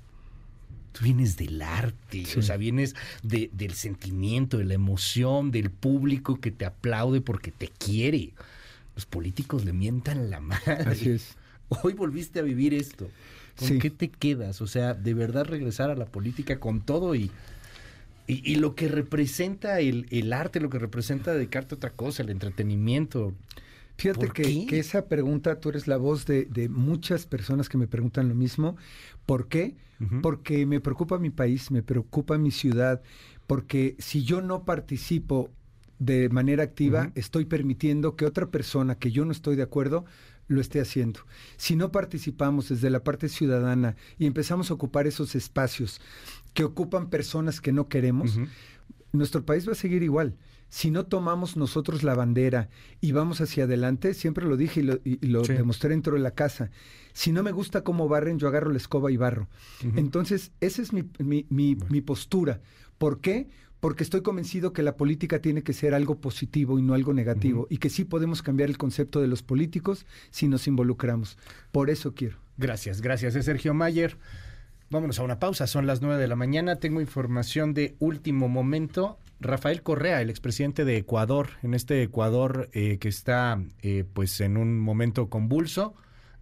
Tú 0.92 1.06
vienes 1.06 1.38
del 1.38 1.62
arte, 1.62 2.26
sí. 2.26 2.38
o 2.38 2.42
sea, 2.42 2.58
vienes 2.58 2.94
de, 3.24 3.50
del 3.54 3.74
sentimiento, 3.74 4.58
de 4.58 4.66
la 4.66 4.74
emoción, 4.74 5.52
del 5.52 5.72
público 5.72 6.42
que 6.42 6.52
te 6.52 6.66
aplaude 6.66 7.22
porque 7.22 7.52
te 7.52 7.70
quiere. 7.70 8.34
Los 8.94 9.06
políticos 9.06 9.64
le 9.64 9.72
mientan 9.72 10.30
la 10.30 10.42
madre. 10.42 10.74
Así 10.86 11.10
es. 11.10 11.38
Hoy 11.70 11.94
volviste 11.94 12.40
a 12.40 12.42
vivir 12.42 12.74
esto. 12.74 13.10
¿Con 13.58 13.70
sí. 13.70 13.80
qué 13.80 13.90
te 13.90 14.10
quedas? 14.10 14.62
O 14.62 14.68
sea, 14.68 14.94
de 14.94 15.14
verdad 15.14 15.46
regresar 15.46 15.90
a 15.90 15.96
la 15.96 16.06
política 16.06 16.60
con 16.60 16.82
todo 16.82 17.16
y, 17.16 17.32
y, 18.28 18.52
y 18.52 18.56
lo 18.56 18.76
que 18.76 18.90
representa 18.90 19.80
el, 19.80 20.06
el, 20.10 20.34
arte, 20.34 20.60
lo 20.60 20.70
que 20.70 20.80
representa 20.80 21.34
dedicarte 21.34 21.76
a 21.76 21.78
otra 21.78 21.92
cosa, 21.92 22.24
el 22.24 22.30
entretenimiento. 22.30 23.34
Fíjate 24.02 24.30
que, 24.30 24.66
que, 24.66 24.80
esa 24.80 25.06
pregunta, 25.08 25.60
tú 25.60 25.70
eres 25.70 25.88
la 25.88 25.98
voz 25.98 26.26
de, 26.26 26.46
de, 26.46 26.70
muchas 26.70 27.28
personas 27.28 27.70
que 27.70 27.78
me 27.78 27.88
preguntan 27.88 28.30
lo 28.30 28.34
mismo. 28.34 28.76
¿Por 29.28 29.48
qué? 29.48 29.76
Uh 30.00 30.06
-huh. 30.06 30.22
Porque 30.22 30.66
me 30.66 30.80
preocupa 30.80 31.20
mi 31.20 31.30
país, 31.30 31.70
me 31.70 31.84
preocupa 31.84 32.40
mi 32.40 32.50
ciudad, 32.50 33.04
porque 33.46 33.96
si 34.00 34.24
yo 34.24 34.42
no 34.42 34.64
participo 34.64 35.52
de 36.00 36.30
manera 36.30 36.64
activa, 36.64 37.02
uh 37.02 37.06
-huh. 37.06 37.12
estoy 37.14 37.46
permitiendo 37.46 38.16
que 38.16 38.26
otra 38.26 38.48
persona 38.50 38.96
que 38.96 39.12
yo 39.12 39.24
no 39.24 39.32
estoy 39.32 39.56
de 39.56 39.64
acuerdo 39.64 40.06
lo 40.48 40.62
esté 40.62 40.82
haciendo. 40.82 41.20
Si 41.58 41.76
no 41.76 41.92
participamos 41.92 42.70
desde 42.70 42.90
la 42.90 43.04
parte 43.04 43.30
ciudadana 43.30 43.96
y 44.18 44.26
empezamos 44.26 44.72
a 44.72 44.74
ocupar 44.74 45.06
esos 45.06 45.36
espacios 45.36 46.02
que 46.56 46.64
ocupan 46.64 47.12
personas 47.12 47.62
que 47.62 47.72
no 47.72 47.88
queremos, 47.88 48.36
uh 48.36 48.42
-huh. 48.42 48.50
nuestro 49.14 49.46
país 49.46 49.68
va 49.68 49.74
a 49.74 49.76
seguir 49.76 50.02
igual. 50.02 50.34
Si 50.72 50.90
no 50.90 51.06
tomamos 51.06 51.58
nosotros 51.58 52.02
la 52.02 52.16
bandera 52.16 52.70
y 53.02 53.12
vamos 53.12 53.42
hacia 53.42 53.66
adelante, 53.66 54.14
siempre 54.14 54.46
lo 54.46 54.56
dije 54.56 54.80
y 54.80 54.84
lo, 54.84 55.00
y 55.04 55.18
lo 55.28 55.44
sí. 55.44 55.52
demostré 55.52 55.90
dentro 55.90 56.14
de 56.14 56.22
la 56.22 56.32
casa, 56.32 56.72
si 57.12 57.34
no 57.34 57.44
me 57.44 57.52
gusta 57.52 57.84
cómo 57.84 58.08
barren, 58.08 58.40
yo 58.40 58.48
agarro 58.48 58.72
la 58.72 58.78
escoba 58.78 59.12
y 59.12 59.18
barro. 59.18 59.50
Uh 59.84 59.88
-huh. 59.88 60.00
Entonces, 60.00 60.54
esa 60.62 60.82
es 60.82 60.94
mi, 60.94 61.04
mi, 61.20 61.46
mi, 61.50 61.76
bueno. 61.76 61.92
mi 61.92 62.00
postura. 62.02 62.62
¿Por 62.98 63.20
qué? 63.20 63.50
porque 63.82 64.04
estoy 64.04 64.22
convencido 64.22 64.74
que 64.74 64.84
la 64.84 64.96
política 64.96 65.40
tiene 65.40 65.64
que 65.64 65.74
ser 65.74 65.96
algo 65.96 66.22
positivo 66.22 66.78
y 66.78 66.84
no 66.84 66.94
algo 66.94 67.14
negativo, 67.14 67.62
uh 67.62 67.66
-huh. 67.66 67.74
y 67.74 67.78
que 67.80 67.90
sí 67.90 68.06
podemos 68.06 68.44
cambiar 68.44 68.70
el 68.70 68.78
concepto 68.78 69.20
de 69.20 69.28
los 69.28 69.42
políticos 69.42 70.06
si 70.30 70.48
nos 70.48 70.68
involucramos. 70.68 71.38
Por 71.72 71.90
eso 71.90 72.14
quiero. 72.14 72.38
Gracias, 72.58 73.02
gracias. 73.02 73.36
Es 73.36 73.46
Sergio 73.46 73.74
Mayer. 73.74 74.18
Vámonos 74.92 75.20
a 75.20 75.24
una 75.24 75.40
pausa, 75.40 75.68
son 75.68 75.88
las 75.88 76.02
nueve 76.02 76.22
de 76.22 76.28
la 76.28 76.36
mañana. 76.36 76.76
Tengo 76.76 77.02
información 77.02 77.74
de 77.74 77.96
último 78.00 78.50
momento. 78.50 79.18
Rafael 79.42 79.82
Correa, 79.82 80.22
el 80.22 80.30
expresidente 80.30 80.86
de 80.86 80.98
Ecuador, 80.98 81.50
en 81.64 81.74
este 81.74 82.04
Ecuador 82.04 82.70
eh, 82.74 83.00
que 83.00 83.10
está 83.10 83.60
eh, 83.82 84.06
pues 84.14 84.40
en 84.40 84.56
un 84.56 84.80
momento 84.80 85.30
convulso, 85.30 85.96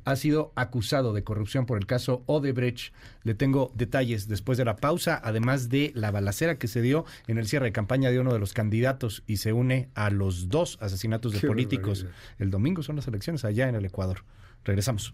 ha 0.03 0.17
sido 0.17 0.51
acusado 0.55 1.13
de 1.13 1.23
corrupción 1.23 1.65
por 1.65 1.77
el 1.77 1.85
caso 1.85 2.23
Odebrecht. 2.25 2.93
Le 3.23 3.35
tengo 3.35 3.71
detalles 3.73 4.27
después 4.27 4.57
de 4.57 4.65
la 4.65 4.75
pausa, 4.75 5.19
además 5.23 5.69
de 5.69 5.93
la 5.95 6.11
balacera 6.11 6.57
que 6.57 6.67
se 6.67 6.81
dio 6.81 7.05
en 7.27 7.37
el 7.37 7.47
cierre 7.47 7.67
de 7.67 7.71
campaña 7.71 8.11
de 8.11 8.19
uno 8.19 8.33
de 8.33 8.39
los 8.39 8.53
candidatos 8.53 9.23
y 9.27 9.37
se 9.37 9.53
une 9.53 9.89
a 9.95 10.09
los 10.09 10.49
dos 10.49 10.77
asesinatos 10.81 11.31
de 11.31 11.39
Qué 11.39 11.47
políticos. 11.47 12.05
El 12.37 12.49
domingo 12.49 12.83
son 12.83 12.97
las 12.97 13.07
elecciones 13.07 13.45
allá 13.45 13.69
en 13.69 13.75
el 13.75 13.85
Ecuador. 13.85 14.25
Regresamos. 14.65 15.13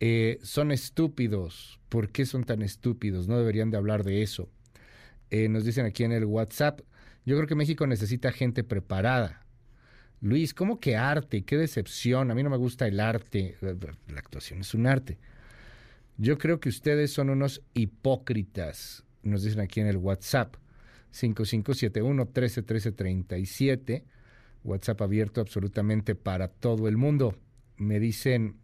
Eh, 0.00 0.38
son 0.42 0.72
estúpidos. 0.72 1.78
¿Por 1.88 2.10
qué 2.10 2.26
son 2.26 2.44
tan 2.44 2.62
estúpidos? 2.62 3.28
No 3.28 3.38
deberían 3.38 3.70
de 3.70 3.76
hablar 3.76 4.04
de 4.04 4.22
eso. 4.22 4.48
Eh, 5.30 5.48
nos 5.48 5.64
dicen 5.64 5.86
aquí 5.86 6.04
en 6.04 6.12
el 6.12 6.24
WhatsApp, 6.24 6.80
yo 7.24 7.36
creo 7.36 7.46
que 7.46 7.54
México 7.54 7.86
necesita 7.86 8.32
gente 8.32 8.64
preparada. 8.64 9.46
Luis, 10.20 10.54
¿cómo 10.54 10.80
que 10.80 10.96
arte? 10.96 11.44
Qué 11.44 11.56
decepción. 11.56 12.30
A 12.30 12.34
mí 12.34 12.42
no 12.42 12.50
me 12.50 12.56
gusta 12.56 12.86
el 12.86 13.00
arte. 13.00 13.56
La 13.60 14.18
actuación 14.18 14.60
es 14.60 14.74
un 14.74 14.86
arte. 14.86 15.18
Yo 16.16 16.38
creo 16.38 16.60
que 16.60 16.68
ustedes 16.68 17.12
son 17.12 17.30
unos 17.30 17.60
hipócritas, 17.74 19.02
nos 19.22 19.42
dicen 19.42 19.58
aquí 19.60 19.80
en 19.80 19.88
el 19.88 19.96
WhatsApp. 19.96 20.54
5571-131337. 21.12 24.04
WhatsApp 24.64 25.02
abierto 25.02 25.40
absolutamente 25.40 26.14
para 26.14 26.46
todo 26.48 26.88
el 26.88 26.96
mundo. 26.96 27.36
Me 27.76 28.00
dicen 28.00 28.56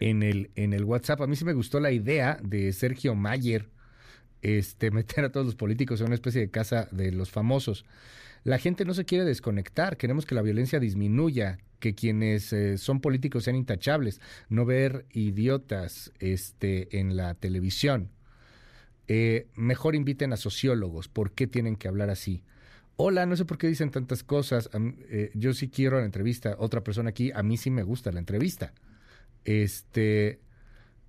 en 0.00 0.22
el, 0.22 0.50
en 0.54 0.72
el 0.72 0.84
WhatsApp, 0.84 1.20
a 1.20 1.26
mí 1.26 1.36
sí 1.36 1.44
me 1.44 1.52
gustó 1.52 1.80
la 1.80 1.92
idea 1.92 2.38
de 2.42 2.72
Sergio 2.72 3.14
Mayer, 3.14 3.68
este, 4.42 4.90
meter 4.92 5.24
a 5.24 5.32
todos 5.32 5.46
los 5.46 5.56
políticos 5.56 6.00
en 6.00 6.06
una 6.06 6.14
especie 6.14 6.40
de 6.40 6.50
casa 6.50 6.88
de 6.90 7.12
los 7.12 7.30
famosos. 7.30 7.84
La 8.44 8.58
gente 8.58 8.84
no 8.84 8.92
se 8.92 9.06
quiere 9.06 9.24
desconectar, 9.24 9.96
queremos 9.96 10.26
que 10.26 10.34
la 10.34 10.42
violencia 10.42 10.78
disminuya, 10.78 11.58
que 11.80 11.94
quienes 11.94 12.52
eh, 12.52 12.76
son 12.78 13.00
políticos 13.00 13.44
sean 13.44 13.56
intachables, 13.56 14.20
no 14.48 14.64
ver 14.64 15.06
idiotas 15.12 16.12
este, 16.18 16.98
en 16.98 17.16
la 17.16 17.34
televisión. 17.34 18.10
Eh, 19.06 19.48
mejor 19.54 19.94
inviten 19.94 20.32
a 20.32 20.36
sociólogos, 20.36 21.08
¿por 21.08 21.32
qué 21.32 21.46
tienen 21.46 21.76
que 21.76 21.88
hablar 21.88 22.10
así? 22.10 22.42
Hola, 22.96 23.26
no 23.26 23.34
sé 23.34 23.44
por 23.44 23.58
qué 23.58 23.66
dicen 23.66 23.90
tantas 23.90 24.22
cosas. 24.22 24.70
Eh, 25.10 25.30
yo 25.34 25.52
sí 25.52 25.68
quiero 25.68 25.98
la 25.98 26.04
entrevista. 26.04 26.54
Otra 26.58 26.84
persona 26.84 27.10
aquí, 27.10 27.32
a 27.34 27.42
mí 27.42 27.56
sí 27.56 27.70
me 27.70 27.82
gusta 27.82 28.12
la 28.12 28.20
entrevista. 28.20 28.72
Este 29.44 30.40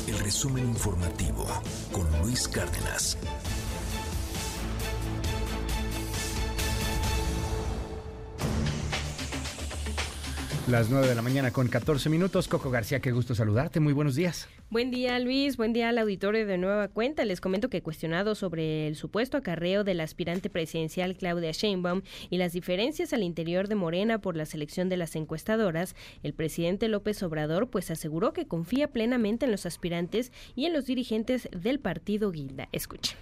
el 0.09 0.19
resumen 0.19 0.65
informativo 0.67 1.47
con 1.93 2.07
Luis 2.23 2.49
Cárdenas. 2.49 3.17
Las 10.69 10.91
9 10.91 11.09
de 11.09 11.15
la 11.15 11.23
mañana 11.23 11.51
con 11.51 11.69
14 11.69 12.11
minutos. 12.11 12.47
Coco 12.47 12.71
García, 12.71 13.01
qué 13.01 13.13
gusto 13.13 13.35
saludarte. 13.35 13.81
Muy 13.81 13.93
buenos 13.93 14.15
días. 14.15 14.47
Buen 14.69 14.91
día, 14.91 15.19
Luis. 15.19 15.57
Buen 15.57 15.73
día 15.73 15.89
al 15.89 15.99
auditorio 15.99 16.47
de 16.47 16.59
Nueva 16.59 16.89
Cuenta. 16.89 17.25
Les 17.25 17.41
comento 17.41 17.71
que 17.71 17.83
cuestionado 17.83 18.35
sobre 18.35 18.87
el 18.87 18.95
supuesto 18.95 19.39
acarreo 19.39 19.85
del 19.85 20.01
aspirante 20.01 20.51
presidencial 20.51 21.17
Claudia 21.17 21.51
Sheinbaum 21.53 22.03
y 22.29 22.37
las 22.37 22.53
diferencias 22.53 23.13
al 23.13 23.23
interior 23.23 23.69
de 23.69 23.75
Morena 23.75 24.21
por 24.21 24.37
la 24.37 24.45
selección 24.47 24.89
de 24.91 24.99
las 24.99 25.17
encuestadoras, 25.17 25.97
el 26.23 26.35
presidente 26.35 26.89
López 26.89 27.23
Obrador 27.23 27.69
pues 27.69 27.91
aseguró 27.91 28.33
que 28.33 28.47
confía 28.47 28.89
plenamente 28.89 29.47
en 29.47 29.53
los 29.53 29.67
aspirantes 29.67 30.31
y 30.55 30.67
en 30.67 30.75
los 30.75 30.85
dirigentes 30.85 31.49
del 31.51 31.81
partido 31.81 32.31
Guilda. 32.31 32.69
Escuche. 32.71 33.17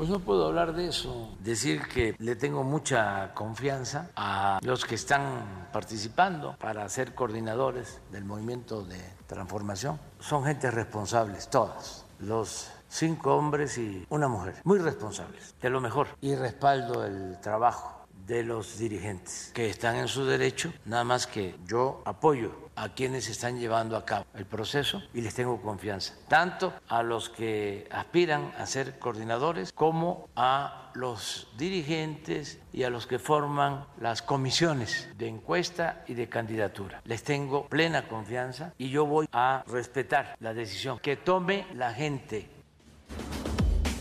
Pues 0.00 0.08
no 0.08 0.18
puedo 0.18 0.46
hablar 0.46 0.72
de 0.72 0.88
eso, 0.88 1.28
decir 1.40 1.86
que 1.86 2.16
le 2.18 2.34
tengo 2.34 2.64
mucha 2.64 3.34
confianza 3.34 4.08
a 4.16 4.58
los 4.62 4.86
que 4.86 4.94
están 4.94 5.68
participando 5.74 6.56
para 6.58 6.88
ser 6.88 7.14
coordinadores 7.14 8.00
del 8.10 8.24
movimiento 8.24 8.82
de 8.82 8.98
transformación. 9.26 10.00
Son 10.18 10.42
gente 10.42 10.70
responsables, 10.70 11.50
todas, 11.50 12.06
los 12.18 12.70
cinco 12.88 13.36
hombres 13.36 13.76
y 13.76 14.06
una 14.08 14.26
mujer, 14.26 14.54
muy 14.64 14.78
responsables, 14.78 15.54
de 15.60 15.68
lo 15.68 15.82
mejor, 15.82 16.06
y 16.22 16.34
respaldo 16.34 17.04
el 17.04 17.38
trabajo 17.42 18.06
de 18.26 18.42
los 18.42 18.78
dirigentes 18.78 19.50
que 19.52 19.68
están 19.68 19.96
en 19.96 20.08
su 20.08 20.24
derecho, 20.24 20.72
nada 20.86 21.04
más 21.04 21.26
que 21.26 21.56
yo 21.66 22.00
apoyo 22.06 22.52
a 22.76 22.90
quienes 22.90 23.28
están 23.28 23.58
llevando 23.58 23.96
a 23.96 24.04
cabo 24.04 24.24
el 24.34 24.46
proceso 24.46 25.02
y 25.12 25.20
les 25.20 25.34
tengo 25.34 25.60
confianza, 25.60 26.14
tanto 26.28 26.72
a 26.88 27.02
los 27.02 27.28
que 27.28 27.88
aspiran 27.90 28.52
a 28.58 28.66
ser 28.66 28.98
coordinadores 28.98 29.72
como 29.72 30.28
a 30.36 30.90
los 30.94 31.48
dirigentes 31.56 32.58
y 32.72 32.82
a 32.82 32.90
los 32.90 33.06
que 33.06 33.18
forman 33.18 33.86
las 34.00 34.22
comisiones 34.22 35.08
de 35.16 35.28
encuesta 35.28 36.04
y 36.08 36.14
de 36.14 36.28
candidatura. 36.28 37.00
Les 37.04 37.22
tengo 37.22 37.66
plena 37.68 38.08
confianza 38.08 38.72
y 38.78 38.90
yo 38.90 39.06
voy 39.06 39.28
a 39.32 39.64
respetar 39.66 40.36
la 40.40 40.54
decisión 40.54 40.98
que 40.98 41.16
tome 41.16 41.66
la 41.74 41.92
gente 41.92 42.48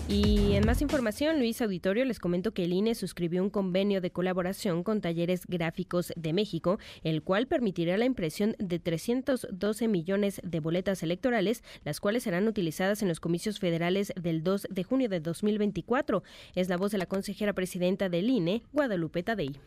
y 0.09 0.53
en 0.55 0.65
más 0.65 0.81
información, 0.81 1.37
Luis 1.37 1.61
Auditorio, 1.61 2.03
les 2.03 2.19
comento 2.19 2.51
que 2.51 2.63
el 2.63 2.73
INE 2.73 2.95
suscribió 2.95 3.43
un 3.43 3.51
convenio 3.51 4.01
de 4.01 4.09
colaboración 4.09 4.83
con 4.83 5.01
Talleres 5.01 5.45
Gráficos 5.45 6.11
de 6.15 6.33
México, 6.33 6.79
el 7.03 7.21
cual 7.21 7.45
permitirá 7.45 7.95
la 7.95 8.05
impresión 8.05 8.55
de 8.57 8.79
312 8.79 9.87
millones 9.87 10.41
de 10.43 10.59
boletas 10.59 11.03
electorales, 11.03 11.63
las 11.83 11.99
cuales 11.99 12.23
serán 12.23 12.47
utilizadas 12.47 13.03
en 13.03 13.07
los 13.07 13.19
comicios 13.19 13.59
federales 13.59 14.11
del 14.19 14.43
2 14.43 14.67
de 14.71 14.83
junio 14.83 15.09
de 15.09 15.19
2024. 15.19 16.23
Es 16.55 16.69
la 16.69 16.77
voz 16.77 16.91
de 16.91 16.97
la 16.97 17.05
consejera 17.05 17.53
presidenta 17.53 18.09
del 18.09 18.31
INE, 18.31 18.63
Guadalupe 18.73 19.21
Tadei. 19.21 19.59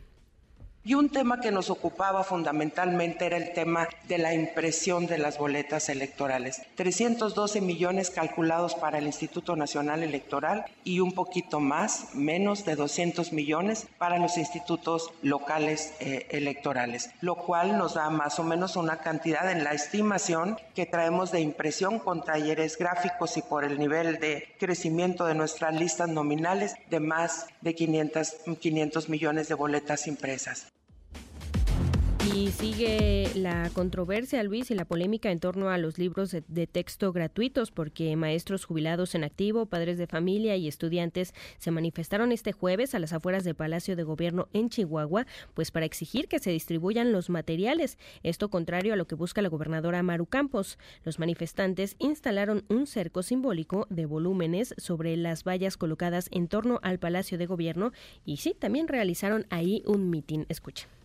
Y 0.85 0.95
un 0.95 1.11
tema 1.11 1.41
que 1.41 1.53
nos 1.53 1.71
ocupaba 1.71 2.25
fundamentalmente 2.25 3.25
era 3.25 3.37
el 3.37 3.53
tema 3.53 3.89
de 4.09 4.19
la 4.19 4.35
impresión 4.35 5.07
de 5.07 5.17
las 5.17 5.39
boletas 5.39 5.89
electorales. 5.89 6.61
312 6.75 7.61
millones 7.61 8.11
calculados 8.11 8.75
para 8.75 8.99
el 8.99 9.07
Instituto 9.07 9.55
Nacional 9.55 10.03
Electoral 10.03 10.65
y 10.83 10.99
un 10.99 11.13
poquito 11.13 11.61
más, 11.61 12.17
menos 12.17 12.65
de 12.65 12.75
200 12.75 13.33
millones 13.33 13.87
para 13.97 14.19
los 14.19 14.37
institutos 14.37 15.13
locales 15.23 15.95
eh, 16.01 16.27
electorales, 16.31 17.11
lo 17.21 17.37
cual 17.37 17.79
nos 17.79 17.95
da 17.95 18.11
más 18.11 18.41
o 18.41 18.43
menos 18.43 18.75
una 18.75 18.97
cantidad 18.97 19.53
en 19.53 19.63
la 19.63 19.75
estimación 19.75 20.59
que 20.75 20.87
traemos 20.87 21.31
de 21.31 21.43
impresión 21.43 22.01
con 22.01 22.25
talleres 22.25 22.77
gráficos 22.77 23.37
y 23.37 23.43
por 23.43 23.63
el 23.63 23.79
nivel 23.79 24.19
de 24.19 24.49
crecimiento 24.59 25.27
de 25.27 25.37
nuestras 25.37 25.77
listas 25.77 26.09
nominales 26.09 26.75
de 26.91 26.99
más 26.99 27.47
de 27.61 27.73
500, 27.77 28.35
500 28.59 29.09
millones 29.09 29.47
de 29.47 29.55
boletas 29.55 30.09
impresas. 30.09 30.72
Y 32.35 32.51
sigue 32.51 33.29
la 33.35 33.69
controversia, 33.75 34.43
Luis, 34.43 34.71
y 34.71 34.75
la 34.75 34.87
polémica 34.87 35.31
en 35.31 35.39
torno 35.39 35.69
a 35.69 35.77
los 35.77 35.99
libros 35.99 36.31
de, 36.31 36.67
texto 36.67 37.13
gratuitos, 37.13 37.71
porque 37.71 38.17
maestros 38.17 38.65
jubilados 38.65 39.15
en 39.15 39.23
activo, 39.23 39.67
padres 39.67 39.99
de 39.99 40.07
familia 40.07 40.57
y 40.57 40.67
estudiantes 40.67 41.35
se 41.59 41.71
manifestaron 41.71 42.33
este 42.33 42.53
jueves 42.53 42.95
a 42.95 42.99
las 43.01 43.13
afueras 43.13 43.45
del 43.45 43.55
Palacio 43.55 43.97
de 43.97 44.03
Gobierno 44.05 44.49
en 44.55 44.71
Chihuahua, 44.71 45.27
pues 45.53 45.71
para 45.71 45.85
exigir 45.85 46.27
que 46.27 46.39
se 46.39 46.51
distribuyan 46.51 47.13
los 47.13 47.29
materiales. 47.29 47.99
Esto 48.23 48.49
contrario 48.49 48.95
a 48.95 48.97
lo 48.97 49.07
que 49.07 49.15
busca 49.15 49.43
la 49.43 49.51
gobernadora 49.51 50.03
Maru 50.03 50.25
Campos. 50.25 50.79
Los 51.05 51.19
manifestantes 51.19 51.97
instalaron 51.99 52.65
un 52.69 52.87
cerco 52.87 53.23
simbólico 53.23 53.87
de 53.91 54.07
volúmenes 54.07 54.75
sobre 54.79 55.19
las 55.19 55.45
vallas 55.45 55.77
colocadas 55.77 56.29
en 56.31 56.49
torno 56.49 56.81
al 56.83 56.99
Palacio 56.99 57.37
de 57.37 57.45
Gobierno 57.45 57.93
y 58.25 58.39
sí, 58.39 58.57
también 58.59 58.89
realizaron 58.89 59.45
ahí 59.51 59.83
un 59.85 60.09
mitin. 60.09 60.47
Escuchen 60.49 61.02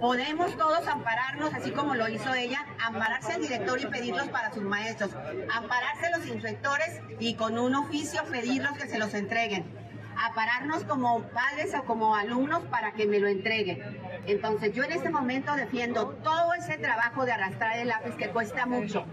Podemos 0.00 0.56
todos 0.56 0.86
ampararnos, 0.86 1.52
así 1.54 1.72
como 1.72 1.94
lo 1.94 2.08
hizo 2.08 2.32
ella, 2.34 2.64
ampararse 2.84 3.32
al 3.32 3.42
director 3.42 3.80
y 3.80 3.86
pedirlos 3.86 4.28
para 4.28 4.52
sus 4.52 4.62
maestros, 4.62 5.10
ampararse 5.52 6.10
los 6.16 6.26
inspectores 6.26 7.00
y 7.18 7.34
con 7.34 7.58
un 7.58 7.74
oficio 7.74 8.22
pedirlos 8.30 8.72
que 8.78 8.86
se 8.86 8.98
los 8.98 9.12
entreguen 9.14 9.88
a 10.20 10.34
pararnos 10.34 10.84
como 10.84 11.22
padres 11.28 11.74
o 11.74 11.84
como 11.84 12.16
alumnos 12.16 12.64
para 12.64 12.92
que 12.92 13.06
me 13.06 13.20
lo 13.20 13.28
entreguen. 13.28 14.00
Entonces 14.26 14.74
yo 14.74 14.82
en 14.84 14.92
este 14.92 15.10
momento 15.10 15.54
defiendo 15.54 16.08
todo 16.24 16.54
ese 16.54 16.76
trabajo 16.76 17.24
de 17.24 17.32
arrastrar 17.32 17.78
el 17.78 17.88
lápiz 17.88 18.16
que 18.16 18.28
cuesta 18.30 18.66
mucho. 18.66 19.04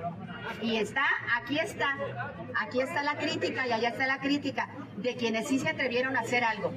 Y 0.62 0.78
está, 0.78 1.06
aquí 1.36 1.60
está, 1.60 1.98
aquí 2.60 2.82
está 2.82 3.04
la 3.04 3.18
crítica 3.18 3.68
y 3.68 3.72
allá 3.72 3.90
está 3.90 4.08
la 4.08 4.20
crítica 4.20 4.70
de 4.98 5.16
quienes 5.16 5.48
sí 5.48 5.60
se 5.60 5.70
atrevieron 5.70 6.18
a 6.18 6.22
hacer 6.22 6.44
algo. 6.44 6.74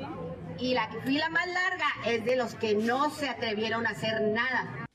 Y 0.61 0.75
la 0.75 0.89
fila 1.05 1.29
más 1.29 1.47
larga 1.47 1.87
es 2.07 2.25
de 2.25 2.37
los 2.37 2.55
que 2.55 2.75
no 2.75 3.11
se 3.11 3.29
atrevieron 3.29 3.87
a 3.87 3.91
hacer 3.91 4.21
nada. 4.23 4.89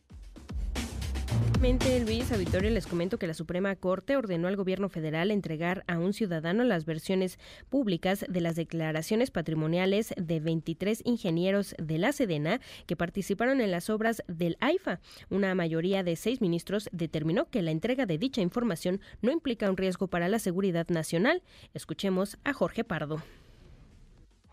Luis 2.05 2.29
Auditorio, 2.29 2.69
les 2.71 2.87
comento 2.87 3.17
que 3.17 3.25
la 3.25 3.33
Suprema 3.33 3.73
Corte 3.77 4.17
ordenó 4.17 4.49
al 4.49 4.57
gobierno 4.57 4.89
federal 4.89 5.31
entregar 5.31 5.85
a 5.87 5.97
un 5.97 6.11
ciudadano 6.11 6.65
las 6.65 6.83
versiones 6.83 7.39
públicas 7.69 8.25
de 8.27 8.41
las 8.41 8.57
declaraciones 8.57 9.31
patrimoniales 9.31 10.13
de 10.17 10.41
23 10.41 11.03
ingenieros 11.05 11.73
de 11.81 11.97
la 11.99 12.11
Sedena 12.11 12.59
que 12.85 12.97
participaron 12.97 13.61
en 13.61 13.71
las 13.71 13.89
obras 13.89 14.23
del 14.27 14.57
AIFA. 14.59 14.99
Una 15.29 15.55
mayoría 15.55 16.03
de 16.03 16.17
seis 16.17 16.41
ministros 16.41 16.89
determinó 16.91 17.49
que 17.49 17.61
la 17.61 17.71
entrega 17.71 18.05
de 18.05 18.17
dicha 18.17 18.41
información 18.41 18.99
no 19.21 19.31
implica 19.31 19.69
un 19.69 19.77
riesgo 19.77 20.07
para 20.07 20.27
la 20.27 20.39
seguridad 20.39 20.89
nacional. 20.89 21.43
Escuchemos 21.73 22.37
a 22.43 22.51
Jorge 22.51 22.83
Pardo. 22.83 23.23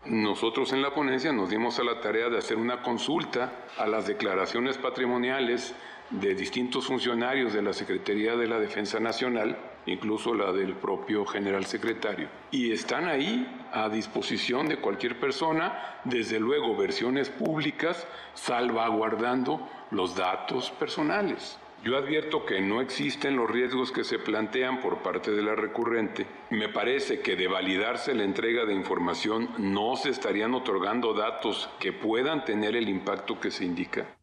Nosotros 0.05 0.73
en 0.73 0.81
la 0.81 0.95
ponencia 0.95 1.31
nos 1.31 1.51
dimos 1.51 1.77
a 1.77 1.83
la 1.83 2.01
tarea 2.01 2.27
de 2.27 2.39
hacer 2.39 2.57
una 2.57 2.81
consulta 2.81 3.67
a 3.77 3.85
las 3.85 4.07
declaraciones 4.07 4.79
patrimoniales 4.79 5.75
de 6.09 6.33
distintos 6.33 6.87
funcionarios 6.87 7.53
de 7.53 7.61
la 7.61 7.71
Secretaría 7.71 8.35
de 8.35 8.47
la 8.47 8.59
Defensa 8.59 8.99
Nacional, 8.99 9.57
incluso 9.85 10.33
la 10.33 10.51
del 10.53 10.73
propio 10.73 11.23
general 11.25 11.65
secretario. 11.65 12.29
Y 12.49 12.71
están 12.71 13.07
ahí 13.07 13.47
a 13.71 13.89
disposición 13.89 14.67
de 14.67 14.77
cualquier 14.77 15.19
persona, 15.19 15.99
desde 16.03 16.39
luego 16.39 16.75
versiones 16.75 17.29
públicas, 17.29 18.07
salvaguardando 18.33 19.69
los 19.91 20.15
datos 20.15 20.71
personales. 20.71 21.59
Yo 21.83 21.97
advierto 21.97 22.45
que 22.45 22.61
no 22.61 22.79
existen 22.79 23.35
los 23.35 23.49
riesgos 23.49 23.91
que 23.91 24.03
se 24.03 24.19
plantean 24.19 24.81
por 24.81 25.01
parte 25.01 25.31
de 25.31 25.41
la 25.41 25.55
recurrente. 25.55 26.27
Me 26.51 26.69
parece 26.69 27.21
que 27.21 27.35
de 27.35 27.47
validarse 27.47 28.13
la 28.13 28.23
entrega 28.23 28.65
de 28.65 28.73
información 28.75 29.49
no 29.57 29.95
se 29.95 30.09
estarían 30.09 30.53
otorgando 30.53 31.15
datos 31.15 31.71
que 31.79 31.91
puedan 31.91 32.45
tener 32.45 32.75
el 32.75 32.87
impacto 32.87 33.39
que 33.39 33.49
se 33.49 33.65
indica. 33.65 34.15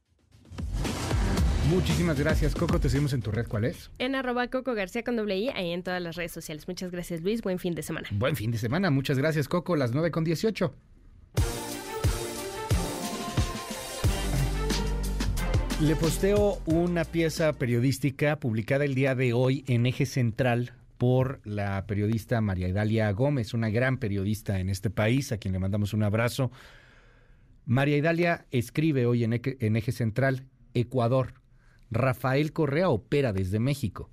Muchísimas 1.69 2.19
gracias, 2.21 2.55
Coco. 2.55 2.79
Te 2.79 2.89
seguimos 2.89 3.13
en 3.13 3.23
tu 3.23 3.33
red. 3.33 3.49
¿Cuál 3.49 3.65
es? 3.65 3.91
En 3.99 4.15
arroba 4.15 4.47
Coco 4.47 4.75
García 4.75 5.03
con 5.03 5.17
doble 5.17 5.37
I, 5.37 5.49
ahí 5.49 5.73
en 5.73 5.83
todas 5.83 6.01
las 6.01 6.15
redes 6.15 6.31
sociales. 6.31 6.69
Muchas 6.69 6.93
gracias, 6.93 7.23
Luis. 7.23 7.43
Buen 7.43 7.59
fin 7.59 7.75
de 7.75 7.83
semana. 7.83 8.07
Buen 8.13 8.37
fin 8.37 8.53
de 8.53 8.59
semana. 8.59 8.91
Muchas 8.91 9.19
gracias, 9.19 9.49
Coco. 9.49 9.75
Las 9.75 9.93
9 9.93 10.13
con 10.13 10.23
18. 10.23 10.73
Le 15.81 15.95
posteo 15.95 16.59
una 16.67 17.05
pieza 17.05 17.53
periodística 17.53 18.41
publicada 18.41 18.85
el 18.85 18.97
día 18.97 19.15
de 19.15 19.33
hoy 19.33 19.63
en 19.69 19.87
Eje 19.87 20.07
Central 20.07 20.73
por 20.99 21.41
la 21.45 21.87
periodista 21.87 22.41
María 22.41 22.67
Idalia 22.67 23.13
Gómez, 23.13 23.55
una 23.55 23.71
gran 23.71 23.99
periodista 23.99 24.59
en 24.59 24.71
este 24.71 24.91
país, 24.91 25.31
a 25.31 25.39
quien 25.39 25.53
le 25.53 25.61
mandamos 25.61 25.95
un 25.95 26.03
abrazo. 26.03 26.51
María 27.65 27.97
Idalia 27.97 28.45
escribe 28.51 29.07
hoy 29.07 29.23
en 29.23 29.77
Eje 29.77 29.93
Central, 29.93 30.47
Ecuador, 30.75 31.35
Rafael 31.93 32.53
Correa 32.53 32.89
opera 32.89 33.33
desde 33.33 33.61
México. 33.61 34.11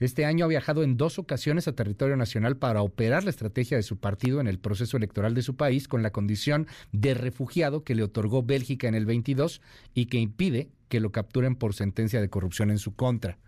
Este 0.00 0.24
año 0.24 0.44
ha 0.44 0.48
viajado 0.48 0.84
en 0.84 0.96
dos 0.96 1.18
ocasiones 1.18 1.66
a 1.66 1.74
territorio 1.74 2.16
nacional 2.16 2.56
para 2.56 2.82
operar 2.82 3.24
la 3.24 3.30
estrategia 3.30 3.76
de 3.76 3.82
su 3.82 3.98
partido 3.98 4.40
en 4.40 4.46
el 4.46 4.60
proceso 4.60 4.96
electoral 4.96 5.34
de 5.34 5.42
su 5.42 5.56
país 5.56 5.88
con 5.88 6.02
la 6.02 6.12
condición 6.12 6.68
de 6.92 7.14
refugiado 7.14 7.82
que 7.82 7.96
le 7.96 8.04
otorgó 8.04 8.44
Bélgica 8.44 8.86
en 8.86 8.94
el 8.94 9.06
22 9.06 9.60
y 9.94 10.06
que 10.06 10.18
impide 10.18 10.70
que 10.88 11.00
lo 11.00 11.10
capturen 11.10 11.56
por 11.56 11.74
sentencia 11.74 12.20
de 12.20 12.30
corrupción 12.30 12.70
en 12.70 12.78
su 12.78 12.94
contra. 12.94 13.38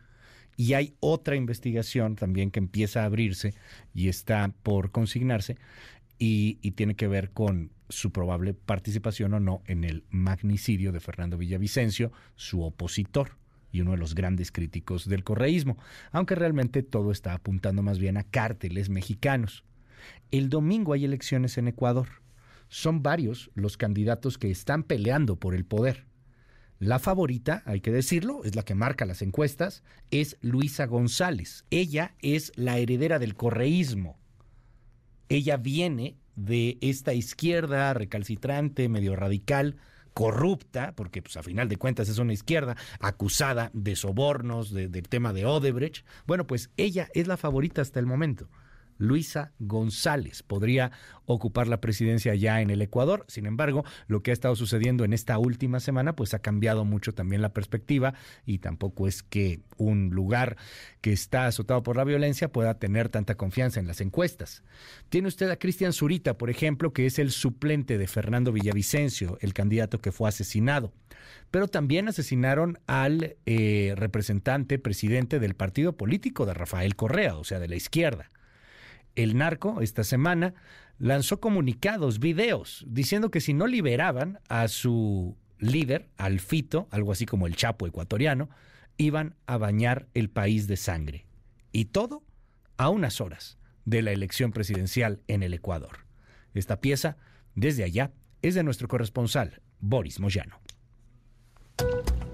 Y 0.57 0.75
hay 0.75 0.95
otra 0.99 1.37
investigación 1.37 2.17
también 2.17 2.51
que 2.51 2.59
empieza 2.59 3.03
a 3.03 3.07
abrirse 3.07 3.55
y 3.95 4.09
está 4.09 4.53
por 4.63 4.91
consignarse 4.91 5.57
y, 6.19 6.59
y 6.63 6.73
tiene 6.73 6.97
que 6.97 7.07
ver 7.07 7.31
con 7.31 7.71
su 7.89 8.11
probable 8.11 8.55
participación 8.55 9.35
o 9.35 9.41
no 9.41 9.63
en 9.67 9.85
el 9.85 10.05
magnicidio 10.11 10.91
de 10.93 11.01
Fernando 11.01 11.39
Villavicencio, 11.39 12.13
su 12.35 12.63
opositor 12.63 13.40
y 13.73 13.81
uno 13.81 13.93
de 13.93 13.97
los 13.97 14.15
grandes 14.15 14.53
críticos 14.53 15.09
del 15.09 15.25
correísmo, 15.25 15.77
aunque 16.13 16.35
realmente 16.35 16.83
todo 16.83 17.13
está 17.13 17.35
apuntando 17.35 17.83
más 17.83 17.99
bien 17.99 18.17
a 18.17 18.25
cárteles 18.25 18.89
mexicanos. 18.89 19.65
El 20.31 20.49
domingo 20.49 20.93
hay 20.93 21.05
elecciones 21.05 21.59
en 21.59 21.69
Ecuador. 21.69 22.09
Son 22.69 23.03
varios 23.03 23.51
los 23.55 23.77
candidatos 23.77 24.39
que 24.39 24.51
están 24.51 24.85
peleando 24.85 25.37
por 25.37 25.55
el 25.55 25.65
poder. 25.65 26.07
La 26.79 26.99
favorita, 26.99 27.63
hay 27.67 27.81
que 27.81 27.93
decirlo, 27.93 28.43
es 28.45 28.55
la 28.55 28.63
que 28.63 28.75
marca 28.75 29.05
las 29.05 29.21
encuestas, 29.21 29.83
es 30.11 30.39
Luisa 30.41 30.87
González. 30.87 31.67
Ella 31.71 32.15
es 32.23 32.53
la 32.57 32.79
heredera 32.79 33.19
del 33.19 33.35
correísmo. 33.35 34.19
Ella 35.29 35.59
viene 35.59 36.17
de 36.37 36.79
esta 36.81 37.13
izquierda 37.13 37.93
recalcitrante, 37.93 38.89
medio 38.89 39.15
radical, 39.15 39.77
corrupta, 40.15 40.93
porque 40.97 41.23
pues 41.23 41.37
a 41.37 41.43
final 41.43 41.69
de 41.69 41.77
cuentas 41.77 42.09
es 42.09 42.19
una 42.19 42.33
izquierda 42.33 42.77
acusada 43.01 43.71
de 43.73 43.97
sobornos, 43.97 44.73
del 44.73 45.09
tema 45.09 45.33
de 45.33 45.47
Odebrecht. 45.47 46.05
Bueno, 46.27 46.47
pues 46.47 46.71
ella 46.77 47.09
es 47.15 47.27
la 47.27 47.37
favorita 47.37 47.83
hasta 47.83 48.01
el 48.01 48.07
momento. 48.07 48.49
Luisa 49.01 49.53
González 49.59 50.43
podría 50.43 50.93
ocupar 51.25 51.69
la 51.69 51.81
presidencia 51.81 52.35
ya 52.35 52.61
en 52.61 52.71
el 52.71 52.83
Ecuador. 52.83 53.25
Sin 53.29 53.47
embargo, 53.47 53.85
lo 54.09 54.23
que 54.23 54.31
ha 54.31 54.35
estado 54.35 54.55
sucediendo 54.57 55.05
en 55.05 55.15
esta 55.15 55.39
última 55.39 55.81
semana, 55.81 56.15
pues 56.15 56.35
ha 56.35 56.41
cambiado 56.41 56.85
mucho 56.85 57.15
también 57.15 57.41
la 57.41 57.55
perspectiva 57.55 58.15
y 58.45 58.59
tampoco 58.59 59.09
es 59.09 59.23
que 59.23 59.61
un 59.79 60.11
lugar 60.11 60.57
que 61.01 61.13
está 61.13 61.47
azotado 61.47 61.83
por 61.83 61.97
la 61.97 62.05
violencia 62.05 62.53
pueda 62.53 62.79
tener 62.79 63.09
tanta 63.09 63.37
confianza 63.37 63.81
en 63.81 63.87
las 63.87 64.03
encuestas. 64.03 64.63
Tiene 65.09 65.29
usted 65.29 65.51
a 65.51 65.59
Cristian 65.59 65.95
Zurita, 65.95 66.37
por 66.37 66.51
ejemplo, 66.51 66.93
que 66.93 67.07
es 67.07 67.19
el 67.19 67.31
suplente 67.31 67.97
de 67.97 68.07
Fernando 68.07 68.53
Villavicencio, 68.53 69.39
el 69.41 69.55
candidato 69.55 69.99
que 69.99 70.13
fue 70.13 70.29
asesinado. 70.29 70.93
Pero 71.51 71.69
también 71.69 72.07
asesinaron 72.07 72.79
al 72.87 73.37
eh, 73.47 73.95
representante 73.97 74.79
presidente 74.79 75.41
del 75.41 75.55
partido 75.55 75.97
político 75.97 76.45
de 76.45 76.55
Rafael 76.55 76.97
Correa, 76.97 77.37
o 77.37 77.45
sea, 77.45 77.59
de 77.59 77.69
la 77.69 77.77
izquierda 77.77 78.31
el 79.17 79.37
narco 79.37 79.81
esta 79.81 80.05
semana 80.05 80.55
lanzó 80.99 81.41
comunicados, 81.41 82.19
videos, 82.19 82.85
diciendo 82.89 83.31
que 83.31 83.41
si 83.41 83.55
no 83.55 83.67
liberaban 83.67 84.39
a 84.49 84.69
su 84.69 85.37
líder, 85.59 86.09
al 86.17 86.41
Fito, 86.41 86.89
algo 86.91 87.13
así 87.13 87.27
como 87.27 87.47
el 87.47 87.57
Chapo 87.57 87.87
ecuatoriano, 87.87 88.51
iban 88.97 89.35
a 89.47 89.57
bañar 89.57 90.09
el 90.15 90.31
país 90.31 90.67
de 90.67 90.77
sangre. 90.77 91.27
Y 91.73 91.87
todo 91.87 92.23
a 92.77 92.91
unas 92.91 93.21
horas 93.21 93.59
de 93.85 94.03
la 94.03 94.13
elección 94.13 94.53
presidencial 94.53 95.21
en 95.27 95.43
el 95.43 95.55
Ecuador. 95.55 96.07
Esta 96.55 96.81
pieza, 96.81 97.17
desde 97.55 97.85
allá, 97.85 98.13
es 98.43 98.55
de 98.55 98.63
nuestro 98.63 98.89
corresponsal, 98.89 99.63
Boris 99.81 100.21
Moyano. 100.21 100.61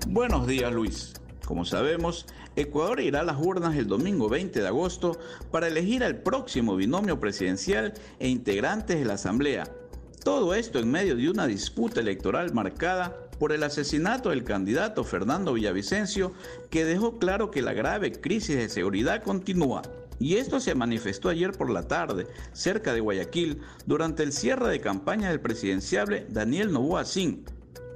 Buenos 0.08 0.46
días, 0.46 0.72
Luis. 0.72 1.14
Como 1.46 1.64
sabemos, 1.64 2.26
Ecuador 2.56 2.98
irá 2.98 3.20
a 3.20 3.24
las 3.24 3.38
urnas 3.40 3.76
el 3.76 3.86
domingo 3.86 4.28
20 4.28 4.60
de 4.60 4.66
agosto 4.66 5.16
para 5.52 5.68
elegir 5.68 6.02
al 6.02 6.16
próximo 6.16 6.74
binomio 6.74 7.20
presidencial 7.20 7.94
e 8.18 8.28
integrantes 8.28 8.98
de 8.98 9.04
la 9.04 9.14
Asamblea. 9.14 9.70
Todo 10.24 10.54
esto 10.54 10.80
en 10.80 10.90
medio 10.90 11.14
de 11.14 11.30
una 11.30 11.46
disputa 11.46 12.00
electoral 12.00 12.52
marcada 12.52 13.28
por 13.38 13.52
el 13.52 13.62
asesinato 13.62 14.30
del 14.30 14.42
candidato 14.42 15.04
Fernando 15.04 15.52
Villavicencio, 15.52 16.32
que 16.68 16.84
dejó 16.84 17.18
claro 17.18 17.52
que 17.52 17.62
la 17.62 17.74
grave 17.74 18.10
crisis 18.10 18.56
de 18.56 18.68
seguridad 18.68 19.22
continúa. 19.22 19.82
Y 20.18 20.38
esto 20.38 20.58
se 20.58 20.74
manifestó 20.74 21.28
ayer 21.28 21.52
por 21.52 21.70
la 21.70 21.86
tarde, 21.86 22.26
cerca 22.54 22.92
de 22.92 23.00
Guayaquil, 23.00 23.60
durante 23.86 24.24
el 24.24 24.32
cierre 24.32 24.68
de 24.68 24.80
campaña 24.80 25.28
del 25.28 25.40
presidenciable 25.40 26.26
Daniel 26.28 26.72
Novoa 26.72 27.04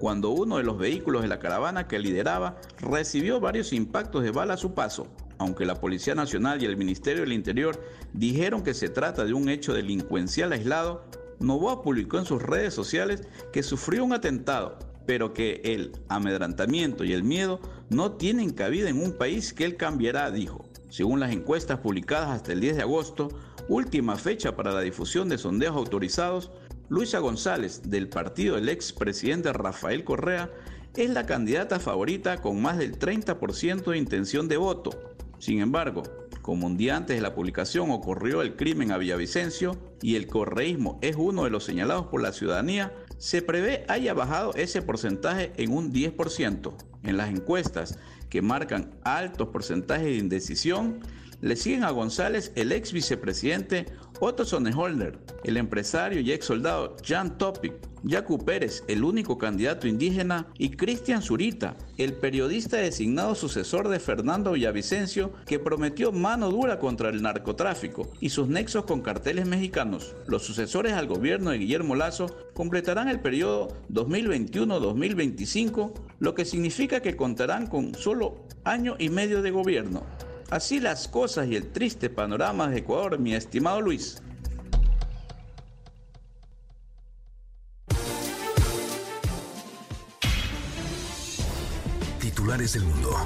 cuando 0.00 0.30
uno 0.30 0.56
de 0.56 0.64
los 0.64 0.78
vehículos 0.78 1.20
de 1.20 1.28
la 1.28 1.38
caravana 1.38 1.86
que 1.86 1.98
lideraba 1.98 2.56
recibió 2.80 3.38
varios 3.38 3.74
impactos 3.74 4.22
de 4.22 4.30
bala 4.30 4.54
a 4.54 4.56
su 4.56 4.72
paso. 4.72 5.06
Aunque 5.36 5.66
la 5.66 5.78
Policía 5.78 6.14
Nacional 6.14 6.62
y 6.62 6.64
el 6.64 6.78
Ministerio 6.78 7.20
del 7.22 7.34
Interior 7.34 7.78
dijeron 8.14 8.62
que 8.62 8.72
se 8.72 8.88
trata 8.88 9.26
de 9.26 9.34
un 9.34 9.50
hecho 9.50 9.74
delincuencial 9.74 10.52
aislado, 10.52 11.04
Novoa 11.38 11.82
publicó 11.82 12.18
en 12.18 12.24
sus 12.24 12.42
redes 12.42 12.72
sociales 12.72 13.28
que 13.52 13.62
sufrió 13.62 14.02
un 14.02 14.14
atentado, 14.14 14.78
pero 15.04 15.34
que 15.34 15.60
el 15.64 15.92
amedrantamiento 16.08 17.04
y 17.04 17.12
el 17.12 17.22
miedo 17.22 17.60
no 17.90 18.12
tienen 18.12 18.50
cabida 18.50 18.88
en 18.88 19.02
un 19.02 19.12
país 19.12 19.52
que 19.52 19.66
él 19.66 19.76
cambiará, 19.76 20.30
dijo. 20.30 20.64
Según 20.88 21.20
las 21.20 21.32
encuestas 21.32 21.80
publicadas 21.80 22.30
hasta 22.30 22.52
el 22.52 22.60
10 22.60 22.76
de 22.76 22.82
agosto, 22.82 23.28
última 23.68 24.16
fecha 24.16 24.56
para 24.56 24.72
la 24.72 24.80
difusión 24.80 25.28
de 25.28 25.36
sondeos 25.38 25.76
autorizados, 25.76 26.50
Luisa 26.91 27.20
González, 27.20 27.83
del 27.89 28.09
partido 28.09 28.57
del 28.57 28.69
expresidente 28.69 29.52
Rafael 29.52 30.02
Correa, 30.02 30.51
es 30.97 31.09
la 31.09 31.25
candidata 31.25 31.78
favorita 31.78 32.39
con 32.39 32.60
más 32.60 32.78
del 32.78 32.99
30% 32.99 33.93
de 33.93 33.97
intención 33.97 34.49
de 34.49 34.57
voto. 34.57 35.15
Sin 35.39 35.60
embargo, 35.60 36.02
como 36.43 36.67
un 36.67 36.77
día 36.77 36.97
antes 36.97 37.15
de 37.15 37.23
la 37.23 37.33
publicación 37.33 37.93
ocurrió 37.93 38.43
el 38.43 38.57
crimen 38.57 38.91
a 38.91 38.99
Villavicencio 38.99 39.78
y 40.02 40.17
el 40.17 40.27
correísmo 40.27 40.99
es 41.01 41.15
uno 41.15 41.44
de 41.44 41.51
los 41.51 41.62
señalados 41.62 42.07
por 42.07 42.23
la 42.23 42.33
ciudadanía, 42.33 42.93
se 43.19 43.41
prevé 43.41 43.85
haya 43.86 44.12
bajado 44.12 44.52
ese 44.55 44.83
porcentaje 44.83 45.52
en 45.59 45.73
un 45.73 45.93
10%. 45.93 46.75
En 47.05 47.17
las 47.17 47.31
encuestas 47.31 48.01
que 48.28 48.43
marcan 48.43 48.91
altos 49.05 49.51
porcentajes 49.51 50.07
de 50.07 50.17
indecisión, 50.17 50.99
le 51.41 51.55
siguen 51.55 51.85
a 51.85 51.91
González 51.91 52.51
el 52.57 52.73
ex 52.73 52.93
vicepresidente 52.93 53.86
Otto 54.23 54.44
Sonnenholder, 54.44 55.18
el 55.44 55.57
empresario 55.57 56.20
y 56.20 56.31
ex 56.31 56.44
soldado 56.44 56.94
Jan 57.02 57.39
Topic, 57.39 57.73
Yacu 58.02 58.44
Pérez, 58.44 58.84
el 58.86 59.02
único 59.02 59.39
candidato 59.39 59.89
indígena, 59.89 60.47
y 60.58 60.73
Cristian 60.73 61.23
Zurita, 61.23 61.74
el 61.97 62.12
periodista 62.12 62.76
designado 62.76 63.34
sucesor 63.34 63.89
de 63.89 63.99
Fernando 63.99 64.52
Villavicencio, 64.52 65.32
que 65.47 65.58
prometió 65.58 66.12
mano 66.12 66.50
dura 66.50 66.78
contra 66.78 67.08
el 67.08 67.23
narcotráfico 67.23 68.10
y 68.20 68.28
sus 68.28 68.49
nexos 68.49 68.84
con 68.84 69.00
carteles 69.00 69.47
mexicanos. 69.47 70.15
Los 70.26 70.44
sucesores 70.44 70.92
al 70.92 71.07
gobierno 71.07 71.50
de 71.50 71.58
Guillermo 71.58 71.94
Lazo 71.94 72.26
completarán 72.52 73.08
el 73.08 73.20
periodo 73.20 73.68
2021-2025, 73.90 75.94
lo 76.18 76.34
que 76.34 76.44
significa 76.44 77.00
que 77.00 77.16
contarán 77.16 77.68
con 77.68 77.94
solo 77.94 78.44
año 78.65 78.97
y 78.99 79.08
medio 79.08 79.40
de 79.40 79.50
gobierno. 79.50 80.02
Así 80.50 80.80
las 80.80 81.06
cosas 81.06 81.46
y 81.46 81.54
el 81.54 81.70
triste 81.70 82.10
panorama 82.10 82.68
de 82.68 82.78
Ecuador, 82.78 83.20
mi 83.20 83.34
estimado 83.34 83.80
Luis. 83.80 84.20
Titulares 92.18 92.72
del 92.72 92.82
mundo. 92.82 93.16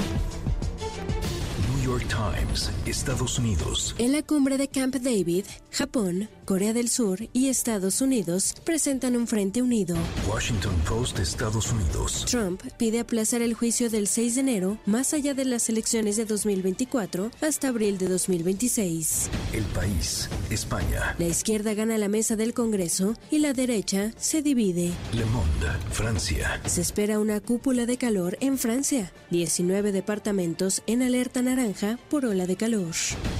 York 1.84 2.06
Times, 2.08 2.70
Estados 2.86 3.38
Unidos. 3.38 3.94
En 3.98 4.12
la 4.12 4.22
cumbre 4.22 4.56
de 4.56 4.68
Camp 4.68 4.94
David, 4.96 5.44
Japón, 5.70 6.30
Corea 6.46 6.72
del 6.72 6.88
Sur 6.88 7.28
y 7.34 7.48
Estados 7.48 8.00
Unidos 8.00 8.54
presentan 8.64 9.16
un 9.16 9.26
frente 9.26 9.60
unido. 9.60 9.94
Washington 10.26 10.74
Post, 10.88 11.18
Estados 11.18 11.70
Unidos. 11.72 12.24
Trump 12.24 12.62
pide 12.78 13.00
aplazar 13.00 13.42
el 13.42 13.52
juicio 13.52 13.90
del 13.90 14.06
6 14.06 14.36
de 14.36 14.40
enero 14.40 14.78
más 14.86 15.12
allá 15.12 15.34
de 15.34 15.44
las 15.44 15.68
elecciones 15.68 16.16
de 16.16 16.24
2024 16.24 17.30
hasta 17.42 17.68
abril 17.68 17.98
de 17.98 18.08
2026. 18.08 19.28
El 19.52 19.64
país, 19.64 20.30
España. 20.54 21.14
La 21.18 21.26
izquierda 21.26 21.74
gana 21.74 21.98
la 21.98 22.08
mesa 22.08 22.36
del 22.36 22.54
Congreso 22.54 23.14
y 23.30 23.38
la 23.38 23.52
derecha 23.52 24.12
se 24.16 24.42
divide. 24.42 24.92
Le 25.12 25.24
Monde, 25.26 25.68
Francia. 25.90 26.60
Se 26.64 26.80
espera 26.80 27.18
una 27.18 27.40
cúpula 27.40 27.86
de 27.86 27.98
calor 27.98 28.38
en 28.40 28.56
Francia. 28.58 29.12
19 29.30 29.92
departamentos 29.92 30.82
en 30.86 31.02
alerta 31.02 31.42
naranja 31.42 31.98
por 32.08 32.24
ola 32.24 32.46
de 32.46 32.56
calor. 32.56 32.94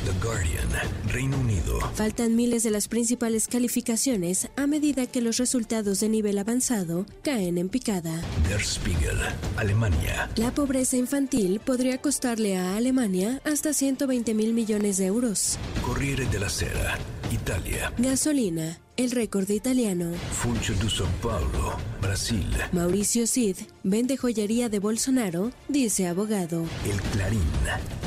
The 0.04 0.26
Guardian, 0.26 0.68
Reino 1.08 1.38
Unido. 1.38 1.80
Faltan 1.94 2.36
miles 2.36 2.62
de 2.62 2.70
las 2.70 2.88
principales 2.88 3.48
calificaciones 3.48 4.48
a 4.56 4.66
medida 4.66 5.06
que 5.06 5.20
los 5.22 5.38
resultados 5.38 6.00
de 6.00 6.08
nivel 6.08 6.38
avanzado 6.38 7.06
caen 7.22 7.58
en 7.58 7.68
picada. 7.68 8.20
Der 8.48 8.62
Spiegel, 8.62 9.18
Alemania. 9.56 10.28
La 10.36 10.52
pobreza 10.52 10.96
infantil 10.96 11.60
podría 11.60 11.98
costarle 11.98 12.56
a 12.56 12.76
Alemania 12.76 13.40
hasta 13.44 13.72
120 13.72 14.34
mil 14.34 14.52
millones 14.52 14.98
de 14.98 15.06
euros. 15.06 15.58
Corriere 15.82 16.26
della 16.26 16.48
Sera, 16.48 16.98
Italia. 17.30 17.92
Gasolina, 17.98 18.78
el 18.96 19.10
récord 19.10 19.48
italiano. 19.50 20.12
Funcho 20.32 20.72
de 20.74 20.88
São 20.88 21.08
Paulo, 21.20 21.76
Brasil. 22.00 22.46
Mauricio 22.72 23.26
Cid 23.26 23.56
vende 23.82 24.16
joyería 24.16 24.68
de 24.68 24.78
Bolsonaro, 24.78 25.50
dice 25.68 26.06
abogado. 26.06 26.64
El 26.84 27.00
Clarín, 27.12 27.42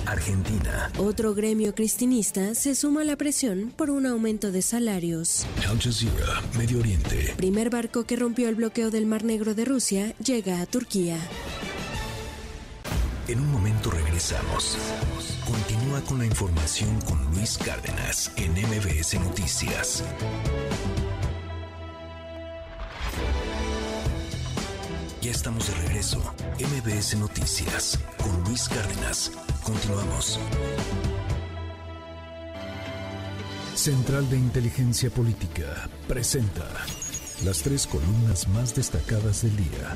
Argentina. 0.05 0.91
Otro 0.97 1.33
gremio 1.33 1.75
cristinista 1.75 2.55
se 2.55 2.75
suma 2.75 3.01
a 3.01 3.05
la 3.05 3.15
presión 3.15 3.73
por 3.75 3.89
un 3.89 4.05
aumento 4.05 4.51
de 4.51 4.61
salarios. 4.61 5.45
Al 5.67 5.79
Jazeera, 5.79 6.41
Medio 6.57 6.79
Oriente. 6.79 7.33
Primer 7.37 7.69
barco 7.69 8.05
que 8.05 8.15
rompió 8.15 8.47
el 8.49 8.55
bloqueo 8.55 8.91
del 8.91 9.05
Mar 9.05 9.23
Negro 9.23 9.55
de 9.55 9.65
Rusia 9.65 10.15
llega 10.23 10.61
a 10.61 10.65
Turquía. 10.65 11.17
En 13.27 13.41
un 13.41 13.51
momento 13.51 13.89
regresamos. 13.89 14.77
Continúa 15.47 16.01
con 16.01 16.17
la 16.17 16.25
información 16.25 16.99
con 17.07 17.23
Luis 17.33 17.57
Cárdenas 17.57 18.33
en 18.35 18.51
MBS 18.51 19.13
Noticias. 19.21 20.03
Ya 25.21 25.31
estamos 25.31 25.65
de 25.67 25.87
regreso. 25.87 26.19
MBS 26.59 27.15
Noticias 27.15 27.97
con 28.17 28.43
Luis 28.43 28.67
Cárdenas. 28.67 29.31
Continuamos. 29.63 30.37
Central 33.73 34.29
de 34.29 34.35
Inteligencia 34.35 35.09
Política 35.09 35.87
presenta 36.09 36.67
las 37.45 37.61
tres 37.61 37.85
columnas 37.85 38.47
más 38.47 38.75
destacadas 38.75 39.43
del 39.43 39.55
día. 39.55 39.95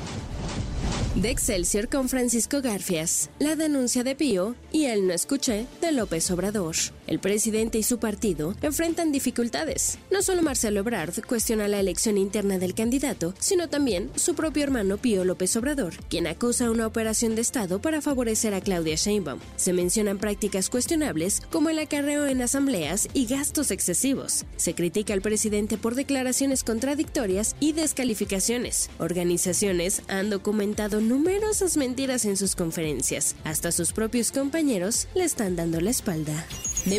De 1.14 1.30
Excelsior 1.30 1.88
con 1.88 2.08
Francisco 2.08 2.62
Garfias, 2.62 3.30
la 3.38 3.56
denuncia 3.56 4.04
de 4.04 4.14
Pío 4.14 4.54
y 4.70 4.84
el 4.86 5.06
no 5.06 5.12
escuché 5.12 5.66
de 5.80 5.92
López 5.92 6.30
Obrador. 6.30 6.76
El 7.12 7.18
presidente 7.18 7.76
y 7.76 7.82
su 7.82 7.98
partido 7.98 8.54
enfrentan 8.62 9.12
dificultades. 9.12 9.98
No 10.10 10.22
solo 10.22 10.40
Marcelo 10.40 10.80
Ebrard 10.80 11.22
cuestiona 11.26 11.68
la 11.68 11.78
elección 11.78 12.16
interna 12.16 12.56
del 12.56 12.74
candidato, 12.74 13.34
sino 13.38 13.68
también 13.68 14.10
su 14.14 14.34
propio 14.34 14.62
hermano 14.62 14.96
Pío 14.96 15.22
López 15.22 15.54
Obrador, 15.56 15.92
quien 16.08 16.26
acusa 16.26 16.70
una 16.70 16.86
operación 16.86 17.34
de 17.34 17.42
Estado 17.42 17.82
para 17.82 18.00
favorecer 18.00 18.54
a 18.54 18.62
Claudia 18.62 18.94
Sheinbaum. 18.94 19.40
Se 19.56 19.74
mencionan 19.74 20.16
prácticas 20.16 20.70
cuestionables 20.70 21.42
como 21.50 21.68
el 21.68 21.80
acarreo 21.80 22.26
en 22.26 22.40
asambleas 22.40 23.06
y 23.12 23.26
gastos 23.26 23.72
excesivos. 23.72 24.46
Se 24.56 24.74
critica 24.74 25.12
al 25.12 25.20
presidente 25.20 25.76
por 25.76 25.94
declaraciones 25.94 26.64
contradictorias 26.64 27.56
y 27.60 27.74
descalificaciones. 27.74 28.88
Organizaciones 28.98 30.00
han 30.08 30.30
documentado 30.30 31.02
numerosas 31.02 31.76
mentiras 31.76 32.24
en 32.24 32.38
sus 32.38 32.56
conferencias. 32.56 33.36
Hasta 33.44 33.70
sus 33.70 33.92
propios 33.92 34.32
compañeros 34.32 35.08
le 35.14 35.24
están 35.24 35.56
dando 35.56 35.78
la 35.82 35.90
espalda. 35.90 36.46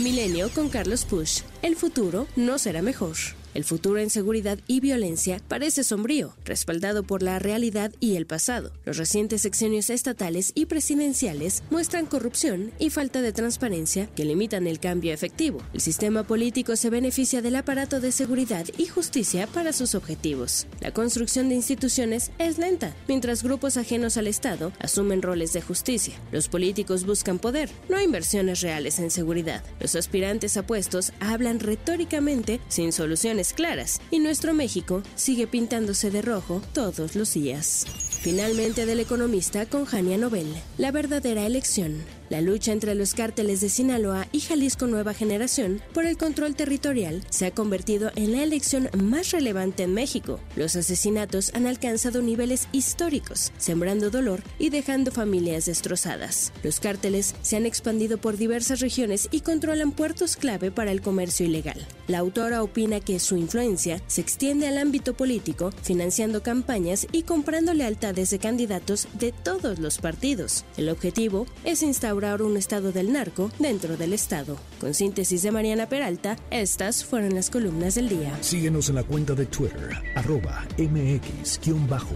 Milenio 0.03 0.49
con 0.49 0.67
Carlos 0.67 1.05
Push. 1.05 1.43
El 1.61 1.77
futuro 1.77 2.27
no 2.35 2.57
será 2.57 2.81
mejor. 2.81 3.15
El 3.53 3.63
futuro 3.63 3.99
en 3.99 4.09
seguridad 4.09 4.57
y 4.67 4.79
violencia 4.79 5.39
parece 5.47 5.83
sombrío, 5.83 6.33
respaldado 6.43 7.03
por 7.03 7.21
la 7.21 7.37
realidad 7.39 7.91
y 7.99 8.15
el 8.15 8.25
pasado. 8.25 8.71
Los 8.85 8.97
recientes 8.97 9.41
sexenios 9.41 9.89
estatales 9.89 10.51
y 10.55 10.65
presidenciales 10.65 11.63
muestran 11.69 12.05
corrupción 12.05 12.71
y 12.79 12.89
falta 12.89 13.21
de 13.21 13.31
transparencia 13.31 14.07
que 14.15 14.25
limitan 14.25 14.65
el 14.65 14.79
cambio 14.79 15.13
efectivo. 15.13 15.61
El 15.73 15.81
sistema 15.81 16.23
político 16.23 16.75
se 16.75 16.89
beneficia 16.89 17.41
del 17.41 17.55
aparato 17.55 17.99
de 17.99 18.11
seguridad 18.11 18.65
y 18.77 18.87
justicia 18.87 19.47
para 19.47 19.73
sus 19.73 19.93
objetivos. 19.93 20.67
La 20.81 20.91
construcción 20.91 21.49
de 21.49 21.55
instituciones 21.55 22.31
es 22.39 22.57
lenta, 22.57 22.95
mientras 23.07 23.43
grupos 23.43 23.77
ajenos 23.77 24.17
al 24.17 24.27
Estado 24.27 24.71
asumen 24.79 25.21
roles 25.21 25.53
de 25.53 25.61
justicia. 25.61 26.15
Los 26.31 26.47
políticos 26.47 27.05
buscan 27.05 27.39
poder, 27.39 27.69
no 27.89 28.01
inversiones 28.01 28.61
reales 28.61 28.99
en 28.99 29.11
seguridad. 29.11 29.63
Los 29.79 29.95
aspirantes 29.95 30.57
a 30.57 30.65
puestos 30.65 31.13
hablan 31.19 31.59
retóricamente 31.59 32.59
sin 32.67 32.91
soluciones 32.91 33.42
claras 33.51 33.99
y 34.11 34.19
nuestro 34.19 34.53
México 34.53 35.03
sigue 35.15 35.47
pintándose 35.47 36.11
de 36.11 36.21
rojo 36.21 36.61
todos 36.71 37.17
los 37.17 37.33
días. 37.33 37.85
Finalmente 38.21 38.85
del 38.85 39.01
economista 39.01 39.65
con 39.65 39.83
Jania 39.83 40.17
Nobel, 40.17 40.47
la 40.77 40.91
verdadera 40.91 41.45
elección. 41.45 42.05
La 42.33 42.41
lucha 42.41 42.71
entre 42.71 42.95
los 42.95 43.13
cárteles 43.13 43.61
de 43.61 43.69
Sinaloa 43.69 44.27
y 44.31 44.39
Jalisco 44.39 44.87
Nueva 44.87 45.13
Generación 45.13 45.83
por 45.93 46.03
el 46.07 46.17
control 46.17 46.55
territorial 46.55 47.23
se 47.29 47.45
ha 47.45 47.51
convertido 47.51 48.11
en 48.15 48.31
la 48.31 48.41
elección 48.41 48.89
más 48.97 49.29
relevante 49.29 49.83
en 49.83 49.93
México. 49.93 50.39
Los 50.55 50.75
asesinatos 50.75 51.51
han 51.53 51.67
alcanzado 51.67 52.23
niveles 52.23 52.69
históricos, 52.71 53.51
sembrando 53.59 54.09
dolor 54.09 54.41
y 54.57 54.71
dejando 54.71 55.11
familias 55.11 55.65
destrozadas. 55.65 56.51
Los 56.63 56.79
cárteles 56.79 57.35
se 57.43 57.55
han 57.55 57.67
expandido 57.67 58.17
por 58.17 58.35
diversas 58.35 58.79
regiones 58.79 59.27
y 59.29 59.41
controlan 59.41 59.91
puertos 59.91 60.35
clave 60.35 60.71
para 60.71 60.91
el 60.91 61.01
comercio 61.01 61.45
ilegal. 61.45 61.85
La 62.07 62.17
autora 62.17 62.63
opina 62.63 62.99
que 62.99 63.19
su 63.19 63.37
influencia 63.37 64.01
se 64.07 64.21
extiende 64.21 64.67
al 64.67 64.79
ámbito 64.79 65.13
político, 65.13 65.69
financiando 65.83 66.41
campañas 66.41 67.05
y 67.11 67.21
comprando 67.21 67.75
lealtades 67.75 68.31
de 68.31 68.39
candidatos 68.39 69.07
de 69.19 69.31
todos 69.31 69.77
los 69.77 69.99
partidos. 69.99 70.65
El 70.77 70.89
objetivo 70.89 71.45
es 71.63 71.83
instaurar 71.83 72.22
un 72.23 72.55
estado 72.55 72.93
del 72.93 73.11
narco 73.11 73.51
dentro 73.59 73.97
del 73.97 74.13
estado. 74.13 74.57
Con 74.79 74.93
síntesis 74.93 75.43
de 75.43 75.51
Mariana 75.51 75.89
Peralta, 75.89 76.37
estas 76.51 77.03
fueron 77.03 77.35
las 77.35 77.49
columnas 77.49 77.95
del 77.95 78.07
día. 78.07 78.41
Síguenos 78.41 78.87
en 78.87 78.95
la 78.95 79.03
cuenta 79.03 79.33
de 79.33 79.45
Twitter, 79.45 79.89
arroba 80.15 80.65
mx-arma. 80.77 82.07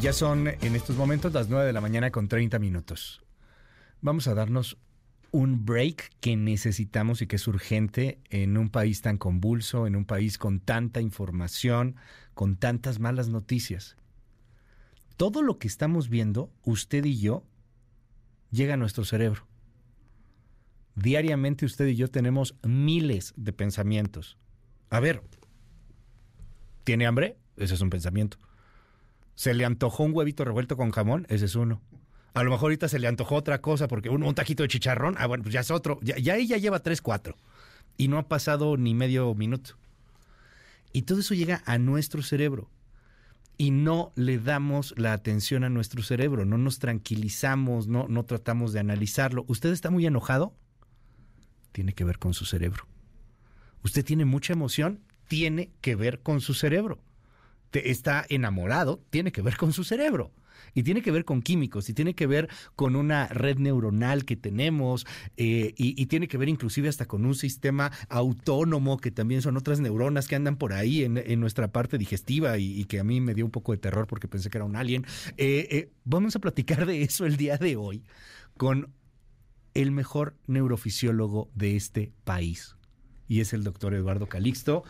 Ya 0.00 0.12
son 0.12 0.46
en 0.48 0.76
estos 0.76 0.96
momentos 0.96 1.32
las 1.32 1.48
9 1.48 1.66
de 1.66 1.72
la 1.72 1.80
mañana 1.80 2.12
con 2.12 2.28
30 2.28 2.60
minutos. 2.60 3.22
Vamos 4.00 4.28
a 4.28 4.34
darnos 4.34 4.78
un 5.32 5.64
break 5.64 6.10
que 6.20 6.36
necesitamos 6.36 7.22
y 7.22 7.26
que 7.26 7.36
es 7.36 7.46
urgente 7.46 8.18
en 8.30 8.56
un 8.56 8.70
país 8.70 9.02
tan 9.02 9.18
convulso, 9.18 9.86
en 9.86 9.96
un 9.96 10.04
país 10.04 10.38
con 10.38 10.60
tanta 10.60 11.00
información, 11.00 11.96
con 12.40 12.56
tantas 12.56 13.00
malas 13.00 13.28
noticias. 13.28 13.98
Todo 15.18 15.42
lo 15.42 15.58
que 15.58 15.68
estamos 15.68 16.08
viendo, 16.08 16.50
usted 16.62 17.04
y 17.04 17.20
yo, 17.20 17.44
llega 18.50 18.72
a 18.72 18.76
nuestro 18.78 19.04
cerebro. 19.04 19.46
Diariamente 20.94 21.66
usted 21.66 21.86
y 21.88 21.96
yo 21.96 22.10
tenemos 22.10 22.54
miles 22.62 23.34
de 23.36 23.52
pensamientos. 23.52 24.38
A 24.88 25.00
ver, 25.00 25.22
¿tiene 26.82 27.06
hambre? 27.06 27.36
Ese 27.58 27.74
es 27.74 27.82
un 27.82 27.90
pensamiento. 27.90 28.38
¿Se 29.34 29.52
le 29.52 29.66
antojó 29.66 30.04
un 30.04 30.14
huevito 30.14 30.42
revuelto 30.42 30.78
con 30.78 30.92
jamón? 30.92 31.26
Ese 31.28 31.44
es 31.44 31.56
uno. 31.56 31.82
A 32.32 32.42
lo 32.42 32.52
mejor 32.52 32.68
ahorita 32.68 32.88
se 32.88 33.00
le 33.00 33.06
antojó 33.06 33.34
otra 33.34 33.60
cosa 33.60 33.86
porque 33.86 34.08
un, 34.08 34.22
un 34.22 34.34
taquito 34.34 34.62
de 34.62 34.70
chicharrón, 34.70 35.14
ah, 35.18 35.26
bueno, 35.26 35.42
pues 35.42 35.52
ya 35.52 35.60
es 35.60 35.70
otro. 35.70 35.98
Ya, 36.00 36.16
ya 36.16 36.36
ella 36.36 36.56
lleva 36.56 36.78
tres, 36.78 37.02
cuatro. 37.02 37.36
Y 37.98 38.08
no 38.08 38.16
ha 38.16 38.28
pasado 38.28 38.78
ni 38.78 38.94
medio 38.94 39.34
minuto. 39.34 39.79
Y 40.92 41.02
todo 41.02 41.20
eso 41.20 41.34
llega 41.34 41.62
a 41.66 41.78
nuestro 41.78 42.22
cerebro. 42.22 42.70
Y 43.56 43.70
no 43.70 44.12
le 44.16 44.38
damos 44.38 44.94
la 44.96 45.12
atención 45.12 45.64
a 45.64 45.68
nuestro 45.68 46.02
cerebro, 46.02 46.46
no 46.46 46.56
nos 46.56 46.78
tranquilizamos, 46.78 47.88
no, 47.88 48.08
no 48.08 48.24
tratamos 48.24 48.72
de 48.72 48.80
analizarlo. 48.80 49.44
¿Usted 49.48 49.70
está 49.70 49.90
muy 49.90 50.06
enojado? 50.06 50.54
Tiene 51.72 51.92
que 51.92 52.04
ver 52.04 52.18
con 52.18 52.32
su 52.32 52.46
cerebro. 52.46 52.86
¿Usted 53.84 54.04
tiene 54.04 54.24
mucha 54.24 54.54
emoción? 54.54 55.00
Tiene 55.28 55.72
que 55.82 55.94
ver 55.94 56.20
con 56.22 56.40
su 56.40 56.54
cerebro. 56.54 57.02
Está 57.72 58.24
enamorado? 58.30 59.04
Tiene 59.10 59.30
que 59.30 59.42
ver 59.42 59.56
con 59.56 59.72
su 59.72 59.84
cerebro 59.84 60.32
y 60.74 60.82
tiene 60.82 61.02
que 61.02 61.10
ver 61.10 61.24
con 61.24 61.42
químicos 61.42 61.88
y 61.88 61.94
tiene 61.94 62.14
que 62.14 62.26
ver 62.26 62.48
con 62.76 62.96
una 62.96 63.26
red 63.28 63.58
neuronal 63.58 64.24
que 64.24 64.36
tenemos 64.36 65.06
eh, 65.36 65.74
y, 65.76 66.00
y 66.00 66.06
tiene 66.06 66.28
que 66.28 66.38
ver 66.38 66.48
inclusive 66.48 66.88
hasta 66.88 67.06
con 67.06 67.24
un 67.24 67.34
sistema 67.34 67.90
autónomo 68.08 68.98
que 68.98 69.10
también 69.10 69.42
son 69.42 69.56
otras 69.56 69.80
neuronas 69.80 70.28
que 70.28 70.36
andan 70.36 70.56
por 70.56 70.72
ahí 70.72 71.04
en, 71.04 71.18
en 71.18 71.40
nuestra 71.40 71.68
parte 71.72 71.98
digestiva 71.98 72.58
y, 72.58 72.80
y 72.80 72.84
que 72.84 73.00
a 73.00 73.04
mí 73.04 73.20
me 73.20 73.34
dio 73.34 73.44
un 73.44 73.50
poco 73.50 73.72
de 73.72 73.78
terror 73.78 74.06
porque 74.06 74.28
pensé 74.28 74.50
que 74.50 74.58
era 74.58 74.64
un 74.64 74.76
alien. 74.76 75.04
Eh, 75.36 75.68
eh, 75.70 75.90
vamos 76.04 76.36
a 76.36 76.38
platicar 76.38 76.86
de 76.86 77.02
eso 77.02 77.26
el 77.26 77.36
día 77.36 77.56
de 77.56 77.76
hoy 77.76 78.04
con 78.56 78.92
el 79.74 79.92
mejor 79.92 80.36
neurofisiólogo 80.46 81.50
de 81.54 81.76
este 81.76 82.12
país 82.24 82.76
y 83.30 83.40
es 83.40 83.52
el 83.52 83.62
doctor 83.62 83.94
Eduardo 83.94 84.26
Calixto, 84.26 84.82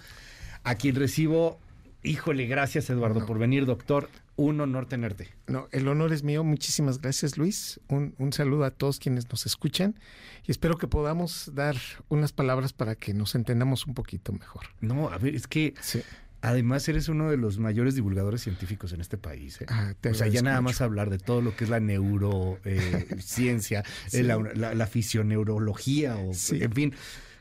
a 0.65 0.75
quien 0.75 0.97
recibo, 0.97 1.61
híjole, 2.03 2.47
gracias 2.47 2.89
Eduardo 2.89 3.27
por 3.27 3.39
venir, 3.39 3.67
doctor, 3.67 4.09
un 4.49 4.61
honor 4.61 4.87
tenerte. 4.87 5.29
No, 5.47 5.69
el 5.73 5.87
honor 5.89 6.13
es 6.13 6.23
mío. 6.23 6.45
Muchísimas 6.45 7.01
gracias, 7.01 7.37
Luis. 7.37 7.81
Un, 7.89 8.15
un 8.19 8.33
saludo 8.33 8.65
a 8.65 8.71
todos 8.71 8.99
quienes 8.99 9.29
nos 9.31 9.45
escuchan 9.47 9.99
y 10.47 10.51
espero 10.51 10.77
que 10.79 10.89
podamos 10.89 11.51
dar 11.55 11.77
unas 12.09 12.33
palabras 12.33 12.73
para 12.73 12.95
que 12.95 13.13
nos 13.15 13.35
entendamos 13.35 13.87
un 13.87 13.95
poquito 13.95 14.33
mejor. 14.33 14.67
No, 14.81 15.11
a 15.11 15.19
ver, 15.19 15.35
es 15.35 15.47
que 15.47 15.75
además 16.43 16.89
eres 16.89 17.09
uno 17.09 17.31
de 17.31 17.37
los 17.37 17.59
mayores 17.59 17.95
divulgadores 17.95 18.41
científicos 18.43 18.93
en 18.95 19.01
este 19.03 19.19
país. 19.19 19.61
¿eh? 19.61 19.67
Ah, 19.69 19.93
o 20.11 20.15
sea, 20.15 20.27
ya 20.29 20.41
nada 20.43 20.61
mucho. 20.63 20.73
más 20.73 20.81
hablar 20.81 21.11
de 21.11 21.19
todo 21.19 21.43
lo 21.43 21.55
que 21.55 21.65
es 21.65 21.71
la 21.71 21.81
neurociencia, 21.81 23.85
Sí. 24.09 24.23
la, 24.23 24.39
la, 24.55 24.75
la 24.75 24.87
fisioneurología, 24.87 26.17
o, 26.17 26.31
en 26.53 26.73
fin. 26.73 26.95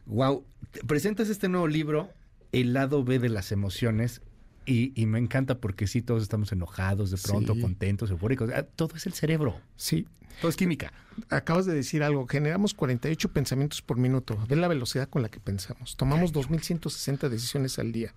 Wow, 0.05 0.43
presentas 0.87 1.29
este 1.29 1.49
nuevo 1.49 1.67
libro, 1.67 2.09
El 2.51 2.73
lado 2.73 3.03
B 3.03 3.19
de 3.19 3.29
las 3.29 3.51
emociones. 3.51 4.21
Y, 4.69 4.93
y 4.95 5.05
me 5.07 5.17
encanta 5.17 5.59
porque 5.59 5.87
sí, 5.87 6.01
todos 6.03 6.21
estamos 6.21 6.51
enojados 6.51 7.09
de 7.11 7.17
pronto, 7.17 7.55
Sí. 7.55 7.61
contentos, 7.61 8.11
eufóricos. 8.11 8.51
Ah, 8.53 8.63
Todo 8.63 8.95
es 8.95 9.05
el 9.07 9.13
cerebro. 9.13 9.59
Sí. 9.75 10.07
Todo 10.41 10.49
es 10.49 10.55
química. 10.55 10.93
Acabas 11.29 11.65
de 11.65 11.73
decir 11.73 12.03
algo. 12.03 12.27
Generamos 12.27 12.73
48 12.73 13.29
pensamientos 13.29 13.81
por 13.81 13.97
minuto. 13.97 14.37
Ve 14.47 14.55
la 14.55 14.67
velocidad 14.67 15.09
con 15.09 15.21
la 15.21 15.29
que 15.29 15.39
pensamos. 15.39 15.95
Tomamos 15.97 16.33
2.160 16.33 17.29
decisiones 17.29 17.79
al 17.79 17.91
día. 17.91 18.13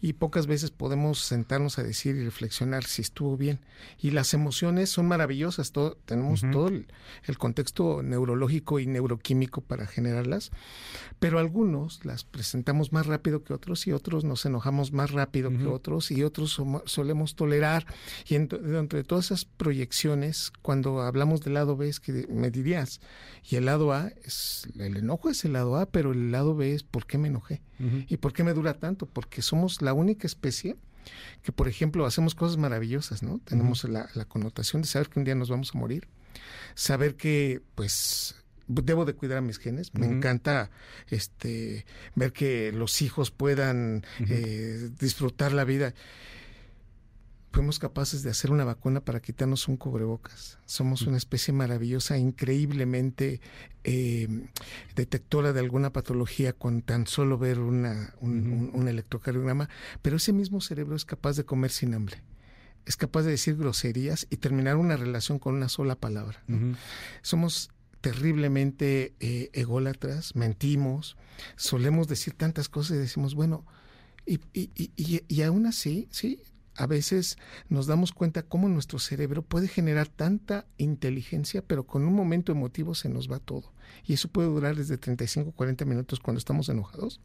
Y 0.00 0.14
pocas 0.14 0.46
veces 0.46 0.70
podemos 0.70 1.18
sentarnos 1.20 1.78
a 1.78 1.82
decir 1.82 2.16
y 2.16 2.24
reflexionar 2.24 2.84
si 2.84 3.02
estuvo 3.02 3.36
bien. 3.36 3.60
Y 4.00 4.10
las 4.12 4.32
emociones 4.34 4.90
son 4.90 5.06
maravillosas. 5.08 5.72
Todo, 5.72 5.96
tenemos 6.04 6.42
todo 6.52 6.68
el, 6.68 6.86
el 7.24 7.38
contexto 7.38 8.02
neurológico 8.02 8.78
y 8.78 8.86
neuroquímico 8.86 9.60
para 9.60 9.86
generarlas. 9.86 10.50
Pero 11.18 11.38
algunos 11.38 12.04
las 12.04 12.24
presentamos 12.24 12.92
más 12.92 13.06
rápido 13.06 13.42
que 13.42 13.52
otros 13.54 13.86
y 13.86 13.92
otros 13.92 14.24
nos 14.24 14.44
enojamos 14.46 14.92
más 14.92 15.10
rápido 15.10 15.50
que 15.50 15.66
otros 15.66 16.10
y 16.10 16.22
otros 16.22 16.60
solemos 16.84 17.34
tolerar. 17.34 17.86
Y 18.28 18.34
ent- 18.34 18.58
dentro 18.60 18.98
de 18.98 19.04
todas 19.04 19.26
esas 19.26 19.44
proyecciones, 19.44 20.52
cuando 20.62 21.00
hablamos 21.02 21.40
del 21.42 21.54
lado 21.54 21.76
B, 21.76 21.88
es 21.88 22.00
que 22.00 22.26
me 22.36 22.50
dirías, 22.50 23.00
y 23.48 23.56
el 23.56 23.66
lado 23.66 23.92
A, 23.92 24.12
es 24.24 24.68
el 24.78 24.96
enojo 24.96 25.30
es 25.30 25.44
el 25.44 25.54
lado 25.54 25.76
A, 25.76 25.86
pero 25.86 26.12
el 26.12 26.30
lado 26.30 26.54
B 26.54 26.74
es 26.74 26.82
por 26.82 27.06
qué 27.06 27.18
me 27.18 27.28
enojé 27.28 27.62
y 28.08 28.16
por 28.18 28.32
qué 28.32 28.44
me 28.44 28.54
dura 28.54 28.74
tanto, 28.74 29.06
porque 29.06 29.42
somos 29.42 29.82
la 29.82 29.92
única 29.92 30.26
especie 30.26 30.76
que, 31.42 31.52
por 31.52 31.68
ejemplo, 31.68 32.04
hacemos 32.06 32.34
cosas 32.34 32.56
maravillosas, 32.56 33.22
¿no? 33.22 33.40
Tenemos 33.44 33.84
la, 33.84 34.08
la 34.14 34.24
connotación 34.24 34.82
de 34.82 34.88
saber 34.88 35.08
que 35.08 35.20
un 35.20 35.24
día 35.24 35.34
nos 35.34 35.50
vamos 35.50 35.72
a 35.74 35.78
morir, 35.78 36.08
saber 36.74 37.16
que, 37.16 37.62
pues, 37.74 38.34
debo 38.68 39.04
de 39.04 39.14
cuidar 39.14 39.38
a 39.38 39.40
mis 39.40 39.58
genes. 39.58 39.94
Me 39.94 40.06
encanta 40.06 40.70
este 41.08 41.86
ver 42.14 42.32
que 42.32 42.72
los 42.72 43.02
hijos 43.02 43.30
puedan 43.30 44.04
eh, 44.28 44.90
disfrutar 44.98 45.52
la 45.52 45.64
vida. 45.64 45.94
Fuimos 47.56 47.78
capaces 47.78 48.22
de 48.22 48.28
hacer 48.30 48.50
una 48.50 48.64
vacuna 48.64 49.00
para 49.00 49.20
quitarnos 49.20 49.66
un 49.66 49.78
cubrebocas. 49.78 50.58
Somos 50.66 51.02
una 51.02 51.16
especie 51.16 51.54
maravillosa, 51.54 52.18
increíblemente 52.18 53.40
eh, 53.84 54.28
detectora 54.94 55.54
de 55.54 55.60
alguna 55.60 55.90
patología 55.90 56.52
con 56.52 56.82
tan 56.82 57.06
solo 57.06 57.38
ver 57.38 57.58
una, 57.60 58.14
un, 58.20 58.52
un- 58.52 58.70
un 58.74 58.88
electrocardiograma, 58.88 59.70
pero 60.02 60.16
ese 60.18 60.34
mismo 60.34 60.60
cerebro 60.60 60.96
es 60.96 61.06
capaz 61.06 61.36
de 61.38 61.44
comer 61.44 61.70
sin 61.70 61.94
hambre. 61.94 62.22
Es 62.84 62.96
capaz 62.98 63.22
de 63.22 63.30
decir 63.30 63.56
groserías 63.56 64.26
y 64.28 64.36
terminar 64.36 64.76
una 64.76 64.96
relación 64.98 65.38
con 65.38 65.54
una 65.54 65.70
sola 65.70 65.94
palabra. 65.96 66.42
¿no? 66.46 66.76
Somos 67.22 67.70
terriblemente 68.02 69.14
eh, 69.20 69.48
ególatras, 69.54 70.36
mentimos, 70.36 71.16
solemos 71.56 72.06
decir 72.06 72.34
tantas 72.34 72.68
cosas 72.68 72.98
y 72.98 73.00
decimos, 73.00 73.34
bueno, 73.34 73.64
y, 74.26 74.40
y, 74.52 74.70
y, 74.74 74.90
y- 74.96 75.22
y 75.26 75.42
aún 75.42 75.64
así, 75.66 76.06
sí, 76.10 76.42
a 76.76 76.86
veces 76.86 77.38
nos 77.68 77.86
damos 77.86 78.12
cuenta 78.12 78.42
cómo 78.42 78.68
nuestro 78.68 78.98
cerebro 78.98 79.42
puede 79.42 79.68
generar 79.68 80.08
tanta 80.08 80.66
inteligencia, 80.78 81.62
pero 81.62 81.84
con 81.84 82.04
un 82.04 82.14
momento 82.14 82.52
emotivo 82.52 82.94
se 82.94 83.08
nos 83.08 83.30
va 83.30 83.38
todo. 83.38 83.72
Y 84.04 84.14
eso 84.14 84.28
puede 84.28 84.48
durar 84.48 84.76
desde 84.76 84.98
35 84.98 85.50
o 85.50 85.52
40 85.52 85.84
minutos 85.84 86.20
cuando 86.20 86.38
estamos 86.38 86.68
enojados. 86.68 87.20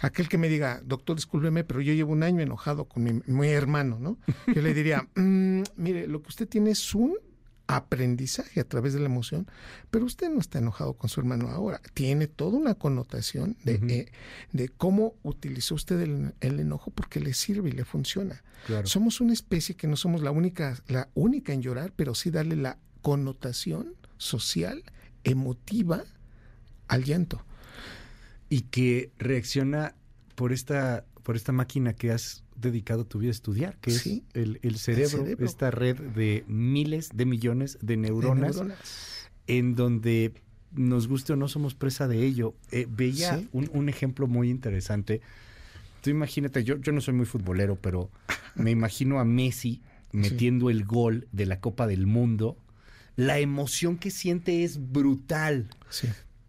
Aquel 0.00 0.28
que 0.28 0.38
me 0.38 0.48
diga, 0.48 0.80
doctor, 0.84 1.16
discúlpeme, 1.16 1.64
pero 1.64 1.80
yo 1.80 1.92
llevo 1.92 2.12
un 2.12 2.22
año 2.22 2.40
enojado 2.40 2.86
con 2.86 3.04
mi, 3.04 3.20
mi 3.26 3.48
hermano, 3.48 3.98
¿no? 4.00 4.18
Yo 4.52 4.62
le 4.62 4.74
diría, 4.74 5.06
"Mm, 5.14 5.62
mire, 5.76 6.06
lo 6.06 6.22
que 6.22 6.28
usted 6.28 6.48
tiene 6.48 6.70
es 6.70 6.94
un 6.94 7.14
aprendizaje 7.76 8.60
a 8.60 8.64
través 8.64 8.92
de 8.92 9.00
la 9.00 9.06
emoción, 9.06 9.46
pero 9.90 10.04
usted 10.04 10.30
no 10.30 10.40
está 10.40 10.58
enojado 10.58 10.94
con 10.94 11.08
su 11.08 11.20
hermano 11.20 11.48
ahora. 11.48 11.80
Tiene 11.94 12.26
toda 12.26 12.58
una 12.58 12.74
connotación 12.74 13.56
de, 13.64 13.74
eh, 13.88 14.12
de 14.52 14.68
cómo 14.68 15.14
utilizó 15.22 15.74
usted 15.74 16.00
el, 16.00 16.34
el 16.40 16.60
enojo 16.60 16.90
porque 16.90 17.20
le 17.20 17.34
sirve 17.34 17.70
y 17.70 17.72
le 17.72 17.84
funciona. 17.84 18.42
Claro. 18.66 18.86
Somos 18.86 19.20
una 19.20 19.32
especie 19.32 19.74
que 19.74 19.86
no 19.86 19.96
somos 19.96 20.22
la 20.22 20.30
única, 20.30 20.78
la 20.86 21.08
única 21.14 21.52
en 21.52 21.62
llorar, 21.62 21.92
pero 21.96 22.14
sí 22.14 22.30
darle 22.30 22.56
la 22.56 22.78
connotación 23.00 23.94
social, 24.18 24.84
emotiva 25.24 26.04
al 26.88 27.04
llanto. 27.04 27.44
Y 28.48 28.62
que 28.62 29.10
reacciona 29.18 29.94
por 30.34 30.52
esta, 30.52 31.04
por 31.22 31.36
esta 31.36 31.52
máquina 31.52 31.94
que 31.94 32.12
has 32.12 32.44
dedicado 32.62 33.04
tu 33.04 33.18
vida 33.18 33.28
a 33.28 33.32
estudiar, 33.32 33.76
que 33.80 33.90
Sí, 33.90 34.24
es 34.32 34.42
el, 34.42 34.58
el 34.62 34.78
cerebro, 34.78 35.18
cerebro. 35.18 35.44
esta 35.46 35.70
red 35.70 35.98
de 36.00 36.44
miles 36.48 37.10
de 37.14 37.26
millones 37.26 37.78
de 37.82 37.96
neuronas, 37.98 38.56
neuronas. 38.56 39.28
en 39.46 39.74
donde 39.74 40.32
nos 40.74 41.06
guste 41.08 41.34
o 41.34 41.36
no 41.36 41.48
somos 41.48 41.74
presa 41.74 42.08
de 42.08 42.24
ello. 42.24 42.54
Eh, 42.70 42.86
veía 42.88 43.36
Sí. 43.38 43.48
un, 43.52 43.68
un 43.74 43.88
ejemplo 43.90 44.26
muy 44.26 44.48
interesante. 44.48 45.20
Tú 46.00 46.08
imagínate, 46.10 46.64
yo, 46.64 46.78
yo 46.80 46.92
no 46.92 47.00
soy 47.02 47.12
muy 47.14 47.26
futbolero, 47.26 47.76
pero 47.76 48.10
me 48.54 48.70
imagino 48.70 49.20
a 49.20 49.24
Messi 49.26 49.82
metiendo 50.12 50.70
el 50.70 50.84
gol 50.84 51.28
de 51.32 51.46
la 51.46 51.60
Copa 51.60 51.86
del 51.86 52.06
Mundo. 52.06 52.56
La 53.16 53.38
emoción 53.38 53.98
que 53.98 54.10
siente 54.10 54.64
es 54.64 54.90
brutal. 54.92 55.68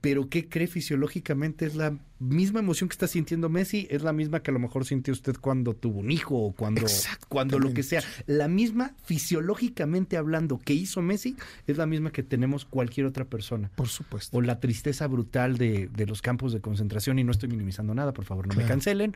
Pero 0.04 0.28
¿qué 0.28 0.50
cree 0.50 0.68
fisiológicamente? 0.68 1.66
Es 1.66 1.76
la 1.76 1.98
misma 2.20 2.60
emoción 2.60 2.90
que 2.90 2.94
está 2.94 3.08
sintiendo 3.08 3.48
Messi, 3.48 3.88
es 3.90 4.02
la 4.02 4.12
misma 4.12 4.42
que 4.44 4.52
a 4.52 4.54
lo 4.54 4.60
mejor 4.60 4.84
sintió 4.84 5.14
usted 5.14 5.38
cuando 5.40 5.76
tuvo 5.76 6.02
un 6.02 6.12
hijo 6.12 6.36
o 6.36 6.52
cuando, 6.52 6.82
cuando 7.30 7.58
lo 7.58 7.74
que 7.74 7.84
sea. 7.84 8.04
La 8.28 8.50
misma 8.50 8.96
fisiológicamente 9.06 10.18
hablando 10.18 10.60
que 10.60 10.74
hizo 10.74 11.02
Messi 11.02 11.38
es 11.68 11.78
la 11.78 11.86
misma 11.86 12.12
que 12.12 12.22
tenemos 12.22 12.66
cualquier 12.66 13.06
otra 13.06 13.24
persona. 13.24 13.72
Por 13.76 13.88
supuesto. 13.88 14.38
O 14.38 14.42
la 14.42 14.60
tristeza 14.60 15.08
brutal 15.08 15.58
de, 15.58 15.88
de 15.88 16.06
los 16.06 16.22
campos 16.22 16.52
de 16.52 16.60
concentración, 16.60 17.18
y 17.18 17.24
no 17.24 17.32
estoy 17.32 17.48
minimizando 17.48 17.96
nada, 17.96 18.12
por 18.12 18.26
favor, 18.26 18.46
no 18.46 18.56
me 18.56 18.66
cancelen. 18.66 19.16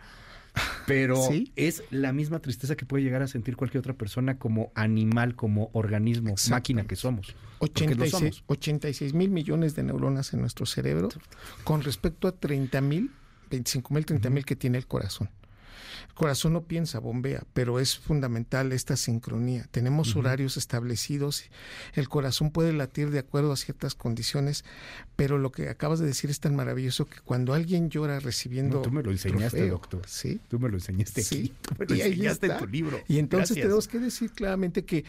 Pero 0.86 1.16
es 1.56 1.84
la 1.90 2.14
misma 2.14 2.40
tristeza 2.40 2.76
que 2.76 2.86
puede 2.86 3.04
llegar 3.04 3.22
a 3.22 3.28
sentir 3.28 3.56
cualquier 3.56 3.80
otra 3.80 3.94
persona 3.94 4.38
como 4.38 4.72
animal, 4.76 5.36
como 5.36 5.70
organismo, 5.74 6.36
máquina 6.50 6.86
que 6.86 6.96
somos. 6.96 7.36
86, 7.60 8.44
86 8.46 9.14
mil 9.14 9.30
millones 9.30 9.76
de 9.76 9.84
neuronas 9.84 10.34
en 10.34 10.42
nuestro 10.42 10.66
cerebro 10.66 11.10
con 11.64 11.82
respecto 11.82 12.28
a 12.28 12.32
30 12.32 12.82
mil, 12.82 13.12
25 13.50 13.94
mil, 13.94 14.06
30 14.06 14.30
mil 14.30 14.46
que 14.46 14.56
tiene 14.56 14.78
el 14.78 14.86
corazón. 14.86 15.30
El 16.08 16.14
corazón 16.14 16.54
no 16.54 16.64
piensa, 16.64 17.00
bombea, 17.00 17.44
pero 17.54 17.80
es 17.80 17.98
fundamental 17.98 18.72
esta 18.72 18.96
sincronía. 18.98 19.68
Tenemos 19.72 20.16
horarios 20.16 20.58
establecidos, 20.58 21.46
el 21.94 22.10
corazón 22.10 22.52
puede 22.52 22.74
latir 22.74 23.10
de 23.12 23.20
acuerdo 23.20 23.52
a 23.52 23.58
ciertas 23.58 23.96
condiciones, 23.96 24.66
pero 25.16 25.38
lo 25.38 25.52
que 25.52 25.70
acabas 25.70 26.00
de 26.00 26.06
decir 26.06 26.30
es 26.30 26.40
tan 26.40 26.56
maravilloso 26.56 27.06
que 27.06 27.20
cuando 27.20 27.54
alguien 27.54 27.90
llora 27.90 28.20
recibiendo... 28.20 28.82
tú 28.82 28.92
me 28.92 29.04
lo 29.04 29.12
enseñaste, 29.12 29.70
doctor. 29.70 30.02
Sí. 30.08 30.40
Tú 30.48 30.60
me 30.60 30.70
lo 30.70 30.76
enseñaste 30.78 31.24
sí. 31.24 31.54
Tú 31.62 31.76
me 31.78 31.86
lo 31.86 31.96
enseñaste 31.96 32.48
en 32.48 32.58
tu 32.58 32.68
libro. 32.68 33.00
Y 33.08 33.20
entonces 33.20 33.56
tenemos 33.56 33.88
que 33.88 34.00
decir 34.00 34.32
claramente 34.32 34.86
que, 34.86 35.06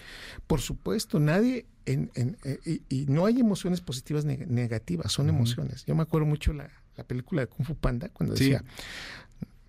por 0.47 0.61
supuesto, 0.61 1.21
nadie 1.21 1.67
en, 1.87 2.11
eh, 2.45 2.81
y, 2.89 3.07
no 3.07 3.27
hay 3.27 3.41
emociones 3.41 3.81
positivas 3.81 4.25
ni 4.25 4.37
negativas, 4.37 5.13
son 5.13 5.29
emociones. 5.29 5.85
Yo 5.87 5.95
me 5.95 6.03
acuerdo 6.03 6.27
mucho 6.27 6.53
la, 6.53 6.69
la 6.97 7.05
película 7.05 7.43
de 7.43 7.47
Kung 7.47 7.67
Fu 7.67 7.75
Panda 7.75 8.09
cuando 8.11 8.35
decía, 8.35 8.63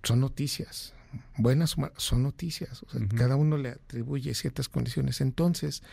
son 0.04 0.20
noticias, 0.20 0.94
buenas 1.38 1.78
o 1.78 1.82
malas, 1.82 2.02
son 2.02 2.24
noticias. 2.24 2.86
Cada 3.16 3.36
uno 3.36 3.58
le 3.58 3.70
atribuye 3.70 4.34
ciertas 4.34 4.70
condiciones. 4.70 5.22
Entonces, 5.22 5.84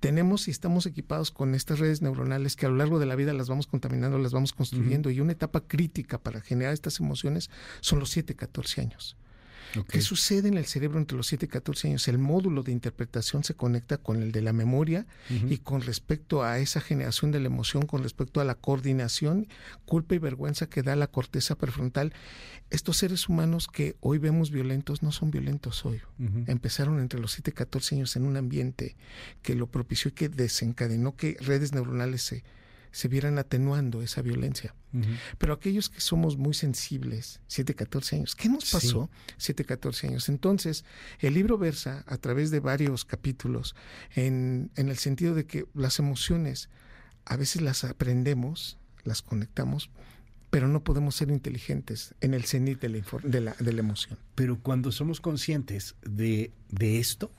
tenemos 0.00 0.48
y 0.48 0.50
estamos 0.50 0.86
equipados 0.86 1.30
con 1.30 1.54
estas 1.54 1.78
redes 1.78 2.02
neuronales 2.02 2.56
que 2.56 2.66
a 2.66 2.68
lo 2.68 2.76
largo 2.76 2.98
de 2.98 3.06
la 3.06 3.16
vida 3.16 3.32
las 3.32 3.48
vamos 3.48 3.66
contaminando, 3.66 4.18
las 4.18 4.32
vamos 4.32 4.52
construyendo. 4.52 5.10
Y 5.10 5.20
una 5.20 5.32
etapa 5.32 5.60
crítica 5.60 6.18
para 6.18 6.40
generar 6.40 6.72
estas 6.72 7.00
emociones 7.00 7.50
son 7.80 7.98
los 7.98 8.10
7, 8.10 8.34
14 8.34 8.80
años. 8.80 9.16
¿Qué 9.82 10.00
sucede 10.00 10.48
en 10.48 10.56
el 10.56 10.66
cerebro 10.66 10.98
entre 10.98 11.16
los 11.16 11.26
7 11.26 11.46
y 11.46 11.48
14 11.48 11.88
años? 11.88 12.08
El 12.08 12.18
módulo 12.18 12.62
de 12.62 12.72
interpretación 12.72 13.42
se 13.44 13.54
conecta 13.54 13.96
con 13.98 14.22
el 14.22 14.30
de 14.32 14.42
la 14.42 14.52
memoria 14.52 15.06
y 15.28 15.58
con 15.58 15.82
respecto 15.82 16.42
a 16.44 16.58
esa 16.58 16.80
generación 16.80 17.32
de 17.32 17.40
la 17.40 17.46
emoción, 17.46 17.86
con 17.86 18.02
respecto 18.02 18.40
a 18.40 18.44
la 18.44 18.54
coordinación, 18.54 19.48
culpa 19.84 20.14
y 20.14 20.18
vergüenza 20.18 20.68
que 20.68 20.82
da 20.82 20.94
la 20.96 21.08
corteza 21.08 21.56
prefrontal. 21.56 22.12
Estos 22.70 22.98
seres 22.98 23.28
humanos 23.28 23.66
que 23.66 23.96
hoy 24.00 24.18
vemos 24.18 24.50
violentos 24.50 25.02
no 25.02 25.12
son 25.12 25.30
violentos 25.30 25.84
hoy. 25.84 26.00
Empezaron 26.46 27.00
entre 27.00 27.20
los 27.20 27.32
7 27.32 27.50
y 27.50 27.54
14 27.54 27.96
años 27.96 28.16
en 28.16 28.24
un 28.24 28.36
ambiente 28.36 28.96
que 29.42 29.54
lo 29.54 29.66
propició 29.66 30.10
y 30.10 30.12
que 30.12 30.28
desencadenó 30.28 31.16
que 31.16 31.36
redes 31.40 31.72
neuronales 31.72 32.22
se 32.22 32.44
se 32.94 33.08
vieran 33.08 33.38
atenuando 33.38 34.02
esa 34.02 34.22
violencia. 34.22 34.72
Pero 35.38 35.52
aquellos 35.52 35.90
que 35.90 36.00
somos 36.00 36.36
muy 36.36 36.54
sensibles, 36.54 37.40
7, 37.48 37.74
14 37.74 38.14
años, 38.14 38.36
¿qué 38.36 38.48
nos 38.48 38.70
pasó? 38.70 39.10
7, 39.36 39.64
14 39.64 40.06
años. 40.06 40.28
Entonces, 40.28 40.84
el 41.18 41.34
libro 41.34 41.58
versa 41.58 42.04
a 42.06 42.16
través 42.18 42.52
de 42.52 42.60
varios 42.60 43.04
capítulos 43.04 43.74
en, 44.14 44.70
en 44.76 44.88
el 44.88 44.98
sentido 44.98 45.34
de 45.34 45.44
que 45.44 45.66
las 45.74 45.98
emociones 45.98 46.68
a 47.24 47.36
veces 47.36 47.62
las 47.62 47.82
aprendemos, 47.82 48.78
las 49.02 49.20
conectamos, 49.22 49.90
pero 50.50 50.68
no 50.68 50.84
podemos 50.84 51.16
ser 51.16 51.30
inteligentes 51.30 52.14
en 52.20 52.32
el 52.32 52.44
cenit 52.44 52.80
de 52.80 52.90
la, 52.90 53.04
de 53.24 53.40
la, 53.40 53.56
de 53.58 53.72
la 53.72 53.80
emoción. 53.80 54.20
Pero 54.36 54.60
cuando 54.60 54.92
somos 54.92 55.20
conscientes 55.20 55.96
de, 56.02 56.52
de 56.70 57.00
esto, 57.00 57.32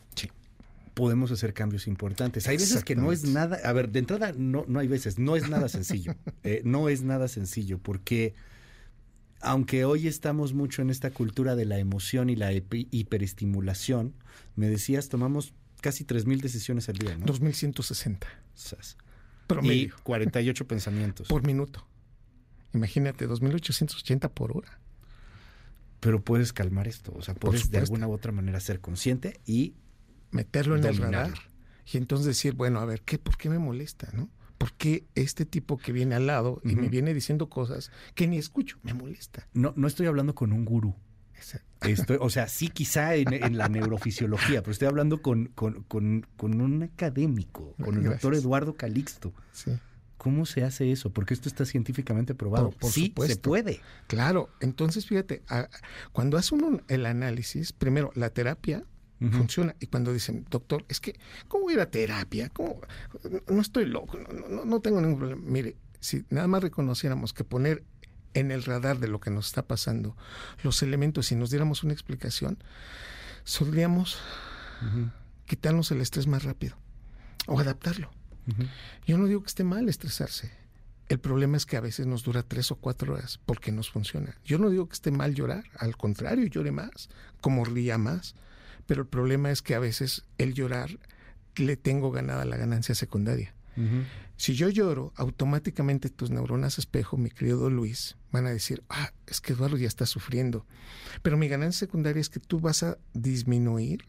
podemos 0.95 1.29
hacer 1.29 1.53
cambios 1.53 1.85
importantes. 1.87 2.47
Hay 2.47 2.57
veces 2.57 2.83
que 2.83 2.95
no 2.95 3.11
es 3.11 3.25
nada, 3.25 3.59
a 3.63 3.73
ver, 3.73 3.91
de 3.91 3.99
entrada 3.99 4.33
no, 4.35 4.65
no 4.67 4.79
hay 4.79 4.87
veces, 4.87 5.19
no 5.19 5.35
es 5.35 5.47
nada 5.49 5.69
sencillo, 5.69 6.15
eh, 6.43 6.61
no 6.63 6.89
es 6.89 7.03
nada 7.03 7.27
sencillo, 7.27 7.77
porque 7.77 8.33
aunque 9.41 9.85
hoy 9.85 10.07
estamos 10.07 10.53
mucho 10.53 10.81
en 10.81 10.89
esta 10.89 11.11
cultura 11.11 11.55
de 11.55 11.65
la 11.65 11.77
emoción 11.77 12.29
y 12.31 12.35
la 12.35 12.51
hiperestimulación, 12.51 14.15
me 14.55 14.67
decías, 14.69 15.09
tomamos 15.09 15.53
casi 15.81 16.05
3.000 16.05 16.41
decisiones 16.41 16.89
al 16.89 16.95
día, 16.95 17.15
¿no? 17.17 17.25
2.160. 17.27 18.25
Y 19.61 19.89
48 19.89 20.67
pensamientos. 20.67 21.27
Por 21.27 21.45
minuto. 21.45 21.85
Imagínate, 22.73 23.27
2.880 23.27 24.31
por 24.31 24.57
hora. 24.57 24.79
Pero 25.99 26.23
puedes 26.23 26.53
calmar 26.53 26.87
esto, 26.87 27.13
o 27.15 27.21
sea, 27.21 27.35
puedes 27.35 27.69
de 27.69 27.79
alguna 27.79 28.07
u 28.07 28.13
otra 28.13 28.31
manera 28.31 28.59
ser 28.59 28.79
consciente 28.79 29.39
y 29.45 29.75
meterlo 30.35 30.75
en 30.75 30.85
el 30.85 30.97
radar 30.97 31.33
y 31.91 31.97
entonces 31.97 32.25
decir, 32.25 32.53
bueno, 32.53 32.79
a 32.79 32.85
ver, 32.85 33.01
¿qué, 33.01 33.17
¿por 33.17 33.37
qué 33.37 33.49
me 33.49 33.59
molesta? 33.59 34.09
¿no? 34.13 34.29
¿Por 34.57 34.73
qué 34.73 35.05
este 35.15 35.45
tipo 35.45 35.77
que 35.77 35.91
viene 35.91 36.15
al 36.15 36.27
lado 36.27 36.61
y 36.63 36.75
me 36.75 36.89
viene 36.89 37.13
diciendo 37.13 37.49
cosas 37.49 37.91
que 38.15 38.27
ni 38.27 38.37
escucho, 38.37 38.77
me 38.83 38.93
molesta? 38.93 39.47
No, 39.53 39.73
no 39.75 39.87
estoy 39.87 40.07
hablando 40.07 40.33
con 40.33 40.51
un 40.51 40.65
gurú. 40.65 40.95
Estoy, 41.81 42.17
o 42.19 42.29
sea, 42.31 42.47
sí 42.47 42.69
quizá 42.69 43.15
en, 43.15 43.57
la 43.57 43.69
neurofisiología, 43.69 44.61
pero 44.61 44.71
estoy 44.71 44.87
hablando 44.87 45.21
con, 45.21 45.47
con, 45.47 46.25
un 46.39 46.83
académico, 46.83 47.75
con 47.83 47.97
el 47.97 48.03
doctor 48.05 48.33
Eduardo 48.35 48.75
Calixto. 48.75 49.33
Sí. 49.51 49.71
¿Cómo 50.17 50.45
se 50.45 50.63
hace 50.63 50.91
eso? 50.91 51.11
Porque 51.11 51.33
esto 51.33 51.49
está 51.49 51.65
científicamente 51.65 52.33
probado. 52.33 52.71
Por, 52.71 52.89
sí, 52.89 53.13
se 53.27 53.35
puede. 53.35 53.81
Claro. 54.07 54.49
Entonces, 54.61 55.05
fíjate, 55.05 55.43
cuando 56.13 56.37
hace 56.37 56.55
uno 56.55 56.79
el 56.87 57.05
análisis, 57.05 57.73
primero, 57.73 58.11
la 58.15 58.29
terapia 58.31 58.85
funciona. 59.19 59.75
Y 59.79 59.87
cuando 59.87 60.13
dicen, 60.13 60.45
doctor, 60.49 60.85
es 60.89 60.99
que, 60.99 61.19
¿cómo 61.47 61.69
ir 61.71 61.79
a 61.79 61.89
terapia? 61.89 62.49
¿Cómo? 62.49 62.81
No 63.47 63.61
estoy 63.61 63.85
loco, 63.85 64.17
no, 64.17 64.65
no, 64.65 64.79
tengo 64.81 65.01
ningún 65.01 65.17
problema. 65.17 65.41
Mire, 65.43 65.77
si 65.99 66.25
nada 66.29 66.47
más 66.47 66.61
reconociéramos 66.61 67.33
que 67.33 67.43
poner 67.43 67.83
en 68.33 68.51
el 68.51 68.63
radar 68.63 68.99
de 68.99 69.07
lo 69.07 69.19
que 69.19 69.31
nos 69.31 69.47
está 69.47 69.65
pasando 69.65 70.15
los 70.63 70.83
elementos 70.83 71.31
y 71.31 71.35
nos 71.35 71.49
diéramos 71.49 71.83
una 71.83 71.93
explicación, 71.93 72.57
solíamos 73.43 74.19
quitarnos 75.45 75.89
el 75.91 76.01
estrés 76.01 76.27
más 76.27 76.43
rápido 76.43 76.75
o 77.47 77.59
adaptarlo. 77.59 78.11
Yo 79.07 79.17
no 79.17 79.25
digo 79.25 79.41
que 79.41 79.47
esté 79.47 79.63
mal 79.63 79.89
estresarse. 79.89 80.51
El 81.07 81.19
problema 81.19 81.55
es 81.55 81.65
que 81.65 81.77
a 81.77 81.81
veces 81.81 82.07
nos 82.07 82.23
dura 82.23 82.41
tres 82.41 82.71
o 82.71 82.75
cuatro 82.75 83.13
horas 83.13 83.39
porque 83.45 83.71
nos 83.71 83.91
funciona. 83.91 84.35
Yo 84.43 84.57
no 84.57 84.69
digo 84.69 84.87
que 84.87 84.93
esté 84.93 85.11
mal 85.11 85.35
llorar, 85.35 85.63
al 85.77 85.97
contrario, 85.97 86.47
llore 86.47 86.71
más, 86.71 87.09
como 87.41 87.63
ría 87.63 87.97
más, 87.97 88.35
pero 88.85 89.01
el 89.01 89.07
problema 89.07 89.51
es 89.51 89.61
que 89.61 89.75
a 89.75 89.79
veces 89.79 90.23
el 90.37 90.53
llorar 90.53 90.99
le 91.55 91.77
tengo 91.77 92.11
ganada 92.11 92.45
la 92.45 92.57
ganancia 92.57 92.95
secundaria. 92.95 93.53
Si 94.37 94.55
yo 94.55 94.69
lloro, 94.69 95.11
automáticamente 95.15 96.09
tus 96.09 96.29
neuronas 96.29 96.79
espejo, 96.79 97.17
mi 97.17 97.29
querido 97.29 97.69
Luis, 97.69 98.15
van 98.31 98.45
a 98.45 98.51
decir, 98.51 98.83
ah, 98.89 99.11
es 99.27 99.41
que 99.41 99.53
Eduardo 99.53 99.77
ya 99.77 99.87
está 99.87 100.05
sufriendo. 100.05 100.65
Pero 101.21 101.37
mi 101.37 101.47
ganancia 101.47 101.79
secundaria 101.79 102.21
es 102.21 102.29
que 102.29 102.39
tú 102.39 102.59
vas 102.59 102.83
a 102.83 102.97
disminuir 103.13 104.05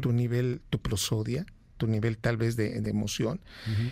tu 0.00 0.12
nivel, 0.12 0.60
tu 0.68 0.78
prosodia, 0.80 1.46
tu 1.78 1.86
nivel 1.86 2.18
tal 2.18 2.36
vez 2.36 2.56
de, 2.56 2.80
de 2.80 2.90
emoción, 2.90 3.40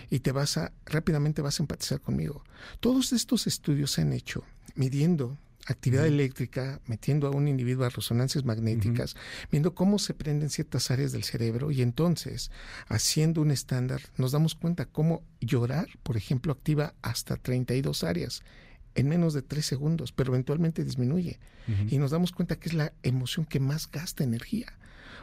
y 0.09 0.19
te 0.19 0.31
vas 0.31 0.57
a, 0.57 0.71
rápidamente 0.85 1.41
vas 1.41 1.59
a 1.59 1.63
empatizar 1.63 1.99
conmigo. 1.99 2.43
Todos 2.79 3.13
estos 3.13 3.47
estudios 3.47 3.91
se 3.91 4.01
han 4.01 4.13
hecho 4.13 4.43
midiendo 4.75 5.37
actividad 5.67 6.05
eléctrica, 6.05 6.81
metiendo 6.85 7.27
a 7.27 7.31
un 7.31 7.47
individuo 7.47 7.85
a 7.85 7.89
resonancias 7.89 8.45
magnéticas, 8.45 9.15
viendo 9.51 9.75
cómo 9.75 9.99
se 9.99 10.13
prenden 10.13 10.49
ciertas 10.49 10.91
áreas 10.91 11.11
del 11.11 11.23
cerebro 11.23 11.71
y 11.71 11.81
entonces, 11.81 12.51
haciendo 12.87 13.41
un 13.41 13.51
estándar, 13.51 14.01
nos 14.17 14.31
damos 14.31 14.55
cuenta 14.55 14.85
cómo 14.85 15.23
llorar, 15.39 15.87
por 16.03 16.17
ejemplo, 16.17 16.51
activa 16.51 16.93
hasta 17.01 17.37
32 17.37 18.03
áreas 18.03 18.43
en 18.95 19.07
menos 19.07 19.33
de 19.33 19.41
3 19.41 19.65
segundos, 19.65 20.11
pero 20.11 20.33
eventualmente 20.33 20.83
disminuye. 20.83 21.39
Y 21.89 21.99
nos 21.99 22.11
damos 22.11 22.33
cuenta 22.33 22.57
que 22.57 22.67
es 22.67 22.73
la 22.73 22.91
emoción 23.01 23.45
que 23.45 23.61
más 23.61 23.89
gasta 23.89 24.25
energía. 24.25 24.67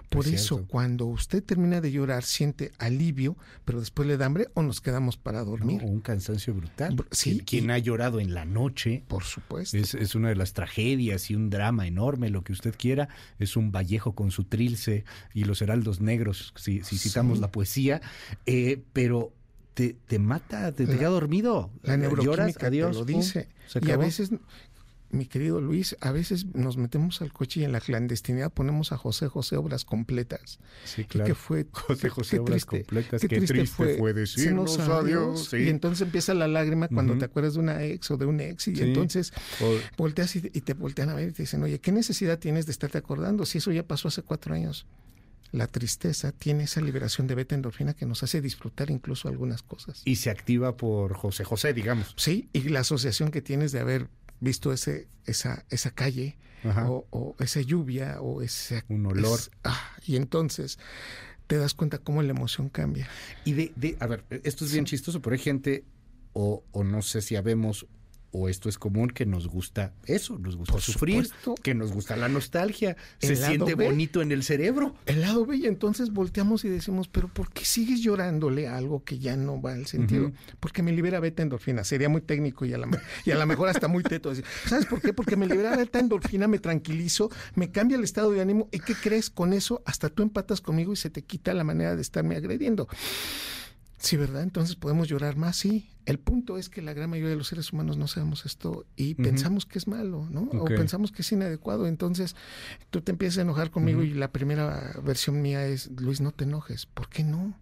Por 0.08 0.26
eso, 0.26 0.66
cuando 0.66 1.06
usted 1.06 1.42
termina 1.42 1.80
de 1.80 1.92
llorar, 1.92 2.24
siente 2.24 2.72
alivio, 2.78 3.36
pero 3.64 3.80
después 3.80 4.08
le 4.08 4.16
da 4.16 4.26
hambre 4.26 4.48
o 4.54 4.62
nos 4.62 4.80
quedamos 4.80 5.16
para 5.16 5.44
dormir. 5.44 5.82
un 5.84 6.00
cansancio 6.00 6.54
brutal. 6.54 6.96
Sí. 7.10 7.40
Quien, 7.44 7.70
ha 7.70 7.78
llorado 7.78 8.20
en 8.20 8.34
la 8.34 8.44
noche. 8.44 9.04
Por 9.08 9.24
supuesto. 9.24 9.76
Es, 9.76 10.14
una 10.14 10.30
de 10.30 10.36
las 10.36 10.54
tragedias 10.54 11.30
y 11.30 11.34
un 11.34 11.50
drama 11.50 11.86
enorme, 11.86 12.30
lo 12.30 12.42
que 12.42 12.52
usted 12.52 12.74
quiera. 12.76 13.08
Es 13.38 13.56
un 13.56 13.70
Vallejo 13.70 14.14
con 14.14 14.30
su 14.30 14.44
trilce 14.44 15.04
y 15.34 15.44
los 15.44 15.60
heraldos 15.60 16.00
negros, 16.00 16.54
si, 16.56 16.82
citamos 16.82 17.40
la 17.40 17.52
poesía. 17.52 18.00
Eh, 18.46 18.82
pero 18.92 19.32
te, 19.74 19.94
te, 20.06 20.18
mata, 20.18 20.72
te, 20.72 20.86
queda 20.86 21.08
dormido. 21.08 21.70
La 21.82 21.96
neuroquímica 21.96 22.66
adiós, 22.66 22.96
lo 22.96 23.04
dice. 23.04 23.48
y 23.80 23.90
a 23.90 23.96
veces 23.96 24.30
mi 25.10 25.26
querido 25.26 25.60
Luis, 25.60 25.96
a 26.00 26.12
veces 26.12 26.46
nos 26.54 26.76
metemos 26.76 27.22
al 27.22 27.32
coche 27.32 27.60
y 27.60 27.64
en 27.64 27.72
la 27.72 27.80
clandestinidad 27.80 28.52
ponemos 28.52 28.92
a 28.92 28.98
José 28.98 29.28
José 29.28 29.56
obras 29.56 29.84
completas. 29.84 30.58
Sí, 30.84 31.04
claro. 31.04 31.26
que 31.26 31.34
fue 31.34 31.66
José 31.72 32.08
José 32.10 32.38
obras 32.38 32.66
completas. 32.66 33.20
Qué, 33.22 33.28
triste, 33.28 33.66
fue, 33.66 33.96
fue 33.96 34.12
decirnos 34.12 34.78
adiós. 34.78 35.52
Y 35.54 35.68
entonces 35.68 36.02
empieza 36.02 36.34
la 36.34 36.48
lágrima 36.48 36.88
cuando 36.88 37.16
te 37.16 37.24
acuerdas 37.24 37.54
de 37.54 37.60
una 37.60 37.82
ex 37.84 38.10
o 38.10 38.16
de 38.16 38.26
un 38.26 38.40
ex 38.40 38.68
y 38.68 38.80
entonces 38.80 39.32
volteas 39.96 40.36
y, 40.36 40.42
te 40.42 40.74
voltean 40.74 41.08
a 41.08 41.14
ver 41.14 41.30
y 41.30 41.32
te 41.32 41.42
dicen, 41.44 41.62
oye, 41.62 41.80
¿qué 41.80 41.92
necesidad 41.92 42.38
tienes 42.38 42.66
de 42.66 42.72
estarte 42.72 42.98
acordando 42.98 43.46
si 43.46 43.58
eso 43.58 43.72
ya 43.72 43.82
pasó 43.82 44.08
hace 44.08 44.22
cuatro 44.22 44.54
años? 44.54 44.86
La 45.50 45.66
tristeza 45.66 46.32
tiene 46.32 46.64
esa 46.64 46.82
liberación 46.82 47.26
de 47.26 47.34
beta 47.34 47.54
endorfina 47.54 47.94
que 47.94 48.04
nos 48.04 48.22
hace 48.22 48.42
disfrutar 48.42 48.90
incluso 48.90 49.28
algunas 49.28 49.62
cosas. 49.62 50.02
Y 50.04 50.16
se 50.16 50.28
activa 50.28 50.76
por 50.76 51.14
José 51.14 51.44
José, 51.44 51.72
digamos. 51.72 52.12
Sí, 52.16 52.50
y 52.52 52.68
la 52.68 52.80
asociación 52.80 53.30
que 53.30 53.40
tienes 53.40 53.72
de 53.72 53.80
haber 53.80 54.08
visto 54.40 54.72
ese, 54.72 55.08
esa, 55.24 55.64
esa 55.70 55.90
calle 55.90 56.36
o, 56.64 57.06
o, 57.10 57.36
esa 57.38 57.60
lluvia 57.60 58.20
o 58.20 58.42
ese... 58.42 58.84
Un 58.88 59.06
olor. 59.06 59.38
ah, 59.64 59.96
y 60.06 60.16
entonces 60.16 60.78
te 61.46 61.56
das 61.56 61.74
cuenta 61.74 61.98
cómo 61.98 62.22
la 62.22 62.30
emoción 62.30 62.68
cambia. 62.68 63.08
Y 63.44 63.52
de, 63.52 63.72
de 63.76 63.96
a 64.00 64.06
ver, 64.06 64.24
esto 64.44 64.64
es 64.64 64.72
bien 64.72 64.84
chistoso, 64.84 65.22
pero 65.22 65.34
hay 65.34 65.40
gente, 65.40 65.84
o, 66.32 66.62
o 66.72 66.84
no 66.84 67.02
sé 67.02 67.22
si 67.22 67.36
habemos 67.36 67.86
o 68.30 68.48
esto 68.48 68.68
es 68.68 68.78
común 68.78 69.08
que 69.08 69.26
nos 69.26 69.48
gusta 69.48 69.94
eso, 70.06 70.38
nos 70.38 70.56
gusta 70.56 70.78
sufrir, 70.80 71.28
que 71.62 71.74
nos 71.74 71.92
gusta 71.92 72.16
la 72.16 72.28
nostalgia, 72.28 72.96
se 73.18 73.36
siente 73.36 73.74
bonito 73.74 74.20
en 74.20 74.32
el 74.32 74.42
cerebro. 74.42 74.94
El 75.06 75.22
lado 75.22 75.46
B, 75.46 75.56
y 75.56 75.66
entonces 75.66 76.12
volteamos 76.12 76.64
y 76.64 76.68
decimos, 76.68 77.08
pero 77.08 77.28
¿por 77.28 77.50
qué 77.50 77.64
sigues 77.64 78.02
llorándole 78.02 78.68
a 78.68 78.76
algo 78.76 79.04
que 79.04 79.18
ya 79.18 79.36
no 79.36 79.60
va 79.60 79.72
al 79.72 79.86
sentido? 79.86 80.32
Porque 80.60 80.82
me 80.82 80.92
libera 80.92 81.20
beta 81.20 81.42
endorfina, 81.42 81.84
sería 81.84 82.08
muy 82.08 82.20
técnico 82.20 82.64
y 82.64 82.74
a 82.74 82.78
la, 82.78 82.88
y 83.24 83.30
a 83.30 83.36
lo 83.36 83.46
mejor 83.46 83.68
hasta 83.68 83.88
muy 83.88 84.02
teto. 84.02 84.32
¿Sabes 84.66 84.86
por 84.86 85.00
qué? 85.00 85.12
Porque 85.12 85.36
me 85.36 85.46
libera 85.46 85.76
beta 85.76 85.98
endorfina, 85.98 86.48
me 86.48 86.58
tranquilizo, 86.58 87.30
me 87.54 87.70
cambia 87.70 87.96
el 87.96 88.04
estado 88.04 88.30
de 88.30 88.40
ánimo 88.40 88.68
y 88.72 88.80
¿qué 88.80 88.94
crees? 88.94 89.30
Con 89.30 89.52
eso 89.52 89.82
hasta 89.84 90.08
tú 90.08 90.22
empatas 90.22 90.60
conmigo 90.60 90.92
y 90.92 90.96
se 90.96 91.10
te 91.10 91.22
quita 91.22 91.54
la 91.54 91.64
manera 91.64 91.96
de 91.96 92.02
estarme 92.02 92.36
agrediendo. 92.36 92.88
Sí, 93.98 94.16
¿verdad? 94.16 94.42
Entonces 94.42 94.76
podemos 94.76 95.08
llorar 95.08 95.36
más, 95.36 95.56
sí. 95.56 95.90
El 96.06 96.18
punto 96.18 96.56
es 96.56 96.68
que 96.68 96.80
la 96.80 96.94
gran 96.94 97.10
mayoría 97.10 97.30
de 97.30 97.36
los 97.36 97.48
seres 97.48 97.72
humanos 97.72 97.98
no 97.98 98.06
sabemos 98.06 98.46
esto 98.46 98.86
y 98.96 99.14
pensamos 99.14 99.66
que 99.66 99.78
es 99.78 99.86
malo, 99.86 100.26
¿no? 100.30 100.42
O 100.42 100.64
pensamos 100.64 101.12
que 101.12 101.22
es 101.22 101.32
inadecuado. 101.32 101.86
Entonces 101.86 102.34
tú 102.90 103.02
te 103.02 103.12
empiezas 103.12 103.38
a 103.38 103.42
enojar 103.42 103.70
conmigo 103.70 104.02
y 104.02 104.14
la 104.14 104.32
primera 104.32 104.94
versión 105.02 105.42
mía 105.42 105.66
es, 105.66 105.90
Luis, 106.00 106.20
no 106.20 106.32
te 106.32 106.44
enojes. 106.44 106.86
¿Por 106.86 107.08
qué 107.08 107.24
no? 107.24 107.58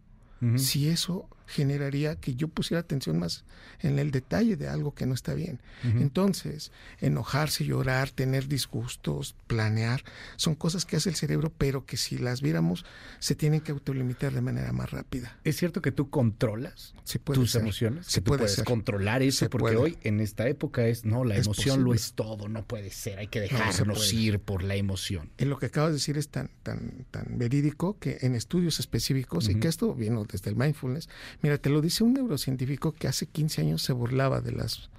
Si 0.56 0.88
eso 0.88 1.28
generaría 1.46 2.16
que 2.16 2.34
yo 2.34 2.48
pusiera 2.48 2.80
atención 2.80 3.18
más 3.18 3.44
en 3.80 3.98
el 3.98 4.10
detalle 4.10 4.56
de 4.56 4.68
algo 4.68 4.94
que 4.94 5.06
no 5.06 5.14
está 5.14 5.34
bien. 5.34 5.60
Entonces, 5.82 6.72
enojarse, 7.00 7.64
llorar, 7.64 8.10
tener 8.10 8.48
disgustos, 8.48 9.34
planear, 9.46 10.02
son 10.36 10.54
cosas 10.54 10.84
que 10.84 10.96
hace 10.96 11.08
el 11.08 11.16
cerebro, 11.16 11.52
pero 11.56 11.84
que 11.84 11.96
si 11.96 12.18
las 12.18 12.40
viéramos, 12.40 12.84
se 13.18 13.34
tienen 13.34 13.60
que 13.60 13.72
autolimitar 13.72 14.32
de 14.32 14.40
manera 14.40 14.72
más 14.72 14.90
rápida. 14.90 15.38
¿Es 15.44 15.56
cierto 15.56 15.82
que 15.82 15.92
tú 15.92 16.10
controlas 16.10 16.94
tus 17.24 17.54
emociones? 17.54 18.06
Se 18.06 18.22
puede 18.22 18.36
puedes 18.36 18.62
controlar 18.62 19.22
eso, 19.22 19.48
porque 19.50 19.76
hoy 19.76 19.98
en 20.02 20.20
esta 20.20 20.48
época 20.48 20.86
es, 20.86 21.04
no, 21.04 21.24
la 21.24 21.36
emoción 21.36 21.84
lo 21.84 21.94
es 21.94 22.12
todo, 22.12 22.48
no 22.48 22.64
puede 22.64 22.90
ser, 22.90 23.18
hay 23.18 23.28
que 23.28 23.40
dejarnos 23.40 24.12
ir 24.12 24.38
por 24.40 24.62
la 24.62 24.76
emoción. 24.76 25.30
En 25.38 25.50
lo 25.50 25.58
que 25.58 25.66
acabas 25.66 25.90
de 25.90 25.94
decir 25.94 26.18
es 26.18 26.28
tan, 26.28 26.50
tan, 26.62 27.06
tan 27.10 27.38
verídico 27.38 27.98
que 27.98 28.18
en 28.22 28.34
estudios 28.34 28.80
específicos, 28.80 29.48
y 29.48 29.56
que 29.56 29.68
esto 29.68 29.94
viene 29.94 30.16
desde 30.30 30.50
el 30.50 30.56
mindfulness, 30.56 31.08
Mira, 31.42 31.58
te 31.58 31.70
lo 31.70 31.80
dice 31.80 32.04
un 32.04 32.14
neurocientífico 32.14 32.92
que 32.92 33.08
hace 33.08 33.26
15 33.26 33.60
años 33.62 33.82
se 33.82 33.92
burlaba 33.92 34.40
de 34.40 34.52
las 34.52 34.90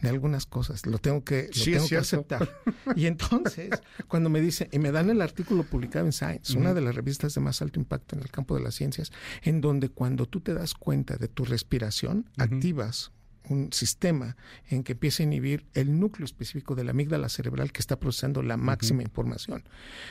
de 0.00 0.08
algunas 0.08 0.46
cosas. 0.46 0.86
Lo 0.86 0.98
tengo 0.98 1.24
que, 1.24 1.50
lo 1.54 1.64
tengo 1.64 1.88
que 1.88 1.96
aceptar. 1.96 2.48
Y 2.96 3.06
entonces, 3.06 3.70
cuando 4.08 4.28
me 4.28 4.40
dice, 4.40 4.68
y 4.72 4.78
me 4.78 4.92
dan 4.92 5.10
el 5.10 5.22
artículo 5.22 5.64
publicado 5.64 6.04
en 6.06 6.12
Science, 6.12 6.56
una 6.58 6.74
de 6.74 6.80
las 6.80 6.94
revistas 6.94 7.34
de 7.34 7.40
más 7.40 7.62
alto 7.62 7.78
impacto 7.78 8.16
en 8.16 8.22
el 8.22 8.30
campo 8.30 8.54
de 8.54 8.62
las 8.62 8.74
ciencias, 8.74 9.12
en 9.42 9.60
donde 9.60 9.88
cuando 9.88 10.26
tú 10.26 10.40
te 10.40 10.54
das 10.54 10.74
cuenta 10.74 11.16
de 11.16 11.28
tu 11.28 11.44
respiración, 11.44 12.28
activas 12.36 13.12
un 13.48 13.72
sistema 13.72 14.36
en 14.68 14.82
que 14.84 14.92
empieza 14.92 15.22
a 15.22 15.26
inhibir 15.26 15.66
el 15.74 15.98
núcleo 16.00 16.24
específico 16.24 16.74
de 16.74 16.84
la 16.84 16.92
amígdala 16.92 17.28
cerebral 17.28 17.72
que 17.72 17.80
está 17.80 17.98
procesando 17.98 18.42
la 18.42 18.56
máxima 18.56 19.02
información. 19.02 19.64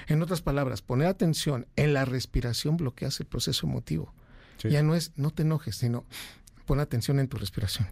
En 0.08 0.22
otras 0.22 0.42
palabras, 0.42 0.82
poner 0.82 1.08
atención 1.08 1.68
en 1.76 1.94
la 1.94 2.06
respiración 2.06 2.78
bloquea 2.78 3.10
el 3.20 3.26
proceso 3.26 3.68
emotivo. 3.68 4.14
Ya 4.60 4.84
no 4.84 4.96
es, 4.96 5.12
no 5.16 5.32
te 5.32 5.44
enojes, 5.44 5.76
sino 5.76 6.06
pon 6.66 6.80
atención 6.80 7.20
en 7.20 7.28
tu 7.28 7.38
respiración. 7.38 7.88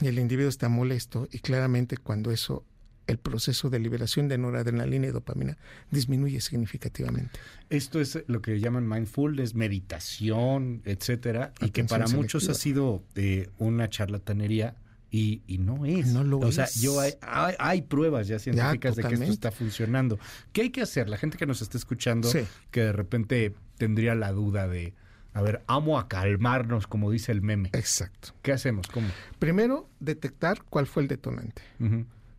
Y 0.00 0.06
el 0.06 0.18
individuo 0.18 0.48
está 0.48 0.68
molesto 0.68 1.28
y 1.30 1.38
claramente 1.38 1.96
cuando 1.96 2.30
eso, 2.30 2.64
el 3.06 3.18
proceso 3.18 3.70
de 3.70 3.78
liberación 3.78 4.28
de 4.28 4.38
noradrenalina 4.38 5.08
y 5.08 5.10
dopamina 5.10 5.58
disminuye 5.90 6.40
significativamente. 6.40 7.38
Esto 7.68 8.00
es 8.00 8.22
lo 8.26 8.40
que 8.40 8.60
llaman 8.60 8.88
mindfulness, 8.88 9.54
meditación, 9.54 10.82
etcétera, 10.84 11.52
y 11.60 11.70
que 11.70 11.84
para 11.84 12.06
muchos 12.08 12.48
ha 12.48 12.54
sido 12.54 13.02
eh, 13.14 13.48
una 13.58 13.88
charlatanería 13.88 14.76
y, 15.14 15.42
no 15.58 15.84
es. 15.84 16.06
No 16.06 16.24
lo 16.24 16.38
o 16.38 16.50
sea, 16.50 16.66
yo 16.80 16.98
hay, 16.98 17.12
hay, 17.20 17.82
pruebas 17.82 18.28
ya 18.28 18.38
científicas 18.38 18.96
de 18.96 19.02
que 19.02 19.14
esto 19.14 19.26
está 19.26 19.50
funcionando. 19.50 20.18
¿Qué 20.52 20.62
hay 20.62 20.70
que 20.70 20.80
hacer? 20.80 21.10
La 21.10 21.18
gente 21.18 21.36
que 21.36 21.44
nos 21.44 21.60
está 21.60 21.76
escuchando, 21.76 22.30
que 22.70 22.80
de 22.80 22.92
repente 22.92 23.54
tendría 23.82 24.14
la 24.14 24.30
duda 24.30 24.68
de, 24.68 24.94
a 25.32 25.42
ver, 25.42 25.64
amo 25.66 25.98
a 25.98 26.06
calmarnos, 26.06 26.86
como 26.86 27.10
dice 27.10 27.32
el 27.32 27.42
meme. 27.42 27.68
Exacto. 27.72 28.32
¿Qué 28.40 28.52
hacemos? 28.52 28.86
¿Cómo? 28.86 29.08
Primero, 29.40 29.90
detectar 29.98 30.62
cuál 30.70 30.86
fue 30.86 31.02
el 31.02 31.08
detonante. 31.08 31.62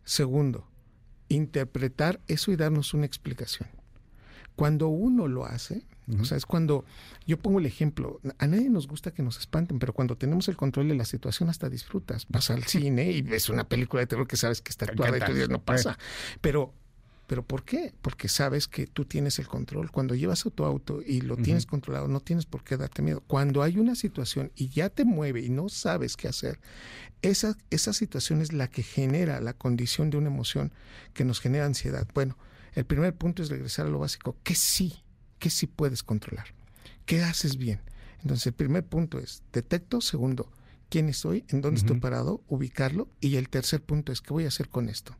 Segundo, 0.04 0.66
interpretar 1.28 2.18
eso 2.28 2.50
y 2.50 2.56
darnos 2.56 2.94
una 2.94 3.04
explicación. 3.04 3.68
Cuando 4.56 4.88
uno 4.88 5.28
lo 5.28 5.44
hace, 5.44 5.84
o 6.18 6.24
sea, 6.24 6.38
es 6.38 6.46
cuando 6.46 6.86
yo 7.26 7.38
pongo 7.38 7.58
el 7.58 7.66
ejemplo, 7.66 8.22
a 8.38 8.46
nadie 8.46 8.70
nos 8.70 8.88
gusta 8.88 9.10
que 9.10 9.22
nos 9.22 9.38
espanten, 9.38 9.78
pero 9.78 9.92
cuando 9.92 10.16
tenemos 10.16 10.48
el 10.48 10.56
control 10.56 10.88
de 10.88 10.94
la 10.94 11.04
situación 11.04 11.50
hasta 11.50 11.68
disfrutas. 11.68 12.24
Vas 12.30 12.48
al 12.48 12.64
cine 12.64 13.12
y 13.12 13.20
ves 13.20 13.50
una 13.50 13.64
película 13.64 14.00
de 14.00 14.06
terror 14.06 14.26
que 14.26 14.38
sabes 14.38 14.62
que 14.62 14.70
está 14.70 14.86
actuada 14.86 15.18
y 15.18 15.20
tú 15.20 15.32
dices, 15.34 15.50
no 15.50 15.60
pasa. 15.62 15.98
Pero 16.40 16.72
¿Pero 17.26 17.42
por 17.42 17.64
qué? 17.64 17.94
Porque 18.02 18.28
sabes 18.28 18.68
que 18.68 18.86
tú 18.86 19.06
tienes 19.06 19.38
el 19.38 19.48
control. 19.48 19.90
Cuando 19.90 20.14
llevas 20.14 20.44
a 20.44 20.50
tu 20.50 20.64
auto 20.64 21.00
y 21.04 21.22
lo 21.22 21.36
tienes 21.36 21.64
controlado, 21.64 22.06
no 22.06 22.20
tienes 22.20 22.44
por 22.44 22.62
qué 22.64 22.76
darte 22.76 23.00
miedo. 23.00 23.22
Cuando 23.26 23.62
hay 23.62 23.78
una 23.78 23.94
situación 23.94 24.52
y 24.56 24.68
ya 24.68 24.90
te 24.90 25.04
mueve 25.04 25.40
y 25.40 25.48
no 25.48 25.68
sabes 25.70 26.16
qué 26.16 26.28
hacer, 26.28 26.60
esa, 27.22 27.56
esa 27.70 27.94
situación 27.94 28.42
es 28.42 28.52
la 28.52 28.68
que 28.68 28.82
genera 28.82 29.40
la 29.40 29.54
condición 29.54 30.10
de 30.10 30.18
una 30.18 30.28
emoción 30.28 30.72
que 31.14 31.24
nos 31.24 31.40
genera 31.40 31.64
ansiedad. 31.64 32.06
Bueno, 32.12 32.36
el 32.74 32.84
primer 32.84 33.14
punto 33.14 33.42
es 33.42 33.48
regresar 33.48 33.86
a 33.86 33.90
lo 33.90 34.00
básico. 34.00 34.36
¿Qué 34.42 34.54
sí? 34.54 35.02
¿Qué 35.38 35.48
sí 35.48 35.66
puedes 35.66 36.02
controlar? 36.02 36.48
¿Qué 37.06 37.22
haces 37.22 37.56
bien? 37.56 37.80
Entonces, 38.22 38.48
el 38.48 38.54
primer 38.54 38.84
punto 38.84 39.18
es 39.18 39.42
detecto. 39.52 40.00
Segundo, 40.00 40.50
quién 40.88 41.08
estoy, 41.08 41.44
en 41.48 41.60
dónde 41.60 41.80
estoy 41.80 42.00
parado, 42.00 42.42
ubicarlo. 42.48 43.08
Y 43.20 43.36
el 43.36 43.48
tercer 43.48 43.82
punto 43.82 44.12
es, 44.12 44.20
¿qué 44.20 44.32
voy 44.32 44.44
a 44.44 44.48
hacer 44.48 44.68
con 44.68 44.88
esto? 44.88 45.16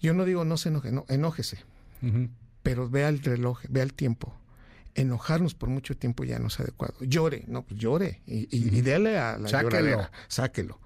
Yo 0.00 0.14
no 0.14 0.24
digo 0.24 0.44
no 0.44 0.56
se 0.56 0.68
enoje, 0.68 0.92
no, 0.92 1.04
enójese. 1.08 1.58
Pero 2.62 2.88
vea 2.88 3.08
el 3.08 3.22
reloj, 3.22 3.62
vea 3.68 3.82
el 3.82 3.94
tiempo. 3.94 4.34
Enojarnos 4.94 5.54
por 5.54 5.68
mucho 5.68 5.96
tiempo 5.96 6.24
ya 6.24 6.38
no 6.38 6.48
es 6.48 6.60
adecuado. 6.60 6.94
Llore, 7.00 7.44
no, 7.48 7.62
pues 7.62 7.80
llore. 7.80 8.22
Y, 8.26 8.48
y, 8.50 8.80
déle 8.80 9.18
a 9.18 9.38
la 9.38 9.48
sáquelo. 9.48 10.08
sáquelo. 10.28 10.80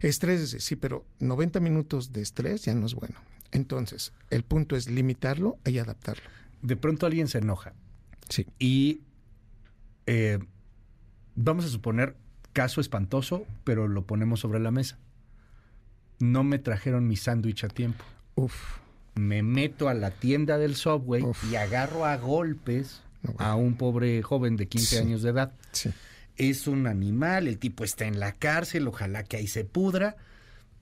Estrés, 0.00 0.56
sí, 0.58 0.76
pero 0.76 1.06
90 1.20 1.60
minutos 1.60 2.12
de 2.12 2.22
estrés 2.22 2.64
ya 2.64 2.74
no 2.74 2.86
es 2.86 2.94
bueno. 2.94 3.16
Entonces, 3.52 4.12
el 4.30 4.42
punto 4.42 4.76
es 4.76 4.88
limitarlo 4.88 5.58
y 5.64 5.78
adaptarlo. 5.78 6.24
De 6.62 6.76
pronto 6.76 7.06
alguien 7.06 7.28
se 7.28 7.38
enoja. 7.38 7.74
Sí. 8.28 8.46
Y 8.58 9.02
eh, 10.06 10.38
vamos 11.34 11.64
a 11.64 11.68
suponer 11.68 12.16
caso 12.52 12.80
espantoso, 12.80 13.46
pero 13.64 13.88
lo 13.88 14.06
ponemos 14.06 14.40
sobre 14.40 14.60
la 14.60 14.70
mesa. 14.70 14.98
No 16.20 16.44
me 16.44 16.58
trajeron 16.58 17.06
mi 17.06 17.16
sándwich 17.16 17.64
a 17.64 17.68
tiempo. 17.68 18.04
Uf. 18.34 18.54
Me 19.14 19.42
meto 19.42 19.88
a 19.88 19.94
la 19.94 20.10
tienda 20.10 20.58
del 20.58 20.74
Subway 20.74 21.24
y 21.50 21.54
agarro 21.54 22.04
a 22.04 22.16
golpes 22.16 23.02
a 23.38 23.54
un 23.54 23.76
pobre 23.76 24.22
joven 24.22 24.56
de 24.56 24.66
15 24.66 24.98
años 24.98 25.22
de 25.22 25.30
edad. 25.30 25.52
Es 26.36 26.66
un 26.66 26.86
animal, 26.86 27.46
el 27.46 27.58
tipo 27.58 27.84
está 27.84 28.06
en 28.06 28.18
la 28.18 28.32
cárcel, 28.32 28.88
ojalá 28.88 29.22
que 29.22 29.36
ahí 29.36 29.46
se 29.46 29.64
pudra, 29.64 30.16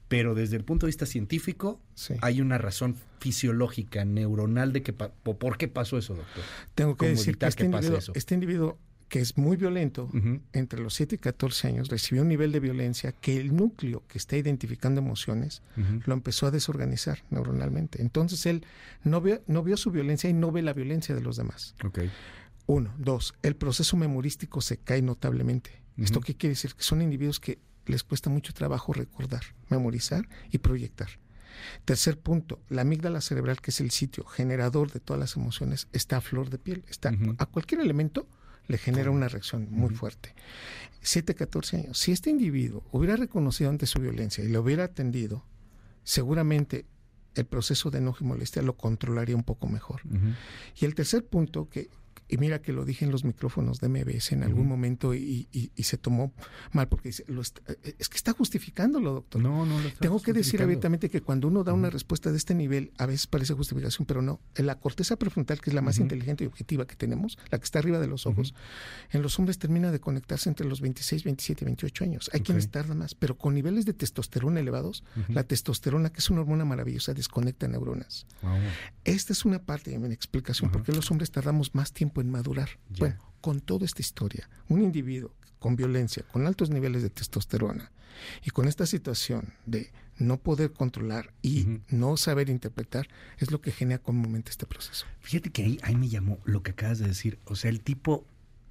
pero 0.09 0.35
desde 0.35 0.57
el 0.57 0.65
punto 0.65 0.87
de 0.87 0.89
vista 0.89 1.05
científico 1.05 1.79
hay 2.23 2.41
una 2.41 2.57
razón 2.57 2.97
fisiológica, 3.21 4.05
neuronal 4.05 4.73
de 4.73 4.83
que 4.83 4.93
por 4.95 5.59
qué 5.59 5.69
pasó 5.69 5.99
eso, 5.99 6.15
doctor. 6.15 6.43
Tengo 6.75 6.97
que 6.97 7.09
decir 7.09 7.37
que, 7.37 7.47
este, 7.47 7.65
individuo, 7.67 7.99
este 8.15 8.35
individuo 8.35 8.79
que 9.13 9.21
es 9.21 9.37
muy 9.37 9.59
violento, 9.59 10.09
entre 10.55 10.81
los 10.81 10.95
7 10.95 11.17
y 11.17 11.19
14 11.19 11.69
años, 11.69 11.89
recibió 11.91 12.23
un 12.23 12.29
nivel 12.29 12.51
de 12.51 12.61
violencia 12.61 13.13
que 13.13 13.37
el 13.37 13.55
núcleo 13.55 14.03
que 14.09 14.17
está 14.17 14.39
identificando 14.39 15.03
emociones 15.03 15.61
lo 16.07 16.15
empezó 16.15 16.47
a 16.47 16.51
desorganizar 16.51 17.23
neuronalmente. 17.29 18.01
Entonces 18.01 18.47
él 18.47 18.65
no 19.05 19.21
vio, 19.21 19.43
no 19.47 19.63
vio 19.63 19.77
su 19.77 19.91
violencia 19.91 20.31
y 20.31 20.33
no 20.33 20.51
ve 20.51 20.63
la 20.63 20.73
violencia 20.73 21.15
de 21.15 21.21
los 21.21 21.37
demás. 21.37 21.75
Uno. 22.65 22.95
Dos, 22.97 23.35
el 23.43 23.55
proceso 23.55 23.99
memorístico 23.99 24.63
se 24.63 24.79
cae 24.79 25.03
notablemente. 25.03 25.83
¿Esto 25.99 26.21
qué 26.21 26.35
quiere 26.35 26.53
decir? 26.53 26.75
Que 26.75 26.83
son 26.83 27.03
individuos 27.03 27.39
que 27.39 27.59
les 27.85 28.05
cuesta 28.05 28.31
mucho 28.31 28.55
trabajo 28.55 28.95
recordar, 28.95 29.43
memorizar 29.69 30.27
y 30.51 30.57
proyectar. 30.57 31.11
Tercer 31.85 32.19
punto, 32.19 32.63
la 32.71 32.81
amígdala 32.81 33.21
cerebral, 33.21 33.61
que 33.61 33.73
es 33.73 33.81
el 33.83 33.91
sitio 33.91 34.25
generador 34.25 34.91
de 34.91 35.01
todas 35.01 35.21
las 35.21 35.37
emociones, 35.37 35.89
está 35.93 36.17
a 36.17 36.23
flor 36.23 36.49
de 36.49 36.57
piel. 36.57 36.83
Está 36.89 37.13
a 37.37 37.45
cualquier 37.45 37.83
elemento 37.83 38.27
le 38.73 38.79
genera 38.79 39.11
una 39.11 39.29
reacción 39.29 39.69
muy 39.71 39.95
fuerte. 39.95 40.35
7, 41.03 41.35
14 41.35 41.77
años. 41.77 41.99
Si 41.99 42.11
este 42.11 42.31
individuo 42.31 42.83
hubiera 42.91 43.17
reconocido 43.17 43.69
ante 43.69 43.87
su 43.87 44.01
violencia 44.01 44.43
y 44.43 44.49
lo 44.49 44.63
hubiera 44.63 44.85
atendido, 44.85 45.45
seguramente 46.05 46.87
el 47.35 47.45
proceso 47.45 47.91
de 47.91 47.99
enojo 47.99 48.25
y 48.25 48.27
molestia 48.27 48.63
lo 48.63 48.75
controlaría 48.77 49.37
un 49.37 49.43
poco 49.43 49.69
mejor. 49.69 50.01
Y 50.81 50.87
el 50.87 50.95
tercer 50.95 51.27
punto, 51.27 51.69
que 51.69 51.91
y 52.29 52.39
mira 52.39 52.63
que 52.63 52.73
lo 52.73 52.85
dije 52.85 53.05
en 53.05 53.11
los 53.11 53.25
micrófonos 53.25 53.81
de 53.81 53.89
MBS 53.89 54.33
en 54.33 54.43
algún 54.43 54.67
momento 54.67 55.15
y, 55.15 55.49
se 55.83 55.99
tomó 55.99 56.33
mal 56.73 56.89
porque 56.89 57.09
dice, 57.09 57.25
eh, 57.29 57.95
es 57.99 58.09
que 58.09 58.17
está 58.17 58.33
justificándolo, 58.33 59.13
doctor. 59.13 59.43
No, 59.43 59.67
no 59.67 59.81
lo 59.81 59.91
Tengo 60.01 60.23
que 60.23 60.33
decir 60.33 60.63
abiertamente 60.63 61.11
que 61.11 61.21
cuando 61.21 61.49
uno 61.49 61.65
da 61.65 61.73
una 61.73 61.91
respuesta 61.91 62.31
de 62.31 62.37
este 62.37 62.55
nivel, 62.55 62.93
a 62.99 63.07
veces 63.07 63.27
parece 63.27 63.53
justificación, 63.55 64.07
pero 64.07 64.23
no. 64.23 64.41
En 64.55 64.67
la 64.67 64.79
corteza 64.79 65.17
prefrontal, 65.17 65.61
que 65.61 65.71
es 65.71 65.75
la 65.75 65.83
más 65.83 65.99
inteligente 65.99 66.45
y 66.45 66.47
objetiva 66.47 66.87
que 66.87 66.97
tenemos, 66.97 67.39
la 67.51 67.59
que 67.59 67.65
está 67.65 67.81
arriba 67.81 67.99
de 67.99 68.07
los 68.07 68.27
ojos, 68.27 68.55
en 69.11 69.23
los 69.23 69.39
hombres 69.39 69.59
termina 69.59 69.91
de 69.91 70.01
conectarse 70.01 70.49
entre 70.49 70.67
los 70.67 70.81
26, 70.81 71.25
27 71.25 71.65
y 71.65 71.67
28 71.67 72.05
años. 72.05 72.31
Hay 72.33 72.41
quienes 72.41 72.71
tardan 72.71 72.99
más, 72.99 73.15
pero 73.15 73.37
con 73.37 73.55
niveles 73.55 73.85
de 73.85 73.93
testosterona 73.93 74.61
elevados, 74.61 75.05
la 75.29 75.45
testosterona, 75.45 76.11
que 76.11 76.21
es 76.21 76.31
una 76.31 76.41
hormona 76.41 76.65
maravillosa, 76.65 77.13
desconecta 77.13 77.69
neuronas. 77.69 78.27
Esta 79.05 79.33
es 79.33 79.45
una 79.45 79.63
parte 79.63 79.91
de 79.91 79.99
mi 79.99 80.13
explicación, 80.15 80.71
por 80.71 80.83
qué 80.83 80.93
los 80.93 81.11
hombres 81.11 81.31
tardamos 81.31 81.75
más 81.75 81.93
tiempo 81.93 82.22
en 82.23 82.31
madurar. 82.31 82.79
Bueno, 82.99 83.21
con 83.41 83.61
toda 83.61 83.85
esta 83.85 84.01
historia, 84.01 84.49
un 84.69 84.83
individuo 84.83 85.35
con 85.59 85.77
violencia, 85.77 86.25
con 86.33 86.47
altos 86.47 86.71
niveles 86.71 87.03
de 87.03 87.11
testosterona 87.11 87.93
y 88.45 88.51
con 88.51 88.67
esta 88.67 88.87
situación 88.87 89.55
de 89.67 89.93
no 90.19 90.39
poder 90.39 90.73
controlar 90.73 91.33
y 91.43 91.81
no 91.89 92.17
saber 92.17 92.49
interpretar, 92.49 93.09
es 93.39 93.51
lo 93.51 93.61
que 93.61 93.73
genera 93.73 94.03
comúnmente 94.03 94.51
este 94.51 94.67
proceso. 94.67 95.07
Fíjate 95.21 95.51
que 95.51 95.65
ahí, 95.65 95.79
ahí 95.83 95.97
me 95.97 96.09
llamó 96.09 96.39
lo 96.45 96.63
que 96.63 96.73
acabas 96.73 96.99
de 96.99 97.09
decir. 97.09 97.39
O 97.47 97.57
sea, 97.57 97.71
el 97.71 97.81
tipo 97.81 98.25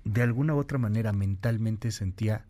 de 0.03 0.21
alguna 0.21 0.55
u 0.55 0.59
otra 0.59 0.77
manera 0.77 1.13
mentalmente 1.13 1.91
sentía 1.91 2.45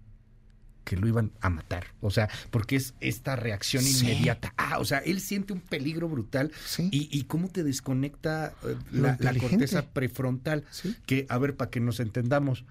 que 0.84 0.98
lo 0.98 1.08
iban 1.08 1.32
a 1.42 1.50
matar. 1.50 1.88
O 2.02 2.12
sea, 2.12 2.30
porque 2.50 2.76
es 2.76 2.94
esta 3.00 3.36
reacción 3.36 3.86
inmediata. 3.86 4.54
Ah, 4.58 4.80
o 4.80 4.86
sea, 4.86 5.00
él 5.00 5.20
siente 5.20 5.54
un 5.54 5.62
peligro 5.62 6.10
brutal. 6.10 6.52
Y, 6.92 7.08
y, 7.12 7.24
cómo 7.24 7.48
te 7.48 7.64
desconecta 7.64 8.54
eh, 8.64 8.76
la, 8.92 9.18
la, 9.20 9.34
corteza 9.36 9.86
prefrontal. 9.86 10.66
Que, 11.06 11.26
a 11.30 11.38
ver, 11.38 11.56
para 11.56 11.70
que 11.72 11.80
nos 11.80 12.00
entendamos, 12.00 12.66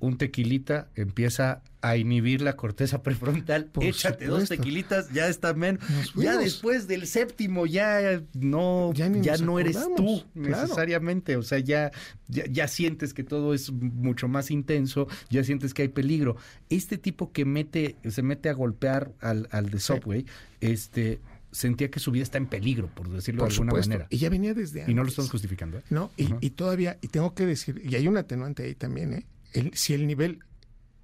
un 0.00 0.18
tequilita 0.18 0.88
empieza 0.94 1.62
a 1.82 1.96
inhibir 1.96 2.42
la 2.42 2.56
corteza 2.56 3.02
prefrontal. 3.02 3.70
Échate 3.80 4.26
dos 4.26 4.48
tequilitas, 4.48 5.10
ya 5.12 5.28
está 5.28 5.54
menos. 5.54 5.82
Ya 6.14 6.36
después 6.36 6.86
del 6.88 7.06
séptimo, 7.06 7.66
ya 7.66 8.22
no, 8.34 8.92
ya, 8.94 9.08
no 9.38 9.58
eres 9.58 9.78
tú 9.96 10.24
necesariamente. 10.34 11.36
O 11.36 11.42
sea, 11.42 11.58
ya, 11.58 11.90
ya, 12.28 12.68
sientes 12.68 13.14
que 13.14 13.24
todo 13.24 13.54
es 13.54 13.70
mucho 13.70 14.28
más 14.28 14.50
intenso, 14.50 15.06
ya 15.30 15.44
sientes 15.44 15.74
que 15.74 15.82
hay 15.82 15.88
peligro. 15.88 16.36
Este 16.68 16.98
tipo 16.98 17.32
que 17.32 17.44
mete, 17.44 17.96
se 18.08 18.22
mete 18.22 18.48
a 18.48 18.54
golpear 18.54 19.12
al, 19.20 19.48
al 19.50 19.70
de 19.70 19.78
Subway, 19.78 20.26
este 20.60 21.20
sentía 21.52 21.90
que 21.90 22.00
su 22.00 22.10
vida 22.10 22.22
está 22.22 22.36
en 22.36 22.46
peligro, 22.46 22.88
por 22.88 23.08
decirlo 23.08 23.44
de 23.44 23.50
alguna 23.50 23.72
manera. 23.72 24.06
Y 24.10 24.18
ya 24.18 24.28
venía 24.28 24.52
desde 24.52 24.80
antes. 24.80 24.92
Y 24.92 24.94
no 24.94 25.02
lo 25.02 25.08
estamos 25.08 25.30
justificando. 25.30 25.78
¿eh? 25.78 25.82
No, 25.88 26.10
y, 26.16 26.28
y, 26.40 26.50
todavía, 26.50 26.98
y 27.00 27.08
tengo 27.08 27.34
que 27.34 27.46
decir, 27.46 27.80
y 27.82 27.94
hay 27.94 28.06
un 28.08 28.18
atenuante 28.18 28.64
ahí 28.64 28.74
también, 28.74 29.14
¿eh? 29.14 29.26
Si 29.74 29.94
el 29.94 30.06
nivel 30.06 30.40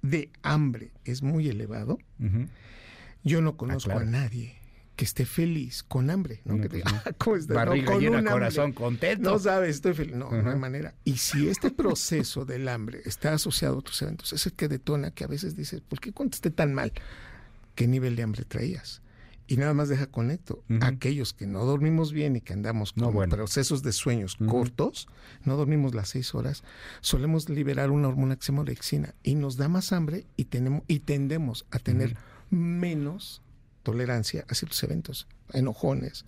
de 0.01 0.31
hambre 0.41 0.91
es 1.05 1.21
muy 1.21 1.47
elevado, 1.47 1.97
yo 3.23 3.41
no 3.41 3.57
conozco 3.57 3.91
a 3.91 4.03
nadie 4.03 4.55
que 4.95 5.05
esté 5.05 5.25
feliz 5.25 5.83
con 5.83 6.09
hambre, 6.09 6.41
¿no? 6.45 6.61
que 6.61 6.69
pues 6.69 6.83
ah, 6.85 7.11
¿cómo 7.17 7.37
Barriga 7.47 7.97
llena, 7.97 8.31
corazón 8.31 8.73
contento. 8.73 9.31
No 9.31 9.39
sabes, 9.39 9.77
estoy 9.77 9.93
feliz. 9.93 10.15
No, 10.15 10.29
no 10.29 10.51
hay 10.51 10.57
manera. 10.57 10.93
Y 11.03 11.17
si 11.17 11.47
este 11.49 11.71
proceso 11.71 12.45
del 12.45 12.67
hambre 12.67 13.01
está 13.05 13.33
asociado 13.33 13.79
a 13.79 13.81
tus 13.81 14.01
eventos, 14.03 14.33
es 14.33 14.45
el 14.45 14.53
que 14.53 14.67
detona 14.67 15.11
que 15.11 15.23
a 15.23 15.27
veces 15.27 15.55
dices, 15.55 15.81
¿por 15.81 15.99
qué 15.99 16.13
contesté 16.13 16.51
tan 16.51 16.73
mal? 16.73 16.93
¿Qué 17.73 17.87
nivel 17.87 18.15
de 18.15 18.23
hambre 18.23 18.45
traías? 18.45 19.01
Y 19.53 19.57
nada 19.57 19.75
más 19.75 19.87
deja 19.87 20.07
conecto. 20.07 20.63
Aquellos 20.81 21.33
que 21.33 21.45
no 21.45 21.63
dormimos 21.63 22.11
bien 22.11 22.35
y 22.35 22.41
que 22.41 22.53
andamos 22.53 22.91
con 22.93 23.29
procesos 23.29 23.83
de 23.83 23.91
sueños 23.91 24.35
cortos, 24.47 25.07
no 25.45 25.55
dormimos 25.55 25.93
las 25.93 26.09
seis 26.09 26.33
horas, 26.33 26.63
solemos 27.01 27.49
liberar 27.49 27.91
una 27.91 28.07
hormona 28.07 28.35
que 28.35 28.43
se 28.43 28.51
llama 28.51 28.63
orexina 28.63 29.13
y 29.21 29.35
nos 29.35 29.55
da 29.57 29.67
más 29.67 29.93
hambre 29.93 30.25
y, 30.37 30.45
tenemos, 30.45 30.81
y 30.87 31.01
tendemos 31.01 31.67
a 31.69 31.77
tener 31.77 32.17
menos 32.49 33.43
tolerancia 33.83 34.43
a 34.49 34.55
ciertos 34.55 34.81
eventos, 34.83 35.27
enojones. 35.51 36.25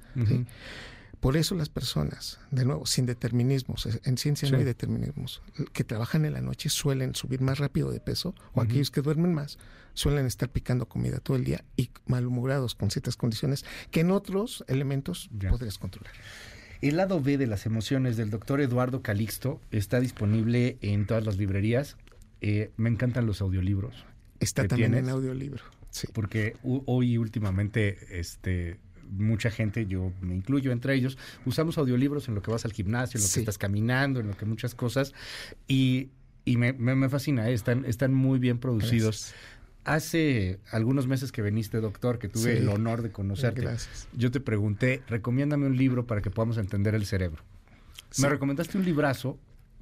Por 1.19 1.37
eso 1.37 1.55
las 1.55 1.69
personas, 1.69 2.39
de 2.51 2.65
nuevo, 2.65 2.85
sin 2.85 3.05
determinismos, 3.05 3.87
en 4.03 4.17
ciencia 4.17 4.49
no 4.49 4.57
hay 4.57 4.63
determinismos, 4.63 5.41
que 5.73 5.83
trabajan 5.83 6.25
en 6.25 6.33
la 6.33 6.41
noche 6.41 6.69
suelen 6.69 7.15
subir 7.15 7.41
más 7.41 7.59
rápido 7.59 7.91
de 7.91 7.99
peso, 7.99 8.35
o 8.53 8.61
aquellos 8.61 8.91
que 8.91 9.01
duermen 9.01 9.33
más 9.33 9.57
suelen 9.93 10.25
estar 10.25 10.49
picando 10.49 10.87
comida 10.87 11.19
todo 11.19 11.37
el 11.37 11.45
día 11.45 11.63
y 11.75 11.89
malhumorados 12.05 12.75
con 12.75 12.91
ciertas 12.91 13.15
condiciones 13.15 13.65
que 13.91 14.01
en 14.01 14.11
otros 14.11 14.63
elementos 14.67 15.29
podrías 15.49 15.77
controlar. 15.79 16.13
El 16.81 16.97
lado 16.97 17.21
B 17.21 17.37
de 17.37 17.47
las 17.47 17.65
emociones 17.65 18.17
del 18.17 18.29
doctor 18.29 18.61
Eduardo 18.61 19.01
Calixto 19.01 19.61
está 19.71 19.99
disponible 19.99 20.77
en 20.81 21.07
todas 21.07 21.25
las 21.25 21.37
librerías. 21.37 21.97
Eh, 22.41 22.71
me 22.77 22.89
encantan 22.89 23.25
los 23.25 23.41
audiolibros. 23.41 24.05
Está 24.39 24.67
también 24.67 24.93
en 24.93 25.09
audiolibro. 25.09 25.63
Sí. 25.89 26.07
Porque 26.13 26.57
hoy 26.63 27.17
últimamente 27.17 28.19
este, 28.19 28.77
mucha 29.11 29.51
gente, 29.51 29.85
yo 29.85 30.11
me 30.21 30.35
incluyo 30.35 30.71
entre 30.71 30.95
ellos, 30.95 31.17
usamos 31.45 31.77
audiolibros 31.77 32.27
en 32.27 32.35
lo 32.35 32.41
que 32.41 32.51
vas 32.51 32.65
al 32.65 32.73
gimnasio, 32.73 33.19
en 33.19 33.25
lo 33.25 33.31
que 33.31 33.39
estás 33.39 33.57
caminando, 33.57 34.19
en 34.19 34.27
lo 34.27 34.37
que 34.37 34.45
muchas 34.45 34.75
cosas. 34.75 35.13
Y, 35.67 36.09
y 36.45 36.57
me, 36.57 36.73
me, 36.73 37.09
fascina, 37.09 37.49
¿eh? 37.49 37.53
están, 37.53 37.85
están 37.85 38.13
muy 38.13 38.39
bien 38.39 38.59
producidos. 38.59 39.33
Hace 39.83 40.59
algunos 40.71 41.07
meses 41.07 41.31
que 41.31 41.41
viniste, 41.41 41.79
doctor, 41.79 42.17
que 42.17 42.27
tuve 42.27 42.57
el 42.57 42.69
honor 42.69 43.03
de 43.03 43.11
conocerte, 43.11 43.67
yo 44.13 44.31
te 44.31 44.39
pregunté, 44.39 45.03
recomiéndame 45.07 45.67
un 45.67 45.77
libro 45.77 46.07
para 46.07 46.21
que 46.21 46.31
podamos 46.31 46.57
entender 46.57 46.95
el 46.95 47.05
cerebro. 47.05 47.43
Me 48.17 48.29
recomendaste 48.29 48.77
un 48.77 48.85
librazo 48.85 49.37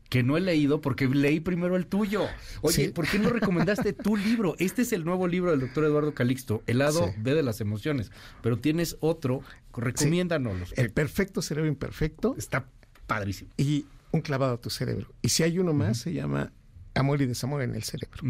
que 0.09 0.23
no 0.23 0.37
he 0.37 0.41
leído 0.41 0.81
porque 0.81 1.07
leí 1.07 1.39
primero 1.39 1.75
el 1.75 1.87
tuyo. 1.87 2.27
Oye, 2.61 2.89
¿por 2.91 3.07
qué 3.07 3.19
no 3.19 3.29
recomendaste 3.29 3.93
tu 3.93 4.15
libro? 4.17 4.55
Este 4.59 4.83
es 4.83 4.93
el 4.93 5.05
nuevo 5.05 5.27
libro 5.27 5.51
del 5.51 5.59
doctor 5.59 5.85
Eduardo 5.85 6.13
Calixto, 6.13 6.63
El 6.67 6.79
lado 6.79 7.13
B 7.17 7.33
de 7.33 7.43
las 7.43 7.61
emociones. 7.61 8.11
Pero 8.41 8.57
tienes 8.59 8.97
otro, 8.99 9.41
recomiéndanos. 9.75 10.73
El 10.77 10.91
perfecto 10.91 11.41
cerebro 11.41 11.67
imperfecto. 11.67 12.35
Está 12.37 12.67
padrísimo. 13.07 13.51
Y 13.57 13.85
un 14.11 14.21
clavado 14.21 14.53
a 14.53 14.61
tu 14.61 14.69
cerebro. 14.69 15.11
Y 15.21 15.29
si 15.29 15.43
hay 15.43 15.57
uno 15.59 15.73
más, 15.73 15.97
se 15.97 16.13
llama 16.13 16.51
Amor 16.93 17.21
y 17.21 17.25
Desamor 17.25 17.61
en 17.63 17.75
el 17.75 17.83
cerebro. 17.83 18.21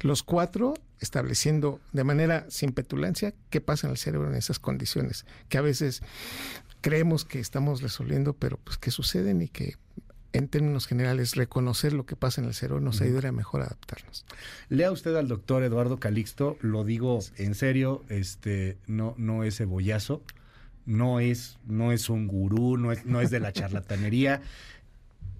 Los 0.00 0.22
cuatro 0.22 0.74
estableciendo 0.98 1.80
de 1.92 2.04
manera 2.04 2.46
sin 2.48 2.72
petulancia 2.72 3.34
qué 3.48 3.60
pasa 3.60 3.86
en 3.86 3.92
el 3.92 3.96
cerebro 3.96 4.28
en 4.28 4.34
esas 4.34 4.58
condiciones, 4.58 5.24
que 5.48 5.58
a 5.58 5.62
veces 5.62 6.02
creemos 6.80 7.24
que 7.24 7.40
estamos 7.40 7.82
resolviendo, 7.82 8.34
pero 8.34 8.58
pues 8.58 8.76
que 8.76 8.90
suceden 8.90 9.42
y 9.42 9.48
que 9.48 9.76
en 10.32 10.48
términos 10.48 10.86
generales, 10.86 11.34
reconocer 11.34 11.92
lo 11.92 12.06
que 12.06 12.16
pasa 12.16 12.40
en 12.40 12.46
el 12.46 12.54
cerebro 12.54 12.80
nos 12.80 13.00
ayudaría 13.00 13.32
mejor 13.32 13.62
a 13.62 13.64
adaptarnos. 13.64 14.24
Lea 14.68 14.92
usted 14.92 15.14
al 15.16 15.28
doctor 15.28 15.62
Eduardo 15.62 15.98
Calixto, 15.98 16.56
lo 16.60 16.84
digo 16.84 17.18
en 17.36 17.54
serio, 17.54 18.04
este, 18.08 18.78
no, 18.86 19.14
no 19.18 19.44
es 19.44 19.56
cebollazo, 19.56 20.22
no 20.86 21.20
es, 21.20 21.58
no 21.66 21.92
es 21.92 22.08
un 22.08 22.26
gurú, 22.26 22.76
no 22.76 22.92
es, 22.92 23.04
no 23.06 23.20
es 23.20 23.30
de 23.30 23.40
la 23.40 23.52
charlatanería. 23.54 24.42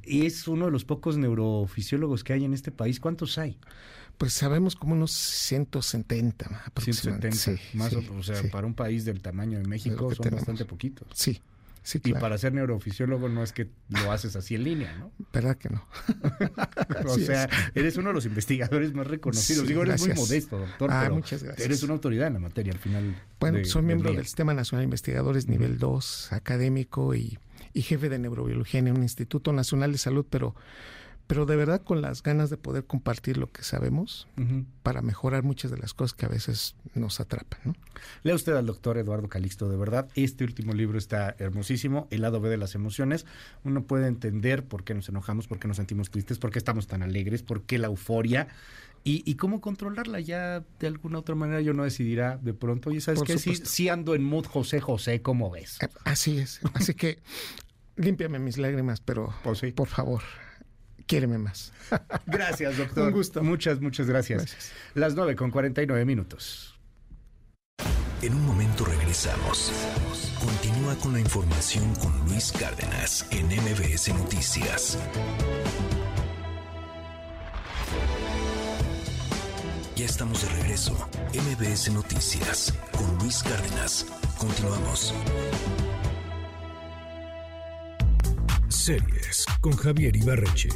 es 0.02 0.48
uno 0.48 0.66
de 0.66 0.72
los 0.72 0.84
pocos 0.84 1.16
neurofisiólogos 1.16 2.24
que 2.24 2.32
hay 2.32 2.44
en 2.44 2.54
este 2.54 2.72
país. 2.72 3.00
¿Cuántos 3.00 3.38
hay? 3.38 3.58
Pues 4.18 4.34
sabemos 4.34 4.76
como 4.76 4.92
unos 4.92 5.12
170 5.12 6.64
aproximadamente. 6.66 7.32
170, 7.32 7.78
más 7.78 7.94
o, 7.94 8.22
sea, 8.22 8.42
para 8.50 8.66
un 8.66 8.74
país 8.74 9.04
del 9.04 9.22
tamaño 9.22 9.58
de 9.58 9.64
México 9.64 10.14
son 10.14 10.30
bastante 10.30 10.66
poquitos. 10.66 11.08
Sí, 11.14 11.40
y 12.04 12.12
para 12.12 12.36
ser 12.38 12.52
neurofisiólogo 12.52 13.28
no 13.28 13.42
es 13.42 13.52
que 13.52 13.68
lo 13.88 14.12
haces 14.12 14.36
así 14.36 14.54
en 14.54 14.64
línea, 14.64 14.94
¿no? 14.96 15.12
¿Verdad 15.32 15.56
que 15.56 15.70
no? 15.70 15.86
o 17.06 17.18
sea, 17.18 17.48
eres 17.74 17.96
uno 17.96 18.08
de 18.08 18.14
los 18.14 18.26
investigadores 18.26 18.94
más 18.94 19.06
reconocidos. 19.06 19.66
Digo, 19.66 19.82
eres 19.82 20.06
muy 20.06 20.14
modesto, 20.14 20.58
doctor. 20.58 20.90
Ah, 20.92 21.08
muchas 21.10 21.42
gracias. 21.42 21.64
Eres 21.64 21.82
una 21.82 21.94
autoridad 21.94 22.26
en 22.26 22.34
la 22.34 22.40
materia 22.40 22.72
al 22.72 22.78
final. 22.78 23.16
Bueno, 23.38 23.64
soy 23.64 23.82
miembro 23.82 24.12
del, 24.12 24.24
Sistema 24.24 24.54
Nacional 24.54 24.82
de 24.82 24.84
Investigadores 24.84 25.48
nivel 25.48 25.78
2, 25.78 26.32
académico 26.32 27.14
y, 27.14 27.38
y 27.72 27.82
jefe 27.82 28.08
de 28.08 28.18
neurobiología 28.18 28.80
en 28.80 28.92
un 28.92 29.02
Instituto 29.02 29.52
Nacional 29.52 29.92
de 29.92 29.98
Salud, 29.98 30.26
pero 30.28 30.54
pero 31.30 31.46
de 31.46 31.54
verdad 31.54 31.80
con 31.84 32.02
las 32.02 32.24
ganas 32.24 32.50
de 32.50 32.56
poder 32.56 32.86
compartir 32.86 33.36
lo 33.36 33.52
que 33.52 33.62
sabemos 33.62 34.26
para 34.82 35.00
mejorar 35.00 35.44
muchas 35.44 35.70
de 35.70 35.76
las 35.76 35.94
cosas 35.94 36.12
que 36.12 36.26
a 36.26 36.28
veces 36.28 36.74
nos 36.96 37.20
atrapan. 37.20 37.60
¿no? 37.62 37.74
Lea 38.24 38.34
usted 38.34 38.56
al 38.56 38.66
doctor 38.66 38.98
Eduardo 38.98 39.28
Calixto, 39.28 39.68
de 39.68 39.76
verdad, 39.76 40.08
este 40.16 40.42
último 40.42 40.72
libro 40.72 40.98
está 40.98 41.36
hermosísimo, 41.38 42.08
El 42.10 42.22
lado 42.22 42.40
B 42.40 42.50
de 42.50 42.56
las 42.56 42.74
emociones. 42.74 43.26
Uno 43.62 43.84
puede 43.84 44.08
entender 44.08 44.64
por 44.64 44.82
qué 44.82 44.92
nos 44.92 45.08
enojamos, 45.08 45.46
por 45.46 45.60
qué 45.60 45.68
nos 45.68 45.76
sentimos 45.76 46.10
tristes, 46.10 46.40
por 46.40 46.50
qué 46.50 46.58
estamos 46.58 46.88
tan 46.88 47.04
alegres, 47.04 47.44
por 47.44 47.62
qué 47.62 47.78
la 47.78 47.86
euforia. 47.86 48.48
Y, 49.04 49.36
cómo 49.36 49.60
controlarla 49.60 50.18
ya 50.18 50.64
de 50.80 50.86
alguna 50.88 51.20
otra 51.20 51.36
manera 51.36 51.60
yo 51.60 51.74
no 51.74 51.84
decidirá 51.84 52.38
de 52.38 52.54
pronto, 52.54 52.90
oye, 52.90 53.00
¿sabes 53.00 53.22
qué? 53.22 53.38
Sí, 53.38 53.88
ando 53.88 54.16
en 54.16 54.24
mood 54.24 54.46
José 54.46 54.80
José, 54.80 55.22
¿cómo 55.22 55.48
ves? 55.48 55.78
Así 56.04 56.38
es, 56.38 56.60
así 56.74 56.94
que 56.94 57.20
límpiame 57.96 58.40
mis 58.40 58.58
lágrimas, 58.58 59.00
pero 59.00 59.32
pues 59.44 59.62
por 59.72 59.86
favor, 59.86 60.22
quiéreme 61.10 61.38
más. 61.38 61.72
Gracias, 62.26 62.78
doctor. 62.78 63.08
Un 63.08 63.12
gusto. 63.12 63.42
Muchas, 63.42 63.80
muchas 63.80 64.06
gracias. 64.06 64.42
gracias. 64.42 64.72
Las 64.94 65.16
9 65.16 65.34
con 65.34 65.50
49 65.50 66.04
minutos. 66.04 66.78
En 68.22 68.32
un 68.34 68.46
momento 68.46 68.84
regresamos. 68.84 69.72
Continúa 70.38 70.94
con 70.96 71.12
la 71.12 71.20
información 71.20 71.92
con 71.96 72.16
Luis 72.28 72.52
Cárdenas 72.52 73.26
en 73.32 73.46
MBS 73.46 74.14
Noticias. 74.14 74.98
Ya 79.96 80.04
estamos 80.04 80.42
de 80.42 80.48
regreso. 80.62 80.94
MBS 81.34 81.92
Noticias 81.92 82.72
con 82.92 83.18
Luis 83.18 83.42
Cárdenas. 83.42 84.06
Continuamos. 84.38 85.12
Series 88.80 89.44
con 89.60 89.76
Javier 89.76 90.16
Ibarreche. 90.16 90.70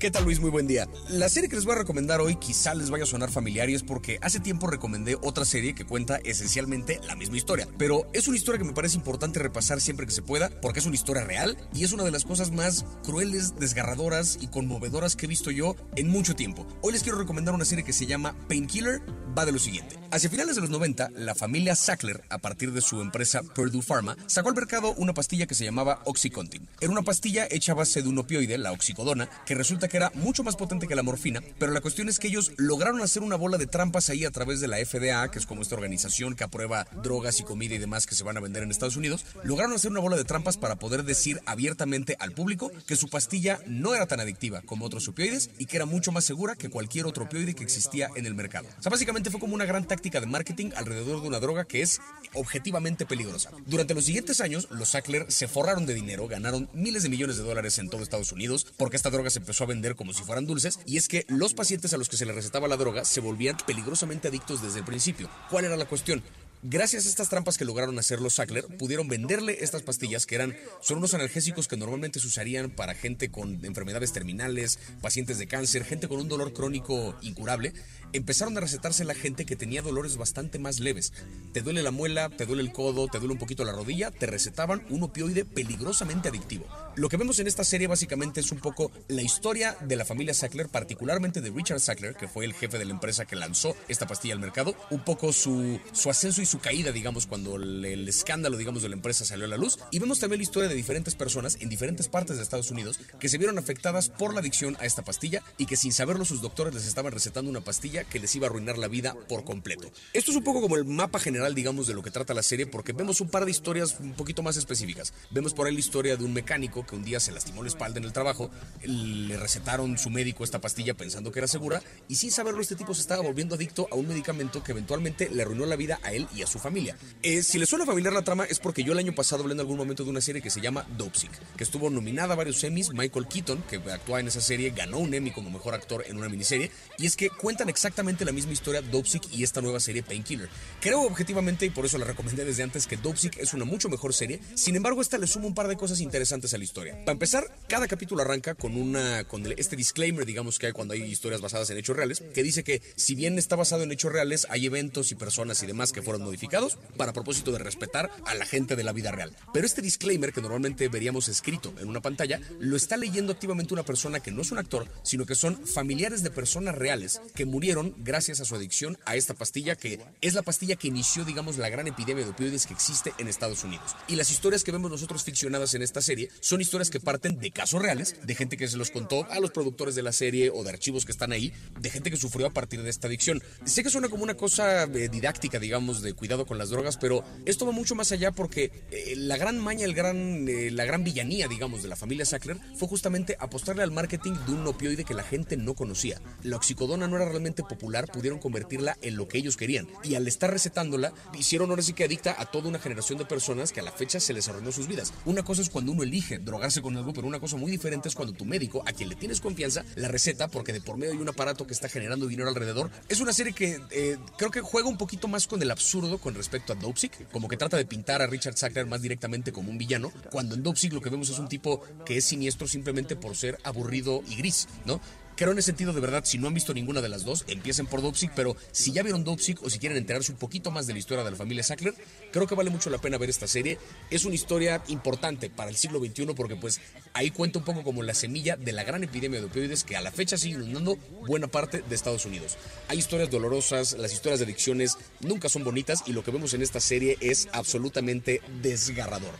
¿Qué 0.00 0.10
tal 0.10 0.24
Luis? 0.24 0.40
Muy 0.40 0.50
buen 0.50 0.66
día. 0.66 0.88
La 1.10 1.28
serie 1.28 1.50
que 1.50 1.54
les 1.54 1.66
voy 1.66 1.74
a 1.74 1.78
recomendar 1.78 2.22
hoy 2.22 2.36
quizá 2.36 2.74
les 2.74 2.88
vaya 2.88 3.04
a 3.04 3.06
sonar 3.06 3.30
familiar 3.30 3.68
y 3.68 3.74
es 3.74 3.82
porque 3.82 4.18
hace 4.22 4.40
tiempo 4.40 4.68
recomendé 4.68 5.18
otra 5.22 5.44
serie 5.44 5.74
que 5.74 5.84
cuenta 5.84 6.16
esencialmente 6.24 6.98
la 7.06 7.14
misma 7.14 7.36
historia. 7.36 7.68
Pero 7.76 8.08
es 8.14 8.26
una 8.26 8.38
historia 8.38 8.58
que 8.58 8.64
me 8.64 8.72
parece 8.72 8.96
importante 8.96 9.38
repasar 9.38 9.82
siempre 9.82 10.06
que 10.06 10.12
se 10.12 10.22
pueda 10.22 10.48
porque 10.62 10.80
es 10.80 10.86
una 10.86 10.94
historia 10.94 11.24
real 11.24 11.58
y 11.74 11.84
es 11.84 11.92
una 11.92 12.04
de 12.04 12.10
las 12.10 12.24
cosas 12.24 12.50
más 12.52 12.86
crueles, 13.04 13.54
desgarradoras 13.56 14.38
y 14.40 14.48
conmovedoras 14.48 15.14
que 15.14 15.26
he 15.26 15.28
visto 15.28 15.50
yo 15.50 15.76
en 15.94 16.08
mucho 16.08 16.34
tiempo. 16.34 16.66
Hoy 16.80 16.94
les 16.94 17.02
quiero 17.02 17.18
recomendar 17.18 17.54
una 17.54 17.66
serie 17.66 17.84
que 17.84 17.92
se 17.92 18.06
llama 18.06 18.34
Painkiller. 18.48 19.02
Va 19.38 19.46
de 19.46 19.52
lo 19.52 19.58
siguiente. 19.58 19.98
Hacia 20.10 20.28
finales 20.28 20.56
de 20.56 20.60
los 20.60 20.68
90, 20.68 21.08
la 21.16 21.34
familia 21.34 21.74
Sackler, 21.74 22.22
a 22.28 22.36
partir 22.36 22.72
de 22.72 22.82
su 22.82 23.00
empresa 23.00 23.42
Purdue 23.42 23.80
Pharma, 23.80 24.14
sacó 24.26 24.50
al 24.50 24.54
mercado 24.54 24.92
una 24.98 25.14
pastilla 25.14 25.46
que 25.46 25.54
se 25.54 25.64
llamaba 25.64 26.02
Oxycontin. 26.04 26.68
Era 26.82 26.92
una 26.92 27.00
pastilla 27.00 27.41
hecha 27.50 27.72
a 27.72 27.76
base 27.76 28.02
de 28.02 28.08
un 28.08 28.18
opioide, 28.18 28.58
la 28.58 28.72
oxicodona, 28.72 29.28
que 29.46 29.54
resulta 29.54 29.88
que 29.88 29.96
era 29.96 30.10
mucho 30.14 30.42
más 30.42 30.56
potente 30.56 30.86
que 30.86 30.94
la 30.94 31.02
morfina, 31.02 31.42
pero 31.58 31.72
la 31.72 31.80
cuestión 31.80 32.08
es 32.08 32.18
que 32.18 32.28
ellos 32.28 32.52
lograron 32.56 33.00
hacer 33.02 33.22
una 33.22 33.36
bola 33.36 33.58
de 33.58 33.66
trampas 33.66 34.10
ahí 34.10 34.24
a 34.24 34.30
través 34.30 34.60
de 34.60 34.68
la 34.68 34.78
FDA, 34.78 35.30
que 35.30 35.38
es 35.38 35.46
como 35.46 35.62
esta 35.62 35.74
organización 35.74 36.34
que 36.34 36.44
aprueba 36.44 36.86
drogas 37.02 37.40
y 37.40 37.44
comida 37.44 37.74
y 37.74 37.78
demás 37.78 38.06
que 38.06 38.14
se 38.14 38.24
van 38.24 38.36
a 38.36 38.40
vender 38.40 38.62
en 38.62 38.70
Estados 38.70 38.96
Unidos, 38.96 39.24
lograron 39.44 39.72
hacer 39.72 39.90
una 39.90 40.00
bola 40.00 40.16
de 40.16 40.24
trampas 40.24 40.56
para 40.56 40.76
poder 40.76 41.04
decir 41.04 41.40
abiertamente 41.46 42.16
al 42.18 42.32
público 42.32 42.70
que 42.86 42.96
su 42.96 43.08
pastilla 43.08 43.60
no 43.66 43.94
era 43.94 44.06
tan 44.06 44.20
adictiva 44.20 44.62
como 44.62 44.86
otros 44.86 45.08
opioides 45.08 45.50
y 45.58 45.66
que 45.66 45.76
era 45.76 45.86
mucho 45.86 46.12
más 46.12 46.24
segura 46.24 46.54
que 46.54 46.70
cualquier 46.70 47.06
otro 47.06 47.24
opioide 47.24 47.54
que 47.54 47.64
existía 47.64 48.08
en 48.16 48.26
el 48.26 48.34
mercado. 48.34 48.68
O 48.78 48.82
sea, 48.82 48.90
básicamente 48.90 49.30
fue 49.30 49.40
como 49.40 49.54
una 49.54 49.64
gran 49.64 49.86
táctica 49.86 50.20
de 50.20 50.26
marketing 50.26 50.70
alrededor 50.76 51.22
de 51.22 51.28
una 51.28 51.40
droga 51.40 51.64
que 51.64 51.82
es 51.82 52.00
objetivamente 52.34 53.06
peligrosa. 53.06 53.50
Durante 53.66 53.94
los 53.94 54.04
siguientes 54.04 54.40
años, 54.40 54.68
los 54.70 54.90
Sackler 54.90 55.30
se 55.30 55.48
forraron 55.48 55.86
de 55.86 55.94
dinero, 55.94 56.28
ganaron 56.28 56.68
miles 56.72 57.02
de 57.02 57.08
millones 57.08 57.31
de 57.36 57.44
dólares 57.44 57.78
en 57.78 57.88
todo 57.88 58.02
Estados 58.02 58.32
Unidos 58.32 58.66
porque 58.76 58.96
esta 58.96 59.10
droga 59.10 59.30
se 59.30 59.38
empezó 59.38 59.64
a 59.64 59.68
vender 59.68 59.96
como 59.96 60.12
si 60.12 60.22
fueran 60.22 60.46
dulces 60.46 60.78
y 60.86 60.96
es 60.96 61.08
que 61.08 61.24
los 61.28 61.54
pacientes 61.54 61.92
a 61.92 61.96
los 61.96 62.08
que 62.08 62.16
se 62.16 62.26
les 62.26 62.34
recetaba 62.34 62.68
la 62.68 62.76
droga 62.76 63.04
se 63.04 63.20
volvían 63.20 63.56
peligrosamente 63.66 64.28
adictos 64.28 64.62
desde 64.62 64.80
el 64.80 64.84
principio. 64.84 65.30
¿Cuál 65.50 65.64
era 65.64 65.76
la 65.76 65.86
cuestión? 65.86 66.22
Gracias 66.64 67.06
a 67.06 67.08
estas 67.08 67.28
trampas 67.28 67.58
que 67.58 67.64
lograron 67.64 67.98
hacer 67.98 68.20
los 68.20 68.34
Sackler, 68.34 68.64
pudieron 68.78 69.08
venderle 69.08 69.58
estas 69.62 69.82
pastillas 69.82 70.26
que 70.26 70.36
eran, 70.36 70.56
son 70.80 70.98
unos 70.98 71.12
analgésicos 71.12 71.66
que 71.66 71.76
normalmente 71.76 72.20
se 72.20 72.28
usarían 72.28 72.70
para 72.70 72.94
gente 72.94 73.32
con 73.32 73.64
enfermedades 73.64 74.12
terminales, 74.12 74.78
pacientes 75.00 75.38
de 75.38 75.48
cáncer, 75.48 75.84
gente 75.84 76.06
con 76.06 76.20
un 76.20 76.28
dolor 76.28 76.52
crónico 76.52 77.16
incurable. 77.20 77.72
Empezaron 78.12 78.56
a 78.56 78.60
recetarse 78.60 79.04
la 79.04 79.14
gente 79.14 79.46
que 79.46 79.56
tenía 79.56 79.82
dolores 79.82 80.16
bastante 80.16 80.58
más 80.58 80.80
leves. 80.80 81.12
Te 81.52 81.62
duele 81.62 81.82
la 81.82 81.90
muela, 81.90 82.28
te 82.28 82.46
duele 82.46 82.62
el 82.62 82.72
codo, 82.72 83.08
te 83.08 83.18
duele 83.18 83.32
un 83.32 83.38
poquito 83.38 83.64
la 83.64 83.72
rodilla, 83.72 84.10
te 84.10 84.26
recetaban 84.26 84.84
un 84.90 85.02
opioide 85.02 85.44
peligrosamente 85.44 86.28
adictivo. 86.28 86.66
Lo 86.94 87.08
que 87.08 87.16
vemos 87.16 87.38
en 87.38 87.46
esta 87.46 87.64
serie 87.64 87.86
básicamente 87.86 88.40
es 88.40 88.52
un 88.52 88.58
poco 88.58 88.90
la 89.08 89.22
historia 89.22 89.76
de 89.80 89.96
la 89.96 90.04
familia 90.04 90.34
Sackler, 90.34 90.68
particularmente 90.68 91.40
de 91.40 91.50
Richard 91.50 91.80
Sackler, 91.80 92.14
que 92.14 92.28
fue 92.28 92.44
el 92.44 92.52
jefe 92.52 92.78
de 92.78 92.84
la 92.84 92.92
empresa 92.92 93.24
que 93.24 93.36
lanzó 93.36 93.74
esta 93.88 94.06
pastilla 94.06 94.34
al 94.34 94.40
mercado, 94.40 94.76
un 94.90 95.00
poco 95.04 95.32
su, 95.32 95.80
su 95.92 96.10
ascenso 96.10 96.42
y 96.42 96.46
su 96.46 96.58
caída, 96.58 96.92
digamos, 96.92 97.26
cuando 97.26 97.56
el, 97.56 97.84
el 97.84 98.08
escándalo, 98.08 98.56
digamos, 98.58 98.82
de 98.82 98.90
la 98.90 98.94
empresa 98.94 99.24
salió 99.24 99.46
a 99.46 99.48
la 99.48 99.56
luz. 99.56 99.78
Y 99.90 99.98
vemos 99.98 100.20
también 100.20 100.40
la 100.40 100.44
historia 100.44 100.68
de 100.68 100.74
diferentes 100.74 101.14
personas 101.14 101.56
en 101.60 101.68
diferentes 101.68 102.08
partes 102.08 102.36
de 102.36 102.42
Estados 102.42 102.70
Unidos 102.70 103.00
que 103.18 103.28
se 103.28 103.38
vieron 103.38 103.58
afectadas 103.58 104.10
por 104.10 104.34
la 104.34 104.40
adicción 104.40 104.76
a 104.80 104.86
esta 104.86 105.02
pastilla 105.02 105.42
y 105.56 105.66
que 105.66 105.76
sin 105.76 105.92
saberlo 105.92 106.24
sus 106.24 106.42
doctores 106.42 106.74
les 106.74 106.86
estaban 106.86 107.12
recetando 107.12 107.50
una 107.50 107.60
pastilla 107.60 108.01
que 108.04 108.18
les 108.18 108.34
iba 108.34 108.46
a 108.46 108.50
arruinar 108.50 108.78
la 108.78 108.88
vida 108.88 109.14
por 109.28 109.44
completo. 109.44 109.90
Esto 110.12 110.30
es 110.30 110.36
un 110.36 110.44
poco 110.44 110.60
como 110.60 110.76
el 110.76 110.84
mapa 110.84 111.18
general, 111.18 111.54
digamos, 111.54 111.86
de 111.86 111.94
lo 111.94 112.02
que 112.02 112.10
trata 112.10 112.34
la 112.34 112.42
serie, 112.42 112.66
porque 112.66 112.92
vemos 112.92 113.20
un 113.20 113.28
par 113.28 113.44
de 113.44 113.50
historias 113.50 113.96
un 114.00 114.14
poquito 114.14 114.42
más 114.42 114.56
específicas. 114.56 115.12
Vemos 115.30 115.54
por 115.54 115.66
ahí 115.66 115.74
la 115.74 115.80
historia 115.80 116.16
de 116.16 116.24
un 116.24 116.32
mecánico 116.32 116.86
que 116.86 116.96
un 116.96 117.04
día 117.04 117.20
se 117.20 117.32
lastimó 117.32 117.62
la 117.62 117.68
espalda 117.68 117.98
en 117.98 118.04
el 118.04 118.12
trabajo, 118.12 118.50
le 118.82 119.36
recetaron 119.36 119.98
su 119.98 120.10
médico 120.10 120.44
esta 120.44 120.60
pastilla 120.60 120.94
pensando 120.94 121.32
que 121.32 121.38
era 121.38 121.48
segura, 121.48 121.82
y 122.08 122.16
sin 122.16 122.30
saberlo 122.30 122.60
este 122.60 122.76
tipo 122.76 122.94
se 122.94 123.00
estaba 123.00 123.22
volviendo 123.22 123.54
adicto 123.54 123.88
a 123.90 123.96
un 123.96 124.08
medicamento 124.08 124.62
que 124.62 124.72
eventualmente 124.72 125.28
le 125.30 125.42
arruinó 125.42 125.66
la 125.66 125.76
vida 125.76 126.00
a 126.02 126.12
él 126.12 126.26
y 126.34 126.42
a 126.42 126.46
su 126.46 126.58
familia. 126.58 126.96
Eh, 127.22 127.42
si 127.42 127.58
le 127.58 127.66
suena 127.66 127.86
familiar 127.86 128.12
la 128.12 128.22
trama 128.22 128.44
es 128.44 128.58
porque 128.58 128.84
yo 128.84 128.92
el 128.92 128.98
año 128.98 129.14
pasado 129.14 129.42
hablé 129.42 129.54
en 129.54 129.60
algún 129.60 129.76
momento 129.76 130.04
de 130.04 130.10
una 130.10 130.20
serie 130.20 130.42
que 130.42 130.50
se 130.50 130.60
llama 130.60 130.86
Dopesick, 130.96 131.30
que 131.56 131.64
estuvo 131.64 131.90
nominada 131.90 132.34
a 132.34 132.36
varios 132.36 132.62
Emmys, 132.64 132.90
Michael 132.92 133.26
Keaton, 133.28 133.62
que 133.68 133.76
actúa 133.76 134.20
en 134.20 134.28
esa 134.28 134.40
serie, 134.40 134.70
ganó 134.70 134.98
un 134.98 135.12
Emmy 135.14 135.30
como 135.30 135.50
mejor 135.50 135.74
actor 135.74 136.04
en 136.06 136.16
una 136.16 136.28
miniserie, 136.28 136.70
y 136.98 137.06
es 137.06 137.16
que 137.16 137.30
cuentan 137.30 137.68
exactamente 137.68 137.91
la 138.24 138.32
misma 138.32 138.52
historia 138.52 138.82
Dopesick 138.82 139.32
y 139.32 139.42
esta 139.42 139.60
nueva 139.60 139.78
serie 139.78 140.02
Painkiller. 140.02 140.48
Creo 140.80 141.02
objetivamente, 141.02 141.66
y 141.66 141.70
por 141.70 141.84
eso 141.84 141.98
la 141.98 142.04
recomendé 142.04 142.44
desde 142.44 142.62
antes, 142.62 142.86
que 142.86 142.96
Dopesick 142.96 143.38
es 143.38 143.54
una 143.54 143.64
mucho 143.64 143.88
mejor 143.88 144.14
serie, 144.14 144.40
sin 144.54 144.76
embargo 144.76 145.00
esta 145.00 145.18
le 145.18 145.26
suma 145.26 145.46
un 145.46 145.54
par 145.54 145.68
de 145.68 145.76
cosas 145.76 146.00
interesantes 146.00 146.52
a 146.54 146.58
la 146.58 146.64
historia. 146.64 146.94
Para 147.04 147.12
empezar, 147.12 147.44
cada 147.68 147.88
capítulo 147.88 148.22
arranca 148.22 148.54
con 148.54 148.76
una 148.76 149.24
con 149.24 149.44
este 149.56 149.76
disclaimer, 149.76 150.24
digamos 150.24 150.58
que 150.58 150.66
hay 150.66 150.72
cuando 150.72 150.94
hay 150.94 151.02
historias 151.02 151.40
basadas 151.40 151.70
en 151.70 151.78
hechos 151.78 151.96
reales, 151.96 152.22
que 152.34 152.42
dice 152.42 152.64
que 152.64 152.82
si 152.96 153.14
bien 153.14 153.38
está 153.38 153.56
basado 153.56 153.82
en 153.82 153.92
hechos 153.92 154.12
reales, 154.12 154.46
hay 154.50 154.66
eventos 154.66 155.12
y 155.12 155.14
personas 155.14 155.62
y 155.62 155.66
demás 155.66 155.92
que 155.92 156.02
fueron 156.02 156.22
modificados 156.22 156.78
para 156.96 157.12
propósito 157.12 157.52
de 157.52 157.58
respetar 157.58 158.10
a 158.26 158.34
la 158.34 158.46
gente 158.46 158.76
de 158.76 158.84
la 158.84 158.92
vida 158.92 159.10
real. 159.10 159.36
Pero 159.52 159.66
este 159.66 159.82
disclaimer 159.82 160.32
que 160.32 160.40
normalmente 160.40 160.88
veríamos 160.88 161.28
escrito 161.28 161.72
en 161.78 161.88
una 161.88 162.00
pantalla, 162.00 162.40
lo 162.58 162.76
está 162.76 162.96
leyendo 162.96 163.32
activamente 163.32 163.74
una 163.74 163.84
persona 163.84 164.20
que 164.20 164.30
no 164.30 164.42
es 164.42 164.50
un 164.50 164.58
actor, 164.58 164.86
sino 165.02 165.26
que 165.26 165.34
son 165.34 165.66
familiares 165.66 166.22
de 166.22 166.30
personas 166.30 166.74
reales 166.74 167.20
que 167.34 167.44
murieron 167.44 167.81
gracias 167.98 168.40
a 168.40 168.44
su 168.44 168.54
adicción 168.54 168.98
a 169.04 169.16
esta 169.16 169.34
pastilla 169.34 169.76
que 169.76 170.00
es 170.20 170.34
la 170.34 170.42
pastilla 170.42 170.76
que 170.76 170.88
inició, 170.88 171.24
digamos, 171.24 171.58
la 171.58 171.68
gran 171.68 171.86
epidemia 171.86 172.24
de 172.24 172.30
opioides 172.30 172.66
que 172.66 172.74
existe 172.74 173.12
en 173.18 173.28
Estados 173.28 173.64
Unidos. 173.64 173.96
Y 174.08 174.16
las 174.16 174.30
historias 174.30 174.64
que 174.64 174.72
vemos 174.72 174.90
nosotros 174.90 175.24
ficcionadas 175.24 175.74
en 175.74 175.82
esta 175.82 176.02
serie 176.02 176.28
son 176.40 176.60
historias 176.60 176.90
que 176.90 177.00
parten 177.00 177.38
de 177.38 177.50
casos 177.50 177.82
reales, 177.82 178.16
de 178.22 178.34
gente 178.34 178.56
que 178.56 178.68
se 178.68 178.76
los 178.76 178.90
contó 178.90 179.26
a 179.30 179.40
los 179.40 179.50
productores 179.50 179.94
de 179.94 180.02
la 180.02 180.12
serie 180.12 180.50
o 180.50 180.62
de 180.62 180.70
archivos 180.70 181.04
que 181.04 181.12
están 181.12 181.32
ahí, 181.32 181.52
de 181.78 181.90
gente 181.90 182.10
que 182.10 182.16
sufrió 182.16 182.46
a 182.46 182.50
partir 182.50 182.82
de 182.82 182.90
esta 182.90 183.08
adicción. 183.08 183.42
Sé 183.64 183.82
que 183.82 183.90
suena 183.90 184.08
como 184.08 184.22
una 184.22 184.34
cosa 184.34 184.84
eh, 184.84 185.08
didáctica, 185.08 185.58
digamos, 185.58 186.02
de 186.02 186.12
cuidado 186.14 186.46
con 186.46 186.58
las 186.58 186.70
drogas, 186.70 186.96
pero 186.96 187.24
esto 187.46 187.66
va 187.66 187.72
mucho 187.72 187.94
más 187.94 188.12
allá 188.12 188.32
porque 188.32 188.70
eh, 188.90 189.14
la 189.16 189.36
gran 189.36 189.58
maña, 189.58 189.84
el 189.84 189.94
gran, 189.94 190.46
eh, 190.48 190.70
la 190.70 190.84
gran 190.84 191.04
villanía, 191.04 191.48
digamos, 191.48 191.82
de 191.82 191.88
la 191.88 191.96
familia 191.96 192.24
Sackler 192.24 192.58
fue 192.76 192.88
justamente 192.88 193.36
apostarle 193.38 193.82
al 193.82 193.90
marketing 193.90 194.32
de 194.46 194.52
un 194.52 194.66
opioide 194.66 195.04
que 195.04 195.14
la 195.14 195.22
gente 195.22 195.56
no 195.56 195.74
conocía. 195.74 196.20
La 196.42 196.56
oxicodona 196.56 197.06
no 197.08 197.16
era 197.16 197.28
realmente 197.28 197.61
popular, 197.66 198.10
pudieron 198.10 198.38
convertirla 198.38 198.96
en 199.02 199.16
lo 199.16 199.28
que 199.28 199.38
ellos 199.38 199.56
querían. 199.56 199.88
Y 200.04 200.14
al 200.14 200.26
estar 200.26 200.50
recetándola, 200.50 201.12
hicieron 201.38 201.70
ahora 201.70 201.82
sí 201.82 201.92
que 201.92 202.04
adicta 202.04 202.34
a 202.38 202.46
toda 202.46 202.68
una 202.68 202.78
generación 202.78 203.18
de 203.18 203.24
personas 203.24 203.72
que 203.72 203.80
a 203.80 203.82
la 203.82 203.92
fecha 203.92 204.20
se 204.20 204.32
les 204.32 204.48
arruinó 204.48 204.72
sus 204.72 204.88
vidas. 204.88 205.12
Una 205.24 205.42
cosa 205.42 205.62
es 205.62 205.70
cuando 205.70 205.92
uno 205.92 206.02
elige 206.02 206.38
drogarse 206.38 206.82
con 206.82 206.96
algo, 206.96 207.12
pero 207.12 207.26
una 207.26 207.40
cosa 207.40 207.56
muy 207.56 207.70
diferente 207.70 208.08
es 208.08 208.14
cuando 208.14 208.34
tu 208.34 208.44
médico, 208.44 208.82
a 208.86 208.92
quien 208.92 209.08
le 209.08 209.14
tienes 209.14 209.40
confianza, 209.40 209.84
la 209.96 210.08
receta 210.08 210.48
porque 210.48 210.72
de 210.72 210.80
por 210.80 210.96
medio 210.96 211.12
hay 211.12 211.18
un 211.18 211.28
aparato 211.28 211.66
que 211.66 211.74
está 211.74 211.88
generando 211.88 212.26
dinero 212.26 212.48
alrededor. 212.48 212.90
Es 213.08 213.20
una 213.20 213.32
serie 213.32 213.52
que 213.52 213.80
eh, 213.90 214.18
creo 214.36 214.50
que 214.50 214.60
juega 214.60 214.88
un 214.88 214.96
poquito 214.96 215.28
más 215.28 215.46
con 215.46 215.60
el 215.62 215.70
absurdo 215.70 216.18
con 216.18 216.34
respecto 216.34 216.72
a 216.72 216.76
Dopesick, 216.76 217.30
como 217.30 217.48
que 217.48 217.56
trata 217.56 217.76
de 217.76 217.86
pintar 217.86 218.22
a 218.22 218.26
Richard 218.26 218.56
Sackler 218.56 218.86
más 218.86 219.02
directamente 219.02 219.52
como 219.52 219.70
un 219.70 219.78
villano, 219.78 220.12
cuando 220.30 220.54
en 220.54 220.62
Dopesick 220.62 220.92
lo 220.92 221.00
que 221.00 221.10
vemos 221.10 221.28
es 221.30 221.38
un 221.38 221.48
tipo 221.48 221.82
que 222.04 222.16
es 222.16 222.24
siniestro 222.24 222.66
simplemente 222.66 223.16
por 223.16 223.36
ser 223.36 223.58
aburrido 223.64 224.22
y 224.28 224.36
gris, 224.36 224.68
¿no? 224.84 225.00
Creo 225.34 225.52
en 225.52 225.58
ese 225.58 225.66
sentido, 225.66 225.92
de 225.92 226.00
verdad, 226.00 226.24
si 226.24 226.36
no 226.36 226.48
han 226.48 226.54
visto 226.54 226.74
ninguna 226.74 227.00
de 227.00 227.08
las 227.08 227.24
dos, 227.24 227.44
empiecen 227.48 227.86
por 227.86 228.02
Dopesick, 228.02 228.32
pero 228.34 228.54
si 228.70 228.92
ya 228.92 229.02
vieron 229.02 229.24
Dopesick 229.24 229.62
o 229.62 229.70
si 229.70 229.78
quieren 229.78 229.96
enterarse 229.96 230.30
un 230.30 230.38
poquito 230.38 230.70
más 230.70 230.86
de 230.86 230.92
la 230.92 230.98
historia 230.98 231.24
de 231.24 231.30
la 231.30 231.36
familia 231.36 231.62
Sackler, 231.62 231.94
creo 232.30 232.46
que 232.46 232.54
vale 232.54 232.68
mucho 232.68 232.90
la 232.90 232.98
pena 232.98 233.16
ver 233.16 233.30
esta 233.30 233.46
serie. 233.46 233.78
Es 234.10 234.26
una 234.26 234.34
historia 234.34 234.82
importante 234.88 235.48
para 235.48 235.70
el 235.70 235.76
siglo 235.76 236.00
XXI 236.00 236.26
porque 236.36 236.56
pues 236.56 236.80
ahí 237.14 237.30
cuenta 237.30 237.58
un 237.58 237.64
poco 237.64 237.82
como 237.82 238.02
la 238.02 238.14
semilla 238.14 238.56
de 238.56 238.72
la 238.72 238.84
gran 238.84 239.04
epidemia 239.04 239.40
de 239.40 239.46
opioides 239.46 239.84
que 239.84 239.96
a 239.96 240.02
la 240.02 240.12
fecha 240.12 240.36
sigue 240.36 240.56
inundando 240.56 240.96
buena 241.26 241.46
parte 241.46 241.82
de 241.82 241.94
Estados 241.94 242.26
Unidos. 242.26 242.58
Hay 242.88 242.98
historias 242.98 243.30
dolorosas, 243.30 243.94
las 243.94 244.12
historias 244.12 244.38
de 244.40 244.44
adicciones 244.44 244.98
nunca 245.20 245.48
son 245.48 245.64
bonitas 245.64 246.02
y 246.06 246.12
lo 246.12 246.22
que 246.22 246.30
vemos 246.30 246.52
en 246.52 246.62
esta 246.62 246.80
serie 246.80 247.16
es 247.20 247.48
absolutamente 247.52 248.42
desgarrador. 248.60 249.32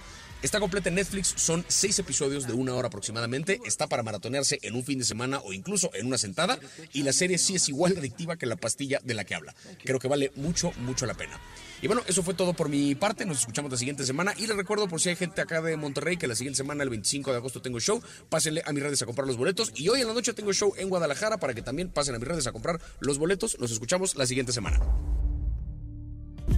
Está 0.43 0.59
completa 0.59 0.89
en 0.89 0.97
Netflix, 0.97 1.35
son 1.37 1.65
seis 1.69 1.99
episodios 2.01 2.49
de 2.49 2.53
una 2.53 2.75
hora 2.75 2.89
aproximadamente, 2.89 3.61
está 3.65 3.87
para 3.87 4.03
maratonearse 4.03 4.59
en 4.63 4.75
un 4.75 4.85
fin 4.85 4.99
de 4.99 5.05
semana 5.05 5.41
o 5.45 5.53
incluso 5.53 5.91
en 5.95 6.07
una 6.07 6.19
sentada 6.19 6.59
y 6.93 7.05
la 7.05 7.13
serie 7.13 7.39
sí 7.39 7.55
es 7.55 7.69
igual 7.69 7.97
adictiva 7.97 8.37
que 8.37 8.47
la 8.47 8.57
pastilla 8.57 9.01
de 9.05 9.15
la 9.15 9.25
que 9.25 9.37
habla. 9.37 9.55
Creo 9.85 10.01
que 10.01 10.09
vale 10.09 10.33
mucho, 10.35 10.73
mucho 10.79 11.07
la 11.07 11.15
pena. 11.15 11.39
Y 11.81 11.87
bueno, 11.89 12.03
eso 12.07 12.23
fue 12.23 12.35
todo 12.35 12.55
por 12.55 12.69
mi 12.69 12.95
parte. 12.95 13.25
Nos 13.25 13.41
escuchamos 13.41 13.71
la 13.71 13.77
siguiente 13.77 14.05
semana. 14.05 14.33
Y 14.37 14.47
les 14.47 14.57
recuerdo, 14.57 14.89
por 14.89 15.01
si 15.01 15.09
hay 15.09 15.17
gente 15.17 15.41
acá 15.41 15.61
de 15.61 15.77
Monterrey, 15.77 16.17
que 16.17 16.29
la 16.29 16.37
siguiente 16.37 16.59
semana, 16.59 16.85
el 16.85 16.91
25 16.91 17.33
de 17.33 17.37
agosto, 17.39 17.61
tengo 17.61 17.81
show. 17.81 18.01
Pásenle 18.29 18.63
a 18.65 18.73
mis 18.73 18.85
redes 18.85 19.03
a 19.03 19.07
comprar 19.07 19.27
los 19.27 19.37
boletos. 19.37 19.73
Y 19.75 19.89
hoy 19.89 20.01
en 20.01 20.07
la 20.07 20.15
noche 20.15 20.33
tengo 20.33 20.53
show 20.53 20.73
en 20.77 20.89
Guadalajara 20.89 21.39
para 21.39 21.55
que 21.55 21.63
también 21.63 21.89
pasen 21.89 22.15
a 22.15 22.21
mis 22.21 22.29
redes 22.29 22.47
a 22.47 22.53
comprar 22.53 22.81
los 23.01 23.19
boletos. 23.19 23.59
Nos 23.59 23.73
escuchamos 23.73 24.15
la 24.15 24.27
siguiente 24.27 24.53
semana. 24.53 24.79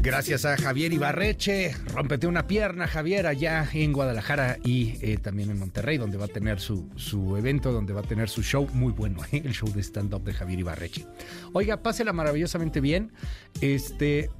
Gracias 0.00 0.44
a 0.44 0.56
Javier 0.56 0.92
Ibarreche. 0.92 1.74
Rómpete 1.94 2.26
una 2.26 2.46
pierna, 2.46 2.86
Javier, 2.86 3.26
allá 3.26 3.68
en 3.72 3.92
Guadalajara 3.92 4.58
y 4.64 4.96
eh, 5.00 5.18
también 5.18 5.50
en 5.50 5.58
Monterrey, 5.58 5.96
donde 5.96 6.16
va 6.16 6.26
a 6.26 6.28
tener 6.28 6.60
su, 6.60 6.88
su 6.96 7.36
evento, 7.36 7.72
donde 7.72 7.92
va 7.92 8.00
a 8.00 8.04
tener 8.04 8.28
su 8.28 8.42
show 8.42 8.68
muy 8.72 8.92
bueno, 8.92 9.20
¿eh? 9.32 9.42
el 9.44 9.52
show 9.52 9.70
de 9.72 9.82
stand-up 9.82 10.24
de 10.24 10.34
Javier 10.34 10.60
Ibarreche. 10.60 11.06
Oiga, 11.52 11.82
pásela 11.82 12.12
maravillosamente 12.12 12.80
bien. 12.80 13.12
Este, 13.60 14.30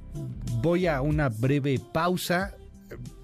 voy 0.61 0.87
a 0.87 1.01
una 1.01 1.29
breve 1.29 1.79
pausa 1.93 2.55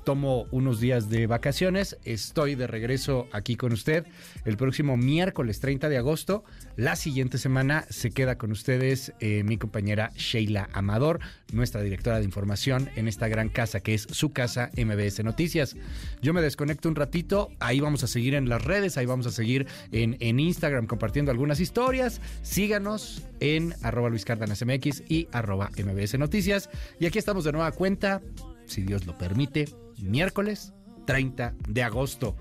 tomo 0.04 0.48
unos 0.52 0.80
días 0.80 1.10
de 1.10 1.28
vacaciones. 1.28 1.98
Estoy 2.04 2.56
de 2.56 2.68
regreso 2.68 3.28
aquí 3.32 3.56
con 3.56 3.74
usted 3.74 4.06
el 4.46 4.58
próximo 4.58 4.98
miércoles 4.98 5.60
30 5.60 5.90
de 5.90 5.98
agosto. 5.98 6.44
La 6.76 6.96
siguiente 6.96 7.38
semana 7.38 7.86
se 7.90 8.12
queda 8.12 8.38
con 8.38 8.52
ustedes 8.52 9.14
eh, 9.20 9.44
mi 9.44 9.58
compañera 9.58 10.12
Sheila 10.16 10.70
Amador, 10.74 11.20
nuestra 11.52 11.82
directora 11.82 12.20
de 12.20 12.26
información 12.26 12.90
en 12.96 13.08
esta 13.08 13.28
gran 13.28 13.50
casa 13.50 13.82
que 13.82 13.94
es 13.94 14.04
su 14.10 14.32
casa 14.32 14.72
MBS 14.78 15.24
Noticias. 15.24 15.76
Yo 16.22 16.34
me 16.34 16.42
desconecto 16.42 16.90
un 16.90 16.96
ratito, 16.96 17.50
ahí 17.60 17.80
vamos 17.80 18.04
a 18.04 18.08
seguir 18.08 18.36
en 18.36 18.50
las 18.50 18.64
redes, 18.64 18.98
ahí 18.98 19.06
vamos 19.06 19.28
a 19.28 19.32
seguir 19.32 19.68
en, 19.92 20.18
en 20.20 20.40
Instagram 20.40 20.88
compartiendo 20.88 21.32
algunas 21.32 21.60
historias. 21.60 22.22
Síganos 22.42 23.24
en 23.40 23.76
arroba 23.84 24.10
Luis 24.10 24.26
Cárdenas 24.26 24.62
y 25.08 25.28
arroba 25.32 25.70
MBS 25.78 26.18
Noticias. 26.18 26.70
Y 27.00 27.06
aquí 27.06 27.20
estamos 27.20 27.44
de 27.44 27.52
nueva 27.52 27.72
cuenta, 27.72 28.22
si 28.66 28.84
Dios 28.84 29.06
lo 29.06 29.18
permite, 29.18 29.66
miércoles 30.02 30.74
30 31.06 31.56
de 31.68 31.84
agosto. 31.84 32.36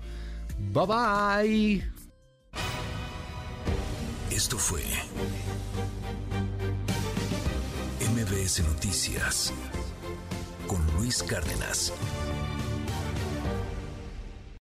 Bye 0.73 0.85
bye. 0.87 1.91
Esto 4.29 4.57
fue 4.57 4.81
MBS 7.99 8.63
Noticias 8.63 9.53
con 10.67 10.79
Luis 10.97 11.21
Cárdenas. 11.23 11.93